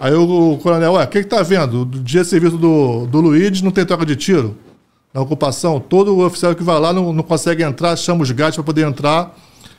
Aí 0.00 0.12
o, 0.12 0.52
o 0.52 0.58
coronel, 0.58 0.94
ué, 0.94 1.04
o 1.04 1.08
que, 1.08 1.22
que 1.22 1.28
tá 1.28 1.42
vendo? 1.42 1.84
Do 1.84 2.00
dia 2.00 2.22
de 2.22 2.28
serviço 2.28 2.58
do, 2.58 3.06
do 3.06 3.20
Luiz 3.20 3.62
não 3.62 3.70
tem 3.70 3.86
troca 3.86 4.04
de 4.04 4.16
tiro? 4.16 4.56
Na 5.12 5.20
ocupação, 5.20 5.80
todo 5.80 6.18
oficial 6.18 6.54
que 6.54 6.62
vai 6.62 6.78
lá 6.78 6.92
não, 6.92 7.12
não 7.12 7.22
consegue 7.22 7.62
entrar, 7.62 7.96
chama 7.96 8.22
os 8.22 8.30
gatos 8.30 8.56
para 8.56 8.64
poder 8.64 8.86
entrar 8.86 9.34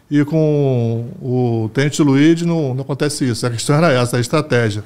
e 0.10 0.26
com 0.26 1.08
o 1.22 1.70
Tenente 1.74 2.02
Luiz 2.02 2.42
não, 2.42 2.74
não 2.74 2.82
acontece 2.82 3.30
isso. 3.30 3.46
A 3.46 3.50
questão 3.50 3.76
era 3.76 3.92
essa, 3.92 4.18
a 4.18 4.20
estratégia. 4.20 4.84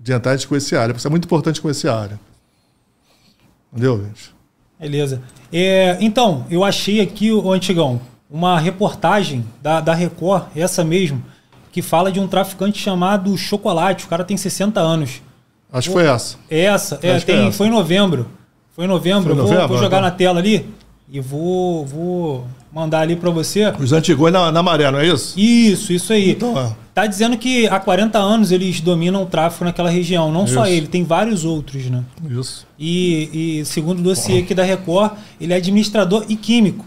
a 0.00 0.36
gente 0.36 0.48
conhecer 0.48 0.76
a 0.76 0.82
área. 0.82 0.94
Porque 0.94 1.06
é 1.06 1.10
muito 1.10 1.26
importante 1.26 1.60
conhecer 1.60 1.88
a 1.88 1.98
área. 1.98 2.20
Entendeu, 3.70 4.02
gente? 4.02 4.34
Beleza. 4.80 5.22
É, 5.52 5.98
então, 6.00 6.46
eu 6.50 6.64
achei 6.64 7.00
aqui, 7.00 7.30
o 7.30 7.52
Antigão, 7.52 8.00
uma 8.30 8.58
reportagem 8.58 9.44
da, 9.60 9.80
da 9.80 9.94
Record, 9.94 10.46
essa 10.56 10.82
mesmo, 10.82 11.22
que 11.70 11.82
fala 11.82 12.10
de 12.10 12.18
um 12.18 12.26
traficante 12.26 12.78
chamado 12.78 13.36
Chocolate. 13.36 14.06
O 14.06 14.08
cara 14.08 14.24
tem 14.24 14.36
60 14.36 14.80
anos. 14.80 15.22
Acho 15.70 15.88
que 15.88 15.92
foi 15.92 16.06
essa. 16.06 16.36
É 16.50 16.60
essa, 16.60 16.98
é, 17.02 17.18
que 17.18 17.26
tem, 17.26 17.36
é 17.36 17.48
essa. 17.48 17.58
foi 17.58 17.66
em 17.66 17.70
novembro. 17.70 18.28
Foi 18.74 18.84
em 18.84 18.88
novembro. 18.88 19.22
Foi 19.22 19.32
em 19.34 19.36
Eu 19.38 19.42
vou- 19.44 19.46
novembro? 19.52 19.68
Vou, 19.68 19.76
jogar 19.78 19.98
Então. 19.98 20.08
na 20.08 20.10
tela 20.10 20.38
ali 20.40 20.66
e 21.10 21.20
vou, 21.20 21.84
vou 21.86 22.46
mandar 22.72 23.00
ali 23.00 23.16
para 23.16 23.30
você. 23.30 23.72
Os 23.78 23.92
antigos 23.92 24.32
na, 24.32 24.50
na 24.50 24.62
maré, 24.62 24.90
não 24.90 24.98
é 24.98 25.06
isso? 25.06 25.38
Isso, 25.38 25.92
isso 25.92 26.12
aí. 26.12 26.30
Então, 26.30 26.58
é. 26.58 26.72
Tá 26.94 27.06
dizendo 27.06 27.38
que 27.38 27.66
há 27.68 27.80
40 27.80 28.18
anos 28.18 28.52
eles 28.52 28.80
dominam 28.82 29.22
o 29.22 29.26
tráfico 29.26 29.64
naquela 29.64 29.88
região. 29.88 30.30
Não 30.30 30.46
só 30.46 30.64
Isso. 30.64 30.72
ele, 30.74 30.86
tem 30.86 31.02
vários 31.04 31.42
outros, 31.44 31.86
né? 31.86 32.02
Isso. 32.30 32.66
E, 32.78 33.60
e 33.60 33.64
segundo 33.64 34.00
o 34.00 34.02
dossiê 34.02 34.40
aqui 34.40 34.54
da 34.54 34.62
Record, 34.62 35.12
ele 35.40 35.54
é 35.54 35.56
administrador 35.56 36.24
e 36.28 36.36
químico. 36.36 36.84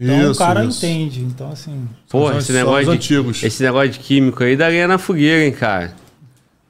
Então 0.00 0.28
o 0.28 0.30
Isso, 0.30 0.38
cara 0.38 0.64
isso. 0.64 0.84
entende. 0.84 1.20
Então, 1.20 1.50
assim. 1.50 1.88
Porra, 2.08 2.30
São 2.32 2.38
esse 2.38 2.52
negócio, 2.52 2.84
de, 2.84 2.90
antigos. 2.92 3.42
esse 3.42 3.62
negócio 3.62 3.90
de 3.90 3.98
químico 4.00 4.42
aí 4.44 4.56
daria 4.56 4.86
na 4.86 4.98
fogueira, 4.98 5.44
hein, 5.44 5.52
cara. 5.52 5.94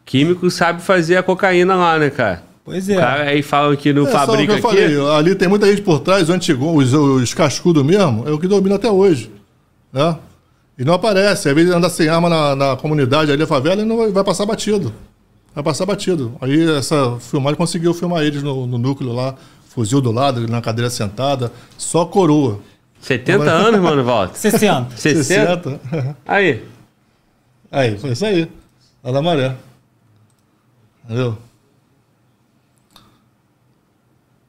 Químico 0.06 0.50
sabe 0.50 0.82
fazer 0.82 1.16
a 1.16 1.22
cocaína 1.22 1.74
lá, 1.74 1.98
né, 1.98 2.08
cara? 2.10 2.42
Pois 2.64 2.88
O 2.88 2.92
é. 2.92 2.96
cara 2.96 3.22
aí 3.24 3.42
falam 3.42 3.76
que 3.76 3.92
não 3.92 4.02
É, 4.02 4.04
o 4.04 4.06
que 4.06 4.12
fabrica 4.12 4.52
eu 4.52 4.56
aqui. 4.56 4.62
falei, 4.62 5.10
ali 5.18 5.34
tem 5.34 5.46
muita 5.48 5.66
gente 5.68 5.82
por 5.82 6.00
trás, 6.00 6.22
os 6.24 6.30
antigos, 6.30 6.92
os, 6.92 7.22
os 7.22 7.34
cascudos 7.34 7.84
mesmo, 7.84 8.26
é 8.26 8.30
o 8.30 8.38
que 8.38 8.48
domina 8.48 8.76
até 8.76 8.90
hoje. 8.90 9.30
Né? 9.92 10.16
E 10.78 10.84
não 10.84 10.94
aparece. 10.94 11.48
Às 11.48 11.54
vezes 11.54 11.72
anda 11.74 11.88
sem 11.90 12.08
arma 12.08 12.28
na, 12.28 12.56
na 12.56 12.76
comunidade 12.76 13.30
ali, 13.30 13.42
a 13.42 13.46
favela, 13.46 13.82
e 13.82 13.84
não 13.84 13.98
vai, 13.98 14.10
vai 14.10 14.24
passar 14.24 14.46
batido. 14.46 14.92
Vai 15.54 15.62
passar 15.62 15.84
batido. 15.86 16.34
Aí 16.40 16.68
essa 16.76 17.16
filmagem 17.20 17.56
conseguiu 17.56 17.92
filmar 17.94 18.22
eles 18.24 18.42
no, 18.42 18.66
no 18.66 18.78
núcleo 18.78 19.12
lá, 19.12 19.34
fuzil 19.68 20.00
do 20.00 20.10
lado, 20.10 20.48
na 20.48 20.60
cadeira 20.62 20.88
sentada, 20.90 21.52
só 21.76 22.04
coroa. 22.06 22.58
70 23.00 23.44
anos, 23.50 23.80
mano, 23.80 24.02
Walter. 24.02 24.34
60. 24.40 24.96
60? 24.96 25.80
Aí. 26.26 26.64
Aí, 27.70 27.98
foi 27.98 28.10
isso 28.12 28.24
aí. 28.24 28.48
Lá 29.04 29.12
da 29.12 29.20
maré. 29.20 29.54
Entendeu? 31.04 31.36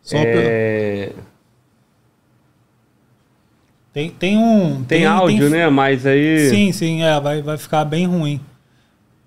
Só 0.05 0.15
É... 0.17 1.11
Tem, 3.93 4.09
tem 4.09 4.37
um. 4.37 4.83
Tem, 4.83 5.05
áudio, 5.05 5.49
né? 5.49 5.69
Mas 5.69 6.05
aí. 6.05 6.49
Sim, 6.49 6.71
sim, 6.73 7.01
é, 7.01 7.19
vai, 7.19 7.41
vai 7.41 7.57
ficar 7.57 7.85
bem 7.85 8.05
ruim. 8.05 8.41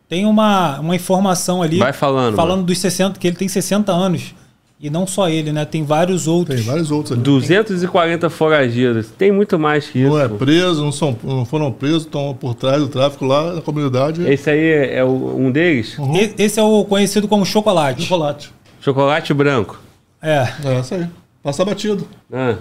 Tem 0.08 0.26
uma, 0.26 0.78
uma 0.80 0.94
informação 0.94 1.62
ali. 1.62 1.78
Vai 1.78 1.92
falando, 1.92 2.36
Falando 2.36 2.56
mano. 2.58 2.66
dos 2.66 2.78
60, 2.78 3.18
que 3.18 3.26
ele 3.26 3.36
tem 3.36 3.48
60 3.48 3.90
anos. 3.92 4.34
E 4.80 4.88
não 4.90 5.06
só 5.06 5.28
ele, 5.28 5.52
né? 5.52 5.64
Tem 5.64 5.82
vários 5.82 6.28
outros. 6.28 6.56
Tem 6.60 6.64
vários 6.64 6.90
outros 6.90 7.12
ali. 7.14 7.22
240 7.22 8.30
foragidos. 8.30 9.08
Tem 9.10 9.32
muito 9.32 9.58
mais 9.58 9.88
que 9.88 9.98
isso. 10.00 10.08
Não 10.10 10.20
é 10.20 10.28
preso, 10.28 10.84
não, 10.84 10.92
são, 10.92 11.16
não 11.24 11.44
foram 11.44 11.72
presos, 11.72 12.02
estão 12.04 12.36
por 12.38 12.54
trás 12.54 12.80
do 12.80 12.88
tráfico 12.88 13.24
lá 13.24 13.54
na 13.54 13.60
comunidade. 13.62 14.22
Esse 14.30 14.48
aí 14.50 14.60
é 14.60 14.96
é 14.98 15.04
o- 15.04 15.34
um 15.36 15.50
deles? 15.50 15.96
E- 16.14 16.42
Esse 16.42 16.60
é 16.60 16.62
o 16.62 16.84
conhecido 16.84 17.26
como 17.26 17.44
chocolate. 17.44 18.02
Chocolate. 18.02 18.52
Chocolate 18.80 19.34
branco. 19.34 19.80
É. 20.20 20.48
É, 20.64 20.80
isso 20.80 20.94
aí. 20.94 21.08
Passa 21.42 21.64
batido. 21.64 22.06
Ah, 22.32 22.58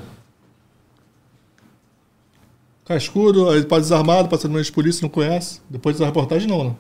Cascudo, 2.85 3.49
aí 3.49 3.63
pode 3.65 3.81
desarmado, 3.83 4.29
passa 4.29 4.47
no 4.47 4.53
meio 4.53 4.63
de 4.63 4.71
polícia, 4.71 5.01
não 5.01 5.09
conhece. 5.09 5.59
Depois 5.69 5.97
da 5.99 6.05
reportagem, 6.05 6.47
não, 6.47 6.63
né? 6.63 6.75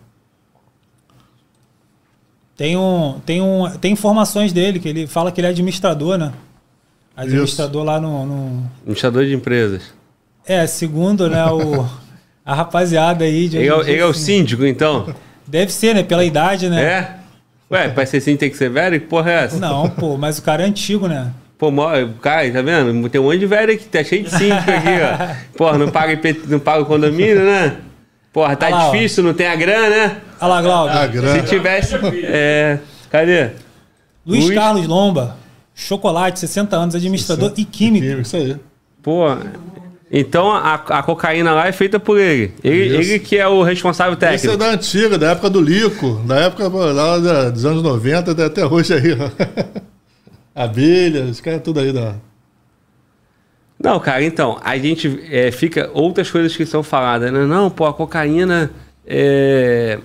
Tem, 2.55 2.77
um, 2.77 3.19
tem, 3.25 3.41
um, 3.41 3.69
tem 3.77 3.91
informações 3.91 4.53
dele, 4.53 4.79
que 4.79 4.87
ele 4.87 5.05
fala 5.05 5.31
que 5.31 5.39
ele 5.41 5.47
é 5.47 5.49
administrador, 5.51 6.17
né? 6.17 6.33
Administrador 7.15 7.83
lá 7.83 7.99
no, 7.99 8.25
no- 8.25 8.71
administrador 8.81 9.25
de 9.25 9.33
empresas. 9.33 9.93
É, 10.45 10.65
segundo, 10.65 11.29
né, 11.29 11.45
o, 11.51 11.85
a 12.45 12.55
rapaziada 12.55 13.25
aí 13.25 13.49
de 13.49 13.57
Ele 13.57 13.69
é, 13.69 13.79
ele 13.91 14.01
é 14.01 14.05
o 14.05 14.13
síndico, 14.13 14.65
então? 14.65 15.13
Deve 15.45 15.71
ser, 15.71 15.93
né? 15.93 16.03
Pela 16.03 16.23
idade, 16.23 16.69
né? 16.69 16.83
É? 16.83 17.19
Ué, 17.71 17.89
pra 17.89 18.05
ser 18.05 18.21
síndico 18.21 18.39
tem 18.41 18.49
que 18.49 18.57
ser 18.57 18.69
velho? 18.69 18.99
Que 18.99 19.07
porra 19.07 19.31
é 19.31 19.43
essa? 19.45 19.57
Não, 19.57 19.89
pô, 19.89 20.17
mas 20.17 20.37
o 20.39 20.41
cara 20.41 20.63
é 20.63 20.65
antigo, 20.65 21.07
né? 21.07 21.31
Pô, 21.57 21.71
cara, 22.21 22.49
tá 22.51 22.61
vendo? 22.61 23.09
Tem 23.09 23.19
um 23.19 23.23
monte 23.25 23.39
de 23.39 23.45
velho 23.47 23.73
aqui, 23.73 23.85
tá 23.85 24.03
cheio 24.03 24.23
de 24.23 24.29
síndico 24.29 24.69
aqui, 24.71 24.89
ó. 25.01 25.35
Porra, 25.57 25.77
não 25.77 25.89
paga, 25.89 26.13
IP 26.13 26.43
não 26.47 26.59
paga 26.59 26.83
o 26.83 26.85
condomínio, 26.85 27.43
né? 27.43 27.77
Porra, 28.31 28.55
tá 28.55 28.69
lá, 28.69 28.87
ó. 28.89 28.91
difícil, 28.91 29.23
não 29.23 29.33
tem 29.33 29.47
a 29.47 29.55
grana, 29.55 29.89
né? 29.89 30.17
Olha 30.39 30.49
lá, 30.49 30.61
Glauber. 30.61 30.91
Ah, 30.95 31.05
Se 31.07 31.11
grande. 31.11 31.47
tivesse. 31.49 31.95
É. 32.23 32.77
Cadê? 33.09 33.49
Luiz, 34.25 34.45
Luiz- 34.45 34.55
Carlos 34.59 34.85
Lomba, 34.87 35.35
chocolate, 35.73 36.39
60 36.39 36.75
anos, 36.75 36.93
administrador 36.95 37.51
e 37.57 37.65
químico. 37.65 38.21
Isso 38.21 38.35
aí. 38.37 38.55
Pô. 39.01 39.25
Então 40.09 40.49
a, 40.51 40.75
a 40.75 41.03
cocaína 41.03 41.51
lá 41.51 41.67
é 41.67 41.71
feita 41.73 41.99
por 41.99 42.17
ele. 42.17 42.53
Ele, 42.63 42.97
Isso. 42.97 43.11
ele 43.11 43.19
que 43.19 43.37
é 43.37 43.47
o 43.47 43.61
responsável 43.61 44.13
Esse 44.13 44.25
é 44.25 44.29
técnico. 44.31 44.57
da 44.57 44.69
antiga, 44.71 45.17
da 45.17 45.31
época 45.31 45.49
do 45.49 45.59
Lico, 45.59 46.21
da 46.25 46.39
época 46.39 46.67
lá 46.69 47.17
da- 47.19 47.49
dos 47.49 47.65
anos 47.65 47.83
90 47.83 48.31
até- 48.31 48.45
até 48.45 48.65
hoje 48.65 48.93
aí. 48.93 49.17
Abelha, 50.55 51.25
os 51.25 51.41
caras 51.41 51.61
tudo 51.61 51.79
aí 51.79 51.91
da. 51.91 52.15
Não, 53.79 53.99
cara, 53.99 54.23
então, 54.23 54.59
a 54.63 54.77
gente 54.77 55.19
é, 55.29 55.51
fica. 55.51 55.89
Outras 55.93 56.31
coisas 56.31 56.55
que 56.55 56.65
são 56.65 56.81
faladas, 56.81 57.31
né? 57.31 57.45
Não, 57.45 57.69
pô, 57.69 57.85
a 57.85 57.93
cocaína 57.93 58.71
é, 59.05 59.99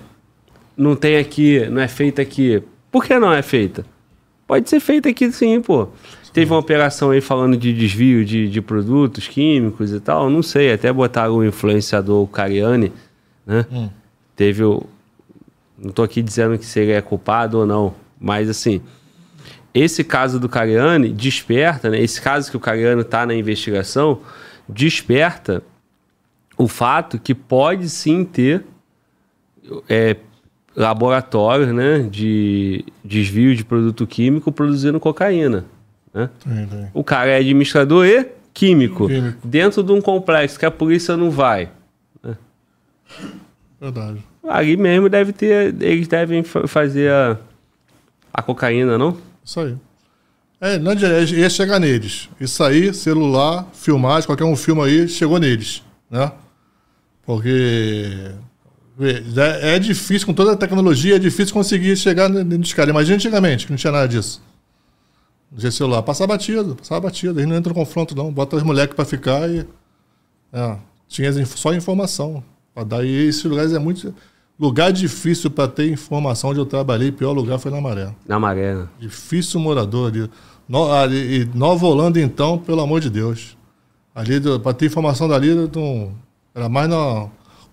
não 0.77 0.95
tem 0.95 1.17
aqui, 1.17 1.65
não 1.71 1.81
é 1.81 1.87
feita 1.87 2.21
aqui. 2.21 2.61
Por 2.91 3.03
que 3.03 3.17
não 3.17 3.33
é 3.33 3.41
feita? 3.41 3.83
Pode 4.45 4.69
ser 4.69 4.79
feita 4.79 5.09
aqui 5.09 5.31
sim, 5.31 5.59
pô. 5.59 5.87
Teve 6.33 6.51
uma 6.51 6.59
operação 6.59 7.11
aí 7.11 7.21
falando 7.21 7.55
de 7.55 7.71
desvio 7.71 8.25
de, 8.25 8.49
de 8.49 8.61
produtos 8.61 9.27
químicos 9.27 9.91
e 9.93 9.99
tal, 9.99 10.29
não 10.31 10.41
sei, 10.41 10.73
até 10.73 10.91
botaram 10.91 11.35
o 11.35 11.45
influenciador 11.45 12.25
Cariani, 12.27 12.91
né? 13.45 13.65
Teve 14.35 14.63
o. 14.63 14.83
Não 15.77 15.91
tô 15.91 16.01
aqui 16.01 16.23
dizendo 16.23 16.57
que 16.57 16.65
se 16.65 16.79
ele 16.79 16.91
é 16.91 17.01
culpado 17.01 17.59
ou 17.59 17.65
não, 17.67 17.93
mas 18.19 18.49
assim, 18.49 18.81
esse 19.73 20.03
caso 20.03 20.39
do 20.39 20.49
Cariani 20.49 21.09
desperta, 21.09 21.89
né? 21.89 22.01
Esse 22.01 22.19
caso 22.19 22.49
que 22.49 22.57
o 22.57 22.59
Cariani 22.59 23.01
está 23.01 23.25
na 23.25 23.35
investigação, 23.35 24.19
desperta 24.67 25.61
o 26.57 26.67
fato 26.67 27.19
que 27.19 27.35
pode 27.35 27.89
sim 27.89 28.23
ter 28.23 28.63
é, 29.89 30.15
laboratórios 30.75 31.73
né, 31.73 31.99
de 31.99 32.85
desvio 33.03 33.55
de 33.55 33.63
produto 33.63 34.05
químico 34.07 34.51
produzindo 34.51 34.99
cocaína. 34.99 35.65
Né? 36.13 36.29
Tem, 36.43 36.65
tem. 36.67 36.87
O 36.93 37.03
cara 37.03 37.31
é 37.31 37.37
administrador 37.37 38.05
e 38.05 38.25
químico, 38.53 39.07
Químico. 39.07 39.39
dentro 39.47 39.81
de 39.81 39.91
um 39.91 39.99
complexo 40.01 40.59
que 40.59 40.65
a 40.65 40.71
polícia 40.71 41.17
não 41.17 41.31
vai. 41.31 41.69
Verdade. 43.79 44.23
Ali 44.47 44.77
mesmo 44.77 45.09
deve 45.09 45.33
ter, 45.33 45.75
eles 45.81 46.07
devem 46.07 46.43
fa- 46.43 46.67
fazer 46.67 47.11
a, 47.11 47.37
a 48.33 48.41
cocaína, 48.41 48.97
não? 48.97 49.17
Isso 49.43 49.59
aí. 49.59 49.75
É, 50.61 50.79
não 50.79 50.91
adianta, 50.91 51.19
ia 51.35 51.49
chegar 51.49 51.79
neles. 51.79 52.29
Isso 52.39 52.63
aí, 52.63 52.93
celular, 52.93 53.67
filmagem, 53.73 54.25
qualquer 54.27 54.45
um 54.45 54.55
filma 54.55 54.85
aí, 54.85 55.07
chegou 55.09 55.37
neles, 55.39 55.83
né? 56.09 56.31
Porque 57.25 58.31
é, 59.01 59.75
é 59.75 59.79
difícil, 59.79 60.25
com 60.25 60.33
toda 60.33 60.53
a 60.53 60.57
tecnologia, 60.57 61.15
é 61.15 61.19
difícil 61.19 61.53
conseguir 61.53 61.97
chegar 61.97 62.29
nos 62.29 62.73
caras. 62.73 62.91
Imagina 62.91 63.15
antigamente, 63.15 63.65
que 63.65 63.71
não 63.71 63.77
tinha 63.77 63.91
nada 63.91 64.07
disso. 64.07 64.41
Tinha 65.57 65.71
celular. 65.71 66.01
Passar 66.03 66.25
batido, 66.27 66.75
passar 66.75 66.99
batido. 66.99 67.39
Eles 67.39 67.49
não 67.49 67.57
entram 67.57 67.73
no 67.73 67.79
confronto, 67.79 68.15
não. 68.15 68.31
Bota 68.31 68.55
os 68.55 68.63
moleques 68.63 68.95
pra 68.95 69.05
ficar 69.05 69.49
e... 69.49 69.65
É, 70.51 70.77
tinha 71.07 71.31
só 71.45 71.73
informação. 71.73 72.43
Pra 72.73 72.83
dar- 72.83 73.03
E 73.05 73.27
esses 73.27 73.43
lugares 73.43 73.73
é 73.73 73.79
muito... 73.79 74.13
Lugar 74.59 74.91
difícil 74.93 75.49
para 75.49 75.67
ter 75.67 75.89
informação 75.91 76.51
onde 76.51 76.59
eu 76.59 76.65
trabalhei, 76.65 77.11
pior 77.11 77.31
lugar 77.31 77.57
foi 77.57 77.71
na 77.71 77.81
Maré. 77.81 78.13
Na 78.27 78.39
maré, 78.39 78.75
né? 78.75 78.87
Difícil 78.99 79.59
morador 79.59 80.11
ali. 80.11 80.29
No, 80.69 80.91
ali 80.91 81.41
e 81.41 81.45
Nova 81.57 81.85
Holanda, 81.87 82.21
então, 82.21 82.59
pelo 82.59 82.79
amor 82.79 83.01
de 83.01 83.09
Deus. 83.09 83.57
Ali, 84.13 84.39
para 84.59 84.73
ter 84.73 84.85
informação 84.85 85.27
dali, 85.27 85.53
não, 85.75 86.13
era 86.53 86.69
mais 86.69 86.87
na, 86.87 87.27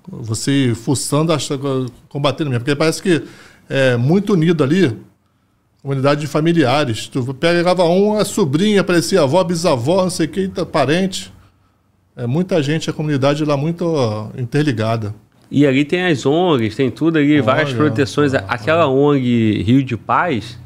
você 0.08 0.74
fuçando, 0.74 1.32
achando, 1.34 1.92
combatendo 2.08 2.48
mesmo. 2.48 2.64
Porque 2.64 2.74
parece 2.74 3.02
que 3.02 3.22
é 3.68 3.96
muito 3.98 4.32
unido 4.32 4.64
ali, 4.64 4.96
comunidade 5.82 6.20
de 6.20 6.26
familiares. 6.26 7.08
Tu 7.08 7.34
pegava 7.34 7.84
um, 7.84 8.16
a 8.18 8.24
sobrinha, 8.24 8.80
aparecia 8.80 9.22
avó, 9.22 9.42
bisavó, 9.44 10.02
não 10.02 10.10
sei 10.10 10.26
o 10.26 10.28
que, 10.28 10.48
tá, 10.48 10.64
parente. 10.66 11.32
É 12.16 12.26
muita 12.26 12.62
gente, 12.62 12.90
a 12.90 12.92
comunidade 12.92 13.44
lá 13.44 13.56
muito 13.56 14.30
interligada. 14.36 15.14
E 15.50 15.66
ali 15.66 15.84
tem 15.84 16.06
as 16.06 16.24
ONGs, 16.26 16.76
tem 16.76 16.90
tudo 16.90 17.18
ali, 17.18 17.40
várias 17.40 17.70
Olha, 17.70 17.76
proteções. 17.78 18.32
olha, 18.34 18.44
Aquela 18.46 18.86
ONG 18.88 19.62
Rio 19.62 19.82
de 19.82 19.96
Paz, 19.96 20.58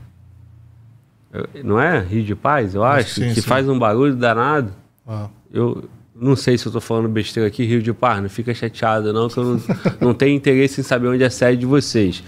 não 1.63 1.81
é? 1.81 2.01
Rio 2.01 2.23
de 2.23 2.35
Paz, 2.35 2.75
eu 2.75 2.85
acho, 2.85 3.15
Sim, 3.15 3.29
que 3.29 3.37
sim. 3.37 3.43
faz 3.43 3.69
um 3.69 3.79
barulho 3.79 4.15
danado. 4.15 4.73
Ah, 5.07 5.29
Eu 5.53 5.85
não 6.15 6.37
sei 6.37 6.59
se 6.59 6.67
eu 6.67 6.73
tô 6.73 6.81
falando 6.81 7.09
besteira 7.09 7.47
aqui, 7.49 7.65
Rio 7.65 7.83
de 7.83 7.93
Paz, 7.93 8.21
não 8.23 8.29
fica 8.29 8.53
chateado 8.55 9.13
não, 9.13 9.29
que 9.29 9.39
eu 9.39 9.45
não, 9.45 9.63
não 10.09 10.15
tenho 10.15 10.37
interesse 10.37 10.81
em 10.81 10.85
saber 10.85 11.09
onde 11.09 11.23
é 11.23 11.27
a 11.27 11.31
sede 11.31 11.59
de 11.61 11.67
vocês. 11.67 12.23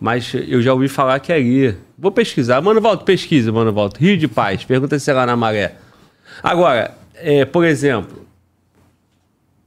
Mas 0.00 0.32
eu 0.34 0.62
já 0.62 0.72
ouvi 0.72 0.88
falar 0.88 1.18
que 1.20 1.32
é 1.32 1.36
ali. 1.36 1.76
Vou 1.98 2.12
pesquisar. 2.12 2.60
Mano, 2.60 2.80
volta, 2.80 3.04
pesquisa, 3.04 3.50
mano, 3.50 3.72
volta. 3.72 3.98
Rio 4.00 4.16
de 4.16 4.28
Paz. 4.28 4.64
Pergunta 4.64 4.98
se 4.98 5.10
é 5.10 5.14
lá 5.14 5.26
na 5.26 5.36
maré. 5.36 5.74
Agora, 6.42 6.96
é, 7.14 7.44
por 7.44 7.64
exemplo, 7.64 8.24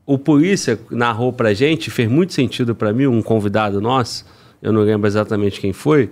o 0.06 0.18
polícia 0.18 0.80
narrou 0.90 1.34
pra 1.34 1.54
gente, 1.54 1.92
fez 1.92 2.10
muito 2.10 2.34
sentido 2.34 2.74
pra 2.74 2.94
mim, 2.94 3.08
um 3.08 3.22
convidado 3.22 3.82
nosso, 3.82 4.26
eu 4.62 4.72
não 4.72 4.82
lembro 4.82 5.08
exatamente 5.08 5.60
quem 5.60 5.74
foi, 5.74 6.10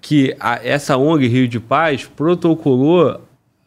que 0.00 0.34
a- 0.40 0.60
essa 0.62 0.96
ONG 0.96 1.26
Rio 1.28 1.48
de 1.48 1.60
Paz 1.60 2.04
protocolou 2.04 3.20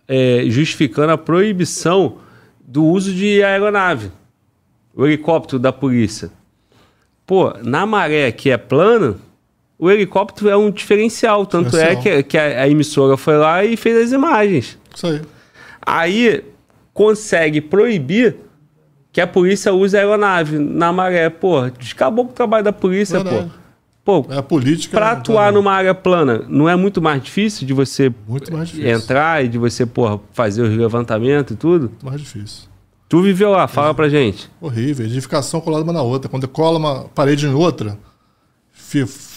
é, 0.07 0.43
justificando 0.47 1.11
a 1.11 1.17
proibição 1.17 2.17
do 2.59 2.83
uso 2.85 3.13
de 3.13 3.43
aeronave, 3.43 4.11
o 4.95 5.05
helicóptero 5.05 5.59
da 5.59 5.71
polícia. 5.71 6.31
Pô, 7.27 7.53
na 7.63 7.85
maré 7.85 8.31
que 8.31 8.49
é 8.49 8.57
plana, 8.57 9.15
o 9.79 9.89
helicóptero 9.89 10.49
é 10.49 10.57
um 10.57 10.69
diferencial. 10.69 11.45
Tanto 11.45 11.77
é 11.77 11.95
que, 11.95 12.21
que 12.23 12.37
a, 12.37 12.63
a 12.63 12.69
emissora 12.69 13.15
foi 13.17 13.37
lá 13.37 13.63
e 13.63 13.75
fez 13.77 13.97
as 14.07 14.11
imagens. 14.11 14.77
Isso 14.93 15.07
aí. 15.07 15.21
Aí 15.81 16.43
consegue 16.93 17.61
proibir 17.61 18.35
que 19.11 19.21
a 19.21 19.25
polícia 19.25 19.73
use 19.73 19.95
a 19.95 20.01
aeronave 20.01 20.59
na 20.59 20.91
maré. 20.91 21.29
Pô, 21.29 21.57
acabou 21.59 22.25
com 22.25 22.31
o 22.31 22.35
trabalho 22.35 22.63
da 22.63 22.73
polícia, 22.73 23.19
Verdade. 23.23 23.49
pô. 24.03 24.23
Pô, 24.23 24.33
É 24.33 24.37
a 24.37 24.43
política. 24.43 24.97
pra 24.97 25.07
né? 25.07 25.11
atuar 25.13 25.51
numa 25.53 25.71
área 25.71 25.93
plana, 25.93 26.43
não 26.47 26.67
é 26.67 26.75
muito 26.75 26.99
mais 27.01 27.21
difícil 27.21 27.67
de 27.67 27.73
você 27.73 28.11
difícil. 28.63 28.87
entrar 28.89 29.45
e 29.45 29.47
de 29.47 29.57
você, 29.59 29.85
porra, 29.85 30.19
fazer 30.33 30.63
os 30.63 30.75
levantamentos 30.75 31.53
e 31.53 31.57
tudo? 31.57 31.89
Muito 31.89 32.05
mais 32.05 32.19
difícil. 32.19 32.67
Tu 33.07 33.21
viveu 33.21 33.51
lá, 33.51 33.67
fala 33.67 33.93
pra 33.93 34.09
gente. 34.09 34.49
Horrível. 34.59 35.05
Edificação 35.05 35.61
colada 35.61 35.83
uma 35.83 35.93
na 35.93 36.01
outra. 36.01 36.27
Quando 36.29 36.47
cola 36.47 36.79
uma 36.79 37.05
parede 37.13 37.45
em 37.45 37.53
outra, 37.53 37.97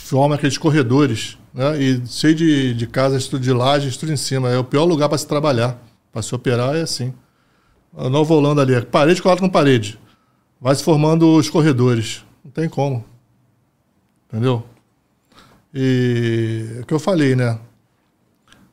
forma 0.03 0.35
aqueles 0.35 0.59
corredores, 0.59 1.39
né? 1.55 1.81
E 1.81 2.07
cheio 2.07 2.35
de, 2.35 2.75
de 2.75 2.87
casas, 2.87 3.27
tudo 3.27 3.43
de 3.43 3.53
lajes, 3.53 3.97
tudo 3.97 4.13
em 4.13 4.17
cima. 4.17 4.51
É 4.51 4.59
o 4.59 4.65
pior 4.65 4.85
lugar 4.85 5.09
para 5.09 5.19
se 5.19 5.27
trabalhar. 5.27 5.79
Para 6.13 6.23
se 6.23 6.35
operar 6.35 6.77
é 6.77 6.83
assim. 6.83 7.13
A 7.97 8.09
Nova 8.09 8.35
Holanda 8.35 8.63
ali, 8.63 8.81
parede 8.83 9.23
colada 9.23 9.41
com 9.41 9.49
parede. 9.49 9.99
Vai 10.61 10.75
se 10.75 10.83
formando 10.83 11.37
os 11.37 11.49
corredores. 11.49 12.25
Não 12.45 12.51
tem 12.51 12.69
como. 12.69 13.05
Entendeu? 14.29 14.65
E 15.75 16.67
é 16.79 16.81
o 16.81 16.87
que 16.87 16.95
eu 16.95 16.99
falei, 16.99 17.35
né? 17.35 17.59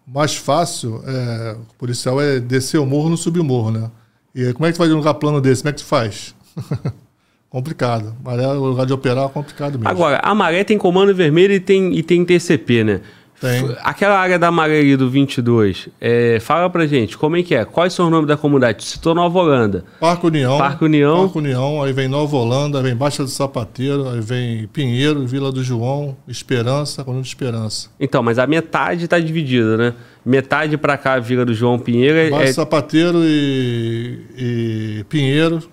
Mais 0.06 0.35
fácil 0.35 1.03
é, 1.06 1.51
o 1.53 1.74
policial 1.77 2.19
é 2.19 2.40
descer 2.40 2.80
o 2.80 2.85
morro 2.85 3.09
no 3.09 3.17
subir 3.17 3.40
o 3.40 3.43
morro, 3.43 3.72
né? 3.72 3.91
E 4.33 4.53
como 4.53 4.66
é 4.66 4.69
que 4.69 4.75
tu 4.75 4.80
vai 4.80 4.88
de 4.88 4.93
um 4.93 4.98
lugar 4.98 5.14
plano 5.16 5.40
desse? 5.40 5.61
Como 5.61 5.69
é 5.69 5.74
que 5.74 5.80
tu 5.80 5.85
faz? 5.85 6.35
complicado. 7.49 8.15
Maré, 8.23 8.47
o 8.47 8.65
lugar 8.65 8.85
de 8.85 8.93
operar 8.93 9.25
é 9.25 9.29
complicado 9.29 9.73
mesmo. 9.73 9.89
Agora, 9.89 10.19
a 10.23 10.35
maré 10.35 10.63
tem 10.63 10.77
comando 10.77 11.13
vermelho 11.13 11.53
e 11.53 11.59
tem, 11.59 11.93
e 11.93 12.03
tem 12.03 12.23
TCP, 12.23 12.83
né? 12.83 13.01
Tem. 13.39 13.73
Aquela 13.83 14.19
área 14.19 14.37
da 14.37 14.51
maré 14.51 14.79
ali 14.79 14.97
do 14.97 15.09
22, 15.09 15.87
é, 16.01 16.39
fala 16.41 16.69
pra 16.69 16.85
gente, 16.85 17.17
como 17.17 17.37
é 17.37 17.43
que 17.43 17.55
é? 17.55 17.63
Quais 17.63 17.93
são 17.93 18.05
os 18.05 18.11
nomes 18.11 18.27
da 18.27 18.35
comunidade? 18.35 18.83
Citou 18.83 19.15
Nova 19.15 19.39
Holanda. 19.39 19.85
Parque 19.97 20.27
União. 20.27 20.57
Parque 20.57 20.83
União. 20.83 21.21
Parque 21.21 21.37
União, 21.37 21.81
aí 21.81 21.93
vem 21.93 22.09
Nova 22.09 22.35
Holanda, 22.35 22.79
aí 22.79 22.83
vem 22.83 22.95
Baixa 22.95 23.23
do 23.23 23.29
Sapateiro, 23.29 24.09
aí 24.09 24.19
vem 24.19 24.67
Pinheiro, 24.67 25.25
Vila 25.25 25.53
do 25.53 25.63
João, 25.63 26.17
Esperança, 26.27 27.01
Conjunto 27.01 27.23
de 27.23 27.29
Esperança. 27.29 27.89
Então, 27.97 28.21
mas 28.21 28.37
a 28.37 28.45
metade 28.45 29.07
tá 29.07 29.17
dividida, 29.17 29.77
né? 29.77 29.93
Metade 30.25 30.77
pra 30.77 30.97
cá, 30.97 31.17
Vila 31.17 31.45
do 31.45 31.53
João 31.53 31.79
Pinheiro, 31.79 32.17
é, 32.17 32.29
Baixa 32.29 32.43
do 32.43 32.49
é 32.49 32.53
Sapateiro 32.53 33.21
e, 33.23 34.19
e 34.37 35.05
Pinheiro, 35.07 35.63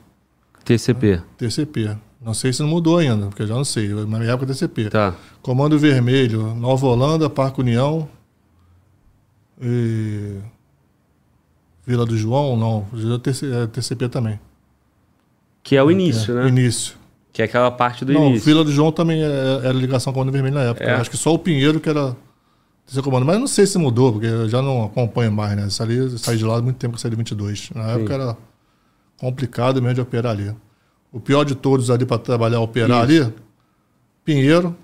TCP. 0.66 1.22
TCP. 1.38 1.96
Não 2.20 2.34
sei 2.34 2.52
se 2.52 2.60
não 2.60 2.68
mudou 2.68 2.98
ainda, 2.98 3.26
porque 3.28 3.42
eu 3.42 3.46
já 3.46 3.54
não 3.54 3.64
sei. 3.64 3.88
Na 3.88 4.18
minha 4.18 4.32
época, 4.32 4.46
TCP. 4.46 4.90
Tá. 4.90 5.14
Comando 5.40 5.78
Vermelho, 5.78 6.54
Nova 6.54 6.86
Holanda, 6.86 7.30
Parque 7.30 7.60
União 7.60 8.08
e 9.60 10.36
Vila 11.86 12.04
do 12.04 12.16
João, 12.16 12.56
não. 12.56 12.86
Vila 12.92 13.20
é 13.24 13.62
é 13.62 13.66
TCP 13.68 14.08
também. 14.08 14.40
Que 15.62 15.76
é 15.76 15.82
o 15.82 15.90
início, 15.90 16.36
É, 16.36 16.42
né? 16.42 16.48
Início. 16.48 16.96
Que 17.32 17.42
é 17.42 17.44
aquela 17.44 17.70
parte 17.70 18.04
do 18.04 18.12
não, 18.12 18.28
início. 18.28 18.44
Vila 18.44 18.64
do 18.64 18.72
João 18.72 18.90
também 18.90 19.22
é- 19.22 19.26
era 19.62 19.72
ligação 19.72 20.12
com 20.12 20.18
o 20.18 20.22
Comando 20.22 20.32
Vermelho 20.32 20.54
na 20.56 20.62
época. 20.62 20.84
É. 20.84 20.94
Acho 20.94 21.10
que 21.10 21.16
só 21.16 21.32
o 21.32 21.38
Pinheiro 21.38 21.78
que 21.80 21.88
era 21.88 22.16
esse 22.88 23.00
comando. 23.02 23.24
Mas 23.26 23.34
eu 23.34 23.40
não 23.40 23.46
sei 23.46 23.66
se 23.66 23.78
mudou, 23.78 24.12
porque 24.12 24.26
eu 24.26 24.48
já 24.48 24.60
não 24.62 24.84
acompanho 24.84 25.30
mais, 25.30 25.56
né? 25.56 25.64
Eu 25.66 26.18
saí 26.18 26.36
de 26.38 26.44
lá 26.44 26.58
há 26.58 26.62
muito 26.62 26.76
tempo 26.76 26.94
que 26.94 26.98
eu 26.98 27.02
saí 27.02 27.10
de 27.10 27.16
22. 27.16 27.70
Na 27.74 27.90
época 27.92 28.14
era 28.14 28.36
complicado 29.18 29.80
mesmo 29.80 29.94
de 29.94 30.00
operar 30.00 30.32
ali. 30.32 30.54
O 31.12 31.20
pior 31.20 31.44
de 31.44 31.54
todos 31.54 31.90
ali 31.90 32.04
para 32.04 32.18
trabalhar, 32.18 32.60
operar 32.60 33.02
ali, 33.02 33.32
Pinheiro. 34.24 34.76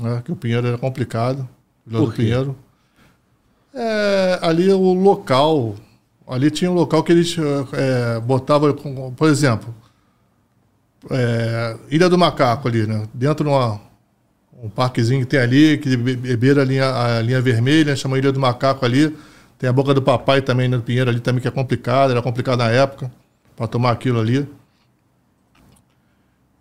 Né? 0.00 0.20
Que 0.24 0.32
o 0.32 0.36
Pinheiro 0.36 0.66
era 0.66 0.78
complicado. 0.78 1.48
Por 1.90 2.06
do? 2.10 2.12
Pinheiro. 2.12 2.56
É, 3.74 4.38
ali 4.42 4.70
o 4.72 4.92
local. 4.94 5.74
Ali 6.26 6.50
tinha 6.50 6.70
um 6.70 6.74
local 6.74 7.02
que 7.02 7.12
eles 7.12 7.36
é, 7.72 8.20
botavam, 8.20 8.72
por 9.16 9.28
exemplo, 9.28 9.74
é, 11.10 11.76
Ilha 11.90 12.08
do 12.08 12.16
Macaco 12.18 12.68
ali, 12.68 12.86
né? 12.86 13.06
Dentro 13.12 13.44
de 13.44 13.50
uma, 13.50 13.80
um 14.62 14.68
parquezinho 14.68 15.20
que 15.20 15.26
tem 15.26 15.40
ali, 15.40 15.78
que 15.78 15.96
be- 15.96 16.16
be- 16.16 16.36
beira 16.36 16.62
a 16.62 16.64
linha, 16.64 16.88
a 17.18 17.20
linha 17.22 17.40
vermelha, 17.40 17.96
chama 17.96 18.18
Ilha 18.18 18.32
do 18.32 18.38
Macaco 18.40 18.84
ali. 18.84 19.16
Tem 19.58 19.68
a 19.68 19.72
Boca 19.72 19.92
do 19.94 20.02
Papai 20.02 20.42
também 20.42 20.68
no 20.68 20.80
Pinheiro 20.80 21.10
ali 21.10 21.20
também, 21.20 21.40
que 21.40 21.48
é 21.48 21.50
complicado, 21.50 22.10
era 22.10 22.22
complicado 22.22 22.58
na 22.58 22.70
época, 22.70 23.10
para 23.56 23.66
tomar 23.66 23.90
aquilo 23.92 24.20
ali. 24.20 24.46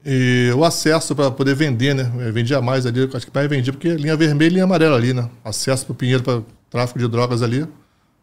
E 0.03 0.51
o 0.55 0.63
acesso 0.65 1.15
para 1.15 1.29
poder 1.29 1.53
vender, 1.55 1.93
né? 1.93 2.11
Eu 2.19 2.33
vendia 2.33 2.59
mais 2.61 2.85
ali, 2.87 3.07
acho 3.13 3.25
que 3.27 3.31
mais 3.33 3.47
vendia, 3.47 3.71
porque 3.71 3.89
linha 3.93 4.15
vermelha 4.17 4.49
e 4.49 4.53
linha 4.53 4.63
amarela 4.63 4.95
ali, 4.97 5.13
né? 5.13 5.29
Acesso 5.45 5.85
para 5.85 5.91
o 5.93 5.95
Pinheiro 5.95 6.23
para 6.23 6.41
tráfico 6.71 6.97
de 6.97 7.07
drogas 7.07 7.43
ali, 7.43 7.67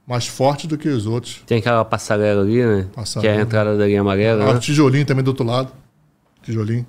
mais 0.06 0.26
forte 0.26 0.66
do 0.66 0.76
que 0.76 0.88
os 0.88 1.06
outros. 1.06 1.40
Tem 1.46 1.58
aquela 1.58 1.84
passarela 1.84 2.42
ali, 2.42 2.64
né? 2.64 2.86
Passarela. 2.92 3.32
Que 3.32 3.38
é 3.38 3.40
a 3.40 3.44
entrada 3.44 3.76
da 3.78 3.86
linha 3.86 4.00
amarela, 4.00 4.42
Ah, 4.44 4.52
né? 4.54 4.54
o 4.54 4.58
tijolinho 4.60 5.06
também 5.06 5.22
do 5.22 5.28
outro 5.28 5.46
lado. 5.46 5.70
Tijolinho. 6.42 6.84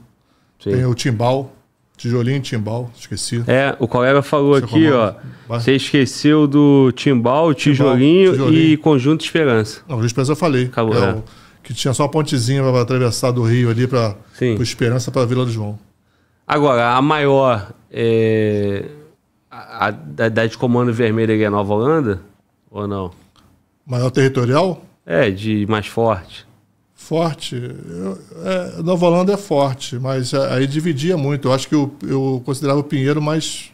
Sim. 0.60 0.72
Tem 0.72 0.86
o 0.86 0.94
timbal. 0.96 1.54
Tijolinho 1.96 2.38
e 2.38 2.40
timbal, 2.42 2.90
esqueci. 2.98 3.44
É, 3.46 3.76
o 3.78 3.86
colega 3.86 4.22
falou 4.22 4.54
Você 4.58 4.64
aqui, 4.64 4.90
ó. 4.90 5.14
Vai. 5.50 5.60
Você 5.60 5.76
esqueceu 5.76 6.48
do 6.48 6.94
timbal, 6.94 7.54
tijolinho, 7.54 8.32
tijolinho. 8.32 8.58
e 8.58 8.78
conjunto 8.78 9.24
Esperança. 9.26 9.82
Não, 9.86 9.98
o 10.00 10.06
Esperança 10.06 10.32
eu 10.32 10.36
falei. 10.38 10.66
Acabou, 10.68 10.96
É 10.96 11.10
é. 11.10 11.12
o- 11.12 11.24
que 11.70 11.74
tinha 11.76 11.94
só 11.94 12.02
uma 12.04 12.10
pontezinha 12.10 12.64
para 12.64 12.82
atravessar 12.82 13.30
do 13.30 13.44
Rio 13.44 13.70
ali 13.70 13.86
para. 13.86 14.16
Esperança 14.60 15.12
para 15.12 15.24
Vila 15.24 15.46
do 15.46 15.52
João. 15.52 15.78
Agora, 16.48 16.96
a 16.96 17.02
maior 17.02 17.72
é, 17.92 18.86
a, 19.52 19.86
a 19.86 19.92
da, 19.92 20.48
de 20.48 20.58
comando 20.58 20.92
vermelho 20.92 21.32
ali 21.32 21.44
é 21.44 21.50
Nova 21.50 21.72
Holanda? 21.72 22.22
Ou 22.72 22.88
não? 22.88 23.12
Maior 23.86 24.10
territorial, 24.10 24.84
É, 25.06 25.30
de 25.30 25.68
mais 25.68 25.86
forte. 25.86 26.44
forte. 26.96 27.56
Eu, 27.56 28.18
é, 28.44 28.82
Nova 28.82 29.06
Holanda 29.06 29.34
é 29.34 29.38
forte, 29.38 30.00
mas 30.00 30.34
é, 30.34 30.54
aí 30.54 30.66
dividia 30.66 31.16
muito. 31.18 31.50
Eu 31.50 31.54
acho 31.54 31.68
que 31.70 31.76
eu, 31.76 31.94
eu 32.02 32.42
considerava 32.44 32.80
o 32.80 32.84
Pinheiro 32.84 33.22
mais, 33.22 33.70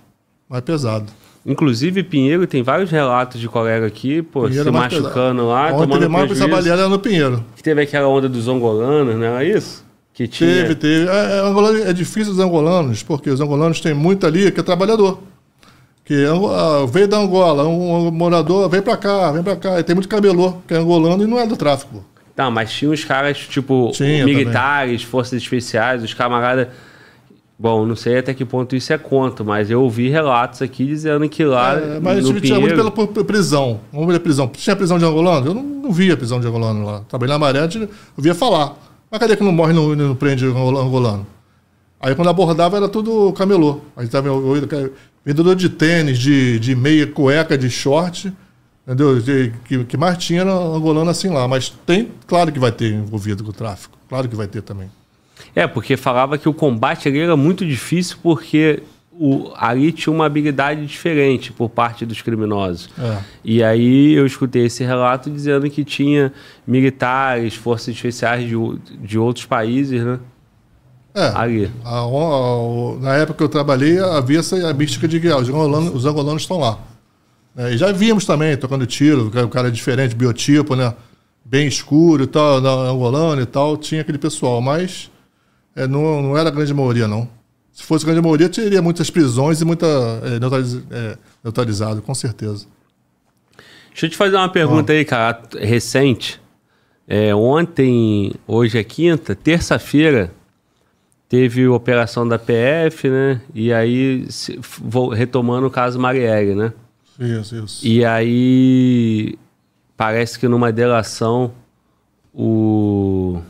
mais 0.49 0.63
pesado. 0.65 1.09
Inclusive, 1.45 2.01
Pinheiro 2.01 2.47
tem 2.47 2.63
vários 2.63 2.89
relatos 2.89 3.39
de 3.39 3.47
colega 3.47 3.85
aqui, 3.85 4.21
pô, 4.21 4.43
Pinheiro 4.43 4.63
se 4.63 4.69
é 4.69 4.71
mais 4.71 4.93
machucando 4.93 5.45
lá, 5.47 5.67
Onde 5.67 5.77
teve 5.77 5.87
tomando 5.87 6.09
mais 6.09 6.25
prejuízo. 6.25 6.47
trabalhar 6.47 6.73
era 6.73 6.89
no 6.89 6.97
Pinheiro. 6.97 7.45
Que 7.55 7.61
teve 7.61 7.81
aquela 7.81 8.07
onda 8.07 8.27
dos 8.27 8.47
angolanos, 8.47 9.15
não 9.15 9.23
era 9.23 9.43
isso? 9.43 9.85
Que 10.11 10.27
tinha... 10.27 10.49
Teve, 10.49 10.75
teve. 10.75 11.07
É, 11.07 11.83
é, 11.83 11.89
é 11.89 11.93
difícil 11.93 12.33
os 12.33 12.39
angolanos, 12.39 13.03
porque 13.03 13.29
os 13.29 13.39
angolanos 13.39 13.79
têm 13.79 13.93
muito 13.93 14.25
ali 14.25 14.51
que 14.51 14.59
é 14.59 14.63
trabalhador. 14.63 15.19
Que 16.05 16.25
ah, 16.25 16.85
veio 16.87 17.07
da 17.07 17.17
Angola, 17.17 17.67
um, 17.67 18.07
um 18.07 18.11
morador, 18.11 18.69
vem 18.69 18.81
pra 18.81 18.95
cá, 18.95 19.31
vem 19.31 19.43
pra 19.43 19.55
cá. 19.55 19.79
E 19.79 19.83
tem 19.83 19.95
muito 19.95 20.07
camelô, 20.07 20.57
que 20.67 20.73
é 20.73 20.77
angolano 20.77 21.23
e 21.23 21.27
não 21.27 21.39
é 21.39 21.45
do 21.45 21.57
tráfico. 21.57 22.05
Não, 22.37 22.51
mas 22.51 22.71
tinha 22.71 22.91
uns 22.91 23.03
caras, 23.03 23.37
tipo, 23.37 23.91
Tinha 23.93 24.25
militares, 24.25 25.03
forças 25.03 25.33
especiais, 25.33 26.03
os 26.03 26.13
camaradas. 26.13 26.67
Bom, 27.57 27.85
não 27.85 27.95
sei 27.95 28.17
até 28.17 28.33
que 28.33 28.43
ponto 28.43 28.75
isso 28.75 28.91
é 28.91 28.97
conto, 28.97 29.45
mas 29.45 29.71
eu 29.71 29.81
ouvi 29.81 30.09
relatos 30.09 30.61
aqui 30.61 30.85
dizendo 30.85 31.27
que 31.29 31.43
lá 31.45 31.75
É, 31.75 31.99
mas 32.01 32.21
no 32.21 32.33
gente 32.33 32.41
tinha 32.41 32.59
muito 32.59 32.75
pela 32.75 32.91
prisão. 33.23 33.79
Vamos 33.93 34.07
ver 34.09 34.15
a 34.15 34.19
prisão. 34.19 34.47
Tinha 34.49 34.75
prisão 34.75 34.99
de 34.99 35.05
angolano? 35.05 35.47
Eu 35.47 35.53
não, 35.53 35.63
não 35.63 35.91
via 35.91 36.17
prisão 36.17 36.39
de 36.41 36.45
angolano 36.47 36.85
lá. 36.85 37.01
Trabalhei 37.07 37.31
na 37.33 37.39
maré, 37.39 37.59
eu 37.63 37.89
via 38.17 38.35
falar. 38.35 38.75
Mas 39.09 39.19
cadê 39.21 39.37
que 39.37 39.43
não 39.43 39.53
morre 39.53 39.71
e 39.71 39.75
não, 39.75 39.95
não 39.95 40.15
prende 40.15 40.45
angola- 40.45 40.81
angolano? 40.81 41.25
Aí 42.01 42.13
quando 42.13 42.27
abordava 42.29 42.75
era 42.75 42.89
tudo 42.89 43.31
camelô. 43.31 43.79
Aí 43.95 44.05
tava 44.09 44.29
vendedor 45.23 45.55
de 45.55 45.69
tênis, 45.69 46.17
de, 46.19 46.59
de 46.59 46.75
meia 46.75 47.07
cueca, 47.07 47.57
de 47.57 47.69
short. 47.69 48.33
Entendeu? 48.85 49.19
De- 49.21 49.53
que, 49.63 49.83
que 49.85 49.95
mais 49.97 50.17
tinha 50.17 50.41
era 50.41 50.51
angolano 50.53 51.09
assim 51.09 51.29
lá. 51.29 51.47
Mas 51.47 51.69
tem, 51.85 52.11
claro 52.27 52.51
que 52.51 52.59
vai 52.59 52.71
ter 52.73 52.91
envolvido 52.91 53.45
com 53.45 53.51
o 53.51 53.53
tráfico. 53.53 53.97
Claro 54.09 54.27
que 54.27 54.35
vai 54.35 54.47
ter 54.47 54.61
também. 54.61 54.89
É, 55.55 55.67
porque 55.67 55.97
falava 55.97 56.37
que 56.37 56.47
o 56.47 56.53
combate 56.53 57.07
ali 57.07 57.19
era 57.19 57.35
muito 57.35 57.65
difícil 57.65 58.17
porque 58.21 58.81
o, 59.17 59.51
ali 59.55 59.91
tinha 59.91 60.11
uma 60.11 60.25
habilidade 60.25 60.85
diferente 60.85 61.51
por 61.51 61.69
parte 61.69 62.05
dos 62.05 62.21
criminosos. 62.21 62.89
É. 62.99 63.17
E 63.43 63.63
aí 63.63 64.13
eu 64.13 64.25
escutei 64.25 64.65
esse 64.65 64.83
relato 64.83 65.29
dizendo 65.29 65.69
que 65.69 65.83
tinha 65.83 66.33
militares, 66.67 67.55
forças 67.55 67.95
especiais 67.95 68.47
de, 68.47 68.55
de 68.99 69.17
outros 69.17 69.45
países, 69.45 70.03
né? 70.03 70.19
É, 71.13 71.31
ali. 71.33 71.71
A, 71.85 71.99
a, 71.99 72.99
na 72.99 73.15
época 73.15 73.37
que 73.37 73.43
eu 73.43 73.49
trabalhei, 73.49 73.97
havia 73.99 74.39
essa 74.39 74.69
a 74.69 74.73
mística 74.73 75.07
de 75.07 75.19
que 75.21 75.29
ah, 75.29 75.37
os, 75.37 75.47
angolanos, 75.47 75.95
os 75.95 76.05
angolanos 76.05 76.41
estão 76.41 76.57
lá. 76.57 76.77
É, 77.55 77.73
e 77.73 77.77
já 77.77 77.89
vimos 77.93 78.25
também, 78.25 78.57
tocando 78.57 78.85
tiro, 78.85 79.27
o 79.27 79.47
cara 79.47 79.69
é 79.69 79.71
diferente, 79.71 80.13
biotipo, 80.13 80.75
né? 80.75 80.93
Bem 81.45 81.67
escuro 81.67 82.23
e 82.23 82.27
tal, 82.27 82.57
angolano 82.57 83.41
e 83.41 83.45
tal, 83.45 83.77
tinha 83.77 84.01
aquele 84.01 84.17
pessoal, 84.17 84.59
mas 84.59 85.09
é, 85.75 85.87
não, 85.87 86.21
não 86.21 86.37
era 86.37 86.49
a 86.49 86.51
grande 86.51 86.73
maioria, 86.73 87.07
não. 87.07 87.27
Se 87.73 87.83
fosse 87.83 88.05
a 88.05 88.07
grande 88.07 88.21
maioria, 88.21 88.47
teria 88.47 88.81
muitas 88.81 89.09
prisões 89.09 89.59
e 89.59 89.65
muita 89.65 89.85
é, 90.23 90.39
neutraliz, 90.39 90.81
é, 90.89 91.17
neutralizado, 91.43 92.01
com 92.01 92.15
certeza. 92.15 92.65
Deixa 93.89 94.05
eu 94.05 94.09
te 94.09 94.15
fazer 94.15 94.37
uma 94.37 94.49
pergunta 94.49 94.93
ah. 94.93 94.95
aí, 94.95 95.03
cara, 95.03 95.41
recente. 95.59 96.41
É, 97.07 97.35
ontem, 97.35 98.33
hoje 98.47 98.79
é 98.79 98.83
quinta, 98.83 99.35
terça-feira, 99.35 100.31
teve 101.27 101.67
operação 101.67 102.27
da 102.27 102.39
PF, 102.39 103.09
né? 103.09 103.41
E 103.53 103.73
aí, 103.73 104.25
se, 104.29 104.57
vou, 104.79 105.09
retomando 105.09 105.67
o 105.67 105.71
caso 105.71 105.99
Marielle, 105.99 106.55
né? 106.55 106.73
Isso, 107.19 107.55
isso. 107.57 107.85
E 107.85 108.03
aí, 108.05 109.37
parece 109.97 110.39
que 110.39 110.47
numa 110.47 110.71
delação, 110.71 111.51
o. 112.33 113.41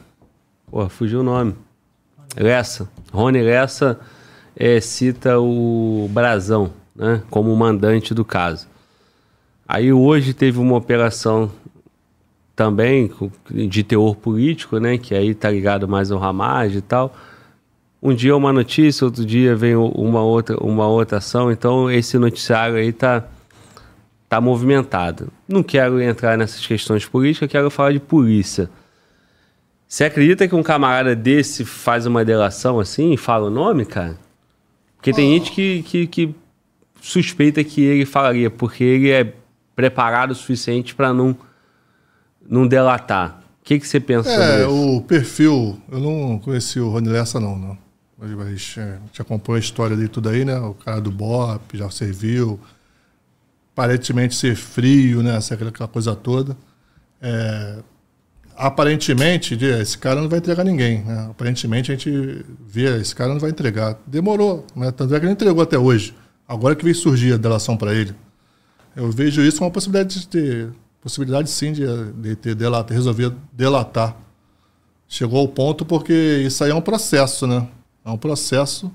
Pô, 0.70 0.90
fugiu 0.90 1.22
o 1.22 1.24
nome. 1.24 1.56
Lessa. 2.36 2.90
Rony 3.12 3.42
Lessa 3.42 4.00
é, 4.56 4.80
cita 4.80 5.40
o 5.40 6.10
Brazão, 6.12 6.72
né? 6.96 7.22
Como 7.30 7.56
mandante 7.56 8.14
do 8.14 8.26
caso. 8.26 8.68
Aí 9.68 9.92
hoje 9.92 10.34
teve 10.34 10.60
uma 10.60 10.76
operação 10.76 11.52
também 12.56 13.12
de 13.50 13.84
teor 13.84 14.16
político, 14.16 14.80
né? 14.80 14.98
Que 14.98 15.16
aí 15.16 15.34
tá 15.34 15.50
ligado 15.50 15.88
mais 15.88 16.12
ao 16.12 16.20
Ramage 16.20 16.78
e 16.78 16.82
tal 16.82 17.16
um 18.06 18.14
dia 18.14 18.36
uma 18.36 18.54
notícia, 18.54 19.04
outro 19.04 19.26
dia 19.26 19.56
vem 19.56 19.76
uma 19.76 20.22
outra, 20.22 20.64
uma 20.64 20.88
outra 20.88 21.18
ação. 21.18 21.52
Então 21.52 21.90
esse 21.90 22.20
noticiário 22.20 22.76
aí 22.76 22.94
tá, 22.94 23.24
tá 24.30 24.40
movimentado. 24.40 25.30
Não 25.48 25.64
quero 25.64 26.00
entrar 26.00 26.38
nessas 26.38 26.64
questões 26.64 27.04
políticas, 27.04 27.50
quero 27.50 27.72
falar 27.72 27.94
de 27.94 28.00
polícia. 28.00 28.70
Você 29.88 30.04
acredita 30.04 30.48
que 30.48 30.56
um 30.56 30.64
camarada 30.64 31.16
desse 31.16 31.64
faz 31.64 32.06
uma 32.06 32.26
delação 32.26 32.80
assim 32.80 33.14
e 33.14 33.18
fala 33.18 33.48
o 33.48 33.52
nome, 33.52 33.86
cara? 33.86 34.18
Porque 34.98 35.14
tem 35.14 35.34
gente 35.34 35.52
que, 35.52 35.84
que, 35.84 36.08
que, 36.08 36.36
suspeita 37.02 37.64
que 37.64 37.82
ele 37.82 38.06
falaria, 38.06 38.50
porque 38.50 38.84
ele 38.84 39.12
é 39.12 39.34
preparado 39.76 40.32
o 40.32 40.36
suficiente 40.36 40.96
para 40.96 41.14
não, 41.14 41.38
não 42.50 42.68
delatar. 42.68 43.44
O 43.62 43.64
que, 43.64 43.80
que 43.80 43.88
você 43.88 44.00
pensa 44.00 44.30
é, 44.30 44.34
sobre 44.34 44.62
isso? 44.62 44.98
o 44.98 45.02
perfil, 45.02 45.82
eu 45.92 46.00
não 46.00 46.40
conheci 46.40 46.80
o 46.80 46.90
Rony 46.90 47.10
Lessa 47.10 47.40
não, 47.40 47.58
não. 47.58 47.78
A 48.20 48.50
gente, 48.50 48.80
a 48.80 48.98
gente 49.06 49.22
acompanhou 49.22 49.58
a 49.58 49.60
história 49.60 49.96
dele 49.96 50.08
tudo 50.08 50.30
aí, 50.30 50.46
né? 50.46 50.58
O 50.58 50.74
cara 50.74 51.02
do 51.02 51.12
BOP 51.12 51.78
já 51.78 51.90
serviu. 51.92 52.60
Aparentemente 53.74 54.34
ser 54.36 54.56
frio, 54.56 55.22
né? 55.22 55.38
Aquela 55.38 55.88
coisa 55.88 56.16
toda. 56.16 56.58
É, 57.22 57.80
aparentemente, 58.56 59.56
esse 59.56 59.98
cara 59.98 60.22
não 60.22 60.30
vai 60.30 60.40
entregar 60.40 60.64
ninguém. 60.64 61.03
Né? 61.03 61.27
Aparentemente 61.30 61.92
a 61.92 61.95
gente 61.95 62.45
vê, 62.66 63.00
esse 63.00 63.16
cara 63.16 63.34
não 63.34 63.40
vai 63.40 63.50
entregar. 63.50 63.98
Demorou, 64.06 64.66
né? 64.75 64.92
Tanto 64.92 65.14
é 65.14 65.19
que 65.19 65.25
ele 65.25 65.34
entregou 65.34 65.61
até 65.61 65.77
hoje. 65.77 66.16
Agora 66.48 66.75
que 66.75 66.84
veio 66.84 66.95
surgir 66.95 67.34
a 67.34 67.38
delação 67.38 67.75
para 67.75 67.93
ele. 67.93 68.14
Eu 68.95 69.11
vejo 69.11 69.42
isso 69.42 69.58
como 69.58 69.67
uma 69.67 69.74
possibilidade 69.74 70.19
de 70.19 70.27
ter, 70.27 70.69
possibilidade 71.01 71.50
sim 71.50 71.74
de, 71.74 71.85
de 72.14 72.35
ter 72.35 72.56
delatar, 72.56 72.95
resolver 72.95 73.34
delatar. 73.51 74.16
Chegou 75.08 75.40
ao 75.40 75.48
ponto 75.48 75.85
porque 75.85 76.14
isso 76.45 76.64
aí 76.64 76.72
é 76.72 76.75
um 76.75 76.82
processo, 76.82 77.45
né? 77.45 77.67
É 78.03 78.09
um 78.09 78.17
processo, 78.17 78.92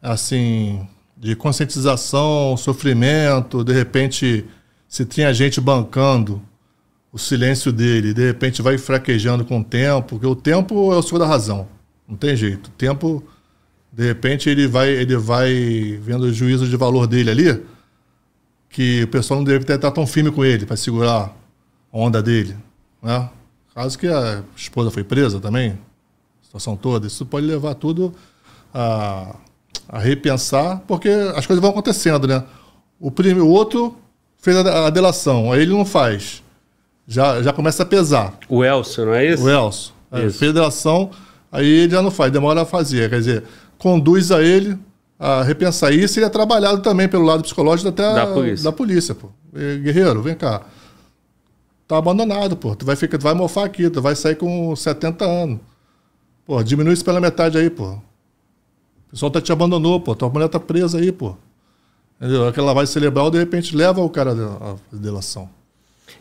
assim, 0.00 0.88
de 1.16 1.36
conscientização, 1.36 2.56
sofrimento. 2.56 3.62
De 3.62 3.72
repente, 3.72 4.44
se 4.88 5.04
tinha 5.04 5.32
gente 5.34 5.60
bancando 5.60 6.40
o 7.16 7.18
silêncio 7.18 7.72
dele, 7.72 8.12
de 8.12 8.26
repente 8.26 8.60
vai 8.60 8.76
fraquejando 8.76 9.42
com 9.42 9.60
o 9.60 9.64
tempo, 9.64 10.06
porque 10.10 10.26
o 10.26 10.36
tempo 10.36 10.92
é 10.92 10.98
o 10.98 11.02
senhor 11.02 11.18
da 11.18 11.26
razão. 11.26 11.66
Não 12.06 12.14
tem 12.14 12.36
jeito. 12.36 12.66
O 12.66 12.72
tempo, 12.72 13.24
de 13.90 14.06
repente, 14.06 14.50
ele 14.50 14.66
vai, 14.68 14.90
ele 14.90 15.16
vai 15.16 15.98
vendo 16.02 16.24
o 16.24 16.32
juízo 16.32 16.68
de 16.68 16.76
valor 16.76 17.06
dele 17.06 17.30
ali, 17.30 17.64
que 18.68 19.04
o 19.04 19.08
pessoal 19.08 19.40
não 19.40 19.44
deve 19.44 19.64
estar 19.64 19.90
tão 19.90 20.06
firme 20.06 20.30
com 20.30 20.44
ele 20.44 20.66
para 20.66 20.76
segurar 20.76 21.34
a 21.90 21.98
onda 21.98 22.22
dele. 22.22 22.54
Né? 23.02 23.30
Caso 23.74 23.98
que 23.98 24.08
a 24.08 24.42
esposa 24.54 24.90
foi 24.90 25.02
presa 25.02 25.40
também, 25.40 25.78
situação 26.42 26.76
toda, 26.76 27.06
isso 27.06 27.24
pode 27.24 27.46
levar 27.46 27.76
tudo 27.76 28.12
a, 28.74 29.34
a 29.88 29.98
repensar, 29.98 30.82
porque 30.86 31.08
as 31.34 31.46
coisas 31.46 31.62
vão 31.62 31.70
acontecendo, 31.70 32.28
né? 32.28 32.44
O, 33.00 33.10
primeiro, 33.10 33.46
o 33.46 33.50
outro 33.50 33.96
fez 34.36 34.54
a, 34.54 34.88
a 34.88 34.90
delação, 34.90 35.50
aí 35.50 35.62
ele 35.62 35.72
não 35.72 35.86
faz. 35.86 36.44
Já, 37.06 37.42
já 37.42 37.52
começa 37.52 37.82
a 37.82 37.86
pesar. 37.86 38.34
O 38.48 38.64
Elcio, 38.64 39.06
não 39.06 39.14
é 39.14 39.26
isso? 39.26 39.44
O 39.44 39.48
Elcio. 39.48 39.94
É, 40.10 40.30
fez 40.30 40.50
a 40.50 40.54
delação, 40.54 41.10
aí 41.50 41.66
ele 41.66 41.92
já 41.92 42.02
não 42.02 42.10
faz, 42.10 42.32
demora 42.32 42.62
a 42.62 42.64
fazer. 42.64 43.10
Quer 43.10 43.18
dizer, 43.18 43.44
conduz 43.78 44.32
a 44.32 44.42
ele 44.42 44.78
a 45.18 45.42
repensar 45.42 45.92
isso 45.92 46.20
e 46.20 46.24
é 46.24 46.28
trabalhado 46.28 46.80
também 46.82 47.08
pelo 47.08 47.24
lado 47.24 47.42
psicológico 47.42 47.88
até 47.88 48.14
da 48.14 48.26
polícia. 48.26 48.64
Da 48.64 48.72
polícia 48.72 49.14
pô. 49.14 49.28
Guerreiro, 49.52 50.22
vem 50.22 50.34
cá. 50.34 50.62
Tá 51.88 51.98
abandonado, 51.98 52.56
pô. 52.56 52.74
Tu 52.74 52.84
vai, 52.84 52.96
ficar, 52.96 53.16
tu 53.16 53.22
vai 53.22 53.34
mofar 53.34 53.64
aqui, 53.64 53.88
tu 53.88 54.02
vai 54.02 54.14
sair 54.16 54.34
com 54.34 54.74
70 54.74 55.24
anos. 55.24 55.60
Pô, 56.44 56.62
diminui 56.62 56.92
isso 56.92 57.04
pela 57.04 57.20
metade 57.20 57.56
aí, 57.56 57.70
pô. 57.70 57.92
O 57.92 59.10
pessoal 59.10 59.30
tá 59.30 59.40
te 59.40 59.52
abandonou, 59.52 60.00
pô. 60.00 60.14
Tua 60.14 60.28
mulher 60.28 60.48
tá 60.48 60.58
presa 60.58 60.98
aí, 60.98 61.12
pô. 61.12 61.36
Entendeu? 62.20 62.48
Aquela 62.48 62.68
lavagem 62.68 62.92
cerebral, 62.92 63.30
de 63.30 63.38
repente, 63.38 63.76
leva 63.76 64.00
o 64.00 64.10
cara 64.10 64.32
à 64.32 64.96
delação. 64.96 65.48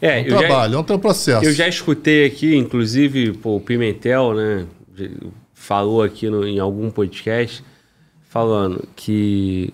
É, 0.02 0.20
é 0.20 0.24
um 0.24 0.38
trabalho, 0.38 0.74
já, 0.74 0.78
é 0.78 0.82
um 0.82 1.00
processo. 1.00 1.46
Eu 1.46 1.54
já 1.54 1.68
escutei 1.68 2.26
aqui, 2.26 2.56
inclusive, 2.56 3.34
pô, 3.34 3.56
o 3.58 3.62
Pimentel, 3.62 4.34
né? 4.34 4.66
Falou 5.54 6.04
aqui 6.04 6.30
no, 6.30 6.48
em 6.48 6.60
algum 6.60 6.90
podcast, 6.90 7.64
falando 8.30 8.88
que. 8.96 9.74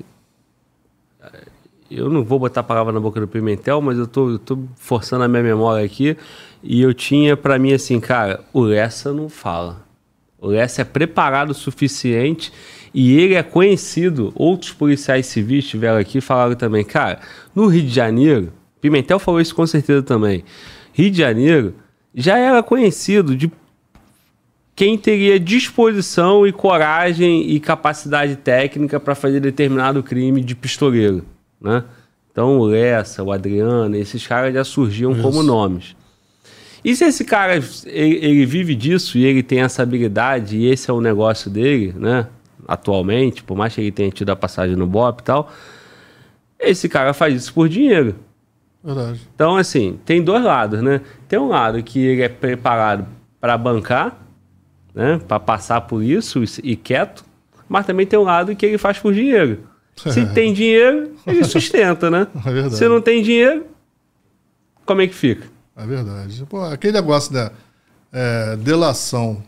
Eu 1.89 2.09
não 2.09 2.23
vou 2.23 2.39
botar 2.39 2.61
a 2.61 2.63
palavra 2.63 2.93
na 2.93 2.99
boca 3.01 3.19
do 3.19 3.27
Pimentel, 3.27 3.81
mas 3.81 3.97
eu 3.97 4.07
tô, 4.07 4.29
eu 4.31 4.39
tô 4.39 4.59
forçando 4.77 5.23
a 5.23 5.27
minha 5.27 5.43
memória 5.43 5.85
aqui. 5.85 6.15
E 6.63 6.81
eu 6.81 6.93
tinha 6.93 7.35
para 7.35 7.59
mim 7.59 7.73
assim, 7.73 7.99
cara, 7.99 8.41
o 8.53 8.61
Lessa 8.61 9.11
não 9.11 9.27
fala. 9.27 9.83
O 10.39 10.47
Lessa 10.47 10.83
é 10.83 10.85
preparado 10.85 11.51
o 11.51 11.53
suficiente 11.53 12.51
e 12.93 13.17
ele 13.17 13.35
é 13.35 13.43
conhecido, 13.43 14.31
outros 14.35 14.71
policiais 14.71 15.25
civis 15.25 15.63
estiveram 15.63 15.97
aqui 15.97 16.17
e 16.17 16.21
falaram 16.21 16.55
também, 16.55 16.83
cara, 16.83 17.19
no 17.55 17.67
Rio 17.67 17.83
de 17.83 17.93
Janeiro, 17.93 18.51
Pimentel 18.81 19.19
falou 19.19 19.39
isso 19.39 19.55
com 19.55 19.65
certeza 19.65 20.01
também, 20.01 20.43
Rio 20.91 21.11
de 21.11 21.17
Janeiro 21.17 21.75
já 22.13 22.37
era 22.37 22.61
conhecido 22.61 23.35
de 23.35 23.49
quem 24.75 24.97
teria 24.97 25.39
disposição 25.39 26.45
e 26.45 26.51
coragem 26.51 27.49
e 27.49 27.59
capacidade 27.59 28.35
técnica 28.35 28.99
para 28.99 29.15
fazer 29.15 29.39
determinado 29.39 30.01
crime 30.01 30.41
de 30.41 30.55
pistoleiro, 30.55 31.23
né? 31.61 31.83
Então 32.31 32.57
o 32.59 32.65
Lessa, 32.65 33.21
o 33.23 33.31
Adriano, 33.31 33.95
esses 33.95 34.25
caras 34.25 34.53
já 34.53 34.63
surgiam 34.63 35.11
isso. 35.11 35.21
como 35.21 35.43
nomes. 35.43 35.95
E 36.83 36.95
se 36.95 37.03
esse 37.03 37.23
cara 37.23 37.61
ele, 37.85 38.25
ele, 38.25 38.45
vive 38.45 38.73
disso 38.73 39.17
e 39.17 39.25
ele 39.25 39.43
tem 39.43 39.61
essa 39.61 39.83
habilidade 39.83 40.57
e 40.57 40.65
esse 40.65 40.89
é 40.89 40.93
o 40.93 41.01
negócio 41.01 41.49
dele, 41.49 41.93
né? 41.95 42.27
atualmente, 42.67 43.43
por 43.43 43.55
mais 43.55 43.75
que 43.75 43.81
ele 43.81 43.91
tenha 43.91 44.09
tido 44.09 44.29
a 44.29 44.35
passagem 44.35 44.75
no 44.75 44.87
BOP 44.87 45.19
e 45.19 45.23
tal, 45.23 45.51
esse 46.59 46.87
cara 46.87 47.13
faz 47.13 47.35
isso 47.35 47.53
por 47.53 47.67
dinheiro. 47.67 48.15
Verdade. 48.83 49.21
Então, 49.33 49.57
assim, 49.57 49.99
tem 50.05 50.23
dois 50.23 50.43
lados, 50.43 50.81
né? 50.81 51.01
Tem 51.27 51.37
um 51.37 51.49
lado 51.49 51.81
que 51.83 51.99
ele 51.99 52.21
é 52.21 52.29
preparado 52.29 53.05
para 53.39 53.57
bancar, 53.57 54.17
né? 54.93 55.19
Para 55.27 55.39
passar 55.39 55.81
por 55.81 56.03
isso 56.03 56.43
e 56.63 56.75
quieto, 56.75 57.23
mas 57.69 57.85
também 57.85 58.05
tem 58.05 58.17
um 58.17 58.23
lado 58.23 58.55
que 58.55 58.65
ele 58.65 58.77
faz 58.77 58.97
por 58.97 59.13
dinheiro. 59.13 59.67
Se 59.95 60.25
tem 60.33 60.53
dinheiro, 60.53 61.13
ele 61.27 61.43
sustenta, 61.43 62.09
né? 62.09 62.27
É 62.45 62.51
verdade. 62.51 62.75
Se 62.75 62.87
não 62.87 63.01
tem 63.01 63.21
dinheiro, 63.21 63.67
como 64.85 65.01
é 65.01 65.07
que 65.07 65.13
fica? 65.13 65.47
É 65.75 65.85
verdade. 65.85 66.43
Pô, 66.49 66.63
aquele 66.63 66.93
negócio 66.93 67.31
da 67.31 67.51
é, 68.11 68.55
delação 68.55 69.43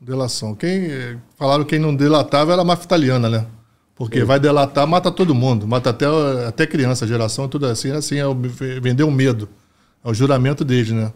Delação. 0.00 0.54
Quem, 0.54 1.18
falaram 1.36 1.64
que 1.64 1.70
quem 1.70 1.78
não 1.78 1.94
delatava 1.94 2.52
era 2.52 2.62
a 2.62 2.64
máfia 2.64 2.84
italiana, 2.84 3.28
né? 3.28 3.46
Porque 3.96 4.22
vai 4.22 4.38
delatar, 4.38 4.86
mata 4.86 5.10
todo 5.10 5.34
mundo, 5.34 5.66
mata 5.66 5.88
até, 5.88 6.04
até 6.46 6.66
criança, 6.66 7.06
geração, 7.06 7.48
tudo 7.48 7.64
assim, 7.64 7.90
assim, 7.90 8.16
é 8.18 8.26
o, 8.26 8.34
vender 8.34 9.02
o 9.02 9.10
medo. 9.10 9.48
É 10.04 10.10
o 10.10 10.12
juramento 10.12 10.64
deles, 10.64 10.90
né? 10.90 11.10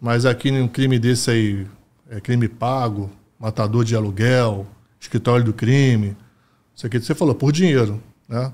Mas 0.00 0.26
aqui 0.26 0.50
num 0.50 0.66
crime 0.66 0.98
desse 0.98 1.30
aí, 1.30 1.66
é 2.10 2.20
crime 2.20 2.48
pago, 2.48 3.08
matador 3.38 3.84
de 3.84 3.94
aluguel, 3.94 4.66
escritório 5.00 5.44
do 5.44 5.52
crime, 5.52 6.16
isso 6.74 6.86
aqui 6.86 7.00
você 7.00 7.14
falou, 7.14 7.36
por 7.36 7.52
dinheiro, 7.52 8.02
né? 8.28 8.52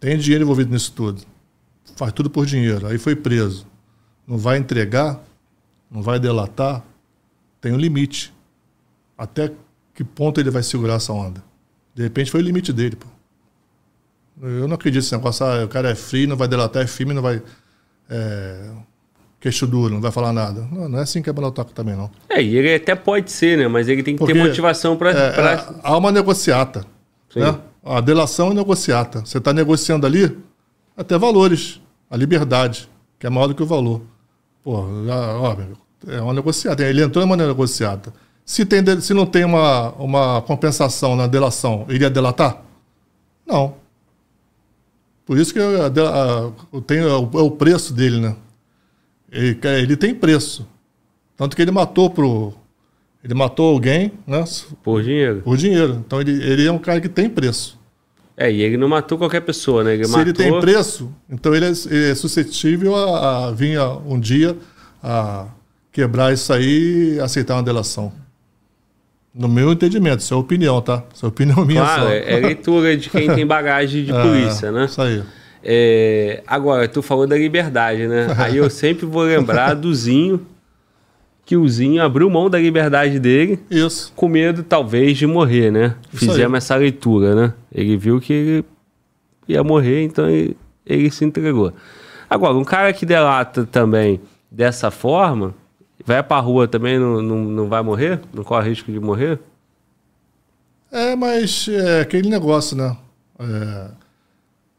Tem 0.00 0.18
dinheiro 0.18 0.42
envolvido 0.42 0.72
nisso 0.72 0.92
tudo. 0.92 1.22
Faz 1.94 2.12
tudo 2.12 2.28
por 2.28 2.44
dinheiro. 2.44 2.86
Aí 2.86 2.98
foi 2.98 3.14
preso. 3.14 3.66
Não 4.26 4.36
vai 4.38 4.56
entregar, 4.58 5.20
não 5.90 6.02
vai 6.02 6.18
delatar, 6.18 6.82
tem 7.60 7.72
um 7.72 7.76
limite 7.76 8.32
até 9.16 9.52
que 9.94 10.02
ponto 10.02 10.40
ele 10.40 10.50
vai 10.50 10.62
segurar 10.62 10.94
essa 10.94 11.12
onda. 11.12 11.49
De 11.94 12.02
repente 12.02 12.30
foi 12.30 12.40
o 12.40 12.44
limite 12.44 12.72
dele, 12.72 12.96
pô. 12.96 13.06
Eu 14.42 14.66
não 14.66 14.74
acredito 14.74 15.02
nesse 15.02 15.14
negócio, 15.14 15.44
ah, 15.44 15.64
o 15.64 15.68
cara 15.68 15.90
é 15.90 15.94
frio, 15.94 16.26
não 16.26 16.36
vai 16.36 16.48
delatar, 16.48 16.82
é 16.82 16.86
firme, 16.86 17.12
não 17.12 17.20
vai. 17.20 17.42
É, 18.08 18.70
queixo 19.38 19.66
duro, 19.66 19.94
não 19.94 20.00
vai 20.00 20.10
falar 20.10 20.32
nada. 20.32 20.66
Não, 20.72 20.88
não 20.88 20.98
é 20.98 21.02
assim 21.02 21.20
que 21.20 21.28
é 21.28 21.32
Balotaco 21.32 21.72
também, 21.72 21.94
não. 21.94 22.10
É, 22.28 22.42
e 22.42 22.56
ele 22.56 22.74
até 22.74 22.94
pode 22.94 23.30
ser, 23.30 23.58
né? 23.58 23.68
Mas 23.68 23.88
ele 23.88 24.02
tem 24.02 24.14
que 24.14 24.18
Porque, 24.18 24.32
ter 24.32 24.42
motivação 24.42 24.96
para. 24.96 25.10
É, 25.10 25.40
é, 25.40 25.66
há 25.82 25.96
uma 25.96 26.10
negociata. 26.10 26.86
Né? 27.36 27.58
A 27.84 28.00
delação 28.00 28.50
é 28.50 28.54
negociata. 28.54 29.20
Você 29.20 29.38
está 29.38 29.52
negociando 29.52 30.06
ali 30.06 30.36
até 30.96 31.18
valores. 31.18 31.80
A 32.10 32.16
liberdade, 32.16 32.88
que 33.18 33.26
é 33.26 33.30
maior 33.30 33.46
do 33.46 33.54
que 33.54 33.62
o 33.62 33.66
valor. 33.66 34.02
Pô, 34.64 34.84
já, 35.06 35.36
ó, 35.36 35.56
é 36.08 36.20
uma 36.20 36.34
negociata. 36.34 36.82
Ele 36.82 37.02
entrou 37.02 37.22
em 37.22 37.26
uma 37.26 37.36
negociata. 37.36 38.12
Se, 38.44 38.64
tem, 38.64 39.00
se 39.00 39.14
não 39.14 39.26
tem 39.26 39.44
uma, 39.44 39.90
uma 39.92 40.42
compensação 40.42 41.14
na 41.14 41.26
delação, 41.26 41.86
ele 41.88 42.04
ia 42.04 42.10
delatar? 42.10 42.62
Não. 43.46 43.74
Por 45.24 45.38
isso 45.38 45.52
que 45.52 45.60
a, 45.60 45.86
a, 45.86 46.80
tem, 46.82 46.98
é 46.98 47.14
o 47.14 47.50
preço 47.52 47.94
dele, 47.94 48.20
né? 48.20 48.36
Ele, 49.30 49.58
ele 49.78 49.96
tem 49.96 50.14
preço. 50.14 50.66
Tanto 51.36 51.54
que 51.54 51.62
ele 51.62 51.70
matou 51.70 52.10
pro. 52.10 52.52
Ele 53.22 53.34
matou 53.34 53.72
alguém, 53.72 54.12
né? 54.26 54.44
Por 54.82 55.02
dinheiro. 55.02 55.42
Por 55.42 55.56
dinheiro. 55.56 56.02
Então 56.04 56.20
ele, 56.20 56.32
ele 56.42 56.66
é 56.66 56.72
um 56.72 56.78
cara 56.78 57.00
que 57.00 57.08
tem 57.08 57.30
preço. 57.30 57.78
É, 58.36 58.50
e 58.50 58.62
ele 58.62 58.76
não 58.76 58.88
matou 58.88 59.18
qualquer 59.18 59.40
pessoa, 59.40 59.84
né? 59.84 59.94
Ele 59.94 60.04
Se 60.04 60.10
matou... 60.10 60.22
ele 60.22 60.32
tem 60.32 60.60
preço, 60.60 61.14
então 61.28 61.54
ele 61.54 61.66
é, 61.66 61.72
ele 61.90 62.10
é 62.10 62.14
suscetível 62.14 62.96
a, 62.96 63.48
a, 63.48 63.52
vir 63.52 63.78
um 64.06 64.18
dia 64.18 64.56
a 65.02 65.46
quebrar 65.92 66.32
isso 66.32 66.50
aí 66.52 67.16
e 67.16 67.20
aceitar 67.20 67.54
uma 67.54 67.62
delação. 67.62 68.10
No 69.34 69.48
meu 69.48 69.72
entendimento, 69.72 70.20
isso 70.20 70.34
é 70.34 70.36
opinião, 70.36 70.80
tá? 70.80 71.04
Isso 71.14 71.24
é 71.24 71.28
opinião 71.28 71.62
minha 71.66 71.82
claro, 71.82 72.02
só. 72.02 72.08
É, 72.08 72.32
é 72.34 72.40
leitura 72.40 72.96
de 72.96 73.08
quem 73.08 73.32
tem 73.32 73.46
bagagem 73.46 74.04
de 74.04 74.10
é, 74.12 74.22
polícia, 74.22 74.72
né? 74.72 74.86
Isso 74.86 75.00
aí. 75.00 75.22
É, 75.62 76.42
agora, 76.46 76.88
tu 76.88 77.02
falou 77.02 77.26
da 77.26 77.36
liberdade, 77.36 78.06
né? 78.06 78.28
Aí 78.38 78.56
eu 78.56 78.70
sempre 78.70 79.04
vou 79.04 79.24
lembrar 79.24 79.74
do 79.74 79.94
Zinho, 79.94 80.46
que 81.44 81.54
o 81.54 81.68
Zinho 81.68 82.02
abriu 82.02 82.30
mão 82.30 82.48
da 82.48 82.58
liberdade 82.58 83.18
dele. 83.18 83.58
Isso. 83.70 84.10
Com 84.16 84.26
medo, 84.26 84.62
talvez, 84.62 85.18
de 85.18 85.26
morrer, 85.26 85.70
né? 85.70 85.96
Isso 86.12 86.26
Fizemos 86.26 86.54
aí. 86.54 86.58
essa 86.58 86.76
leitura, 86.76 87.34
né? 87.34 87.52
Ele 87.70 87.96
viu 87.96 88.18
que 88.20 88.32
ele 88.32 88.64
ia 89.46 89.62
morrer, 89.62 90.02
então 90.02 90.30
ele, 90.30 90.56
ele 90.86 91.10
se 91.10 91.24
entregou. 91.24 91.72
Agora, 92.28 92.56
um 92.56 92.64
cara 92.64 92.92
que 92.92 93.04
delata 93.04 93.66
também 93.66 94.20
dessa 94.50 94.90
forma, 94.90 95.54
vai 96.04 96.22
pra 96.22 96.40
rua 96.40 96.66
também, 96.66 96.98
não, 96.98 97.22
não, 97.22 97.36
não 97.44 97.68
vai 97.68 97.82
morrer? 97.82 98.20
Não 98.32 98.44
corre 98.44 98.70
risco 98.70 98.90
de 98.90 99.00
morrer? 99.00 99.40
É, 100.90 101.14
mas 101.14 101.68
é 101.68 102.00
aquele 102.00 102.28
negócio, 102.28 102.76
né? 102.76 102.96
É 103.38 103.90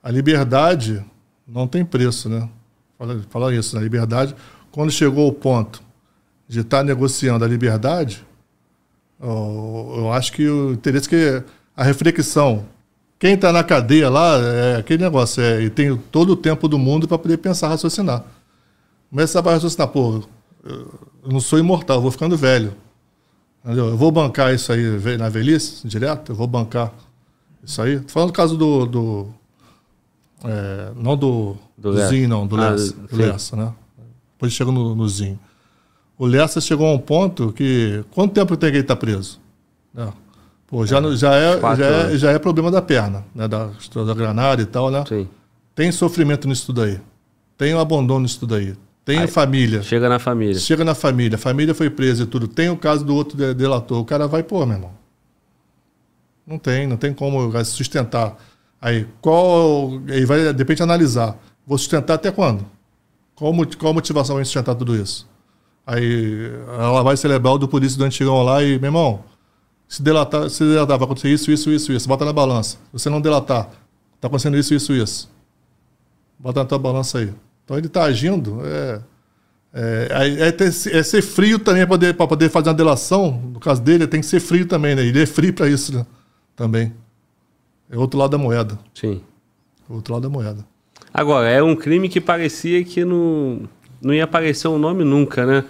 a 0.03 0.09
liberdade 0.09 1.03
não 1.47 1.67
tem 1.67 1.85
preço, 1.85 2.27
né? 2.27 2.49
Fala, 2.97 3.21
fala 3.29 3.55
isso, 3.55 3.75
né? 3.75 3.81
A 3.81 3.83
liberdade, 3.83 4.35
quando 4.71 4.91
chegou 4.91 5.27
o 5.27 5.33
ponto 5.33 5.81
de 6.47 6.61
estar 6.61 6.79
tá 6.79 6.83
negociando 6.83 7.45
a 7.45 7.47
liberdade, 7.47 8.25
eu, 9.21 9.93
eu 9.97 10.13
acho 10.13 10.31
que 10.33 10.47
o 10.47 10.73
interesse 10.73 11.07
que 11.07 11.43
a 11.75 11.83
reflexão, 11.83 12.65
quem 13.19 13.33
está 13.33 13.51
na 13.51 13.63
cadeia 13.63 14.09
lá, 14.09 14.37
é 14.37 14.77
aquele 14.77 15.03
negócio, 15.03 15.41
é, 15.41 15.61
e 15.61 15.69
tem 15.69 15.95
todo 15.95 16.31
o 16.31 16.35
tempo 16.35 16.67
do 16.67 16.79
mundo 16.79 17.07
para 17.07 17.17
poder 17.17 17.37
pensar, 17.37 17.67
raciocinar. 17.67 18.23
Começa 19.09 19.39
a 19.39 19.41
raciocinar, 19.41 19.89
pô, 19.89 20.23
eu 20.63 21.31
não 21.31 21.39
sou 21.39 21.59
imortal, 21.59 21.97
eu 21.97 22.01
vou 22.01 22.11
ficando 22.11 22.37
velho. 22.37 22.73
Entendeu? 23.63 23.87
Eu 23.87 23.97
vou 23.97 24.11
bancar 24.11 24.53
isso 24.53 24.71
aí 24.71 25.17
na 25.17 25.29
velhice, 25.29 25.87
direto, 25.87 26.31
eu 26.31 26.35
vou 26.35 26.47
bancar 26.47 26.93
isso 27.63 27.81
aí. 27.81 27.99
Tô 27.99 28.09
falando 28.09 28.29
do 28.29 28.33
caso 28.33 28.57
do, 28.57 28.85
do 28.85 29.27
é, 30.43 30.91
não 30.95 31.15
do, 31.15 31.55
do, 31.77 31.93
do 31.93 32.07
Zinho, 32.07 32.27
não, 32.27 32.47
do 32.47 32.55
ah, 32.59 32.71
Lessa. 32.71 32.93
Do 32.93 33.15
Lessa, 33.15 33.55
né? 33.55 33.73
Depois 34.33 34.53
chega 34.53 34.71
no, 34.71 34.95
no 34.95 35.07
Zinho. 35.07 35.39
O 36.17 36.25
Lessa 36.25 36.59
chegou 36.59 36.87
a 36.87 36.93
um 36.93 36.99
ponto 36.99 37.51
que. 37.51 38.03
Quanto 38.11 38.33
tempo 38.33 38.57
tem 38.57 38.71
que 38.71 38.77
ele 38.77 38.83
estar 38.83 38.95
tá 38.95 38.99
preso? 38.99 39.39
É. 39.95 40.07
Pô, 40.67 40.85
já, 40.85 40.99
é, 40.99 41.15
já, 41.15 41.35
é, 41.35 41.59
já, 41.59 41.85
é, 41.85 42.17
já 42.17 42.31
é 42.31 42.39
problema 42.39 42.71
da 42.71 42.81
perna, 42.81 43.25
né? 43.35 43.47
Da, 43.47 43.69
da 44.05 44.13
granada 44.13 44.61
e 44.61 44.65
tal, 44.65 44.89
né? 44.89 45.03
Sim. 45.07 45.27
Tem 45.75 45.91
sofrimento 45.91 46.47
nisso 46.47 46.67
tudo 46.67 46.81
aí. 46.81 46.99
Tem 47.57 47.73
o 47.73 47.79
abandono 47.79 48.21
nisso 48.21 48.39
tudo 48.39 48.55
aí. 48.55 48.75
Tem 49.03 49.19
aí, 49.19 49.27
família. 49.27 49.81
Chega 49.81 50.07
na 50.07 50.19
família. 50.19 50.59
Chega 50.59 50.85
na 50.85 50.95
família. 50.95 51.35
A 51.35 51.39
família 51.39 51.73
foi 51.73 51.89
presa 51.89 52.23
e 52.23 52.25
tudo. 52.25 52.47
Tem 52.47 52.69
o 52.69 52.77
caso 52.77 53.03
do 53.03 53.15
outro 53.15 53.37
delator. 53.53 53.99
O 53.99 54.05
cara 54.05 54.27
vai, 54.27 54.43
pô, 54.43 54.65
meu 54.65 54.75
irmão. 54.75 54.91
Não 56.45 56.57
tem, 56.57 56.85
não 56.85 56.97
tem 56.97 57.13
como 57.13 57.51
sustentar 57.63 58.37
Aí, 58.81 59.07
qual. 59.21 59.91
Aí 60.09 60.25
vai, 60.25 60.51
de 60.51 60.57
repente, 60.57 60.81
analisar. 60.81 61.37
Vou 61.65 61.77
sustentar 61.77 62.15
até 62.15 62.31
quando? 62.31 62.65
Qual, 63.35 63.53
qual 63.77 63.91
a 63.91 63.93
motivação 63.93 64.35
para 64.35 64.43
sustentar 64.43 64.73
tudo 64.73 64.95
isso? 64.95 65.29
Aí 65.85 66.51
ela 66.67 67.03
vai 67.03 67.15
celebrar 67.15 67.53
o 67.53 67.57
do 67.59 67.67
polícia 67.67 67.97
do 67.97 68.03
antigão 68.03 68.41
lá 68.41 68.63
e, 68.63 68.79
meu 68.79 68.87
irmão, 68.87 69.23
se 69.87 70.01
delatar, 70.01 70.49
se 70.49 70.63
delatar, 70.63 70.97
vai 70.97 71.05
acontecer 71.05 71.29
isso, 71.29 71.51
isso, 71.51 71.69
isso, 71.69 71.93
isso. 71.93 72.07
Bota 72.07 72.25
na 72.25 72.33
balança. 72.33 72.77
Se 72.77 72.93
você 72.93 73.09
não 73.09 73.21
delatar, 73.21 73.69
está 74.15 74.27
acontecendo 74.27 74.57
isso, 74.57 74.73
isso, 74.73 74.93
isso. 74.93 75.29
Bota 76.39 76.61
na 76.61 76.65
tua 76.65 76.79
balança 76.79 77.19
aí. 77.19 77.31
Então 77.63 77.77
ele 77.77 77.87
está 77.87 78.03
agindo. 78.03 78.61
É, 78.65 79.01
é, 79.73 80.47
é, 80.47 80.51
ter, 80.51 80.65
é, 80.67 81.03
ser 81.03 81.21
frio 81.21 81.57
também 81.57 81.85
para 81.85 81.97
poder, 81.97 82.13
poder 82.13 82.49
fazer 82.49 82.69
uma 82.69 82.75
delação. 82.75 83.31
No 83.53 83.59
caso 83.59 83.81
dele, 83.81 84.07
tem 84.07 84.19
que 84.19 84.25
ser 84.27 84.39
frio 84.39 84.65
também, 84.65 84.95
né? 84.95 85.05
Ele 85.05 85.21
é 85.21 85.25
frio 85.25 85.53
para 85.53 85.69
isso 85.69 85.95
né? 85.95 86.05
também. 86.55 86.93
É 87.89 87.97
outro 87.97 88.19
lado 88.19 88.31
da 88.31 88.37
moeda. 88.37 88.77
Sim. 88.93 89.21
Outro 89.89 90.13
lado 90.13 90.23
da 90.23 90.29
moeda. 90.29 90.65
Agora, 91.13 91.49
é 91.49 91.61
um 91.61 91.75
crime 91.75 92.07
que 92.07 92.21
parecia 92.21 92.83
que 92.83 93.03
não, 93.03 93.61
não 94.01 94.13
ia 94.13 94.23
aparecer 94.23 94.67
o 94.67 94.75
um 94.75 94.79
nome 94.79 95.03
nunca, 95.03 95.45
né? 95.45 95.63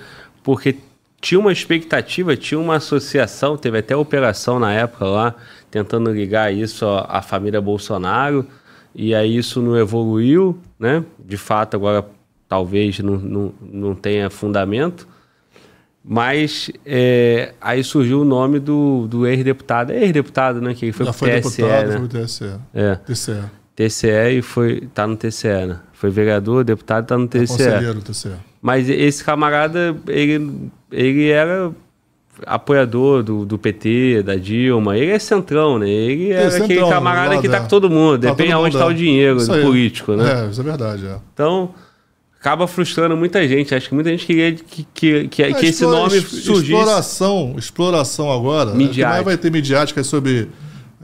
Porque 0.43 0.77
tinha 1.19 1.39
uma 1.39 1.51
expectativa, 1.51 2.35
tinha 2.35 2.59
uma 2.59 2.75
associação, 2.75 3.55
teve 3.55 3.77
até 3.77 3.95
operação 3.95 4.59
na 4.59 4.73
época 4.73 5.05
lá, 5.05 5.35
tentando 5.69 6.11
ligar 6.11 6.53
isso 6.53 6.85
à 6.85 7.21
família 7.21 7.61
Bolsonaro, 7.61 8.45
e 8.93 9.15
aí 9.15 9.37
isso 9.37 9.61
não 9.61 9.77
evoluiu, 9.77 10.57
né? 10.79 11.03
De 11.23 11.37
fato, 11.37 11.75
agora 11.75 12.05
talvez 12.47 12.99
não, 12.99 13.17
não, 13.17 13.53
não 13.61 13.95
tenha 13.95 14.29
fundamento. 14.29 15.07
Mas 16.03 16.69
é, 16.85 17.53
aí 17.61 17.83
surgiu 17.83 18.21
o 18.21 18.25
nome 18.25 18.59
do, 18.59 19.07
do 19.07 19.27
ex-deputado. 19.27 19.91
É 19.91 20.03
ex-deputado, 20.03 20.59
né? 20.59 20.73
Que 20.73 20.91
foi 20.91 21.05
Já 21.05 21.13
foi 21.13 21.29
TSE, 21.29 21.61
deputado, 21.61 21.87
né? 21.87 21.97
foi 21.99 22.07
TSE. 22.07 22.55
É. 22.73 22.95
TSE. 22.95 23.41
TSE 23.75 24.07
e 24.07 24.41
foi, 24.41 24.89
tá 24.93 25.07
no 25.07 25.15
TSE, 25.15 25.47
né? 25.47 25.79
Foi 25.93 26.09
vereador, 26.09 26.63
deputado, 26.63 27.05
tá 27.05 27.17
no 27.17 27.27
TSE. 27.27 27.43
É 27.43 27.47
conselheiro 27.47 27.93
do 27.95 28.01
TSE. 28.01 28.31
Mas 28.61 28.89
esse 28.89 29.23
camarada, 29.23 29.95
ele, 30.07 30.69
ele 30.91 31.29
era 31.29 31.71
apoiador 32.45 33.23
do, 33.23 33.45
do 33.45 33.57
PT, 33.57 34.23
da 34.23 34.35
Dilma. 34.35 34.97
Ele 34.97 35.11
é 35.11 35.19
centrão, 35.19 35.77
né? 35.77 35.89
Ele 35.89 36.31
é, 36.31 36.47
aquele 36.47 36.67
centrão, 36.67 36.89
camarada 36.89 37.37
que 37.39 37.49
tá 37.49 37.59
com 37.59 37.67
todo 37.67 37.89
mundo. 37.89 38.21
Tá 38.21 38.29
Depende 38.29 38.51
aonde 38.51 38.75
está 38.75 38.85
o 38.85 38.93
dinheiro 38.93 39.45
do 39.45 39.61
político, 39.61 40.13
né? 40.13 40.45
É, 40.45 40.49
isso 40.49 40.61
é 40.61 40.63
verdade. 40.63 41.05
É. 41.05 41.17
Então 41.33 41.73
acaba 42.39 42.67
frustrando 42.67 43.15
muita 43.15 43.47
gente. 43.47 43.75
Acho 43.75 43.89
que 43.89 43.95
muita 43.95 44.09
gente 44.09 44.25
queria 44.25 44.53
que, 44.53 44.87
que, 44.93 45.27
que, 45.27 45.43
é, 45.43 45.53
que 45.53 45.67
esse 45.67 45.83
nome 45.83 46.19
surgisse. 46.19 46.73
Exploração, 46.73 47.55
exploração 47.57 48.31
agora. 48.31 48.73
Midiática. 48.73 49.17
Né? 49.17 49.23
vai 49.23 49.37
ter 49.37 49.51
midiática 49.51 50.03
sobre 50.03 50.49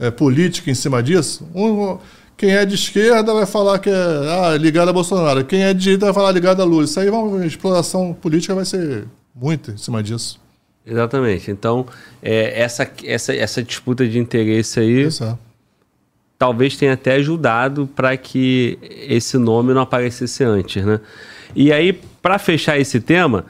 é, 0.00 0.10
política 0.10 0.70
em 0.70 0.74
cima 0.74 1.00
disso. 1.02 1.48
Um, 1.54 1.98
quem 2.36 2.50
é 2.50 2.64
de 2.64 2.74
esquerda 2.74 3.32
vai 3.32 3.46
falar 3.46 3.78
que 3.78 3.88
é 3.88 3.92
ah, 3.92 4.56
ligado 4.56 4.88
a 4.88 4.92
Bolsonaro. 4.92 5.44
Quem 5.44 5.62
é 5.62 5.72
de 5.72 5.80
direita 5.80 6.06
vai 6.06 6.14
falar 6.14 6.32
ligado 6.32 6.60
a 6.60 6.64
Lula. 6.64 6.84
Isso 6.84 6.98
aí, 6.98 7.08
uma 7.08 7.46
exploração 7.46 8.12
política 8.12 8.54
vai 8.54 8.64
ser 8.64 9.06
muito 9.34 9.70
em 9.70 9.76
cima 9.76 10.02
disso. 10.02 10.40
Exatamente. 10.88 11.50
Então, 11.50 11.86
é, 12.22 12.60
essa, 12.60 12.90
essa, 13.04 13.34
essa 13.34 13.62
disputa 13.62 14.06
de 14.06 14.18
interesse 14.18 14.80
aí. 14.80 15.02
Exato 15.02 15.48
talvez 16.38 16.76
tenha 16.76 16.92
até 16.92 17.14
ajudado 17.14 17.88
para 17.96 18.16
que 18.16 18.78
esse 19.08 19.36
nome 19.36 19.74
não 19.74 19.82
aparecesse 19.82 20.44
antes, 20.44 20.84
né? 20.84 21.00
E 21.54 21.72
aí, 21.72 21.92
para 22.22 22.38
fechar 22.38 22.78
esse 22.78 23.00
tema, 23.00 23.44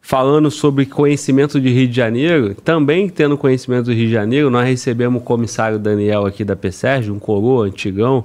falando 0.00 0.50
sobre 0.50 0.86
conhecimento 0.86 1.60
de 1.60 1.68
Rio 1.68 1.88
de 1.88 1.96
Janeiro, 1.96 2.54
também 2.54 3.08
tendo 3.08 3.36
conhecimento 3.36 3.86
do 3.86 3.92
Rio 3.92 4.06
de 4.06 4.12
Janeiro, 4.12 4.48
nós 4.48 4.66
recebemos 4.66 5.20
o 5.20 5.24
comissário 5.24 5.78
Daniel 5.78 6.24
aqui 6.24 6.44
da 6.44 6.56
PSERG, 6.56 7.10
um 7.10 7.18
coroa 7.18 7.66
antigão, 7.66 8.24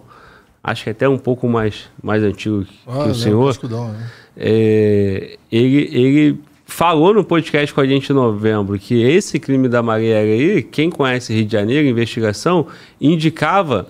acho 0.63 0.85
que 0.85 0.89
até 0.91 1.09
um 1.09 1.17
pouco 1.17 1.49
mais, 1.49 1.89
mais 2.01 2.23
antigo 2.23 2.63
que, 2.63 2.79
ah, 2.87 3.07
o 3.07 3.15
senhor. 3.15 3.51
Escudão, 3.51 3.91
né? 3.91 4.09
é, 4.37 5.37
ele, 5.51 5.89
ele 5.91 6.39
falou 6.75 7.13
no 7.13 7.23
podcast 7.23 7.73
com 7.73 7.79
a 7.79 7.87
gente 7.87 8.11
em 8.11 8.13
novembro 8.15 8.77
que 8.77 9.01
esse 9.01 9.39
crime 9.39 9.69
da 9.69 9.81
Maria 9.81 10.17
aí, 10.17 10.61
quem 10.61 10.89
conhece 10.89 11.33
Rio 11.33 11.45
de 11.45 11.53
Janeiro, 11.53 11.87
investigação, 11.87 12.67
indicava 12.99 13.87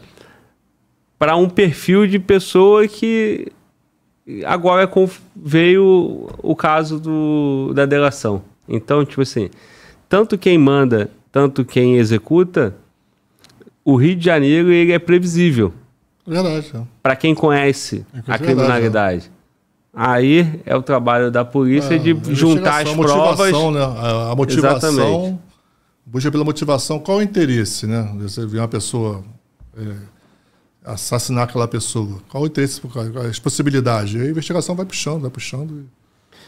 para 1.17 1.35
um 1.35 1.49
perfil 1.49 2.05
de 2.05 2.19
pessoa 2.19 2.87
que 2.87 3.47
agora 4.45 4.87
veio 5.35 6.29
o 6.43 6.55
caso 6.55 6.99
do, 6.99 7.73
da 7.73 7.87
delação. 7.87 8.43
Então, 8.69 9.03
tipo 9.03 9.21
assim, 9.21 9.49
tanto 10.07 10.37
quem 10.37 10.55
manda 10.55 11.09
tanto 11.31 11.65
quem 11.65 11.97
executa, 11.97 12.75
o 13.83 13.95
Rio 13.95 14.15
de 14.15 14.23
Janeiro 14.23 14.71
ele 14.71 14.91
é 14.91 14.99
previsível. 14.99 15.73
Verdade. 16.25 16.71
é. 16.75 16.81
Para 17.01 17.15
quem 17.15 17.33
conhece 17.33 18.05
É 18.13 18.19
a 18.19 18.21
verdade, 18.21 18.43
criminalidade. 18.43 19.31
Aí 19.95 20.59
é 20.65 20.75
o 20.75 20.81
trabalho 20.81 21.31
da 21.31 21.45
polícia 21.45 21.97
de 21.97 22.11
É, 22.11 22.15
juntar 22.35 22.83
as 22.85 22.91
provas. 22.93 23.37
motivação, 23.39 23.71
Né? 23.71 23.79
A, 23.81 24.35
motivação. 24.35 24.89
Exatamente. 24.91 25.39
Busca 26.05 26.29
pela 26.31 26.43
motivação. 26.43 26.99
Qual 26.99 27.19
o 27.19 27.21
interesse, 27.21 27.87
né? 27.87 28.11
Você 28.19 28.45
vê 28.45 28.59
uma 28.59 28.67
pessoa 28.67 29.23
é, 29.77 29.93
assassinar 30.83 31.45
aquela 31.45 31.67
pessoa. 31.67 32.19
Qual 32.29 32.43
o 32.43 32.45
interesse? 32.45 32.81
As 33.29 33.39
possibilidades. 33.39 34.19
A 34.21 34.25
investigação 34.25 34.75
vai 34.75 34.85
puxando, 34.85 35.21
vai 35.21 35.31
puxando. 35.31 35.85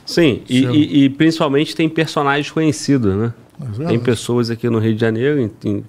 Sim, 0.06 0.44
e, 0.50 0.64
e- 0.66 1.04
e 1.06 1.10
principalmente 1.10 1.76
tem 1.76 1.90
personagens 1.90 2.52
conhecidos, 2.52 3.16
né? 3.16 3.34
É 3.82 3.88
Tem 3.88 4.00
pessoas 4.00 4.50
aqui 4.50 4.70
no 4.70 4.78
Rio 4.80 4.94
de 4.94 5.02
Janeiro 5.02 5.40
em- 5.42 5.52
em- 5.70 5.86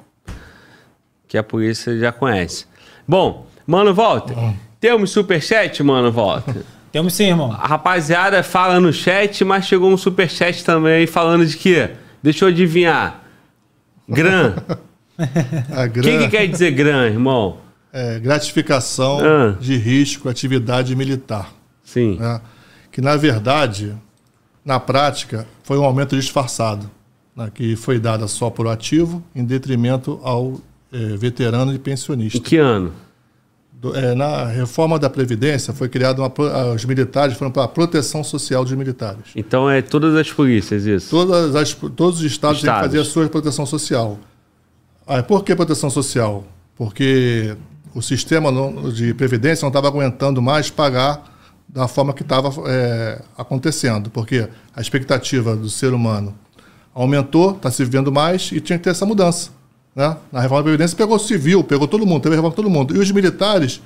que 1.28 1.36
a 1.36 1.42
polícia 1.42 1.96
já 1.98 2.10
conhece. 2.10 2.64
Bom, 3.06 3.46
Mano 3.66 3.92
Walter, 3.92 4.34
temos 4.80 5.10
superchat, 5.10 5.82
Mano 5.82 6.10
Walter? 6.10 6.62
Temos 6.98 7.14
sim, 7.14 7.26
irmão. 7.28 7.52
A 7.52 7.64
rapaziada 7.64 8.42
fala 8.42 8.80
no 8.80 8.92
chat, 8.92 9.44
mas 9.44 9.64
chegou 9.66 9.88
um 9.88 9.96
superchat 9.96 10.64
também 10.64 11.06
falando 11.06 11.46
de 11.46 11.56
quê? 11.56 11.90
Deixa 12.20 12.44
eu 12.44 12.48
adivinhar. 12.48 13.22
Gran. 14.08 14.54
A 15.16 15.84
O 15.84 15.90
que, 15.92 16.18
que 16.18 16.28
quer 16.28 16.48
dizer 16.48 16.72
gran, 16.72 17.06
irmão? 17.06 17.58
é, 17.92 18.18
gratificação 18.18 19.20
Ah. 19.20 19.54
de 19.60 19.76
risco, 19.76 20.28
atividade 20.28 20.96
militar. 20.96 21.52
Sim. 21.84 22.16
né? 22.18 22.40
Que, 22.90 23.00
na 23.00 23.14
verdade, 23.14 23.94
na 24.64 24.80
prática, 24.80 25.46
foi 25.62 25.78
um 25.78 25.84
aumento 25.84 26.16
disfarçado, 26.16 26.90
né? 27.36 27.48
que 27.54 27.76
foi 27.76 28.00
dada 28.00 28.26
só 28.26 28.50
por 28.50 28.66
ativo, 28.66 29.22
em 29.36 29.44
detrimento 29.44 30.18
ao 30.24 30.60
eh, 30.92 31.16
veterano 31.16 31.70
e 31.70 31.76
Em 31.76 31.78
pensionista. 31.78 32.40
que 32.40 32.56
ano? 32.56 32.92
Do- 33.80 33.94
eh, 33.96 34.12
na 34.14 34.44
reforma 34.46 34.98
da 34.98 35.08
Previdência, 35.08 35.72
foi 35.72 35.88
criada 35.88 36.20
uma. 36.20 36.32
Os 36.74 36.84
militares 36.84 37.36
foram 37.36 37.50
para 37.52 37.62
a 37.62 37.68
proteção 37.68 38.24
social 38.24 38.64
dos 38.64 38.72
militares. 38.72 39.22
Então 39.36 39.70
é 39.70 39.80
todas 39.80 40.16
as 40.16 40.32
polícias, 40.32 40.84
isso. 40.84 41.10
Todas 41.10 41.54
as, 41.54 41.72
todos 41.74 42.18
os 42.18 42.24
estados, 42.24 42.60
têm 42.60 42.68
que 42.68 42.74
Estados. 42.76 42.86
fazer 42.88 43.00
a 43.00 43.04
sua 43.04 43.28
proteção 43.28 43.64
social. 43.64 44.18
Ah, 45.06 45.22
por 45.22 45.44
que 45.44 45.54
proteção 45.54 45.88
social? 45.90 46.44
Porque 46.74 47.56
o 47.94 48.02
sistema 48.02 48.50
de 48.92 49.14
previdência 49.14 49.64
não 49.64 49.68
estava 49.68 49.86
aguentando 49.86 50.42
mais 50.42 50.70
pagar 50.70 51.36
da 51.68 51.86
forma 51.86 52.12
que 52.12 52.22
estava 52.22 52.50
é, 52.68 53.22
acontecendo. 53.36 54.10
Porque 54.10 54.48
a 54.74 54.80
expectativa 54.80 55.54
do 55.54 55.70
ser 55.70 55.92
humano 55.94 56.34
aumentou, 56.92 57.52
está 57.52 57.70
se 57.70 57.84
vivendo 57.84 58.10
mais 58.10 58.50
e 58.52 58.60
tinha 58.60 58.76
que 58.76 58.82
ter 58.84 58.90
essa 58.90 59.06
mudança. 59.06 59.50
Né? 59.94 60.16
Na 60.30 60.40
reforma 60.40 60.62
da 60.62 60.64
Previdência 60.64 60.96
pegou 60.96 61.18
civil, 61.18 61.64
pegou 61.64 61.88
todo 61.88 62.06
mundo, 62.06 62.22
teve 62.22 62.36
reforma 62.36 62.54
todo 62.54 62.70
mundo. 62.70 62.96
E 62.96 62.98
os 62.98 63.10
militares 63.10 63.80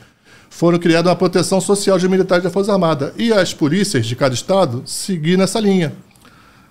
foram 0.50 0.78
criados 0.78 1.10
uma 1.10 1.16
proteção 1.16 1.60
social 1.60 1.98
de 1.98 2.08
militares 2.08 2.44
da 2.44 2.50
Força 2.50 2.72
Armada. 2.72 3.14
E 3.16 3.32
as 3.32 3.54
polícias 3.54 4.06
de 4.06 4.14
cada 4.14 4.34
estado 4.34 4.82
seguiram 4.84 5.38
nessa 5.38 5.58
linha 5.58 5.94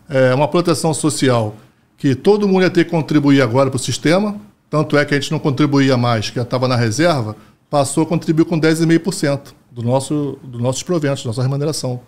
é, 0.07 0.33
uma 0.33 0.47
proteção 0.47 0.93
social 0.93 1.55
que 1.97 2.15
todo 2.15 2.47
mundo 2.47 2.63
ia 2.63 2.69
ter 2.69 2.85
que 2.85 2.91
contribuir 2.91 3.41
agora 3.41 3.69
para 3.69 3.77
o 3.77 3.79
sistema, 3.79 4.35
tanto 4.69 4.97
é 4.97 5.05
que 5.05 5.13
a 5.13 5.19
gente 5.19 5.31
não 5.31 5.39
contribuía 5.39 5.95
mais, 5.95 6.29
que 6.29 6.39
estava 6.39 6.67
na 6.67 6.75
reserva, 6.75 7.35
passou 7.69 8.03
a 8.03 8.05
contribuir 8.05 8.45
com 8.45 8.59
10,5% 8.59 9.53
do 9.71 9.81
nosso, 9.83 10.37
dos 10.43 10.61
nossos 10.61 10.83
proventos, 10.83 11.23
da 11.23 11.27
nossa 11.27 11.41
remuneração. 11.41 12.01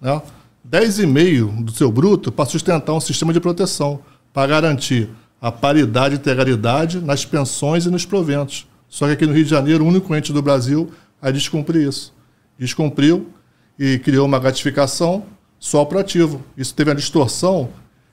Né? 0.00 0.20
10,5% 0.68 1.64
do 1.64 1.72
seu 1.72 1.90
bruto 1.90 2.30
para 2.30 2.44
sustentar 2.44 2.92
um 2.92 3.00
sistema 3.00 3.32
de 3.32 3.40
proteção, 3.40 4.00
para 4.32 4.48
garantir 4.48 5.08
a 5.46 5.52
paridade 5.52 6.16
e 6.16 6.18
integralidade 6.18 7.00
nas 7.00 7.24
pensões 7.24 7.86
e 7.86 7.90
nos 7.90 8.04
proventos. 8.04 8.66
Só 8.88 9.06
que 9.06 9.12
aqui 9.12 9.26
no 9.26 9.32
Rio 9.32 9.44
de 9.44 9.50
Janeiro, 9.50 9.84
o 9.84 9.86
único 9.86 10.12
ente 10.12 10.32
do 10.32 10.42
Brasil 10.42 10.90
a 11.22 11.30
descumprir 11.30 11.86
isso. 11.86 12.12
Descumpriu 12.58 13.30
e 13.78 13.96
criou 14.00 14.26
uma 14.26 14.40
gratificação 14.40 15.24
só 15.56 15.84
para 15.84 16.00
ativo. 16.00 16.44
Isso 16.56 16.74
teve 16.74 16.90
uma 16.90 16.96
distorção 16.96 17.68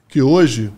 que 0.07 0.21
hoje, 0.21 0.71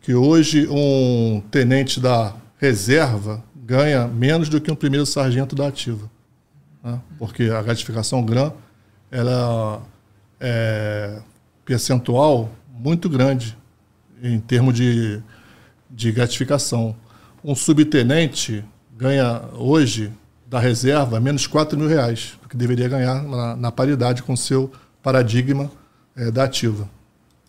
que 0.00 0.12
hoje 0.12 0.66
um 0.68 1.40
tenente 1.48 2.00
da 2.00 2.34
reserva 2.58 3.40
ganha 3.54 4.08
menos 4.08 4.48
do 4.48 4.60
que 4.60 4.72
um 4.72 4.76
primeiro 4.76 5.06
sargento 5.06 5.54
da 5.54 5.68
ativa. 5.68 6.10
né? 6.82 7.00
Porque 7.20 7.44
a 7.44 7.62
gratificação 7.62 8.24
GRAM 8.24 8.52
ela 9.12 9.80
é 10.40 11.20
percentual 11.64 12.50
muito 12.76 13.08
grande 13.08 13.56
em 14.20 14.40
termos 14.40 14.74
de, 14.74 15.22
de 15.94 16.10
gratificação. 16.10 16.96
Um 17.42 17.54
subtenente 17.54 18.64
ganha 18.96 19.42
hoje 19.54 20.10
da 20.46 20.58
reserva 20.58 21.20
menos 21.20 21.46
4 21.46 21.78
mil 21.78 21.88
reais, 21.88 22.34
do 22.42 22.48
que 22.48 22.56
deveria 22.56 22.88
ganhar 22.88 23.22
na, 23.22 23.56
na 23.56 23.72
paridade 23.72 24.22
com 24.22 24.32
o 24.32 24.36
seu 24.36 24.70
paradigma 25.02 25.70
eh, 26.16 26.30
da 26.30 26.44
ativa. 26.44 26.88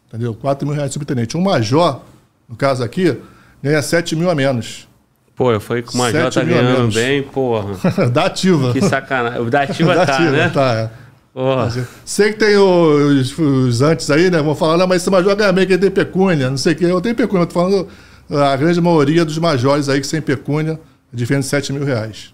Entendeu? 0.08 0.34
4 0.34 0.66
mil 0.68 0.76
reais 0.76 0.94
subtenente. 0.94 1.36
Um 1.36 1.42
major, 1.42 2.02
no 2.48 2.56
caso 2.56 2.84
aqui, 2.84 3.20
ganha 3.62 3.82
7 3.82 4.16
mil 4.16 4.30
a 4.30 4.36
menos. 4.36 4.88
Pô, 5.36 5.52
eu 5.52 5.60
falei 5.60 5.84
que 5.84 5.94
o 5.94 5.98
Major 5.98 6.32
tá 6.32 6.44
ganhando 6.44 6.94
bem, 6.94 7.22
porra. 7.22 7.76
da 8.10 8.26
ativa. 8.26 8.72
Que 8.72 8.82
sacanagem. 8.82 9.42
O 9.42 9.50
da 9.50 9.64
ativa 9.64 9.94
da 9.94 10.06
tá, 10.06 10.14
ativa, 10.14 10.32
né? 10.32 10.50
tá, 10.50 10.74
é. 10.74 10.90
Porra. 11.34 11.88
Sei 12.06 12.32
que 12.32 12.40
tem 12.40 12.56
os, 12.56 13.38
os 13.38 13.82
antes 13.82 14.10
aí, 14.10 14.32
né? 14.32 14.42
Vão 14.42 14.56
falar, 14.56 14.78
não, 14.78 14.88
mas 14.88 15.02
esse 15.02 15.12
major 15.12 15.36
ganha 15.36 15.52
bem, 15.52 15.68
que 15.68 15.74
ele 15.74 15.82
tem 15.82 15.92
pecúnia, 15.92 16.50
não 16.50 16.58
sei 16.58 16.72
o 16.72 16.76
quê. 16.78 16.86
Eu 16.86 17.02
tenho 17.02 17.14
pecúnia, 17.14 17.44
eu 17.44 17.48
tô 17.48 17.54
falando 17.54 17.90
a 18.30 18.56
grande 18.56 18.80
maioria 18.82 19.24
dos 19.26 19.38
majores 19.38 19.88
aí 19.90 20.00
que 20.02 20.08
sem 20.08 20.22
pecúnia, 20.22 20.80
diferente 21.14 21.44
de 21.44 21.50
7 21.50 21.74
mil 21.74 21.84
reais. 21.86 22.34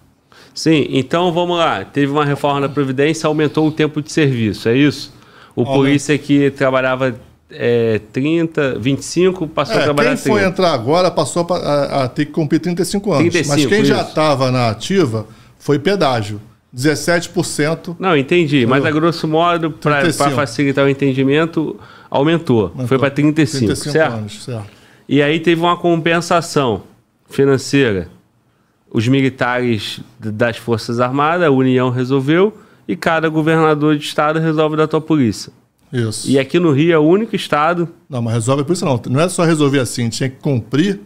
Sim, 0.53 0.85
então 0.89 1.31
vamos 1.31 1.57
lá. 1.57 1.83
Teve 1.85 2.11
uma 2.11 2.25
reforma 2.25 2.61
da 2.61 2.69
Previdência, 2.69 3.27
aumentou 3.27 3.67
o 3.67 3.71
tempo 3.71 4.01
de 4.01 4.11
serviço, 4.11 4.67
é 4.69 4.75
isso? 4.75 5.13
O 5.55 5.61
Aumenta. 5.61 5.77
polícia 5.77 6.17
que 6.17 6.51
trabalhava 6.51 7.15
é, 7.49 7.99
30, 8.13 8.77
25, 8.79 9.47
passou 9.47 9.75
a 9.77 9.79
É, 9.79 9.83
trabalhar 9.83 10.09
quem 10.09 10.17
foi 10.17 10.39
30. 10.41 10.47
entrar 10.49 10.73
agora 10.73 11.11
passou 11.11 11.45
a, 11.49 11.55
a- 11.57 12.03
a 12.03 12.07
ter 12.07 12.25
que 12.25 12.31
cumprir 12.31 12.59
35 12.59 13.11
anos. 13.11 13.23
35, 13.33 13.49
mas 13.49 13.65
quem 13.65 13.85
já 13.85 13.99
isso. 13.99 14.09
estava 14.09 14.49
na 14.51 14.69
ativa 14.69 15.25
foi 15.59 15.77
pedágio. 15.79 16.39
17%. 16.73 17.95
Não, 17.99 18.15
entendi. 18.15 18.65
Mas 18.65 18.85
a 18.85 18.91
grosso 18.91 19.27
modo, 19.27 19.71
para 19.71 20.01
35. 20.01 20.31
facilitar 20.31 20.85
o 20.85 20.89
entendimento, 20.89 21.77
aumentou. 22.09 22.71
Foi 22.87 22.97
para 22.97 23.11
35, 23.11 23.65
35 23.67 23.91
certo? 23.91 24.13
anos, 24.13 24.43
certo. 24.43 24.80
E 25.07 25.21
aí 25.21 25.39
teve 25.39 25.61
uma 25.61 25.77
compensação 25.77 26.83
financeira. 27.29 28.09
Os 28.93 29.07
militares 29.07 30.01
das 30.19 30.57
Forças 30.57 30.99
Armadas, 30.99 31.47
a 31.47 31.51
União 31.51 31.89
resolveu, 31.89 32.57
e 32.87 32.95
cada 32.95 33.29
governador 33.29 33.97
de 33.97 34.03
estado 34.05 34.39
resolve 34.39 34.75
da 34.75 34.87
tua 34.87 34.99
polícia. 34.99 35.51
Isso. 35.93 36.29
E 36.29 36.37
aqui 36.39 36.59
no 36.59 36.71
Rio 36.71 36.93
é 36.93 36.97
o 36.97 37.01
único 37.01 37.35
estado. 37.35 37.87
Não, 38.09 38.21
mas 38.21 38.33
resolve 38.33 38.63
por 38.63 38.73
isso 38.73 38.83
não. 38.85 38.99
Não 39.09 39.19
é 39.21 39.29
só 39.29 39.43
resolver 39.43 39.79
assim, 39.79 40.09
tinha 40.09 40.29
que 40.29 40.37
cumprir 40.37 40.99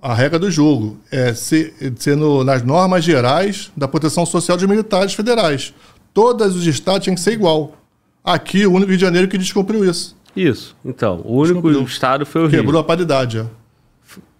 a 0.00 0.12
regra 0.14 0.38
do 0.38 0.50
jogo. 0.50 0.98
É 1.10 1.32
ser, 1.34 1.74
ser 1.96 2.16
no- 2.16 2.44
nas 2.44 2.62
normas 2.62 3.04
gerais 3.04 3.70
da 3.76 3.86
proteção 3.88 4.24
social 4.26 4.56
dos 4.56 4.66
militares 4.66 5.14
federais. 5.14 5.72
Todos 6.12 6.54
os 6.56 6.66
estados 6.66 7.04
tinham 7.04 7.14
que 7.14 7.20
ser 7.20 7.32
igual. 7.32 7.74
Aqui, 8.22 8.66
o 8.66 8.72
único 8.72 8.88
Rio 8.90 8.98
de 8.98 9.04
Janeiro 9.04 9.28
que 9.28 9.36
descumpriu 9.38 9.84
isso. 9.84 10.16
Isso. 10.36 10.76
Então, 10.84 11.20
o 11.24 11.34
único 11.36 11.62
Descobriu. 11.62 11.82
estado 11.82 12.26
foi 12.26 12.42
o 12.42 12.46
Rio. 12.46 12.60
Quebrou 12.60 12.80
a 12.80 12.84
paridade. 12.84 13.38
ó. 13.40 13.44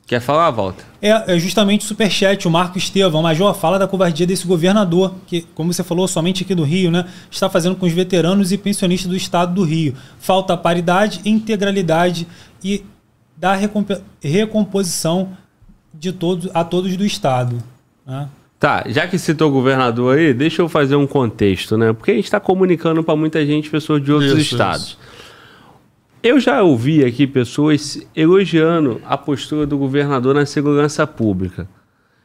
Quer 0.07 0.21
falar, 0.21 0.51
Walter? 0.51 0.85
É, 1.01 1.35
é 1.35 1.39
justamente 1.39 1.81
o 1.83 1.89
superchat, 1.89 2.47
o 2.47 2.51
Marco 2.51 2.77
Estevão. 2.77 3.23
Major, 3.23 3.55
fala 3.55 3.79
da 3.79 3.89
covardia 3.89 4.27
desse 4.27 4.47
governador, 4.47 5.15
que, 5.27 5.43
como 5.55 5.73
você 5.73 5.83
falou, 5.83 6.07
somente 6.07 6.43
aqui 6.45 6.55
do 6.55 6.63
Rio, 6.63 6.91
né? 6.91 7.07
Está 7.31 7.49
fazendo 7.49 7.75
com 7.77 7.87
os 7.87 7.93
veteranos 7.93 8.53
e 8.53 8.59
pensionistas 8.59 9.09
do 9.11 9.17
estado 9.17 9.55
do 9.55 9.63
Rio. 9.65 9.95
Falta 10.19 10.57
paridade, 10.59 11.23
integralidade 11.25 12.27
e 12.63 12.85
da 13.37 13.55
recompe- 13.55 14.01
recomposição 14.23 15.31
de 15.93 16.13
todos, 16.13 16.51
a 16.53 16.63
todos 16.65 16.95
do 16.99 17.05
estado. 17.07 17.63
Né? 18.07 18.29
Tá, 18.61 18.85
já 18.89 19.07
que 19.07 19.19
citou 19.19 19.49
o 19.49 19.53
governador 19.53 20.19
aí, 20.19 20.35
deixa 20.35 20.61
eu 20.61 20.69
fazer 20.69 20.97
um 20.97 21.07
contexto, 21.07 21.79
né? 21.79 21.93
Porque 21.95 22.11
a 22.11 22.15
gente 22.15 22.25
está 22.25 22.39
comunicando 22.41 23.03
para 23.03 23.17
muita 23.17 23.45
gente, 23.45 23.71
pessoas 23.71 24.03
de 24.03 24.13
outros 24.13 24.33
Isso, 24.33 24.55
estados. 24.55 24.99
Eu 26.25 26.41
já 26.41 26.63
ouvi 26.63 27.05
aqui 27.05 27.27
pessoas 27.27 28.01
elogiando 28.17 28.99
a 29.05 29.15
postura 29.15 29.67
do 29.67 29.77
governador 29.77 30.35
na 30.35 30.47
segurança 30.47 31.07
pública, 31.07 31.69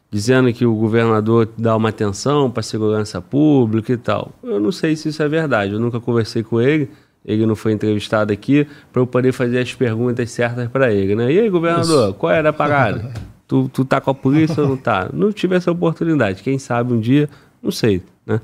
dizendo 0.10 0.54
que 0.54 0.66
o 0.66 0.74
governador 0.74 1.50
dá 1.58 1.76
uma 1.76 1.90
atenção 1.90 2.50
para 2.50 2.62
a 2.62 2.64
segurança 2.64 3.20
pública 3.22 3.92
e 3.92 3.98
tal. 3.98 4.32
Eu 4.42 4.58
não 4.58 4.72
sei 4.72 4.96
se 4.96 5.10
isso 5.10 5.22
é 5.22 5.28
verdade, 5.28 5.74
eu 5.74 5.82
nunca 5.82 6.00
conversei 6.00 6.44
com 6.44 6.62
ele, 6.62 6.90
ele 7.26 7.46
não 7.46 7.58
foi 7.58 7.74
entrevistado 7.74 8.32
aqui 8.32 8.66
para 8.94 9.02
eu 9.02 9.06
poder 9.06 9.34
fazer 9.34 9.60
as 9.60 9.74
perguntas 9.74 10.32
certas 10.32 10.70
para 10.70 10.94
ele, 10.94 11.14
né? 11.14 11.30
E 11.34 11.38
aí, 11.38 11.50
governador, 11.50 12.14
qual 12.14 12.32
era 12.32 12.52
a 12.52 12.54
parada? 12.54 13.12
tu, 13.46 13.68
tu 13.68 13.84
tá 13.84 14.00
com 14.00 14.12
a 14.12 14.16
polícia 14.16 14.64
ou 14.64 14.70
não 14.70 14.78
tá? 14.78 15.10
Não 15.12 15.30
tive 15.34 15.58
essa 15.58 15.74
oportunidade, 15.74 16.42
quem 16.42 16.58
sabe 16.58 16.94
um 16.94 17.02
dia, 17.02 17.30
não 17.62 17.70
sei, 17.70 18.02
né? 18.26 18.40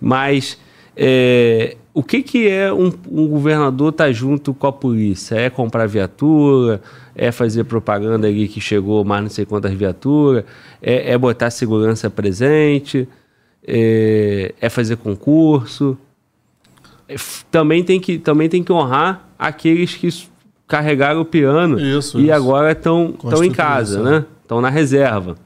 Mas 0.00 0.60
É, 0.96 1.76
o 1.94 2.02
que, 2.02 2.22
que 2.22 2.48
é 2.48 2.72
um, 2.72 2.92
um 3.10 3.28
governador 3.28 3.90
estar 3.90 4.06
tá 4.06 4.12
junto 4.12 4.54
com 4.54 4.66
a 4.66 4.72
polícia? 4.72 5.36
É 5.36 5.50
comprar 5.50 5.86
viatura? 5.86 6.80
É 7.14 7.30
fazer 7.30 7.64
propaganda 7.64 8.26
ali 8.26 8.48
que 8.48 8.60
chegou 8.60 9.04
mais 9.04 9.22
não 9.22 9.30
sei 9.30 9.44
quantas 9.44 9.72
viaturas? 9.72 10.44
É, 10.80 11.12
é 11.12 11.18
botar 11.18 11.50
segurança 11.50 12.08
presente? 12.08 13.08
É, 13.66 14.54
é 14.60 14.68
fazer 14.70 14.96
concurso? 14.96 15.98
É, 17.08 17.16
também, 17.50 17.84
tem 17.84 18.00
que, 18.00 18.18
também 18.18 18.48
tem 18.48 18.62
que 18.62 18.72
honrar 18.72 19.28
aqueles 19.38 19.94
que 19.94 20.08
carregaram 20.66 21.20
o 21.20 21.24
piano 21.24 21.78
isso, 21.78 22.18
e 22.18 22.24
isso. 22.24 22.32
agora 22.32 22.72
estão 22.72 23.14
em 23.44 23.50
casa, 23.50 24.02
né? 24.02 24.24
Estão 24.42 24.60
na 24.60 24.70
reserva. 24.70 25.36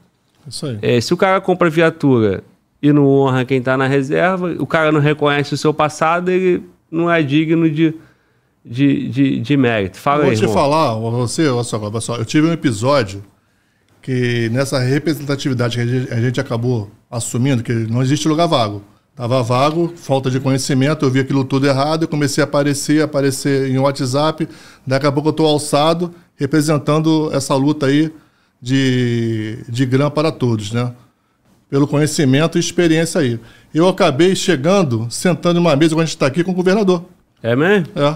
Isso 0.47 0.65
aí. 0.65 0.79
É, 0.81 1.01
se 1.01 1.13
o 1.13 1.17
cara 1.17 1.41
compra 1.41 1.69
viatura 1.69 2.43
e 2.81 2.93
não 2.93 3.07
honra 3.07 3.45
quem 3.45 3.59
está 3.59 3.75
na 3.77 3.87
reserva, 3.87 4.55
o 4.59 4.67
cara 4.67 4.91
não 4.91 4.99
reconhece 4.99 5.53
o 5.53 5.57
seu 5.57 5.73
passado, 5.73 6.29
ele 6.29 6.63
não 6.91 7.11
é 7.11 7.21
digno 7.21 7.69
de, 7.69 7.95
de, 8.63 9.09
de, 9.09 9.39
de 9.39 9.57
mérito. 9.57 9.97
Fala 9.97 10.21
Vou 10.21 10.31
aí, 10.31 10.37
te 10.37 10.43
irmão. 10.43 10.53
falar, 10.53 10.93
você, 10.95 11.47
olha 11.47 11.63
só, 11.63 11.79
olha 11.79 12.01
só, 12.01 12.15
eu 12.15 12.25
tive 12.25 12.47
um 12.47 12.53
episódio 12.53 13.23
que 14.01 14.49
nessa 14.53 14.79
representatividade 14.79 15.75
que 15.75 15.81
a 15.81 15.85
gente, 15.85 16.13
a 16.13 16.21
gente 16.21 16.39
acabou 16.39 16.89
assumindo, 17.09 17.63
que 17.63 17.73
não 17.73 18.01
existe 18.01 18.27
lugar 18.27 18.47
vago. 18.47 18.81
Tava 19.15 19.41
vago, 19.41 19.91
falta 19.95 20.29
de 20.29 20.39
conhecimento, 20.39 21.03
eu 21.03 21.09
vi 21.09 21.19
aquilo 21.19 21.43
tudo 21.43 21.65
errado, 21.65 22.03
eu 22.03 22.07
comecei 22.07 22.43
a 22.43 22.45
aparecer, 22.45 23.01
aparecer 23.01 23.67
em 23.67 23.79
WhatsApp, 23.79 24.47
daqui 24.85 25.07
a 25.07 25.11
pouco 25.11 25.29
eu 25.29 25.31
estou 25.31 25.47
alçado, 25.47 26.13
representando 26.35 27.31
essa 27.33 27.55
luta 27.55 27.87
aí 27.87 28.13
de, 28.61 29.57
de 29.67 29.85
grã 29.87 30.09
para 30.11 30.31
todos, 30.31 30.71
né? 30.71 30.93
Pelo 31.69 31.87
conhecimento 31.87 32.57
e 32.57 32.59
experiência 32.61 33.19
aí. 33.21 33.39
Eu 33.73 33.87
acabei 33.87 34.35
chegando, 34.35 35.07
sentando 35.09 35.59
numa 35.59 35.75
mesa 35.75 35.93
quando 35.93 36.03
a 36.03 36.05
gente 36.05 36.15
está 36.15 36.25
aqui 36.27 36.43
com 36.43 36.51
o 36.51 36.55
governador. 36.55 37.03
É 37.43 37.55
mesmo? 37.55 37.87
É. 37.95 38.15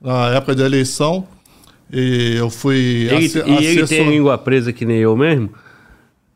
Na 0.00 0.28
época 0.28 0.54
da 0.54 0.64
eleição, 0.64 1.26
e 1.92 2.34
eu 2.36 2.48
fui 2.48 3.08
asse- 3.26 3.38
e 3.46 3.66
ele 3.66 3.86
tem 3.86 3.98
língua 4.10 4.38
presa 4.38 4.72
que 4.72 4.84
nem 4.86 4.98
eu 4.98 5.16
mesmo? 5.16 5.50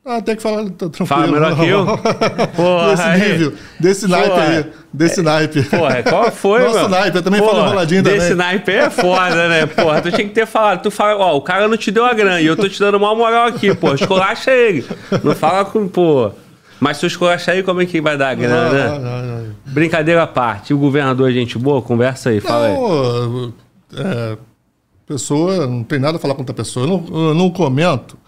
Ah, 0.05 0.21
tem 0.21 0.35
que 0.35 0.43
falar 0.43 0.65
tá 0.71 0.89
tranquilo. 0.89 1.07
Fala 1.07 1.27
melhor 1.29 1.55
que 1.57 1.69
eu? 1.69 1.87
Porra, 2.57 2.89
desse 2.91 3.03
aí. 3.03 3.33
nível, 3.33 3.53
desse 3.79 4.09
naipe 4.09 4.29
Porra. 4.31 4.43
aí, 4.49 4.65
desse 4.93 5.23
naipe. 5.23 5.63
Porra, 5.63 6.03
qual 6.03 6.33
foi, 6.33 6.63
Nosso 6.65 6.75
mano? 6.75 6.89
naipe, 6.89 7.17
eu 7.19 7.23
também 7.23 7.41
falo 7.41 7.61
enroladinho 7.67 8.03
Desse 8.03 8.19
também. 8.31 8.35
naipe 8.37 8.71
aí 8.73 8.77
é 8.79 8.91
foda, 8.91 9.49
né? 9.49 9.67
Porra, 9.67 10.03
tu 10.03 10.11
tinha 10.11 10.27
que 10.27 10.35
ter 10.35 10.45
falado. 10.45 10.83
Tu 10.83 10.91
fala, 10.91 11.17
ó, 11.25 11.37
o 11.37 11.41
cara 11.41 11.69
não 11.69 11.77
te 11.77 11.93
deu 11.93 12.05
a 12.05 12.13
grana 12.15 12.41
e 12.41 12.47
eu 12.47 12.57
tô 12.57 12.69
te 12.69 12.81
dando 12.81 12.97
uma 12.97 13.15
moral 13.15 13.47
aqui, 13.47 13.73
pô. 13.77 13.95
Esculacha 13.95 14.51
ele. 14.51 14.85
Não 15.23 15.37
fala 15.37 15.65
com, 15.65 15.87
pô. 15.87 16.33
Mas 16.81 16.97
se 16.97 17.05
eu 17.05 17.09
esculachar 17.09 17.55
aí, 17.55 17.63
como 17.63 17.81
é 17.81 17.87
que 17.87 18.01
vai 18.01 18.17
dar 18.19 18.31
a 18.31 18.35
grana, 18.35 18.57
Ah, 18.67 18.73
né? 18.73 19.01
ah, 19.05 19.23
ah, 19.39 19.53
Brincadeira 19.67 20.25
à 20.25 20.27
parte. 20.27 20.75
O 20.75 20.79
governador 20.79 21.31
é 21.31 21.33
gente 21.33 21.57
boa? 21.57 21.81
Conversa 21.81 22.31
aí, 22.31 22.41
fala 22.41 22.67
aí. 22.67 22.75
Não, 22.75 23.53
é, 23.97 24.37
pessoa, 25.07 25.65
não 25.69 25.85
tem 25.85 26.01
nada 26.01 26.17
a 26.17 26.21
falar 26.21 26.35
com 26.35 26.41
outra 26.41 26.55
pessoa. 26.57 26.85
Eu 26.87 26.89
não, 26.91 27.29
eu 27.29 27.35
não 27.35 27.51
comento 27.51 28.19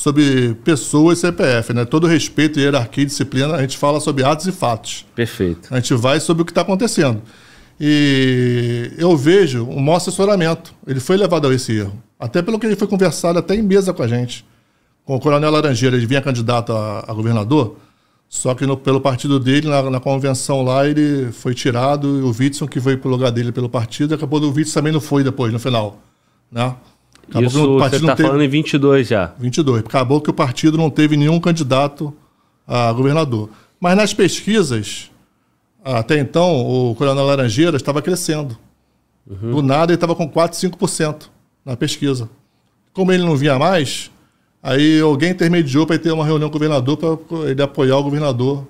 sobre 0.00 0.54
pessoas 0.62 1.18
e 1.18 1.20
CPF, 1.22 1.72
né? 1.72 1.84
Todo 1.84 2.06
respeito, 2.06 2.60
hierarquia 2.60 3.02
e 3.02 3.06
disciplina, 3.06 3.56
a 3.56 3.60
gente 3.62 3.76
fala 3.76 3.98
sobre 3.98 4.22
atos 4.22 4.46
e 4.46 4.52
fatos. 4.52 5.04
Perfeito. 5.12 5.74
A 5.74 5.80
gente 5.80 5.92
vai 5.94 6.20
sobre 6.20 6.42
o 6.42 6.44
que 6.44 6.52
está 6.52 6.60
acontecendo. 6.60 7.20
E 7.80 8.92
eu 8.96 9.16
vejo 9.16 9.64
um 9.64 9.80
mau 9.80 9.96
assessoramento. 9.96 10.72
Ele 10.86 11.00
foi 11.00 11.16
levado 11.16 11.48
a 11.48 11.52
esse 11.54 11.72
erro. 11.76 12.00
Até 12.16 12.40
pelo 12.42 12.60
que 12.60 12.66
ele 12.66 12.76
foi 12.76 12.86
conversado 12.86 13.40
até 13.40 13.56
em 13.56 13.62
mesa 13.62 13.92
com 13.92 14.00
a 14.04 14.06
gente. 14.06 14.46
Com 15.04 15.16
o 15.16 15.20
Coronel 15.20 15.50
Laranjeira, 15.50 15.96
ele 15.96 16.06
vinha 16.06 16.22
candidato 16.22 16.72
a, 16.72 17.04
a 17.08 17.12
governador, 17.12 17.76
só 18.28 18.54
que 18.54 18.64
no- 18.66 18.76
pelo 18.76 19.00
partido 19.00 19.40
dele, 19.40 19.66
na, 19.68 19.82
na 19.90 19.98
convenção 19.98 20.62
lá, 20.62 20.86
ele 20.86 21.32
foi 21.32 21.54
tirado, 21.54 22.18
e 22.18 22.22
o 22.22 22.32
Witson, 22.38 22.68
que 22.68 22.78
veio 22.78 22.98
para 22.98 23.08
o 23.08 23.10
lugar 23.10 23.32
dele 23.32 23.50
pelo 23.50 23.68
partido, 23.68 24.14
acabou 24.14 24.38
do 24.38 24.52
Witson 24.52 24.74
também 24.74 24.92
não 24.92 25.00
foi 25.00 25.24
depois, 25.24 25.52
no 25.52 25.58
final. 25.58 25.98
Né? 26.52 26.72
Acabou 27.28 27.46
Isso 27.46 27.58
o 27.62 27.74
você 27.74 27.80
partido 27.80 28.00
tá 28.02 28.06
não 28.08 28.16
teve- 28.16 28.28
falando 28.28 28.42
em 28.44 28.48
22 28.48 29.08
já. 29.08 29.32
22. 29.38 29.84
Acabou 29.84 30.20
que 30.20 30.30
o 30.30 30.32
partido 30.32 30.78
não 30.78 30.88
teve 30.90 31.16
nenhum 31.16 31.38
candidato 31.38 32.14
a 32.66 32.92
governador. 32.92 33.50
Mas 33.80 33.96
nas 33.96 34.14
pesquisas, 34.14 35.10
até 35.84 36.18
então, 36.18 36.60
o 36.90 36.94
Coronel 36.94 37.24
Laranjeira 37.26 37.76
estava 37.76 38.00
crescendo. 38.02 38.56
Do 39.26 39.60
nada, 39.62 39.92
ele 39.92 39.96
estava 39.96 40.14
com 40.16 40.26
4, 40.26 40.58
5% 40.58 41.28
na 41.64 41.76
pesquisa. 41.76 42.30
Como 42.94 43.12
ele 43.12 43.22
não 43.22 43.36
vinha 43.36 43.58
mais, 43.58 44.10
aí 44.62 45.00
alguém 45.00 45.30
intermediou 45.32 45.86
para 45.86 45.98
ter 45.98 46.10
uma 46.12 46.24
reunião 46.24 46.48
com 46.48 46.56
o 46.56 46.58
governador 46.58 46.96
para 46.96 47.50
ele 47.50 47.62
apoiar 47.62 47.98
o 47.98 48.02
governador 48.02 48.66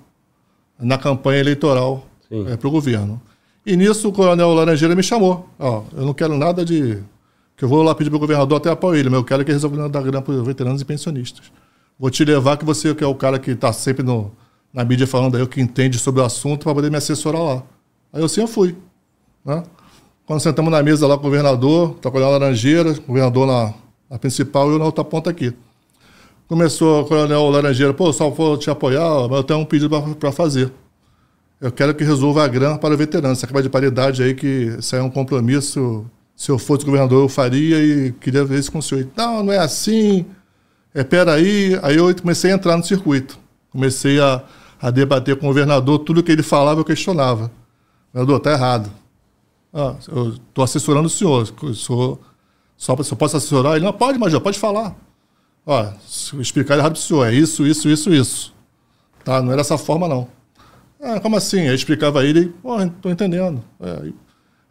na 0.80 0.98
campanha 0.98 1.38
eleitoral 1.38 2.04
Sim. 2.28 2.44
para 2.56 2.68
o 2.68 2.70
governo. 2.72 3.22
E 3.64 3.76
nisso 3.76 4.08
o 4.08 4.12
Coronel 4.12 4.52
Laranjeira 4.52 4.96
me 4.96 5.02
chamou. 5.02 5.48
Ó, 5.58 5.84
eu 5.96 6.04
não 6.04 6.12
quero 6.12 6.36
nada 6.36 6.64
de. 6.64 6.98
Que 7.58 7.64
eu 7.64 7.68
vou 7.68 7.82
lá 7.82 7.92
pedir 7.92 8.08
para 8.08 8.16
o 8.16 8.20
governador 8.20 8.56
até 8.56 8.70
apoio 8.70 9.00
ele, 9.00 9.10
mas 9.10 9.18
eu 9.18 9.24
quero 9.24 9.44
que 9.44 9.50
resolva 9.50 9.88
dar 9.88 10.00
grana 10.00 10.22
para 10.22 10.32
os 10.32 10.46
veteranos 10.46 10.80
e 10.80 10.84
pensionistas. 10.84 11.50
Vou 11.98 12.08
te 12.08 12.24
levar 12.24 12.56
que 12.56 12.64
você 12.64 12.94
que 12.94 13.02
é 13.02 13.06
o 13.06 13.16
cara 13.16 13.36
que 13.36 13.50
está 13.50 13.72
sempre 13.72 14.04
no, 14.04 14.30
na 14.72 14.84
mídia 14.84 15.08
falando 15.08 15.36
aí, 15.36 15.42
o 15.42 15.48
que 15.48 15.60
entende 15.60 15.98
sobre 15.98 16.20
o 16.20 16.24
assunto, 16.24 16.62
para 16.62 16.74
poder 16.74 16.88
me 16.88 16.96
assessorar 16.96 17.42
lá. 17.42 17.62
Aí 18.12 18.22
eu 18.22 18.28
sim 18.28 18.40
eu 18.40 18.46
fui. 18.46 18.76
Né? 19.44 19.64
Quando 20.24 20.38
sentamos 20.38 20.70
na 20.70 20.80
mesa 20.84 21.04
lá 21.08 21.16
com 21.16 21.22
o 21.22 21.24
governador, 21.24 21.96
tá 22.00 22.12
com 22.12 22.18
a 22.18 22.28
Laranjeira, 22.28 22.92
o 22.92 23.00
governador 23.00 23.44
na, 23.44 23.74
na 24.08 24.18
principal 24.20 24.70
e 24.70 24.74
eu 24.74 24.78
na 24.78 24.84
outra 24.84 25.02
ponta 25.02 25.28
aqui. 25.28 25.52
Começou 26.46 27.02
o 27.02 27.06
coronel 27.06 27.50
Laranjeira, 27.50 27.92
pô, 27.92 28.12
só 28.12 28.30
vou 28.30 28.56
te 28.56 28.70
apoiar, 28.70 29.28
mas 29.28 29.38
eu 29.38 29.42
tenho 29.42 29.58
um 29.58 29.64
pedido 29.64 29.90
para 30.14 30.30
fazer. 30.30 30.72
Eu 31.60 31.72
quero 31.72 31.92
que 31.92 32.04
resolva 32.04 32.44
a 32.44 32.46
grana 32.46 32.78
para 32.78 32.96
veteranos. 32.96 33.38
Essa 33.38 33.46
acaba 33.46 33.60
de 33.60 33.68
paridade 33.68 34.22
aí, 34.22 34.32
que 34.32 34.76
isso 34.78 34.94
é 34.94 35.02
um 35.02 35.10
compromisso. 35.10 36.06
Se 36.38 36.52
eu 36.52 36.58
fosse 36.58 36.84
governador, 36.84 37.24
eu 37.24 37.28
faria 37.28 37.82
e 37.82 38.12
queria 38.12 38.44
ver 38.44 38.60
isso 38.60 38.70
com 38.70 38.78
o 38.78 38.82
senhor. 38.82 39.08
Não, 39.16 39.42
não 39.42 39.52
é 39.52 39.58
assim. 39.58 40.24
É, 40.94 41.02
peraí. 41.02 41.76
Aí 41.82 41.96
eu 41.96 42.14
comecei 42.14 42.52
a 42.52 42.54
entrar 42.54 42.76
no 42.76 42.84
circuito. 42.84 43.36
Comecei 43.72 44.20
a, 44.20 44.44
a 44.80 44.88
debater 44.88 45.34
com 45.34 45.46
o 45.46 45.48
governador, 45.48 45.98
tudo 45.98 46.22
que 46.22 46.30
ele 46.30 46.44
falava 46.44 46.78
eu 46.78 46.84
questionava. 46.84 47.50
Governador, 48.12 48.38
tá 48.38 48.52
errado. 48.52 48.88
Ah, 49.74 49.96
eu 50.06 50.34
estou 50.34 50.62
assessorando 50.62 51.08
o 51.08 51.10
senhor. 51.10 51.52
Eu 51.60 51.74
sou, 51.74 52.20
só, 52.76 52.96
só 53.02 53.16
posso 53.16 53.36
assessorar? 53.36 53.74
Ele, 53.74 53.84
não, 53.84 53.92
pode, 53.92 54.16
Major, 54.16 54.40
pode 54.40 54.60
falar. 54.60 54.94
Ó, 55.66 55.88
eu 56.34 56.40
explicar 56.40 56.78
errado 56.78 56.92
para 56.92 57.00
o 57.00 57.02
senhor, 57.02 57.26
é 57.26 57.34
isso, 57.34 57.66
isso, 57.66 57.88
isso, 57.88 58.14
isso. 58.14 58.54
Tá? 59.24 59.42
Não 59.42 59.48
era 59.48 59.56
dessa 59.56 59.76
forma, 59.76 60.06
não. 60.06 60.28
Ah, 61.02 61.18
como 61.18 61.36
assim? 61.36 61.66
Aí 61.66 61.74
explicava 61.74 62.24
ele, 62.24 62.54
pô, 62.62 62.78
não 62.78 62.88
tô 62.88 63.10
entendendo. 63.10 63.60
É, 63.80 64.12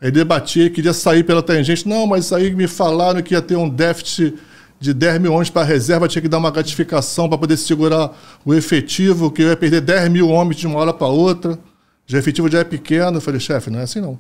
aí, 0.02 0.12
debatia, 0.12 0.70
queria 0.70 0.94
sair 0.94 1.24
pela 1.24 1.42
tangente. 1.42 1.88
Não, 1.88 2.06
mas 2.06 2.32
aí 2.32 2.54
me 2.54 2.68
falaram 2.68 3.22
que 3.22 3.34
ia 3.34 3.42
ter 3.42 3.56
um 3.56 3.70
déficit 3.70 4.36
de 4.80 4.94
10 4.94 5.22
mil 5.22 5.34
homens 5.34 5.50
para 5.50 5.64
a 5.64 5.66
reserva, 5.66 6.08
tinha 6.08 6.22
que 6.22 6.28
dar 6.28 6.38
uma 6.38 6.52
gratificação 6.52 7.28
para 7.28 7.38
poder 7.38 7.58
segurar 7.58 8.16
o 8.46 8.54
efetivo, 8.54 9.32
que 9.32 9.42
eu 9.42 9.48
ia 9.48 9.58
perder 9.58 9.82
10 9.82 10.10
mil 10.10 10.30
homens 10.30 10.58
de 10.58 10.68
uma 10.68 10.80
hora 10.80 10.94
para 10.94 11.08
outra. 11.08 11.58
Já 12.06 12.18
o 12.18 12.20
efetivo 12.20 12.50
já 12.50 12.60
é 12.60 12.64
pequeno. 12.64 13.18
Eu 13.18 13.22
falei, 13.22 13.40
chefe, 13.40 13.70
não 13.70 13.80
é 13.80 13.84
assim 13.84 14.00
não. 14.00 14.20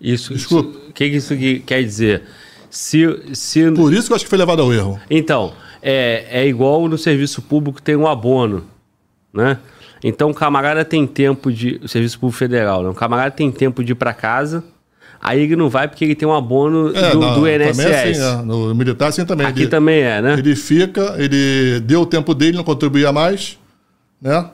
Isso, 0.00 0.34
Desculpa. 0.34 0.78
O 0.88 0.92
que, 0.92 1.04
isso 1.04 1.36
que 1.36 1.60
quer 1.60 1.82
dizer? 1.82 2.22
Se, 2.70 3.34
se, 3.34 3.70
Por 3.72 3.92
isso 3.92 4.06
que 4.06 4.12
eu 4.12 4.16
acho 4.16 4.24
que 4.24 4.28
foi 4.28 4.38
levado 4.38 4.62
ao 4.62 4.72
erro. 4.72 5.00
Então, 5.10 5.52
é, 5.82 6.26
é 6.30 6.46
igual 6.46 6.88
no 6.88 6.98
serviço 6.98 7.40
público 7.40 7.80
tem 7.80 7.96
um 7.96 8.06
abono, 8.06 8.64
né? 9.32 9.58
Então 10.02 10.30
o 10.30 10.34
camarada 10.34 10.84
tem 10.84 11.06
tempo 11.06 11.50
de. 11.50 11.80
O 11.82 11.88
Serviço 11.88 12.18
Público 12.18 12.38
Federal, 12.38 12.82
né? 12.82 12.88
O 12.90 12.94
camarada 12.94 13.30
tem 13.30 13.50
tempo 13.50 13.82
de 13.82 13.92
ir 13.92 13.94
para 13.94 14.12
casa, 14.12 14.62
aí 15.26 15.42
ele 15.42 15.56
não 15.56 15.68
vai 15.68 15.88
porque 15.88 16.04
ele 16.04 16.14
tem 16.14 16.26
um 16.26 16.32
abono 16.32 16.92
do, 16.92 17.20
não, 17.20 17.40
do 17.40 17.48
INSS. 17.48 17.78
é 17.80 18.10
assim, 18.10 18.20
né? 18.20 18.42
No 18.44 18.72
militar 18.74 19.08
assim 19.08 19.26
também. 19.26 19.44
Aqui 19.44 19.62
Ele- 19.62 19.68
também 19.68 20.00
é, 20.00 20.22
né? 20.22 20.34
Ele 20.38 20.54
fica, 20.54 21.16
ele 21.18 21.80
deu 21.80 22.02
o 22.02 22.06
tempo 22.06 22.32
dele, 22.32 22.56
não 22.56 22.62
contribuía 22.62 23.12
mais, 23.12 23.58
né? 24.22 24.48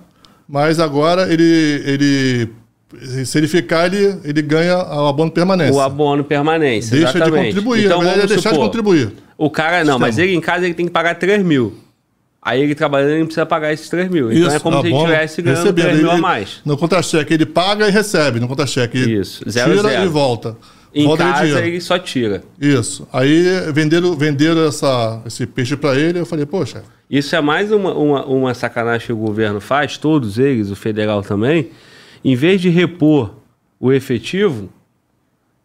Mas 0.48 0.80
agora 0.80 1.30
ele, 1.32 1.82
ele 1.84 2.48
se 3.24 3.36
ele 3.38 3.46
ficar, 3.46 3.92
ele, 3.92 4.18
ele 4.24 4.40
ganha 4.40 4.78
o 4.78 5.06
abono 5.06 5.30
permanência. 5.30 5.74
O 5.74 5.80
abono 5.80 6.24
permanência. 6.24 6.90
Deixa 6.96 7.18
exatamente. 7.18 7.40
de 7.40 7.46
contribuir. 7.48 7.84
Então 7.84 7.98
na 7.98 8.04
verdade, 8.04 8.24
é 8.24 8.34
deixar 8.34 8.50
de 8.50 8.54
supor, 8.56 8.66
contribuir. 8.66 9.12
O 9.36 9.50
cara, 9.50 9.84
não, 9.84 9.98
mas 9.98 10.14
Sistema. 10.14 10.28
ele 10.28 10.36
em 10.38 10.40
casa 10.40 10.64
ele 10.64 10.74
tem 10.74 10.86
que 10.86 10.92
pagar 10.92 11.14
3 11.16 11.42
mil. 11.42 11.74
Aí 12.44 12.60
ele 12.60 12.74
trabalhando, 12.74 13.10
ele 13.10 13.18
não 13.20 13.26
precisa 13.26 13.46
pagar 13.46 13.72
esses 13.72 13.88
3 13.88 14.10
mil. 14.10 14.32
Então 14.32 14.50
é 14.52 14.58
como 14.58 14.80
se 14.80 14.86
ele 14.86 14.94
abono, 14.94 15.08
estivesse 15.12 15.42
ganhando 15.42 15.58
recebendo. 15.60 15.84
3 15.84 15.98
mil 16.00 16.10
a 16.10 16.12
Ele- 16.14 16.22
mais. 16.22 16.60
No 16.64 16.76
contra-cheque, 16.76 17.32
ele 17.34 17.46
paga 17.46 17.86
e 17.86 17.90
recebe. 17.92 18.40
No 18.40 18.48
contra-cheque, 18.48 18.98
ele 18.98 19.20
Isso, 19.20 19.48
zero, 19.48 19.76
tira 19.76 19.88
zero. 19.90 20.04
e 20.04 20.08
volta. 20.08 20.56
Em 20.94 21.04
volta 21.06 21.22
casa 21.24 21.60
ele 21.64 21.80
só 21.80 21.98
tira. 21.98 22.42
Isso. 22.60 23.06
Aí 23.12 23.44
venderam, 23.72 24.14
venderam 24.16 24.66
essa, 24.66 25.22
esse 25.24 25.46
peixe 25.46 25.76
para 25.76 25.94
ele. 25.96 26.18
Eu 26.18 26.26
falei, 26.26 26.44
poxa, 26.44 26.82
Isso 27.08 27.34
é 27.36 27.40
mais 27.40 27.70
uma, 27.70 27.94
uma, 27.94 28.26
uma 28.26 28.54
sacanagem 28.54 29.06
que 29.06 29.12
o 29.12 29.16
governo 29.16 29.60
faz, 29.60 29.96
todos 29.96 30.36
eles, 30.38 30.68
o 30.70 30.76
federal 30.76 31.22
também. 31.22 31.70
Em 32.24 32.34
vez 32.34 32.60
de 32.60 32.68
repor 32.68 33.30
o 33.80 33.92
efetivo, 33.92 34.68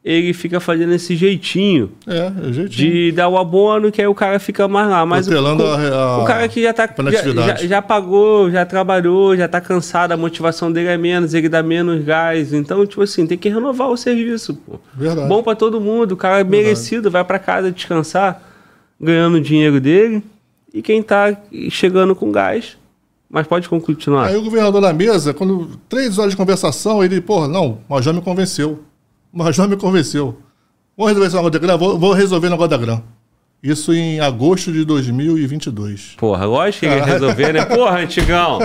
ele 0.10 0.34
fica 0.34 0.60
fazendo 0.60 0.94
esse 0.94 1.16
jeitinho 1.16 1.92
É, 2.08 2.32
é 2.50 2.54
jeitinho. 2.54 2.92
de 2.92 3.12
dar 3.12 3.28
o 3.28 3.38
abono, 3.38 3.92
que 3.92 4.00
aí 4.02 4.08
o 4.08 4.16
cara 4.16 4.40
fica 4.40 4.68
mais 4.68 4.88
lá. 4.90 5.06
Mas 5.06 5.28
o, 5.28 5.32
a- 5.38 5.92
a 5.92 6.18
o 6.20 6.26
cara 6.26 6.48
que 6.48 6.62
já 6.64 6.74
tá. 6.74 6.88
Já, 7.12 7.22
já, 7.34 7.56
já 7.68 7.82
pagou, 7.82 8.50
já 8.50 8.66
trabalhou, 8.66 9.36
já 9.36 9.48
tá 9.48 9.60
cansado, 9.60 10.14
a 10.14 10.18
motivação 10.18 10.72
dele 10.72 10.88
é 10.88 10.98
menos, 10.98 11.34
ele 11.34 11.50
dá 11.50 11.62
menos 11.62 12.04
gás. 12.06 12.54
Então, 12.54 12.86
tipo 12.86 13.02
assim, 13.02 13.28
tem 13.28 13.38
que 13.38 13.50
renovar 13.50 13.90
o 13.90 13.98
serviço, 13.98 14.56
pô. 14.56 14.80
Verdade. 14.94 15.28
Bom 15.28 15.44
pra 15.44 15.56
todo 15.56 15.82
mundo, 15.82 16.14
o 16.14 16.18
cara 16.18 16.40
é 16.40 16.44
merecido, 16.44 17.12
vai 17.12 17.24
pra 17.26 17.38
casa 17.40 17.72
descansar, 17.72 18.42
ganhando 19.00 19.36
o 19.36 19.42
dinheiro 19.42 19.82
dele. 19.82 20.24
E 20.74 20.82
quem 20.82 21.02
tá 21.04 21.36
chegando 21.70 22.16
com 22.16 22.32
gás. 22.32 22.78
Mas 23.30 23.46
pode 23.46 23.68
continuar. 23.68 24.28
Aí 24.28 24.38
o 24.38 24.42
governador 24.42 24.80
na 24.80 24.94
mesa, 24.94 25.34
quando 25.34 25.70
três 25.90 26.18
horas 26.18 26.32
de 26.32 26.38
conversação, 26.38 27.04
ele, 27.04 27.20
porra, 27.20 27.46
não, 27.46 27.80
o 27.90 27.94
Major 27.94 28.14
me 28.14 28.22
convenceu. 28.22 28.80
O 29.38 29.44
Major 29.44 29.68
me 29.68 29.78
convenceu. 29.78 30.36
Vou 30.98 31.06
resolver 31.06 31.28
esse 31.28 31.36
negócio 31.36 31.52
da 31.52 31.60
grana, 31.60 31.78
vou, 31.78 32.00
vou 32.00 32.12
resolver 32.12 32.48
o 32.48 32.50
negócio 32.50 32.72
da 32.72 32.78
grana. 32.78 33.04
Isso 33.62 33.94
em 33.94 34.20
agosto 34.20 34.72
de 34.72 34.84
2022. 34.84 36.16
Porra, 36.18 36.46
lógico 36.46 36.80
que 36.80 36.86
ele 36.88 36.96
ia 36.96 37.06
resolver, 37.06 37.54
né? 37.54 37.64
Porra, 37.66 38.00
antigão. 38.00 38.58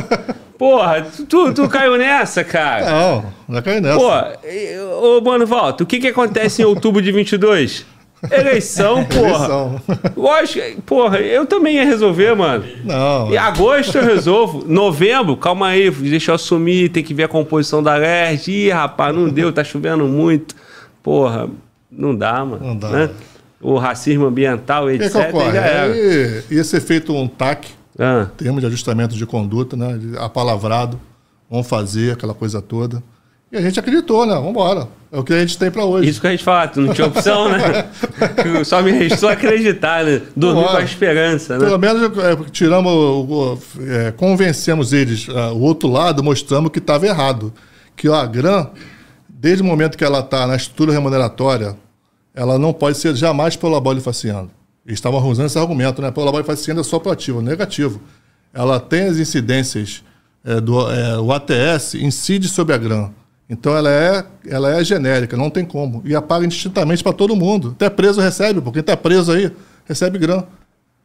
Porra, 0.56 1.06
tu, 1.28 1.52
tu 1.52 1.68
caiu 1.68 1.98
nessa, 1.98 2.42
cara. 2.42 2.90
Não, 2.90 3.24
não 3.48 3.60
cai 3.60 3.82
nessa. 3.82 3.98
Pô, 3.98 4.10
e- 4.48 4.78
ô, 5.18 5.20
mano, 5.20 5.44
volta. 5.46 5.84
O 5.84 5.86
que 5.86 5.98
que 6.00 6.08
acontece 6.08 6.62
em 6.62 6.64
outubro 6.64 7.02
de 7.02 7.12
22? 7.12 7.84
Eleição, 8.30 9.04
porra. 9.04 9.28
Eleição. 9.28 9.82
Lógico, 10.16 10.82
porra, 10.82 11.18
eu 11.18 11.44
também 11.44 11.74
ia 11.76 11.84
resolver, 11.84 12.34
mano. 12.34 12.64
Não, 12.82 13.30
Em 13.30 13.36
agosto 13.36 13.98
eu 13.98 14.04
resolvo. 14.06 14.64
Novembro, 14.66 15.36
calma 15.36 15.66
aí, 15.68 15.90
deixa 15.90 16.30
eu 16.30 16.34
assumir, 16.36 16.88
tem 16.88 17.02
que 17.04 17.12
ver 17.12 17.24
a 17.24 17.28
composição 17.28 17.82
da 17.82 17.94
LERJ. 17.96 18.50
Ih, 18.52 18.70
rapaz, 18.70 19.14
não 19.14 19.28
deu, 19.28 19.52
tá 19.52 19.62
chovendo 19.62 20.04
muito. 20.06 20.61
Porra, 21.02 21.48
não 21.90 22.14
dá, 22.14 22.44
mano. 22.44 22.64
Não 22.64 22.76
dá. 22.76 22.88
né? 22.88 23.10
O 23.60 23.76
racismo 23.78 24.26
ambiental, 24.26 24.86
o 24.86 24.88
que, 24.88 24.94
etc. 25.04 25.12
que 25.12 25.28
ocorre? 25.28 25.52
já 25.52 25.60
era. 25.60 25.92
Aí 25.92 26.42
ia 26.50 26.64
ser 26.64 26.80
feito 26.80 27.14
um 27.14 27.28
TAC, 27.28 27.68
Ah, 27.98 28.26
termo 28.36 28.58
de 28.60 28.66
ajustamento 28.66 29.14
de 29.14 29.24
conduta, 29.26 29.76
né? 29.76 29.98
Apalavrado. 30.18 30.98
Vamos 31.50 31.68
fazer 31.68 32.14
aquela 32.14 32.34
coisa 32.34 32.60
toda. 32.62 33.02
E 33.52 33.56
a 33.56 33.60
gente 33.60 33.78
acreditou, 33.78 34.24
né? 34.24 34.34
Vamos 34.34 34.48
embora. 34.50 34.88
É 35.12 35.18
o 35.18 35.22
que 35.22 35.34
a 35.34 35.38
gente 35.40 35.58
tem 35.58 35.70
pra 35.70 35.84
hoje. 35.84 36.08
isso 36.08 36.18
que 36.22 36.26
a 36.26 36.30
gente 36.30 36.42
fala, 36.42 36.66
tu 36.68 36.80
não 36.80 36.94
tinha 36.94 37.06
opção, 37.06 37.50
né? 37.50 37.84
Só 38.64 38.80
me 38.80 38.90
restou 38.92 39.28
acreditar, 39.28 40.02
né? 40.04 40.22
Dormir 40.34 40.62
Bora. 40.62 40.70
com 40.72 40.76
a 40.78 40.84
esperança, 40.84 41.58
né? 41.58 41.66
Pelo 41.66 41.78
menos 41.78 42.02
é, 42.18 42.36
tiramos, 42.50 43.60
é, 43.86 44.10
convencemos 44.12 44.94
eles, 44.94 45.26
ah, 45.28 45.52
o 45.52 45.60
outro 45.60 45.86
lado, 45.90 46.22
mostramos 46.24 46.70
que 46.70 46.78
estava 46.78 47.06
errado. 47.06 47.52
Que 47.94 48.08
a 48.08 48.24
Gran, 48.24 48.68
desde 49.42 49.60
o 49.60 49.66
momento 49.66 49.98
que 49.98 50.04
ela 50.04 50.20
está 50.20 50.46
na 50.46 50.54
estrutura 50.54 50.92
remuneratória, 50.92 51.76
ela 52.32 52.60
não 52.60 52.72
pode 52.72 52.96
ser 52.96 53.16
jamais 53.16 53.56
prolabore 53.56 54.00
faciando. 54.00 54.52
Eles 54.86 54.98
estavam 54.98 55.20
usando 55.28 55.46
esse 55.46 55.58
argumento, 55.58 56.00
né? 56.00 56.12
Prolabore 56.12 56.44
faciando 56.44 56.80
é 56.80 56.84
só 56.84 57.00
para 57.00 57.12
ativo, 57.12 57.42
negativo. 57.42 58.00
Ela 58.54 58.78
tem 58.78 59.02
as 59.02 59.18
incidências 59.18 60.04
é, 60.44 60.60
do 60.60 60.88
é, 60.88 61.18
o 61.18 61.32
ATS 61.32 61.94
incide 61.94 62.48
sobre 62.48 62.72
a 62.72 62.78
Gran. 62.78 63.10
Então 63.50 63.76
ela 63.76 63.90
é, 63.90 64.24
ela 64.46 64.78
é 64.78 64.84
genérica, 64.84 65.36
não 65.36 65.50
tem 65.50 65.64
como. 65.64 66.02
E 66.04 66.14
apaga 66.14 66.46
indistintamente 66.46 67.02
para 67.02 67.12
todo 67.12 67.34
mundo. 67.34 67.72
Até 67.74 67.90
preso 67.90 68.20
recebe, 68.20 68.60
porque 68.60 68.78
está 68.78 68.96
preso 68.96 69.32
aí 69.32 69.50
recebe 69.84 70.20
Gran. 70.20 70.44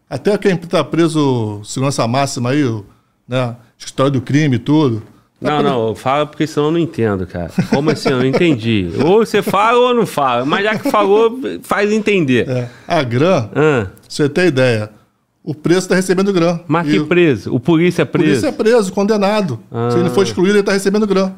Até 0.07 0.38
quem 0.38 0.53
está 0.53 0.83
preso, 0.83 1.59
segurança 1.66 2.07
máxima 2.07 2.51
aí, 2.51 2.83
né? 3.27 3.56
História 3.80 4.11
do 4.11 4.22
crime 4.22 4.57
e 4.57 4.59
tudo. 4.59 5.01
Não, 5.40 5.61
não, 5.61 5.95
fala 5.95 6.25
porque 6.25 6.48
senão 6.48 6.67
eu 6.67 6.72
não 6.72 6.80
entendo, 6.80 7.27
cara. 7.27 7.51
Como 7.69 7.91
assim? 7.91 8.09
Eu 8.09 8.17
não 8.17 8.25
entendi. 8.25 8.90
Ou 9.06 9.19
você 9.25 9.43
fala 9.43 9.77
ou 9.77 9.93
não 9.93 10.06
fala. 10.06 10.43
Mas 10.45 10.64
já 10.64 10.77
que 10.77 10.90
falou, 10.90 11.40
faz 11.61 11.91
entender. 11.91 12.49
É. 12.49 12.69
A 12.88 12.99
Ah, 13.01 13.06
pra 13.06 13.91
você 14.09 14.27
ter 14.27 14.48
ideia, 14.48 14.90
o 15.43 15.53
preço 15.53 15.82
está 15.82 15.95
recebendo 15.95 16.33
Gran. 16.33 16.59
mas 16.67 16.88
E 16.88 16.91
que 16.91 16.99
o 16.99 17.06
preso? 17.06 17.53
O 17.53 17.59
polícia 17.59 18.01
é 18.01 18.06
por 18.06 18.22
isso 18.22 18.41
preso? 18.41 18.48
é 18.48 18.51
preso, 18.51 18.91
condenado. 18.91 19.59
Ah. 19.72 19.91
Se 19.91 19.99
ele 19.99 20.09
for 20.09 20.24
excluído, 20.24 20.53
ele 20.53 20.61
está 20.61 20.72
recebendo 20.74 21.06
Gran. 21.06 21.32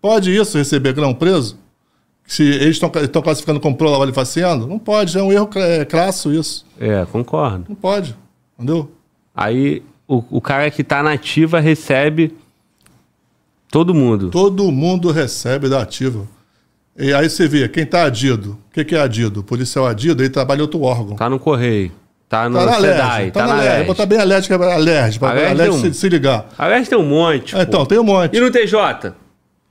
Pode 0.00 0.34
isso, 0.34 0.56
receber 0.56 0.92
Gran 0.94 1.12
preso? 1.12 1.58
Se 2.26 2.42
eles 2.42 2.76
estão 2.76 3.22
classificando 3.22 3.58
como 3.60 3.76
prolabore 3.76 4.12
faciando? 4.12 4.66
Não 4.66 4.78
pode, 4.78 5.16
é 5.18 5.22
um 5.22 5.32
erro 5.32 5.48
é, 5.56 5.84
crasso 5.84 6.32
isso. 6.32 6.64
É, 6.78 7.06
concordo. 7.10 7.64
Não 7.68 7.76
pode, 7.76 8.16
entendeu? 8.56 8.90
Aí 9.34 9.82
o, 10.08 10.24
o 10.30 10.40
cara 10.40 10.70
que 10.70 10.82
tá 10.82 11.02
na 11.02 11.12
ativa 11.12 11.60
recebe 11.60 12.34
todo 13.70 13.94
mundo. 13.94 14.30
Todo 14.30 14.72
mundo 14.72 15.12
recebe 15.12 15.68
da 15.68 15.82
ativa. 15.82 16.26
E 16.96 17.12
aí 17.12 17.28
você 17.30 17.46
vê, 17.46 17.68
quem 17.68 17.84
está 17.84 18.04
adido, 18.04 18.58
o 18.70 18.74
que, 18.74 18.84
que 18.84 18.96
é 18.96 19.00
adido? 19.00 19.40
O 19.40 19.44
policial 19.44 19.86
adido, 19.86 20.22
ele 20.22 20.30
trabalha 20.30 20.58
em 20.58 20.62
outro 20.62 20.80
órgão. 20.80 21.14
Tá 21.14 21.28
no 21.30 21.38
correio. 21.38 21.92
Tá 22.28 22.48
no 22.48 22.58
Tá 22.58 22.66
na 22.66 22.72
SEDAI. 22.80 23.30
Tá, 23.30 23.40
tá 23.40 23.46
na. 23.46 23.62
LERJ. 23.62 23.86
Botar 23.86 24.06
bem 24.06 24.18
alérgica, 24.18 24.54
alérgica, 24.56 25.28
Alerj 25.28 25.50
alérgica 25.52 25.76
um. 25.88 25.92
se, 25.92 26.00
se 26.00 26.08
ligar. 26.08 26.48
Aliás, 26.58 26.88
tem 26.88 26.98
um 26.98 27.06
monte. 27.06 27.56
Ah, 27.56 27.62
Então, 27.62 27.86
tem 27.86 27.98
um 27.98 28.04
monte. 28.04 28.36
E 28.36 28.40
no 28.40 28.50
TJ? 28.50 29.12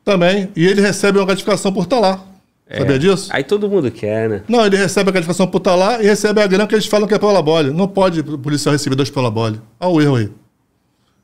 Também. 0.05 0.49
E 0.55 0.65
ele 0.65 0.81
recebe 0.81 1.19
uma 1.19 1.25
gratificação 1.25 1.71
por 1.73 1.83
estar 1.83 1.99
lá. 1.99 2.21
É. 2.69 2.79
Sabia 2.79 2.99
disso? 2.99 3.29
Aí 3.31 3.43
todo 3.43 3.69
mundo 3.69 3.89
quer, 3.89 4.29
né? 4.29 4.43
Não, 4.47 4.65
ele 4.65 4.75
recebe 4.75 5.09
a 5.09 5.11
gratificação 5.11 5.47
por 5.47 5.59
estar 5.59 5.75
lá 5.75 6.01
e 6.01 6.05
recebe 6.05 6.41
a 6.41 6.47
grana 6.47 6.67
que 6.67 6.75
eles 6.75 6.85
falam 6.85 7.07
que 7.07 7.13
é 7.13 7.19
prolabole. 7.19 7.71
Não 7.71 7.87
pode 7.87 8.19
o 8.19 8.37
policial 8.37 8.73
receber 8.73 8.95
dois 8.95 9.09
prolabole. 9.09 9.61
Olha 9.79 9.89
o 9.89 10.01
erro 10.01 10.15
aí. 10.17 10.29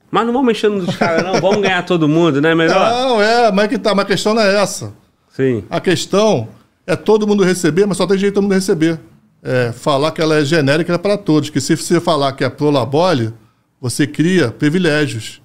Mas 0.10 0.26
não 0.26 0.32
vamos 0.32 0.48
mexendo 0.48 0.76
nos 0.76 0.96
caras, 0.96 1.24
não. 1.24 1.42
Vamos 1.42 1.62
ganhar 1.62 1.84
todo 1.86 2.08
mundo, 2.08 2.40
né? 2.40 2.54
Melhor? 2.56 2.92
Não, 2.92 3.22
é, 3.22 3.52
mas 3.52 3.68
que 3.68 3.78
tá, 3.78 3.94
mas 3.96 4.06
a 4.06 4.08
questão 4.08 4.34
não 4.34 4.42
é 4.42 4.62
essa. 4.62 4.94
Sim. 5.36 5.64
A 5.70 5.82
questão 5.82 6.48
é 6.86 6.96
todo 6.96 7.28
mundo 7.28 7.44
receber, 7.44 7.86
mas 7.86 7.98
só 7.98 8.06
tem 8.06 8.18
jeito 8.18 8.36
todo 8.36 8.44
mundo 8.44 8.54
receber. 8.54 9.00
É, 9.42 9.74
falar 9.74 10.12
que 10.12 10.22
ela 10.22 10.36
é 10.38 10.46
genérica 10.46 10.94
é 10.94 10.98
para 10.98 11.18
todos. 11.18 11.50
Que 11.50 11.60
se 11.60 11.76
você 11.76 12.00
falar 12.00 12.32
que 12.34 12.44
é 12.44 12.50
prolabole, 12.50 13.34
você 13.82 14.08
cria 14.08 14.50
privilégios. 14.50 15.42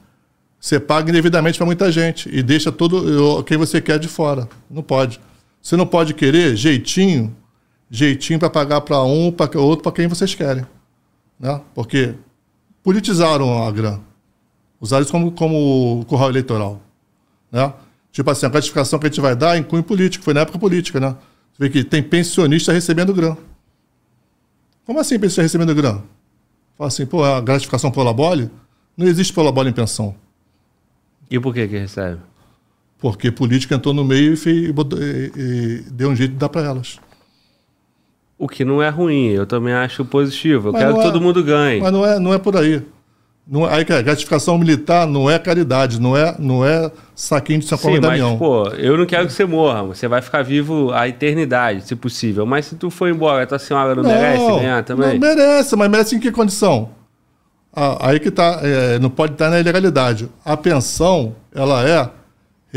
Você 0.61 0.79
paga 0.79 1.11
indevidamente 1.11 1.57
para 1.57 1.67
muita 1.67 1.91
gente 1.91 2.29
e 2.33 2.43
deixa 2.43 2.71
todo 2.71 3.43
quem 3.45 3.57
você 3.57 3.81
quer 3.81 3.99
de 3.99 4.07
fora. 4.07 4.49
Não 4.71 4.83
pode. 4.83 5.19
Você 5.61 5.77
não 5.77 5.87
pode 5.87 6.15
querer 6.15 6.57
jeitinho, 6.57 7.37
jeitinho 7.91 8.39
para 8.39 8.51
pagar 8.51 8.81
para 8.81 9.03
um, 9.03 9.31
para 9.31 9.61
outro, 9.61 9.83
para 9.83 9.93
quem 9.93 10.07
vocês 10.07 10.35
querem. 10.35 10.67
Né? 11.39 11.61
Porque 11.75 12.15
politizaram 12.83 13.67
a 13.67 13.71
grana. 13.71 14.01
Usaram 14.81 15.03
isso 15.03 15.13
como, 15.13 15.33
como 15.33 16.05
curral 16.07 16.31
eleitoral. 16.31 16.81
Né? 17.51 17.73
Tipo 18.13 18.31
assim, 18.31 18.47
a 18.47 18.49
gratificação 18.49 18.99
que 18.99 19.07
a 19.07 19.09
gente 19.09 19.21
vai 19.21 19.37
dar 19.37 19.59
inclui 19.59 19.83
político. 19.83 20.25
Foi 20.25 20.35
na 20.35 20.41
época 20.41 20.59
política, 20.59 20.99
né? 20.99 21.17
Você 21.53 21.65
vê 21.65 21.71
que 21.71 21.85
tem 21.85 22.03
pensionista 22.03 22.73
recebendo 22.73 23.13
grana. 23.13 23.37
Como 24.85 24.99
assim 24.99 25.19
pensionista 25.19 25.43
recebendo 25.43 25.75
grana? 25.75 26.03
Fala 26.77 26.89
assim, 26.89 27.05
pô, 27.05 27.25
a 27.25 27.41
gratificação 27.41 27.91
por 27.91 28.03
labole? 28.03 28.51
Não 28.97 29.07
existe 29.07 29.33
por 29.33 29.43
labole 29.43 29.71
em 29.71 29.73
pensão. 29.73 30.15
E 31.31 31.39
por 31.39 31.53
que 31.53 31.67
que 31.69 31.79
recebe? 31.79 32.21
Porque 33.01 33.31
política 33.31 33.75
entrou 33.77 33.95
no 33.95 34.05
meio 34.05 34.33
e, 34.33 34.37
fez, 34.37 34.57
e 34.69 34.73
e- 35.37 35.85
deu 35.91 36.11
um 36.11 36.17
jeito 36.17 36.33
de 36.33 36.37
dar 36.39 36.49
para 36.49 36.63
elas. 36.63 36.99
O 38.37 38.49
que 38.49 38.65
não 38.65 38.83
é 38.83 38.89
ruim, 38.89 39.29
eu 39.31 39.47
também 39.47 39.73
acho 39.73 40.05
positivo. 40.05 40.69
Eu 40.69 40.73
Mas 40.73 40.81
quero 40.83 40.93
não 40.95 41.01
que 41.01 41.07
é- 41.07 41.11
todo 41.13 41.21
mundo 41.21 41.43
ganhe. 41.43 41.81
Mas 41.81 41.93
não 41.93 42.05
é, 42.07 42.19
não 42.19 42.35
é 42.35 42.39
por 42.39 42.57
aí. 42.57 42.83
Não, 43.51 43.67
é- 43.69 43.75
aí 43.77 43.87
a 43.89 44.03
gratificação 44.03 44.59
militar 44.59 45.07
não 45.07 45.29
é 45.31 45.39
caridade, 45.39 46.01
não 46.01 46.17
é, 46.17 46.37
não 46.39 46.65
é 46.65 46.91
saquinho 47.15 47.61
de 47.61 47.67
São 47.67 47.79
Paulo 47.79 47.97
Sim, 47.97 48.03
e 48.03 48.07
mas, 48.07 48.21
Damião. 48.21 48.37
pô, 48.39 48.69
eu 48.71 48.97
não 48.99 49.07
quero 49.07 49.27
que 49.27 49.33
você 49.33 49.45
morra. 49.47 49.83
Você 49.85 50.07
vai 50.07 50.21
ficar 50.21 50.43
vivo 50.43 50.93
a 50.93 51.09
eternidade, 51.09 51.87
se 51.87 51.97
possível. 51.97 52.45
Mas 52.45 52.67
se 52.67 52.77
tu 52.77 52.91
for 52.91 53.09
embora, 53.09 53.47
tua 53.47 53.59
senhora 53.59 53.95
não, 53.95 54.03
merece 54.05 54.47
ganhar 54.47 54.85
também? 54.85 55.19
Não 55.19 55.29
merece, 55.29 55.75
mas 55.77 55.91
merece 55.91 56.15
em 56.17 56.21
que 56.21 56.31
condição? 56.31 56.91
Ah, 57.75 58.09
aí 58.11 58.21
que 58.21 58.31
tá, 58.31 58.61
é, 58.63 58.99
não 58.99 59.09
pode 59.09 59.33
estar 59.33 59.51
na 59.51 59.59
ilegalidade. 59.59 60.29
A 60.45 60.57
pensão, 60.57 61.35
ela 61.55 61.89
é, 61.89 62.09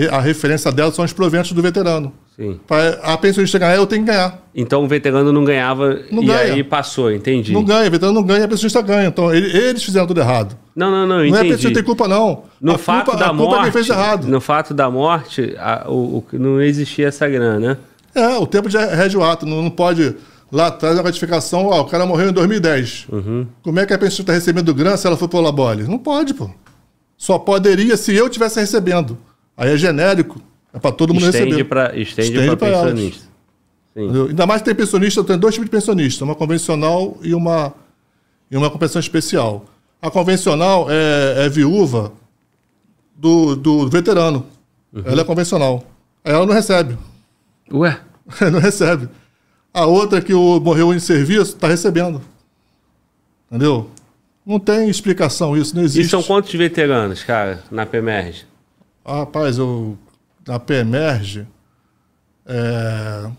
a 0.10 0.20
referência 0.22 0.72
dela 0.72 0.92
são 0.92 1.04
os 1.04 1.12
proventos 1.14 1.52
do 1.52 1.62
veterano. 1.62 2.14
Sim. 2.36 2.60
Para 2.66 2.92
a 3.04 3.18
pensionista 3.18 3.60
ganhar, 3.60 3.76
eu 3.76 3.86
tenho 3.86 4.04
que 4.06 4.12
ganhar. 4.12 4.42
Então 4.56 4.84
o 4.84 4.88
veterano 4.88 5.34
não 5.34 5.44
ganhava 5.44 6.00
Não 6.10 6.24
e 6.24 6.28
ganha. 6.28 6.54
aí 6.54 6.64
passou, 6.64 7.12
entendi. 7.12 7.52
Não 7.52 7.64
ganha, 7.64 7.88
o 7.88 7.92
veterano 7.92 8.14
não 8.20 8.26
ganha, 8.26 8.46
a 8.46 8.48
pensionista 8.48 8.82
ganha. 8.82 9.08
Então, 9.10 9.34
ele- 9.34 9.56
eles 9.56 9.84
fizeram 9.84 10.08
tudo 10.08 10.22
errado. 10.22 10.58
Não, 10.76 10.90
não, 10.90 11.06
não, 11.06 11.18
Não 11.18 11.20
é 11.20 11.24
a 11.24 11.28
entendi. 11.28 11.40
pensionista 11.50 11.68
que 11.70 11.74
tem 11.76 11.84
culpa, 11.84 12.08
não. 12.08 12.44
No 12.62 12.74
a 12.76 12.78
fato 12.78 13.06
culpa, 13.06 13.20
da 13.20 13.26
a 13.26 13.30
culpa 13.30 13.44
é 13.44 13.48
morte, 13.48 13.64
quem 13.64 13.72
fez 13.74 13.90
errado. 13.90 14.28
no 14.28 14.40
fato 14.42 14.74
da 14.74 14.90
morte, 14.90 15.56
a- 15.60 15.86
o, 15.90 15.94
o- 16.20 16.26
não 16.34 16.62
existia 16.62 17.08
essa 17.10 17.28
grana, 17.28 17.60
né? 17.60 17.78
É, 18.16 18.28
o 18.38 18.48
tempo 18.48 18.70
de 18.70 18.78
rege 18.78 19.18
o 19.18 19.24
ato. 19.24 19.46
Não, 19.46 19.62
não 19.62 19.70
pode 19.70 20.16
lá 20.52 20.68
atrás 20.68 20.98
a 20.98 21.02
ratificação, 21.02 21.66
ó, 21.68 21.82
o 21.82 21.86
cara 21.86 22.06
morreu 22.06 22.30
em 22.30 22.34
2010. 22.34 23.08
Uhum. 23.12 23.46
Como 23.62 23.80
é 23.80 23.86
que 23.86 23.94
a 23.94 23.98
pessoa 23.98 24.24
está 24.24 24.34
recebendo 24.34 24.74
grana 24.74 24.96
se 24.98 25.06
ela 25.06 25.16
for 25.18 25.28
pela 25.28 25.44
labole? 25.44 25.84
Não 25.84 25.98
pode, 25.98 26.34
pô. 26.34 26.50
Só 27.18 27.38
poderia 27.38 27.96
se 27.98 28.16
eu 28.16 28.28
estivesse 28.28 28.60
recebendo. 28.60 29.18
Aí 29.62 29.70
é 29.70 29.78
genérico, 29.78 30.42
é 30.74 30.80
para 30.80 30.92
todo 30.92 31.14
mundo 31.14 31.24
Estende 31.24 31.52
receber. 31.52 31.64
para 31.66 31.96
estende 31.96 32.30
Estende 32.30 32.48
pra 32.48 32.58
pra 32.58 32.68
elas. 32.68 32.82
pensionista. 32.94 33.28
Ainda 33.96 34.48
mais 34.48 34.62
que 34.64 34.66
tem 34.66 34.74
pensionista, 34.74 35.24
tem 35.24 35.38
dois 35.38 35.54
tipos 35.54 35.70
de 35.70 35.72
pensionista, 35.72 36.26
uma 36.26 36.34
convencional 36.34 37.16
e 37.22 37.36
uma, 37.36 37.72
e 38.50 38.58
uma 38.58 38.72
compensação 38.72 39.00
especial. 39.00 39.66
A 40.02 40.10
convencional 40.10 40.88
é, 40.90 41.46
é 41.46 41.50
viúva 41.50 42.12
do, 43.16 43.56
do 43.56 43.88
veterano. 43.88 44.48
Uhum. 44.92 45.04
Ela 45.06 45.22
é 45.22 45.24
convencional. 45.24 45.84
Aí 46.26 46.34
ela 46.34 46.48
não 46.48 46.56
recebe. 46.56 46.98
Ué, 47.72 48.00
não 48.52 48.60
recebe. 48.60 49.10
A 49.72 49.86
outra 49.86 50.22
que 50.22 50.34
o, 50.34 50.60
morreu 50.60 50.92
em 50.92 50.98
serviço 51.00 51.54
está 51.54 51.68
recebendo. 51.68 52.20
Entendeu? 53.48 53.92
Não 54.44 54.60
tem 54.60 54.90
explicação 54.90 55.56
isso, 55.56 55.76
não 55.76 55.84
existe. 55.84 56.08
E 56.08 56.10
são 56.10 56.24
quantos 56.24 56.52
veteranos, 56.52 57.22
cara, 57.22 57.62
na 57.70 57.86
PEMERG? 57.86 58.50
Ah, 59.04 59.20
rapaz, 59.20 59.58
eu, 59.58 59.98
na 60.48 60.60
PEMERG, 60.60 61.48
é, 62.46 63.30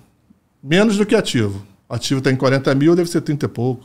menos 0.63 0.97
do 0.97 1.07
que 1.07 1.15
ativo. 1.15 1.65
Ativo 1.89 2.21
tem 2.21 2.35
40 2.35 2.75
mil, 2.75 2.97
deve 2.97 3.11
ser 3.11 3.21
30 3.21 3.47
e 3.47 3.49
pouco. 3.49 3.85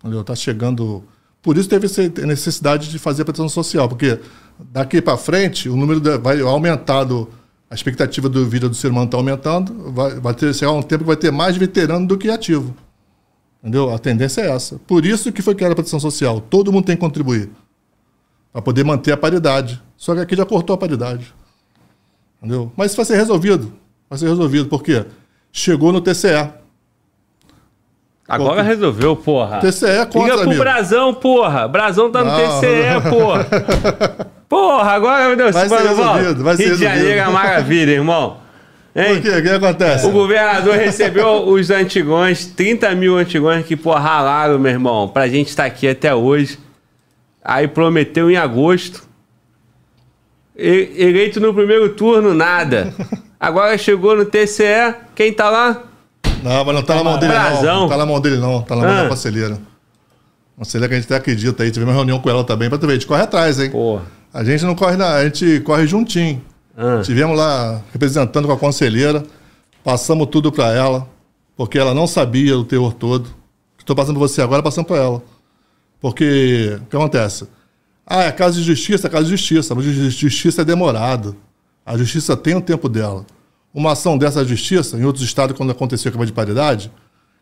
Entendeu? 0.00 0.22
Tá 0.24 0.34
chegando. 0.34 1.04
Por 1.40 1.56
isso 1.56 1.68
teve 1.68 1.86
necessidade 2.26 2.90
de 2.90 2.98
fazer 2.98 3.22
a 3.22 3.24
proteção 3.24 3.48
social, 3.48 3.88
porque 3.88 4.18
daqui 4.58 5.00
para 5.00 5.16
frente 5.16 5.68
o 5.68 5.76
número 5.76 6.00
vai 6.20 6.40
aumentado, 6.40 7.28
a 7.70 7.74
expectativa 7.74 8.28
de 8.28 8.44
vida 8.44 8.68
do 8.68 8.74
ser 8.74 8.88
humano 8.88 9.06
está 9.06 9.16
aumentando, 9.16 9.92
vai, 9.92 10.20
vai 10.20 10.34
ter 10.34 10.52
chegar 10.54 10.72
um 10.72 10.82
tempo 10.82 11.04
que 11.04 11.08
vai 11.08 11.16
ter 11.16 11.32
mais 11.32 11.56
veterano 11.56 12.06
do 12.06 12.18
que 12.18 12.28
ativo. 12.28 12.74
Entendeu? 13.60 13.94
A 13.94 13.98
tendência 13.98 14.42
é 14.42 14.50
essa. 14.50 14.78
Por 14.86 15.06
isso 15.06 15.32
que 15.32 15.40
foi 15.40 15.54
criada 15.54 15.72
a 15.72 15.76
proteção 15.76 16.00
social. 16.00 16.40
Todo 16.40 16.72
mundo 16.72 16.84
tem 16.84 16.96
que 16.96 17.00
contribuir 17.00 17.48
para 18.52 18.62
poder 18.62 18.84
manter 18.84 19.12
a 19.12 19.16
paridade. 19.16 19.80
Só 19.96 20.14
que 20.14 20.20
aqui 20.20 20.36
já 20.36 20.44
cortou 20.44 20.74
a 20.74 20.78
paridade. 20.78 21.32
Entendeu? 22.38 22.72
Mas 22.76 22.88
isso 22.88 22.96
vai 22.96 23.06
ser 23.06 23.16
resolvido. 23.16 23.72
Vai 24.10 24.18
ser 24.18 24.28
resolvido, 24.28 24.68
porque 24.68 25.06
chegou 25.50 25.92
no 25.92 26.00
TCE. 26.00 26.50
Agora 28.28 28.62
resolveu, 28.62 29.16
porra. 29.16 29.58
TCE 29.60 29.86
é 29.86 30.06
contra, 30.06 30.20
Liga 30.22 30.34
pro 30.34 30.42
amigo. 30.42 30.62
Brasão, 30.62 31.14
porra. 31.14 31.68
Brasão 31.68 32.10
tá 32.10 32.24
no 32.24 32.30
Não, 32.30 32.60
TCE, 32.60 33.10
porra. 33.10 33.46
Porra, 34.52 34.90
agora, 34.90 35.28
meu 35.28 35.36
Deus. 35.36 35.54
Vai 35.54 35.66
ser 35.66 35.74
irmão, 35.76 36.12
resolvido, 36.12 36.44
vai 36.44 36.56
ser 36.58 36.64
Rio 36.64 36.76
de 36.76 36.84
resolvido. 36.84 37.06
Janeiro 37.08 37.20
é 37.30 37.32
maravilha, 37.32 37.90
irmão. 37.92 38.36
Hein? 38.94 39.14
Por 39.14 39.22
quê? 39.22 39.30
O 39.30 39.42
que 39.42 39.48
acontece? 39.48 40.06
O 40.06 40.10
governador 40.10 40.74
recebeu 40.74 41.48
os 41.48 41.70
antigões, 41.70 42.44
30 42.44 42.94
mil 42.94 43.16
antigões 43.16 43.64
que, 43.64 43.74
pô, 43.74 43.94
ralaram, 43.94 44.58
meu 44.58 44.70
irmão, 44.70 45.08
pra 45.08 45.26
gente 45.26 45.48
estar 45.48 45.64
aqui 45.64 45.88
até 45.88 46.14
hoje. 46.14 46.58
Aí 47.44 47.66
prometeu 47.68 48.30
em 48.30 48.36
agosto. 48.36 49.02
E- 50.56 50.92
eleito 50.96 51.40
no 51.40 51.52
primeiro 51.54 51.90
turno, 51.94 52.34
nada. 52.34 52.92
Agora 53.40 53.76
chegou 53.76 54.16
no 54.16 54.24
TCE, 54.24 54.94
quem 55.14 55.32
tá 55.32 55.50
lá? 55.50 55.82
Não, 56.42 56.64
mas 56.64 56.74
não 56.74 56.82
tá 56.82 56.94
na 56.96 57.04
mão 57.04 57.18
dele, 57.18 57.32
não. 57.34 57.88
Tá 57.88 57.96
na 57.96 58.06
mão 58.06 58.20
dele, 58.20 58.36
não. 58.36 58.62
Tá 58.62 58.76
na 58.76 58.82
mão 58.82 58.90
Ah. 58.90 59.02
da 59.04 59.08
conselheira. 59.08 59.58
Conselheira 60.56 60.88
que 60.88 60.94
a 60.94 60.98
gente 61.00 61.06
até 61.06 61.16
acredita 61.16 61.62
aí. 61.62 61.70
Tivemos 61.70 61.92
uma 61.92 61.98
reunião 61.98 62.20
com 62.20 62.28
ela 62.30 62.44
também, 62.44 62.68
pra 62.68 62.78
tu 62.78 62.86
ver. 62.86 62.92
A 62.92 62.94
gente 62.96 63.06
corre 63.06 63.22
atrás, 63.22 63.58
hein? 63.58 63.70
Porra. 63.70 64.02
A 64.32 64.44
gente 64.44 64.64
não 64.64 64.74
corre, 64.74 64.96
na, 64.96 65.14
a 65.16 65.24
gente 65.24 65.60
corre 65.60 65.86
juntinho. 65.86 66.42
Ah. 66.76 67.00
Tivemos 67.02 67.36
lá 67.36 67.80
representando 67.92 68.46
com 68.46 68.52
a 68.52 68.56
conselheira, 68.58 69.24
passamos 69.82 70.26
tudo 70.28 70.52
para 70.52 70.72
ela, 70.72 71.08
porque 71.56 71.78
ela 71.78 71.92
não 71.94 72.06
sabia 72.06 72.56
o 72.56 72.64
teor 72.64 72.92
todo. 72.92 73.28
Estou 73.78 73.96
passando 73.96 74.14
para 74.18 74.28
você 74.28 74.40
agora, 74.40 74.62
passando 74.62 74.84
para 74.86 74.96
ela. 74.98 75.22
Porque 76.02 76.76
o 76.82 76.86
que 76.86 76.96
acontece? 76.96 77.46
Ah, 78.04 78.24
é 78.24 78.32
caso 78.32 78.58
de 78.58 78.64
justiça, 78.66 79.06
é 79.06 79.10
caso 79.10 79.24
de 79.24 79.30
justiça, 79.30 79.74
mas 79.74 79.84
ju- 79.84 80.10
justiça 80.10 80.62
é 80.62 80.64
demorado. 80.64 81.36
A 81.86 81.96
justiça 81.96 82.36
tem 82.36 82.54
o 82.56 82.60
tempo 82.60 82.88
dela. 82.88 83.24
Uma 83.72 83.92
ação 83.92 84.18
dessa 84.18 84.44
justiça, 84.44 84.98
em 84.98 85.04
outros 85.04 85.24
estados, 85.24 85.56
quando 85.56 85.70
aconteceu 85.70 86.10
com 86.12 86.20
a 86.20 86.26
de 86.26 86.32
paridade, 86.32 86.90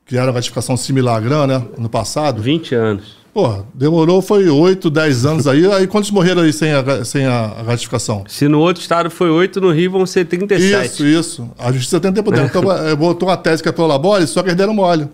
criaram 0.05 0.29
uma 0.29 0.35
ratificação 0.35 0.77
similar 0.77 1.17
à 1.17 1.21
GRAN, 1.21 1.47
né, 1.47 1.63
no 1.79 1.89
passado, 1.89 2.41
20 2.43 2.75
anos. 2.75 3.19
porra, 3.33 3.65
demorou, 3.75 4.21
foi 4.21 4.49
8, 4.49 4.91
10 4.91 5.25
anos 5.25 5.47
aí, 5.47 5.65
aí 5.73 5.87
quantos 5.87 6.11
morreram 6.11 6.43
aí 6.43 6.53
sem 6.53 6.73
a, 6.73 7.05
sem 7.05 7.27
a 7.27 7.47
ratificação? 7.67 8.25
Se 8.29 8.47
no 8.49 8.59
outro 8.61 8.81
estado 8.83 9.11
foi 9.11 9.31
8, 9.31 9.61
no 9.61 9.71
Rio 9.73 9.91
vão 9.93 10.05
ser 10.07 10.25
37. 10.27 10.87
Isso, 10.87 11.07
isso. 11.07 11.51
A 11.59 11.73
justiça 11.73 11.99
tem 12.01 12.13
tempo 12.13 12.31
dela. 12.31 12.47
Então, 12.47 12.71
eh, 12.71 12.95
botou 12.95 13.29
uma 13.29 13.37
tese 13.37 13.63
que 13.63 13.69
é 13.69 13.73
prolabore, 13.73 14.27
só 14.27 14.43
que 14.43 14.49
eles 14.49 14.57
deram 14.59 14.75
mole. 14.75 15.09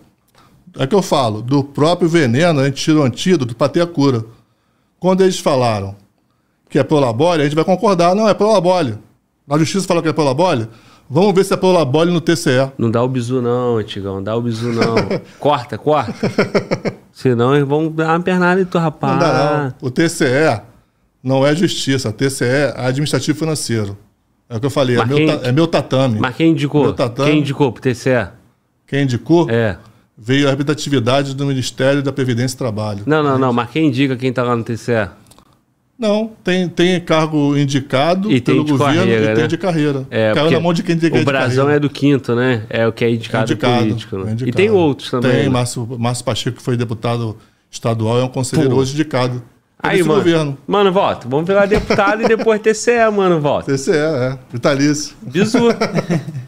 É 0.78 0.86
que 0.86 0.94
eu 0.94 1.02
falo, 1.02 1.40
do 1.42 1.62
próprio 1.64 2.08
veneno, 2.08 2.60
a 2.60 2.64
gente 2.66 2.82
tira 2.82 2.98
o 2.98 3.02
antídoto 3.02 3.54
para 3.56 3.68
ter 3.68 3.80
a 3.80 3.86
cura. 3.86 4.24
Quando 4.98 5.22
eles 5.22 5.38
falaram 5.38 5.94
que 6.68 6.78
é 6.78 6.82
prolabore, 6.84 7.40
a 7.42 7.44
gente 7.44 7.54
vai 7.54 7.64
concordar. 7.64 8.14
Não, 8.14 8.28
é 8.28 8.34
prolabore. 8.34 8.94
A 9.48 9.58
justiça 9.58 9.86
falou 9.86 10.02
que 10.02 10.08
é 10.08 10.12
prolabore, 10.12 10.66
vamos 11.08 11.32
ver 11.34 11.44
se 11.44 11.54
é 11.54 11.56
prolabore 11.56 12.10
no 12.10 12.20
TCE. 12.20 12.72
Não 12.76 12.90
dá 12.90 13.02
o 13.02 13.08
bizu 13.08 13.40
não, 13.40 13.76
Antigão. 13.76 14.22
Dá 14.22 14.34
o 14.36 14.42
bizu 14.42 14.72
não. 14.72 14.96
corta, 15.38 15.78
corta. 15.78 16.12
Senão 17.12 17.54
eles 17.54 17.66
vão 17.68 17.88
dar 17.90 18.08
uma 18.14 18.20
pernada 18.20 18.60
em 18.60 18.64
tu, 18.64 18.78
rapaz. 18.78 19.12
Não 19.14 19.20
dá, 19.20 19.74
não. 19.80 19.88
O 19.88 19.90
TCE 19.90 20.60
não 21.22 21.46
é 21.46 21.54
justiça, 21.54 22.08
o 22.08 22.12
TCE 22.12 22.44
é 22.44 22.74
administrativo 22.76 23.38
financeiro. 23.38 23.96
É 24.48 24.56
o 24.56 24.60
que 24.60 24.66
eu 24.66 24.70
falei, 24.70 24.96
é 24.96 24.98
Mas 24.98 25.08
meu, 25.08 25.16
quem- 25.16 25.26
ta- 25.26 25.48
é 25.48 25.52
meu 25.52 25.66
tatame. 25.66 26.20
Mas 26.20 26.36
quem 26.36 26.50
indicou? 26.50 26.82
Meu 26.82 26.92
tatame. 26.92 27.30
Quem 27.30 27.40
indicou 27.40 27.72
pro 27.72 27.82
TCE? 27.82 28.28
Quem 28.86 29.02
indicou 29.04 29.48
É. 29.50 29.76
veio 30.16 30.46
a 30.46 30.50
representatividade 30.50 31.34
do 31.34 31.46
Ministério 31.46 32.02
da 32.02 32.12
Previdência 32.12 32.54
e 32.54 32.58
Trabalho. 32.58 33.02
Não, 33.06 33.22
não, 33.22 33.38
não. 33.38 33.52
Mas 33.52 33.70
quem 33.70 33.86
indica 33.88 34.16
quem 34.16 34.32
tá 34.32 34.42
lá 34.42 34.56
no 34.56 34.64
TCE? 34.64 35.08
Não, 35.98 36.30
tem, 36.44 36.68
tem 36.68 37.00
cargo 37.00 37.56
indicado 37.56 38.30
E 38.30 38.38
tem 38.38 38.54
pelo 38.54 38.66
de 38.66 38.72
governo 38.72 38.96
carreira, 39.00 39.24
e 39.24 39.28
né? 39.28 39.34
tem 39.34 39.48
de 39.48 39.56
carreira. 39.56 40.06
É, 40.10 40.32
Caiu 40.34 40.50
na 40.50 40.60
mão 40.60 40.74
de 40.74 40.82
quem 40.82 40.98
tem 40.98 41.10
que 41.10 41.18
O 41.18 41.24
Brasão 41.24 41.70
é 41.70 41.78
do 41.80 41.88
quinto, 41.88 42.34
né? 42.34 42.64
É 42.68 42.86
o 42.86 42.92
que 42.92 43.02
é 43.02 43.10
indicado, 43.10 43.50
indicado, 43.50 43.78
político. 43.82 44.16
né? 44.18 44.24
é 44.26 44.28
E 44.28 44.32
indicado. 44.34 44.56
tem 44.56 44.70
outros 44.70 45.10
também. 45.10 45.30
Tem, 45.32 45.42
né? 45.44 45.48
Márcio, 45.48 45.86
Márcio 45.98 46.24
Pacheco, 46.24 46.58
que 46.58 46.62
foi 46.62 46.76
deputado 46.76 47.34
estadual, 47.70 48.20
é 48.20 48.24
um 48.24 48.28
conselheiro 48.28 48.74
Pô. 48.74 48.80
hoje 48.82 48.92
indicado. 48.92 49.42
Aí, 49.82 50.02
mano. 50.02 50.14
governo. 50.16 50.58
Mano, 50.66 50.92
volta. 50.92 51.26
Vamos 51.28 51.46
virar 51.46 51.64
deputado 51.64 52.22
e 52.22 52.28
depois 52.28 52.60
TCE, 52.60 53.10
mano, 53.14 53.40
volta. 53.40 53.72
TCE, 53.72 53.92
é. 53.92 54.38
Vitalício. 54.52 55.16
Bizu. 55.22 55.58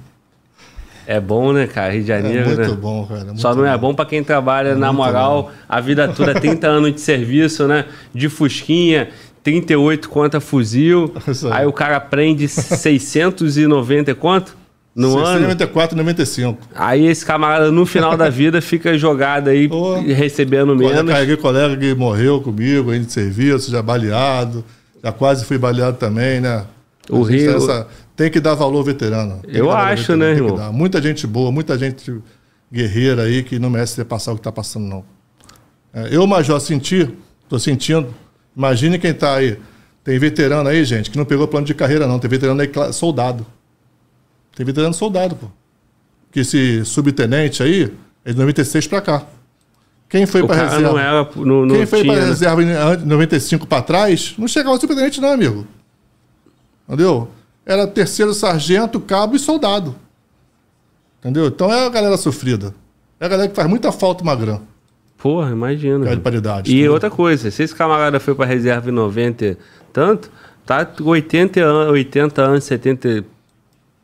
é 1.08 1.18
bom, 1.18 1.52
né, 1.52 1.66
cara? 1.66 1.92
Rio 1.92 2.04
de 2.04 2.12
É 2.12 2.16
Janeiro, 2.20 2.46
muito 2.48 2.60
né? 2.70 2.76
bom, 2.80 3.06
cara. 3.06 3.24
muito 3.24 3.40
Só 3.40 3.54
não 3.54 3.64
é 3.66 3.76
bom 3.78 3.94
pra 3.94 4.04
quem 4.04 4.22
trabalha 4.22 4.74
na 4.76 4.92
moral 4.92 5.50
a 5.68 5.80
vida 5.80 6.06
toda, 6.08 6.34
30 6.38 6.66
anos 6.68 6.92
de 6.94 7.00
serviço, 7.00 7.66
né? 7.66 7.86
De 8.14 8.28
fusquinha, 8.28 9.08
38 9.42 10.08
conta 10.08 10.38
fuzil. 10.40 11.12
Aí. 11.50 11.60
Aí 11.62 11.66
o 11.66 11.72
cara 11.72 11.98
prende 11.98 12.46
690 12.46 14.10
e 14.10 14.14
quanto? 14.14 14.56
No 14.94 15.16
ano. 15.18 15.40
94, 15.42 15.96
95. 15.96 16.58
Aí 16.74 17.06
esse 17.06 17.24
camarada, 17.24 17.70
no 17.70 17.86
final 17.86 18.16
da 18.16 18.28
vida, 18.28 18.60
fica 18.60 18.98
jogado 18.98 19.48
aí, 19.48 19.68
recebendo 20.12 20.74
Colega, 20.74 20.96
menos. 20.96 21.12
carreguei 21.12 21.36
colega 21.36 21.76
que 21.76 21.94
morreu 21.94 22.40
comigo, 22.40 22.90
aí 22.90 22.98
de 22.98 23.12
serviço, 23.12 23.70
já 23.70 23.80
baleado. 23.80 24.64
Já 25.02 25.12
quase 25.12 25.44
fui 25.44 25.56
baleado 25.56 25.96
também, 25.98 26.40
né? 26.40 26.64
O 27.08 27.22
Rio- 27.22 27.56
essa- 27.56 27.86
Tem 28.18 28.28
que 28.28 28.40
dar 28.40 28.56
valor 28.56 28.78
ao 28.78 28.82
veterano. 28.84 29.38
Tem 29.42 29.55
Eu 29.55 29.70
acho, 29.70 30.16
né, 30.16 30.34
tem 30.34 30.44
irmão? 30.44 30.72
Muita 30.72 31.00
gente 31.00 31.24
boa, 31.24 31.52
muita 31.52 31.78
gente 31.78 32.20
guerreira 32.70 33.22
aí 33.22 33.44
que 33.44 33.60
não 33.60 33.70
merece 33.70 33.94
ter 33.94 34.05
passado 34.05 34.34
o 34.34 34.36
que 34.38 34.40
está 34.40 34.50
passando, 34.50 34.86
não. 34.86 35.05
É, 35.94 36.08
eu, 36.10 36.26
Major, 36.26 36.60
senti, 36.60 37.08
tô 37.48 37.60
sentindo. 37.60 38.12
Imagine 38.56 38.98
quem 38.98 39.14
tá 39.14 39.36
aí. 39.36 39.56
Tem 40.02 40.18
veterano 40.18 40.68
aí, 40.68 40.84
gente, 40.84 41.12
que 41.12 41.16
não 41.16 41.24
pegou 41.24 41.47
plano 41.47 41.64
de 41.64 41.74
carreira, 41.74 42.08
não. 42.08 42.18
Tem 42.18 42.28
veterano 42.28 42.60
aí, 42.60 42.68
soldado. 42.92 43.47
Tem 44.56 44.66
veterano 44.66 44.92
soldado, 44.94 45.36
pô. 45.36 45.47
Que 46.32 46.40
esse 46.40 46.84
subtenente 46.84 47.62
aí 47.62 47.94
é 48.24 48.32
de 48.32 48.36
96 48.36 48.88
pra 48.88 49.00
cá. 49.00 49.26
Quem 50.08 50.26
foi 50.26 50.44
cara 50.44 50.64
reserva? 50.64 50.88
não 50.92 50.98
era. 50.98 51.30
Não, 51.36 51.64
não 51.66 51.76
Quem 51.76 51.86
foi 51.86 52.02
pra 52.05 52.16
né? 52.16 52.24
reserva 52.24 52.62
em 52.64 52.70
an- 52.72 52.97
95 53.06 53.64
pra 53.64 53.80
trás, 53.80 54.34
não 54.36 54.48
chegava 54.48 54.76
subtenente, 54.80 55.20
não, 55.20 55.30
amigo. 55.30 55.64
Entendeu? 56.88 57.28
Era 57.68 57.86
terceiro 57.86 58.32
sargento, 58.32 58.98
cabo 58.98 59.36
e 59.36 59.38
soldado. 59.38 59.94
Entendeu? 61.20 61.48
Então 61.48 61.70
é 61.70 61.84
a 61.84 61.90
galera 61.90 62.16
sofrida. 62.16 62.74
É 63.20 63.26
a 63.26 63.28
galera 63.28 63.48
que 63.48 63.55
faz 63.55 63.68
muita 63.68 63.92
falta 63.92 64.24
magrã. 64.24 64.60
Porra, 65.18 65.50
imagina. 65.50 66.02
Cara 66.05 66.16
de 66.16 66.22
paridade. 66.22 66.70
E 66.70 66.74
entendeu? 66.76 66.94
outra 66.94 67.10
coisa, 67.10 67.50
se 67.50 67.62
esse 67.62 67.74
camarada 67.74 68.18
foi 68.18 68.34
pra 68.34 68.47
reserva 68.47 68.88
em 68.88 68.92
90 68.92 69.44
e 69.44 69.56
tanto, 69.92 70.30
tá 70.64 70.88
80 70.98 71.60
anos, 71.60 71.92
80 71.92 72.40
anos, 72.42 72.64
70 72.64 73.24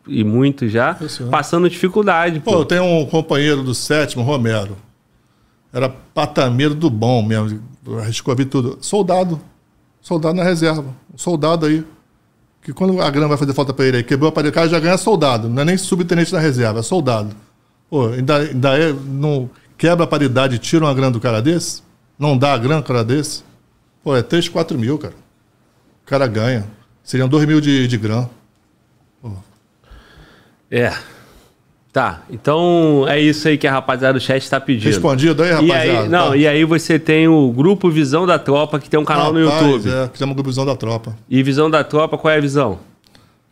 e 0.06 0.22
muito 0.22 0.68
já, 0.68 0.98
Isso, 1.00 1.24
né? 1.24 1.30
passando 1.30 1.70
dificuldade, 1.70 2.40
Pô, 2.40 2.52
pô. 2.52 2.58
eu 2.58 2.64
tenho 2.66 2.84
um 2.84 3.06
companheiro 3.06 3.62
do 3.62 3.74
sétimo, 3.74 4.22
Romero. 4.22 4.76
Era 5.72 5.88
patameiro 5.88 6.74
do 6.74 6.90
bom 6.90 7.22
mesmo. 7.22 7.62
Arriscou 8.02 8.32
a 8.32 8.34
vida 8.34 8.50
tudo. 8.50 8.78
Soldado. 8.82 9.40
Soldado 10.02 10.34
na 10.34 10.44
reserva. 10.44 10.84
Um 11.12 11.16
soldado 11.16 11.64
aí. 11.64 11.82
Que 12.64 12.72
quando 12.72 12.98
a 13.00 13.10
grana 13.10 13.28
vai 13.28 13.36
fazer 13.36 13.52
falta 13.52 13.74
pra 13.74 13.84
ele 13.84 13.98
aí, 13.98 14.02
quebrou 14.02 14.30
a 14.30 14.32
parede, 14.32 14.50
o 14.50 14.54
cara 14.54 14.66
já 14.66 14.80
ganha 14.80 14.96
soldado. 14.96 15.50
Não 15.50 15.60
é 15.60 15.64
nem 15.66 15.76
subtenente 15.76 16.32
na 16.32 16.40
reserva, 16.40 16.80
é 16.80 16.82
soldado. 16.82 17.36
Pô, 17.90 18.08
ainda, 18.08 18.38
ainda 18.38 18.78
é, 18.78 18.90
não 18.90 19.50
quebra 19.76 20.04
a 20.04 20.06
paridade 20.06 20.56
e 20.56 20.58
tira 20.58 20.86
uma 20.86 20.94
grana 20.94 21.12
do 21.12 21.20
cara 21.20 21.42
desse? 21.42 21.82
Não 22.18 22.38
dá 22.38 22.54
a 22.54 22.58
grana 22.58 22.80
do 22.80 22.86
cara 22.86 23.04
desse? 23.04 23.44
Pô, 24.02 24.16
é 24.16 24.22
3, 24.22 24.48
4 24.48 24.78
mil, 24.78 24.96
cara. 24.98 25.12
O 26.02 26.06
cara 26.06 26.26
ganha. 26.26 26.66
Seriam 27.02 27.28
2 27.28 27.44
mil 27.44 27.60
de, 27.60 27.86
de 27.86 27.98
grana. 27.98 28.30
É. 30.70 30.92
Tá, 31.94 32.24
então 32.28 33.06
é 33.08 33.20
isso 33.20 33.46
aí 33.46 33.56
que 33.56 33.68
a 33.68 33.70
rapaziada 33.70 34.18
do 34.18 34.20
chat 34.20 34.50
tá 34.50 34.60
pedindo. 34.60 34.88
Respondido 34.88 35.44
aí, 35.44 35.50
E 35.50 35.52
rapaziada? 35.52 36.00
aí, 36.00 36.08
não, 36.08 36.30
Tá. 36.30 36.36
e 36.36 36.48
aí 36.48 36.64
você 36.64 36.98
tem 36.98 37.28
o 37.28 37.52
grupo 37.52 37.88
Visão 37.88 38.26
da 38.26 38.36
Tropa, 38.36 38.80
que 38.80 38.90
tem 38.90 38.98
um 38.98 39.04
canal 39.04 39.32
no 39.32 39.38
YouTube. 39.38 39.88
É, 39.88 40.08
que 40.08 40.18
chama 40.18 40.34
Grupozão 40.34 40.66
da 40.66 40.74
Tropa. 40.74 41.16
E 41.30 41.40
Visão 41.40 41.70
da 41.70 41.84
Tropa, 41.84 42.18
qual 42.18 42.34
é 42.34 42.38
a 42.38 42.40
visão? 42.40 42.80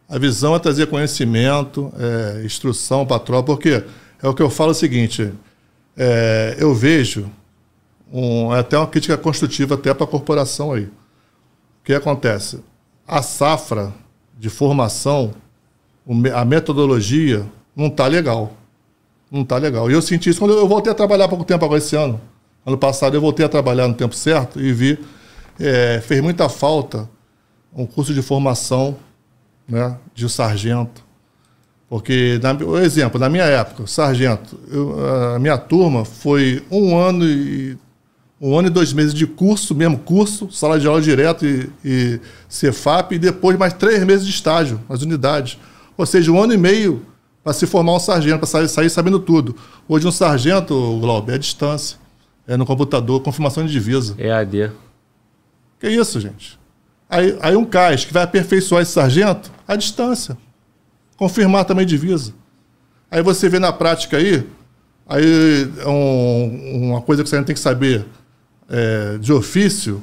A 0.08 0.18
visão 0.18 0.56
é 0.56 0.58
trazer 0.58 0.86
conhecimento, 0.88 1.92
é, 1.96 2.42
instrução 2.44 3.06
para 3.06 3.18
a 3.18 3.20
tropa, 3.20 3.46
porque 3.52 3.84
é 4.20 4.28
o 4.28 4.34
que 4.34 4.42
eu 4.42 4.50
falo 4.50 4.72
o 4.72 4.74
seguinte: 4.74 5.32
é, 5.96 6.56
eu 6.58 6.74
vejo 6.74 7.30
um, 8.12 8.52
é 8.52 8.58
até 8.58 8.76
uma 8.76 8.88
crítica 8.88 9.16
construtiva 9.16 9.76
até 9.76 9.94
para 9.94 10.02
a 10.02 10.08
corporação 10.08 10.72
aí. 10.72 10.82
O 10.86 11.84
que 11.84 11.94
acontece? 11.94 12.58
A 13.06 13.22
safra 13.22 13.92
de 14.36 14.50
formação, 14.50 15.30
a 16.34 16.44
metodologia 16.44 17.46
não 17.74 17.86
está 17.86 18.06
legal. 18.06 18.52
Não 19.30 19.42
está 19.42 19.56
legal. 19.56 19.90
E 19.90 19.94
eu 19.94 20.02
senti 20.02 20.30
isso 20.30 20.38
quando 20.38 20.52
eu 20.52 20.68
voltei 20.68 20.92
a 20.92 20.94
trabalhar 20.94 21.28
pouco 21.28 21.44
tempo 21.44 21.64
agora 21.64 21.78
esse 21.78 21.96
ano. 21.96 22.20
Ano 22.64 22.78
passado 22.78 23.16
eu 23.16 23.20
voltei 23.20 23.44
a 23.44 23.48
trabalhar 23.48 23.88
no 23.88 23.94
tempo 23.94 24.14
certo 24.14 24.60
e 24.60 24.72
vi, 24.72 24.98
é, 25.58 26.00
fez 26.00 26.20
muita 26.20 26.48
falta 26.48 27.08
um 27.74 27.86
curso 27.86 28.12
de 28.12 28.22
formação 28.22 28.96
né, 29.68 29.96
de 30.14 30.28
sargento. 30.28 31.02
Porque, 31.88 32.40
na, 32.42 32.82
exemplo, 32.82 33.18
na 33.18 33.28
minha 33.28 33.44
época, 33.44 33.86
sargento, 33.86 34.58
eu, 34.70 35.34
a 35.34 35.38
minha 35.38 35.58
turma 35.58 36.04
foi 36.04 36.62
um 36.70 36.96
ano 36.96 37.24
e 37.24 37.76
um 38.40 38.58
ano 38.58 38.68
e 38.68 38.70
dois 38.70 38.92
meses 38.92 39.14
de 39.14 39.26
curso, 39.26 39.74
mesmo 39.74 39.98
curso, 39.98 40.50
sala 40.50 40.80
de 40.80 40.86
aula 40.86 41.00
direto 41.00 41.46
e, 41.46 41.70
e 41.84 42.20
Cefap, 42.48 43.14
e 43.14 43.18
depois 43.18 43.56
mais 43.56 43.72
três 43.72 44.02
meses 44.04 44.26
de 44.26 44.32
estágio 44.32 44.80
nas 44.88 45.02
unidades. 45.02 45.58
Ou 45.96 46.04
seja, 46.04 46.32
um 46.32 46.42
ano 46.42 46.52
e 46.52 46.56
meio 46.56 47.06
para 47.42 47.52
se 47.52 47.66
formar 47.66 47.94
um 47.94 47.98
sargento, 47.98 48.38
para 48.38 48.46
sair, 48.46 48.68
sair, 48.68 48.90
sabendo 48.90 49.18
tudo. 49.18 49.56
Hoje 49.88 50.06
um 50.06 50.12
sargento, 50.12 50.98
Glauber, 51.00 51.32
é 51.32 51.34
a 51.34 51.38
distância. 51.38 51.98
É 52.46 52.56
no 52.56 52.66
computador, 52.66 53.20
confirmação 53.20 53.64
de 53.64 53.72
divisa. 53.72 54.14
É 54.18 54.30
AD. 54.30 54.70
Que 55.78 55.88
isso, 55.88 56.20
gente? 56.20 56.58
Aí, 57.08 57.36
aí 57.40 57.56
um 57.56 57.64
CAIS 57.64 58.04
que 58.04 58.12
vai 58.12 58.22
aperfeiçoar 58.22 58.82
esse 58.82 58.92
sargento, 58.92 59.50
à 59.66 59.76
distância. 59.76 60.36
Confirmar 61.16 61.64
também 61.64 61.84
divisa. 61.84 62.32
Aí 63.10 63.22
você 63.22 63.48
vê 63.48 63.58
na 63.58 63.72
prática 63.72 64.16
aí, 64.16 64.46
aí 65.06 65.66
um, 65.86 66.88
uma 66.88 67.02
coisa 67.02 67.22
que 67.22 67.28
você 67.28 67.42
tem 67.42 67.54
que 67.54 67.60
saber 67.60 68.06
é, 68.68 69.18
de 69.18 69.32
ofício, 69.32 70.02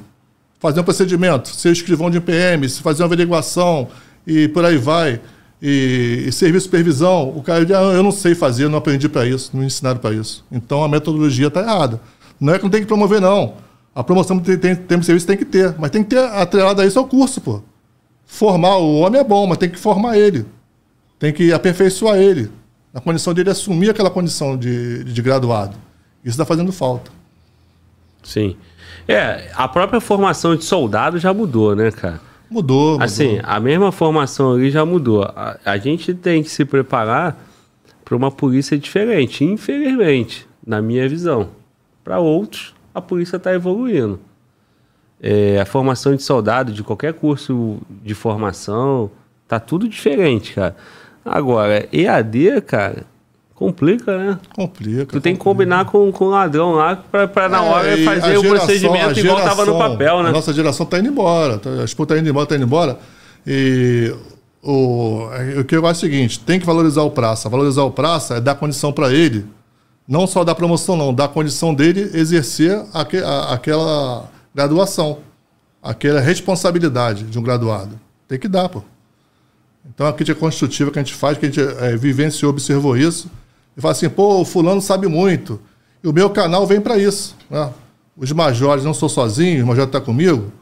fazer 0.60 0.80
um 0.80 0.84
procedimento, 0.84 1.48
ser 1.48 1.72
escrivão 1.72 2.10
de 2.10 2.20
PM, 2.20 2.68
fazer 2.68 3.02
uma 3.02 3.06
averiguação 3.06 3.88
e 4.26 4.46
por 4.48 4.64
aí 4.64 4.76
vai, 4.76 5.20
e, 5.62 6.24
e 6.26 6.32
serviço 6.32 6.64
de 6.64 6.70
supervisão, 6.70 7.28
o 7.36 7.42
cara 7.42 7.64
diz, 7.64 7.76
ah, 7.76 7.82
eu 7.82 8.02
não 8.02 8.12
sei 8.12 8.34
fazer, 8.34 8.68
não 8.68 8.78
aprendi 8.78 9.08
para 9.08 9.26
isso, 9.26 9.50
não 9.52 9.60
me 9.60 9.66
ensinaram 9.66 9.98
para 9.98 10.14
isso. 10.14 10.44
Então 10.50 10.82
a 10.82 10.88
metodologia 10.88 11.48
está 11.48 11.60
errada. 11.60 12.00
Não 12.40 12.54
é 12.54 12.58
que 12.58 12.64
não 12.64 12.70
tem 12.70 12.80
que 12.80 12.86
promover, 12.86 13.20
não. 13.20 13.54
A 13.94 14.02
promoção 14.02 14.38
de 14.38 14.56
tempo 14.56 14.98
de 14.98 15.06
serviço 15.06 15.26
tem 15.26 15.36
que 15.36 15.44
ter, 15.44 15.74
mas 15.78 15.90
tem 15.90 16.02
que 16.02 16.10
ter 16.10 16.18
atrelado 16.18 16.80
a 16.80 16.86
isso 16.86 16.98
ao 16.98 17.06
curso, 17.06 17.40
pô. 17.40 17.62
Formar 18.24 18.76
o 18.76 19.00
homem 19.00 19.20
é 19.20 19.24
bom, 19.24 19.46
mas 19.46 19.58
tem 19.58 19.68
que 19.68 19.78
formar 19.78 20.16
ele. 20.16 20.46
Tem 21.18 21.32
que 21.32 21.52
aperfeiçoar 21.52 22.16
ele. 22.16 22.50
Na 22.94 23.00
condição 23.00 23.34
dele 23.34 23.50
assumir 23.50 23.90
aquela 23.90 24.10
condição 24.10 24.56
de, 24.56 25.04
de 25.04 25.20
graduado. 25.20 25.76
Isso 26.24 26.34
está 26.34 26.44
fazendo 26.46 26.72
falta. 26.72 27.10
Sim. 28.22 28.56
É, 29.06 29.50
a 29.54 29.66
própria 29.68 30.00
formação 30.00 30.54
de 30.56 30.64
soldado 30.64 31.18
já 31.18 31.34
mudou, 31.34 31.74
né, 31.74 31.90
cara? 31.90 32.20
Mudou, 32.50 32.92
mudou. 32.92 33.04
Assim, 33.04 33.38
a 33.42 33.60
mesma 33.60 33.92
formação 33.92 34.54
ali 34.54 34.70
já 34.70 34.84
mudou. 34.84 35.22
A, 35.22 35.58
a 35.64 35.78
gente 35.78 36.12
tem 36.12 36.42
que 36.42 36.50
se 36.50 36.64
preparar 36.64 37.38
para 38.04 38.16
uma 38.16 38.30
polícia 38.30 38.76
diferente, 38.76 39.44
infelizmente, 39.44 40.48
na 40.66 40.82
minha 40.82 41.08
visão. 41.08 41.50
Para 42.02 42.18
outros, 42.18 42.74
a 42.92 43.00
polícia 43.00 43.36
está 43.36 43.54
evoluindo. 43.54 44.18
É, 45.22 45.60
a 45.60 45.64
formação 45.64 46.16
de 46.16 46.22
soldado, 46.22 46.72
de 46.72 46.82
qualquer 46.82 47.14
curso 47.14 47.78
de 48.02 48.14
formação, 48.14 49.10
tá 49.46 49.60
tudo 49.60 49.88
diferente, 49.88 50.54
cara. 50.54 50.74
Agora, 51.24 51.88
EAD, 51.92 52.62
cara, 52.62 53.04
Complica, 53.60 54.16
né? 54.16 54.38
Complica. 54.54 55.04
Tu 55.04 55.20
tem 55.20 55.34
que 55.34 55.40
combinar 55.42 55.84
com, 55.84 56.10
com 56.10 56.24
o 56.24 56.30
ladrão 56.30 56.72
lá 56.72 56.96
pra, 56.96 57.28
pra 57.28 57.46
na 57.46 57.58
é, 57.58 57.60
hora 57.60 58.04
fazer 58.04 58.38
o 58.38 58.42
procedimento 58.42 59.14
geração, 59.14 59.22
igual 59.22 59.42
tava 59.42 59.66
no 59.66 59.76
papel, 59.76 60.22
né? 60.22 60.30
A 60.30 60.32
nossa 60.32 60.50
geração 60.54 60.86
tá 60.86 60.98
indo 60.98 61.10
embora. 61.10 61.58
Tá, 61.58 61.68
a 61.68 61.84
disputa 61.84 62.14
tá 62.14 62.20
indo 62.20 62.30
embora, 62.30 62.46
tá 62.46 62.56
indo 62.56 62.64
embora. 62.64 62.98
E 63.46 64.16
o, 64.62 65.28
o 65.58 65.64
que 65.64 65.76
eu 65.76 65.86
acho 65.86 66.06
é 66.06 66.08
o 66.08 66.10
seguinte: 66.10 66.40
tem 66.40 66.58
que 66.58 66.64
valorizar 66.64 67.02
o 67.02 67.10
praça. 67.10 67.50
Valorizar 67.50 67.82
o 67.82 67.90
praça 67.90 68.36
é 68.36 68.40
dar 68.40 68.54
condição 68.54 68.94
para 68.94 69.12
ele, 69.12 69.44
não 70.08 70.26
só 70.26 70.42
dar 70.42 70.54
promoção, 70.54 70.96
não, 70.96 71.12
dar 71.12 71.28
condição 71.28 71.74
dele 71.74 72.10
exercer 72.14 72.82
aque, 72.94 73.18
a, 73.18 73.52
aquela 73.52 74.26
graduação, 74.54 75.18
aquela 75.82 76.18
responsabilidade 76.18 77.24
de 77.24 77.38
um 77.38 77.42
graduado. 77.42 78.00
Tem 78.26 78.38
que 78.38 78.48
dar, 78.48 78.70
pô. 78.70 78.82
Então 79.86 80.06
a 80.06 80.14
crítica 80.14 80.40
construtiva 80.40 80.90
que 80.90 80.98
a 80.98 81.02
gente 81.02 81.14
faz, 81.14 81.36
que 81.36 81.44
a 81.44 81.50
gente 81.50 81.60
é, 81.60 81.94
vivenciou, 81.94 82.50
observou 82.50 82.96
isso 82.96 83.28
e 83.76 83.80
fala 83.80 83.92
assim, 83.92 84.08
pô, 84.08 84.40
o 84.40 84.44
fulano 84.44 84.80
sabe 84.80 85.06
muito. 85.06 85.60
E 86.02 86.08
o 86.08 86.12
meu 86.12 86.30
canal 86.30 86.66
vem 86.66 86.80
para 86.80 86.98
isso. 86.98 87.36
Né? 87.48 87.70
Os 88.16 88.32
majores, 88.32 88.84
não 88.84 88.94
sou 88.94 89.08
sozinho, 89.08 89.64
o 89.64 89.68
major 89.68 89.86
está 89.86 90.00
comigo, 90.00 90.52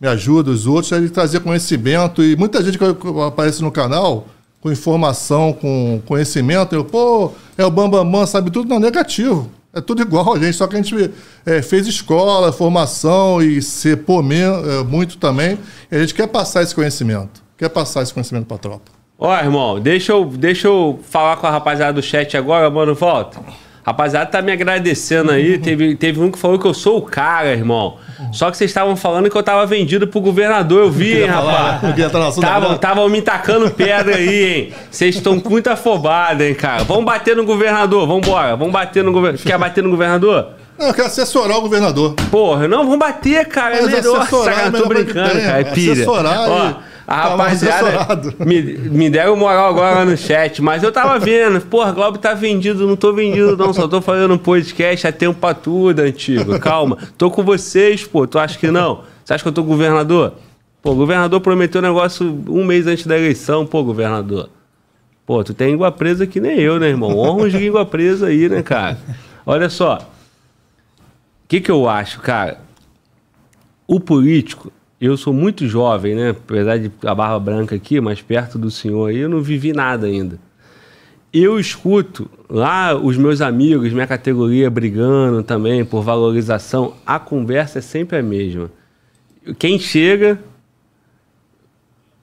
me 0.00 0.08
ajuda, 0.08 0.50
os 0.50 0.66
outros, 0.66 0.92
ele 0.92 1.08
trazer 1.08 1.40
conhecimento. 1.40 2.22
E 2.22 2.36
muita 2.36 2.62
gente 2.62 2.78
que 2.78 2.84
aparece 3.26 3.62
no 3.62 3.70
canal 3.70 4.26
com 4.60 4.72
informação, 4.72 5.52
com 5.52 6.02
conhecimento, 6.04 6.74
eu, 6.74 6.84
pô, 6.84 7.32
é 7.56 7.64
o 7.64 7.70
Bambambam, 7.70 8.04
Bam, 8.04 8.18
Bam, 8.20 8.26
sabe 8.26 8.50
tudo. 8.50 8.68
Não, 8.68 8.80
negativo. 8.80 9.50
É 9.72 9.80
tudo 9.80 10.02
igual 10.02 10.38
gente, 10.40 10.56
só 10.56 10.66
que 10.66 10.76
a 10.76 10.82
gente 10.82 11.10
é, 11.44 11.60
fez 11.60 11.86
escola, 11.86 12.50
formação 12.52 13.40
e 13.42 13.60
se 13.60 13.94
pô, 13.96 14.20
é, 14.20 14.84
muito 14.84 15.18
também. 15.18 15.58
E 15.90 15.96
a 15.96 16.00
gente 16.00 16.14
quer 16.14 16.26
passar 16.26 16.62
esse 16.62 16.74
conhecimento, 16.74 17.42
quer 17.56 17.68
passar 17.68 18.02
esse 18.02 18.12
conhecimento 18.12 18.46
para 18.46 18.56
a 18.56 18.60
tropa. 18.60 18.97
Ó, 19.20 19.36
irmão, 19.36 19.80
deixa 19.80 20.12
eu, 20.12 20.24
deixa 20.24 20.68
eu 20.68 21.00
falar 21.10 21.36
com 21.38 21.46
a 21.48 21.50
rapaziada 21.50 21.92
do 21.92 22.00
chat 22.00 22.36
agora, 22.36 22.70
mano, 22.70 22.94
volta. 22.94 23.40
Rapaziada 23.84 24.26
tá 24.26 24.40
me 24.40 24.52
agradecendo 24.52 25.32
aí. 25.32 25.56
teve, 25.58 25.96
teve 25.96 26.20
um 26.20 26.30
que 26.30 26.38
falou 26.38 26.56
que 26.56 26.66
eu 26.66 26.74
sou 26.74 26.98
o 26.98 27.02
cara, 27.02 27.48
irmão. 27.48 27.96
Só 28.32 28.48
que 28.48 28.56
vocês 28.56 28.70
estavam 28.70 28.94
falando 28.94 29.28
que 29.28 29.36
eu 29.36 29.42
tava 29.42 29.66
vendido 29.66 30.06
pro 30.06 30.20
governador. 30.20 30.84
Eu 30.84 30.90
vi, 30.90 31.22
hein, 31.22 31.26
rapaz. 31.26 31.98
Estavam 32.74 33.08
me 33.08 33.20
tacando 33.20 33.68
pedra 33.70 34.14
aí, 34.14 34.44
hein. 34.44 34.74
Vocês 34.88 35.16
estão 35.16 35.42
muito 35.44 35.68
afobados, 35.68 36.46
hein, 36.46 36.54
cara. 36.54 36.84
Vamos 36.84 37.04
bater 37.04 37.34
no 37.34 37.44
governador, 37.44 38.06
vambora. 38.06 38.54
Vamos 38.54 38.72
bater 38.72 39.02
no 39.02 39.10
governador. 39.10 39.44
Quer 39.44 39.58
bater 39.58 39.82
no 39.82 39.90
governador? 39.90 40.50
Não, 40.78 40.86
eu 40.86 40.94
quero 40.94 41.08
assessorar 41.08 41.58
o 41.58 41.62
governador. 41.62 42.14
Porra, 42.30 42.68
não, 42.68 42.84
vamos 42.84 43.00
bater, 43.00 43.46
cara. 43.46 43.80
Mas 43.82 43.92
é 43.92 43.96
melhor. 43.96 44.28
Saca, 44.28 44.70
tô 44.70 44.86
brincando, 44.86 45.40
cara. 45.40 45.60
É 45.60 45.64
pilha. 45.64 45.92
Assessorar 45.94 46.48
Ó, 46.48 46.68
e... 46.68 46.87
A 47.08 47.22
tá 47.22 47.28
rapaziada 47.30 48.34
me, 48.44 48.60
me 48.60 49.08
deram 49.08 49.34
moral 49.34 49.70
agora 49.70 50.04
no 50.04 50.14
chat, 50.14 50.60
mas 50.60 50.82
eu 50.82 50.92
tava 50.92 51.18
vendo. 51.18 51.58
Porra, 51.62 51.90
Globo 51.90 52.18
tá 52.18 52.34
vendido, 52.34 52.86
não 52.86 52.96
tô 52.96 53.14
vendido 53.14 53.56
não, 53.56 53.72
só 53.72 53.88
tô 53.88 54.02
fazendo 54.02 54.34
um 54.34 54.38
podcast 54.38 55.06
há 55.06 55.12
tempo 55.12 55.40
pra 55.40 55.54
tudo, 55.54 56.00
antigo. 56.00 56.60
Calma, 56.60 56.98
tô 57.16 57.30
com 57.30 57.42
vocês, 57.42 58.04
pô, 58.04 58.26
tu 58.26 58.38
acha 58.38 58.58
que 58.58 58.70
não? 58.70 59.04
Você 59.24 59.32
acha 59.32 59.42
que 59.42 59.48
eu 59.48 59.52
tô 59.54 59.62
governador? 59.62 60.34
Pô, 60.82 60.90
o 60.92 60.94
governador 60.94 61.40
prometeu 61.40 61.80
negócio 61.80 62.44
um 62.46 62.62
mês 62.62 62.86
antes 62.86 63.06
da 63.06 63.16
eleição, 63.16 63.64
pô, 63.64 63.82
governador. 63.82 64.50
Pô, 65.24 65.42
tu 65.42 65.54
tem 65.54 65.70
língua 65.70 65.90
presa 65.90 66.26
que 66.26 66.40
nem 66.40 66.60
eu, 66.60 66.78
né, 66.78 66.88
irmão? 66.88 67.16
Honra 67.16 67.48
de 67.48 67.56
língua 67.56 67.86
presa 67.86 68.26
aí, 68.26 68.50
né, 68.50 68.62
cara? 68.62 68.98
Olha 69.46 69.70
só. 69.70 69.96
O 69.96 71.48
que 71.48 71.58
que 71.58 71.70
eu 71.70 71.88
acho, 71.88 72.20
cara? 72.20 72.60
O 73.86 73.98
político, 73.98 74.70
eu 75.00 75.16
sou 75.16 75.32
muito 75.32 75.66
jovem, 75.68 76.14
né? 76.14 76.30
Apesar 76.30 76.78
de 76.78 76.90
a 77.04 77.14
barba 77.14 77.38
branca 77.38 77.76
aqui, 77.76 78.00
mas 78.00 78.20
perto 78.20 78.58
do 78.58 78.70
senhor 78.70 79.10
aí, 79.10 79.18
eu 79.18 79.28
não 79.28 79.40
vivi 79.40 79.72
nada 79.72 80.06
ainda. 80.06 80.38
Eu 81.32 81.60
escuto 81.60 82.28
lá 82.48 82.96
os 82.96 83.16
meus 83.16 83.40
amigos, 83.40 83.92
minha 83.92 84.06
categoria, 84.06 84.70
brigando 84.70 85.42
também 85.42 85.84
por 85.84 86.02
valorização. 86.02 86.94
A 87.06 87.18
conversa 87.18 87.78
é 87.78 87.82
sempre 87.82 88.18
a 88.18 88.22
mesma. 88.22 88.70
Quem 89.58 89.78
chega, 89.78 90.40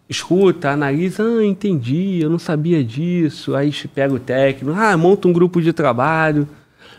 escuta, 0.10 0.72
analisa, 0.72 1.24
ah, 1.24 1.45
entendi, 1.45 2.20
eu 2.22 2.30
não 2.30 2.40
sabia 2.40 2.84
disso. 2.84 3.56
Aí 3.56 3.72
pega 3.94 4.14
o 4.14 4.20
técnico, 4.20 4.78
ah, 4.78 4.98
monta 4.98 5.28
um 5.28 5.34
grupo 5.34 5.62
de 5.62 5.72
trabalho. 5.72 6.48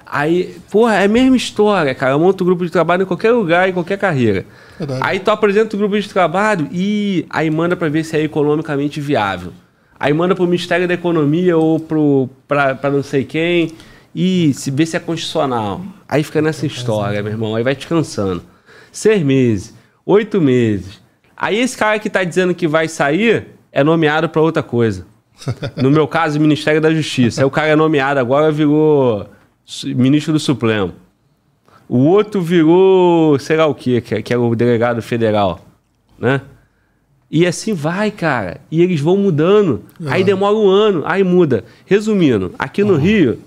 Aí, 0.08 0.56
porra, 0.70 0.94
é 0.94 1.04
a 1.04 1.08
mesma 1.08 1.36
história, 1.36 1.92
cara. 1.92 2.12
Eu 2.12 2.20
monto 2.20 2.44
um 2.44 2.46
grupo 2.46 2.64
de 2.64 2.70
trabalho 2.70 3.02
em 3.02 3.06
qualquer 3.06 3.32
lugar, 3.32 3.68
em 3.68 3.72
qualquer 3.72 3.98
carreira. 3.98 4.46
Verdade. 4.78 5.00
Aí 5.02 5.18
tu 5.18 5.32
apresenta 5.32 5.74
o 5.74 5.78
grupo 5.78 5.98
de 5.98 6.08
trabalho 6.08 6.68
e 6.70 7.26
aí 7.28 7.50
manda 7.50 7.76
para 7.76 7.88
ver 7.88 8.04
se 8.04 8.16
é 8.16 8.22
economicamente 8.22 9.00
viável. 9.00 9.52
Aí 9.98 10.12
manda 10.12 10.34
para 10.34 10.44
o 10.44 10.46
Ministério 10.46 10.86
da 10.86 10.94
Economia 10.94 11.56
ou 11.56 11.80
para 11.80 12.90
não 12.90 13.02
sei 13.02 13.24
quem 13.24 13.72
e 14.14 14.54
se 14.54 14.70
vê 14.70 14.86
se 14.86 14.96
é 14.96 15.00
constitucional. 15.00 15.82
Aí 16.08 16.22
fica 16.22 16.40
nessa 16.40 16.66
história, 16.66 17.20
meu 17.20 17.32
irmão. 17.32 17.56
Aí 17.56 17.64
vai 17.64 17.74
descansando. 17.74 18.42
Seis 18.92 19.22
meses, 19.22 19.74
oito 20.04 20.40
meses. 20.40 21.00
Aí 21.36 21.58
esse 21.58 21.76
cara 21.76 21.98
que 21.98 22.06
está 22.08 22.22
dizendo 22.22 22.54
que 22.54 22.68
vai 22.68 22.86
sair 22.86 23.48
é 23.72 23.82
nomeado 23.82 24.28
para 24.28 24.40
outra 24.40 24.62
coisa. 24.62 25.04
No 25.76 25.90
meu 25.90 26.08
caso, 26.08 26.38
o 26.38 26.40
Ministério 26.40 26.80
da 26.80 26.94
Justiça. 26.94 27.42
Aí 27.42 27.44
o 27.44 27.50
cara 27.50 27.68
é 27.68 27.76
nomeado 27.76 28.18
agora, 28.18 28.50
virou 28.50 29.28
ministro 29.84 30.32
do 30.32 30.38
Supremo. 30.38 30.92
O 31.88 31.98
outro 31.98 32.40
virou, 32.40 33.38
sei 33.38 33.56
lá 33.56 33.66
o 33.66 33.74
quê, 33.74 34.00
que, 34.00 34.22
que 34.22 34.34
é 34.34 34.36
o 34.36 34.54
delegado 34.54 35.00
federal, 35.00 35.64
né? 36.18 36.40
E 37.30 37.46
assim 37.46 37.74
vai, 37.74 38.10
cara. 38.10 38.60
E 38.70 38.82
eles 38.82 39.00
vão 39.00 39.16
mudando. 39.16 39.82
Aí 40.06 40.22
demora 40.22 40.54
um 40.54 40.68
ano, 40.68 41.02
aí 41.04 41.24
muda. 41.24 41.64
Resumindo, 41.84 42.54
aqui 42.58 42.84
no 42.84 42.96
Rio, 42.96 43.38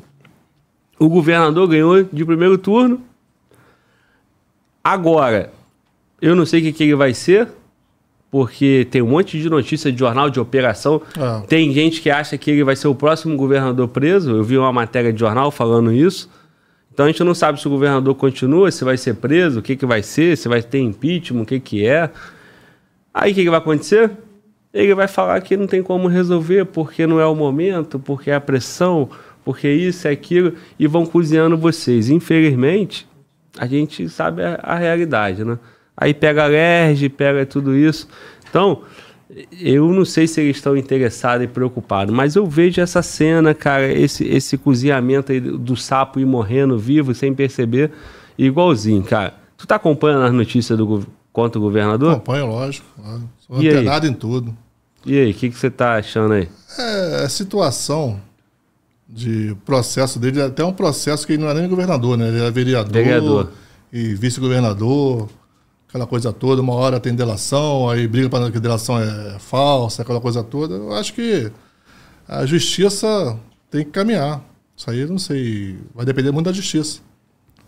o 0.97 1.07
governador 1.07 1.67
ganhou 1.67 2.03
de 2.03 2.25
primeiro 2.25 2.57
turno. 2.57 3.01
Agora, 4.83 5.51
eu 6.21 6.35
não 6.35 6.45
sei 6.45 6.59
o 6.59 6.63
que, 6.63 6.73
que 6.73 6.83
ele 6.83 6.95
vai 6.95 7.13
ser, 7.13 7.47
porque 8.31 8.87
tem 8.91 9.01
um 9.01 9.07
monte 9.07 9.39
de 9.39 9.49
notícia 9.49 9.91
de 9.91 9.97
jornal 9.97 10.29
de 10.29 10.39
operação. 10.39 11.01
É. 11.17 11.45
Tem 11.47 11.71
gente 11.73 12.01
que 12.01 12.09
acha 12.09 12.37
que 12.37 12.51
ele 12.51 12.63
vai 12.63 12.75
ser 12.75 12.87
o 12.87 12.95
próximo 12.95 13.35
governador 13.35 13.87
preso. 13.87 14.31
Eu 14.31 14.43
vi 14.43 14.57
uma 14.57 14.71
matéria 14.71 15.11
de 15.11 15.19
jornal 15.19 15.49
falando 15.49 15.91
isso. 15.91 16.29
Então 16.93 17.05
a 17.05 17.09
gente 17.09 17.23
não 17.23 17.33
sabe 17.33 17.59
se 17.59 17.67
o 17.67 17.71
governador 17.71 18.13
continua, 18.15 18.69
se 18.71 18.83
vai 18.83 18.97
ser 18.97 19.15
preso, 19.15 19.59
o 19.59 19.61
que, 19.61 19.75
que 19.75 19.85
vai 19.85 20.03
ser, 20.03 20.37
se 20.37 20.47
vai 20.47 20.61
ter 20.61 20.79
impeachment, 20.79 21.41
o 21.41 21.45
que, 21.45 21.59
que 21.59 21.85
é. 21.85 22.09
Aí 23.13 23.31
o 23.31 23.35
que, 23.35 23.43
que 23.43 23.49
vai 23.49 23.59
acontecer? 23.59 24.11
Ele 24.73 24.93
vai 24.93 25.07
falar 25.07 25.41
que 25.41 25.57
não 25.57 25.65
tem 25.65 25.81
como 25.81 26.07
resolver 26.07 26.65
porque 26.65 27.07
não 27.07 27.19
é 27.19 27.25
o 27.25 27.33
momento, 27.33 27.97
porque 27.97 28.29
é 28.29 28.35
a 28.35 28.41
pressão, 28.41 29.09
porque 29.43 29.67
isso 29.67 30.07
é 30.07 30.11
aquilo, 30.11 30.53
e 30.77 30.85
vão 30.85 31.05
cozinhando 31.05 31.57
vocês. 31.57 32.09
Infelizmente, 32.09 33.07
a 33.57 33.65
gente 33.65 34.07
sabe 34.09 34.43
a, 34.43 34.59
a 34.61 34.75
realidade, 34.75 35.43
né? 35.43 35.57
Aí 36.01 36.13
pega 36.13 36.43
a 36.45 36.47
LERJ, 36.47 37.09
pega 37.09 37.45
tudo 37.45 37.75
isso. 37.75 38.07
Então, 38.49 38.83
eu 39.61 39.91
não 39.93 40.05
sei 40.05 40.27
se 40.27 40.39
eles 40.41 40.55
estão 40.55 40.77
interessados 40.77 41.43
e 41.43 41.47
preocupados, 41.47 42.15
mas 42.15 42.35
eu 42.35 42.45
vejo 42.47 42.79
essa 42.81 43.01
cena, 43.01 43.53
cara, 43.53 43.91
esse, 43.91 44.23
esse 44.25 44.57
cozinhamento 44.57 45.31
aí 45.31 45.39
do 45.41 45.75
sapo 45.75 46.19
ir 46.19 46.25
morrendo 46.25 46.79
vivo 46.79 47.13
sem 47.13 47.33
perceber, 47.33 47.91
igualzinho, 48.37 49.03
cara. 49.03 49.33
Tu 49.57 49.67
tá 49.67 49.75
acompanhando 49.75 50.23
as 50.23 50.33
notícias 50.33 50.77
do, 50.77 51.05
contra 51.33 51.59
o 51.59 51.61
governador? 51.61 52.13
Acompanho, 52.13 52.47
lógico. 52.47 52.87
Sou 53.45 53.61
E 53.61 53.67
aí? 53.69 53.75
antenado 53.75 54.07
em 54.07 54.13
tudo. 54.13 54.55
E 55.05 55.17
aí, 55.19 55.31
o 55.31 55.33
que, 55.33 55.49
que 55.49 55.57
você 55.57 55.69
tá 55.69 55.95
achando 55.95 56.33
aí? 56.33 56.47
É, 56.77 57.23
a 57.25 57.29
situação 57.29 58.19
de 59.07 59.55
processo 59.65 60.19
dele, 60.19 60.39
é 60.39 60.45
até 60.45 60.63
um 60.63 60.71
processo 60.73 61.25
que 61.27 61.33
ele 61.33 61.41
não 61.41 61.49
era 61.49 61.59
nem 61.59 61.69
governador, 61.69 62.17
né? 62.17 62.27
Ele 62.27 62.39
era 62.39 62.51
vereador, 62.51 62.93
Vereador. 62.93 63.51
e 63.91 64.13
vice-governador, 64.15 65.27
aquela 65.89 66.05
coisa 66.07 66.31
toda. 66.31 66.61
Uma 66.61 66.73
hora 66.75 66.99
tem 66.99 67.13
delação, 67.13 67.89
aí 67.89 68.07
briga 68.07 68.29
para 68.29 68.49
que 68.51 68.59
delação 68.59 68.97
é 68.99 69.37
falsa, 69.39 70.03
aquela 70.03 70.21
coisa 70.21 70.43
toda. 70.43 70.75
Eu 70.75 70.93
acho 70.93 71.13
que 71.13 71.51
a 72.27 72.45
justiça 72.45 73.37
tem 73.69 73.83
que 73.83 73.91
caminhar. 73.91 74.41
Isso 74.77 74.89
aí 74.89 75.05
não 75.05 75.17
sei. 75.17 75.77
Vai 75.93 76.05
depender 76.05 76.31
muito 76.31 76.45
da 76.45 76.53
justiça. 76.53 77.01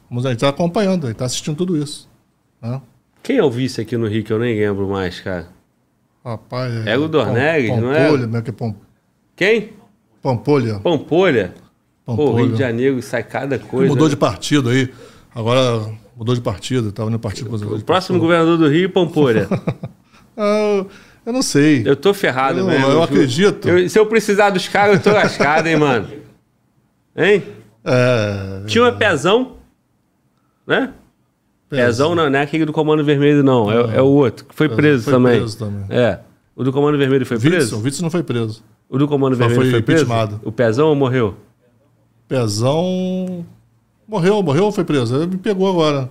Vamos, 0.08 0.26
a 0.26 0.30
gente 0.30 0.38
está 0.38 0.50
acompanhando, 0.50 1.06
a 1.06 1.08
gente 1.08 1.16
está 1.16 1.26
assistindo 1.26 1.58
tudo 1.58 1.76
isso. 1.76 2.08
Né? 2.62 2.80
Quem 3.24 3.38
é 3.38 3.44
o 3.44 3.52
vice 3.52 3.82
aqui 3.82 3.98
no 3.98 4.08
Rio 4.08 4.24
que 4.24 4.32
eu 4.32 4.40
nem 4.40 4.58
lembro 4.58 4.88
mais, 4.88 5.20
cara? 5.20 5.48
Rapaz, 6.24 6.86
É 6.86 6.98
o 6.98 7.08
Dornelis, 7.08 7.76
não 7.78 7.92
é? 7.92 8.08
Pampolha, 8.10 8.38
é 8.38 8.42
que 8.42 8.50
é 8.50 8.54
Pam- 8.54 8.76
Quem? 9.36 9.74
Pampolha. 10.22 10.80
Pampolha. 10.80 11.54
Pô, 12.06 12.16
Pampolha. 12.16 12.44
Rio 12.46 12.54
de 12.54 12.60
Janeiro 12.60 13.02
sai 13.02 13.24
cada 13.24 13.58
coisa. 13.58 13.90
Mudou 13.90 14.08
né? 14.08 14.12
de 14.12 14.18
partido 14.18 14.70
aí. 14.70 14.90
Agora 15.34 15.92
mudou 16.22 16.36
de 16.36 16.42
partido, 16.42 16.90
estava 16.90 17.10
no 17.10 17.18
partido. 17.18 17.54
O 17.76 17.84
próximo 17.84 18.20
governador 18.20 18.56
do 18.58 18.68
Rio, 18.70 18.90
Pampolha. 18.92 19.48
Ah, 20.38 20.86
eu 21.26 21.34
não 21.34 21.42
sei. 21.42 21.84
Eu 21.86 21.94
tô 21.96 22.14
ferrado 22.14 22.60
Eu- 22.60 22.66
mesmo. 22.66 22.88
eu 22.88 23.04
acredito. 23.04 23.68
Eu- 23.68 23.90
se 23.90 24.00
eu 24.00 24.06
precisar 24.06 24.50
dos 24.50 24.66
caras, 24.68 24.96
eu 24.96 25.04
tô 25.04 25.12
lascado, 25.12 25.68
hein, 25.68 25.76
mano? 25.76 26.08
Hein? 27.16 27.44
É, 27.84 28.64
Tinha 28.66 28.86
uma 28.86 28.94
pezão, 28.94 29.58
né? 30.66 30.94
Pezão 31.70 32.16
não, 32.16 32.30
não 32.30 32.40
é 32.40 32.42
aquele 32.44 32.66
do 32.66 32.72
Comando 32.72 33.04
Vermelho, 33.04 33.44
não. 33.44 33.70
É, 33.70 33.98
é 33.98 34.02
o 34.02 34.06
outro, 34.08 34.46
que 34.46 34.56
foi 34.56 34.70
preso 34.70 35.04
foi 35.04 35.14
também. 35.14 35.40
preso 35.40 35.58
também. 35.58 35.86
É. 35.90 36.20
O 36.56 36.64
do 36.64 36.72
Comando 36.72 36.98
Vermelho 36.98 37.26
foi 37.26 37.36
Witzel, 37.36 37.52
preso? 37.52 37.76
o 37.78 37.82
Witzel 37.84 38.04
não 38.04 38.10
foi 38.10 38.24
preso. 38.24 38.64
O 38.90 38.98
do 38.98 39.08
Comando 39.08 39.36
Só 39.36 39.40
Vermelho 39.48 39.62
foi 39.70 39.72
foi 39.72 39.82
preso? 39.82 40.40
O 40.44 40.52
Pezão 40.52 40.88
ou 40.88 40.96
morreu? 40.96 41.36
Pezão. 42.28 43.46
Morreu, 44.12 44.44
morreu 44.44 44.66
ou 44.66 44.72
foi 44.74 44.84
preso? 44.84 45.16
Ele 45.16 45.26
me 45.28 45.38
pegou 45.38 45.70
agora. 45.70 46.10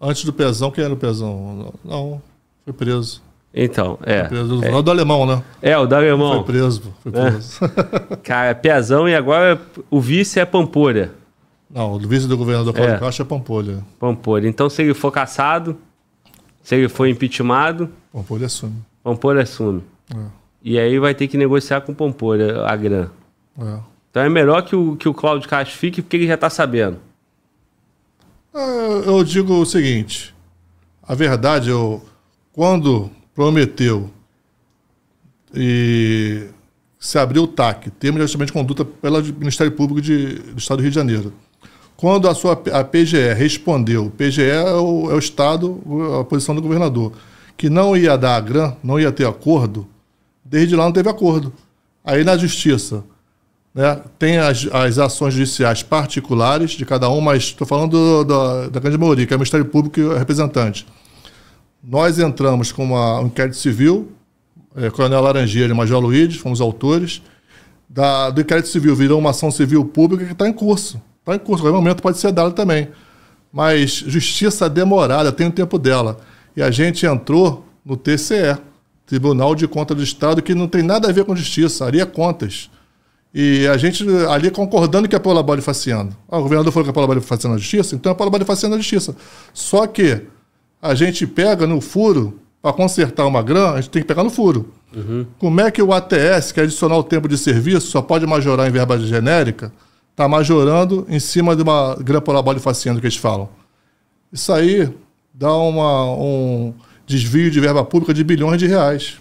Antes 0.00 0.22
do 0.24 0.32
Pezão, 0.32 0.70
quem 0.70 0.84
era 0.84 0.94
o 0.94 0.96
Pezão? 0.96 1.74
Não, 1.84 2.22
foi 2.64 2.72
preso. 2.72 3.20
Então, 3.52 3.98
é. 4.04 4.22
preso. 4.22 4.64
É. 4.64 4.80
do 4.80 4.88
alemão, 4.88 5.26
né? 5.26 5.42
É, 5.60 5.76
o 5.76 5.84
do 5.84 5.96
alemão. 5.96 6.34
Foi 6.36 6.44
preso. 6.44 6.94
Foi 7.02 7.10
É. 7.12 7.30
preso. 7.32 7.58
Cara, 8.22 8.54
Pezão 8.54 9.08
e 9.08 9.16
agora 9.16 9.60
o 9.90 10.00
vice 10.00 10.38
é 10.38 10.44
Pampolha. 10.44 11.10
não, 11.68 11.94
o 11.94 11.98
vice 11.98 12.28
do 12.28 12.36
governador 12.38 12.72
Cláudio 12.72 12.94
É. 12.94 12.98
Castro 13.00 13.24
é 13.24 13.26
Pampolha. 13.26 13.78
Pampolha. 13.98 14.46
Então, 14.46 14.70
se 14.70 14.80
ele 14.80 14.94
for 14.94 15.10
caçado, 15.10 15.76
se 16.62 16.76
ele 16.76 16.88
for 16.88 17.08
impeachmentado, 17.08 17.90
Pampolha 18.12 18.46
assume. 18.46 18.76
Pampolha 19.02 19.42
assume. 19.42 19.82
E 20.62 20.78
aí 20.78 21.00
vai 21.00 21.16
ter 21.16 21.26
que 21.26 21.36
negociar 21.36 21.80
com 21.80 21.90
o 21.90 21.94
Pampolha 21.96 22.62
a 22.64 22.76
grana. 22.76 23.10
É. 23.60 23.78
Então 24.10 24.22
é 24.22 24.28
melhor 24.28 24.62
que 24.62 24.74
o, 24.74 24.96
que 24.96 25.08
o 25.08 25.14
Cláudio 25.14 25.48
Castro 25.48 25.76
fique 25.78 26.02
porque 26.02 26.16
ele 26.16 26.26
já 26.26 26.36
tá 26.36 26.50
sabendo. 26.50 26.98
Ah, 28.52 29.02
Eu 29.06 29.22
digo 29.24 29.54
o 29.54 29.66
seguinte: 29.66 30.34
a 31.02 31.14
verdade, 31.14 31.70
eu, 31.70 32.02
quando 32.52 33.10
prometeu 33.34 34.10
e 35.54 36.46
se 36.98 37.18
abriu 37.18 37.44
o 37.44 37.48
TAC, 37.48 37.90
termo 37.90 38.18
de 38.18 38.22
ajustamento 38.24 38.48
de 38.48 38.58
conduta 38.58 38.84
pelo 38.84 39.22
Ministério 39.22 39.72
Público 39.72 40.00
de- 40.02 40.34
do 40.34 40.58
Estado 40.58 40.78
do 40.78 40.82
Rio 40.82 40.90
de 40.90 40.94
Janeiro. 40.94 41.32
Quando 41.96 42.28
a 42.28 42.34
sua 42.34 42.52
a 42.72 42.84
PGE 42.84 43.32
respondeu, 43.34 44.10
PGE 44.16 44.42
é 44.42 44.62
o, 44.74 45.10
é 45.10 45.14
o 45.14 45.18
Estado, 45.18 45.80
a 46.20 46.24
posição 46.24 46.54
do 46.54 46.62
governador, 46.62 47.12
que 47.56 47.68
não 47.68 47.96
ia 47.96 48.16
dar 48.16 48.36
a 48.36 48.40
GRAM, 48.40 48.76
não 48.82 48.98
ia 48.98 49.12
ter 49.12 49.26
acordo, 49.26 49.86
desde 50.44 50.74
lá 50.76 50.84
não 50.84 50.92
teve 50.92 51.08
acordo. 51.10 51.52
Aí 52.04 52.24
na 52.24 52.36
Justiça, 52.36 53.04
né, 53.74 54.00
tem 54.18 54.38
as, 54.38 54.66
as 54.72 54.98
ações 54.98 55.34
judiciais 55.34 55.82
particulares 55.82 56.72
de 56.72 56.84
cada 56.84 57.08
um, 57.08 57.20
mas 57.20 57.44
estou 57.44 57.66
falando 57.66 57.90
do- 57.92 58.24
da, 58.24 58.68
da 58.68 58.80
grande 58.80 58.98
maioria, 58.98 59.26
que 59.26 59.32
é 59.32 59.36
o 59.36 59.38
Ministério 59.38 59.66
Público 59.66 60.00
e 60.00 60.04
o 60.04 60.16
representante. 60.16 60.86
Nós 61.82 62.18
entramos 62.18 62.72
com 62.72 62.84
uma, 62.84 63.20
um 63.20 63.26
inquérito 63.26 63.56
civil, 63.56 64.12
é, 64.76 64.90
Coronel 64.90 65.20
Laranjeira 65.20 65.72
e 65.72 65.76
Major 65.76 66.00
Luiz, 66.00 66.36
fomos 66.36 66.60
autores. 66.60 67.22
Da, 67.88 68.30
do 68.30 68.40
inquérito 68.40 68.68
civil 68.68 68.94
virou 68.94 69.18
uma 69.18 69.30
ação 69.30 69.50
civil 69.50 69.84
pública 69.84 70.24
que 70.24 70.32
está 70.32 70.48
em 70.48 70.52
curso. 70.52 71.00
Está 71.20 71.34
em 71.34 71.38
curso, 71.38 71.62
qualquer 71.64 71.76
momento 71.76 72.02
pode 72.02 72.18
ser 72.18 72.32
dado 72.32 72.52
também. 72.52 72.88
Mas 73.52 73.90
justiça 73.90 74.68
demorada, 74.68 75.32
tem 75.32 75.46
o 75.48 75.50
tempo 75.50 75.78
dela. 75.78 76.18
E 76.56 76.62
a 76.62 76.70
gente 76.70 77.04
entrou 77.06 77.66
no 77.84 77.96
TCE, 77.96 78.58
Tribunal 79.06 79.54
de 79.56 79.66
Contas 79.66 79.96
do 79.96 80.02
Estado, 80.04 80.40
que 80.42 80.54
não 80.54 80.68
tem 80.68 80.82
nada 80.82 81.08
a 81.08 81.12
ver 81.12 81.24
com 81.24 81.34
justiça, 81.34 81.88
é 81.88 82.04
contas. 82.04 82.70
E 83.32 83.66
a 83.68 83.76
gente 83.76 84.04
ali 84.28 84.50
concordando 84.50 85.08
que 85.08 85.14
é 85.14 85.18
Paula 85.18 85.42
Bode 85.42 85.62
faciando. 85.62 86.16
Ah, 86.28 86.38
o 86.38 86.42
governador 86.42 86.72
falou 86.72 86.84
que 86.84 86.90
é 86.90 86.92
Paula 86.92 87.06
Bode 87.06 87.20
faciando 87.20 87.54
na 87.54 87.60
justiça, 87.60 87.94
então 87.94 88.10
é 88.10 88.14
Paula 88.14 88.30
Bode 88.30 88.44
faciando 88.44 88.74
na 88.74 88.82
justiça. 88.82 89.14
Só 89.54 89.86
que 89.86 90.22
a 90.82 90.94
gente 90.94 91.26
pega 91.26 91.66
no 91.66 91.80
furo, 91.80 92.40
para 92.62 92.72
consertar 92.72 93.26
uma 93.26 93.42
grana, 93.42 93.72
a 93.72 93.80
gente 93.80 93.90
tem 93.90 94.02
que 94.02 94.08
pegar 94.08 94.24
no 94.24 94.30
furo. 94.30 94.72
Como 95.38 95.60
é 95.60 95.70
que 95.70 95.80
o 95.80 95.92
ATS, 95.92 96.52
que 96.52 96.60
é 96.60 96.64
adicionar 96.64 96.96
o 96.96 97.04
tempo 97.04 97.28
de 97.28 97.38
serviço, 97.38 97.86
só 97.86 98.02
pode 98.02 98.26
majorar 98.26 98.68
em 98.68 98.70
verba 98.70 98.98
genérica, 98.98 99.72
está 100.10 100.28
majorando 100.28 101.06
em 101.08 101.20
cima 101.20 101.54
de 101.54 101.62
uma 101.62 101.94
grana 101.96 102.20
Paula 102.20 102.42
Bode 102.42 102.60
faciando 102.60 103.00
que 103.00 103.06
eles 103.06 103.16
falam? 103.16 103.48
Isso 104.32 104.52
aí 104.52 104.92
dá 105.32 105.54
uma, 105.54 106.12
um 106.12 106.74
desvio 107.06 107.50
de 107.50 107.60
verba 107.60 107.84
pública 107.84 108.12
de 108.12 108.22
bilhões 108.22 108.58
de 108.58 108.66
reais. 108.66 109.18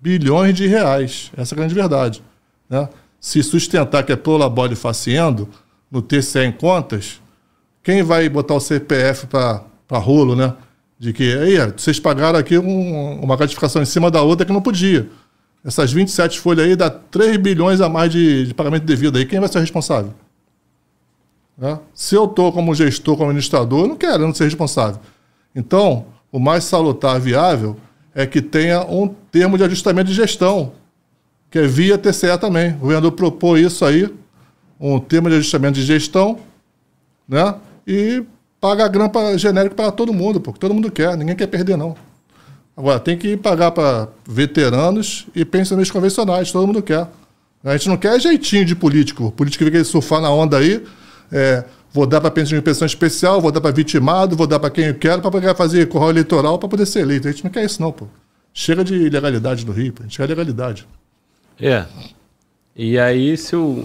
Bilhões 0.00 0.54
de 0.54 0.66
reais. 0.66 1.30
Essa 1.36 1.54
é 1.54 1.56
a 1.56 1.58
grande 1.58 1.74
verdade. 1.74 2.22
Né? 2.68 2.88
Se 3.20 3.42
sustentar 3.42 4.04
que 4.04 4.12
é 4.12 4.16
prolabore 4.16 4.74
faciendo 4.76 5.48
no 5.90 6.00
TCE 6.02 6.40
em 6.44 6.52
contas, 6.52 7.20
quem 7.82 8.02
vai 8.02 8.28
botar 8.28 8.54
o 8.54 8.60
CPF 8.60 9.26
para 9.26 9.98
rolo, 9.98 10.34
né? 10.36 10.54
De 10.98 11.12
que, 11.12 11.32
aí, 11.36 11.56
vocês 11.76 12.00
pagaram 12.00 12.38
aqui 12.38 12.58
um- 12.58 13.20
uma 13.22 13.36
gratificação 13.36 13.82
em 13.82 13.86
cima 13.86 14.10
da 14.10 14.22
outra 14.22 14.46
que 14.46 14.52
não 14.52 14.62
podia. 14.62 15.08
Essas 15.64 15.92
27 15.92 16.40
folhas 16.40 16.66
aí 16.66 16.76
dá 16.76 16.88
3 16.88 17.36
bilhões 17.36 17.80
a 17.80 17.88
mais 17.88 18.10
de, 18.12 18.46
de 18.46 18.54
pagamento 18.54 18.84
devido 18.84 19.16
aí. 19.18 19.26
Quem 19.26 19.40
vai 19.40 19.48
ser 19.48 19.60
responsável? 19.60 20.14
Né? 21.58 21.78
Se 21.94 22.14
eu 22.14 22.24
estou 22.26 22.52
como 22.52 22.74
gestor, 22.74 23.16
como 23.16 23.30
administrador, 23.30 23.80
eu 23.84 23.88
não 23.88 23.96
quero 23.96 24.22
eu 24.22 24.26
não 24.26 24.34
ser 24.34 24.44
responsável. 24.44 25.00
Então, 25.54 26.06
o 26.30 26.38
mais 26.38 26.64
salutar 26.64 27.18
viável 27.20 27.76
é 28.14 28.26
que 28.26 28.40
tenha 28.40 28.82
um 28.84 29.08
termo 29.08 29.56
de 29.58 29.64
ajustamento 29.64 30.08
de 30.08 30.14
gestão, 30.14 30.72
que 31.56 31.60
é 31.60 31.66
via 31.66 31.96
TCE 31.96 32.36
também. 32.38 32.74
O 32.74 32.80
governador 32.80 33.12
propôs 33.12 33.64
isso 33.64 33.82
aí, 33.82 34.12
um 34.78 35.00
termo 35.00 35.30
de 35.30 35.36
ajustamento 35.36 35.80
de 35.80 35.86
gestão, 35.86 36.38
né? 37.26 37.54
E 37.86 38.22
paga 38.60 38.84
a 38.84 38.88
grampa 38.88 39.38
genérica 39.38 39.74
para 39.74 39.90
todo 39.90 40.12
mundo, 40.12 40.38
porque 40.38 40.60
todo 40.60 40.74
mundo 40.74 40.90
quer, 40.90 41.16
ninguém 41.16 41.34
quer 41.34 41.46
perder, 41.46 41.78
não. 41.78 41.96
Agora, 42.76 43.00
tem 43.00 43.16
que 43.16 43.38
pagar 43.38 43.70
para 43.70 44.08
veteranos 44.28 45.26
e 45.34 45.46
pensionistas 45.46 45.90
convencionais, 45.90 46.52
todo 46.52 46.66
mundo 46.66 46.82
quer. 46.82 47.08
A 47.64 47.72
gente 47.72 47.88
não 47.88 47.96
quer 47.96 48.20
jeitinho 48.20 48.66
de 48.66 48.76
político. 48.76 49.24
O 49.24 49.32
político 49.32 49.64
que 49.64 49.70
fica 49.70 49.82
surfar 49.82 50.20
na 50.20 50.30
onda 50.30 50.58
aí, 50.58 50.84
é, 51.32 51.64
vou 51.90 52.06
dar 52.06 52.20
para 52.20 52.30
pensão 52.30 52.58
de 52.58 52.62
pensão 52.62 52.84
especial, 52.84 53.40
vou 53.40 53.50
dar 53.50 53.62
para 53.62 53.70
vitimado, 53.70 54.36
vou 54.36 54.46
dar 54.46 54.60
para 54.60 54.68
quem 54.68 54.84
eu 54.84 54.94
quero, 54.94 55.22
para 55.22 55.30
poder 55.30 55.56
fazer 55.56 55.88
corral 55.88 56.10
eleitoral 56.10 56.58
para 56.58 56.68
poder 56.68 56.84
ser 56.84 57.00
eleito. 57.00 57.26
A 57.26 57.30
gente 57.30 57.44
não 57.44 57.50
quer 57.50 57.64
isso, 57.64 57.80
não, 57.80 57.90
pô. 57.90 58.04
A 58.04 58.08
Chega 58.52 58.84
de 58.84 58.94
ilegalidade 58.94 59.64
no 59.64 59.72
Rio, 59.72 59.94
pô. 59.94 60.02
chega 60.06 60.28
de 60.28 60.34
legalidade. 60.34 60.86
É. 61.60 61.84
E 62.74 62.98
aí, 62.98 63.36
se 63.36 63.56
o, 63.56 63.84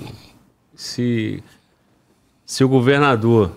se, 0.75 1.43
se 2.45 2.63
o 2.63 2.69
governador 2.69 3.51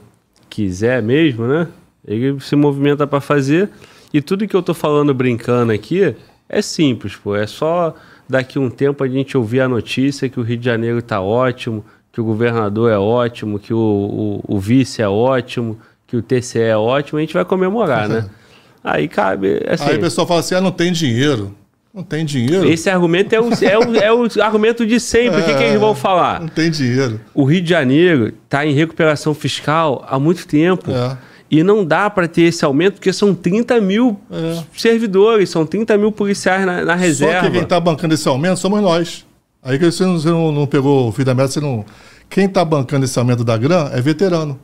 quiser 0.49 1.03
mesmo, 1.03 1.47
né? 1.47 1.67
Ele 2.07 2.39
se 2.41 2.55
movimenta 2.55 3.07
para 3.07 3.21
fazer. 3.21 3.71
E 4.13 4.21
tudo 4.21 4.47
que 4.47 4.55
eu 4.55 4.63
tô 4.63 4.75
falando 4.75 5.13
brincando 5.13 5.73
aqui 5.73 6.15
é 6.49 6.63
simples, 6.63 7.17
pô. 7.17 7.35
É 7.35 7.47
só 7.47 7.95
daqui 8.29 8.59
um 8.59 8.71
tempo 8.71 9.03
a 9.03 9.09
gente 9.09 9.37
ouvir 9.37 9.61
a 9.61 9.69
notícia 9.69 10.29
que 10.29 10.39
o 10.39 10.43
Rio 10.43 10.57
de 10.57 10.65
Janeiro 10.65 11.03
tá 11.03 11.21
ótimo, 11.21 11.85
que 12.13 12.21
o 12.21 12.25
governador 12.25 12.93
é 12.93 12.99
ótimo, 12.99 13.59
que 13.59 13.75
o, 13.75 14.41
o, 14.47 14.57
o 14.57 14.61
vice 14.61 15.03
é 15.03 15.09
ótimo, 15.09 15.79
que 16.07 16.17
o 16.17 16.23
TCE 16.23 16.61
é 16.61 16.77
ótimo, 16.77 17.19
a 17.19 17.23
gente 17.23 17.35
vai 17.35 17.45
comemorar, 17.45 18.09
né? 18.09 18.31
Aí 18.85 19.09
cabe. 19.09 19.61
Assim, 19.67 19.85
Aí 19.85 19.97
o 19.97 20.01
pessoal 20.01 20.27
fala 20.27 20.41
assim: 20.41 20.55
ah, 20.55 20.61
não 20.61 20.71
tem 20.71 20.93
dinheiro. 20.93 21.55
Não 21.95 22.03
tem 22.03 22.25
dinheiro. 22.25 22.69
esse 22.69 22.91
argumento 22.91 23.33
é 23.35 23.41
o, 23.41 23.51
é 23.63 23.79
o, 23.79 23.97
é 23.97 24.13
o 24.13 24.43
argumento 24.43 24.85
de 24.85 24.99
sempre. 24.99 25.41
O 25.41 25.45
que, 25.45 25.55
que 25.55 25.63
eles 25.63 25.79
vão 25.79 25.95
falar? 25.95 26.41
Não 26.41 26.49
tem 26.49 26.69
dinheiro. 26.69 27.21
O 27.33 27.45
Rio 27.45 27.63
de 27.63 27.71
Janeiro 27.71 28.33
está 28.45 28.67
em 28.67 28.73
recuperação 28.75 29.33
fiscal 29.33 30.05
há 30.09 30.19
muito 30.19 30.45
tempo. 30.47 30.91
É. 30.91 31.17
E 31.49 31.63
não 31.63 31.85
dá 31.85 32.11
para 32.11 32.27
ter 32.27 32.43
esse 32.43 32.65
aumento 32.65 32.95
porque 32.95 33.13
são 33.13 33.33
30 33.33 33.81
mil 33.81 34.19
É. 34.33 34.65
servidores, 34.77 35.51
são 35.51 35.65
30 35.65 35.97
mil 35.97 36.11
policiais 36.11 36.67
na, 36.67 36.85
na 36.85 36.95
Só 36.95 36.99
reserva. 37.01 37.47
que 37.47 37.53
quem 37.53 37.63
está 37.63 37.79
bancando 37.79 38.15
esse 38.15 38.27
aumento 38.27 38.59
somos 38.59 38.83
nós. 38.83 39.25
Aí 39.63 39.79
que 39.79 39.85
você 39.85 40.05
não, 40.05 40.19
você 40.19 40.29
não, 40.31 40.51
não 40.51 40.67
pegou 40.67 41.09
o 41.09 41.13
fio 41.13 41.25
da 41.25 41.33
meta, 41.33 41.49
você 41.49 41.61
não. 41.61 41.85
Quem 42.29 42.47
está 42.47 42.65
bancando 42.65 43.05
esse 43.05 43.17
aumento 43.19 43.45
da 43.45 43.57
GRAM 43.57 43.89
é 43.93 44.01
veterano. 44.01 44.59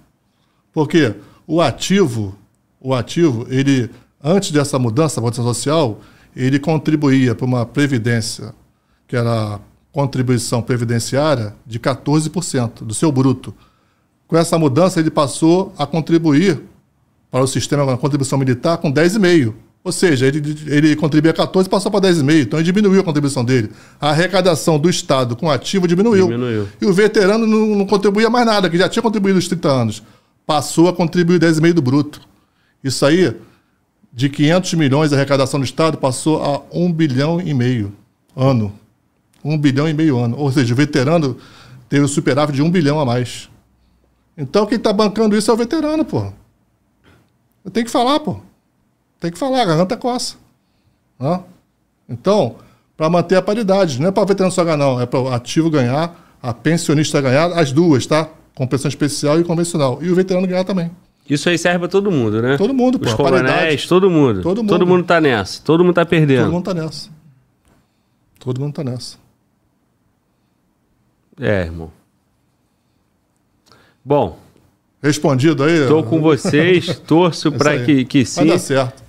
Porque 0.73 1.15
o 1.47 1.61
ativo, 1.61 2.35
o 2.81 2.93
ativo, 2.93 3.47
ele, 3.49 3.89
antes 4.23 4.51
dessa 4.51 4.77
mudança 4.79 5.17
da 5.21 5.23
votação 5.23 5.45
social, 5.45 6.01
ele 6.35 6.59
contribuía 6.59 7.35
para 7.35 7.47
uma 7.47 7.67
previdência, 7.67 8.55
que 9.07 9.17
era 9.17 9.55
a 9.55 9.61
contribuição 9.93 10.63
previdenciária, 10.63 11.55
de 11.67 11.79
14% 11.79 12.85
do 12.85 12.95
seu 12.95 13.11
bruto. 13.11 13.55
Com 14.27 14.37
essa 14.37 14.59
mudança, 14.59 15.01
ele 15.01 15.11
passou 15.11 15.75
a 15.77 15.87
contribuir 15.87 16.61
para 17.31 17.43
o 17.43 17.47
sistema 17.47 17.85
com 17.85 17.91
a 17.91 17.99
contribuição 17.99 18.39
militar 18.39 18.79
com 18.79 18.93
10,5%. 18.93 19.53
Ou 19.83 19.93
seja, 19.93 20.27
ele, 20.27 20.43
ele 20.67 20.95
contribuía 20.95 21.33
14 21.33 21.67
e 21.67 21.71
passou 21.71 21.91
para 21.91 22.09
10,5. 22.09 22.43
Então 22.43 22.59
ele 22.59 22.67
diminuiu 22.67 23.01
a 23.01 23.05
contribuição 23.05 23.43
dele. 23.43 23.71
A 23.99 24.11
arrecadação 24.11 24.79
do 24.79 24.91
Estado 24.91 25.35
com 25.35 25.51
ativo 25.51 25.89
diminuiu. 25.89 26.27
Diminuiu. 26.27 26.69
E 26.81 26.85
o 26.85 26.93
veterano 26.93 27.47
não, 27.47 27.75
não 27.77 27.87
contribuía 27.87 28.29
mais 28.29 28.45
nada, 28.45 28.69
que 28.69 28.77
já 28.77 28.89
tinha 28.91 29.03
contribuído 29.03 29.39
os 29.39 29.49
30 29.49 29.69
anos. 29.69 30.03
Passou 30.47 30.89
a 30.89 30.93
contribuir 30.93 31.41
10,5 31.41 31.73
do 31.73 31.81
bruto. 31.81 32.21
Isso 32.85 33.07
aí, 33.07 33.35
de 34.13 34.29
500 34.29 34.75
milhões 34.75 35.11
de 35.11 35.17
arrecadação 35.17 35.61
do 35.61 35.65
Estado, 35.65 35.97
passou 35.97 36.43
a 36.43 36.63
1 36.73 36.93
bilhão 36.93 37.41
e 37.41 37.55
meio 37.55 37.93
ano. 38.37 38.73
1 39.45 39.57
bilhão 39.59 39.89
e 39.89 39.95
meio 39.95 40.19
ano. 40.19 40.37
Ou 40.37 40.51
seja, 40.51 40.75
o 40.75 40.77
veterano 40.77 41.37
teve 41.89 42.05
o 42.05 42.09
superávit 42.09 42.57
de 42.57 42.63
1 42.63 42.71
bilhão 42.71 42.99
a 42.99 43.05
mais. 43.05 43.49
Então 44.37 44.67
quem 44.67 44.79
está 44.79 44.93
bancando 44.93 45.37
isso 45.37 45.51
é 45.51 45.55
o 45.55 45.57
veterano, 45.57 46.05
pô. 46.05 46.33
Tem 47.73 47.85
que 47.85 47.91
falar, 47.91 48.21
pô. 48.21 48.41
Tem 49.19 49.31
que 49.31 49.39
falar, 49.39 49.63
a 49.63 49.67
garganta 49.67 49.97
coça. 49.97 50.37
Né? 51.19 51.41
Então, 52.09 52.57
para 52.97 53.11
manter 53.11 53.37
a 53.37 53.43
paridade, 53.43 54.01
não 54.01 54.09
é 54.09 54.11
para 54.11 54.23
o 54.23 54.27
veterano 54.27 54.53
só 54.53 54.65
ganhar, 54.65 54.77
não. 54.77 55.01
É 55.01 55.07
para 55.07 55.21
o 55.21 55.33
ativo 55.33 55.71
ganhar, 55.71 56.37
a 56.43 56.55
pensionista 56.55 57.21
ganhar, 57.21 57.53
as 57.53 57.71
duas, 57.71 58.07
tá? 58.07 58.29
Compensação 58.55 58.89
especial 58.89 59.39
e 59.39 59.45
convencional. 59.45 59.99
E 60.03 60.11
o 60.11 60.15
veterano 60.15 60.47
ganhar 60.47 60.65
também. 60.65 60.91
Isso 61.29 61.49
aí 61.49 61.57
serve 61.57 61.79
para 61.81 61.89
todo 61.89 62.11
mundo, 62.11 62.43
né? 62.43 62.57
Todo 62.57 62.75
mundo, 62.75 62.99
pô. 62.99 63.07
Os 63.07 63.15
coronéis, 63.15 63.87
todo 63.87 64.11
mundo. 64.11 64.43
Todo 64.43 64.65
Todo 64.65 64.81
mundo. 64.81 64.87
mundo 64.87 65.05
tá 65.05 65.21
nessa. 65.21 65.63
Todo 65.63 65.85
mundo 65.85 65.95
tá 65.95 66.05
perdendo. 66.05 66.45
Todo 66.45 66.53
mundo 66.53 66.65
tá 66.65 66.75
nessa. 66.75 67.11
Todo 68.39 68.61
mundo 68.61 68.75
tá 68.75 68.83
nessa. 68.85 69.17
É, 71.41 71.63
irmão. 71.63 71.91
Bom, 74.05 74.39
Respondido 75.03 75.65
aí? 75.65 75.87
tô 75.87 76.03
com 76.03 76.21
vocês, 76.21 76.99
torço 76.99 77.49
É 77.49 77.51
isso 77.51 77.59
para 77.59 77.85
que, 77.85 78.05
que 78.05 78.19
Vai 78.19 78.27
sim. 78.27 78.47
dar 78.47 78.59
certo. 78.59 79.03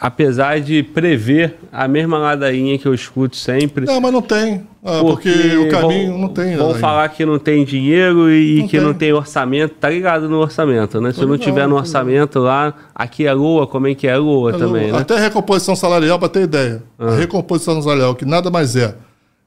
Apesar 0.00 0.60
de 0.60 0.82
prever 0.82 1.56
a 1.72 1.86
mesma 1.88 2.18
ladainha 2.18 2.78
que 2.78 2.86
eu 2.86 2.94
escuto 2.94 3.36
sempre. 3.36 3.86
Não, 3.86 4.00
mas 4.00 4.12
não 4.12 4.22
tem. 4.22 4.66
Ah, 4.84 5.00
porque, 5.00 5.28
o 5.56 5.68
caminho 5.68 6.16
não 6.16 6.28
tem. 6.28 6.56
Vão 6.56 6.74
falar 6.74 7.08
que 7.10 7.24
não 7.26 7.38
tem 7.38 7.64
dinheiro 7.64 8.30
e 8.30 8.60
Não 8.60 8.66
que 8.68 8.76
tem. 8.78 8.86
não 8.86 8.94
tem 8.94 9.12
orçamento. 9.12 9.74
Tá 9.74 9.90
ligado 9.90 10.28
no 10.28 10.38
orçamento, 10.38 11.00
né? 11.00 11.12
Se 11.12 11.20
não 11.20 11.32
ligado, 11.32 11.44
tiver 11.44 11.66
no 11.68 11.76
orçamento 11.76 12.38
lá, 12.38 12.72
aqui 12.94 13.26
é 13.26 13.32
lua, 13.32 13.66
como 13.66 13.86
é 13.88 13.94
que 13.94 14.06
é 14.06 14.16
lua 14.16 14.52
também, 14.52 14.90
né? 14.90 14.98
Até 14.98 15.18
recomposição 15.18 15.76
salarial, 15.76 16.18
para 16.18 16.28
ter 16.28 16.42
ideia. 16.44 16.82
Ah. 16.98 17.08
A 17.08 17.16
recomposição 17.16 17.80
salarial, 17.82 18.14
que 18.14 18.24
nada 18.24 18.50
mais 18.50 18.74
é, 18.74 18.94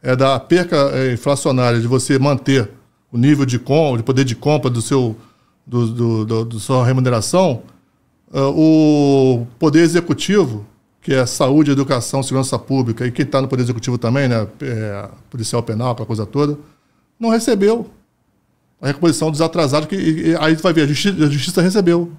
é 0.03 0.15
da 0.15 0.39
perca 0.39 0.75
eh, 0.93 1.13
inflacionária 1.13 1.79
de 1.79 1.87
você 1.87 2.19
manter 2.19 2.69
o 3.11 3.17
nível 3.17 3.45
de 3.45 3.57
compra, 3.57 3.97
de 3.97 4.03
poder 4.03 4.23
de 4.25 4.35
compra 4.35 4.69
do 4.69 4.81
seu, 4.81 5.15
do, 5.65 5.87
do, 5.87 6.25
do- 6.25 6.45
do 6.45 6.59
sua 6.59 6.85
remuneração, 6.85 7.61
o 8.41 9.45
poder 9.59 9.81
executivo, 9.81 10.65
que 11.01 11.13
é 11.13 11.25
saúde, 11.25 11.71
educação, 11.71 12.23
segurança 12.23 12.57
pública, 12.57 13.05
e 13.05 13.11
quem 13.11 13.25
está 13.25 13.41
no 13.41 13.47
poder 13.47 13.63
executivo 13.63 13.97
também, 13.97 14.27
né, 14.27 14.47
é, 14.61 15.07
policial 15.29 15.61
penal, 15.61 15.91
aquela 15.91 16.05
coisa 16.07 16.25
toda, 16.25 16.57
não 17.19 17.29
recebeu 17.29 17.89
a 18.81 18.87
recomposição 18.87 19.29
dos 19.31 19.41
atrasados, 19.41 19.87
que 19.87 19.95
e- 19.95 20.29
e 20.31 20.35
aí 20.39 20.55
tu 20.55 20.63
vai 20.63 20.73
ver, 20.73 20.81
a 20.83 20.87
justiça, 20.87 21.23
a 21.25 21.29
justiça 21.29 21.61
recebeu. 21.61 22.11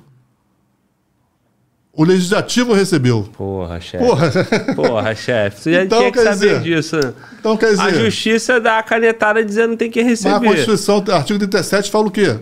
O 1.96 2.02
legislativo 2.04 2.72
recebeu. 2.72 3.22
Porra, 3.36 3.80
chefe. 3.80 4.04
Porra, 4.04 4.30
Porra, 4.74 5.14
chefe. 5.14 5.60
Você 5.62 5.72
já 5.74 5.84
Então, 5.84 5.98
tinha 6.00 6.10
que 6.10 6.18
quer 6.18 6.24
saber 6.24 6.58
dizer, 6.58 6.60
disso. 6.62 6.96
né? 6.96 7.14
então 7.38 7.56
quer 7.56 7.66
A 7.78 7.88
dizer, 7.90 8.04
justiça 8.04 8.60
dá 8.60 8.78
a 8.80 8.82
canetada 8.82 9.44
dizendo 9.44 9.72
que 9.72 9.76
tem 9.76 9.90
que 9.92 10.00
mas 10.02 10.26
a 10.26 10.30
receber. 10.30 10.46
Constituição, 10.48 11.04
artigo 11.12 11.38
37, 11.38 11.90
fala 11.92 12.06
o 12.06 12.10
quê? 12.10 12.36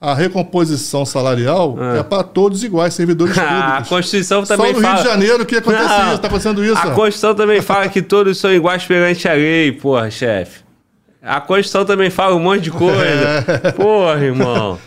A 0.00 0.14
recomposição 0.14 1.06
salarial 1.06 1.76
é 1.98 2.02
para 2.02 2.22
todos 2.22 2.62
iguais, 2.62 2.92
servidores 2.94 3.36
Ah, 3.38 3.42
a 3.48 3.62
públicos. 3.68 3.88
Constituição 3.88 4.44
Só 4.44 4.56
também 4.56 4.74
no 4.74 4.80
fala. 4.80 4.94
Rio 4.94 5.02
de 5.02 5.08
Janeiro 5.08 5.46
que 5.46 5.56
acontece 5.56 5.84
Não, 5.88 6.04
isso, 6.06 6.14
está 6.16 6.28
acontecendo 6.28 6.64
isso. 6.64 6.76
A 6.76 6.88
ó. 6.88 6.94
Constituição 6.94 7.34
também 7.34 7.62
fala 7.62 7.88
que 7.88 8.02
todos 8.02 8.38
são 8.38 8.52
iguais 8.52 8.84
perante 8.84 9.26
a 9.26 9.32
lei, 9.32 9.72
porra, 9.72 10.10
chefe. 10.10 10.60
A 11.22 11.40
Constituição 11.40 11.84
também 11.84 12.10
fala 12.10 12.36
um 12.36 12.38
monte 12.38 12.62
de 12.64 12.70
coisa. 12.70 13.44
Porra, 13.74 14.20
irmão. 14.24 14.78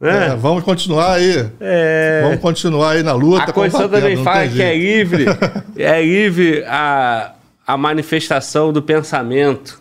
É, 0.00 0.12
Né? 0.28 0.36
vamos 0.38 0.62
continuar 0.62 1.14
aí. 1.14 1.48
É. 1.58 2.20
Vamos 2.22 2.38
continuar 2.40 2.90
aí 2.92 3.02
na 3.02 3.14
luta. 3.14 3.44
A 3.50 3.52
Constituição 3.52 3.88
combatendo, 3.88 4.10
também 4.10 4.24
fala 4.24 4.46
que 4.46 4.62
é 4.62 4.76
livre, 4.78 5.26
é 5.76 6.00
livre 6.00 6.62
a, 6.68 7.32
a 7.66 7.76
manifestação 7.76 8.72
do 8.72 8.80
pensamento. 8.80 9.80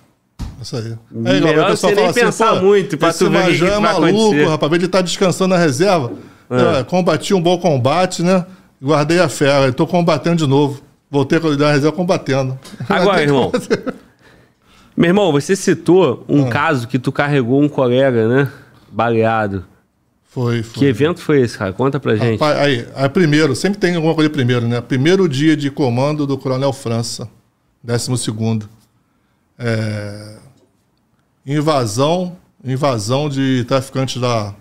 Isso 0.62 0.76
aí. 0.76 0.96
Melhor 1.12 1.66
o 1.66 1.72
pessoal 1.72 1.94
você 1.94 1.96
nem 1.96 1.96
fala 1.96 2.14
pensar 2.14 2.56
muito 2.62 2.98
pra 2.98 3.14
tu 3.14 3.30
ver 3.30 3.50
o 3.50 3.58
que 3.58 3.66
é 3.66 3.80
maluco, 3.80 4.08
acontecer. 4.08 4.48
rapaz. 4.48 4.74
Ele 4.74 4.88
tá 4.88 5.02
descansando 5.02 5.54
na 5.56 5.60
reserva. 5.60 6.12
É. 6.50 6.80
É, 6.80 6.84
combati 6.84 7.34
um 7.34 7.42
bom 7.42 7.58
combate, 7.58 8.24
né? 8.24 8.46
Guardei 8.82 9.20
a 9.20 9.30
fé. 9.30 9.68
Estou 9.68 9.86
combatendo 9.86 10.38
de 10.38 10.48
novo. 10.48 10.82
Voltei 11.10 11.38
a 11.38 11.42
na 11.42 11.72
reserva 11.72 11.92
combatendo. 11.92 12.58
Agora, 12.90 13.22
irmão. 13.22 13.52
Meu 14.96 15.10
irmão, 15.10 15.32
você 15.32 15.56
citou 15.56 16.26
um 16.28 16.46
Ah. 16.48 16.50
caso 16.50 16.88
que 16.88 16.98
tu 16.98 17.12
carregou 17.12 17.62
um 17.62 17.70
colega, 17.70 18.28
né? 18.28 18.52
Baleado. 18.92 19.64
Foi, 20.30 20.64
foi. 20.64 20.80
Que 20.80 20.86
evento 20.86 21.22
foi 21.22 21.42
esse, 21.42 21.58
cara? 21.58 21.72
Conta 21.74 22.00
pra 22.00 22.16
gente. 22.16 22.40
Rapaz, 22.40 22.58
aí, 22.60 22.88
aí, 22.96 23.10
primeiro, 23.10 23.56
sempre 23.56 23.80
tem 23.80 23.96
alguma 23.96 24.14
coisa 24.16 24.30
primeiro, 24.30 24.68
né? 24.68 24.82
Primeiro 24.82 25.28
dia 25.30 25.56
de 25.56 25.70
comando 25.70 26.26
do 26.28 26.38
Coronel 26.38 26.74
França, 26.74 27.30
12 27.84 28.18
segundo. 28.18 28.68
É, 29.58 30.38
invasão, 31.48 32.36
invasão 32.64 33.30
de 33.30 33.64
traficantes 33.66 34.22
da 34.22 34.54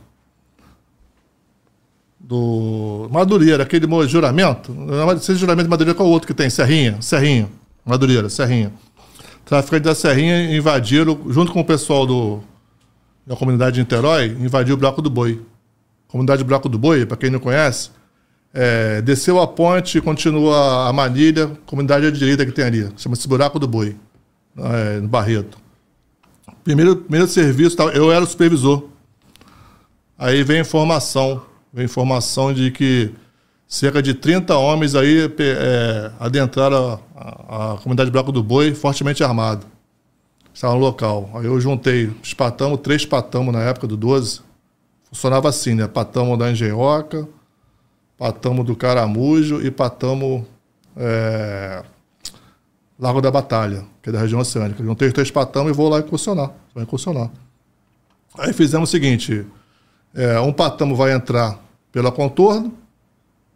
do 2.18 3.08
Madureira, 3.10 3.62
aquele 3.62 3.86
juramento, 4.08 4.74
esse 5.16 5.36
juramento 5.36 5.64
de 5.64 5.70
Madureira 5.70 5.96
qual 5.96 6.08
o 6.08 6.12
outro 6.12 6.26
que 6.26 6.34
tem? 6.34 6.50
Serrinha, 6.50 7.00
Serrinha, 7.00 7.48
Madureira, 7.84 8.28
Serrinha. 8.28 8.72
Traficantes 9.44 9.84
da 9.84 9.94
Serrinha 9.94 10.56
invadiram, 10.56 11.20
junto 11.28 11.52
com 11.52 11.60
o 11.60 11.64
pessoal 11.64 12.04
do, 12.04 12.40
da 13.24 13.36
comunidade 13.36 13.74
de 13.74 13.80
Niterói, 13.80 14.36
invadiu 14.40 14.74
o 14.74 14.78
Bloco 14.78 15.00
do 15.00 15.08
Boi. 15.08 15.40
Comunidade 16.08 16.42
Bloco 16.42 16.68
do 16.68 16.78
Boi, 16.78 17.06
para 17.06 17.16
quem 17.16 17.30
não 17.30 17.38
conhece, 17.38 17.90
é, 18.52 19.00
desceu 19.02 19.40
a 19.40 19.46
ponte, 19.46 20.00
continua 20.00 20.88
a 20.88 20.92
manilha, 20.92 21.52
comunidade 21.64 22.06
à 22.06 22.10
direita 22.10 22.44
que 22.44 22.50
tem 22.50 22.64
ali, 22.64 22.88
chama-se 22.96 23.28
Buraco 23.28 23.60
do 23.60 23.68
Boi, 23.68 23.94
é, 24.58 25.00
no 25.00 25.06
Barreto. 25.06 25.65
Primeiro, 26.66 26.96
primeiro 26.96 27.28
serviço, 27.28 27.80
eu 27.94 28.10
era 28.10 28.24
o 28.24 28.26
supervisor. 28.26 28.88
Aí 30.18 30.42
vem 30.42 30.60
informação, 30.60 31.40
vem 31.72 31.84
informação 31.84 32.52
de 32.52 32.72
que 32.72 33.12
cerca 33.68 34.02
de 34.02 34.12
30 34.14 34.56
homens 34.56 34.96
aí 34.96 35.32
é, 35.38 36.10
adentraram 36.18 37.00
a, 37.14 37.20
a, 37.20 37.74
a 37.74 37.76
comunidade 37.76 38.10
Bloco 38.10 38.32
do 38.32 38.42
Boi 38.42 38.74
fortemente 38.74 39.22
armado. 39.22 39.64
Estavam 40.52 40.80
no 40.80 40.84
local. 40.84 41.30
Aí 41.34 41.44
eu 41.44 41.60
juntei 41.60 42.12
os 42.20 42.34
patamos, 42.34 42.80
três 42.80 43.06
patamos 43.06 43.54
na 43.54 43.62
época 43.62 43.86
do 43.86 43.96
12. 43.96 44.40
Funcionava 45.04 45.48
assim, 45.48 45.76
né? 45.76 45.86
Patamo 45.86 46.36
da 46.36 46.50
Engenhoca, 46.50 47.28
patamo 48.18 48.64
do 48.64 48.74
Caramujo 48.74 49.64
e 49.64 49.70
patamo 49.70 50.44
é, 50.96 51.84
Lago 52.98 53.20
da 53.20 53.30
Batalha, 53.30 53.84
que 54.02 54.08
é 54.08 54.12
da 54.12 54.20
região 54.20 54.40
oceânica. 54.40 54.82
Não 54.82 54.94
tenho 54.94 55.12
três 55.12 55.30
patamos 55.30 55.70
e 55.70 55.74
vou 55.74 55.88
lá 55.88 55.98
incursionar. 55.98 56.52
Vai 56.74 56.84
incursionar. 56.84 57.30
Aí 58.38 58.52
fizemos 58.52 58.88
o 58.88 58.92
seguinte: 58.92 59.44
é, 60.14 60.40
um 60.40 60.52
patamo 60.52 60.96
vai 60.96 61.12
entrar 61.12 61.58
pela 61.92 62.10
contorno, 62.10 62.72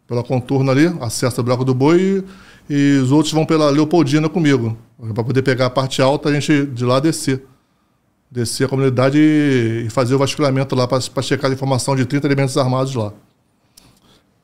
pela 0.07 0.23
contorno 0.23 0.69
ali, 0.69 0.85
acessa 1.01 1.41
o 1.41 1.43
Bloco 1.43 1.65
do 1.65 1.73
Boi, 1.73 2.23
e, 2.69 2.73
e 2.73 2.97
os 2.99 3.11
outros 3.11 3.33
vão 3.33 3.45
pela 3.45 3.69
Leopoldina 3.69 4.29
comigo, 4.29 4.77
para 5.13 5.23
poder 5.23 5.41
pegar 5.41 5.67
a 5.67 5.69
parte 5.69 6.01
alta 6.01 6.29
a 6.29 6.33
gente 6.33 6.65
de 6.67 6.85
lá 6.85 6.99
descer. 6.99 7.43
Descer 8.29 8.65
a 8.65 8.69
comunidade 8.69 9.17
e, 9.17 9.85
e 9.87 9.89
fazer 9.89 10.15
o 10.15 10.19
vasculhamento 10.19 10.73
lá 10.75 10.87
para 10.87 11.21
checar 11.21 11.51
a 11.51 11.53
informação 11.53 11.95
de 11.95 12.05
30 12.05 12.27
elementos 12.27 12.57
armados 12.57 12.95
lá. 12.95 13.11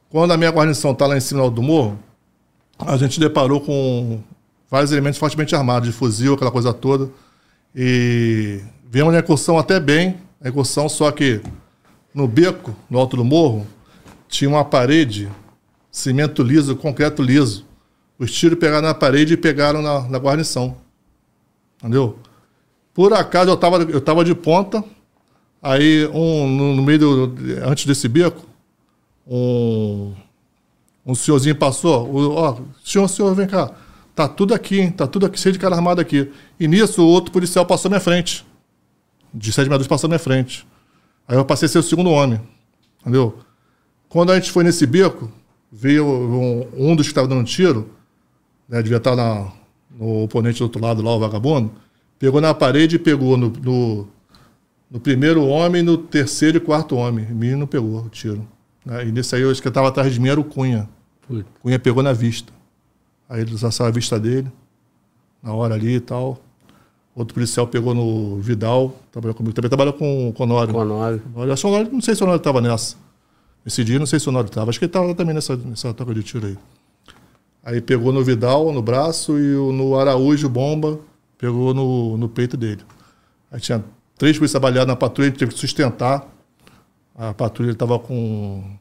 Quando 0.09 0.32
a 0.32 0.38
minha 0.38 0.50
guarnição 0.50 0.92
está 0.92 1.06
lá 1.06 1.16
em 1.16 1.22
cima 1.22 1.50
do 1.50 1.61
morro, 1.61 2.00
a 2.80 2.98
gente 2.98 3.19
deparou 3.19 3.61
com 3.61 4.22
vários 4.70 4.92
elementos 4.92 5.20
fortemente 5.20 5.56
armados, 5.56 5.90
de 5.90 5.96
fuzil, 5.96 6.34
aquela 6.34 6.52
coisa 6.52 6.74
toda. 6.74 7.10
E 7.76 8.62
viemos 8.90 9.14
na 9.14 9.20
incursão 9.20 9.58
até 9.58 9.80
bem, 9.80 10.18
a 10.42 10.50
incursão, 10.50 10.88
só 10.90 11.12
que 11.12 11.42
no 12.14 12.28
beco, 12.28 12.76
no 12.90 13.00
alto 13.00 13.18
do 13.18 13.24
morro, 13.24 13.66
tinha 14.28 14.50
uma 14.50 14.66
parede, 14.66 15.30
cimento 15.92 16.44
liso, 16.44 16.76
concreto 16.76 17.22
liso. 17.22 17.66
Os 18.20 18.32
tiros 18.32 18.58
pegaram 18.58 18.88
na 18.88 18.94
parede 18.94 19.34
e 19.34 19.38
pegaram 19.38 19.82
na, 19.82 20.02
na 20.08 20.18
guarnição. 20.18 20.78
Entendeu? 21.78 22.18
Por 22.94 23.14
acaso 23.14 23.52
eu 23.52 23.54
estava 23.54 23.84
eu 23.84 24.02
tava 24.02 24.26
de 24.26 24.34
ponta, 24.34 24.84
aí 25.62 26.08
um, 26.08 26.48
no, 26.48 26.76
no 26.76 26.82
meio 26.82 26.98
do. 27.00 27.36
Antes 27.64 27.86
desse 27.86 28.08
beco, 28.08 28.42
um, 29.28 30.14
um 31.06 31.14
senhorzinho 31.14 31.56
passou, 31.56 32.34
ó, 32.36 32.58
senhor, 32.84 33.08
senhor, 33.08 33.36
vem 33.36 33.46
cá. 33.46 33.72
Tá 34.18 34.28
tudo 34.28 34.56
aqui, 34.56 34.80
hein? 34.80 34.90
Tá 34.90 35.06
tudo 35.06 35.28
aqui, 35.28 35.40
cheio 35.40 35.54
de 35.54 35.60
cara 35.60 35.76
armado 35.76 36.02
aqui. 36.02 36.32
E 36.60 36.68
nisso, 36.68 37.04
o 37.04 37.08
outro 37.08 37.32
policial 37.32 37.68
passou 37.68 37.88
minha 37.88 38.00
frente. 38.00 38.44
De 39.32 39.54
sete 39.54 39.70
metros 39.70 39.88
passou 39.88 40.10
minha 40.10 40.18
frente. 40.18 40.68
Aí 41.28 41.38
eu 41.38 41.46
passei 41.46 41.68
a 41.68 41.70
ser 41.70 41.78
o 41.78 41.84
segundo 41.84 42.10
homem. 42.10 42.42
Entendeu? 43.00 43.38
Quando 44.10 44.32
a 44.32 44.36
gente 44.40 44.50
foi 44.50 44.64
nesse 44.64 44.88
beco, 44.88 45.32
veio 45.72 46.04
um, 46.04 46.90
um 46.90 46.96
dos 46.96 47.06
que 47.06 47.12
estava 47.12 47.28
dando 47.28 47.44
tiro, 47.44 47.92
né, 48.68 48.82
devia 48.82 48.98
estar 48.98 49.16
na, 49.16 49.52
no 49.96 50.24
oponente 50.24 50.58
do 50.58 50.64
outro 50.64 50.82
lado 50.82 51.04
lá, 51.04 51.16
o 51.16 51.20
vagabundo, 51.20 51.72
pegou 52.18 52.42
na 52.42 52.56
parede 52.56 52.96
e 52.96 53.00
pegou 53.00 53.38
no, 53.38 53.50
no, 53.52 54.08
no 54.90 55.00
primeiro 55.00 55.46
homem, 55.46 55.84
no 55.84 55.96
terceiro 55.96 56.58
e 56.58 56.60
quarto 56.60 56.96
homem. 56.96 57.28
Em 57.30 57.36
mim 57.36 57.52
não 57.52 57.68
pegou 57.68 58.02
o 58.02 58.10
tiro. 58.10 58.48
Né? 58.84 59.10
E 59.10 59.12
nesse 59.12 59.36
aí, 59.36 59.44
eu 59.44 59.52
acho 59.52 59.62
que 59.62 59.68
estava 59.68 59.90
atrás 59.90 60.12
de 60.12 60.20
mim 60.20 60.30
era 60.30 60.40
o 60.40 60.44
Cunha. 60.44 60.90
Cunha 61.62 61.78
pegou 61.78 62.02
na 62.02 62.14
vista. 62.14 62.57
Aí 63.30 63.42
ele 63.42 63.56
lançou 63.62 63.86
a 63.86 63.92
vista 63.92 64.20
dele, 64.20 64.52
na 65.44 65.54
hora 65.54 65.76
ali 65.76 65.96
e 65.96 66.00
tal. 66.00 66.40
Outro 67.16 67.34
policial 67.34 67.68
pegou 67.68 67.96
no 67.96 68.40
Vidal, 68.40 68.96
trabalhou 69.12 69.34
comigo. 69.34 69.54
Também 69.54 69.70
trabalhou 69.70 69.94
com, 69.94 70.32
com 70.34 70.44
o 70.44 70.46
Honório. 70.46 70.74
Com 70.74 70.80
o 70.80 70.84
Honório. 70.84 71.52
Acho 71.52 71.68
Honório, 71.68 71.92
não 71.92 72.02
sei 72.02 72.14
se 72.16 72.22
o 72.22 72.26
Honório 72.26 72.40
estava 72.40 72.62
nessa. 72.62 72.96
Esse 73.66 73.84
dia, 73.84 73.98
não 73.98 74.06
sei 74.06 74.20
se 74.20 74.28
o 74.28 74.30
Honório 74.30 74.48
estava. 74.48 74.70
Acho 74.70 74.78
que 74.78 74.86
ele 74.86 74.90
estava 74.90 75.16
também 75.16 75.34
nessa, 75.34 75.58
nessa 75.58 75.94
troca 75.94 76.14
de 76.14 76.22
tiro 76.22 76.46
aí. 76.46 76.58
Aí 77.64 77.82
pegou 77.82 78.14
no 78.14 78.24
Vidal, 78.24 78.72
no 78.72 78.82
braço, 78.82 79.38
e 79.38 79.56
no 79.74 80.00
Araújo, 80.00 80.48
bomba, 80.48 81.00
pegou 81.38 81.74
no, 81.74 82.18
no 82.18 82.30
peito 82.30 82.56
dele. 82.56 82.82
Aí 83.52 83.60
tinha 83.60 83.84
três 84.18 84.38
policiais 84.38 84.62
baleados 84.62 84.88
na 84.88 84.96
patrulha, 84.96 85.30
gente 85.30 85.40
teve 85.40 85.54
que 85.54 85.60
sustentar. 85.60 86.26
A 87.16 87.34
patrulha 87.34 87.72
estava 87.72 87.98
com 87.98 88.78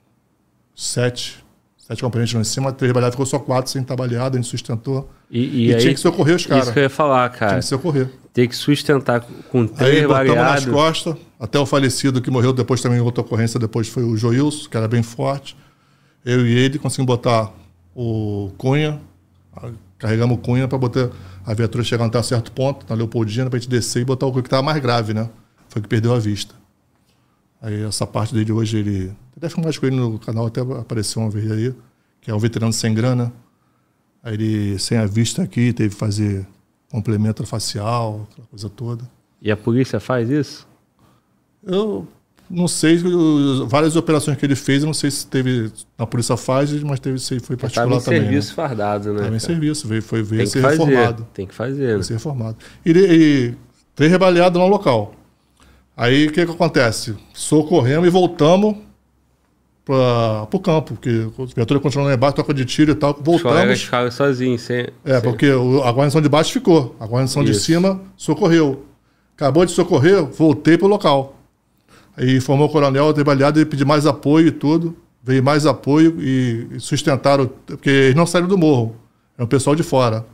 sete 0.74 1.42
sete 1.86 2.02
componentes 2.02 2.34
lá 2.34 2.40
em 2.40 2.44
cima, 2.44 2.72
três 2.72 2.92
baleadas, 2.92 3.14
ficou 3.14 3.26
só 3.26 3.38
quatro 3.38 3.70
sem 3.70 3.80
estar 3.80 3.94
baleado, 3.94 4.36
a 4.36 4.40
gente 4.40 4.50
sustentou. 4.50 5.08
E, 5.30 5.38
e, 5.38 5.66
e 5.66 5.74
aí, 5.74 5.80
tinha 5.80 5.94
que 5.94 6.00
socorrer 6.00 6.34
os 6.34 6.44
caras. 6.44 6.64
Isso 6.64 6.72
que 6.72 6.78
eu 6.80 6.82
ia 6.82 6.90
falar, 6.90 7.28
cara. 7.30 7.52
Tinha 7.52 7.60
que 7.60 7.66
socorrer. 7.66 8.08
Tem 8.32 8.48
que 8.48 8.56
sustentar 8.56 9.24
com 9.50 9.66
três 9.68 10.00
aí, 10.00 10.06
baleadas. 10.06 10.64
nas 10.64 10.74
costas, 10.74 11.14
até 11.38 11.58
o 11.60 11.64
falecido 11.64 12.20
que 12.20 12.28
morreu 12.28 12.52
depois 12.52 12.80
também, 12.80 13.00
outra 13.00 13.20
ocorrência 13.20 13.60
depois 13.60 13.88
foi 13.88 14.02
o 14.02 14.16
Joilson, 14.16 14.68
que 14.68 14.76
era 14.76 14.88
bem 14.88 15.02
forte. 15.02 15.56
Eu 16.24 16.44
e 16.44 16.58
ele 16.58 16.76
conseguimos 16.76 17.06
botar 17.06 17.52
o 17.94 18.50
Cunha, 18.58 19.00
carregamos 19.96 20.36
o 20.36 20.40
Cunha 20.40 20.66
para 20.66 20.78
botar 20.78 21.10
a 21.46 21.54
viatura 21.54 21.84
chegar 21.84 22.04
até 22.04 22.18
um 22.18 22.22
certo 22.22 22.50
ponto, 22.50 22.84
na 22.88 22.96
Leopoldina, 22.96 23.48
para 23.48 23.58
a 23.58 23.60
gente 23.60 23.70
descer 23.70 24.02
e 24.02 24.04
botar 24.04 24.26
o 24.26 24.32
que 24.32 24.40
estava 24.40 24.62
mais 24.62 24.82
grave, 24.82 25.14
né? 25.14 25.30
Foi 25.68 25.80
que 25.80 25.86
perdeu 25.86 26.12
a 26.12 26.18
vista. 26.18 26.52
Aí 27.60 27.82
essa 27.82 28.06
parte 28.06 28.34
dele 28.34 28.52
hoje, 28.52 28.78
ele. 28.78 29.12
Até 29.36 29.48
filmar 29.48 29.78
com 29.78 29.86
ele 29.86 29.96
no 29.96 30.18
canal, 30.18 30.46
até 30.46 30.60
apareceu 30.60 31.22
uma 31.22 31.30
vez 31.30 31.50
aí, 31.50 31.74
que 32.20 32.30
é 32.30 32.34
um 32.34 32.38
veterano 32.38 32.72
sem 32.72 32.94
grana. 32.94 33.32
Aí 34.22 34.34
ele, 34.34 34.78
sem 34.78 34.98
a 34.98 35.06
vista 35.06 35.42
aqui, 35.42 35.72
teve 35.72 35.90
que 35.90 35.96
fazer 35.96 36.46
complemento 36.90 37.44
facial, 37.46 38.26
aquela 38.30 38.46
coisa 38.48 38.68
toda. 38.68 39.04
E 39.40 39.50
a 39.50 39.56
polícia 39.56 40.00
faz 40.00 40.30
isso? 40.30 40.66
Eu 41.62 42.06
não 42.48 42.68
sei, 42.68 43.02
várias 43.66 43.96
operações 43.96 44.38
que 44.38 44.46
ele 44.46 44.54
fez, 44.54 44.82
eu 44.82 44.86
não 44.86 44.94
sei 44.94 45.10
se 45.10 45.26
teve. 45.26 45.70
A 45.98 46.06
polícia 46.06 46.36
faz, 46.36 46.72
mas 46.82 47.00
teve, 47.00 47.18
foi 47.40 47.56
particular 47.56 48.00
também. 48.00 48.20
serviço 48.20 48.50
né? 48.50 48.54
fardado, 48.54 49.12
né? 49.12 49.34
Em 49.34 49.38
serviço, 49.38 49.88
veio, 49.88 50.02
foi 50.02 50.24
Tem 50.24 50.46
ser 50.46 50.62
fazer, 50.62 50.84
reformado. 50.84 51.26
Tem 51.34 51.46
que 51.46 51.54
fazer. 51.54 51.96
Né? 51.96 52.02
Ser 52.02 52.14
reformado. 52.14 52.56
E, 52.84 52.90
e 52.90 53.54
três 53.94 54.10
rebaliados 54.12 54.60
no 54.60 54.68
local. 54.68 55.12
Aí 55.96 56.26
o 56.26 56.32
que, 56.32 56.44
que 56.44 56.52
acontece? 56.52 57.16
Socorremos 57.32 58.06
e 58.06 58.10
voltamos 58.10 58.76
para 59.84 60.48
o 60.52 60.60
campo, 60.60 60.94
porque 60.94 61.28
a 61.38 61.54
viatura 61.54 61.78
continuou 61.80 62.08
lá 62.08 62.14
embaixo, 62.14 62.34
toca 62.36 62.52
de 62.52 62.64
tiro 62.64 62.90
e 62.90 62.94
tal. 62.94 63.14
Voltamos. 63.14 63.72
Os 63.72 63.88
colegas 63.88 64.14
sozinhos, 64.14 64.60
sem, 64.62 64.88
É, 65.04 65.14
sem... 65.14 65.22
porque 65.22 65.46
a 65.46 65.90
guarnição 65.92 66.20
de 66.20 66.28
baixo 66.28 66.52
ficou. 66.52 66.94
A 66.98 67.06
guarnição 67.06 67.42
Isso. 67.44 67.52
de 67.52 67.58
cima 67.58 68.00
socorreu. 68.16 68.84
Acabou 69.36 69.64
de 69.64 69.72
socorrer, 69.72 70.24
voltei 70.24 70.76
para 70.76 70.86
o 70.86 70.90
local. 70.90 71.36
Aí 72.16 72.36
informou 72.36 72.66
o 72.66 72.70
coronel 72.70 73.12
trabalhado 73.12 73.60
e 73.60 73.64
pediu 73.64 73.86
mais 73.86 74.06
apoio 74.06 74.48
e 74.48 74.50
tudo. 74.50 74.96
Veio 75.22 75.42
mais 75.42 75.66
apoio 75.66 76.16
e 76.20 76.78
sustentaram, 76.78 77.50
porque 77.66 77.90
eles 77.90 78.14
não 78.14 78.26
saíram 78.26 78.48
do 78.48 78.58
morro. 78.58 78.96
É 79.38 79.42
o 79.42 79.46
pessoal 79.46 79.76
de 79.76 79.82
fora. 79.82 80.26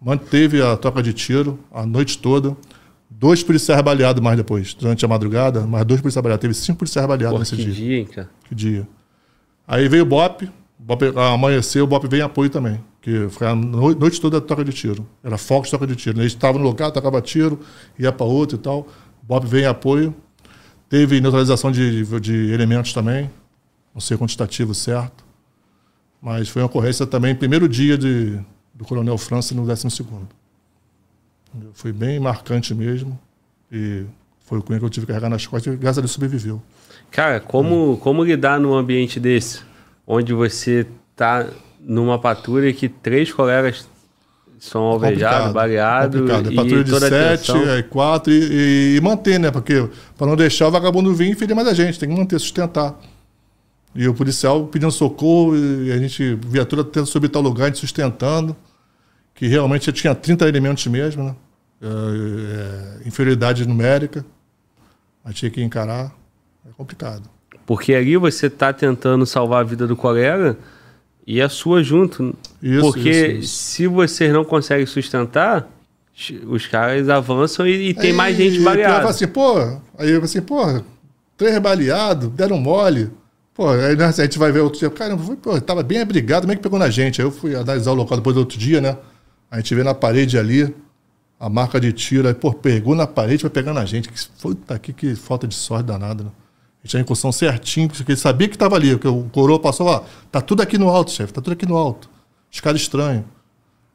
Manteve 0.00 0.60
a 0.60 0.76
troca 0.76 1.02
de 1.02 1.12
tiro 1.12 1.58
a 1.72 1.86
noite 1.86 2.18
toda. 2.18 2.56
Dois 3.16 3.42
policiais 3.42 3.80
baleados 3.80 4.22
mais 4.22 4.36
depois, 4.36 4.74
durante 4.74 5.04
a 5.04 5.08
madrugada, 5.08 5.66
mais 5.66 5.84
dois 5.84 6.00
policiais 6.00 6.22
baleados. 6.22 6.42
Teve 6.42 6.54
cinco 6.54 6.78
policiais 6.78 7.06
baleados 7.06 7.38
nesse 7.38 7.56
que 7.56 7.64
dia. 7.64 7.72
dia, 7.72 7.98
hein, 7.98 8.04
cara? 8.04 8.30
Que 8.44 8.54
dia. 8.54 8.88
Aí 9.66 9.88
veio 9.88 10.02
o 10.02 10.06
BOP, 10.06 10.50
BOP 10.78 11.02
amanheceu, 11.16 11.84
o 11.84 11.86
BOP 11.86 12.06
veio 12.08 12.22
em 12.22 12.24
apoio 12.24 12.50
também. 12.50 12.80
Que 13.00 13.28
foi 13.30 13.46
a 13.46 13.54
noite 13.54 14.20
toda 14.20 14.38
a 14.38 14.40
troca 14.40 14.64
de 14.64 14.72
tiro. 14.72 15.06
Era 15.22 15.38
foco 15.38 15.64
de 15.64 15.70
troca 15.70 15.86
de 15.86 15.94
tiro. 15.94 16.20
Eles 16.20 16.32
estavam 16.32 16.60
no 16.60 16.66
local, 16.66 16.90
tocava 16.90 17.20
tiro, 17.20 17.60
ia 17.98 18.10
para 18.10 18.26
outro 18.26 18.56
e 18.56 18.60
tal. 18.60 18.80
O 19.22 19.26
BOP 19.26 19.46
veio 19.46 19.64
em 19.64 19.68
apoio. 19.68 20.14
Teve 20.88 21.20
neutralização 21.20 21.70
de, 21.70 22.04
de 22.20 22.52
elementos 22.52 22.92
também. 22.92 23.30
Não 23.94 24.00
sei 24.00 24.16
o 24.16 24.20
quantitativo 24.20 24.74
certo. 24.74 25.24
Mas 26.20 26.48
foi 26.48 26.62
uma 26.62 26.66
ocorrência 26.66 27.06
também, 27.06 27.34
primeiro 27.34 27.68
dia 27.68 27.98
de, 27.98 28.38
do 28.74 28.84
Coronel 28.84 29.18
França 29.18 29.54
no 29.54 29.66
12 29.66 29.90
segundo. 29.90 30.28
Foi 31.74 31.92
bem 31.92 32.18
marcante 32.18 32.74
mesmo. 32.74 33.18
E 33.70 34.04
foi 34.44 34.58
o 34.58 34.62
cunha 34.62 34.78
que 34.78 34.84
eu 34.84 34.90
tive 34.90 35.06
que 35.06 35.12
carregar 35.12 35.30
nas 35.30 35.46
costas 35.46 35.72
e 35.72 35.76
graças 35.76 35.98
a 35.98 36.00
Deus 36.00 36.12
sobreviveu. 36.12 36.62
Cara, 37.10 37.40
como, 37.40 37.96
como 37.98 38.24
lidar 38.24 38.60
num 38.60 38.74
ambiente 38.74 39.18
desse? 39.18 39.60
Onde 40.06 40.32
você 40.32 40.86
tá 41.16 41.46
numa 41.80 42.18
patrulha 42.18 42.72
que 42.72 42.88
três 42.88 43.32
colegas 43.32 43.88
são 44.58 44.82
alvejados, 44.82 45.52
baleados. 45.52 46.30
É 46.30 46.54
patrulha 46.54 46.84
de 46.84 46.98
sete, 46.98 47.52
é, 47.52 47.82
quatro 47.82 48.32
e, 48.32 48.94
e, 48.94 48.96
e, 48.96 49.00
manter, 49.00 49.38
né? 49.38 49.50
Porque 49.50 49.88
para 50.16 50.26
não 50.26 50.36
deixar 50.36 50.68
o 50.68 50.70
vagabundo 50.70 51.14
vir 51.14 51.30
e 51.30 51.34
ferir 51.34 51.54
mais 51.54 51.68
a 51.68 51.74
gente, 51.74 51.98
tem 51.98 52.08
que 52.08 52.16
manter, 52.16 52.38
sustentar. 52.38 52.98
E 53.94 54.08
o 54.08 54.14
policial 54.14 54.66
pedindo 54.66 54.90
socorro, 54.90 55.56
e 55.56 55.92
a 55.92 55.98
gente, 55.98 56.34
viatura 56.34 56.82
tentando 56.82 57.06
subir 57.06 57.28
tal 57.28 57.42
lugar, 57.42 57.64
a 57.64 57.66
gente 57.68 57.78
sustentando, 57.78 58.56
que 59.34 59.46
realmente 59.46 59.92
tinha 59.92 60.14
30 60.14 60.48
elementos 60.48 60.86
mesmo, 60.86 61.22
né? 61.22 61.36
É, 61.86 63.08
inferioridade 63.08 63.66
numérica. 63.66 64.24
A 65.24 65.32
tinha 65.32 65.50
que 65.50 65.62
encarar. 65.62 66.14
É 66.68 66.72
complicado. 66.76 67.28
Porque 67.66 67.94
ali 67.94 68.16
você 68.16 68.46
está 68.46 68.72
tentando 68.72 69.24
salvar 69.24 69.60
a 69.60 69.64
vida 69.64 69.86
do 69.86 69.96
colega 69.96 70.56
e 71.26 71.40
a 71.40 71.48
sua 71.48 71.82
junto. 71.82 72.34
Isso, 72.62 72.80
Porque 72.80 73.10
isso, 73.10 73.44
isso. 73.44 73.56
se 73.56 73.86
vocês 73.86 74.32
não 74.32 74.44
conseguem 74.44 74.86
sustentar, 74.86 75.68
os 76.46 76.66
caras 76.66 77.08
avançam 77.08 77.66
e, 77.66 77.90
e 77.90 77.94
tem 77.94 78.10
aí, 78.10 78.16
mais 78.16 78.36
gente 78.36 78.60
baleada. 78.60 79.08
assim, 79.08 79.26
pô, 79.26 79.58
aí 79.98 80.10
eu 80.10 80.22
assim, 80.22 80.40
pô, 80.40 80.62
três 81.36 81.58
baleados, 81.58 82.28
deram 82.30 82.58
mole. 82.58 83.10
Pô, 83.54 83.68
aí 83.68 83.96
a 84.00 84.10
gente 84.10 84.38
vai 84.38 84.52
ver 84.52 84.60
outro 84.60 84.78
dia. 84.78 84.90
Cara, 84.90 85.16
pô, 85.16 85.60
tava 85.60 85.82
bem 85.82 86.00
abrigado, 86.00 86.42
como 86.42 86.52
é 86.52 86.56
que 86.56 86.62
pegou 86.62 86.78
na 86.78 86.90
gente? 86.90 87.20
Aí 87.20 87.26
eu 87.26 87.30
fui 87.30 87.54
analisar 87.54 87.92
o 87.92 87.94
local 87.94 88.18
depois 88.18 88.34
do 88.34 88.40
outro 88.40 88.58
dia, 88.58 88.80
né? 88.80 88.96
A 89.50 89.56
gente 89.58 89.74
vê 89.74 89.82
na 89.82 89.94
parede 89.94 90.36
ali, 90.36 90.74
a 91.38 91.48
marca 91.48 91.80
de 91.80 91.92
tiro, 91.92 92.28
aí, 92.28 92.34
pô, 92.34 92.52
pegou 92.52 92.94
na 92.94 93.06
parede, 93.06 93.42
vai 93.42 93.50
pegar 93.50 93.72
na 93.72 93.84
gente. 93.84 94.10
Puta 94.40 94.78
que, 94.78 94.92
que 94.92 95.14
falta 95.14 95.46
de 95.46 95.54
sorte 95.54 95.86
danada, 95.86 96.24
né? 96.24 96.30
A 96.30 96.86
gente 96.86 96.90
tinha 96.90 97.00
a 97.00 97.02
incursão 97.02 97.32
certinho, 97.32 97.88
porque 97.88 98.12
ele 98.12 98.18
sabia 98.18 98.48
que 98.48 98.54
estava 98.54 98.76
ali, 98.76 98.98
que 98.98 99.08
o 99.08 99.24
coroa 99.32 99.58
passou 99.58 99.86
lá. 99.86 100.04
Tá 100.30 100.40
tudo 100.40 100.62
aqui 100.62 100.76
no 100.76 100.88
alto, 100.88 101.10
chefe, 101.10 101.32
tá 101.32 101.40
tudo 101.40 101.54
aqui 101.54 101.66
no 101.66 101.76
alto. 101.76 102.10
Os 102.52 102.60
caras 102.60 102.80
estranhos. 102.80 103.24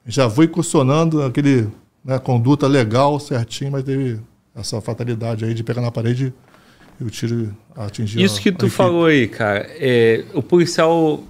já 0.06 0.30
foi 0.30 0.46
incursionando 0.46 1.22
aquele 1.24 1.70
né, 2.04 2.18
conduta 2.20 2.68
legal, 2.68 3.20
certinho, 3.20 3.72
mas 3.72 3.84
teve 3.84 4.20
essa 4.56 4.82
fatalidade 4.82 5.46
aí 5.46 5.54
de 5.54 5.64
pegar 5.64 5.82
na 5.82 5.92
parede 5.92 6.34
e 7.00 7.04
o 7.04 7.10
tiro 7.10 7.56
atingir 7.76 8.22
Isso 8.22 8.42
que 8.42 8.52
tu 8.52 8.70
falou 8.70 9.06
aí, 9.06 9.28
cara, 9.28 9.66
é, 9.80 10.26
o 10.34 10.44
policial 10.44 11.24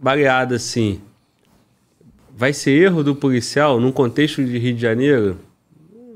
baleado 0.00 0.54
assim, 0.54 1.00
vai 2.34 2.52
ser 2.52 2.72
erro 2.72 3.04
do 3.04 3.14
policial 3.14 3.78
num 3.78 3.92
contexto 3.92 4.44
de 4.44 4.58
Rio 4.58 4.74
de 4.74 4.80
Janeiro? 4.80 5.38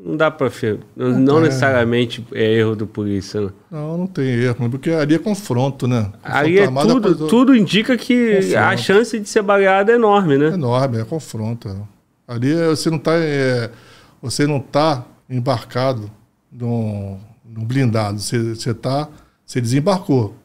Não 0.06 0.16
dá 0.16 0.30
pra. 0.30 0.48
Não, 0.94 1.18
não 1.18 1.38
é. 1.38 1.42
necessariamente 1.42 2.24
é 2.32 2.52
erro 2.52 2.76
do 2.76 2.86
polícia, 2.86 3.40
né? 3.40 3.50
Não, 3.68 3.98
não 3.98 4.06
tem 4.06 4.24
erro, 4.24 4.70
porque 4.70 4.90
ali 4.90 5.16
é 5.16 5.18
confronto, 5.18 5.88
né? 5.88 6.12
Confronto 6.22 6.38
ali 6.38 6.58
é 6.60 6.68
tudo, 6.68 7.26
tudo 7.26 7.56
indica 7.56 7.96
que 7.96 8.36
confronto. 8.36 8.56
a 8.56 8.76
chance 8.76 9.18
de 9.18 9.28
ser 9.28 9.42
baleado 9.42 9.90
é 9.90 9.96
enorme, 9.96 10.38
né? 10.38 10.50
É 10.50 10.54
enorme, 10.54 11.00
é 11.00 11.04
confronto. 11.04 11.68
Né? 11.68 11.82
Ali 12.28 12.54
é, 12.54 12.68
você 12.68 12.88
não 12.88 12.98
está 12.98 13.14
é, 13.16 13.68
você 14.22 14.46
não 14.46 14.60
tá 14.60 15.04
embarcado 15.28 16.08
num, 16.52 17.18
num 17.44 17.64
blindado, 17.64 18.20
você, 18.20 18.54
você 18.54 18.72
tá, 18.72 19.08
você 19.44 19.60
desembarcou. 19.60 20.36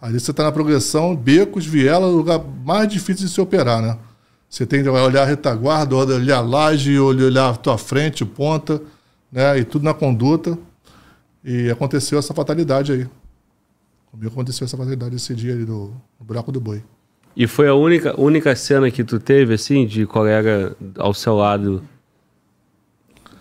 Ali 0.00 0.18
você 0.18 0.30
está 0.30 0.44
na 0.44 0.52
progressão, 0.52 1.14
becos, 1.14 1.66
viela, 1.66 2.06
lugar 2.06 2.40
mais 2.64 2.88
difícil 2.88 3.26
de 3.26 3.32
se 3.32 3.40
operar, 3.42 3.82
né? 3.82 3.98
Você 4.48 4.64
tem 4.64 4.82
que 4.82 4.88
olhar 4.88 5.22
a 5.22 5.26
retaguarda, 5.26 5.94
olhar 5.96 6.38
a 6.38 6.40
laje, 6.40 6.98
olhar 6.98 7.50
a 7.50 7.54
tua 7.54 7.76
frente, 7.76 8.24
ponta, 8.24 8.80
né? 9.32 9.58
E 9.58 9.64
tudo 9.64 9.84
na 9.84 9.94
conduta. 9.94 10.58
E 11.42 11.70
aconteceu 11.70 12.18
essa 12.18 12.34
fatalidade 12.34 12.92
aí. 12.92 13.08
Comigo 14.10 14.30
aconteceu 14.30 14.66
essa 14.66 14.76
fatalidade 14.76 15.16
esse 15.16 15.34
dia 15.34 15.54
ali 15.54 15.64
do, 15.64 15.92
no 16.20 16.26
buraco 16.26 16.52
do 16.52 16.60
boi. 16.60 16.84
E 17.34 17.46
foi 17.46 17.66
a 17.66 17.74
única, 17.74 18.20
única 18.20 18.54
cena 18.54 18.90
que 18.90 19.02
tu 19.02 19.18
teve, 19.18 19.54
assim, 19.54 19.86
de 19.86 20.04
colega 20.06 20.76
ao 20.98 21.14
seu 21.14 21.34
lado 21.34 21.82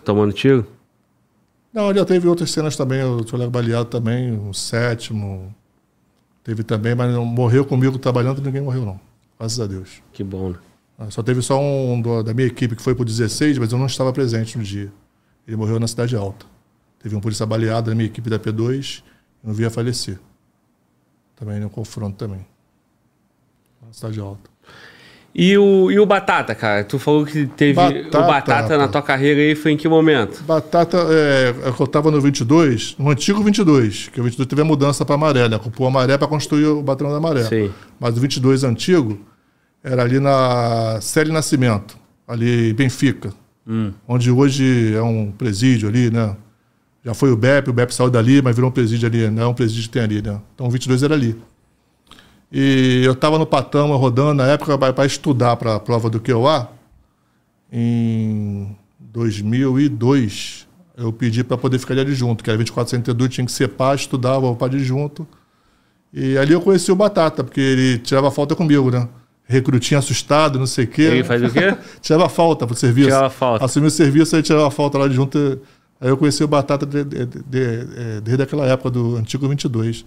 tomando 0.05 0.31
tiro? 0.31 0.65
Não, 1.73 1.93
já 1.93 2.05
teve 2.05 2.27
outras 2.27 2.51
cenas 2.51 2.75
também, 2.75 3.03
o 3.03 3.23
colega 3.25 3.49
baleado 3.49 3.85
também, 3.85 4.31
o 4.47 4.53
sétimo. 4.53 5.53
Teve 6.43 6.63
também, 6.63 6.95
mas 6.95 7.13
não 7.13 7.25
morreu 7.25 7.65
comigo 7.65 7.99
trabalhando 7.99 8.39
e 8.39 8.41
ninguém 8.41 8.61
morreu, 8.61 8.85
não. 8.85 8.99
Graças 9.37 9.59
a 9.59 9.67
Deus. 9.67 10.01
Que 10.11 10.23
bom, 10.23 10.49
né? 10.49 10.57
Ah, 10.97 11.09
só 11.09 11.21
teve 11.21 11.41
só 11.41 11.59
um 11.59 12.01
do, 12.01 12.23
da 12.23 12.33
minha 12.33 12.47
equipe 12.47 12.75
que 12.75 12.81
foi 12.81 12.95
pro 12.95 13.05
16, 13.05 13.57
mas 13.57 13.71
eu 13.71 13.77
não 13.77 13.85
estava 13.85 14.11
presente 14.11 14.57
no 14.57 14.63
dia. 14.63 14.91
Ele 15.51 15.57
morreu 15.57 15.79
na 15.79 15.87
Cidade 15.87 16.15
Alta. 16.15 16.45
Teve 16.99 17.15
um 17.15 17.19
polícia 17.19 17.45
baleado 17.45 17.89
na 17.89 17.95
minha 17.95 18.07
equipe 18.07 18.29
da 18.29 18.39
P2 18.39 19.03
e 19.43 19.47
não 19.47 19.53
via 19.53 19.69
falecer. 19.69 20.17
Também 21.35 21.59
no 21.59 21.69
confronto 21.69 22.17
também 22.17 22.45
cidade 23.91 24.19
alta. 24.19 24.49
E 25.33 25.57
o, 25.57 25.89
e 25.89 25.97
o 25.97 26.05
Batata, 26.05 26.53
cara? 26.53 26.83
Tu 26.83 26.99
falou 26.99 27.25
que 27.25 27.45
teve 27.45 27.73
batata, 27.73 28.19
o 28.19 28.27
Batata 28.27 28.77
na 28.77 28.87
tua 28.89 29.01
carreira 29.01 29.39
aí, 29.39 29.55
foi 29.55 29.71
em 29.71 29.77
que 29.77 29.87
momento? 29.87 30.43
Batata, 30.43 30.97
é, 31.09 31.53
eu 31.79 31.87
tava 31.87 32.11
no 32.11 32.19
22, 32.19 32.97
no 32.99 33.09
antigo 33.09 33.41
22, 33.41 34.09
que 34.09 34.19
o 34.19 34.23
22 34.25 34.45
teve 34.45 34.61
a 34.61 34.65
mudança 34.65 35.05
para 35.05 35.15
maré, 35.15 35.47
né? 35.47 35.55
Ocupou 35.55 35.87
a 35.87 35.91
maré 35.91 36.17
para 36.17 36.27
construir 36.27 36.65
o 36.65 36.83
Batalhão 36.83 37.13
da 37.13 37.21
Maré. 37.21 37.43
Sim. 37.43 37.71
Mas 37.97 38.17
o 38.17 38.19
22 38.19 38.65
antigo 38.65 39.21
era 39.81 40.01
ali 40.01 40.19
na 40.19 40.99
Série 40.99 41.31
Nascimento, 41.31 41.97
ali 42.27 42.71
em 42.71 42.73
Benfica, 42.73 43.33
hum. 43.67 43.91
onde 44.07 44.31
hoje 44.31 44.93
é 44.93 45.01
um 45.01 45.31
presídio 45.31 45.89
ali, 45.89 46.09
né? 46.09 46.35
Já 47.03 47.13
foi 47.13 47.31
o 47.31 47.35
BEP, 47.35 47.69
o 47.69 47.73
BEP 47.73 47.91
saiu 47.93 48.09
dali, 48.09 48.41
mas 48.41 48.55
virou 48.55 48.69
um 48.69 48.73
presídio 48.73 49.07
ali, 49.07 49.29
não 49.29 49.43
é 49.43 49.47
um 49.47 49.53
presídio 49.53 49.83
que 49.83 49.89
tem 49.89 50.03
ali, 50.03 50.21
né? 50.21 50.39
Então 50.53 50.67
o 50.67 50.69
22 50.69 51.01
era 51.03 51.15
ali. 51.15 51.35
E 52.51 53.01
eu 53.03 53.13
estava 53.13 53.39
no 53.39 53.45
Patama 53.45 53.95
rodando 53.95 54.35
na 54.35 54.47
época 54.47 54.77
para 54.77 55.05
estudar 55.05 55.55
para 55.55 55.75
a 55.75 55.79
prova 55.79 56.09
do 56.09 56.19
QA. 56.19 56.69
Em 57.71 58.75
2002, 58.99 60.67
eu 60.97 61.13
pedi 61.13 61.43
para 61.43 61.57
poder 61.57 61.79
ficar 61.79 61.97
ali 61.97 62.13
junto, 62.13 62.43
que 62.43 62.49
era 62.49 62.57
2462, 62.57 63.33
tinha 63.33 63.45
que 63.45 63.51
ser 63.51 63.69
pá, 63.69 63.95
estudava 63.95 64.53
para 64.53 64.77
junto. 64.77 65.25
E 66.13 66.37
ali 66.37 66.53
eu 66.53 66.61
conheci 66.61 66.91
o 66.91 66.95
Batata, 66.95 67.43
porque 67.43 67.61
ele 67.61 67.97
tirava 67.99 68.29
falta 68.29 68.53
comigo, 68.53 68.91
né? 68.91 69.07
Recrutinho 69.51 69.99
assustado, 69.99 70.57
não 70.57 70.65
sei 70.65 70.85
o 70.85 70.87
quê. 70.87 71.01
Ele 71.01 71.23
faz 71.23 71.43
o 71.43 71.49
quê? 71.49 71.75
tirava 72.01 72.29
falta 72.29 72.65
pro 72.65 72.75
serviço. 72.75 73.09
Tirava 73.09 73.29
falta. 73.29 73.65
Assumiu 73.65 73.87
o 73.87 73.91
serviço, 73.91 74.35
aí 74.35 74.41
tirava 74.41 74.71
falta 74.71 74.97
lá 74.97 75.07
de 75.07 75.13
junto. 75.13 75.59
Aí 75.99 76.09
eu 76.09 76.17
conheci 76.17 76.43
o 76.43 76.47
Batata 76.47 76.85
de, 76.85 77.03
de, 77.03 77.25
de, 77.25 78.21
desde 78.23 78.43
aquela 78.43 78.65
época 78.65 78.89
do 78.89 79.17
Antigo 79.17 79.47
22. 79.47 80.03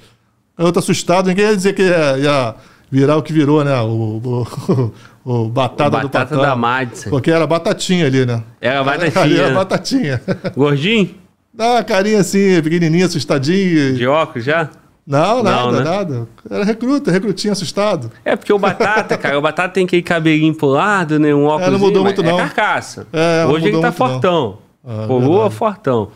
Eu 0.56 0.72
tô 0.72 0.78
assustado, 0.78 1.26
ninguém 1.26 1.44
ia 1.46 1.56
dizer 1.56 1.72
que 1.72 1.82
ia, 1.82 2.18
ia 2.18 2.54
virar 2.90 3.16
o 3.16 3.22
que 3.22 3.32
virou, 3.32 3.64
né? 3.64 3.80
O, 3.80 4.20
o, 4.22 4.92
o, 5.24 5.44
o 5.44 5.48
batata, 5.48 5.88
o 5.88 5.90
batata 5.90 6.00
do 6.00 6.10
Patão. 6.10 6.42
da 6.42 6.56
Madison. 6.56 7.10
Porque 7.10 7.30
era 7.30 7.46
batatinha 7.46 8.06
ali, 8.06 8.24
né? 8.24 8.42
Era 8.60 8.84
batatinha. 8.84 9.22
Ali 9.24 9.38
era 9.38 9.54
batatinha. 9.54 10.22
Gordinho? 10.56 11.14
Dá 11.52 11.72
uma 11.74 11.84
carinha 11.84 12.20
assim, 12.20 12.60
pequenininha, 12.62 13.06
assustadinho. 13.06 13.94
De 13.96 14.06
óculos 14.06 14.44
já? 14.44 14.70
Não, 15.06 15.42
nada, 15.42 15.62
Não, 15.62 15.72
né? 15.72 15.84
nada. 15.84 16.28
Era 16.50 16.64
recruta, 16.64 17.10
recrutinho 17.10 17.52
assustado. 17.52 18.10
É, 18.24 18.34
porque 18.36 18.52
o 18.52 18.58
Batata, 18.58 19.18
cara, 19.18 19.38
o 19.38 19.42
Batata 19.42 19.74
tem 19.74 19.84
aquele 19.84 20.02
cabelinho 20.02 20.54
pro 20.54 20.68
lado, 20.68 21.18
né? 21.18 21.34
Um 21.34 21.44
óculos. 21.44 21.68
É, 21.68 21.70
não 21.70 21.78
mudou 21.78 22.02
muito, 22.02 22.22
é 22.22 22.24
não. 22.24 22.38
É 22.38 22.42
carcaça. 22.42 23.06
É, 23.12 23.44
Hoje 23.46 23.68
ele 23.68 23.80
tá 23.80 23.92
fortão. 23.92 24.58
Ah, 24.82 25.04
Pô, 25.06 25.50
fortão. 25.50 26.10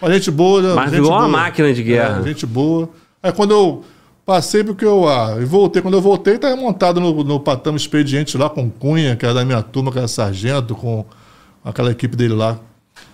Uma 0.00 0.12
gente 0.12 0.30
boa, 0.30 0.60
né? 0.60 0.74
Mas 0.74 0.84
gente 0.86 0.94
virou 0.94 1.10
boa. 1.10 1.20
uma 1.20 1.28
máquina 1.28 1.72
de 1.72 1.82
guerra. 1.82 2.20
É, 2.20 2.22
gente 2.24 2.44
boa. 2.44 2.88
Aí 3.22 3.30
quando 3.30 3.52
eu 3.52 3.84
passei 4.26 4.64
porque 4.64 4.84
eu 4.84 5.08
ah, 5.08 5.36
voltei, 5.44 5.80
quando 5.80 5.94
eu 5.94 6.00
voltei, 6.00 6.34
estava 6.34 6.56
montado 6.56 7.00
no, 7.00 7.22
no 7.22 7.38
patamo 7.38 7.76
expediente 7.76 8.36
lá 8.36 8.50
com 8.50 8.68
Cunha, 8.68 9.14
que 9.14 9.24
era 9.24 9.34
da 9.34 9.44
minha 9.44 9.62
turma, 9.62 9.92
que 9.92 9.98
era 9.98 10.08
sargento, 10.08 10.74
com 10.74 11.04
aquela 11.64 11.92
equipe 11.92 12.16
dele 12.16 12.34
lá, 12.34 12.58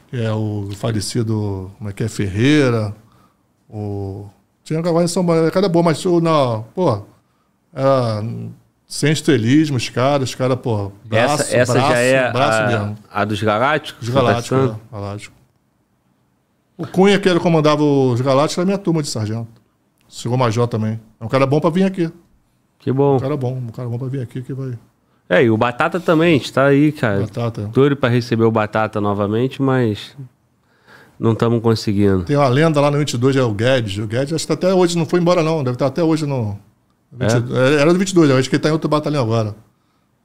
que 0.08 0.16
é 0.16 0.32
o 0.32 0.68
falecido, 0.76 1.70
como 1.76 1.90
é 1.90 1.92
que 1.92 2.02
é, 2.02 2.08
Ferreira, 2.08 2.94
o... 3.68 4.26
Tinha 4.68 4.82
uma 4.82 5.02
em 5.02 5.08
São 5.08 5.24
Paulo, 5.24 5.50
cada 5.50 5.66
boa, 5.66 5.82
mas 5.82 6.04
não, 6.04 6.62
pô, 6.74 7.00
era 7.72 8.22
sem 8.86 9.10
estrelismo, 9.10 9.78
os 9.78 9.88
caras, 9.88 10.28
os 10.28 10.34
caras, 10.34 10.58
pô, 10.58 10.92
braço, 11.06 11.42
essa, 11.44 11.56
essa 11.56 11.72
braço, 11.72 11.88
já 11.88 11.98
é 11.98 12.30
braço 12.30 12.60
a, 12.60 12.66
mesmo. 12.66 12.98
a 13.10 13.24
dos 13.24 13.42
Galácticos? 13.42 14.06
Os 14.06 14.14
Galácticos, 14.14 14.70
tá 14.70 14.76
é, 14.76 14.94
Galáctico. 14.94 15.34
O 16.76 16.86
Cunha, 16.86 17.18
que 17.18 17.26
era 17.26 17.40
comandava 17.40 17.82
os 17.82 18.20
Galácticos, 18.20 18.58
era 18.58 18.66
minha 18.66 18.76
turma 18.76 19.00
de 19.00 19.08
sargento. 19.08 19.48
Chegou 20.06 20.36
Major 20.36 20.68
também. 20.68 21.00
É 21.18 21.24
um 21.24 21.28
cara 21.28 21.46
bom 21.46 21.60
pra 21.60 21.70
vir 21.70 21.84
aqui. 21.84 22.12
Que 22.78 22.92
bom. 22.92 23.16
Um 23.16 23.20
cara 23.20 23.38
bom, 23.38 23.54
um 23.54 23.68
cara 23.68 23.88
bom 23.88 23.98
pra 23.98 24.08
vir 24.08 24.20
aqui 24.20 24.42
que 24.42 24.52
vai. 24.52 24.78
É, 25.30 25.44
e 25.44 25.50
o 25.50 25.56
Batata 25.56 25.98
também, 25.98 26.36
está 26.36 26.66
aí, 26.66 26.92
cara. 26.92 27.20
Batata. 27.20 27.70
Doido 27.72 27.96
pra 27.96 28.10
receber 28.10 28.44
o 28.44 28.50
Batata 28.50 29.00
novamente, 29.00 29.62
mas 29.62 30.14
não 31.18 31.32
estamos 31.32 31.60
conseguindo. 31.60 32.22
Tem 32.24 32.36
uma 32.36 32.48
lenda 32.48 32.80
lá 32.80 32.90
no 32.90 32.98
22, 32.98 33.36
é 33.36 33.42
o 33.42 33.52
Guedes. 33.52 33.98
O 33.98 34.06
Guedes 34.06 34.32
acho 34.32 34.46
que 34.46 34.48
tá 34.48 34.54
até 34.54 34.74
hoje 34.74 34.96
não 34.96 35.06
foi 35.06 35.20
embora, 35.20 35.42
não. 35.42 35.64
Deve 35.64 35.74
estar 35.74 35.86
até 35.86 36.02
hoje 36.02 36.26
no. 36.26 36.58
20, 37.12 37.32
é? 37.32 37.80
Era 37.80 37.92
do 37.92 37.98
22, 37.98 38.30
eu 38.30 38.36
acho 38.36 38.48
que 38.48 38.56
ele 38.56 38.62
tá 38.62 38.68
em 38.68 38.72
outro 38.72 38.88
batalhão 38.88 39.22
agora. 39.22 39.54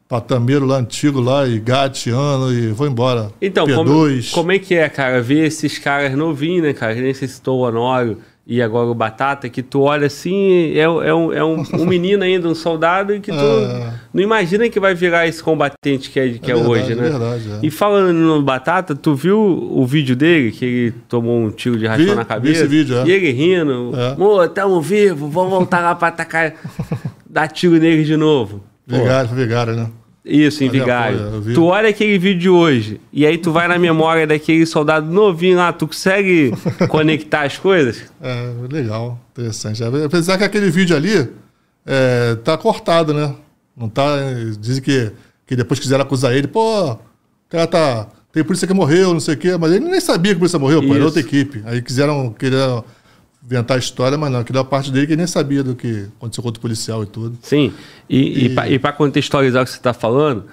Patameiro 0.08 0.66
lá 0.66 0.78
antigo 0.78 1.20
lá, 1.20 1.48
e 1.48 1.60
gatiano, 1.60 2.54
e 2.54 2.68
vou 2.68 2.86
embora. 2.86 3.32
Então, 3.42 3.66
como, 3.66 3.92
como, 4.32 4.52
é 4.52 4.60
que 4.60 4.76
é, 4.76 4.88
cara? 4.90 5.22
Ver 5.22 5.48
esses 5.48 5.80
caras 5.80 6.16
novinhos, 6.16 6.64
né, 6.64 6.74
cara? 6.74 6.94
Que 6.94 7.02
nem 7.02 7.14
se 7.14 7.28
citou 7.28 7.60
o 7.60 7.64
Honório 7.64 8.20
e 8.46 8.62
agora 8.62 8.88
o 8.88 8.94
Batata, 8.94 9.48
que 9.48 9.64
tu 9.64 9.82
olha 9.82 10.08
assim, 10.08 10.74
é, 10.74 10.82
é, 10.82 10.88
um, 10.90 11.32
é 11.32 11.44
um, 11.44 11.64
um 11.80 11.86
menino 11.86 12.24
ainda, 12.24 12.48
um 12.50 12.54
soldado, 12.54 13.18
que 13.22 13.32
tu 13.32 13.38
é. 13.38 13.94
não 14.14 14.22
imagina 14.22 14.68
que 14.68 14.82
vai 14.82 14.94
virar 14.94 15.26
esse 15.26 15.42
combatente 15.42 16.10
que 16.10 16.20
é, 16.20 16.30
que 16.30 16.52
é, 16.52 16.54
é 16.54 16.58
verdade, 16.58 16.70
hoje, 16.70 16.96
né? 16.96 17.10
Verdade, 17.10 17.52
é. 17.52 17.60
E 17.66 17.72
falando 17.72 18.14
no 18.14 18.42
Batata, 18.42 18.94
tu 18.94 19.16
viu 19.16 19.40
o 19.40 19.86
vídeo 19.86 20.14
dele, 20.14 20.52
que 20.52 20.66
ele 20.66 20.92
tomou 21.08 21.40
um 21.40 21.52
tiro 21.52 21.78
de 21.78 21.88
rachão 21.88 22.16
na 22.16 22.26
cabeça? 22.26 22.68
Vi 22.68 22.80
esse 22.80 22.86
vídeo, 22.86 22.98
é. 22.98 23.08
E 23.08 23.12
ele 23.12 23.32
rindo, 23.32 23.94
é. 23.96 24.48
Tamo 24.50 24.82
vivo, 24.82 25.30
vamos 25.30 25.50
voltar 25.50 25.80
lá 25.80 25.96
pra 25.96 26.10
atacar, 26.10 26.54
dar 27.26 27.48
tiro 27.48 27.78
nele 27.78 28.04
de 28.04 28.18
novo. 28.18 28.62
Vigário, 28.86 29.30
vigário, 29.34 29.74
né? 29.74 29.88
Isso, 30.26 30.64
em 30.64 30.70
Vigário. 30.70 31.20
Tu 31.54 31.64
olha 31.64 31.90
aquele 31.90 32.18
vídeo 32.18 32.40
de 32.40 32.50
hoje 32.50 33.02
e 33.12 33.26
aí 33.26 33.38
tu 33.38 33.52
vai 33.52 33.68
na 33.68 33.78
memória 33.78 34.26
daquele 34.26 34.66
soldado 34.66 35.12
novinho 35.12 35.58
lá, 35.58 35.74
tu 35.74 35.88
consegue 35.88 36.54
conectar 36.88 37.42
as 37.44 37.58
coisas? 37.58 38.06
É, 38.22 38.54
legal, 38.72 39.20
interessante. 39.32 39.84
Apesar 39.84 40.38
que 40.38 40.46
aquele 40.46 40.70
vídeo 40.70 40.96
ali 40.96 41.30
é, 41.86 42.36
tá 42.36 42.58
cortado, 42.58 43.14
né? 43.14 43.36
Não 43.76 43.90
tá. 43.90 44.16
Dizem 44.60 44.82
que, 44.82 45.12
que 45.46 45.56
depois 45.56 45.80
quiseram 45.80 46.04
acusar 46.04 46.34
ele, 46.34 46.48
pô, 46.48 46.92
o 46.92 47.00
cara 47.50 47.68
tá. 47.68 48.08
Tem 48.32 48.44
polícia 48.44 48.68
que 48.68 48.74
morreu, 48.74 49.14
não 49.14 49.20
sei 49.20 49.36
o 49.36 49.38
quê, 49.38 49.58
mas 49.58 49.72
ele 49.72 49.86
nem 49.86 50.02
sabia 50.02 50.32
que 50.32 50.38
a 50.38 50.40
polícia 50.40 50.58
morreu, 50.58 50.82
pô, 50.82 50.96
era 50.96 51.06
outra 51.06 51.20
equipe. 51.20 51.62
Aí 51.66 51.84
quiseram, 51.84 52.34
queriam 52.34 52.84
inventar 53.46 53.78
a 53.78 53.80
história, 53.80 54.18
mas 54.18 54.32
não, 54.32 54.40
aquilo 54.40 54.60
é 54.60 54.64
parte 54.64 54.92
dele 54.92 55.06
que 55.06 55.14
ele 55.14 55.18
nem 55.18 55.28
sabia 55.28 55.64
do 55.64 55.76
que 55.76 56.08
aconteceu 56.18 56.42
com 56.42 56.48
outro 56.48 56.62
policial 56.62 57.04
e 57.04 57.06
tudo. 57.06 57.38
Sim, 57.42 57.74
e, 58.10 58.48
e... 58.48 58.74
e 58.74 58.80
para 58.80 58.94
contextualizar 58.94 59.62
o 59.62 59.66
que 59.66 59.72
você 59.72 59.78
está 59.78 59.94
falando, 59.94 60.46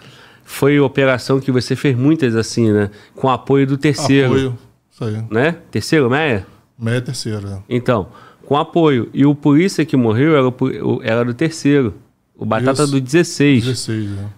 foi 0.44 0.78
operação 0.80 1.40
que 1.40 1.52
você 1.52 1.76
fez 1.76 1.96
muitas 1.96 2.34
assim, 2.34 2.72
né? 2.72 2.90
Com 3.14 3.28
apoio 3.28 3.66
do 3.66 3.76
terceiro. 3.76 4.26
Apoio, 4.26 4.58
isso 4.90 5.04
aí. 5.04 5.24
Né? 5.30 5.56
Terceiro, 5.70 6.10
Meia? 6.10 6.46
Meia 6.78 6.96
é 6.96 7.00
terceiro, 7.00 7.46
né? 7.46 7.62
Então, 7.68 8.08
com 8.44 8.56
apoio. 8.56 9.08
E 9.14 9.24
o 9.24 9.34
polícia 9.34 9.84
que 9.84 9.96
morreu 9.96 10.36
era, 10.36 10.48
o, 10.48 11.00
era 11.02 11.24
do 11.24 11.32
terceiro. 11.32 11.94
O 12.36 12.44
Batata 12.44 12.82
isso. 12.82 12.92
do 12.92 13.00
16. 13.00 13.64
16, 13.64 14.10
né? 14.10 14.30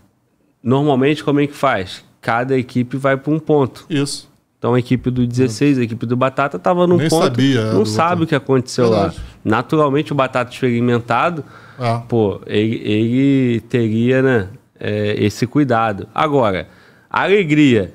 Normalmente, 0.63 1.25
como 1.25 1.41
é 1.41 1.47
que 1.47 1.55
faz? 1.55 2.05
cada 2.23 2.57
equipe 2.57 2.97
vai 2.97 3.17
para 3.17 3.33
um 3.33 3.39
ponto. 3.39 3.85
Isso. 3.91 4.31
Então 4.63 4.75
a 4.75 4.79
equipe 4.79 5.11
do 5.11 5.27
16, 5.27 5.77
a 5.79 5.83
equipe 5.83 6.07
do 6.07 6.17
Batata 6.17 6.57
tava 6.57 6.87
num 6.87 6.97
Nem 6.97 7.09
ponto, 7.09 7.25
sabia, 7.25 7.59
é, 7.63 7.73
não 7.73 7.85
sabe 7.85 8.11
outro. 8.13 8.25
o 8.25 8.27
que 8.29 8.35
aconteceu 8.37 8.91
Verdade. 8.91 9.17
lá. 9.17 9.23
Naturalmente 9.45 10.13
o 10.13 10.15
Batata 10.15 10.53
experimentado, 10.53 11.43
Ah. 11.77 12.01
pô, 12.09 12.41
ele, 12.47 12.77
ele 12.85 13.61
teria, 13.63 14.23
né, 14.23 14.49
é, 14.79 15.17
esse 15.19 15.49
cuidado. 15.49 16.07
Agora, 16.15 16.69
a 17.11 17.25
alegria 17.25 17.93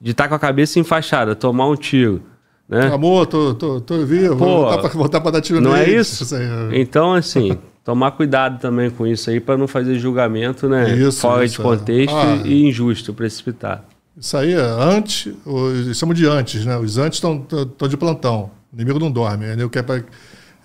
de 0.00 0.10
estar 0.10 0.26
com 0.26 0.34
a 0.34 0.40
cabeça 0.40 0.80
enfaixada, 0.80 1.36
tomar 1.36 1.68
um 1.68 1.76
tiro, 1.76 2.20
né? 2.68 2.88
Amor, 2.92 3.24
tô, 3.26 3.54
tô, 3.54 3.80
tô 3.80 4.04
vivo, 4.04 4.34
Pô, 4.36 4.44
vou 4.44 4.58
voltar 4.62 4.78
pra, 4.80 4.88
voltar 4.90 5.20
pra 5.20 5.30
dar 5.30 5.40
tiro 5.40 5.60
Não 5.60 5.76
é 5.76 5.86
neles. 5.86 6.20
isso? 6.20 6.34
aí, 6.34 6.42
é. 6.42 6.80
Então, 6.80 7.14
assim, 7.14 7.56
tomar 7.84 8.10
cuidado 8.10 8.60
também 8.60 8.90
com 8.90 9.06
isso 9.06 9.30
aí 9.30 9.38
para 9.38 9.56
não 9.56 9.68
fazer 9.68 9.96
julgamento, 10.00 10.68
né? 10.68 10.96
Isso, 10.96 11.20
fora 11.20 11.44
isso, 11.44 11.58
de 11.58 11.62
contexto 11.62 12.16
é. 12.16 12.32
Ah. 12.42 12.42
e 12.44 12.64
injusto, 12.66 13.14
precipitado. 13.14 13.82
Isso 14.20 14.36
aí 14.36 14.52
é 14.52 14.60
antes, 14.60 15.32
os, 15.44 15.96
chamam 15.96 16.14
de 16.14 16.26
antes, 16.26 16.64
né? 16.64 16.76
Os 16.76 16.98
antes 16.98 17.18
estão 17.18 17.88
de 17.88 17.96
plantão. 17.96 18.50
O 18.72 18.76
inimigo 18.76 18.98
não 18.98 19.10
dorme. 19.10 19.46
Né? 19.46 19.56
Eu 19.58 19.70
quero 19.70 19.86
pra, 19.86 20.02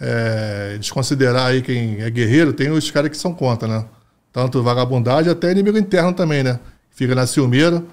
é, 0.01 0.77
desconsiderar 0.77 1.47
aí 1.47 1.61
quem 1.61 2.01
é 2.01 2.09
guerreiro, 2.09 2.51
tem 2.51 2.69
os 2.71 2.89
caras 2.89 3.09
que 3.09 3.17
são 3.17 3.33
contra, 3.33 3.67
né? 3.67 3.85
Tanto 4.31 4.63
vagabundagem 4.63 5.31
até 5.31 5.51
inimigo 5.51 5.77
interno 5.77 6.11
também, 6.13 6.43
né? 6.43 6.59
Fica 6.89 7.13
na 7.13 7.27
ciumeira, 7.27 7.83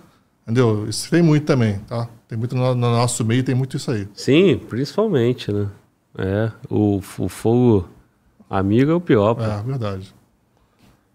entendeu? 0.43 0.89
Isso 0.89 1.11
tem 1.11 1.23
muito 1.23 1.45
também, 1.45 1.79
tá? 1.81 2.09
Tem 2.27 2.39
muito 2.39 2.57
no, 2.57 2.75
no 2.75 2.91
nosso 2.93 3.25
meio, 3.25 3.45
tem 3.45 3.55
muito 3.55 3.77
isso 3.77 3.91
aí. 3.91 4.09
Sim, 4.15 4.59
principalmente, 4.69 5.53
né? 5.53 5.69
É, 6.19 6.51
o, 6.69 7.01
o 7.19 7.29
fogo 7.29 7.89
amigo 8.49 8.91
é 8.91 8.95
o 8.95 9.01
pior. 9.01 9.35
pô. 9.35 9.43
É, 9.43 9.63
verdade. 9.63 10.15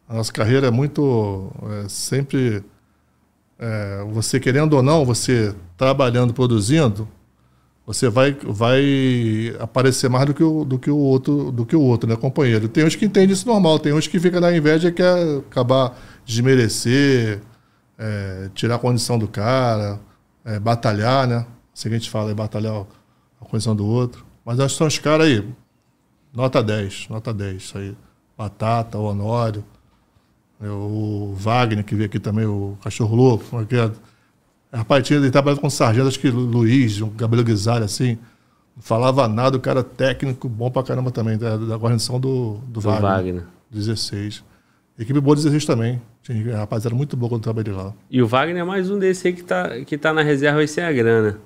A 0.08 0.14
nossa 0.14 0.32
carreira 0.32 0.68
é 0.68 0.72
muito. 0.72 1.52
é, 1.84 1.90
sempre. 1.90 2.64
É, 3.60 4.04
você 4.12 4.40
querendo 4.40 4.74
ou 4.74 4.84
não, 4.84 5.06
você 5.06 5.54
trabalhando, 5.78 6.34
produzindo, 6.34 7.08
você 7.86 8.10
vai, 8.10 8.34
vai 8.44 9.56
aparecer 9.60 10.10
mais 10.10 10.26
do 10.26 10.34
que, 10.34 10.44
o, 10.44 10.66
do 10.66 10.80
que 10.80 10.90
o 10.90 10.98
outro, 10.98 11.52
do 11.52 11.66
que 11.66 11.76
o 11.76 11.82
outro, 11.82 12.10
né, 12.10 12.16
companheiro? 12.16 12.68
Tem 12.68 12.84
uns 12.84 12.96
que 12.96 13.06
entendem 13.06 13.34
isso 13.34 13.48
normal, 13.48 13.78
tem 13.80 13.94
uns 13.94 14.08
que 14.08 14.20
ficam 14.20 14.42
na 14.42 14.56
inveja 14.56 14.90
e 14.90 14.92
quer 14.92 15.40
acabar 15.40 15.96
desmerecer, 16.26 17.42
é, 17.98 18.50
tirar 18.56 18.76
a 18.76 18.80
condição 18.80 19.20
do 19.20 19.28
cara, 19.28 20.00
é, 20.44 20.60
batalhar, 20.60 21.28
né? 21.28 21.46
Assim 21.74 21.90
que 21.90 21.96
a 21.96 21.98
gente 22.00 22.10
fala, 22.10 22.32
é 22.32 22.34
batalhar 22.34 22.86
a 23.42 23.46
condição 23.46 23.76
do 23.76 23.86
outro. 23.86 24.26
Mas 24.44 24.60
acho 24.60 24.74
que 24.74 24.78
são 24.78 24.88
os 24.88 24.98
caras 24.98 25.28
aí, 25.28 25.44
Nota 26.36 26.62
10, 26.62 27.08
nota 27.10 27.34
10, 27.34 27.56
isso 27.56 27.78
aí. 27.78 27.96
Batata, 28.38 28.98
Honório, 28.98 29.64
o 30.62 31.34
Wagner, 31.38 31.84
que 31.84 31.96
veio 31.96 32.06
aqui 32.08 32.20
também, 32.20 32.46
o 32.46 32.78
Cachorro 32.84 33.16
Louco. 33.16 33.44
como 33.50 33.62
é 33.62 33.66
que 33.66 33.76
é? 33.76 33.92
Rapaz, 34.74 35.06
tinha, 35.06 35.20
ele 35.20 35.32
trabalhava 35.32 35.62
com 35.62 35.70
sargento, 35.70 36.08
acho 36.08 36.20
que 36.20 36.30
Lu- 36.30 36.42
Luiz, 36.46 37.02
um 37.02 37.10
cabelo 37.10 37.44
grisalho 37.44 37.86
assim. 37.86 38.18
Não 38.76 38.84
falava 38.84 39.28
nada, 39.28 39.56
o 39.56 39.60
cara 39.60 39.82
técnico, 39.84 40.50
bom 40.50 40.70
pra 40.70 40.84
caramba 40.84 41.12
também, 41.12 41.38
da, 41.38 41.56
da 41.56 41.76
guarnição 41.78 42.20
do, 42.20 42.56
do, 42.68 42.74
Do 42.74 42.82
Wagner. 42.82 43.02
Wagner. 43.12 43.44
16. 43.72 44.44
Equipe 45.00 45.20
boa 45.20 45.36
16 45.36 45.66
também. 45.66 46.02
Tinha, 46.24 46.58
rapaz, 46.58 46.86
era 46.86 46.94
muito 46.96 47.16
bom 47.16 47.28
quando 47.30 47.42
eu 47.42 47.54
trabalhei 47.54 47.74
lá. 47.74 47.94
E 48.10 48.22
o 48.22 48.28
Wagner 48.28 48.58
é 48.62 48.64
mais 48.66 48.90
um 48.90 48.98
desse 49.00 49.28
aí 49.28 49.34
que 49.34 49.44
tá, 49.44 49.70
que 49.86 49.98
tá 49.98 50.12
na 50.14 50.24
reserva 50.24 50.60
aí 50.60 50.68
sem 50.68 50.84
a 50.84 50.92
grana. 50.92 51.38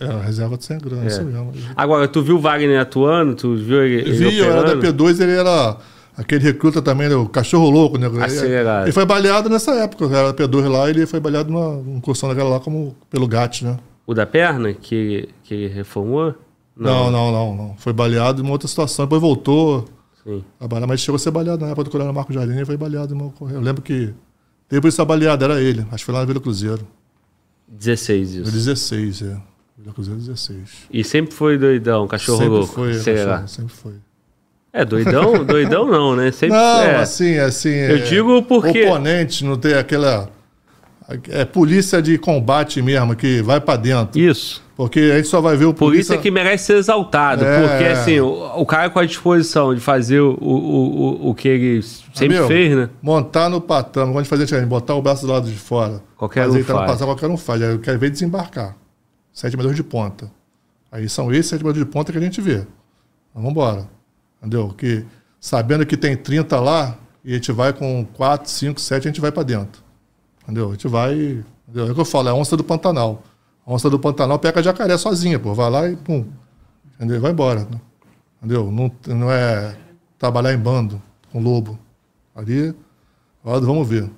É, 0.00 0.06
a 0.06 0.20
reserva 0.22 0.56
de 0.56 0.64
sem 0.64 0.78
grana, 0.78 1.04
É. 1.04 1.06
isso 1.08 1.22
mesmo. 1.24 1.52
Agora, 1.76 2.06
tu 2.08 2.22
viu 2.22 2.36
o 2.36 2.40
Wagner 2.40 2.80
atuando? 2.80 3.34
Tu 3.34 3.54
viu 3.56 3.82
ele, 3.82 3.96
ele 4.08 4.12
Vi, 4.30 4.38
eu 4.38 4.44
era 4.46 4.62
da 4.62 4.74
operando? 4.74 5.04
P2, 5.04 5.20
ele 5.20 5.32
era 5.32 5.76
aquele 6.18 6.44
recruta 6.44 6.82
também, 6.82 7.08
né, 7.08 7.14
o 7.14 7.28
cachorro 7.28 7.70
louco, 7.70 7.96
né? 7.96 8.08
Acelerado. 8.22 8.84
Ele 8.84 8.92
foi 8.92 9.06
baleado 9.06 9.48
nessa 9.48 9.72
época, 9.76 10.04
era 10.06 10.32
da 10.32 10.34
P2 10.34 10.68
lá, 10.68 10.90
ele 10.90 11.06
foi 11.06 11.20
baleado 11.20 11.50
numa 11.50 11.96
incursão 11.96 12.28
daquela 12.28 12.50
lá 12.50 12.60
como 12.60 12.96
pelo 13.08 13.28
GAT, 13.28 13.62
né? 13.62 13.78
O 14.04 14.12
da 14.12 14.26
perna, 14.26 14.74
que, 14.74 15.28
que 15.44 15.68
reformou? 15.68 16.34
Não. 16.76 17.10
não, 17.10 17.32
não, 17.32 17.56
não, 17.56 17.76
Foi 17.78 17.92
baleado 17.92 18.40
em 18.40 18.44
uma 18.44 18.52
outra 18.52 18.68
situação, 18.68 19.04
depois 19.04 19.20
voltou 19.20 19.88
Sim. 20.24 20.44
a 20.60 20.66
balear, 20.66 20.88
mas 20.88 21.00
chegou 21.00 21.16
a 21.16 21.18
ser 21.18 21.30
baleado 21.30 21.64
na 21.64 21.70
época 21.70 21.84
do 21.84 21.90
Coronel 21.90 22.12
Marco 22.12 22.32
Jardim, 22.32 22.54
ele 22.54 22.66
foi 22.66 22.76
baleado. 22.76 23.14
uma. 23.14 23.32
Eu 23.52 23.60
lembro 23.60 23.82
que 23.82 24.12
teve 24.68 24.88
isso 24.88 25.04
baleado, 25.04 25.44
era 25.44 25.60
ele, 25.60 25.80
acho 25.90 25.98
que 25.98 26.04
foi 26.04 26.14
lá 26.14 26.20
na 26.20 26.26
Vila 26.26 26.40
Cruzeiro. 26.40 26.86
16 27.68 28.32
Vila 28.32 28.42
isso. 28.44 28.52
16, 28.52 29.22
é. 29.22 29.36
Vila 29.76 29.92
Cruzeiro 29.92 30.20
16. 30.20 30.86
E 30.90 31.04
sempre 31.04 31.34
foi 31.34 31.58
doidão, 31.58 32.08
cachorro 32.08 32.38
sempre 32.38 32.54
louco. 32.54 32.72
foi, 32.72 32.92
cachorro, 32.98 33.48
sempre 33.48 33.74
foi. 33.74 33.94
É, 34.72 34.84
doidão, 34.84 35.42
doidão 35.46 35.86
não, 35.86 36.14
né? 36.14 36.30
Sempre 36.30 36.56
Não, 36.56 36.82
é. 36.82 36.96
assim, 36.96 37.38
assim. 37.38 37.70
Eu 37.70 37.98
digo 38.04 38.42
porque- 38.42 38.84
Oponente, 38.84 39.44
não 39.44 39.56
tem 39.56 39.74
aquela. 39.74 40.28
É 41.30 41.44
polícia 41.46 42.02
de 42.02 42.18
combate 42.18 42.82
mesmo, 42.82 43.16
que 43.16 43.40
vai 43.40 43.58
pra 43.60 43.76
dentro. 43.76 44.20
Isso. 44.20 44.62
Porque 44.76 45.00
a 45.00 45.16
gente 45.16 45.26
só 45.26 45.40
vai 45.40 45.56
ver 45.56 45.64
o 45.64 45.72
polícia. 45.74 46.14
é 46.14 46.18
que 46.18 46.30
merece 46.30 46.66
ser 46.66 46.76
exaltado. 46.76 47.44
É. 47.44 47.60
Porque, 47.66 47.84
assim, 47.84 48.20
o, 48.20 48.28
o 48.60 48.66
cara 48.66 48.90
com 48.90 48.98
a 48.98 49.06
disposição 49.06 49.74
de 49.74 49.80
fazer 49.80 50.20
o, 50.20 50.34
o, 50.38 51.26
o, 51.26 51.30
o 51.30 51.34
que 51.34 51.48
ele 51.48 51.82
sempre 51.82 52.36
Amigo, 52.36 52.46
fez, 52.46 52.76
né? 52.76 52.90
Montar 53.02 53.48
no 53.48 53.60
patamo, 53.60 54.12
quando 54.12 54.18
a 54.18 54.22
gente 54.22 54.50
fazia 54.50 54.66
botar 54.66 54.94
o 54.94 55.02
braço 55.02 55.26
do 55.26 55.32
lado 55.32 55.48
de 55.50 55.56
fora. 55.56 56.00
Qualquer 56.16 56.44
fazer 56.44 56.58
um 56.58 56.60
entrar 56.60 56.74
no 56.74 56.78
faz. 56.80 56.92
patamo, 56.92 57.10
qualquer 57.10 57.26
um 57.28 57.36
faz. 57.38 57.62
Eu 57.62 57.78
quero 57.78 57.98
ver 57.98 58.10
desembarcar. 58.10 58.76
Sete 59.32 59.56
metros 59.56 59.74
de 59.74 59.82
ponta. 59.82 60.30
Aí 60.92 61.08
são 61.08 61.32
esses 61.32 61.46
sete 61.46 61.64
metros 61.64 61.82
de 61.84 61.90
ponta 61.90 62.12
que 62.12 62.18
a 62.18 62.20
gente 62.20 62.40
vê. 62.40 62.56
Então, 62.58 62.66
vamos 63.34 63.50
embora. 63.50 63.88
Entendeu? 64.40 64.68
Que 64.76 65.04
sabendo 65.40 65.84
que 65.86 65.96
tem 65.96 66.16
30 66.16 66.60
lá, 66.60 66.96
e 67.24 67.32
a 67.32 67.34
gente 67.34 67.52
vai 67.52 67.72
com 67.72 68.06
4, 68.14 68.50
5, 68.50 68.80
7, 68.80 69.08
a 69.08 69.10
gente 69.10 69.20
vai 69.20 69.32
pra 69.32 69.42
dentro. 69.42 69.82
Entendeu? 70.42 70.68
A 70.68 70.72
gente 70.72 70.88
vai. 70.88 71.44
Entendeu? 71.68 71.88
É 71.88 71.90
o 71.90 71.94
que 71.94 72.00
eu 72.00 72.04
falo, 72.04 72.28
é 72.28 72.30
a 72.30 72.34
onça 72.34 72.56
do 72.56 72.64
Pantanal. 72.64 73.22
A 73.66 73.72
onça 73.72 73.90
do 73.90 73.98
Pantanal 73.98 74.38
pega 74.38 74.62
jacaré 74.62 74.96
sozinha, 74.96 75.38
pô. 75.38 75.52
Vai 75.54 75.70
lá 75.70 75.88
e 75.88 75.96
pum. 75.96 76.24
Entendeu? 76.96 77.20
Vai 77.20 77.32
embora. 77.32 77.60
né? 77.60 77.80
Entendeu? 78.38 78.70
Não, 78.70 78.90
não 79.14 79.30
é 79.30 79.76
trabalhar 80.18 80.54
em 80.54 80.58
bando 80.58 81.02
com 81.30 81.40
lobo. 81.40 81.78
Ali, 82.34 82.74
vamos 83.44 83.86
ver. 83.88 84.08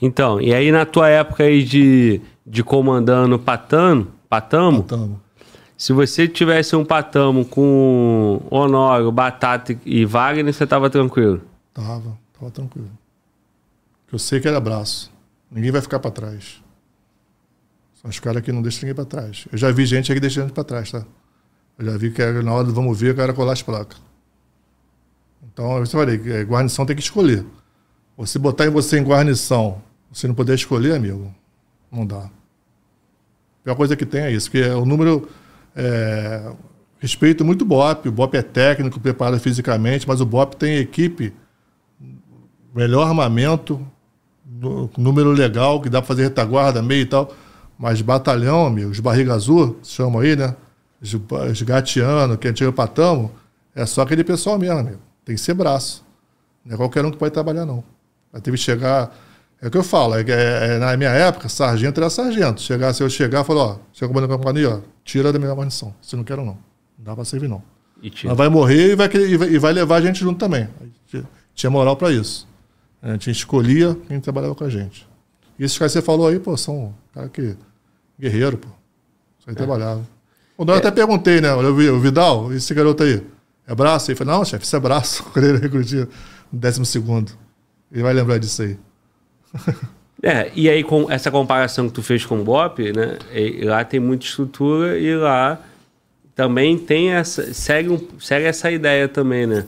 Então, 0.00 0.40
e 0.40 0.54
aí 0.54 0.70
na 0.70 0.86
tua 0.86 1.08
época 1.08 1.44
aí 1.44 1.62
de, 1.62 2.20
de 2.46 2.62
comandando 2.62 3.38
Patano, 3.38 4.08
Patamo, 4.28 4.82
Tamo. 4.84 5.20
Se 5.76 5.92
você 5.92 6.28
tivesse 6.28 6.74
um 6.76 6.84
Patamo 6.84 7.44
com 7.44 8.40
Honório, 8.50 9.10
Batata 9.10 9.76
e 9.84 10.04
Wagner, 10.04 10.52
você 10.52 10.66
tava 10.66 10.88
tranquilo. 10.88 11.42
Tava, 11.72 12.18
tava 12.38 12.50
tranquilo. 12.50 12.90
Eu 14.12 14.18
sei 14.18 14.40
que 14.40 14.46
era 14.46 14.60
braço. 14.60 15.12
Ninguém 15.50 15.70
vai 15.70 15.80
ficar 15.80 15.98
pra 15.98 16.10
trás. 16.10 16.62
São 17.94 18.10
os 18.10 18.18
caras 18.20 18.42
que 18.42 18.52
não 18.52 18.62
deixam 18.62 18.82
ninguém 18.82 18.94
pra 18.94 19.04
trás. 19.04 19.46
Eu 19.50 19.58
já 19.58 19.70
vi 19.72 19.86
gente 19.86 20.12
aqui 20.12 20.20
deixando 20.20 20.52
pra 20.52 20.62
trás, 20.62 20.90
tá? 20.90 21.04
Eu 21.78 21.86
já 21.86 21.96
vi 21.96 22.10
que 22.10 22.22
era 22.22 22.42
na 22.42 22.52
hora 22.52 22.64
do 22.64 22.72
vamos 22.72 23.00
ver, 23.00 23.12
o 23.12 23.16
cara 23.16 23.32
colar 23.32 23.52
as 23.52 23.62
placas. 23.62 24.00
Então, 25.52 25.78
eu 25.78 25.86
falei, 25.86 26.18
que, 26.18 26.30
é, 26.30 26.42
guarnição 26.44 26.86
tem 26.86 26.94
que 26.94 27.02
escolher. 27.02 27.44
Você 28.16 28.38
botar 28.38 28.68
você 28.70 28.98
em 28.98 29.02
guarnição, 29.02 29.82
você 30.12 30.28
não 30.28 30.34
poder 30.34 30.54
escolher, 30.54 30.94
amigo, 30.94 31.34
não 31.90 32.06
dá. 32.06 32.24
A 32.24 32.30
pior 33.64 33.74
coisa 33.74 33.96
que 33.96 34.06
tem 34.06 34.22
é 34.22 34.32
isso, 34.32 34.50
porque 34.50 34.68
o 34.68 34.84
número. 34.84 35.28
É, 35.76 36.52
respeito 36.98 37.44
muito 37.44 37.62
o 37.62 37.64
BOP, 37.64 38.08
o 38.08 38.12
BOP 38.12 38.34
é 38.34 38.42
técnico, 38.42 39.00
preparado 39.00 39.38
fisicamente, 39.38 40.06
mas 40.06 40.20
o 40.20 40.26
BOP 40.26 40.54
tem 40.54 40.76
equipe, 40.76 41.34
melhor 42.74 43.06
armamento, 43.06 43.86
número 44.96 45.30
legal, 45.30 45.80
que 45.80 45.88
dá 45.88 46.00
para 46.00 46.08
fazer 46.08 46.24
retaguarda, 46.24 46.82
meio 46.82 47.02
e 47.02 47.06
tal. 47.06 47.32
Mas 47.78 48.00
batalhão, 48.00 48.66
amigo, 48.66 48.90
os 48.90 49.00
barriga 49.00 49.34
azul, 49.34 49.78
se 49.82 49.92
chamam 49.92 50.20
aí, 50.20 50.36
né? 50.36 50.54
Os, 51.02 51.12
os 51.12 51.62
gatianos, 51.62 52.36
que 52.36 52.46
a 52.46 52.50
gente 52.50 52.72
patamo, 52.72 53.32
é 53.74 53.84
só 53.84 54.02
aquele 54.02 54.24
pessoal 54.24 54.58
mesmo. 54.58 54.98
Tem 55.24 55.34
que 55.34 55.40
ser 55.40 55.54
braço. 55.54 56.04
Não 56.64 56.74
é 56.74 56.76
qualquer 56.76 57.04
um 57.04 57.10
que 57.10 57.18
pode 57.18 57.32
trabalhar, 57.32 57.66
não. 57.66 57.82
Aí 58.32 58.40
teve 58.40 58.56
que 58.56 58.62
chegar. 58.62 59.14
É 59.64 59.68
o 59.68 59.70
que 59.70 59.78
eu 59.78 59.82
falo, 59.82 60.14
é, 60.14 60.20
é- 60.20 60.74
é, 60.74 60.78
na 60.78 60.94
minha 60.96 61.08
época, 61.10 61.48
sargento 61.48 61.98
era 61.98 62.10
sargento. 62.10 62.60
Chegar, 62.60 62.92
se 62.92 63.02
eu 63.02 63.08
chegar 63.08 63.40
e 63.40 63.44
falar, 63.44 63.62
ó, 63.62 63.78
chega 63.94 64.08
comandante 64.12 64.30
da 64.30 64.36
companhia, 64.36 64.68
ó, 64.76 64.80
tira 65.02 65.32
da 65.32 65.38
minha 65.38 65.52
guarnição. 65.54 65.94
Se 66.02 66.14
não 66.16 66.22
quero, 66.22 66.44
não. 66.44 66.58
Não 66.98 67.04
dá 67.04 67.14
pra 67.14 67.24
servir, 67.24 67.48
não. 67.48 67.62
E 68.02 68.10
tira. 68.10 68.28
Ela 68.28 68.36
vai 68.36 68.48
morrer 68.50 68.92
e 68.92 68.94
vai, 68.94 69.08
e 69.14 69.58
vai, 69.58 69.72
levar 69.72 69.96
a 69.96 70.00
gente 70.02 70.20
junto 70.20 70.38
também. 70.38 70.68
Tinha 71.54 71.70
moral 71.70 71.96
pra 71.96 72.10
isso. 72.12 72.46
A 73.00 73.12
gente 73.12 73.30
escolhia 73.30 73.96
quem 74.06 74.20
trabalhava 74.20 74.54
com 74.54 74.64
a 74.64 74.68
gente. 74.68 75.08
E 75.58 75.64
esses 75.64 75.78
caras 75.78 75.92
que 75.92 75.98
você 76.00 76.04
falou 76.04 76.26
aí, 76.28 76.38
pô, 76.38 76.56
são 76.56 76.94
cara 77.14 77.28
que. 77.30 77.56
guerreiro, 78.20 78.58
pô. 78.58 78.68
Isso 79.38 79.48
aí 79.48 79.54
trabalhava. 79.54 80.02
O 80.58 80.64
eu 80.64 80.74
até 80.74 80.90
perguntei, 80.90 81.40
né? 81.40 81.52
Olha, 81.54 81.68
o 81.70 81.74
Vi- 81.74 81.88
o 81.90 82.00
Vidal, 82.00 82.52
esse 82.52 82.72
garoto 82.74 83.02
aí, 83.02 83.24
é 83.66 83.74
braço? 83.74 84.10
Ele 84.10 84.16
falou, 84.18 84.34
não, 84.38 84.44
chefe, 84.44 84.64
isso 84.64 84.76
é 84.76 84.80
braço. 84.80 85.22
Quando 85.32 85.44
ele 85.46 85.58
recrutia 85.58 86.08
no 86.52 86.58
décimo 86.58 86.84
segundo. 86.84 87.32
Ele 87.90 88.02
vai 88.02 88.12
lembrar 88.12 88.38
disso 88.38 88.62
aí. 88.62 88.78
É, 90.22 90.50
e 90.54 90.70
aí 90.70 90.82
com 90.82 91.10
essa 91.10 91.30
comparação 91.30 91.86
que 91.86 91.92
tu 91.92 92.02
fez 92.02 92.24
com 92.24 92.40
o 92.40 92.44
BOP, 92.44 92.78
né? 92.96 93.18
lá 93.62 93.84
tem 93.84 94.00
muita 94.00 94.24
estrutura 94.24 94.98
e 94.98 95.14
lá 95.14 95.60
também 96.34 96.78
tem 96.78 97.10
essa. 97.10 97.52
Segue, 97.52 97.90
um- 97.90 98.00
segue 98.18 98.46
essa 98.46 98.70
ideia 98.70 99.06
também, 99.06 99.46
né? 99.46 99.66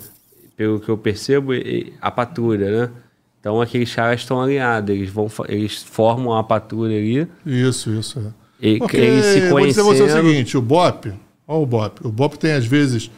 Pelo 0.56 0.81
que 0.81 0.89
eu 0.89 0.97
percebo, 0.97 1.52
a 2.00 2.10
patrulha, 2.10 2.70
né? 2.70 2.90
Então 3.39 3.60
aqueles 3.60 3.94
caras 3.94 4.20
estão 4.20 4.40
alinhados, 4.40 4.89
eles 4.97 5.10
vão, 5.10 5.31
eles 5.47 5.82
formam 5.82 6.28
uma 6.32 6.42
patrulha 6.42 6.97
ali. 6.97 7.28
Isso, 7.44 7.90
isso. 7.92 8.18
É. 8.18 8.66
E, 8.66 8.78
Porque, 8.78 8.97
eles 8.97 9.26
se 9.26 9.48
vou 9.50 9.60
dizer 9.60 9.82
você 9.82 10.02
o 10.02 10.06
conhecendo. 10.06 10.26
seguinte, 10.28 10.56
o 10.56 10.62
BOP, 10.62 11.06
olha 11.47 11.58
o 11.60 11.66
BOP, 11.66 12.00
o 12.06 12.08
BOP 12.10 12.39
tem 12.39 12.52
às 12.52 12.65
vezes, 12.65 13.10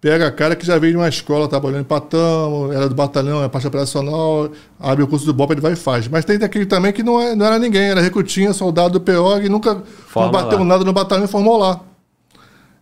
pega 0.00 0.30
cara 0.30 0.54
que 0.54 0.64
já 0.64 0.78
veio 0.78 0.92
de 0.92 0.96
uma 0.98 1.08
escola, 1.08 1.48
trabalhando 1.48 1.80
em 1.80 1.84
Patamo, 1.84 2.72
era 2.72 2.88
do 2.88 2.94
batalhão, 2.94 3.42
é 3.42 3.48
parte 3.48 3.66
operacional, 3.66 4.50
abre 4.78 5.02
o 5.02 5.08
curso 5.08 5.26
do 5.26 5.34
BOP, 5.34 5.50
ele 5.52 5.60
vai 5.60 5.72
e 5.72 5.76
faz. 5.76 6.06
Mas 6.06 6.24
tem 6.24 6.38
daquele 6.38 6.66
também 6.66 6.92
que 6.92 7.02
não, 7.02 7.20
é- 7.20 7.34
não 7.34 7.44
era 7.46 7.58
ninguém, 7.58 7.90
era 7.90 8.00
recrutinha, 8.00 8.52
soldado 8.52 8.98
do 8.98 9.00
PO, 9.00 9.40
que 9.40 9.48
nunca 9.48 9.82
Forma 10.06 10.26
não 10.30 10.32
bateu 10.32 10.58
lá. 10.60 10.64
nada 10.64 10.84
no 10.84 10.92
batalhão 10.92 11.24
e 11.24 11.28
formou 11.28 11.56
lá. 11.58 11.80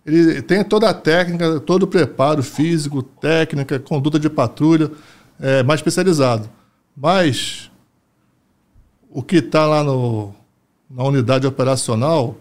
Ele 0.05 0.41
tem 0.43 0.63
toda 0.63 0.89
a 0.89 0.95
técnica, 0.95 1.59
todo 1.59 1.83
o 1.83 1.87
preparo 1.87 2.43
físico, 2.43 3.03
técnica, 3.03 3.79
conduta 3.81 4.21
de 4.21 4.31
patrulha, 4.31 4.91
é, 5.41 5.63
mais 5.65 5.81
especializado. 5.81 6.49
Mas 6.97 7.71
o 9.11 9.23
que 9.23 9.37
está 9.37 9.67
lá 9.67 9.83
no, 9.83 10.33
na 10.89 11.03
unidade 11.03 11.47
operacional, 11.47 12.37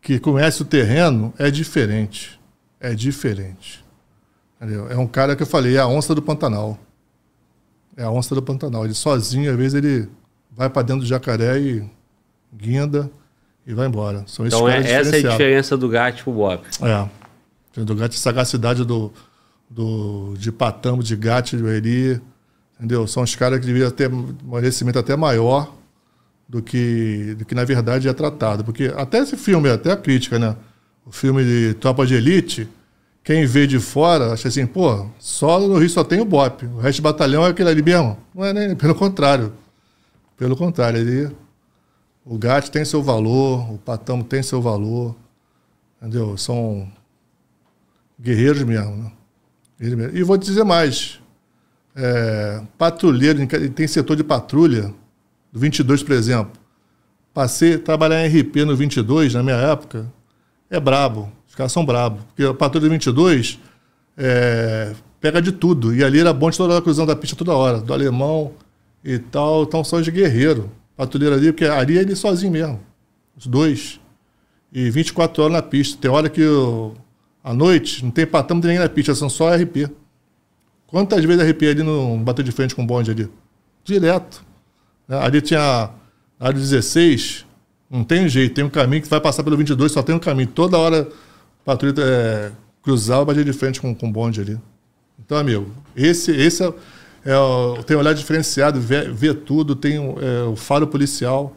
que 0.00 0.18
conhece 0.18 0.62
o 0.62 0.64
terreno, 0.64 1.34
é 1.38 1.50
diferente. 1.50 2.35
É 2.90 2.94
diferente. 2.94 3.84
Entendeu? 4.60 4.88
É 4.90 4.96
um 4.96 5.06
cara 5.06 5.34
que 5.34 5.42
eu 5.42 5.46
falei, 5.46 5.76
é 5.76 5.80
a 5.80 5.86
onça 5.86 6.14
do 6.14 6.22
Pantanal. 6.22 6.78
É 7.96 8.04
a 8.04 8.10
onça 8.10 8.34
do 8.34 8.42
Pantanal. 8.42 8.84
Ele 8.84 8.94
sozinho, 8.94 9.50
às 9.50 9.56
vezes, 9.56 9.74
ele 9.74 10.08
vai 10.50 10.70
para 10.70 10.82
dentro 10.82 11.02
do 11.02 11.06
jacaré 11.06 11.58
e 11.58 11.84
guinda 12.54 13.10
e 13.66 13.74
vai 13.74 13.86
embora. 13.86 14.24
São 14.26 14.46
Então 14.46 14.68
é, 14.68 14.78
essa 14.78 15.16
é 15.16 15.26
a 15.26 15.30
diferença 15.30 15.76
do 15.76 15.88
gato 15.88 16.22
pro 16.22 16.32
Bop. 16.32 16.64
É. 16.82 17.82
Do 17.82 17.94
gato, 17.94 18.14
sagacidade 18.14 18.84
do, 18.84 19.12
do, 19.68 20.34
de 20.38 20.50
Patamo, 20.50 21.02
de 21.02 21.14
Gato, 21.16 21.56
de 21.56 21.66
Eri. 21.66 22.20
Entendeu? 22.78 23.06
São 23.06 23.22
os 23.22 23.34
caras 23.34 23.58
que 23.60 23.66
deviam 23.66 23.90
ter 23.90 24.10
um 24.10 24.34
merecimento 24.44 24.98
até 24.98 25.16
maior 25.16 25.74
do 26.48 26.62
que, 26.62 27.34
do 27.38 27.44
que 27.44 27.54
na 27.54 27.64
verdade 27.64 28.08
é 28.08 28.12
tratado. 28.12 28.64
Porque 28.64 28.92
até 28.96 29.18
esse 29.18 29.36
filme, 29.36 29.68
até 29.68 29.92
a 29.92 29.96
crítica, 29.96 30.38
né? 30.38 30.56
O 31.04 31.12
filme 31.12 31.44
de 31.44 31.74
Tropa 31.74 32.06
de 32.06 32.14
Elite, 32.14 32.68
quem 33.26 33.44
vê 33.44 33.66
de 33.66 33.80
fora 33.80 34.34
acha 34.34 34.46
assim, 34.46 34.64
pô, 34.64 35.04
só 35.18 35.58
no 35.58 35.78
Rio 35.78 35.90
só 35.90 36.04
tem 36.04 36.20
o 36.20 36.24
BOP. 36.24 36.64
O 36.66 36.78
resto 36.78 37.00
do 37.00 37.02
batalhão 37.02 37.44
é 37.44 37.50
aquele 37.50 37.68
ali 37.68 37.82
mesmo. 37.82 38.16
Não 38.32 38.44
é 38.44 38.52
nem, 38.52 38.76
pelo 38.76 38.94
contrário. 38.94 39.52
Pelo 40.36 40.56
contrário, 40.56 41.00
ele, 41.00 41.34
o 42.24 42.38
GAT 42.38 42.70
tem 42.70 42.84
seu 42.84 43.02
valor, 43.02 43.68
o 43.72 43.78
Patamo 43.78 44.22
tem 44.22 44.44
seu 44.44 44.62
valor. 44.62 45.16
Entendeu? 46.00 46.36
São 46.36 46.88
guerreiros 48.20 48.62
mesmo. 48.62 48.96
Né? 48.96 49.12
Mesmo. 49.80 50.16
E 50.16 50.22
vou 50.22 50.36
dizer 50.36 50.62
mais. 50.62 51.20
É, 51.96 52.62
patrulheiro, 52.78 53.44
tem 53.74 53.88
setor 53.88 54.14
de 54.14 54.22
patrulha, 54.22 54.94
do 55.52 55.58
22, 55.58 56.00
por 56.04 56.12
exemplo. 56.12 56.52
Passei 57.34 57.74
a 57.74 57.78
trabalhar 57.80 58.24
em 58.24 58.28
RP 58.28 58.64
no 58.64 58.76
22, 58.76 59.34
na 59.34 59.42
minha 59.42 59.56
época, 59.56 60.06
é 60.70 60.78
brabo. 60.78 61.32
Os 61.56 61.58
caras 61.58 61.72
são 61.72 61.86
brabo. 61.86 62.18
Porque 62.28 62.44
a 62.44 62.52
patrulha 62.52 62.86
do 62.86 62.92
22 62.92 63.58
é, 64.14 64.92
pega 65.18 65.40
de 65.40 65.52
tudo. 65.52 65.94
E 65.94 66.04
ali 66.04 66.20
era 66.20 66.30
bom 66.30 66.50
de 66.50 66.58
toda 66.58 66.74
hora 66.74 66.82
cruzando 66.82 67.10
a 67.10 67.16
pista 67.16 67.34
toda 67.34 67.54
hora, 67.54 67.80
do 67.80 67.94
alemão 67.94 68.52
e 69.02 69.18
tal. 69.18 69.62
Então 69.62 69.82
são 69.82 69.98
os 69.98 70.06
guerreiros. 70.06 70.66
Patrulheiro 70.94 71.34
ali, 71.34 71.52
porque 71.52 71.64
ali 71.64 71.96
é 71.96 72.02
ele 72.02 72.14
sozinho 72.14 72.52
mesmo. 72.52 72.78
Os 73.34 73.46
dois. 73.46 73.98
E 74.70 74.90
24 74.90 75.44
horas 75.44 75.54
na 75.54 75.62
pista. 75.62 75.96
Tem 75.98 76.10
hora 76.10 76.28
que 76.28 76.44
o- 76.44 76.92
à 77.42 77.54
noite 77.54 78.04
não 78.04 78.10
tem 78.10 78.26
patamo 78.26 78.60
ninguém 78.60 78.78
na 78.78 78.88
pista, 78.90 79.14
são 79.14 79.30
só 79.30 79.48
RP. 79.54 79.88
Quantas 80.86 81.24
vezes 81.24 81.42
RP 81.42 81.62
ali 81.70 81.82
não 81.82 82.22
bateu 82.22 82.44
de 82.44 82.52
frente 82.52 82.74
com 82.74 82.82
o 82.82 82.86
bonde 82.86 83.10
ali? 83.10 83.30
Direto. 83.82 84.44
Né? 85.08 85.18
Ali 85.18 85.40
tinha 85.40 85.58
a 85.60 85.90
área 86.38 86.58
16, 86.58 87.46
não 87.90 88.04
tem 88.04 88.28
jeito, 88.28 88.54
tem 88.54 88.64
um 88.64 88.68
caminho 88.68 89.00
que 89.02 89.08
vai 89.08 89.20
passar 89.22 89.42
pelo 89.42 89.56
22, 89.56 89.90
só 89.92 90.02
tem 90.02 90.14
um 90.14 90.18
caminho. 90.18 90.48
Toda 90.48 90.76
hora 90.76 91.08
a 91.08 91.25
patrulha 91.66 91.94
é, 91.98 92.52
e 92.86 93.24
batia 93.24 93.44
de 93.44 93.52
frente 93.52 93.80
com, 93.80 93.92
com 93.92 94.08
o 94.08 94.12
bonde 94.12 94.40
ali. 94.40 94.56
Então, 95.18 95.36
amigo, 95.36 95.66
esse, 95.96 96.30
esse 96.30 96.62
é, 96.62 96.72
é 97.24 97.36
o, 97.36 97.82
tem 97.82 97.96
um 97.96 98.00
olhar 98.00 98.14
diferenciado, 98.14 98.80
vê, 98.80 99.10
vê 99.10 99.34
tudo, 99.34 99.74
tem 99.74 99.96
é, 99.96 100.42
o 100.44 100.54
faro 100.54 100.86
policial 100.86 101.56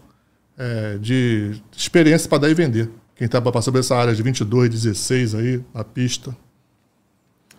é, 0.57 0.97
de 0.97 1.61
experiência 1.77 2.27
para 2.27 2.39
dar 2.39 2.49
e 2.49 2.55
vender. 2.55 2.89
Quem 3.15 3.25
está 3.25 3.39
para 3.39 3.51
passar 3.51 3.71
por 3.71 3.77
essa 3.77 3.95
área 3.95 4.15
de 4.15 4.23
22, 4.23 4.69
16 4.69 5.35
aí, 5.35 5.61
na 5.73 5.83
pista. 5.83 6.35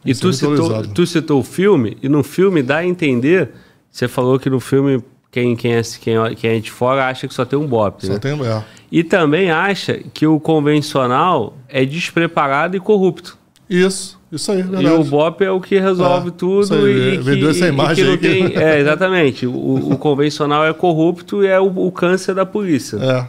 E 0.04 0.10
é 0.10 0.14
tu 0.14 0.32
citou, 0.32 0.82
tu 0.88 1.06
citou 1.06 1.40
o 1.40 1.44
filme, 1.44 1.98
e 2.02 2.08
no 2.08 2.24
filme 2.24 2.62
dá 2.62 2.78
a 2.78 2.86
entender. 2.86 3.50
Você 3.90 4.08
falou 4.08 4.40
que 4.40 4.50
no 4.50 4.58
filme, 4.58 5.04
quem, 5.30 5.54
quem, 5.56 5.74
é, 5.74 5.82
quem, 6.00 6.16
é- 6.16 6.34
quem 6.34 6.50
é 6.50 6.58
de 6.58 6.70
fora 6.70 7.06
acha 7.08 7.26
que 7.28 7.34
só 7.34 7.44
tem 7.44 7.58
um 7.58 7.66
Bop. 7.66 8.04
Só 8.04 8.12
Né? 8.14 8.18
tem. 8.18 8.32
É. 8.44 8.62
E 8.90 9.04
também 9.04 9.50
acha 9.50 10.00
que 10.12 10.26
o 10.26 10.40
convencional 10.40 11.54
é 11.68 11.84
despreparado 11.84 12.76
e 12.76 12.80
corrupto. 12.80 13.38
Isso, 13.68 14.18
isso 14.32 14.50
aí, 14.50 14.58
E 14.58 14.62
verdade. 14.64 14.88
o 14.96 15.04
Bop 15.04 15.44
é 15.44 15.50
o 15.50 15.60
que 15.60 15.78
resolve 15.78 16.28
É, 16.28 16.32
tudo 16.32 16.74
aí, 16.74 17.14
e, 17.14 17.18
que, 17.18 17.22
vendeu 17.22 17.50
essa 17.50 17.66
e 17.66 17.68
imagem 17.68 17.94
que 17.96 18.02
não 18.02 18.10
aí 18.10 18.18
que- 18.18 18.28
tem. 18.50 18.56
É, 18.60 18.80
exatamente. 18.80 19.46
O, 19.46 19.92
o 19.92 19.96
convencional 19.98 20.64
é 20.64 20.72
corrupto 20.72 21.44
e 21.44 21.46
é 21.46 21.60
o, 21.60 21.86
o 21.86 21.92
câncer 21.92 22.34
da 22.34 22.44
polícia. 22.44 22.96
É. 22.96 23.28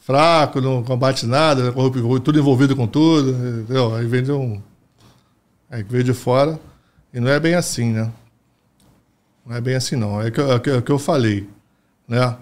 Fraco, 0.00 0.60
não 0.60 0.84
combate 0.84 1.26
nada, 1.26 1.72
corrupto, 1.72 2.20
tudo 2.20 2.38
envolvido 2.38 2.76
com 2.76 2.86
tudo. 2.86 3.30
Entendeu? 3.30 3.92
Aí 3.96 4.06
vem 4.06 4.22
de 4.22 4.30
um. 4.30 4.60
Aí 5.68 5.82
veio 5.82 6.04
de 6.04 6.14
fora. 6.14 6.60
E 7.12 7.18
não 7.18 7.28
é 7.28 7.40
bem 7.40 7.54
assim, 7.56 7.92
né? 7.92 8.12
Não 9.46 9.56
é 9.56 9.60
bem 9.60 9.76
assim, 9.76 9.96
não. 9.96 10.20
É 10.20 10.28
o 10.28 10.32
que, 10.32 10.40
é 10.40 10.58
que, 10.58 10.70
é 10.70 10.82
que 10.82 10.90
eu 10.90 10.98
falei. 10.98 11.48
Né? 12.08 12.36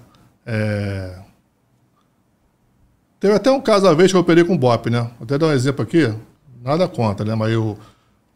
É... 0.46 1.18
Teve 3.20 3.34
até 3.34 3.50
um 3.50 3.60
caso 3.60 3.86
uma 3.86 3.94
vez 3.94 4.10
que 4.10 4.16
eu 4.16 4.20
operei 4.20 4.44
com 4.44 4.54
o 4.54 4.58
BOP, 4.58 4.90
né? 4.90 5.02
Vou 5.18 5.24
até 5.24 5.36
dar 5.36 5.46
um 5.46 5.52
exemplo 5.52 5.82
aqui. 5.82 6.14
Nada 6.62 6.88
contra, 6.88 7.24
né? 7.24 7.34
Mas 7.34 7.52
eu. 7.52 7.78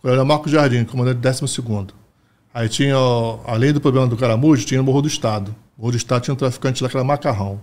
Eu 0.02 0.12
era 0.12 0.24
Marco 0.24 0.48
Jardim, 0.48 0.84
comandante 0.84 1.18
12 1.18 1.92
Aí 2.54 2.68
tinha, 2.68 2.94
além 3.46 3.72
do 3.72 3.80
problema 3.80 4.06
do 4.06 4.16
Caramujo, 4.16 4.64
tinha 4.64 4.80
o 4.80 4.84
Morro 4.84 5.02
do 5.02 5.08
Estado. 5.08 5.54
O 5.76 5.82
Morro 5.82 5.92
do 5.92 5.96
Estado 5.96 6.22
tinha 6.22 6.34
um 6.34 6.36
traficante 6.36 6.82
lá 6.82 6.88
que 6.88 6.96
era 6.96 7.04
Macarrão. 7.04 7.60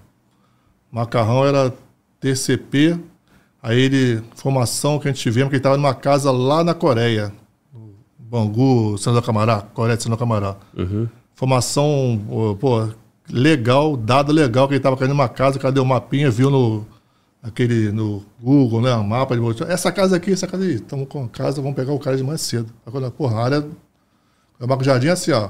Macarrão 0.91 1.45
era 1.45 1.73
TCP, 2.19 2.99
aí 3.61 3.79
ele, 3.79 4.23
informação 4.33 4.99
que 4.99 5.07
a 5.07 5.11
gente 5.11 5.21
tivemos 5.21 5.49
que 5.49 5.55
ele 5.55 5.59
estava 5.59 5.77
numa 5.77 5.93
casa 5.93 6.29
lá 6.31 6.63
na 6.63 6.73
Coreia, 6.73 7.33
Bangu, 8.29 8.97
Sandro 8.97 9.21
Camará, 9.21 9.61
Coreia 9.61 9.97
de 9.97 10.03
Sandro 10.03 10.17
Camará. 10.17 10.55
Informação, 11.33 12.21
ô, 12.29 12.55
pô, 12.55 12.87
legal, 13.29 13.95
dado 13.97 14.31
legal 14.31 14.67
que 14.67 14.73
ele 14.73 14.79
estava 14.79 14.97
caindo 14.97 15.11
numa 15.11 15.29
casa, 15.29 15.57
o 15.57 15.59
cara 15.59 15.71
deu 15.71 15.83
um 15.83 15.87
mapinha, 15.87 16.31
viu 16.31 16.49
no, 16.49 16.85
aquele, 17.43 17.91
no 17.91 18.23
Google, 18.41 18.81
né, 18.81 18.95
um 18.95 19.03
mapa, 19.03 19.35
de 19.35 19.63
essa 19.63 19.91
casa 19.91 20.15
aqui, 20.15 20.31
essa 20.31 20.47
casa 20.47 20.63
aí, 20.63 20.75
estamos 20.75 21.07
com 21.07 21.25
a 21.25 21.27
casa, 21.27 21.61
vamos 21.61 21.75
pegar 21.75 21.93
o 21.93 21.99
cara 21.99 22.17
de 22.17 22.23
manhã 22.23 22.37
cedo. 22.37 22.71
Agora, 22.85 23.11
porra, 23.11 23.37
a 23.37 23.43
área 23.43 23.67
o 24.59 24.67
Marco 24.67 24.83
Jardim 24.83 25.07
é 25.07 25.11
assim, 25.11 25.31
ó. 25.31 25.49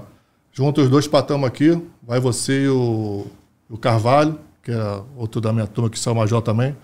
Junta 0.51 0.81
os 0.81 0.89
dois 0.89 1.07
patamos 1.07 1.47
aqui, 1.47 1.79
vai 2.01 2.19
você 2.19 2.63
e 2.63 2.69
o, 2.69 3.27
o 3.69 3.77
Carvalho, 3.77 4.39
que 4.63 4.71
era 4.71 5.03
outro 5.15 5.39
da 5.39 5.53
minha 5.53 5.67
turma 5.67 5.89
que 5.89 5.99
saiu 5.99 6.15
major 6.15 6.41
também. 6.41 6.75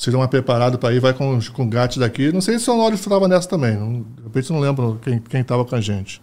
Vocês 0.00 0.08
estão 0.08 0.20
mais 0.20 0.30
preparados 0.30 0.80
para 0.80 0.94
ir, 0.94 0.98
vai 0.98 1.12
com, 1.12 1.38
com 1.52 1.62
o 1.62 1.68
gato 1.68 2.00
daqui. 2.00 2.32
Não 2.32 2.40
sei 2.40 2.58
se 2.58 2.62
o 2.62 2.64
Sonório 2.64 2.94
estava 2.94 3.28
nessa 3.28 3.46
também. 3.46 3.76
Não, 3.76 4.00
de 4.00 4.22
repente 4.22 4.50
não 4.50 4.58
lembro 4.58 4.98
quem, 5.02 5.42
estava 5.42 5.62
com 5.62 5.74
a 5.76 5.80
gente. 5.82 6.22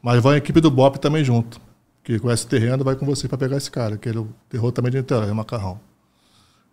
Mas 0.00 0.22
vai 0.22 0.36
a 0.36 0.38
equipe 0.38 0.62
do 0.62 0.70
BOP 0.70 0.96
também 0.96 1.22
junto. 1.22 1.60
Que 2.02 2.18
conhece 2.18 2.46
o 2.46 2.48
terreno, 2.48 2.82
vai 2.82 2.96
com 2.96 3.04
você 3.04 3.28
para 3.28 3.36
pegar 3.36 3.58
esse 3.58 3.70
cara, 3.70 3.98
que 3.98 4.08
ele 4.08 4.20
é 4.20 4.24
terror 4.48 4.72
também 4.72 4.90
de 4.90 4.96
Niterói, 4.96 5.30
Macarrão. 5.34 5.78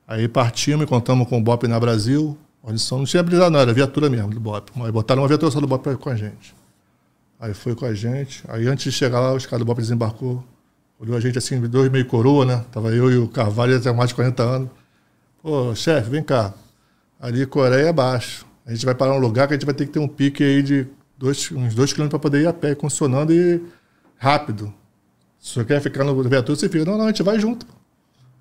Aí 0.08 0.30
partimos 0.30 0.86
e 0.86 0.88
contamos 0.88 1.28
com 1.28 1.40
o 1.40 1.44
BOP 1.44 1.68
na 1.68 1.78
Brasil. 1.78 2.38
Audição 2.64 3.00
não 3.00 3.06
tinha 3.06 3.22
brisado, 3.22 3.52
não, 3.52 3.60
era 3.60 3.74
viatura 3.74 4.10
mesmo 4.10 4.30
do 4.30 4.40
BOP. 4.40 4.72
Mas 4.78 4.92
botaram 4.92 5.24
uma 5.24 5.28
viatura 5.28 5.52
só 5.52 5.60
do 5.60 5.68
BOP 5.68 5.94
com 5.98 6.10
a 6.10 6.16
gente. 6.16 6.56
Aí 7.38 7.54
foi 7.54 7.76
com 7.76 7.86
a 7.86 7.94
gente. 7.94 8.46
Aí 8.48 8.66
antes 8.66 8.86
de 8.86 8.94
chegar 8.94 9.20
lá, 9.20 9.34
os 9.34 9.46
caras 9.46 9.60
do 9.60 9.66
BOP 9.66 9.82
desembarcou. 9.82 10.42
Olhou 10.98 11.18
a 11.18 11.20
gente 11.20 11.38
assim, 11.38 11.60
dois 11.60 11.92
meio 11.92 12.06
coroa, 12.06 12.46
né? 12.46 12.64
Tava 12.72 12.92
eu 12.92 13.12
e 13.12 13.18
o 13.18 13.28
Carvalho, 13.28 13.76
até 13.76 13.92
mais 13.92 14.08
de 14.08 14.16
40 14.16 14.42
anos. 14.42 14.83
Pô, 15.44 15.76
chefe, 15.76 16.10
vem 16.10 16.24
cá. 16.24 16.54
Ali 17.20 17.46
Coreia 17.46 17.90
é 17.90 17.94
baixo. 17.94 18.46
A 18.66 18.72
gente 18.72 18.86
vai 18.86 18.96
parar 18.96 19.12
num 19.12 19.20
lugar 19.20 19.46
que 19.46 19.54
a 19.54 19.58
gente 19.58 19.66
vai 19.66 19.76
ter 19.76 19.86
que 19.86 19.92
ter 19.92 20.00
um 20.00 20.08
pique 20.08 20.42
aí 20.42 20.64
de 20.64 20.88
dois, 21.18 21.52
uns 21.52 21.76
dois 21.76 21.92
quilômetros 21.92 22.18
para 22.18 22.30
poder 22.30 22.44
ir 22.44 22.48
a 22.48 22.54
pé, 22.54 22.74
funcionando 22.76 23.34
e 23.34 23.62
rápido. 24.18 24.74
Se 25.38 25.56
você 25.56 25.66
quer 25.66 25.82
ficar 25.82 26.06
no 26.06 26.24
viatura, 26.24 26.58
você 26.58 26.70
fica. 26.70 26.86
Não, 26.86 26.98
não, 26.98 27.04
a 27.04 27.08
gente 27.10 27.22
vai 27.24 27.38
junto. 27.38 27.66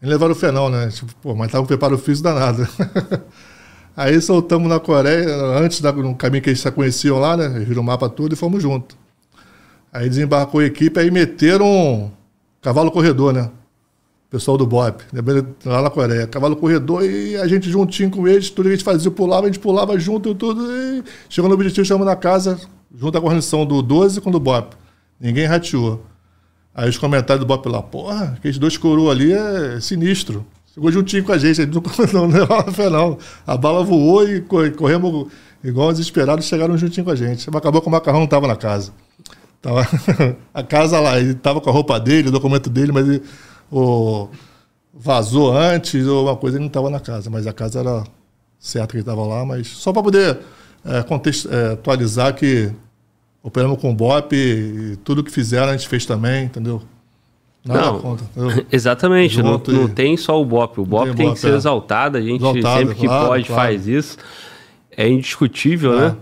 Eles 0.00 0.12
levaram 0.12 0.30
o 0.30 0.36
fenol, 0.36 0.70
né? 0.70 0.90
Tipo, 0.90 1.12
pô, 1.16 1.34
mas 1.34 1.50
tava 1.50 1.64
com 1.64 1.66
preparo 1.66 1.98
físico 1.98 2.22
danado. 2.22 2.68
Aí 3.96 4.20
soltamos 4.20 4.68
na 4.68 4.78
Coreia, 4.78 5.28
antes 5.58 5.80
da, 5.80 5.92
no 5.92 6.14
caminho 6.14 6.42
que 6.44 6.50
eles 6.50 6.62
já 6.62 6.70
conheciam 6.70 7.18
lá, 7.18 7.36
né? 7.36 7.46
Eles 7.46 7.66
viram 7.66 7.82
o 7.82 7.84
mapa 7.84 8.08
tudo 8.08 8.34
e 8.34 8.36
fomos 8.36 8.62
juntos. 8.62 8.96
Aí 9.92 10.08
desembarcou 10.08 10.60
a 10.60 10.64
equipe, 10.64 11.00
aí 11.00 11.10
meteram 11.10 11.66
um 11.66 12.10
cavalo 12.62 12.92
corredor, 12.92 13.32
né? 13.32 13.50
Pessoal 14.32 14.56
do 14.56 14.66
BOP, 14.66 15.02
lá 15.62 15.82
na 15.82 15.90
Coreia. 15.90 16.26
Cavalo 16.26 16.56
corredor 16.56 17.04
e 17.04 17.36
a 17.36 17.46
gente 17.46 17.70
juntinho 17.70 18.10
com 18.10 18.26
eles, 18.26 18.48
tudo 18.48 18.64
que 18.64 18.68
a 18.68 18.76
gente 18.76 18.82
fazia, 18.82 19.10
pulava, 19.10 19.42
a 19.42 19.46
gente 19.46 19.58
pulava 19.58 19.98
junto 19.98 20.30
e 20.30 20.34
tudo. 20.34 20.72
E 20.72 21.04
chegou 21.28 21.50
no 21.50 21.54
objetivo, 21.54 21.84
chegamos 21.84 22.06
na 22.06 22.16
casa, 22.16 22.58
junto 22.96 23.18
à 23.18 23.20
guarnição 23.20 23.66
do 23.66 23.82
12 23.82 24.22
com 24.22 24.30
o 24.30 24.32
do 24.32 24.40
BOP. 24.40 24.74
Ninguém 25.20 25.44
rateou. 25.44 26.02
Aí 26.74 26.88
os 26.88 26.96
comentários 26.96 27.44
do 27.44 27.46
Bop 27.46 27.68
lá, 27.68 27.82
porra, 27.82 28.32
aqueles 28.38 28.56
dois 28.56 28.78
coroas 28.78 29.14
ali 29.14 29.34
é 29.34 29.78
sinistro. 29.82 30.46
Chegou 30.72 30.90
juntinho 30.90 31.22
com 31.22 31.32
a 31.32 31.36
gente, 31.36 31.60
não, 32.14 32.26
não, 32.26 32.28
não, 32.28 32.46
não, 32.46 32.90
não. 32.90 33.18
A 33.46 33.54
bala 33.58 33.84
voou 33.84 34.26
e 34.26 34.40
corremos 34.40 35.30
igual 35.62 35.92
desesperados, 35.92 36.46
chegaram 36.46 36.78
juntinho 36.78 37.04
com 37.04 37.10
a 37.10 37.16
gente. 37.16 37.50
Acabou 37.54 37.82
que 37.82 37.88
o 37.88 37.90
macarrão 37.90 38.20
não 38.20 38.24
estava 38.24 38.46
na 38.46 38.56
casa. 38.56 38.94
Tava 39.60 39.86
a 40.54 40.62
casa 40.62 40.98
lá, 40.98 41.20
ele 41.20 41.32
estava 41.32 41.60
com 41.60 41.68
a 41.68 41.72
roupa 41.72 42.00
dele, 42.00 42.28
o 42.28 42.32
documento 42.32 42.70
dele, 42.70 42.90
mas 42.90 43.06
ele, 43.06 43.22
o, 43.72 44.28
vazou 44.92 45.56
antes 45.56 46.06
ou 46.06 46.24
uma 46.24 46.36
coisa, 46.36 46.56
ele 46.56 46.64
não 46.64 46.68
estava 46.68 46.90
na 46.90 47.00
casa. 47.00 47.30
Mas 47.30 47.46
a 47.46 47.52
casa 47.52 47.80
era 47.80 48.04
certa 48.58 48.88
que 48.88 48.96
ele 48.96 49.02
estava 49.02 49.24
lá, 49.26 49.44
mas 49.44 49.66
só 49.66 49.92
para 49.92 50.02
poder 50.02 50.38
é, 50.84 51.02
contexto, 51.02 51.52
é, 51.52 51.72
atualizar 51.72 52.34
que 52.34 52.70
operamos 53.42 53.80
com 53.80 53.90
o 53.90 53.94
BOP 53.94 54.32
e 54.34 54.96
tudo 55.02 55.24
que 55.24 55.30
fizeram 55.30 55.70
a 55.70 55.76
gente 55.76 55.88
fez 55.88 56.06
também, 56.06 56.44
entendeu? 56.44 56.82
Nada 57.64 57.80
não, 57.80 58.00
conta, 58.00 58.24
exatamente, 58.72 59.40
não, 59.40 59.62
não, 59.66 59.88
tem 59.88 60.16
só 60.16 60.40
o 60.40 60.44
BOP. 60.44 60.80
O 60.80 60.84
BOP 60.84 61.06
tem, 61.06 61.14
tem 61.14 61.26
BOP, 61.26 61.34
que 61.34 61.40
ser 61.40 61.52
é. 61.52 61.56
exaltado, 61.56 62.18
a 62.18 62.20
gente 62.20 62.40
exaltado, 62.40 62.80
sempre 62.80 62.94
que 62.96 63.06
claro, 63.06 63.28
pode 63.28 63.44
claro. 63.44 63.62
faz 63.62 63.86
isso. 63.86 64.18
É 64.94 65.08
indiscutível, 65.08 65.96
né? 65.98 66.16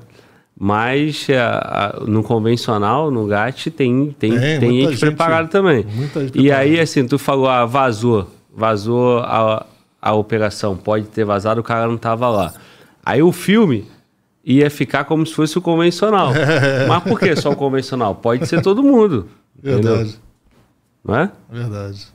É. 0.61 0.63
Mas 0.63 1.27
a, 1.31 1.87
a, 1.87 2.01
no 2.05 2.23
convencional, 2.23 3.11
no 3.11 3.27
GAT, 3.27 3.71
tem, 3.71 4.15
tem, 4.19 4.31
tem, 4.39 4.61
tem 4.61 4.81
gente, 4.81 4.91
gente 4.91 5.01
preparada 5.01 5.49
também. 5.49 5.87
Gente 5.89 6.39
e 6.39 6.53
aí, 6.53 6.79
assim, 6.79 7.07
tu 7.07 7.19
falou, 7.19 7.49
ah, 7.49 7.65
vazou. 7.65 8.31
Vazou 8.55 9.21
a, 9.21 9.65
a 10.03 10.13
operação. 10.13 10.77
Pode 10.77 11.07
ter 11.07 11.25
vazado, 11.25 11.61
o 11.61 11.65
cara 11.65 11.87
não 11.87 11.97
tava 11.97 12.29
lá. 12.29 12.53
Aí 13.05 13.23
o 13.23 13.33
filme 13.33 13.89
ia 14.45 14.69
ficar 14.71 15.05
como 15.05 15.25
se 15.27 15.33
fosse 15.33 15.57
o 15.57 15.63
convencional. 15.63 16.35
É. 16.35 16.85
Mas 16.89 17.03
por 17.05 17.19
que 17.19 17.35
só 17.37 17.51
o 17.53 17.57
convencional? 17.57 18.15
Pode 18.15 18.47
ser 18.47 18.61
todo 18.61 18.83
mundo. 18.83 19.29
Verdade. 19.63 20.01
Entendeu? 20.01 20.21
Não 21.03 21.15
é? 21.17 21.31
Verdade. 21.51 22.07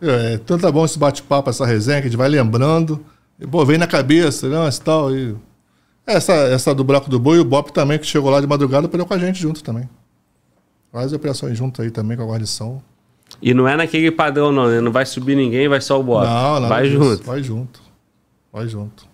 É, 0.00 0.38
tanto 0.44 0.66
é 0.66 0.72
bom 0.72 0.84
esse 0.84 0.98
bate-papo, 0.98 1.48
essa 1.48 1.64
resenha, 1.64 2.00
que 2.00 2.08
a 2.08 2.10
gente 2.10 2.18
vai 2.18 2.28
lembrando. 2.28 3.02
E, 3.40 3.46
pô, 3.46 3.64
vem 3.64 3.78
na 3.78 3.86
cabeça, 3.86 4.48
né? 4.48 4.68
Esse 4.68 4.82
tal. 4.82 5.14
E 5.14 5.34
essa, 6.06 6.32
essa 6.32 6.74
do 6.74 6.82
Bloco 6.82 7.08
do 7.08 7.18
Boi, 7.18 7.38
o 7.38 7.44
Bop 7.44 7.72
também, 7.72 7.98
que 7.98 8.06
chegou 8.06 8.30
lá 8.30 8.40
de 8.40 8.46
madrugada, 8.46 8.86
operou 8.86 9.06
com 9.06 9.14
a 9.14 9.18
gente 9.18 9.40
junto 9.40 9.62
também. 9.62 9.88
Várias 10.92 11.12
operações 11.12 11.56
junto 11.56 11.80
aí 11.80 11.90
também 11.90 12.16
com 12.16 12.22
a 12.22 12.26
guarnição. 12.26 12.82
E 13.40 13.54
não 13.54 13.66
é 13.66 13.76
naquele 13.76 14.10
padrão, 14.10 14.52
não, 14.52 14.68
né? 14.68 14.80
Não 14.80 14.92
vai 14.92 15.06
subir 15.06 15.36
ninguém, 15.36 15.68
vai 15.68 15.80
só 15.80 15.98
o 15.98 16.02
Bop. 16.02 16.26
Não, 16.26 16.60
não. 16.60 16.68
Vai 16.68 16.88
junto. 16.88 17.22
Vai 17.24 17.42
junto. 17.42 17.80
Vai 18.52 18.68
junto. 18.68 19.06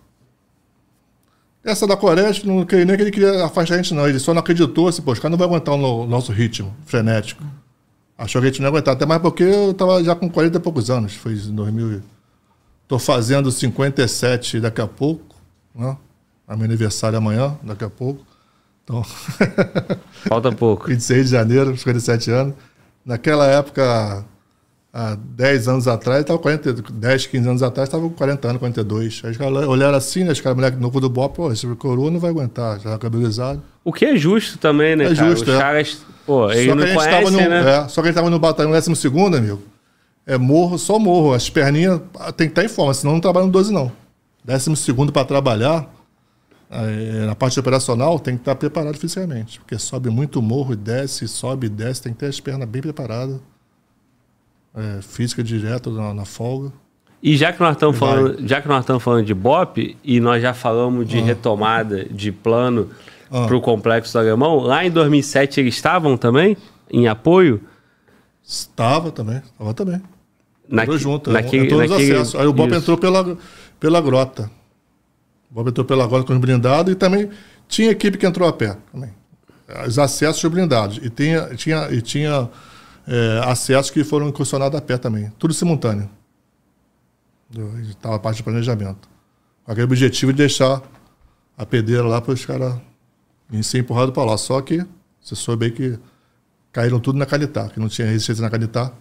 Essa 1.63 1.85
da 1.85 1.95
Coreia, 1.95 2.31
não 2.45 2.65
queria 2.65 2.85
nem 2.85 2.95
que 2.95 3.03
ele 3.03 3.11
queria 3.11 3.45
afastar 3.45 3.75
a 3.75 3.77
gente, 3.77 3.93
não. 3.93 4.07
Ele 4.07 4.19
só 4.19 4.33
não 4.33 4.39
acreditou 4.39 4.87
assim, 4.87 5.01
pô, 5.01 5.11
os 5.11 5.19
caras 5.19 5.31
não 5.31 5.37
vão 5.37 5.47
aguentar 5.47 5.75
o 5.75 6.05
nosso 6.05 6.31
ritmo 6.31 6.75
frenético. 6.85 7.43
Achou 8.17 8.41
que 8.41 8.47
a 8.47 8.49
gente 8.49 8.59
não 8.59 8.67
ia 8.67 8.69
aguentar. 8.71 8.95
Até 8.95 9.05
mais 9.05 9.21
porque 9.21 9.43
eu 9.43 9.73
tava 9.73 10.03
já 10.03 10.15
com 10.15 10.29
40 10.29 10.57
e 10.57 10.61
poucos 10.61 10.89
anos. 10.89 11.15
Foi 11.15 11.33
em 11.33 11.55
2000. 11.55 12.01
Tô 12.87 12.97
fazendo 12.99 13.51
57 13.51 14.59
daqui 14.59 14.81
a 14.81 14.87
pouco, 14.87 15.35
né? 15.73 15.95
A 16.49 16.55
meu 16.55 16.65
aniversário 16.65 17.17
amanhã, 17.17 17.55
daqui 17.61 17.83
a 17.83 17.89
pouco. 17.89 18.25
Então. 18.83 19.03
Falta 20.27 20.51
pouco. 20.51 20.87
26 20.87 21.27
de 21.27 21.31
janeiro, 21.31 21.77
57 21.77 22.31
anos. 22.31 22.55
Naquela 23.05 23.45
época, 23.45 24.25
há 24.91 25.15
10 25.15 25.67
anos 25.67 25.87
atrás, 25.87 26.21
estava 26.21 26.39
40, 26.39 26.73
10, 26.91 27.27
15 27.27 27.49
anos 27.49 27.63
atrás, 27.63 27.87
estava 27.87 28.03
com 28.03 28.09
40 28.09 28.47
anos, 28.47 28.59
42. 28.59 29.21
Aí 29.23 29.31
os 29.31 29.37
caras 29.37 29.67
olharam 29.67 29.95
assim, 29.95 30.23
né? 30.23 30.31
Os 30.31 30.41
caras, 30.41 30.55
moleque 30.55 30.77
novo 30.77 30.99
do 30.99 31.07
Bop, 31.07 31.35
pô, 31.35 31.51
esse 31.51 31.67
coroa 31.75 32.09
não 32.09 32.19
vai 32.19 32.31
aguentar, 32.31 32.79
já 32.79 32.97
cabelizado. 32.97 33.61
O 33.83 33.93
que 33.93 34.05
é 34.05 34.17
justo 34.17 34.57
também, 34.57 34.95
né, 34.95 35.05
é 35.05 35.15
cara? 35.15 35.29
Justo, 35.29 35.51
Os 35.51 35.55
é. 35.55 35.59
caras, 35.59 36.05
pô, 36.25 36.51
ele 36.51 36.73
não 36.73 36.95
conhece, 36.95 37.31
no, 37.31 37.37
né? 37.37 37.77
É, 37.77 37.87
só 37.87 38.01
que 38.01 38.07
a 38.07 38.11
gente 38.11 38.17
estava 38.17 38.29
no 38.29 38.39
batalhão 38.39 38.71
12 38.71 38.95
segundo, 38.95 39.37
amigo. 39.37 39.61
É 40.25 40.37
morro, 40.37 40.79
só 40.79 40.97
morro. 40.97 41.33
As 41.33 41.47
perninhas 41.47 42.01
tem 42.35 42.47
que 42.47 42.53
estar 42.53 42.63
em 42.63 42.67
forma, 42.67 42.93
senão 42.93 43.13
não 43.13 43.21
trabalha 43.21 43.45
no 43.45 43.51
12, 43.51 43.71
não. 43.71 43.91
12 44.43 44.75
segundo 44.75 45.11
para 45.11 45.25
trabalhar, 45.25 45.87
na 47.25 47.35
parte 47.35 47.59
operacional 47.59 48.19
tem 48.19 48.35
que 48.35 48.41
estar 48.41 48.55
preparado 48.55 48.95
fisicamente, 48.97 49.59
porque 49.59 49.77
sobe 49.79 50.09
muito 50.09 50.39
morro 50.41 50.73
e 50.73 50.75
desce, 50.75 51.27
sobe 51.27 51.65
e 51.65 51.69
desce, 51.69 52.03
tem 52.03 52.13
que 52.13 52.19
ter 52.19 52.27
as 52.27 52.39
pernas 52.39 52.69
bem 52.69 52.81
preparadas, 52.81 53.39
é, 54.75 55.01
física 55.01 55.43
direto 55.43 55.89
na, 55.89 56.13
na, 56.13 56.25
folga. 56.25 56.71
E 57.23 57.35
já 57.35 57.51
que 57.51 57.59
nós 57.59 57.75
estamos 57.75 57.97
falando, 57.97 58.47
já 58.47 58.61
que 58.61 58.67
nós 58.67 58.81
estamos 58.81 59.01
falando 59.01 59.25
de 59.25 59.33
BOP 59.33 59.97
e 60.03 60.19
nós 60.19 60.41
já 60.41 60.53
falamos 60.53 61.07
de 61.07 61.17
ah. 61.17 61.23
retomada 61.23 62.05
de 62.05 62.31
plano 62.31 62.89
ah. 63.31 63.47
para 63.47 63.57
o 63.57 63.61
complexo 63.61 64.13
do 64.13 64.19
Alemão, 64.19 64.59
lá 64.59 64.85
em 64.85 64.91
2007 64.91 65.59
eles 65.59 65.73
estavam 65.73 66.15
também 66.17 66.55
em 66.91 67.07
apoio? 67.07 67.61
Estava 68.43 69.11
também, 69.11 69.37
estava 69.37 69.73
também. 69.73 70.01
Naque, 70.67 70.97
junto, 70.99 71.31
naquele, 71.31 71.75
naquele, 71.75 72.13
Aí 72.37 72.45
o 72.45 72.53
BOP 72.53 72.69
isso. 72.69 72.77
entrou 72.77 72.97
pela, 72.97 73.37
pela 73.79 73.99
grota. 73.99 74.51
Bob 75.49 75.69
entrou 75.69 75.85
pela 75.85 76.03
agora 76.03 76.23
com 76.23 76.33
os 76.33 76.39
blindados 76.39 76.93
e 76.93 76.95
também 76.95 77.29
tinha 77.67 77.91
equipe 77.91 78.17
que 78.17 78.25
entrou 78.25 78.47
a 78.47 78.53
pé 78.53 78.77
também. 78.91 79.13
Os 79.87 79.97
acessos 79.97 80.43
blindados. 80.49 80.97
E 80.97 81.09
tinha, 81.09 81.55
tinha, 81.55 81.91
e 81.91 82.01
tinha 82.01 82.49
é, 83.07 83.41
acessos 83.45 83.91
que 83.91 84.03
foram 84.03 84.27
incursionados 84.27 84.77
a 84.77 84.81
pé 84.81 84.97
também. 84.97 85.31
Tudo 85.37 85.53
simultâneo. 85.53 86.09
Estava 87.89 88.15
a 88.15 88.19
parte 88.19 88.37
de 88.37 88.43
planejamento. 88.43 89.09
Com 89.63 89.71
aquele 89.71 89.85
objetivo 89.85 90.31
de 90.31 90.37
deixar 90.37 90.81
a 91.57 91.65
pedreira 91.65 92.03
lá 92.03 92.21
para 92.21 92.33
os 92.33 92.45
caras 92.45 92.75
ser 93.63 93.79
empurrados 93.79 94.13
para 94.13 94.23
lá. 94.23 94.37
Só 94.37 94.61
que 94.61 94.85
você 95.19 95.35
soube 95.35 95.65
aí 95.65 95.71
que 95.71 95.99
caíram 96.71 96.99
tudo 96.99 97.17
na 97.17 97.25
Calitá, 97.25 97.67
que 97.69 97.79
não 97.79 97.89
tinha 97.89 98.07
resistência 98.07 98.41
na 98.41 98.49
Calitá. 98.49 98.91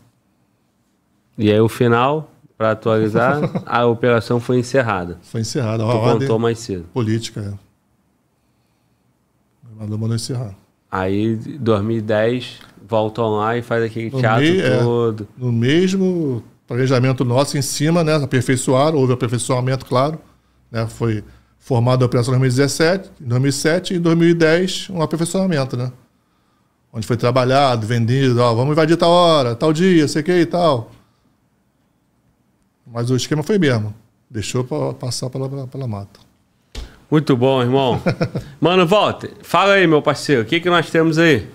E 1.36 1.50
aí 1.50 1.60
o 1.60 1.68
final, 1.68 2.32
para 2.58 2.72
atualizar, 2.72 3.40
a 3.64 3.86
operação 3.86 4.40
foi 4.40 4.58
encerrada. 4.58 5.16
Foi 5.22 5.40
encerrada. 5.40 5.84
Tu 5.84 6.00
contou 6.00 6.38
mais 6.40 6.58
cedo. 6.58 6.84
Política, 6.92 7.40
é. 7.40 7.68
Mandou, 9.78 9.96
mandou 9.96 10.16
encerrar. 10.16 10.56
Aí, 10.90 11.36
2010, 11.36 12.58
voltam 12.86 13.36
lá 13.36 13.56
e 13.56 13.62
faz 13.62 13.84
aquele 13.84 14.10
no 14.10 14.18
teatro 14.18 14.42
mei, 14.42 14.60
é, 14.60 14.78
todo. 14.78 15.22
É, 15.22 15.44
no 15.44 15.52
mesmo 15.52 16.42
planejamento 16.66 17.24
nosso 17.24 17.56
em 17.56 17.62
cima, 17.62 18.02
né? 18.02 18.16
Aperfeiçoaram, 18.16 18.98
houve 18.98 19.12
aperfeiçoamento, 19.12 19.86
claro. 19.86 20.18
Né, 20.70 20.86
foi 20.86 21.22
formado 21.58 22.02
a 22.02 22.06
operação 22.06 22.34
em 22.34 22.38
2017, 22.38 23.10
em 23.20 23.28
2007 23.28 23.94
e 23.94 23.96
em 23.98 24.00
2010 24.00 24.90
um 24.90 25.00
aperfeiçoamento, 25.00 25.76
né? 25.76 25.92
Onde 26.92 27.06
foi 27.06 27.16
trabalhado, 27.16 27.86
vendido, 27.86 28.40
ó, 28.40 28.54
vamos 28.54 28.72
invadir 28.72 28.96
tal 28.96 29.10
hora, 29.10 29.54
tal 29.54 29.72
dia, 29.72 30.08
sei 30.08 30.22
que 30.22 30.32
e 30.32 30.46
tal. 30.46 30.90
Mas 32.92 33.10
o 33.10 33.16
esquema 33.16 33.42
foi 33.42 33.58
mesmo. 33.58 33.94
Deixou 34.30 34.64
pra 34.64 34.92
passar 34.94 35.30
pela, 35.30 35.66
pela 35.66 35.86
mata. 35.86 36.20
Muito 37.10 37.36
bom, 37.36 37.62
irmão. 37.62 38.00
Mano, 38.60 38.86
Walter, 38.86 39.32
fala 39.42 39.74
aí, 39.74 39.86
meu 39.86 40.02
parceiro, 40.02 40.42
o 40.42 40.44
que, 40.44 40.60
que 40.60 40.68
nós 40.68 40.90
temos 40.90 41.18
aí? 41.18 41.46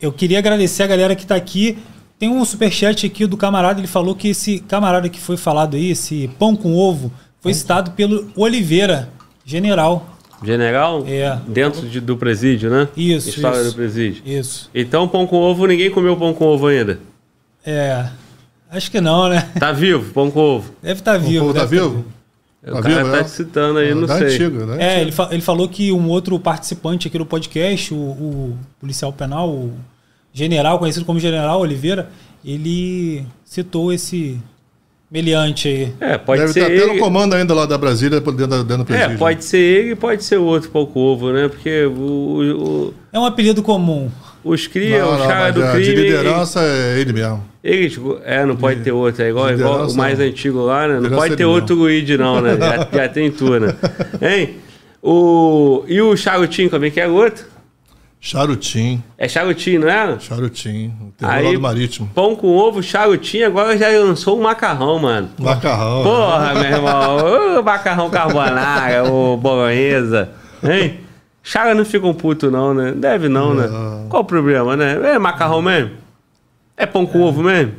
Eu 0.00 0.12
queria 0.12 0.38
agradecer 0.38 0.82
a 0.82 0.86
galera 0.86 1.14
que 1.14 1.22
está 1.22 1.34
aqui. 1.34 1.78
Tem 2.18 2.28
um 2.28 2.44
superchat 2.44 3.06
aqui 3.06 3.26
do 3.26 3.36
camarada, 3.36 3.80
ele 3.80 3.86
falou 3.86 4.14
que 4.14 4.28
esse 4.28 4.60
camarada 4.60 5.08
que 5.08 5.20
foi 5.20 5.36
falado 5.36 5.76
aí, 5.76 5.90
esse 5.90 6.28
pão 6.38 6.56
com 6.56 6.74
ovo, 6.74 7.12
foi 7.40 7.52
citado 7.54 7.92
pelo 7.92 8.30
Oliveira, 8.34 9.10
general. 9.44 10.16
General? 10.42 11.04
É. 11.06 11.38
Dentro 11.46 11.86
de, 11.88 12.00
do 12.00 12.16
presídio, 12.16 12.70
né? 12.70 12.88
Isso. 12.96 13.28
História 13.28 13.60
isso, 13.60 13.70
do 13.70 13.74
presídio. 13.74 14.22
Isso. 14.24 14.70
Então, 14.74 15.06
pão 15.06 15.26
com 15.26 15.36
ovo, 15.36 15.66
ninguém 15.66 15.90
comeu 15.90 16.16
pão 16.16 16.32
com 16.32 16.44
ovo 16.44 16.68
ainda. 16.68 16.98
É. 17.64 18.08
Acho 18.70 18.90
que 18.90 19.00
não, 19.00 19.28
né? 19.28 19.50
Tá 19.58 19.72
vivo, 19.72 20.12
pão 20.12 20.30
com 20.30 20.40
ovo. 20.40 20.72
Deve 20.82 21.00
estar 21.00 21.12
tá 21.12 21.18
vivo. 21.18 21.44
Pão 21.46 21.54
tá 21.54 21.64
vivo? 21.64 22.04
Tá 22.64 22.78
o 22.78 22.82
cara 22.82 22.96
vivo, 22.96 23.10
tá 23.10 23.18
é? 23.18 23.24
citando 23.24 23.78
aí, 23.78 23.90
é, 23.90 23.94
não 23.94 24.08
sei. 24.08 24.26
Antigo, 24.26 24.66
né? 24.66 24.76
É, 24.80 25.00
ele, 25.00 25.12
fa 25.12 25.28
ele 25.30 25.40
falou 25.40 25.68
que 25.68 25.92
um 25.92 26.08
outro 26.08 26.38
participante 26.38 27.08
aqui 27.08 27.16
do 27.16 27.24
podcast, 27.24 27.94
o, 27.94 27.96
o 27.96 28.58
policial 28.80 29.12
penal, 29.12 29.48
o 29.48 29.72
general, 30.32 30.78
conhecido 30.78 31.04
como 31.04 31.18
General 31.18 31.60
Oliveira, 31.60 32.10
ele 32.44 33.24
citou 33.44 33.92
esse 33.92 34.38
meliante 35.10 35.68
aí. 35.68 35.94
É, 36.00 36.18
pode 36.18 36.40
Deve 36.40 36.52
ser. 36.52 36.60
Deve 36.60 36.74
estar 36.74 36.86
até 36.86 36.94
no 36.94 37.00
comando 37.00 37.34
ainda 37.34 37.54
lá 37.54 37.64
da 37.64 37.78
Brasília, 37.78 38.20
dentro, 38.20 38.36
dentro 38.64 38.78
do 38.78 38.84
presídio. 38.84 39.14
É, 39.14 39.16
pode 39.16 39.44
ser 39.44 39.58
ele 39.58 39.90
e 39.92 39.96
pode 39.96 40.24
ser 40.24 40.36
outro 40.36 40.70
pouco 40.70 40.98
ovo, 41.00 41.32
né? 41.32 41.48
Porque 41.48 41.86
o, 41.86 42.90
o, 42.90 42.94
É 43.12 43.18
um 43.18 43.24
apelido 43.24 43.62
comum. 43.62 44.10
Os 44.44 44.66
cria, 44.66 45.00
não, 45.00 45.14
o 45.14 45.26
cara 45.26 45.50
do 45.50 45.60
crime. 45.60 45.84
De 45.84 45.94
liderança 45.94 46.60
é 46.60 47.00
ele 47.00 47.12
mesmo. 47.12 47.44
Ele, 47.62 47.90
tipo, 47.90 48.18
é, 48.24 48.44
não 48.44 48.56
pode 48.56 48.80
ter 48.80 48.92
outro. 48.92 49.22
É 49.22 49.28
igual, 49.28 49.50
igual 49.50 49.88
o 49.88 49.94
mais 49.94 50.20
antigo 50.20 50.60
lá, 50.60 50.86
né? 50.86 51.00
Não 51.00 51.10
pode 51.10 51.36
ter 51.36 51.44
outro 51.44 51.76
Luigi, 51.76 52.16
não, 52.16 52.40
né? 52.40 52.56
Já, 52.56 52.88
já 52.92 53.08
tem 53.08 53.30
tu, 53.30 53.58
né? 53.58 53.74
Hein? 54.22 54.56
O, 55.02 55.84
e 55.86 56.00
o 56.00 56.16
charutinho, 56.16 56.70
como 56.70 56.84
é 56.84 56.90
que 56.90 57.00
é 57.00 57.08
o 57.08 57.12
outro? 57.12 57.44
Charutim. 58.20 59.02
É 59.16 59.28
charutim, 59.28 59.78
não 59.78 59.88
é? 59.88 60.18
Charutim. 60.18 60.92
Aí, 61.22 61.54
do 61.54 61.60
marítimo. 61.60 62.10
Pão 62.14 62.34
com 62.34 62.48
ovo, 62.48 62.82
charutim, 62.82 63.42
agora 63.42 63.78
já 63.78 63.88
lançou 63.90 64.38
um 64.38 64.42
macarrão, 64.42 64.98
mano. 64.98 65.30
Macarrão. 65.38 66.02
Porra, 66.02 66.54
meu 66.54 66.64
irmão. 66.64 67.58
o 67.60 67.62
macarrão 67.62 68.10
carbonara, 68.10 69.04
o 69.04 69.36
bolonhesa. 69.36 70.30
Hein? 70.64 70.98
Chaga 71.42 71.74
não 71.74 71.84
ficam 71.84 72.12
puto 72.12 72.50
não, 72.50 72.74
né? 72.74 72.92
Deve 72.94 73.28
não, 73.28 73.54
né? 73.54 73.68
Qual 74.08 74.22
o 74.22 74.24
problema, 74.24 74.76
né? 74.76 74.98
É 75.14 75.18
macarrão 75.18 75.62
mesmo? 75.62 75.92
É 76.76 76.84
pão 76.86 77.06
com 77.06 77.20
ovo 77.22 77.42
mesmo? 77.42 77.72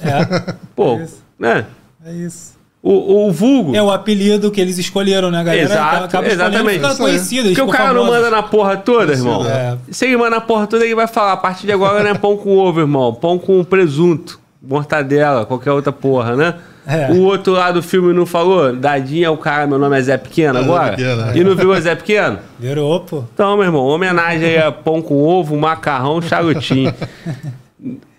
É, 0.00 0.54
Pô, 0.74 0.96
É 0.98 1.04
isso. 1.04 1.22
né? 1.38 1.66
é 2.04 2.12
isso. 2.12 2.56
O, 2.82 3.26
o 3.26 3.32
vulgo... 3.32 3.74
É 3.74 3.82
o 3.82 3.90
apelido 3.90 4.50
que 4.50 4.60
eles 4.60 4.78
escolheram, 4.78 5.28
né, 5.30 5.42
galera? 5.42 5.64
Exato, 5.64 6.04
Acaba 6.04 6.28
escolhendo 6.28 6.52
exatamente. 6.54 6.80
fica 6.80 6.94
conhecido. 6.94 7.48
Porque 7.48 7.62
o 7.62 7.66
cara 7.68 7.92
não 7.92 8.02
famosos. 8.02 8.14
manda 8.22 8.30
na 8.30 8.42
porra 8.44 8.76
toda, 8.76 9.12
irmão. 9.12 9.44
É. 9.44 9.76
Se 9.90 10.04
ele 10.04 10.16
manda 10.16 10.30
na 10.30 10.40
porra 10.40 10.66
toda, 10.68 10.84
ele 10.84 10.94
vai 10.94 11.08
falar, 11.08 11.32
a 11.32 11.36
partir 11.36 11.66
de 11.66 11.72
agora 11.72 12.02
não 12.04 12.10
é 12.10 12.14
pão 12.14 12.36
com 12.36 12.56
ovo, 12.56 12.80
irmão. 12.80 13.12
Pão 13.12 13.38
com 13.38 13.64
presunto, 13.64 14.38
mortadela, 14.62 15.44
qualquer 15.46 15.72
outra 15.72 15.90
porra, 15.90 16.36
né? 16.36 16.54
É. 16.86 17.10
O 17.10 17.22
outro 17.22 17.52
lá 17.52 17.72
do 17.72 17.82
filme 17.82 18.12
não 18.12 18.24
falou? 18.24 18.72
Dadinho 18.72 19.24
é 19.24 19.30
o 19.30 19.36
cara, 19.36 19.66
meu 19.66 19.78
nome 19.78 19.98
é 19.98 20.02
Zé 20.02 20.16
Pequeno 20.16 20.58
É, 20.58 20.62
agora? 20.62 20.90
Pequeno, 20.96 21.30
é. 21.30 21.36
E 21.36 21.42
não 21.42 21.56
viu 21.56 21.70
o 21.70 21.80
Zé 21.80 21.96
Pequeno? 21.96 22.38
Virou, 22.60 23.00
pô. 23.00 23.24
Então, 23.34 23.56
meu 23.56 23.64
irmão, 23.64 23.84
homenagem 23.84 24.50
aí 24.50 24.58
a 24.58 24.70
pão 24.70 25.02
com 25.02 25.20
ovo, 25.20 25.56
macarrão, 25.56 26.22
charutinho. 26.22 26.94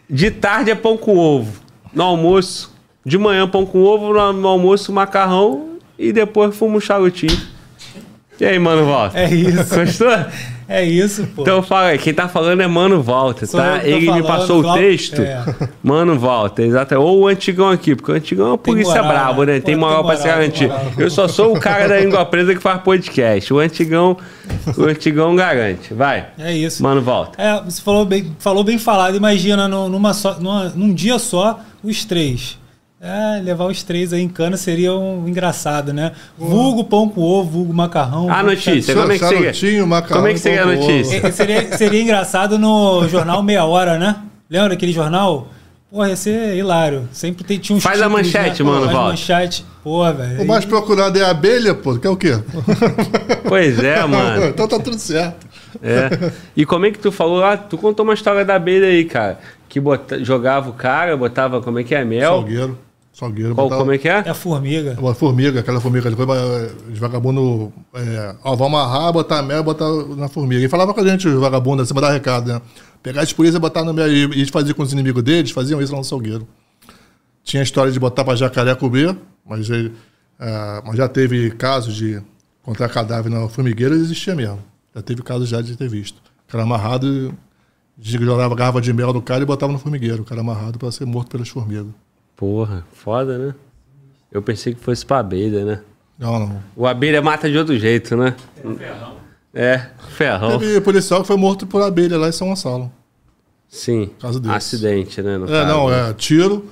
De 0.09 0.31
tarde 0.31 0.71
é 0.71 0.75
pão 0.75 0.97
com 0.97 1.17
ovo. 1.17 1.61
No 1.93 2.03
almoço. 2.03 2.75
De 3.05 3.17
manhã, 3.17 3.47
pão 3.47 3.65
com 3.65 3.81
ovo, 3.81 4.13
no, 4.33 4.47
almoço, 4.47 4.91
macarrão. 4.91 5.77
E 5.97 6.11
depois 6.11 6.55
fumo 6.55 6.77
um 6.77 6.81
charutinho. 6.81 7.39
E 8.39 8.45
aí, 8.45 8.59
mano, 8.59 8.85
Walter? 8.85 9.17
É 9.17 9.33
isso. 9.33 9.75
Gostou? 9.75 10.11
É 10.69 10.83
isso, 10.83 11.25
pô. 11.27 11.43
Então 11.43 11.63
fala 11.63 11.87
aí, 11.87 11.97
quem 11.97 12.13
tá 12.13 12.27
falando 12.27 12.61
é 12.61 12.67
Mano 12.67 13.01
Walter, 13.01 13.45
Sou 13.47 13.59
tá? 13.59 13.79
Ele 13.85 13.99
me 14.01 14.05
falando, 14.07 14.25
passou 14.27 14.59
o 14.61 14.73
texto. 14.73 15.21
É. 15.21 15.43
Mano 15.81 16.19
Walter, 16.19 16.63
exato. 16.63 16.95
Ou 16.95 17.21
o 17.21 17.27
antigão 17.27 17.69
aqui, 17.69 17.95
porque 17.95 18.11
o 18.11 18.15
antigão 18.15 18.47
é 18.47 18.49
uma 18.49 18.57
polícia 18.57 19.01
moral, 19.01 19.07
brabo, 19.07 19.43
né? 19.45 19.53
né? 19.53 19.59
Pô, 19.61 19.65
Tem 19.65 19.75
moral 19.77 20.03
pra 20.03 20.17
se 20.17 20.27
garantir. 20.27 20.69
Eu 20.97 21.09
só 21.09 21.27
sou 21.27 21.55
o 21.55 21.59
cara 21.59 21.87
da 21.87 21.97
língua 21.99 22.25
presa 22.25 22.53
que 22.53 22.61
faz 22.61 22.81
podcast. 22.81 23.53
O 23.53 23.59
antigão, 23.59 24.17
o 24.77 24.83
antigão 24.83 25.35
garante. 25.35 25.93
Vai. 25.93 26.27
É 26.37 26.51
isso. 26.53 26.83
Mano 26.83 27.01
Walter. 27.01 27.39
É, 27.41 27.61
você 27.63 27.81
falou 27.81 28.05
bem, 28.05 28.35
falou 28.37 28.63
bem 28.63 28.77
falado. 28.77 29.15
Imagina 29.15 29.67
no- 29.69 29.87
numa 29.87 30.13
só, 30.13 30.37
numa- 30.39 30.69
num 30.75 30.93
dia 30.93 31.17
só 31.17 31.61
os 31.83 32.03
três. 32.03 32.57
É, 32.99 33.39
levar 33.43 33.65
os 33.65 33.83
três 33.83 34.11
aí 34.11 34.21
em 34.21 34.27
cana 34.27 34.57
seria 34.57 34.91
um 34.93 35.27
engraçado, 35.27 35.93
né? 35.93 36.13
Vulgo 36.35 36.83
pão 36.83 37.07
com 37.07 37.21
ovo, 37.21 37.49
vulgo 37.51 37.73
macarrão. 37.73 38.27
A 38.31 38.37
vulgo 38.37 38.49
notícia, 38.49 38.95
como 38.95 39.11
é 39.11 39.19
que 39.19 39.25
seria? 39.25 39.53
Charutinho, 39.53 39.85
macarrão, 39.87 40.15
Como 40.17 40.27
é 40.27 40.33
que 40.33 40.39
seria 40.39 40.63
a 40.63 40.65
notícia? 40.65 41.27
É, 41.27 41.31
seria, 41.31 41.77
seria 41.77 42.01
engraçado 42.01 42.57
no 42.57 43.07
jornal 43.07 43.43
Meia 43.43 43.65
Hora, 43.65 43.99
né? 43.99 44.15
Lembra 44.49 44.73
aquele 44.73 44.91
jornal? 44.91 45.47
Porra, 45.91 46.09
ia 46.09 46.15
ser 46.15 46.55
hilário. 46.57 47.07
Sempre 47.11 47.43
tem, 47.43 47.59
tinha 47.59 47.77
uns 47.77 47.83
Faz 47.83 48.01
a 48.01 48.05
títulos, 48.07 48.25
manchete, 48.33 48.63
né? 48.63 48.69
mano, 48.69 48.81
Faz 48.85 48.93
Walter. 48.97 49.09
manchete. 49.11 49.65
Porra, 49.83 50.13
velho. 50.13 50.41
O 50.41 50.47
mais 50.47 50.65
procurado 50.65 51.19
é 51.19 51.23
a 51.23 51.29
abelha, 51.29 51.75
pô. 51.75 51.97
Que 51.99 52.07
é 52.07 52.09
o 52.09 52.17
quê? 52.17 52.31
Pois 53.47 53.81
é, 53.81 54.03
mano. 54.05 54.45
então 54.47 54.67
tá 54.67 54.79
tudo 54.79 54.97
certo. 54.97 55.45
É. 55.83 56.31
E 56.55 56.65
como 56.65 56.85
é 56.87 56.91
que 56.91 56.99
tu 56.99 57.11
falou 57.11 57.37
lá? 57.37 57.55
Tu 57.55 57.77
contou 57.77 58.03
uma 58.03 58.13
história 58.15 58.43
da 58.43 58.55
abelha 58.55 58.87
aí, 58.87 59.05
cara. 59.05 59.39
Que 59.69 59.79
bota- 59.79 60.21
jogava 60.23 60.69
o 60.69 60.73
cara, 60.73 61.15
botava, 61.15 61.61
como 61.61 61.79
é 61.79 61.83
que 61.83 61.93
é? 61.93 62.03
Mel? 62.03 62.31
Salgueiro. 62.31 62.77
Salgueiro. 63.17 63.55
Qual, 63.55 63.65
botava- 63.65 63.81
como 63.81 63.91
é 63.93 63.97
que 63.97 64.07
é? 64.07 64.23
É 64.25 64.29
a 64.29 64.33
formiga. 64.35 64.95
Uma 64.99 65.15
formiga, 65.15 65.59
aquela 65.59 65.81
formiga, 65.81 66.07
depois 66.09 66.29
eh, 66.29 66.71
os 66.93 66.99
vagabundos, 66.99 67.69
é, 67.95 68.35
ó, 68.43 68.55
vão 68.55 68.67
amarrar, 68.67 69.11
botar 69.11 69.41
mel, 69.41 69.63
botar 69.63 69.89
na 70.15 70.27
formiga. 70.27 70.63
E 70.63 70.69
falava 70.69 70.93
com 70.93 71.01
a 71.01 71.07
gente, 71.07 71.27
os 71.27 71.39
vagabundos, 71.39 71.85
assim, 71.85 71.95
mandar 71.95 72.11
recado, 72.11 72.53
né? 72.53 72.61
Pegar 73.01 73.21
as 73.21 73.33
polícias 73.33 73.55
e 73.55 73.59
botar 73.59 73.83
no 73.83 73.91
mel. 73.91 74.07
E 74.07 74.19
e 74.19 74.23
eles 74.23 74.49
faziam 74.49 74.75
com 74.75 74.83
os 74.83 74.93
inimigos 74.93 75.23
deles, 75.23 75.49
faziam 75.49 75.81
isso 75.81 75.91
lá 75.93 75.97
no 75.97 76.03
Salgueiro. 76.03 76.47
Tinha 77.43 77.61
a 77.61 77.63
história 77.63 77.91
de 77.91 77.99
botar 77.99 78.23
pra 78.23 78.35
jacaré 78.35 78.75
comer, 78.75 79.17
mas, 79.43 79.67
ele, 79.69 79.93
ah, 80.39 80.83
mas 80.85 80.95
já 80.97 81.07
teve 81.07 81.49
casos 81.51 81.95
de 81.95 82.21
encontrar 82.61 82.87
cadáver 82.89 83.29
na 83.31 83.47
formigueira, 83.49 83.95
existia 83.95 84.35
mesmo. 84.35 84.59
Já 84.93 85.01
teve 85.01 85.23
casos 85.23 85.49
já 85.49 85.59
de 85.61 85.75
ter 85.75 85.89
visto. 85.89 86.17
O 86.47 86.51
cara 86.51 86.63
amarrado, 86.63 87.33
e 87.97 88.03
jogava 88.03 88.53
garrafa 88.53 88.79
de 88.79 88.93
mel 88.93 89.11
do 89.11 89.21
cara 89.23 89.41
e 89.41 89.45
botava 89.45 89.71
no 89.73 89.79
formigueiro. 89.79 90.21
O 90.21 90.25
cara 90.25 90.41
amarrado 90.41 90.77
para 90.77 90.91
ser 90.91 91.05
morto 91.05 91.29
pelas 91.31 91.49
formigas. 91.49 91.87
Porra, 92.37 92.85
foda, 92.93 93.37
né? 93.39 93.55
Eu 94.31 94.43
pensei 94.43 94.75
que 94.75 94.79
fosse 94.79 95.03
pra 95.03 95.17
abelha, 95.19 95.65
né? 95.65 95.79
Não, 96.19 96.39
não. 96.39 96.63
O 96.75 96.85
abelha 96.85 97.19
mata 97.19 97.49
de 97.49 97.57
outro 97.57 97.77
jeito, 97.77 98.15
né? 98.15 98.35
É, 99.53 99.87
ferrão. 100.09 100.59
Teve 100.59 100.79
policial 100.81 101.21
que 101.21 101.27
foi 101.27 101.35
morto 101.35 101.65
por 101.65 101.81
abelha 101.81 102.15
lá 102.17 102.29
em 102.29 102.31
São 102.31 102.47
Gonçalo. 102.47 102.91
Sim. 103.67 104.11
Caso 104.19 104.39
desse. 104.39 104.55
Acidente, 104.55 105.21
né? 105.21 105.35
É, 105.35 105.47
caso. 105.47 105.67
não, 105.67 105.91
é 105.91 106.13
tiro. 106.13 106.69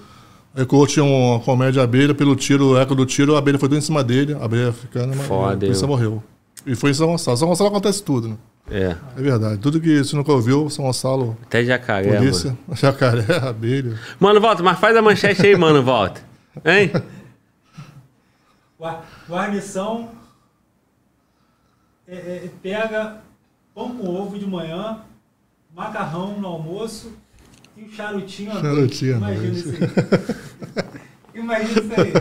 Aí 0.53 0.65
quando 0.65 0.87
tinha 0.87 1.03
uma 1.03 1.39
comédia 1.39 1.81
abelha, 1.81 2.13
pelo 2.13 2.35
tiro, 2.35 2.73
o 2.73 2.77
eco 2.77 2.93
do 2.93 3.05
tiro, 3.05 3.35
a 3.35 3.39
abelha 3.39 3.57
foi 3.57 3.67
tudo 3.67 3.77
em 3.79 3.81
cima 3.81 4.03
dele, 4.03 4.35
a 4.35 4.45
abelha 4.45 4.71
ficando, 4.71 5.15
mas 5.15 5.25
Foda, 5.25 5.55
a 5.55 5.57
polícia 5.57 5.87
morreu. 5.87 6.23
E 6.65 6.75
foi 6.75 6.91
em 6.91 6.93
São 6.93 7.07
Gonçalo. 7.07 7.37
São 7.37 7.47
Gonçalo 7.47 7.69
acontece 7.69 8.03
tudo, 8.03 8.29
né? 8.29 8.37
É, 8.69 8.95
É 9.17 9.21
verdade. 9.21 9.57
Tudo 9.59 9.79
que 9.79 10.03
você 10.03 10.15
nunca 10.15 10.31
ouviu, 10.31 10.69
São 10.69 10.85
Gonçalo, 10.85 11.37
até 11.43 11.63
jacaré, 11.63 12.17
polícia, 12.17 12.49
mano. 12.67 12.75
jacaré, 12.77 13.37
abelha. 13.47 13.99
Mano, 14.19 14.41
volta, 14.41 14.63
mas 14.63 14.79
faz 14.79 14.95
a 14.97 15.01
manchete 15.01 15.45
aí, 15.45 15.55
mano, 15.55 15.83
volta. 15.83 16.21
Hein? 16.65 16.91
Gua- 18.79 19.01
Guarnição 19.29 20.09
é, 22.07 22.15
é, 22.15 22.49
pega 22.61 23.21
pão 23.73 23.95
com 23.95 24.07
ovo 24.09 24.37
de 24.39 24.45
manhã, 24.45 24.99
macarrão 25.75 26.39
no 26.39 26.47
almoço 26.47 27.11
e 27.77 27.83
o 27.83 27.91
charutinho 27.91 28.51
à 28.51 28.61
noite. 28.61 29.05
Charutinho 29.05 29.17
Imagina 29.17 29.53
isso 29.53 29.69
aí. 29.69 31.39
Imagina 31.39 31.71
isso 31.81 32.01
aí. 32.01 32.13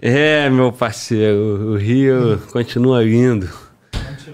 É, 0.00 0.48
meu 0.50 0.72
parceiro, 0.72 1.72
o 1.72 1.76
Rio 1.76 2.40
continua 2.52 3.02
lindo. 3.02 3.48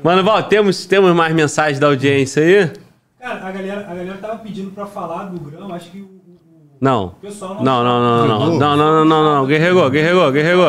Mano, 0.02 0.24
Val, 0.24 0.42
temos, 0.44 0.84
temos 0.86 1.14
mais 1.14 1.32
mensagens 1.34 1.78
da 1.78 1.86
audiência 1.86 2.42
aí? 2.42 2.70
Cara, 3.20 3.46
a 3.46 3.50
galera, 3.52 3.80
a 3.88 3.94
galera 3.94 4.18
tava 4.20 4.38
pedindo 4.38 4.70
pra 4.72 4.86
falar 4.86 5.24
do 5.26 5.38
grão, 5.38 5.72
acho 5.72 5.90
que 5.92 6.00
o, 6.00 6.04
o- 6.04 6.06
o 6.06 6.76
Não. 6.80 7.10
pessoal 7.22 7.62
Não, 7.62 7.84
não, 7.84 8.00
não, 8.00 8.26
não, 8.26 8.38
não, 8.58 8.58
não, 8.58 8.76
não, 8.76 9.04
não, 9.04 9.24
não, 9.36 9.46
guerreiro, 9.46 9.88
guerreiro, 9.88 10.32
guerreiro. 10.32 10.60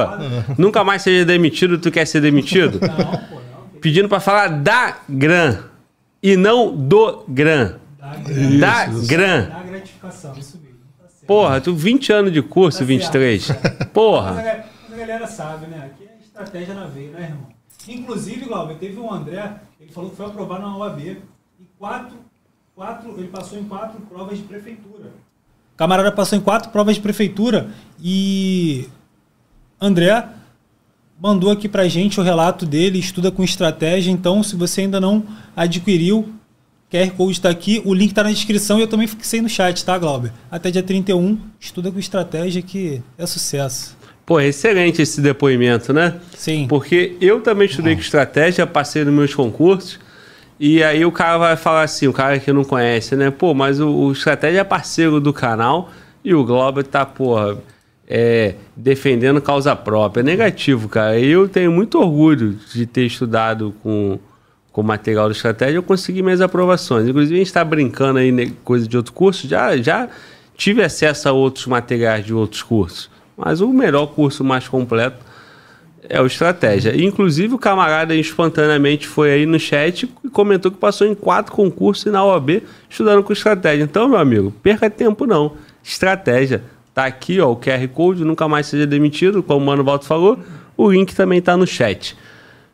Nunca 0.59 0.83
mais 0.83 1.01
seja 1.01 1.25
demitido, 1.25 1.80
tu 1.80 1.89
quer 1.89 2.05
ser 2.05 2.22
demitido? 2.22 2.80
Não, 2.80 2.95
pô, 2.95 3.35
não. 3.73 3.80
Pedindo 3.81 4.07
pra 4.07 4.19
falar 4.19 4.49
da 4.49 4.97
Gran 5.09 5.57
e 6.22 6.38
não 6.38 6.72
do 6.75 7.23
Gran. 7.27 7.73
Da 8.59 8.85
Gran. 9.07 9.47
dá 9.49 9.63
gratificação, 9.63 10.33
isso 10.38 10.59
mesmo. 10.61 10.77
Tá. 11.01 11.07
Porra, 11.25 11.59
tu 11.59 11.73
20 11.73 12.13
anos 12.13 12.31
de 12.31 12.43
curso, 12.43 12.80
Tá 12.80 12.85
23. 12.85 13.43
certo, 13.43 13.77
tá 13.80 13.85
Porra. 13.85 14.65
Galera 15.06 15.27
sabe, 15.27 15.67
né? 15.67 15.85
Aqui 15.85 16.06
é 16.06 16.17
estratégia 16.23 16.73
na 16.73 16.85
veia, 16.85 17.11
né, 17.11 17.23
irmão? 17.23 17.48
Inclusive, 17.88 18.45
Glauber, 18.45 18.75
teve 18.77 18.98
um 18.98 19.11
André, 19.11 19.59
ele 19.80 19.91
falou 19.91 20.09
que 20.09 20.15
foi 20.15 20.25
aprovado 20.25 20.61
na 20.61 20.77
OAB 20.77 20.99
e 21.01 21.65
quatro, 21.77 22.17
quatro, 22.73 23.14
ele 23.17 23.27
passou 23.27 23.59
em 23.59 23.65
quatro 23.65 23.99
provas 24.01 24.38
de 24.38 24.45
prefeitura. 24.45 25.11
Camarada 25.75 26.11
passou 26.11 26.38
em 26.38 26.41
quatro 26.41 26.72
provas 26.72 26.95
de 26.95 27.01
prefeitura 27.01 27.69
e 27.99 28.88
André 29.82 30.30
mandou 31.19 31.51
aqui 31.51 31.67
pra 31.67 31.88
gente 31.88 32.19
o 32.19 32.23
relato 32.23 32.65
dele, 32.65 32.99
estuda 32.99 33.32
com 33.32 33.43
estratégia, 33.43 34.11
então 34.11 34.41
se 34.41 34.56
você 34.56 34.82
ainda 34.82 35.01
não 35.01 35.25
adquiriu, 35.56 36.33
QR 36.90 37.11
Code 37.11 37.32
está 37.32 37.49
aqui, 37.49 37.82
o 37.83 37.93
link 37.93 38.11
está 38.11 38.23
na 38.23 38.32
descrição 38.32 38.77
e 38.77 38.82
eu 38.82 38.88
também 38.88 39.07
fixei 39.07 39.41
no 39.41 39.49
chat, 39.49 39.83
tá, 39.83 39.98
Glauber? 39.98 40.32
Até 40.49 40.72
dia 40.72 40.83
31, 40.83 41.38
estuda 41.59 41.91
com 41.91 41.99
estratégia 41.99 42.61
que 42.61 43.01
é 43.17 43.25
sucesso. 43.25 43.98
Pô, 44.26 44.40
excelente 44.40 45.02
esse 45.02 45.19
depoimento, 45.19 45.92
né? 45.92 46.19
Sim. 46.35 46.66
Porque 46.68 47.18
eu 47.19 47.42
também 47.42 47.68
estudei 47.68 47.93
com 47.93 48.02
estratégia, 48.02 48.66
passei 48.66 49.03
nos 49.03 49.14
meus 49.14 49.35
concursos. 49.35 50.00
E 50.60 50.82
aí 50.82 51.03
o 51.03 51.11
cara 51.11 51.38
vai 51.38 51.56
falar 51.58 51.84
assim, 51.84 52.08
o 52.08 52.14
cara 52.14 52.40
que 52.40 52.53
não 52.53 52.64
conhece, 52.64 53.16
né? 53.16 53.30
Pô, 53.32 53.53
mas 53.53 53.80
o, 53.80 53.90
o 53.90 54.11
estratégia 54.14 54.61
é 54.61 54.64
parceiro 54.64 55.19
do 55.19 55.34
canal 55.34 55.92
e 56.24 56.34
o 56.34 56.43
Globo 56.45 56.82
tá, 56.84 57.06
porra, 57.06 57.58
é, 58.08 58.56
defendendo 58.76 59.42
causa 59.42 59.76
própria. 59.76 60.22
É 60.22 60.24
negativo, 60.24 60.88
cara. 60.88 61.19
Eu 61.19 61.50
tenho 61.50 61.72
muito 61.72 62.00
orgulho 62.00 62.58
de 62.74 62.85
ter 62.85 63.06
estudado 63.06 63.76
com 63.84 64.19
com 64.74 64.82
material 64.82 65.27
do 65.27 65.34
estratégia, 65.34 65.77
eu 65.77 65.84
consegui 65.84 66.24
minhas 66.24 66.42
aprovações. 66.42 67.08
Inclusive, 67.08 67.35
a 67.35 67.38
gente 67.38 67.48
está 67.48 67.64
brincando 67.64 68.18
aí, 68.18 68.32
né, 68.32 68.52
coisa 68.64 68.88
de 68.88 68.98
outro 68.98 69.14
curso, 69.14 69.48
já, 69.48 69.77
já 69.77 70.10
tive 70.58 70.84
acesso 70.84 71.30
a 71.30 71.32
outros 71.32 71.68
materiais 71.68 72.26
de 72.26 72.34
outros 72.34 72.64
cursos. 72.64 73.12
Mas 73.37 73.61
o 73.61 73.69
melhor 73.69 74.07
curso 74.07 74.43
mais 74.43 74.67
completo 74.67 75.17
é 76.09 76.21
o 76.21 76.25
Estratégia. 76.25 76.95
Inclusive, 77.01 77.53
o 77.53 77.57
camarada 77.57 78.15
espontaneamente 78.15 79.07
foi 79.07 79.31
aí 79.31 79.45
no 79.45 79.59
chat 79.59 80.09
e 80.23 80.29
comentou 80.29 80.71
que 80.71 80.77
passou 80.77 81.07
em 81.07 81.15
quatro 81.15 81.53
concursos 81.53 82.11
na 82.11 82.23
OAB 82.23 82.61
estudando 82.89 83.23
com 83.23 83.33
Estratégia. 83.33 83.83
Então, 83.83 84.07
meu 84.07 84.19
amigo, 84.19 84.51
perca 84.61 84.89
tempo 84.89 85.25
não. 85.25 85.53
Estratégia. 85.83 86.63
Tá 86.93 87.05
aqui, 87.05 87.39
ó, 87.39 87.51
o 87.51 87.55
QR 87.55 87.87
Code, 87.87 88.23
nunca 88.23 88.47
mais 88.47 88.67
seja 88.67 88.85
demitido, 88.85 89.41
como 89.41 89.59
o 89.59 89.65
Mano 89.65 89.83
Volta 89.83 90.05
falou. 90.05 90.37
O 90.77 90.91
link 90.91 91.15
também 91.15 91.41
tá 91.41 91.57
no 91.57 91.65
chat. 91.65 92.15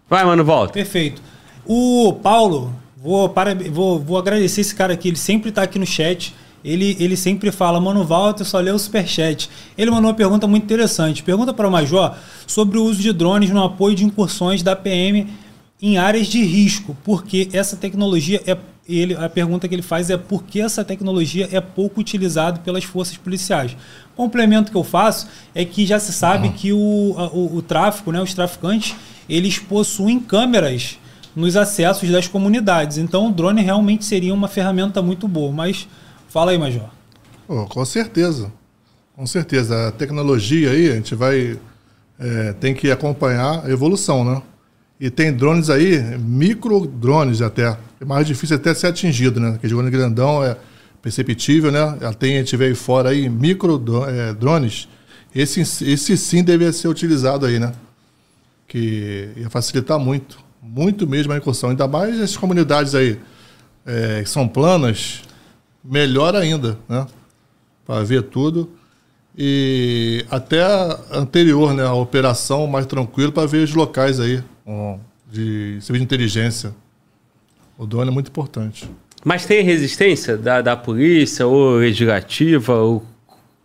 Vai, 0.10 0.26
Mano 0.26 0.44
Volta. 0.44 0.74
Perfeito. 0.74 1.22
O 1.66 2.14
Paulo, 2.22 2.74
vou, 2.98 3.30
para, 3.30 3.56
vou, 3.56 4.00
vou 4.00 4.18
agradecer 4.18 4.62
esse 4.62 4.76
cara 4.76 4.94
aqui, 4.94 5.08
ele 5.10 5.18
sempre 5.18 5.50
está 5.50 5.62
aqui 5.62 5.80
no 5.80 5.86
chat. 5.86 6.36
Ele, 6.64 6.98
ele 7.00 7.16
sempre 7.16 7.52
fala, 7.52 7.80
Mano 7.80 8.04
Walter, 8.04 8.44
só 8.44 8.60
lê 8.60 8.72
o 8.72 8.80
superchat. 8.80 9.50
Ele 9.78 9.90
mandou 9.92 10.10
uma 10.10 10.16
pergunta 10.16 10.48
muito 10.48 10.64
interessante. 10.64 11.24
Pergunta 11.24 11.54
para 11.54 11.68
o 11.68 11.72
Major 11.72 12.16
sobre 12.46 12.78
o 12.78 12.84
uso 12.84 13.02
de 13.02 13.14
drones 13.14 13.50
no 13.50 13.64
apoio 13.64 13.96
de 13.96 14.04
incursões 14.04 14.62
da 14.62 14.76
PM 14.76 15.28
em 15.82 15.98
áreas 15.98 16.28
de 16.28 16.44
risco, 16.44 16.96
porque 17.04 17.48
essa 17.54 17.78
tecnologia 17.78 18.42
é 18.46 18.58
ele, 18.90 19.14
a 19.14 19.30
pergunta 19.30 19.68
que 19.68 19.76
ele 19.76 19.84
faz 19.84 20.10
é 20.10 20.18
por 20.18 20.44
que 20.44 20.60
essa 20.60 20.84
tecnologia 20.84 21.48
é 21.52 21.62
pouco 21.62 22.02
utilizada 22.02 22.60
pelas 22.60 22.84
forças 22.84 23.16
policiais. 23.18 23.78
O 24.14 24.18
complemento 24.18 24.72
que 24.72 24.78
eu 24.78 24.84
faço 24.84 25.28
é 25.54 25.64
que 25.64 25.86
já 25.86 26.00
se 26.00 26.12
sabe 26.12 26.48
uhum. 26.48 26.54
que 26.54 26.74
o, 26.74 26.78
o, 26.78 27.58
o, 27.58 27.62
tráfico, 27.62 28.12
né, 28.12 28.20
os 28.20 28.34
traficantes, 28.34 28.96
eles 29.30 29.60
possuem 29.60 30.20
câmeras 30.20 30.98
nos 31.36 31.56
acessos 31.56 32.10
das 32.10 32.28
comunidades. 32.28 32.98
Então 32.98 33.28
o 33.28 33.32
drone 33.32 33.62
realmente 33.62 34.04
seria 34.04 34.34
uma 34.34 34.48
ferramenta 34.48 35.04
muito 35.04 35.28
boa. 35.28 35.52
Mas 35.52 35.88
fala 36.30 36.52
aí, 36.52 36.58
Major. 36.58 36.90
Oh, 37.48 37.66
com 37.66 37.84
certeza. 37.84 38.52
Com 39.16 39.26
certeza. 39.26 39.90
A 39.90 39.92
tecnologia 39.92 40.72
aí, 40.72 40.92
a 40.92 40.96
gente 40.96 41.16
vai. 41.16 41.60
É, 42.20 42.54
tem 42.54 42.74
que 42.74 42.92
acompanhar 42.92 43.66
a 43.66 43.70
evolução, 43.70 44.24
né? 44.24 44.42
E 45.00 45.10
tem 45.10 45.32
drones 45.32 45.70
aí, 45.70 45.98
micro 46.18 46.86
drones 46.86 47.42
até. 47.42 47.78
É 48.02 48.06
mais 48.06 48.28
difícil 48.28 48.58
até 48.58 48.74
ser 48.74 48.88
atingido, 48.88 49.40
né? 49.40 49.52
Porque 49.52 49.68
drone 49.68 49.90
grandão 49.90 50.44
é 50.44 50.58
perceptível, 51.02 51.72
né? 51.72 51.98
Tem, 52.20 52.36
a 52.36 52.40
gente 52.40 52.56
vê 52.58 52.66
aí 52.66 52.76
fora 52.76 53.10
aí, 53.10 53.30
micro 53.30 53.82
é, 54.08 54.34
drones. 54.34 54.90
Esse, 55.34 55.62
esse 55.62 56.18
sim 56.18 56.44
deveria 56.44 56.74
ser 56.74 56.90
utilizado 56.90 57.46
aí, 57.46 57.60
né? 57.60 57.72
Que 58.68 59.30
ia 59.38 59.50
facilitar 59.50 59.98
muito, 59.98 60.40
muito 60.62 61.08
mesmo 61.08 61.32
a 61.32 61.38
incursão. 61.38 61.70
Ainda 61.70 61.88
mais 61.88 62.20
as 62.20 62.36
comunidades 62.36 62.94
aí 62.94 63.18
é, 63.86 64.22
que 64.22 64.30
são 64.30 64.48
planas, 64.48 65.22
melhor 65.84 66.36
ainda, 66.36 66.78
né? 66.88 67.06
Para 67.86 68.04
ver 68.04 68.24
tudo. 68.24 68.70
E 69.38 70.26
até 70.30 70.62
anterior, 71.12 71.74
né? 71.74 71.86
A 71.86 71.94
operação 71.94 72.68
mais 72.68 72.86
tranquilo 72.86 73.32
para 73.32 73.48
ver 73.48 73.64
os 73.64 73.74
locais 73.74 74.20
aí 74.20 74.44
de 75.32 75.78
serviço 75.82 75.94
de 75.94 76.04
inteligência. 76.04 76.76
O 77.78 77.86
drone 77.86 78.10
é 78.10 78.14
muito 78.14 78.30
importante. 78.30 78.90
Mas 79.24 79.46
tem 79.46 79.64
resistência 79.64 80.38
da, 80.38 80.62
da 80.62 80.76
polícia 80.76 81.46
ou 81.46 81.78
legislativa? 81.78 82.84
O 82.84 83.04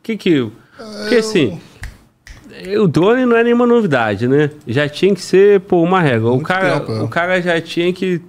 que 0.02 0.17
que... 0.17 0.51
Porque 0.76 1.17
assim... 1.17 1.60
O 2.81 2.86
drone 2.86 3.26
não 3.26 3.36
é 3.36 3.43
nenhuma 3.43 3.67
novidade, 3.67 4.28
né? 4.28 4.49
Já 4.67 4.89
tinha 4.89 5.12
que 5.12 5.20
ser 5.20 5.60
por 5.62 5.83
uma 5.83 6.01
regra. 6.01 6.31
o 6.31 6.41
cara, 6.41 6.78
tempo, 6.78 6.93
é. 6.93 7.02
o 7.02 7.09
cara 7.09 7.43
já 7.43 7.60
tinha 7.60 7.93
que 7.93 8.23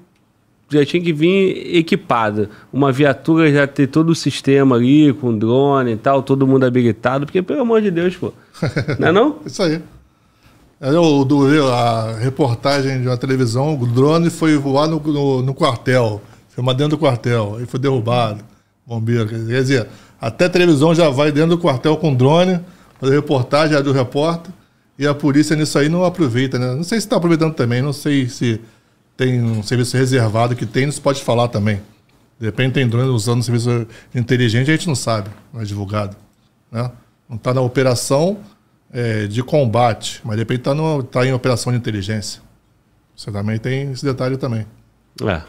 já 0.70 0.86
tinha 0.86 1.02
que 1.02 1.14
vir 1.14 1.76
equipado. 1.76 2.50
Uma 2.72 2.92
viatura 2.92 3.52
já 3.52 3.68
ter 3.68 3.88
todo 3.88 4.10
o 4.10 4.16
sistema 4.16 4.76
ali, 4.76 5.14
com 5.14 5.38
drone 5.38 5.94
e 5.94 5.98
tal, 5.98 6.24
todo 6.24 6.48
mundo 6.48 6.66
habilitado, 6.66 7.26
porque, 7.26 7.42
pelo 7.42 7.62
amor 7.62 7.82
de 7.82 7.92
Deus, 7.92 8.16
pô. 8.16 8.34
Não 9.00 9.08
é 9.08 9.12
não? 9.12 9.38
Isso 9.46 9.62
aí. 9.62 9.82
Eu, 10.80 11.24
do, 11.24 11.46
a 11.72 12.14
reportagem 12.18 13.02
de 13.02 13.08
uma 13.08 13.18
televisão, 13.18 13.80
o 13.80 13.88
drone 13.88 14.30
foi 14.30 14.58
voar 14.58 14.88
no, 14.88 15.00
no, 15.00 15.42
no 15.42 15.54
quartel, 15.54 16.22
filmar 16.50 16.76
dentro 16.76 16.98
do 16.98 17.00
quartel, 17.00 17.56
aí 17.58 17.66
foi 17.66 17.80
derrubado, 17.80 18.44
bombeiro. 18.86 19.28
Quer 19.28 19.38
dizer, 19.38 19.88
até 20.20 20.46
a 20.46 20.50
televisão 20.50 20.94
já 20.94 21.10
vai 21.10 21.32
dentro 21.32 21.52
do 21.52 21.58
quartel 21.58 21.96
com 21.96 22.14
drone, 22.14 22.60
fazer 23.00 23.16
reportagem 23.16 23.82
do 23.82 23.94
repórter, 23.94 24.52
e 25.00 25.08
a 25.08 25.14
polícia 25.14 25.56
nisso 25.56 25.80
aí 25.80 25.88
não 25.88 26.04
aproveita, 26.04 26.60
né? 26.60 26.76
Não 26.76 26.84
sei 26.84 27.00
se 27.00 27.08
está 27.08 27.16
aproveitando 27.16 27.54
também, 27.54 27.82
não 27.82 27.94
sei 27.94 28.28
se 28.28 28.62
tem 29.18 29.42
um 29.42 29.64
serviço 29.64 29.98
reservado 29.98 30.56
que 30.56 30.66
tem, 30.66 30.86
não 30.86 30.92
se 30.92 31.02
pode 31.02 31.24
falar 31.24 31.48
também. 31.48 31.82
De 32.40 32.46
repente 32.46 32.74
tem 32.74 32.88
drone 32.88 33.10
usando 33.10 33.40
um 33.40 33.44
serviço 33.44 33.88
inteligente, 34.14 34.70
a 34.70 34.74
gente 34.76 34.88
não 34.88 34.96
sabe, 34.96 35.30
não 35.54 35.62
é 35.62 35.64
divulgado. 35.64 36.16
Né? 36.72 36.92
Não 37.30 37.38
está 37.38 37.54
na 37.54 37.62
operação, 37.62 38.40
é, 38.96 39.28
de 39.28 39.44
combate, 39.44 40.22
mas 40.24 40.36
de 40.36 40.42
repente 40.42 40.60
está 40.60 40.74
tá 41.12 41.26
em 41.26 41.34
operação 41.34 41.72
de 41.72 41.78
inteligência. 41.78 42.42
Você 43.16 43.32
também 43.32 43.58
tem 43.58 43.92
esse 43.92 44.04
detalhe 44.04 44.38
também. 44.38 44.66
É. 45.22 45.42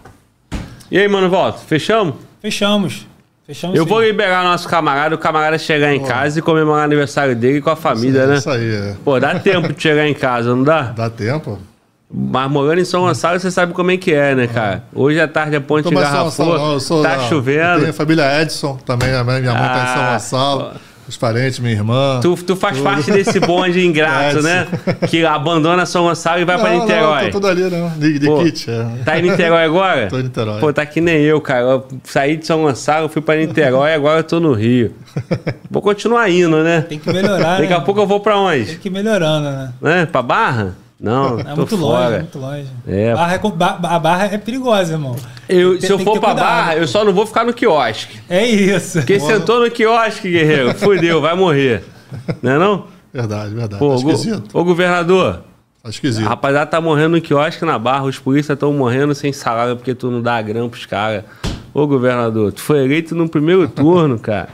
E 0.90 0.98
aí, 0.98 1.08
mano, 1.08 1.28
volta? 1.30 1.58
Fechamos? 1.58 2.16
Fechamos. 2.40 3.06
Fechamos 3.46 3.76
Eu 3.76 3.84
sim. 3.84 3.88
vou 3.88 4.02
liberar 4.02 4.42
nosso 4.42 4.68
camarada, 4.68 5.14
o 5.14 5.18
camarada 5.18 5.58
chegar 5.58 5.94
em 5.94 6.00
Pô. 6.00 6.06
casa 6.06 6.40
e 6.40 6.42
comemorar 6.42 6.82
o 6.82 6.84
aniversário 6.84 7.36
dele 7.36 7.60
com 7.60 7.70
a 7.70 7.76
família, 7.76 8.20
isso, 8.20 8.28
né? 8.28 8.36
Isso 8.38 8.50
aí, 8.50 8.74
é. 8.74 8.96
Pô, 9.04 9.20
dá 9.20 9.38
tempo 9.38 9.72
de 9.72 9.80
chegar 9.80 10.08
em 10.08 10.14
casa, 10.14 10.54
não 10.54 10.64
dá? 10.64 10.82
Dá 10.92 11.08
tempo. 11.08 11.60
Mas 12.09 12.51
morando 12.51 12.81
em 12.81 12.85
São 12.85 13.02
Gonçalo, 13.02 13.39
você 13.41 13.51
sabe 13.51 13.73
como 13.73 13.91
é 13.91 13.97
que 13.97 14.12
é, 14.12 14.35
né, 14.35 14.47
cara? 14.47 14.85
Hoje 14.94 15.20
à 15.20 15.26
tarde 15.26 15.57
a 15.57 15.60
ponte 15.60 15.93
garrafou, 15.93 16.78
tá 17.02 17.18
chovendo. 17.28 17.81
Tem 17.81 17.91
a 17.91 17.93
família 17.93 18.43
Edson 18.43 18.76
também, 18.76 19.09
minha 19.09 19.25
mãe 19.25 19.43
ah, 19.49 19.68
tá 19.68 19.85
em 19.85 19.94
São 19.94 20.02
ah, 20.02 20.12
Gonçalo. 20.12 20.81
Os 21.09 21.17
parentes, 21.17 21.60
minha 21.60 21.73
irmã. 21.73 22.18
Tu, 22.20 22.35
tu 22.43 22.57
faz 22.57 22.76
tudo. 22.76 22.85
parte 22.85 23.12
desse 23.12 23.39
bonde 23.39 23.85
ingrato, 23.85 24.43
né? 24.43 24.67
Que 25.09 25.25
abandona 25.25 25.86
São 25.86 26.05
Gonçalo 26.05 26.41
e 26.41 26.44
vai 26.44 26.57
não, 26.57 26.65
pra 26.65 26.75
Niterói. 26.75 27.25
Não, 27.25 27.31
tô 27.31 27.41
tudo 27.41 27.47
ali, 27.47 27.62
não. 27.62 27.89
De, 27.91 28.18
de 28.18 28.26
Pô, 28.26 28.43
kit, 28.43 28.68
é. 28.68 29.05
Tá 29.05 29.18
em 29.18 29.23
Niterói 29.23 29.65
agora? 29.65 30.07
tô 30.10 30.18
em 30.18 30.25
Niterói. 30.25 30.59
Pô, 30.59 30.73
tá 30.73 30.85
que 30.85 31.01
nem 31.01 31.23
eu, 31.23 31.41
cara. 31.41 31.60
Eu 31.60 31.86
saí 32.02 32.36
de 32.36 32.44
São 32.47 32.62
Gonçalo, 32.62 33.09
fui 33.09 33.23
pra 33.23 33.36
Niterói 33.36 33.91
e 33.91 33.94
agora 33.94 34.20
eu 34.20 34.25
tô 34.25 34.41
no 34.41 34.52
Rio. 34.52 34.94
Vou 35.70 35.81
continuar 35.81 36.28
indo, 36.28 36.62
né? 36.62 36.81
Tem 36.81 36.99
que 36.99 37.12
melhorar, 37.12 37.59
Daqui 37.59 37.70
né? 37.70 37.76
a 37.76 37.81
pouco 37.81 38.01
eu 38.01 38.07
vou 38.07 38.20
pra 38.20 38.36
onde? 38.39 38.67
Tem 38.67 38.78
que 38.78 38.89
ir 38.89 38.91
melhorando, 38.91 39.49
né? 39.49 39.73
né? 39.81 40.07
Pra 40.07 40.23
Barra? 40.23 40.75
Não, 40.99 41.39
é 41.39 41.55
muito 41.55 41.76
fora. 41.76 42.08
longe, 42.08 42.18
muito 42.20 42.39
longe. 42.39 42.66
É. 42.86 43.15
Barra 43.15 43.34
é, 43.34 43.41
a 43.86 43.99
barra 43.99 44.25
é 44.26 44.39
perigosa, 44.39 44.94
irmão. 44.94 45.15
Eu, 45.47 45.78
se 45.78 45.91
eu 45.92 45.99
for 45.99 46.18
pra 46.18 46.31
cuidado, 46.31 46.39
barra, 46.39 46.76
eu 46.76 46.89
só 46.89 47.05
não 47.05 47.12
vou 47.12 47.26
ficar 47.26 47.44
no 47.44 47.52
quiosque. 47.52 48.18
É 48.28 48.47
isso. 48.47 49.02
Quem 49.05 49.20
sentou 49.20 49.60
no 49.60 49.70
quiosque, 49.70 50.31
guerreiro, 50.31 50.75
fudeu, 50.75 51.20
vai 51.20 51.36
morrer. 51.36 51.84
Não 52.42 52.52
é 52.52 52.58
não? 52.58 52.86
Verdade, 53.12 53.55
verdade. 53.55 53.78
Pô, 53.78 53.91
tá 53.91 53.97
esquisito. 53.97 54.58
Ô, 54.58 54.65
governador. 54.65 55.42
Tá 55.83 55.91
esquisito. 55.91 56.25
A 56.25 56.31
rapaziada 56.31 56.70
tá 56.70 56.81
morrendo 56.81 57.16
no 57.16 57.20
quiosque 57.20 57.65
na 57.65 57.78
barra, 57.78 58.05
os 58.05 58.18
polícias 58.18 58.57
estão 58.57 58.73
morrendo 58.73 59.15
sem 59.15 59.33
salário 59.33 59.76
porque 59.76 59.94
tu 59.94 60.10
não 60.10 60.23
dá 60.23 60.41
grana 60.41 60.68
pros 60.68 60.86
caras. 60.86 61.25
Ô, 61.75 61.86
governador, 61.86 62.52
tu 62.52 62.62
foi 62.62 62.84
eleito 62.84 63.15
no 63.15 63.28
primeiro 63.28 63.68
turno, 63.68 64.18
cara. 64.18 64.49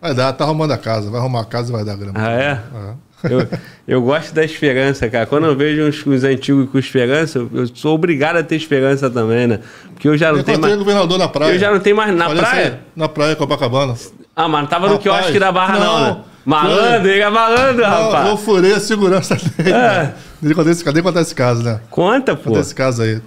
Vai 0.00 0.14
dar, 0.14 0.32
tá 0.32 0.44
arrumando 0.44 0.70
a 0.70 0.78
casa. 0.78 1.10
Vai 1.10 1.18
arrumar 1.18 1.40
a 1.40 1.44
casa 1.44 1.70
e 1.70 1.72
vai 1.72 1.84
dar 1.84 1.96
grana. 1.96 2.12
Ah, 2.14 2.30
é? 2.30 2.60
é. 2.74 2.94
Eu, 3.28 3.48
eu 3.86 4.02
gosto 4.02 4.34
da 4.34 4.44
esperança, 4.44 5.08
cara. 5.08 5.26
Quando 5.26 5.46
eu 5.46 5.56
vejo 5.56 5.82
uns, 5.82 6.06
uns 6.06 6.24
antigos 6.24 6.68
com 6.70 6.78
esperança, 6.78 7.38
eu, 7.38 7.66
sou 7.74 7.94
obrigado 7.94 8.36
a 8.36 8.42
ter 8.42 8.56
esperança 8.56 9.10
também, 9.10 9.46
né? 9.46 9.60
Porque 9.94 10.08
eu 10.08 10.16
já 10.16 10.30
não 10.30 10.38
eu 10.38 10.44
tenho 10.44 10.60
mais. 10.60 10.76
governador 10.76 11.18
na 11.18 11.28
praia. 11.28 11.52
Eu 11.52 11.58
já 11.58 11.70
não 11.70 11.80
tenho 11.80 11.96
mais. 11.96 12.14
Na 12.14 12.30
praia? 12.30 12.66
Assim, 12.66 12.76
na 12.94 13.08
praia, 13.08 13.36
Copacabana. 13.36 13.94
Ah, 14.36 14.48
mas 14.48 14.62
não 14.62 14.68
tava 14.68 14.88
no 14.88 14.98
quiosque 14.98 15.38
da 15.38 15.50
barra, 15.50 15.78
não, 15.78 16.00
não 16.00 16.14
né? 16.14 16.20
Malandro, 16.44 17.08
ele 17.08 17.20
é 17.20 17.30
malandro, 17.30 17.82
não, 17.82 17.90
rapaz. 17.90 18.28
Eu 18.28 18.36
furei 18.36 18.74
a 18.74 18.80
segurança 18.80 19.34
dele. 19.34 19.70
É. 19.70 20.12
Né? 20.42 20.54
Cadê 20.84 21.02
contar 21.02 21.22
esse 21.22 21.34
caso, 21.34 21.62
né? 21.62 21.80
Conta, 21.88 22.36
pô. 22.36 22.50
Conta 22.50 22.60
esse 22.60 22.74
caso 22.74 23.02
aí. 23.02 23.20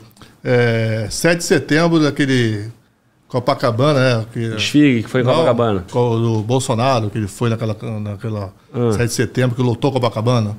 É, 0.44 1.08
7 1.10 1.40
de 1.40 1.44
setembro, 1.44 2.00
daquele 2.00 2.72
Copacabana, 3.28 4.00
né? 4.00 4.26
Que, 4.32 4.50
Desfile, 4.50 5.04
que 5.04 5.10
foi 5.10 5.22
em 5.22 5.26
Copacabana. 5.26 5.86
Do 5.92 6.42
Bolsonaro, 6.42 7.10
que 7.10 7.18
ele 7.18 7.28
foi 7.28 7.50
naquela, 7.50 7.76
naquela 8.00 8.54
ah. 8.74 8.92
7 8.92 9.08
de 9.08 9.14
setembro, 9.14 9.56
que 9.56 9.62
lotou 9.62 9.92
Copacabana. 9.92 10.56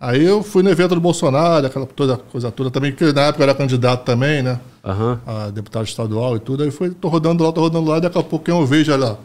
Aí 0.00 0.22
eu 0.24 0.42
fui 0.42 0.62
no 0.62 0.70
evento 0.70 0.94
do 0.94 1.00
Bolsonaro, 1.00 1.66
aquela 1.66 1.86
toda, 1.86 2.16
coisa 2.16 2.50
toda 2.50 2.70
também, 2.70 2.92
que 2.92 3.12
na 3.12 3.22
época 3.22 3.42
eu 3.42 3.48
era 3.48 3.54
candidato 3.54 4.04
também, 4.04 4.42
né? 4.42 4.60
Uhum. 4.84 5.18
A 5.26 5.50
deputado 5.50 5.84
estadual 5.84 6.36
e 6.36 6.40
tudo. 6.40 6.62
Aí 6.62 6.70
fui, 6.70 6.90
tô 6.90 7.08
rodando 7.08 7.44
lá, 7.44 7.52
tô 7.52 7.60
rodando 7.60 7.88
lá, 7.88 7.98
e 7.98 8.00
daqui 8.00 8.18
a 8.18 8.22
pouco 8.22 8.44
quem 8.44 8.54
eu 8.54 8.66
vejo, 8.66 8.92
olha, 8.92 9.16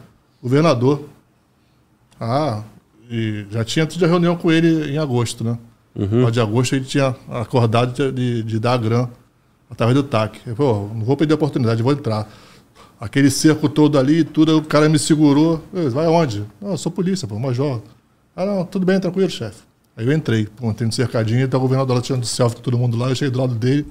governador. 0.41 1.01
Ah, 2.19 2.61
e 3.09 3.45
já 3.49 3.63
tinha 3.63 3.85
tido 3.85 4.05
a 4.05 4.07
reunião 4.07 4.35
com 4.35 4.51
ele 4.51 4.91
em 4.91 4.97
agosto, 4.97 5.43
né? 5.43 5.57
Uhum. 5.95 6.23
Lá 6.23 6.29
de 6.29 6.39
agosto 6.39 6.75
ele 6.75 6.85
tinha 6.85 7.15
acordado 7.29 7.93
de, 7.93 8.11
de, 8.11 8.43
de 8.43 8.59
dar 8.59 8.73
a 8.73 8.77
grana 8.77 9.09
através 9.69 9.95
do 9.95 10.03
TAC. 10.03 10.39
Eu 10.45 10.55
falei, 10.55 10.73
não 10.93 11.03
vou 11.03 11.17
perder 11.17 11.33
a 11.33 11.35
oportunidade, 11.35 11.83
vou 11.83 11.91
entrar 11.91 12.27
aquele 12.99 13.31
cerco 13.31 13.69
todo 13.69 13.97
ali, 13.97 14.23
tudo, 14.23 14.57
o 14.57 14.63
cara 14.63 14.89
me 14.89 14.99
segurou. 14.99 15.63
Eu, 15.73 15.89
vai 15.91 16.05
aonde? 16.05 16.43
Não, 16.61 16.71
eu 16.71 16.77
sou 16.77 16.91
polícia, 16.91 17.27
pô, 17.27 17.39
major. 17.39 17.81
Ah, 18.35 18.45
não, 18.45 18.65
tudo 18.65 18.85
bem, 18.85 18.99
tranquilo, 18.99 19.29
chefe. 19.29 19.61
Aí 19.95 20.05
eu 20.05 20.13
entrei, 20.13 20.45
pô, 20.45 20.73
no 20.79 20.91
cercadinho, 20.91 21.47
tá 21.47 21.57
o 21.57 21.61
governador 21.61 21.95
lá 21.95 22.01
tirando 22.01 22.25
selfie 22.25 22.57
com 22.57 22.61
todo 22.61 22.77
mundo 22.77 22.97
lá, 22.97 23.09
eu 23.09 23.15
cheguei 23.15 23.31
do 23.31 23.39
lado 23.39 23.53
dele, 23.53 23.85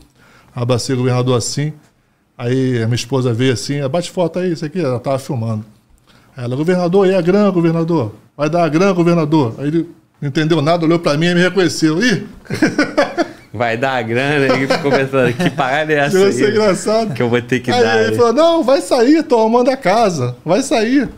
abracei 0.54 0.94
o 0.94 0.98
governador 0.98 1.36
assim, 1.36 1.72
aí 2.36 2.82
a 2.82 2.86
minha 2.86 2.94
esposa 2.94 3.32
veio 3.34 3.52
assim, 3.52 3.80
ah, 3.80 3.88
bate 3.88 4.10
foto 4.10 4.38
aí, 4.38 4.52
isso 4.52 4.64
aqui, 4.64 4.80
ela 4.80 4.98
tava 4.98 5.18
filmando. 5.18 5.64
Ela, 6.36 6.56
governador, 6.56 7.06
e 7.06 7.14
a 7.14 7.20
grana, 7.20 7.50
governador? 7.50 8.14
Vai 8.36 8.48
dar 8.48 8.64
a 8.64 8.68
grana, 8.68 8.92
governador? 8.92 9.54
Aí 9.58 9.68
ele 9.68 9.90
não 10.20 10.28
entendeu 10.28 10.62
nada, 10.62 10.84
olhou 10.84 10.98
para 10.98 11.18
mim 11.18 11.26
e 11.26 11.34
me 11.34 11.40
reconheceu. 11.40 12.02
Ih! 12.02 12.26
vai 13.52 13.77
dar 13.77 13.93
a 13.97 14.02
grana. 14.02 14.55
E 14.57 14.67
ficou 14.67 14.91
pensando, 14.91 15.33
que 15.33 15.51
parada 15.51 15.93
é 15.93 15.97
essa 15.97 16.18
aí? 16.18 16.33
Ser 16.33 16.51
engraçado. 16.51 17.15
Que 17.15 17.23
eu 17.23 17.28
vou 17.28 17.41
ter 17.41 17.60
que 17.60 17.70
aí 17.70 17.83
dar. 17.83 18.02
Ele 18.02 18.17
falou, 18.17 18.33
não, 18.33 18.62
vai 18.62 18.81
sair, 18.81 19.23
tô 19.23 19.39
arrumando 19.39 19.68
a 19.68 19.77
casa. 19.77 20.36
Vai 20.44 20.62
sair. 20.62 21.09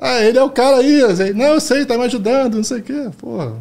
Ah, 0.00 0.20
ele 0.20 0.38
é 0.38 0.42
o 0.42 0.50
cara 0.50 0.78
aí. 0.78 1.00
Não, 1.34 1.46
eu 1.46 1.60
sei, 1.60 1.84
tá 1.84 1.96
me 1.96 2.04
ajudando, 2.04 2.56
não 2.56 2.64
sei 2.64 2.78
o 2.78 2.82
quê. 2.82 3.10
Porra. 3.18 3.52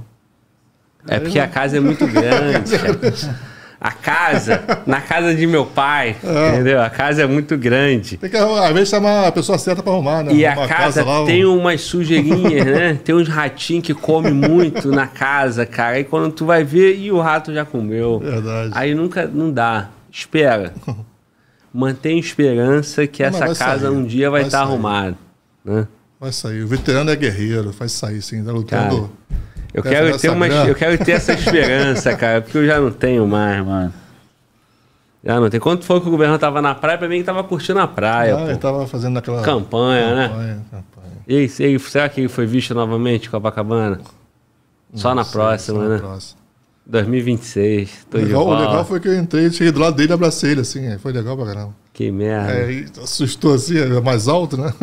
É 1.07 1.19
porque 1.19 1.39
a 1.39 1.47
casa 1.47 1.77
é 1.77 1.79
muito 1.79 2.05
grande. 2.07 2.75
A 3.83 3.91
casa, 3.91 4.63
na 4.85 5.01
casa 5.01 5.33
de 5.33 5.47
meu 5.47 5.65
pai, 5.65 6.15
entendeu? 6.51 6.79
A 6.79 6.89
casa 6.89 7.23
é 7.23 7.25
muito 7.25 7.57
grande. 7.57 8.15
Tem 8.15 8.29
que, 8.29 8.37
às 8.37 8.71
vezes, 8.73 8.89
chamar 8.89 9.25
a 9.27 9.31
pessoa 9.31 9.57
certa 9.57 9.81
pra 9.81 9.91
arrumar, 9.91 10.21
né? 10.23 10.33
E 10.33 10.45
a 10.45 10.51
Arrumar 10.51 10.67
casa 10.67 11.03
lá, 11.03 11.23
um- 11.23 11.25
tem 11.25 11.43
umas 11.45 11.81
sujeirinhas, 11.81 12.63
né? 12.65 12.99
Tem 13.03 13.15
uns 13.15 13.27
ratinhos 13.27 13.83
que 13.83 13.95
comem 13.95 14.31
muito 14.33 14.91
na 14.91 15.07
casa, 15.07 15.65
cara. 15.65 15.95
Aí 15.95 16.03
quando 16.03 16.31
tu 16.31 16.45
vai 16.45 16.63
ver, 16.63 16.95
e 16.95 17.11
o 17.11 17.19
rato 17.19 17.51
já 17.51 17.65
comeu. 17.65 18.19
Verdade. 18.19 18.69
Aí 18.75 18.93
nunca, 18.93 19.25
não 19.25 19.51
dá. 19.51 19.89
Espera. 20.11 20.73
Mantém 21.73 22.19
esperança 22.19 23.07
que 23.07 23.23
mas 23.23 23.33
essa 23.35 23.55
casa 23.55 23.87
sair. 23.87 23.89
um 23.95 24.05
dia 24.05 24.29
vai 24.29 24.41
estar 24.43 24.59
sair. 24.59 24.67
arrumada. 24.67 25.17
Né? 25.65 25.87
Vai 26.19 26.31
sair. 26.31 26.61
O 26.63 26.67
veterano 26.67 27.09
é 27.09 27.15
guerreiro, 27.15 27.73
faz 27.73 27.93
sair 27.93 28.21
sim, 28.21 28.43
tá 28.43 28.51
lutando. 28.51 29.09
Eu 29.73 29.81
quero, 29.83 30.17
ter 30.17 30.29
uma, 30.29 30.47
eu 30.47 30.75
quero 30.75 30.97
ter 31.03 31.13
essa 31.13 31.33
esperança, 31.33 32.13
cara, 32.17 32.41
porque 32.41 32.57
eu 32.57 32.65
já 32.65 32.79
não 32.79 32.91
tenho 32.91 33.25
mais, 33.27 33.65
mano. 33.65 33.93
Já 35.23 35.39
não 35.39 35.49
tem. 35.49 35.59
Quando 35.59 35.83
foi 35.83 36.01
que 36.01 36.07
o 36.07 36.11
governo 36.11 36.37
tava 36.39 36.61
na 36.61 36.73
praia, 36.75 36.97
pra 36.97 37.07
mim 37.07 37.19
que 37.19 37.23
tava 37.23 37.43
curtindo 37.43 37.79
a 37.79 37.87
praia, 37.87 38.35
Ah, 38.35 38.41
ele 38.45 38.53
pô. 38.53 38.59
tava 38.59 38.87
fazendo 38.87 39.17
aquela. 39.19 39.41
Campanha, 39.43 40.15
né? 40.15 40.27
campanha, 40.29 40.61
campanha. 40.71 41.11
E 41.27 41.43
e 41.75 41.79
será 41.79 42.09
que 42.09 42.21
ele 42.21 42.27
foi 42.27 42.45
visto 42.45 42.73
novamente 42.73 43.27
em 43.27 43.31
Copacabana? 43.31 43.99
Só 44.93 45.13
na 45.15 45.23
Sei, 45.23 45.31
próxima, 45.33 45.77
só 45.77 45.83
na 45.83 45.89
né? 45.89 45.99
próxima. 45.99 46.41
2026. 46.87 48.07
Tô 48.09 48.17
legal, 48.17 48.47
o 48.47 48.57
legal 48.59 48.83
foi 48.83 48.99
que 48.99 49.07
eu 49.07 49.15
entrei, 49.15 49.49
cheguei 49.51 49.71
do 49.71 49.79
lado 49.79 49.95
dele 49.95 50.11
e 50.11 50.13
abracei 50.13 50.51
ele 50.51 50.61
assim. 50.61 50.87
aí 50.87 50.97
Foi 50.97 51.13
legal 51.13 51.37
pra 51.37 51.45
caramba. 51.45 51.73
Que 51.93 52.11
merda. 52.11 52.51
É, 52.53 52.85
assustou 53.01 53.53
assim, 53.53 53.77
é 53.77 54.01
mais 54.01 54.27
alto, 54.27 54.57
né? 54.57 54.73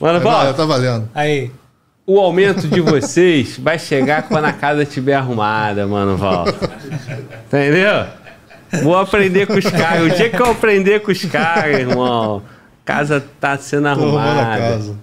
Mano, 0.00 0.20
Paulo, 0.22 0.54
tá 0.54 0.64
valendo. 0.64 1.08
Aí. 1.14 1.50
O 2.06 2.18
aumento 2.20 2.68
de 2.68 2.80
vocês 2.80 3.58
vai 3.58 3.78
chegar 3.78 4.22
quando 4.24 4.44
a 4.44 4.52
casa 4.52 4.82
estiver 4.82 5.14
arrumada, 5.14 5.86
mano, 5.86 6.16
Val. 6.16 6.44
Entendeu? 7.46 8.06
Vou 8.82 8.96
aprender 8.96 9.46
com 9.46 9.54
os 9.54 9.64
caras. 9.64 10.12
O 10.12 10.16
dia 10.16 10.28
que 10.30 10.40
eu 10.40 10.50
aprender 10.50 11.00
com 11.00 11.12
os 11.12 11.24
caras, 11.24 11.78
irmão, 11.78 12.42
casa 12.84 13.24
tá 13.40 13.56
sendo 13.56 13.88
arrumada. 13.88 14.58
casa. 14.58 14.96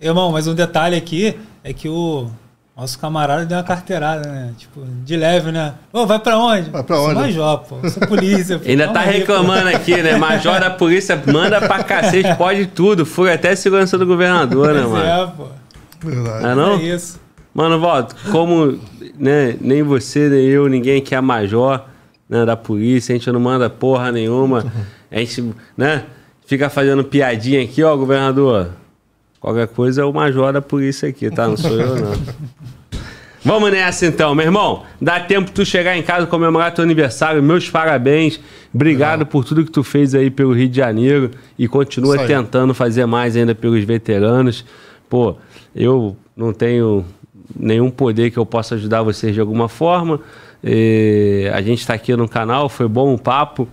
Irmão, 0.00 0.32
mas 0.32 0.46
um 0.46 0.54
detalhe 0.54 0.96
aqui 0.96 1.38
é 1.62 1.72
que 1.72 1.88
o 1.88 2.28
nosso 2.76 2.98
camarada 2.98 3.44
deu 3.44 3.58
uma 3.58 3.62
carteirada, 3.64 4.28
né? 4.28 4.52
Tipo, 4.56 4.82
de 5.04 5.16
leve, 5.16 5.52
né? 5.52 5.74
Ô, 5.92 6.06
vai 6.06 6.18
pra 6.18 6.38
onde? 6.38 6.70
Vai 6.70 6.82
pra 6.82 6.96
Sou 6.96 7.06
onde? 7.10 7.14
major, 7.20 7.58
pô. 7.60 7.88
Sou 7.88 8.06
polícia. 8.08 8.58
pô. 8.58 8.68
Ainda 8.68 8.88
tá 8.88 9.00
aí, 9.00 9.18
reclamando 9.18 9.68
aqui, 9.68 9.96
né? 10.02 10.16
Major 10.16 10.58
da 10.58 10.70
polícia 10.70 11.20
manda 11.30 11.60
pra 11.60 11.84
cacete, 11.84 12.34
pode 12.36 12.66
tudo. 12.66 13.04
Fui 13.06 13.30
até 13.32 13.54
segurança 13.54 13.96
do 13.98 14.06
governador, 14.06 14.68
né, 14.74 14.80
Pois 14.80 14.90
mano? 14.92 15.04
é, 15.06 15.26
pô. 15.36 15.59
Verdade. 16.02 16.46
Ah, 16.46 16.54
não? 16.54 16.78
É 16.78 16.82
isso. 16.82 17.20
Mano, 17.52 17.80
Valdo, 17.80 18.14
como 18.30 18.78
né, 19.18 19.56
nem 19.60 19.82
você, 19.82 20.28
nem 20.28 20.46
eu, 20.46 20.68
ninguém 20.68 20.98
aqui 20.98 21.14
é 21.14 21.20
major 21.20 21.84
né, 22.28 22.44
da 22.46 22.56
polícia, 22.56 23.12
a 23.12 23.18
gente 23.18 23.30
não 23.30 23.40
manda 23.40 23.68
porra 23.68 24.12
nenhuma. 24.12 24.72
A 25.10 25.18
gente, 25.18 25.52
né, 25.76 26.04
fica 26.46 26.70
fazendo 26.70 27.02
piadinha 27.02 27.62
aqui, 27.62 27.82
ó, 27.82 27.96
governador. 27.96 28.70
Qualquer 29.40 29.66
coisa 29.68 30.02
é 30.02 30.04
o 30.04 30.12
major 30.12 30.52
da 30.52 30.62
polícia 30.62 31.08
aqui, 31.08 31.30
tá? 31.30 31.48
Não 31.48 31.56
sou 31.56 31.72
eu, 31.72 31.96
não. 31.96 32.12
Vamos 33.42 33.70
nessa 33.70 34.06
então, 34.06 34.34
meu 34.34 34.44
irmão. 34.44 34.84
Dá 35.00 35.18
tempo 35.18 35.50
tu 35.50 35.64
chegar 35.64 35.96
em 35.96 36.02
casa 36.02 36.26
comemorar 36.26 36.74
teu 36.74 36.84
aniversário. 36.84 37.42
Meus 37.42 37.70
parabéns. 37.70 38.38
Obrigado 38.72 39.24
por 39.24 39.44
tudo 39.44 39.64
que 39.64 39.70
tu 39.70 39.82
fez 39.82 40.14
aí 40.14 40.30
pelo 40.30 40.52
Rio 40.52 40.68
de 40.68 40.76
Janeiro 40.76 41.30
e 41.58 41.66
continua 41.66 42.26
tentando 42.26 42.74
fazer 42.74 43.06
mais 43.06 43.36
ainda 43.36 43.54
pelos 43.54 43.82
veteranos. 43.82 44.64
Pô, 45.08 45.36
eu 45.74 46.16
não 46.36 46.52
tenho 46.52 47.04
nenhum 47.58 47.90
poder 47.90 48.30
que 48.30 48.38
eu 48.38 48.46
possa 48.46 48.74
ajudar 48.74 49.02
vocês 49.02 49.34
de 49.34 49.40
alguma 49.40 49.68
forma. 49.68 50.20
Eh, 50.62 51.50
a 51.54 51.60
gente 51.62 51.80
está 51.80 51.94
aqui 51.94 52.14
no 52.14 52.28
canal, 52.28 52.68
foi 52.68 52.86
bom 52.88 53.14
o 53.14 53.18
papo. 53.18 53.68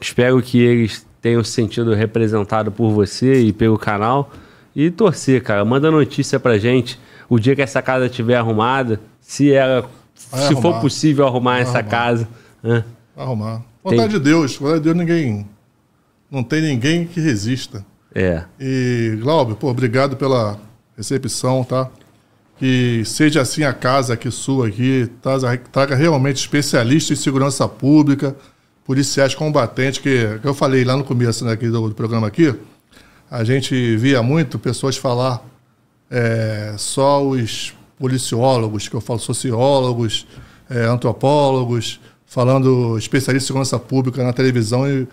Espero 0.00 0.40
que 0.42 0.58
eles 0.60 1.06
tenham 1.20 1.44
se 1.44 1.52
sentido 1.52 1.94
representado 1.94 2.72
por 2.72 2.90
você 2.90 3.40
e 3.42 3.52
pelo 3.52 3.78
canal. 3.78 4.30
E 4.74 4.90
torcer, 4.90 5.42
cara. 5.42 5.64
Manda 5.64 5.90
notícia 5.90 6.40
pra 6.40 6.58
gente 6.58 6.98
o 7.28 7.38
dia 7.38 7.54
que 7.54 7.62
essa 7.62 7.80
casa 7.82 8.06
estiver 8.06 8.36
arrumada. 8.36 9.00
Se 9.20 9.52
ela, 9.52 9.88
Vai 10.30 10.40
se 10.48 10.54
for 10.54 10.68
arrumar. 10.68 10.80
possível 10.80 11.26
arrumar 11.26 11.52
Vai 11.52 11.62
essa 11.62 11.78
arrumar. 11.78 11.90
casa. 11.90 12.28
né? 12.62 12.84
Arrumar. 13.16 13.62
Vontade 13.84 14.12
de 14.14 14.18
Deus. 14.18 14.56
Vontade 14.56 14.78
de 14.80 14.84
Deus, 14.84 14.96
ninguém. 14.96 15.46
Não 16.30 16.42
tem 16.42 16.62
ninguém 16.62 17.06
que 17.06 17.20
resista. 17.20 17.84
É. 18.14 18.42
E, 18.58 19.18
Glauber, 19.20 19.54
pô, 19.54 19.68
obrigado 19.70 20.16
pela 20.16 20.58
recepção, 20.96 21.64
tá? 21.64 21.90
Que 22.58 23.02
seja 23.04 23.40
assim 23.40 23.64
a 23.64 23.72
casa 23.72 24.14
aqui 24.14 24.30
sua 24.30 24.68
aqui, 24.68 25.10
traga, 25.20 25.58
traga 25.70 25.96
realmente 25.96 26.36
especialistas 26.36 27.18
em 27.18 27.22
segurança 27.22 27.66
pública, 27.66 28.36
policiais 28.84 29.34
combatentes, 29.34 30.00
que, 30.00 30.38
que 30.40 30.46
eu 30.46 30.54
falei 30.54 30.84
lá 30.84 30.96
no 30.96 31.04
começo 31.04 31.44
né, 31.44 31.56
do, 31.56 31.88
do 31.88 31.94
programa 31.94 32.26
aqui, 32.26 32.54
a 33.30 33.44
gente 33.44 33.96
via 33.96 34.22
muito 34.22 34.58
pessoas 34.58 34.96
falar 34.96 35.42
é, 36.10 36.74
só 36.76 37.22
os 37.26 37.74
policiólogos, 37.98 38.88
que 38.88 38.94
eu 38.94 39.00
falo 39.00 39.18
sociólogos, 39.18 40.26
é, 40.68 40.84
antropólogos, 40.84 42.00
falando 42.26 42.98
especialistas 42.98 43.44
em 43.44 43.46
segurança 43.46 43.78
pública 43.78 44.22
na 44.22 44.32
televisão 44.32 44.88
e 44.88 45.06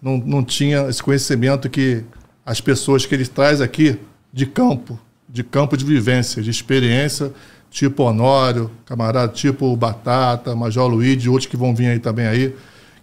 não, 0.00 0.18
não 0.18 0.44
tinha 0.44 0.88
esse 0.88 1.02
conhecimento 1.02 1.68
que 1.70 2.04
as 2.44 2.60
pessoas 2.60 3.06
que 3.06 3.14
ele 3.14 3.26
traz 3.26 3.60
aqui 3.60 3.98
de 4.32 4.44
campo, 4.44 4.98
de 5.34 5.42
campo 5.42 5.76
de 5.76 5.84
vivência, 5.84 6.40
de 6.40 6.48
experiência, 6.48 7.32
tipo 7.68 8.04
Honório, 8.04 8.70
camarada, 8.86 9.32
tipo 9.32 9.76
Batata, 9.76 10.54
Major 10.54 10.86
Luiz 10.86 11.24
e 11.24 11.28
outros 11.28 11.46
que 11.46 11.56
vão 11.56 11.74
vir 11.74 11.88
aí 11.88 11.98
também 11.98 12.24
aí, 12.24 12.54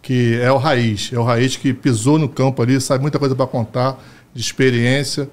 que 0.01 0.39
é 0.41 0.49
o 0.49 0.55
raiz, 0.55 1.11
é 1.11 1.19
o 1.19 1.23
raiz 1.23 1.57
que 1.57 1.73
pisou 1.73 2.17
no 2.17 2.29
campo 2.29 2.61
ali, 2.61 2.79
sabe 2.79 3.01
muita 3.01 3.19
coisa 3.19 3.35
para 3.35 3.45
contar, 3.45 4.01
de 4.33 4.41
experiência 4.41 5.29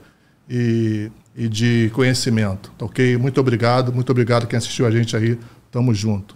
e, 0.50 1.08
e 1.36 1.48
de 1.48 1.88
conhecimento, 1.94 2.72
tá 2.76 2.84
ok? 2.84 3.16
Muito 3.16 3.40
obrigado, 3.40 3.92
muito 3.92 4.10
obrigado 4.10 4.48
quem 4.48 4.56
assistiu 4.56 4.84
a 4.84 4.90
gente 4.90 5.16
aí, 5.16 5.38
tamo 5.70 5.94
junto. 5.94 6.34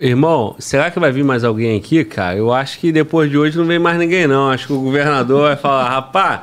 Irmão, 0.00 0.56
será 0.58 0.90
que 0.90 0.98
vai 0.98 1.12
vir 1.12 1.22
mais 1.22 1.44
alguém 1.44 1.78
aqui, 1.78 2.04
cara? 2.04 2.36
Eu 2.36 2.52
acho 2.52 2.80
que 2.80 2.90
depois 2.90 3.30
de 3.30 3.38
hoje 3.38 3.56
não 3.56 3.64
vem 3.64 3.78
mais 3.78 3.96
ninguém, 3.96 4.26
não. 4.26 4.50
Acho 4.50 4.66
que 4.66 4.72
o 4.72 4.80
governador 4.80 5.42
vai 5.42 5.56
falar, 5.56 5.88
rapaz, 5.88 6.40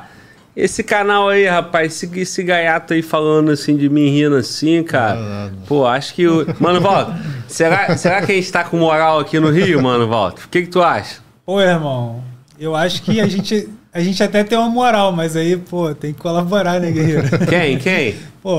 esse 0.54 0.82
canal 0.82 1.28
aí, 1.28 1.46
rapaz, 1.46 1.92
esse, 1.92 2.20
esse 2.20 2.42
gaiato 2.42 2.92
aí 2.92 3.02
falando 3.02 3.50
assim 3.50 3.76
de 3.76 3.88
mim 3.88 4.08
rindo 4.10 4.36
assim, 4.36 4.82
cara. 4.82 5.50
Pô, 5.66 5.86
acho 5.86 6.14
que. 6.14 6.26
O... 6.26 6.46
Mano, 6.60 6.80
Walter, 6.80 7.14
será, 7.48 7.96
será 7.96 8.20
que 8.22 8.32
a 8.32 8.34
gente 8.34 8.52
tá 8.52 8.62
com 8.64 8.76
moral 8.76 9.18
aqui 9.20 9.40
no 9.40 9.50
Rio, 9.50 9.82
mano, 9.82 10.06
Walter? 10.08 10.44
O 10.44 10.48
que, 10.48 10.62
que 10.62 10.68
tu 10.68 10.82
acha? 10.82 11.20
Pô, 11.44 11.60
irmão, 11.60 12.22
eu 12.58 12.76
acho 12.76 13.02
que 13.02 13.20
a 13.20 13.26
gente, 13.26 13.68
a 13.92 14.00
gente 14.00 14.22
até 14.22 14.44
tem 14.44 14.56
uma 14.58 14.68
moral, 14.68 15.10
mas 15.12 15.34
aí, 15.36 15.56
pô, 15.56 15.94
tem 15.94 16.12
que 16.12 16.20
colaborar, 16.20 16.78
né, 16.80 16.90
guerreiro? 16.90 17.24
Quem? 17.48 17.78
Quem? 17.78 18.16
Pô, 18.42 18.58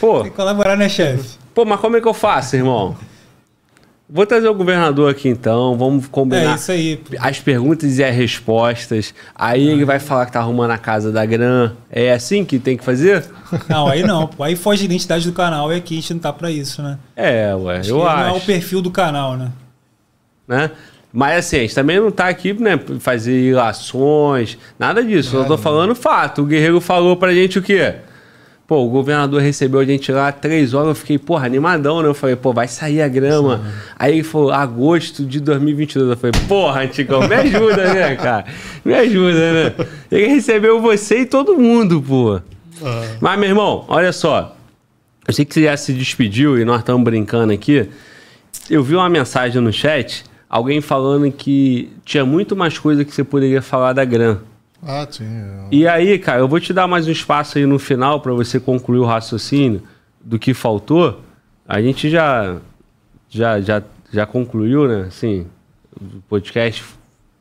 Pô, 0.00 0.22
tem 0.22 0.30
que 0.30 0.36
colaborar, 0.36 0.76
né, 0.76 0.88
chefe? 0.88 1.38
pô, 1.54 1.64
mas 1.64 1.80
como 1.80 1.96
é 1.96 2.00
que 2.00 2.08
eu 2.08 2.14
faço, 2.14 2.56
irmão? 2.56 2.96
Vou 4.08 4.24
trazer 4.24 4.46
o 4.48 4.54
governador 4.54 5.10
aqui 5.10 5.28
então, 5.28 5.76
vamos 5.76 6.06
combinar. 6.06 6.52
É 6.52 6.54
isso 6.54 6.70
aí. 6.70 7.00
as 7.18 7.40
perguntas 7.40 7.98
e 7.98 8.04
as 8.04 8.14
respostas. 8.14 9.12
Aí 9.34 9.66
ele 9.68 9.84
vai 9.84 9.98
falar 9.98 10.26
que 10.26 10.32
tá 10.32 10.38
arrumando 10.38 10.70
a 10.70 10.78
casa 10.78 11.10
da 11.10 11.26
Gran. 11.26 11.72
É 11.90 12.12
assim 12.12 12.44
que 12.44 12.60
tem 12.60 12.76
que 12.76 12.84
fazer? 12.84 13.24
Não, 13.68 13.88
aí 13.88 14.04
não. 14.04 14.30
Aí 14.38 14.54
foge 14.54 14.82
a 14.82 14.84
identidade 14.84 15.26
do 15.26 15.32
canal 15.32 15.72
e 15.72 15.76
aqui 15.76 15.94
a 15.94 16.00
gente 16.00 16.14
não 16.14 16.20
tá 16.20 16.32
pra 16.32 16.50
isso, 16.52 16.82
né? 16.82 16.98
É, 17.16 17.52
ué, 17.56 17.78
Acho 17.78 17.90
eu 17.90 17.96
que 17.98 18.02
Não 18.04 18.08
acho. 18.08 18.34
é 18.36 18.38
o 18.38 18.40
perfil 18.42 18.80
do 18.80 18.92
canal, 18.92 19.36
né? 19.36 19.50
né? 20.46 20.70
Mas 21.12 21.38
assim, 21.38 21.56
a 21.56 21.60
gente 21.60 21.74
também 21.74 21.98
não 21.98 22.10
tá 22.12 22.28
aqui, 22.28 22.52
né, 22.52 22.78
fazer 23.00 23.32
ilações, 23.32 24.58
nada 24.78 25.02
disso. 25.02 25.34
eu 25.34 25.46
tô 25.46 25.56
falando 25.58 25.94
fato. 25.94 26.42
O 26.42 26.44
Guerreiro 26.44 26.80
falou 26.80 27.16
pra 27.16 27.32
gente 27.34 27.58
o 27.58 27.62
quê? 27.62 27.94
Pô, 28.66 28.84
o 28.84 28.88
governador 28.88 29.40
recebeu 29.40 29.78
a 29.78 29.84
gente 29.84 30.10
lá 30.10 30.32
três 30.32 30.74
horas, 30.74 30.88
eu 30.88 30.94
fiquei, 30.96 31.18
porra, 31.18 31.46
animadão, 31.46 32.02
né? 32.02 32.08
Eu 32.08 32.14
falei, 32.14 32.34
pô, 32.34 32.52
vai 32.52 32.66
sair 32.66 33.00
a 33.00 33.06
grama. 33.06 33.64
Aí 33.96 34.14
ele 34.14 34.24
falou, 34.24 34.50
agosto 34.50 35.24
de 35.24 35.38
2022. 35.38 36.10
Eu 36.10 36.16
falei, 36.16 36.32
porra, 36.48 36.82
Antigão, 36.82 37.20
me 37.28 37.34
ajuda, 37.34 37.94
né, 37.94 38.16
cara? 38.16 38.44
Me 38.84 38.92
ajuda, 38.92 39.52
né? 39.52 39.74
Ele 40.10 40.26
recebeu 40.26 40.80
você 40.80 41.20
e 41.20 41.26
todo 41.26 41.56
mundo, 41.56 42.02
pô. 42.02 42.40
Mas, 43.20 43.38
meu 43.38 43.48
irmão, 43.50 43.84
olha 43.86 44.12
só. 44.12 44.56
Eu 45.28 45.32
sei 45.32 45.44
que 45.44 45.54
você 45.54 45.62
já 45.62 45.76
se 45.76 45.92
despediu 45.92 46.58
e 46.58 46.64
nós 46.64 46.80
estamos 46.80 47.04
brincando 47.04 47.52
aqui. 47.52 47.88
Eu 48.68 48.82
vi 48.82 48.96
uma 48.96 49.08
mensagem 49.08 49.62
no 49.62 49.72
chat, 49.72 50.24
alguém 50.50 50.80
falando 50.80 51.30
que 51.30 51.92
tinha 52.04 52.24
muito 52.24 52.56
mais 52.56 52.76
coisa 52.78 53.04
que 53.04 53.14
você 53.14 53.22
poderia 53.22 53.62
falar 53.62 53.92
da 53.92 54.04
Gran. 54.04 54.38
Ah, 54.82 55.06
tinha. 55.06 55.66
E 55.70 55.86
aí, 55.86 56.18
cara, 56.18 56.40
eu 56.40 56.48
vou 56.48 56.60
te 56.60 56.72
dar 56.72 56.86
mais 56.86 57.06
um 57.06 57.10
espaço 57.10 57.58
aí 57.58 57.66
no 57.66 57.78
final 57.78 58.20
para 58.20 58.32
você 58.32 58.60
concluir 58.60 58.98
o 58.98 59.04
raciocínio 59.04 59.82
do 60.20 60.38
que 60.38 60.52
faltou. 60.54 61.22
A 61.66 61.80
gente 61.80 62.08
já 62.08 62.58
já 63.28 63.60
já, 63.60 63.82
já 64.12 64.26
concluiu, 64.26 64.86
né? 64.86 65.06
Assim, 65.08 65.46
o 66.00 66.20
podcast 66.28 66.84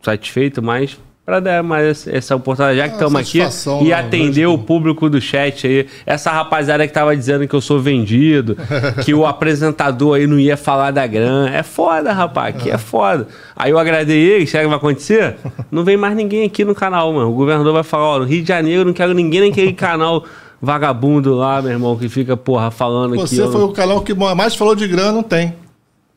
satisfeito, 0.01 0.61
mas 0.61 0.97
para 1.25 1.39
dar 1.39 1.63
mais 1.63 2.07
essa 2.07 2.35
oportunidade, 2.35 2.77
já 2.77 2.87
que 2.87 2.93
estamos 2.93 3.19
aqui, 3.19 3.39
satisfação, 3.39 3.81
e 3.81 3.85
né? 3.85 3.93
atender 3.93 4.45
o 4.45 4.59
público 4.59 5.09
do 5.09 5.19
chat 5.19 5.65
aí. 5.65 5.87
Essa 6.05 6.29
rapaziada 6.31 6.85
que 6.85 6.93
tava 6.93 7.15
dizendo 7.17 7.47
que 7.47 7.55
eu 7.55 7.61
sou 7.61 7.79
vendido, 7.79 8.55
que 9.03 9.11
o 9.11 9.25
apresentador 9.25 10.17
aí 10.17 10.27
não 10.27 10.37
ia 10.39 10.55
falar 10.55 10.91
da 10.91 11.07
grana. 11.07 11.49
É 11.49 11.63
foda, 11.63 12.13
rapaz, 12.13 12.55
aqui 12.55 12.69
é 12.69 12.77
foda. 12.77 13.27
Aí 13.55 13.71
eu 13.71 13.79
agradei 13.79 14.19
ele, 14.19 14.45
sabe 14.45 14.65
o 14.65 14.67
que 14.67 14.69
vai 14.69 14.77
acontecer? 14.77 15.35
Não 15.71 15.83
vem 15.83 15.97
mais 15.97 16.15
ninguém 16.15 16.45
aqui 16.45 16.63
no 16.63 16.75
canal, 16.75 17.11
mano. 17.11 17.31
O 17.31 17.33
governador 17.33 17.73
vai 17.73 17.83
falar, 17.83 18.03
ó, 18.05 18.19
no 18.19 18.25
Rio 18.25 18.43
de 18.43 18.47
Janeiro 18.47 18.85
não 18.85 18.93
quero 18.93 19.13
ninguém 19.15 19.49
naquele 19.49 19.73
canal 19.73 20.23
vagabundo 20.61 21.33
lá, 21.33 21.59
meu 21.61 21.71
irmão, 21.71 21.97
que 21.97 22.07
fica, 22.07 22.37
porra, 22.37 22.69
falando 22.69 23.13
aqui. 23.15 23.35
Você 23.35 23.47
foi 23.47 23.61
não- 23.61 23.65
o 23.69 23.71
canal 23.73 24.01
que 24.01 24.13
mais 24.13 24.53
falou 24.55 24.75
de 24.75 24.87
grana, 24.87 25.11
não 25.11 25.23
tem. 25.23 25.53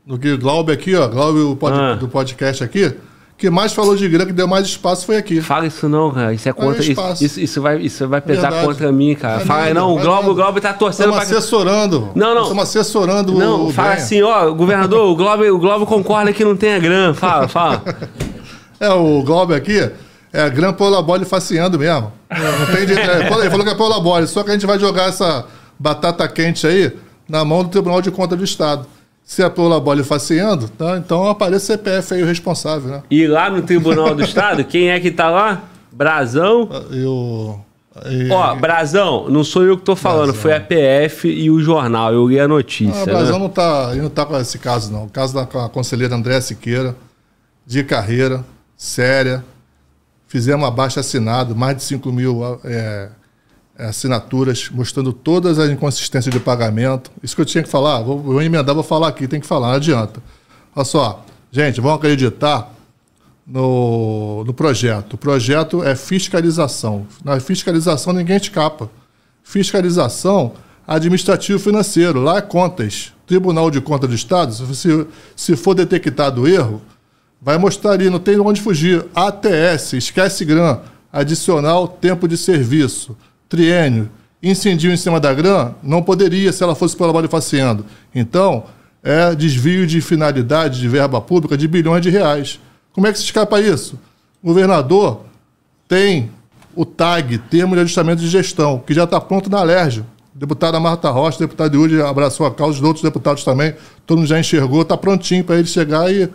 Do 0.07 0.19
que 0.19 0.33
o 0.33 0.39
Glaube 0.39 0.71
aqui, 0.73 0.95
ó, 0.95 1.07
Glaube 1.09 1.41
o 1.41 1.57
pod- 1.57 1.75
Ah. 1.75 1.95
do 1.95 2.09
podcast 2.09 2.63
aqui, 2.65 2.93
que 3.39 3.49
mais 3.49 3.73
falou 3.73 3.95
de 3.97 4.09
grana, 4.09 4.27
que 4.27 4.33
deu 4.33 4.49
mais 4.49 4.67
espaço 4.67 5.07
foi 5.07 5.17
aqui. 5.17 5.41
Fala 5.41 5.65
isso 5.67 5.89
não, 5.89 6.11
cara. 6.11 6.35
Isso 6.35 6.49
é 6.49 6.53
contra. 6.53 6.81
Isso, 6.81 6.91
espaço. 6.91 7.25
isso, 7.25 7.41
isso 7.41 7.63
vai, 7.63 7.79
isso 7.81 8.09
vai 8.09 8.21
pesar 8.21 8.51
Verdade. 8.51 8.67
contra 8.67 8.91
mim, 8.93 9.15
cara. 9.15 9.37
Vai 9.39 9.47
Fala 9.47 9.61
nada, 9.61 9.75
não, 9.75 9.95
o 9.97 10.01
Globo, 10.01 10.31
o 10.33 10.35
Globo 10.35 10.61
tá 10.61 10.73
torcendo 10.75 11.11
Estamos 11.11 11.29
pra. 11.29 11.39
assessorando. 11.39 12.11
Não, 12.17 12.35
não. 12.35 12.43
Estamos 12.43 12.65
assessorando 12.65 13.35
o- 13.37 13.39
Não, 13.39 13.67
o 13.69 13.73
fala 13.73 13.93
assim, 13.95 14.21
ó, 14.23 14.51
governador, 14.53 15.09
o 15.09 15.15
Globo, 15.15 15.45
o 15.45 15.59
Globo 15.59 15.87
concorda 15.87 16.33
que 16.33 16.45
não 16.45 16.57
tenha 16.57 16.79
grana. 16.81 17.15
Fala, 17.15 17.47
fala. 17.49 17.83
É, 18.81 18.91
o 18.91 19.23
Globo 19.25 19.53
aqui 19.55 19.91
é 20.33 20.49
Gran 20.51 20.73
Polabole 20.73 21.25
faciando 21.25 21.77
mesmo. 21.79 22.13
Não, 22.31 22.67
tem 22.77 22.87
jeito. 22.87 23.01
É, 23.11 23.27
ele 23.41 23.51
falou 23.51 23.65
que 23.65 23.73
é 23.73 23.75
Polabole, 23.75 24.25
só 24.29 24.45
que 24.45 24.51
a 24.51 24.53
gente 24.53 24.67
vai 24.67 24.79
jogar 24.79 25.09
essa 25.09 25.47
batata 25.77 26.29
quente 26.29 26.65
aí 26.65 26.93
na 27.29 27.45
mão 27.45 27.65
do 27.65 27.71
Tribunal 27.71 28.01
de 28.01 28.13
Contas 28.13 28.39
do 28.39 28.45
Estado. 28.45 28.87
Se 29.31 29.43
é 29.43 29.49
Polabole 29.51 30.03
faciando, 30.03 30.71
tá? 30.71 30.97
então 30.97 31.29
aparece 31.29 31.65
o 31.65 31.67
CPF 31.77 32.15
aí 32.15 32.23
o 32.23 32.27
responsável, 32.27 32.91
né? 32.91 33.03
E 33.11 33.27
lá 33.27 33.51
no 33.51 33.61
Tribunal 33.61 34.15
do 34.15 34.23
Estado, 34.25 34.65
quem 34.65 34.89
é 34.89 34.99
que 34.99 35.11
tá 35.11 35.29
lá? 35.29 35.65
Brasão. 35.93 36.67
E 36.91 37.05
o. 37.05 37.59
e- 38.07 38.31
Ó, 38.33 38.55
Brasão, 38.55 39.29
não 39.29 39.45
sou 39.45 39.65
eu 39.65 39.77
que 39.77 39.85
tô 39.85 39.95
falando, 39.95 40.33
foi 40.33 40.55
a 40.55 40.61
PF 40.61 41.29
e 41.29 41.51
o 41.51 41.61
jornal. 41.61 42.11
Eu 42.15 42.27
li 42.27 42.41
a 42.41 42.45
Ah, 42.45 42.49
notícia. 42.49 43.03
o 43.03 43.05
Brasão 43.05 43.35
né? 43.35 43.39
não 43.41 43.49
tá, 43.51 43.91
ele 43.93 44.01
não 44.01 44.09
tá 44.09 44.25
com 44.25 44.35
esse 44.39 44.59
caso, 44.59 44.91
não. 44.91 45.05
O 45.05 45.11
caso 45.11 45.35
da 45.35 45.43
a 45.43 45.69
conselheira 45.69 46.15
Andréa 46.15 46.41
Siqueira, 46.41 46.97
de 47.67 47.85
carreira, 47.85 48.43
séria. 48.79 49.45
Fizemos 50.27 50.67
abaixo 50.67 50.99
assinado, 50.99 51.55
mais 51.55 51.77
de 51.77 51.83
5 51.83 52.11
mil 52.11 52.43
é, 52.65 52.71
é, 52.73 53.09
assinaturas, 53.79 54.69
mostrando 54.71 55.13
todas 55.13 55.59
as 55.59 55.71
inconsistências 55.71 56.35
de 56.35 56.41
pagamento. 56.41 57.11
Isso 57.23 57.37
que 57.37 57.41
eu 57.41 57.47
tinha 57.47 57.63
que 57.63 57.71
falar, 57.71 58.01
vou, 58.01 58.19
vou 58.19 58.43
emendar, 58.43 58.75
vou 58.75 58.85
falar 58.85 59.09
aqui, 59.09 59.29
tem 59.29 59.41
que 59.41 59.47
falar, 59.47 59.69
não 59.69 59.75
adianta. 59.77 60.21
Olha 60.75 60.85
só, 60.85 61.25
gente, 61.53 61.81
vamos 61.81 61.99
acreditar 61.99 62.75
no, 63.47 64.45
no 64.45 64.53
projeto. 64.53 65.15
O 65.15 65.19
projeto 65.19 65.83
é 65.83 65.95
fiscalização. 65.95 67.07
Na 67.25 67.39
fiscalização 67.41 68.13
ninguém 68.13 68.37
escapa. 68.37 68.91
Fiscalização 69.43 70.53
administrativo-financeiro, 70.87 72.21
lá 72.21 72.39
é 72.39 72.43
contas. 72.43 73.13
Tribunal 73.27 73.71
de 73.71 73.81
Contas 73.81 74.09
do 74.09 74.17
Estado, 74.17 74.55
se, 74.75 75.07
se 75.37 75.55
for 75.55 75.75
detectado 75.75 76.49
erro, 76.49 76.81
vai 77.41 77.59
mostrar 77.59 77.93
ali, 77.93 78.09
não 78.09 78.19
tem 78.19 78.41
onde 78.41 78.61
fugir. 78.61 79.05
ATS, 79.15 79.93
esquece 79.93 80.47
GRAM, 80.47 80.81
adicional 81.13 81.87
tempo 81.87 82.27
de 82.27 82.39
serviço, 82.39 83.15
triênio, 83.49 84.11
incendio 84.43 84.93
em 84.93 84.97
cima 84.97 85.19
da 85.19 85.33
GRAM, 85.33 85.75
não 85.83 86.03
poderia 86.03 86.53
se 86.53 86.63
ela 86.63 86.75
fosse 86.75 86.97
faciando. 87.29 87.85
Então, 88.15 88.65
é 89.03 89.35
desvio 89.35 89.87
de 89.87 90.01
finalidade 90.01 90.81
de 90.81 90.89
verba 90.89 91.21
pública 91.21 91.57
de 91.57 91.67
bilhões 91.67 92.03
de 92.03 92.11
reais. 92.11 92.61
Como 92.93 93.07
é 93.07 93.13
que 93.13 93.19
se 93.19 93.25
escapa 93.25 93.61
isso? 93.61 93.99
O 94.43 94.49
governador 94.49 95.23
tem 95.87 96.31
o 96.75 96.85
TAG, 96.85 97.39
Termo 97.39 97.75
de 97.75 97.81
Ajustamento 97.81 98.21
de 98.21 98.29
Gestão, 98.29 98.79
que 98.87 98.95
já 98.95 99.05
está 99.05 99.21
pronto 99.21 99.51
na 99.51 99.59
Alerj. 99.59 100.05
Deputada 100.35 100.79
Marta 100.79 101.11
Rocha, 101.11 101.39
deputado 101.39 101.75
Yuri 101.75 102.01
abraçou 102.01 102.47
a 102.47 102.55
causa, 102.55 102.79
os 102.79 102.85
outros 102.85 103.03
deputados 103.03 103.43
também, 103.43 103.75
todo 104.07 104.19
mundo 104.19 104.29
já 104.29 104.39
enxergou, 104.39 104.83
está 104.83 104.97
prontinho 104.97 105.43
para 105.43 105.57
ele 105.59 105.67
chegar 105.67 106.13
e 106.13 106.29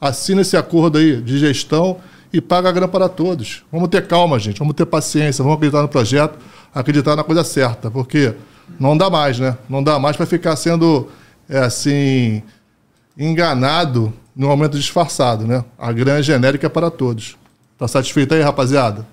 assina 0.00 0.40
esse 0.40 0.56
acordo 0.56 0.98
aí 0.98 1.20
de 1.20 1.38
gestão 1.38 1.98
e 2.32 2.40
paga 2.40 2.68
a 2.68 2.72
grana 2.72 2.88
para 2.88 3.08
todos. 3.08 3.62
Vamos 3.70 3.88
ter 3.88 4.08
calma, 4.08 4.40
gente, 4.40 4.58
vamos 4.58 4.74
ter 4.74 4.84
paciência, 4.84 5.44
vamos 5.44 5.56
acreditar 5.56 5.82
no 5.82 5.88
projeto, 5.88 6.36
acreditar 6.74 7.14
na 7.14 7.22
coisa 7.22 7.44
certa, 7.44 7.90
porque 7.90 8.34
não 8.78 8.96
dá 8.96 9.08
mais, 9.08 9.38
né? 9.38 9.56
Não 9.68 9.82
dá 9.82 9.98
mais 9.98 10.16
para 10.16 10.26
ficar 10.26 10.56
sendo, 10.56 11.08
é, 11.48 11.58
assim, 11.58 12.42
enganado 13.16 14.12
no 14.34 14.48
momento 14.48 14.76
disfarçado, 14.76 15.46
né? 15.46 15.64
A 15.78 15.92
grana 15.92 16.18
é 16.18 16.22
genérica 16.22 16.68
para 16.68 16.90
todos. 16.90 17.36
Tá 17.78 17.86
satisfeito 17.86 18.34
aí, 18.34 18.40
rapaziada? 18.40 19.06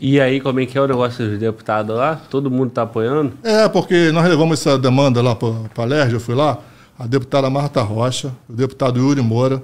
E 0.00 0.20
aí, 0.20 0.40
como 0.40 0.60
é 0.60 0.66
que 0.66 0.78
é 0.78 0.80
o 0.80 0.86
negócio 0.86 1.28
dos 1.28 1.38
deputados 1.38 1.96
lá? 1.96 2.20
Todo 2.30 2.50
mundo 2.50 2.70
tá 2.70 2.82
apoiando? 2.82 3.32
É, 3.42 3.68
porque 3.68 4.12
nós 4.12 4.28
levamos 4.28 4.60
essa 4.60 4.78
demanda 4.78 5.20
lá 5.20 5.34
para 5.34 5.48
a 5.84 6.10
eu 6.10 6.20
fui 6.20 6.34
lá, 6.34 6.58
a 6.98 7.06
deputada 7.06 7.50
Marta 7.50 7.82
Rocha, 7.82 8.32
o 8.48 8.52
deputado 8.52 8.98
Yuri 8.98 9.20
Moura, 9.20 9.62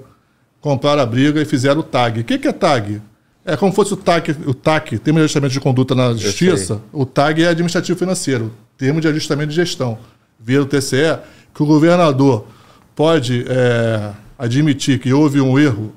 compraram 0.59 1.01
a 1.01 1.05
briga 1.05 1.41
e 1.41 1.45
fizeram 1.45 1.79
o 1.79 1.83
TAG. 1.83 2.21
O 2.21 2.23
que, 2.23 2.37
que 2.37 2.47
é 2.47 2.51
TAG? 2.51 3.01
É 3.45 3.55
como 3.55 3.71
fosse 3.71 3.93
o 3.93 3.97
TAC, 3.97 4.31
o 4.47 4.55
TAC, 4.55 4.97
Termo 4.97 5.19
de 5.19 5.25
Ajustamento 5.25 5.53
de 5.53 5.59
Conduta 5.59 5.93
na 5.93 6.13
Justiça. 6.15 6.81
O 6.91 7.05
TAG 7.05 7.43
é 7.43 7.49
administrativo 7.49 7.97
financeiro, 7.97 8.51
Termo 8.75 8.99
de 8.99 9.07
Ajustamento 9.07 9.49
de 9.49 9.55
Gestão. 9.55 9.99
Via 10.39 10.61
o 10.61 10.65
TCE, 10.65 11.19
que 11.53 11.61
o 11.61 11.65
governador 11.65 12.47
pode 12.95 13.45
é, 13.47 14.11
admitir 14.37 14.99
que 14.99 15.13
houve 15.13 15.39
um 15.39 15.59
erro, 15.59 15.93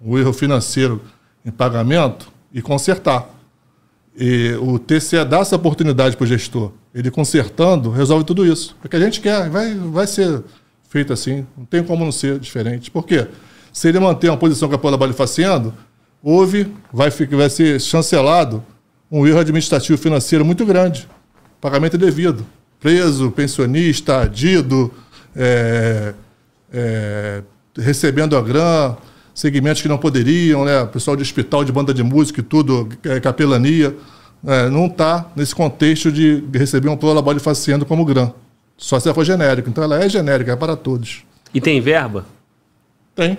um 0.00 0.16
erro 0.16 0.32
financeiro 0.32 1.02
em 1.44 1.50
pagamento 1.50 2.30
e 2.52 2.62
consertar. 2.62 3.28
E 4.16 4.56
o 4.60 4.78
TCE 4.78 5.24
dá 5.24 5.40
essa 5.40 5.56
oportunidade 5.56 6.16
para 6.16 6.22
o 6.22 6.26
gestor. 6.28 6.70
Ele 6.94 7.10
consertando, 7.10 7.90
resolve 7.90 8.24
tudo 8.24 8.46
isso. 8.46 8.76
Porque 8.80 8.94
a 8.94 9.00
gente 9.00 9.20
quer, 9.20 9.50
vai, 9.50 9.74
vai 9.74 10.06
ser 10.06 10.44
feito 10.88 11.12
assim. 11.12 11.44
Não 11.58 11.64
tem 11.64 11.82
como 11.82 12.04
não 12.04 12.12
ser 12.12 12.38
diferente. 12.38 12.88
Por 12.88 13.04
quê? 13.04 13.26
Se 13.72 13.88
ele 13.88 13.98
manter 13.98 14.28
uma 14.28 14.36
posição 14.36 14.68
que 14.68 14.76
a 14.76 14.78
Paula 14.78 15.12
faciando, 15.12 15.74
houve, 16.24 16.72
vai, 16.90 17.10
ficar, 17.10 17.36
vai 17.36 17.50
ser 17.50 17.78
chancelado 17.78 18.64
um 19.12 19.26
erro 19.26 19.38
administrativo 19.38 19.98
financeiro 19.98 20.44
muito 20.44 20.64
grande. 20.64 21.06
Pagamento 21.60 21.96
indevido. 21.96 22.46
Preso, 22.80 23.30
pensionista, 23.30 24.22
adido, 24.22 24.90
é, 25.36 26.14
é, 26.72 27.42
recebendo 27.76 28.36
a 28.36 28.42
grana, 28.42 28.96
segmentos 29.34 29.82
que 29.82 29.88
não 29.88 29.98
poderiam, 29.98 30.64
né? 30.64 30.84
Pessoal 30.86 31.16
de 31.16 31.22
hospital, 31.22 31.64
de 31.64 31.72
banda 31.72 31.92
de 31.94 32.02
música 32.02 32.40
e 32.40 32.42
tudo, 32.42 32.88
é, 33.04 33.20
capelania. 33.20 33.94
É, 34.46 34.68
não 34.68 34.86
está 34.86 35.30
nesse 35.36 35.54
contexto 35.54 36.10
de 36.10 36.42
receber 36.52 36.88
um 36.88 36.96
prolabore 36.96 37.38
faciendo 37.38 37.86
como 37.86 38.04
GRAM. 38.04 38.32
Só 38.76 38.98
se 38.98 39.06
ela 39.06 39.14
for 39.14 39.24
genérica. 39.24 39.68
Então 39.70 39.84
ela 39.84 40.02
é 40.02 40.08
genérica, 40.08 40.52
é 40.52 40.56
para 40.56 40.76
todos. 40.76 41.24
E 41.54 41.60
tem 41.60 41.80
verba? 41.80 42.26
Tem. 43.14 43.38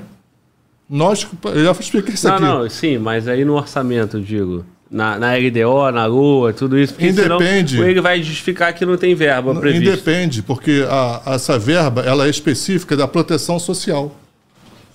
Nós, 0.89 1.27
eu 1.45 1.63
já 1.65 1.71
expliquei 1.71 2.13
isso 2.13 2.27
não, 2.27 2.35
aqui. 2.35 2.43
não, 2.43 2.69
sim, 2.69 2.97
mas 2.97 3.27
aí 3.27 3.43
no 3.43 3.53
orçamento, 3.55 4.19
digo. 4.21 4.65
Na, 4.89 5.17
na 5.17 5.33
LDO, 5.35 5.91
na 5.91 6.05
Lua, 6.05 6.53
tudo 6.53 6.77
isso. 6.77 6.93
Porque 6.93 7.07
Independe. 7.09 7.75
senão 7.75 7.89
ele 7.89 7.99
vai 8.01 8.21
justificar 8.21 8.71
que 8.73 8.85
não 8.85 8.95
tem 8.95 9.15
verba 9.15 9.53
prevista. 9.55 9.93
Independe, 9.93 10.43
porque 10.43 10.85
a- 10.87 11.21
essa 11.33 11.57
verba 11.57 12.01
ela 12.01 12.27
é 12.27 12.29
específica 12.29 12.95
da 12.95 13.07
proteção 13.07 13.57
social. 13.57 14.15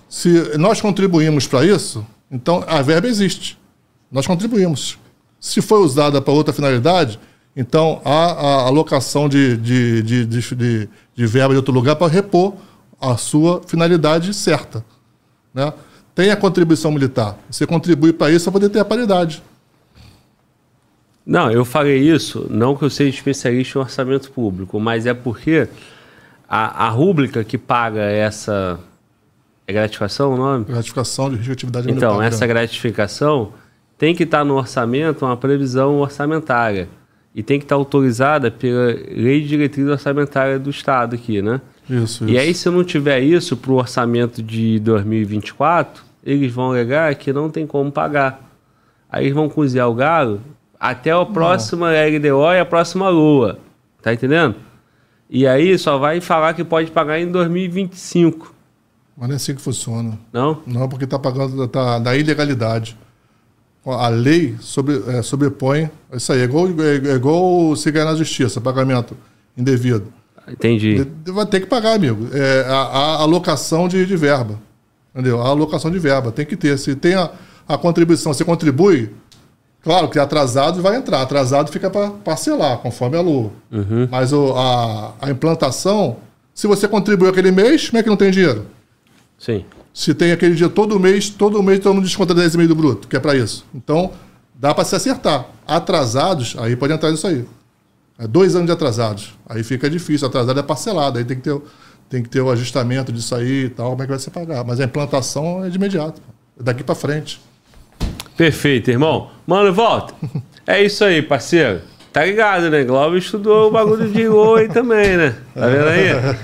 Se 0.09 0.57
nós 0.59 0.81
contribuímos 0.81 1.47
para 1.49 1.65
isso, 1.65 2.07
então 2.31 2.65
a 2.69 2.81
verba 2.83 3.09
existe. 3.09 3.59
Nós 4.10 4.27
contribuímos. 4.27 4.97
Se 5.41 5.60
foi 5.60 5.81
usada 5.81 6.20
para 6.23 6.33
outra 6.33 6.52
finalidade, 6.55 7.19
então 7.57 8.01
há 8.05 8.10
a 8.33 8.67
alocação 8.69 9.28
de, 9.28 9.57
de, 9.57 10.02
de, 10.02 10.25
de, 10.27 10.55
de- 10.55 10.89
de 11.17 11.27
verba 11.27 11.52
de 11.52 11.57
outro 11.57 11.75
lugar 11.75 11.97
para 11.97 12.07
repor 12.10 12.55
a 13.01 13.17
sua 13.17 13.60
finalidade 13.67 14.33
certa. 14.33 14.85
Né? 15.54 15.72
Tem 16.14 16.30
a 16.30 16.36
contribuição 16.36 16.90
militar. 16.90 17.36
Você 17.50 17.66
contribui 17.66 18.12
para 18.12 18.30
isso 18.30 18.44
para 18.44 18.52
poder 18.52 18.68
ter 18.68 18.80
a 18.80 18.84
paridade. 18.84 19.42
Não, 21.24 21.50
eu 21.50 21.64
falei 21.64 21.98
isso, 21.98 22.46
não 22.50 22.74
que 22.74 22.84
eu 22.84 22.90
seja 22.90 23.10
especialista 23.10 23.78
em 23.78 23.82
orçamento 23.82 24.30
público, 24.32 24.80
mas 24.80 25.06
é 25.06 25.14
porque 25.14 25.68
a, 26.48 26.86
a 26.86 26.88
rúbrica 26.88 27.44
que 27.44 27.56
paga 27.56 28.00
essa. 28.00 28.80
É 29.66 29.72
gratificação 29.72 30.34
o 30.34 30.36
nome? 30.36 30.64
Gratificação 30.64 31.28
de 31.30 31.36
risco 31.36 31.46
de 31.46 31.52
atividade 31.52 31.90
Então, 31.90 32.14
militar. 32.14 32.26
essa 32.34 32.46
gratificação 32.46 33.52
tem 33.96 34.14
que 34.14 34.24
estar 34.24 34.44
no 34.44 34.54
orçamento 34.56 35.24
uma 35.24 35.36
previsão 35.36 35.98
orçamentária. 35.98 36.88
E 37.32 37.44
tem 37.44 37.60
que 37.60 37.64
estar 37.64 37.76
autorizada 37.76 38.50
pela 38.50 38.86
Lei 38.86 39.42
de 39.42 39.48
Diretriz 39.48 39.86
Orçamentária 39.86 40.58
do 40.58 40.70
Estado 40.70 41.14
aqui, 41.14 41.40
né? 41.40 41.60
Isso, 41.91 42.25
E 42.25 42.31
isso. 42.33 42.41
aí, 42.41 42.55
se 42.55 42.70
não 42.70 42.85
tiver 42.85 43.20
isso 43.20 43.57
para 43.57 43.73
o 43.73 43.75
orçamento 43.75 44.43
de 44.43 44.78
2024, 44.78 46.05
eles 46.25 46.52
vão 46.52 46.70
alegar 46.70 47.15
que 47.17 47.33
não 47.33 47.51
tem 47.51 47.67
como 47.67 47.91
pagar. 47.91 48.41
Aí 49.10 49.25
eles 49.25 49.35
vão 49.35 49.49
cozinhar 49.49 49.89
o 49.89 49.94
galo 49.94 50.41
até 50.78 51.10
a 51.10 51.25
próxima 51.27 51.89
LDO 51.91 52.52
e 52.55 52.60
a 52.60 52.65
próxima 52.65 53.09
Lua. 53.09 53.59
Tá 54.02 54.12
entendendo? 54.15 54.55
E 55.28 55.47
aí 55.47 55.77
só 55.78 55.99
vai 55.99 56.20
falar 56.20 56.55
que 56.55 56.65
pode 56.65 56.91
pagar 56.91 57.19
em 57.20 57.31
2025. 57.31 58.55
Mas 59.17 59.28
não 59.28 59.35
é 59.35 59.36
assim 59.36 59.55
que 59.55 59.60
funciona. 59.60 60.19
Não? 60.33 60.62
Não, 60.67 60.89
porque 60.89 61.05
está 61.05 61.19
pagando 61.19 61.69
tá, 61.69 61.99
da 61.99 62.17
ilegalidade. 62.17 62.97
a 63.85 64.09
lei 64.09 64.57
sobre, 64.60 65.02
é, 65.09 65.23
sobrepõe 65.23 65.91
isso 66.12 66.33
aí. 66.33 66.41
É 66.41 66.44
igual, 66.44 66.67
é, 66.69 67.10
é 67.12 67.15
igual 67.15 67.75
se 67.77 67.91
ganhar 67.91 68.07
na 68.07 68.15
justiça, 68.15 68.60
pagamento 68.60 69.17
indevido. 69.57 70.12
Entendi. 70.50 71.06
Vai 71.26 71.46
ter 71.46 71.60
que 71.60 71.66
pagar, 71.66 71.94
amigo. 71.94 72.28
É, 72.32 72.64
a, 72.68 72.74
a 72.74 73.22
alocação 73.22 73.88
de, 73.88 74.04
de 74.04 74.16
verba. 74.16 74.58
Entendeu? 75.14 75.40
A 75.40 75.48
alocação 75.48 75.90
de 75.90 75.98
verba. 75.98 76.32
Tem 76.32 76.46
que 76.46 76.56
ter. 76.56 76.78
Se 76.78 76.94
tem 76.94 77.14
a, 77.14 77.30
a 77.68 77.78
contribuição, 77.78 78.32
você 78.32 78.44
contribui, 78.44 79.10
claro 79.82 80.08
que 80.08 80.18
atrasado 80.18 80.82
vai 80.82 80.96
entrar. 80.96 81.22
Atrasado 81.22 81.70
fica 81.70 81.90
para 81.90 82.10
parcelar, 82.10 82.78
conforme 82.78 83.16
a 83.16 83.20
lua. 83.20 83.50
Uhum. 83.70 84.08
Mas 84.10 84.32
o, 84.32 84.54
a, 84.54 85.14
a 85.20 85.30
implantação, 85.30 86.16
se 86.54 86.66
você 86.66 86.88
contribuiu 86.88 87.30
aquele 87.30 87.50
mês, 87.50 87.88
como 87.88 87.98
é 87.98 88.02
que 88.02 88.08
não 88.08 88.16
tem 88.16 88.30
dinheiro? 88.30 88.66
Sim. 89.38 89.64
Se 89.92 90.14
tem 90.14 90.32
aquele 90.32 90.54
dia 90.54 90.68
todo 90.68 90.98
mês, 91.00 91.28
todo 91.30 91.62
mês 91.62 91.80
todo 91.80 91.94
mundo 91.94 92.04
desconta 92.04 92.34
10,5 92.34 92.66
do 92.68 92.74
bruto, 92.74 93.08
que 93.08 93.16
é 93.16 93.20
para 93.20 93.34
isso. 93.34 93.66
Então, 93.74 94.12
dá 94.54 94.74
para 94.74 94.84
se 94.84 94.94
acertar. 94.94 95.46
Atrasados, 95.66 96.54
aí 96.58 96.76
pode 96.76 96.92
entrar 96.92 97.10
nisso 97.10 97.26
aí. 97.26 97.44
É 98.20 98.28
dois 98.28 98.55
anos 98.55 98.66
de 98.66 98.73
atrasados. 98.73 99.34
Aí 99.49 99.65
fica 99.65 99.89
difícil. 99.89 100.28
Atrasado 100.28 100.60
é 100.60 100.62
parcelado. 100.62 101.18
Aí 101.18 101.24
tem 101.24 101.39
que 101.39 101.42
ter, 101.42 101.58
tem 102.10 102.23
que 102.23 102.28
ter 102.28 102.42
o 102.42 102.50
ajustamento 102.50 103.10
disso 103.10 103.34
aí 103.34 103.65
e 103.65 103.68
tal. 103.70 103.90
Como 103.90 104.02
é 104.02 104.05
que 104.05 104.10
vai 104.10 104.18
ser 104.18 104.31
pagar? 104.31 104.62
Mas 104.62 104.78
a 104.78 104.84
implantação 104.84 105.65
é 105.65 105.70
de 105.70 105.76
imediato. 105.76 106.20
É 106.58 106.62
daqui 106.62 106.84
para 106.84 106.94
frente. 106.94 107.40
Perfeito, 108.36 108.90
irmão. 108.90 109.31
Mano, 109.47 109.73
volta. 109.73 110.12
É 110.66 110.82
isso 110.84 111.02
aí, 111.02 111.23
parceiro. 111.23 111.81
Tá 112.12 112.24
ligado, 112.24 112.68
né? 112.68 112.84
Glauber 112.84 113.18
estudou 113.18 113.68
o 113.68 113.70
bagulho 113.70 114.08
de 114.08 114.28
gol 114.28 114.57
aí 114.57 114.68
também, 114.68 115.16
né? 115.16 115.34
Tá 115.55 115.66
vendo 115.66 115.89
aí? 115.89 116.36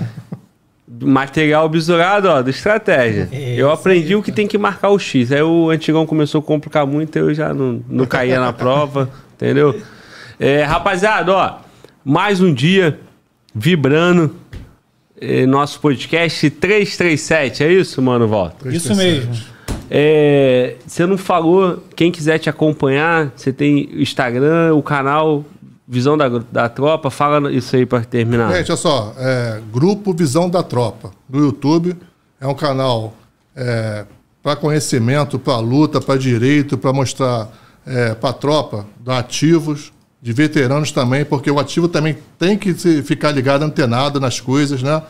Material 1.01 1.69
bisurado, 1.69 2.27
ó, 2.27 2.41
da 2.41 2.49
estratégia. 2.49 3.29
É, 3.31 3.55
eu 3.55 3.69
aprendi 3.69 4.15
o 4.15 4.23
que 4.23 4.31
tem 4.31 4.47
que 4.47 4.57
marcar 4.57 4.89
o 4.89 4.97
X. 4.97 5.31
Aí 5.31 5.41
o 5.41 5.69
antigão 5.69 6.05
começou 6.05 6.39
a 6.39 6.43
complicar 6.43 6.87
muito, 6.87 7.15
eu 7.17 7.33
já 7.33 7.53
não, 7.53 7.81
não 7.87 8.05
caía 8.05 8.39
na 8.39 8.51
prova, 8.51 9.09
entendeu? 9.35 9.79
É, 10.39 10.63
rapaziada, 10.63 11.33
ó, 11.33 11.66
mais 12.07 12.39
um 12.39 12.53
dia 12.53 13.01
vibrando. 13.53 14.33
É, 15.19 15.45
nosso 15.45 15.81
podcast 15.81 16.49
337, 16.49 17.63
é 17.63 17.73
isso, 17.73 18.01
mano, 18.01 18.27
Volta? 18.27 18.69
Isso 18.73 18.95
mesmo. 18.95 19.33
É, 19.89 20.75
você 20.85 21.05
não 21.05 21.17
falou, 21.17 21.83
quem 21.95 22.09
quiser 22.09 22.37
te 22.37 22.49
acompanhar, 22.49 23.33
você 23.35 23.51
tem 23.51 23.89
o 23.93 24.01
Instagram, 24.01 24.73
o 24.73 24.81
canal 24.81 25.43
Visão 25.85 26.17
da, 26.17 26.29
da 26.29 26.69
Tropa, 26.69 27.09
fala 27.09 27.51
isso 27.51 27.75
aí 27.75 27.85
para 27.85 28.01
terminar. 28.01 28.53
Gente, 28.53 28.71
olha 28.71 28.77
só, 28.77 29.13
é, 29.17 29.61
Grupo 29.71 30.13
Visão 30.13 30.49
da 30.49 30.61
Tropa, 30.61 31.11
no 31.29 31.39
YouTube, 31.39 31.95
é 32.39 32.47
um 32.47 32.53
canal 32.53 33.15
é, 33.55 34.05
para 34.43 34.55
conhecimento, 34.55 35.39
para 35.39 35.57
luta, 35.59 35.99
para 35.99 36.17
direito, 36.17 36.77
para 36.77 36.93
mostrar 36.93 37.49
é, 37.85 38.13
para 38.13 38.29
a 38.29 38.33
tropa, 38.33 38.85
ativos, 39.07 39.91
de 40.27 40.33
veteranos 40.33 40.91
também, 40.91 41.23
porque 41.23 41.49
o 41.49 41.57
ativo 41.57 41.87
também 41.87 42.17
tem 42.37 42.57
que 42.57 42.73
ficar 42.73 43.31
ligado, 43.31 43.63
antenado 43.63 44.19
nas 44.19 44.41
coisas, 44.41 44.83
né? 44.83 45.01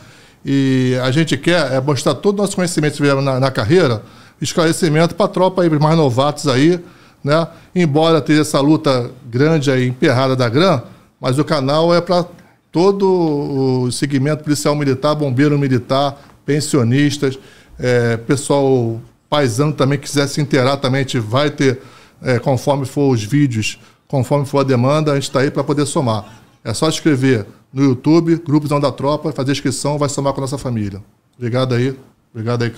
E 0.45 0.95
a 1.01 1.09
gente 1.09 1.35
quer 1.35 1.73
é 1.73 1.81
mostrar 1.81 2.13
todo 2.13 2.37
o 2.37 2.41
nosso 2.43 2.55
conhecimento 2.55 3.03
na, 3.23 3.39
na 3.39 3.49
carreira, 3.49 4.03
esclarecimento 4.39 5.15
para 5.15 5.25
a 5.25 5.29
tropa 5.29 5.63
aí, 5.63 5.69
mais 5.71 5.97
novatos 5.97 6.47
aí, 6.47 6.79
né? 7.23 7.47
Embora 7.73 8.21
tenha 8.21 8.41
essa 8.41 8.59
luta 8.59 9.09
grande 9.27 9.71
aí, 9.71 9.87
emperrada 9.87 10.35
da 10.35 10.47
GRAM, 10.47 10.83
mas 11.19 11.39
o 11.39 11.43
canal 11.43 11.91
é 11.91 11.99
para 11.99 12.23
todo 12.71 13.85
o 13.85 13.91
segmento 13.91 14.43
policial 14.43 14.75
militar, 14.75 15.15
bombeiro 15.15 15.57
militar, 15.57 16.21
pensionistas, 16.45 17.39
é, 17.79 18.17
pessoal 18.17 19.01
paisano 19.27 19.73
também 19.73 19.97
quiser 19.97 20.27
se 20.27 20.39
inteirar 20.39 20.77
também, 20.77 20.99
a 20.99 21.01
gente 21.01 21.17
vai 21.17 21.49
ter, 21.49 21.81
é, 22.21 22.37
conforme 22.37 22.85
for 22.85 23.11
os 23.11 23.23
vídeos, 23.23 23.79
Conforme 24.07 24.45
for 24.45 24.59
a 24.59 24.63
demanda, 24.63 25.11
a 25.11 25.15
gente 25.15 25.23
está 25.23 25.41
aí 25.41 25.51
para 25.51 25.63
poder 25.63 25.85
somar. 25.85 26.25
É 26.63 26.73
só 26.73 26.87
escrever 26.87 27.45
no 27.73 27.83
YouTube, 27.83 28.35
Grupo 28.37 28.67
Zão 28.67 28.79
da 28.79 28.91
Tropa, 28.91 29.31
fazer 29.31 29.51
inscrição, 29.51 29.97
vai 29.97 30.09
somar 30.09 30.33
com 30.33 30.39
a 30.39 30.43
nossa 30.43 30.57
família. 30.57 31.01
Obrigado 31.37 31.75
aí. 31.75 31.95
Obrigado 32.33 32.63
aí, 32.63 32.71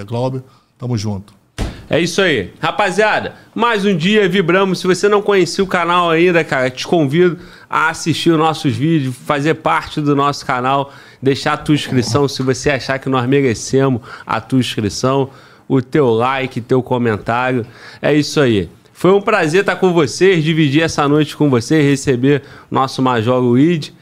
é, 0.00 0.04
Glauber. 0.04 0.42
Tamo 0.78 0.96
junto. 0.96 1.34
É 1.90 1.98
isso 1.98 2.20
aí. 2.20 2.52
Rapaziada, 2.60 3.34
mais 3.54 3.84
um 3.86 3.96
dia 3.96 4.28
vibramos. 4.28 4.78
Se 4.78 4.86
você 4.86 5.08
não 5.08 5.22
conhecia 5.22 5.64
o 5.64 5.66
canal 5.66 6.10
ainda, 6.10 6.44
cara, 6.44 6.70
te 6.70 6.86
convido 6.86 7.38
a 7.68 7.88
assistir 7.88 8.30
os 8.30 8.38
nossos 8.38 8.76
vídeos, 8.76 9.16
fazer 9.16 9.54
parte 9.54 10.00
do 10.00 10.14
nosso 10.14 10.44
canal, 10.44 10.92
deixar 11.20 11.54
a 11.54 11.56
tua 11.56 11.74
inscrição 11.74 12.28
se 12.28 12.42
você 12.42 12.70
achar 12.70 12.98
que 12.98 13.08
nós 13.08 13.26
merecemos 13.26 14.02
a 14.26 14.38
tua 14.38 14.58
inscrição, 14.58 15.30
o 15.66 15.80
teu 15.80 16.10
like, 16.10 16.60
teu 16.60 16.82
comentário. 16.82 17.66
É 18.02 18.12
isso 18.14 18.38
aí. 18.38 18.68
Foi 18.98 19.12
um 19.12 19.20
prazer 19.20 19.60
estar 19.60 19.76
com 19.76 19.92
vocês, 19.92 20.42
dividir 20.42 20.82
essa 20.82 21.06
noite 21.06 21.36
com 21.36 21.48
vocês, 21.48 21.84
receber 21.84 22.42
nosso 22.68 23.00
Major 23.00 23.38
Luiz. 23.38 23.92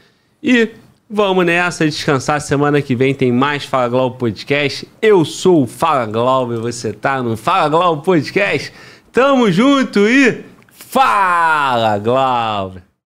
E 0.41 0.69
vamos 1.07 1.45
nessa, 1.45 1.85
descansar. 1.85 2.41
Semana 2.41 2.81
que 2.81 2.95
vem 2.95 3.13
tem 3.13 3.31
mais 3.31 3.63
Fala 3.63 3.89
Glauber 3.89 4.17
Podcast. 4.17 4.87
Eu 4.99 5.23
sou 5.23 5.61
o 5.61 5.67
Fala 5.67 6.07
Glauber, 6.07 6.57
você 6.57 6.91
tá 6.91 7.21
no 7.21 7.37
Fala 7.37 7.69
Glauber 7.69 8.03
Podcast. 8.03 8.73
Tamo 9.11 9.51
junto 9.51 9.99
e 9.99 10.43
Fala 10.71 11.99
Glauber! 11.99 12.86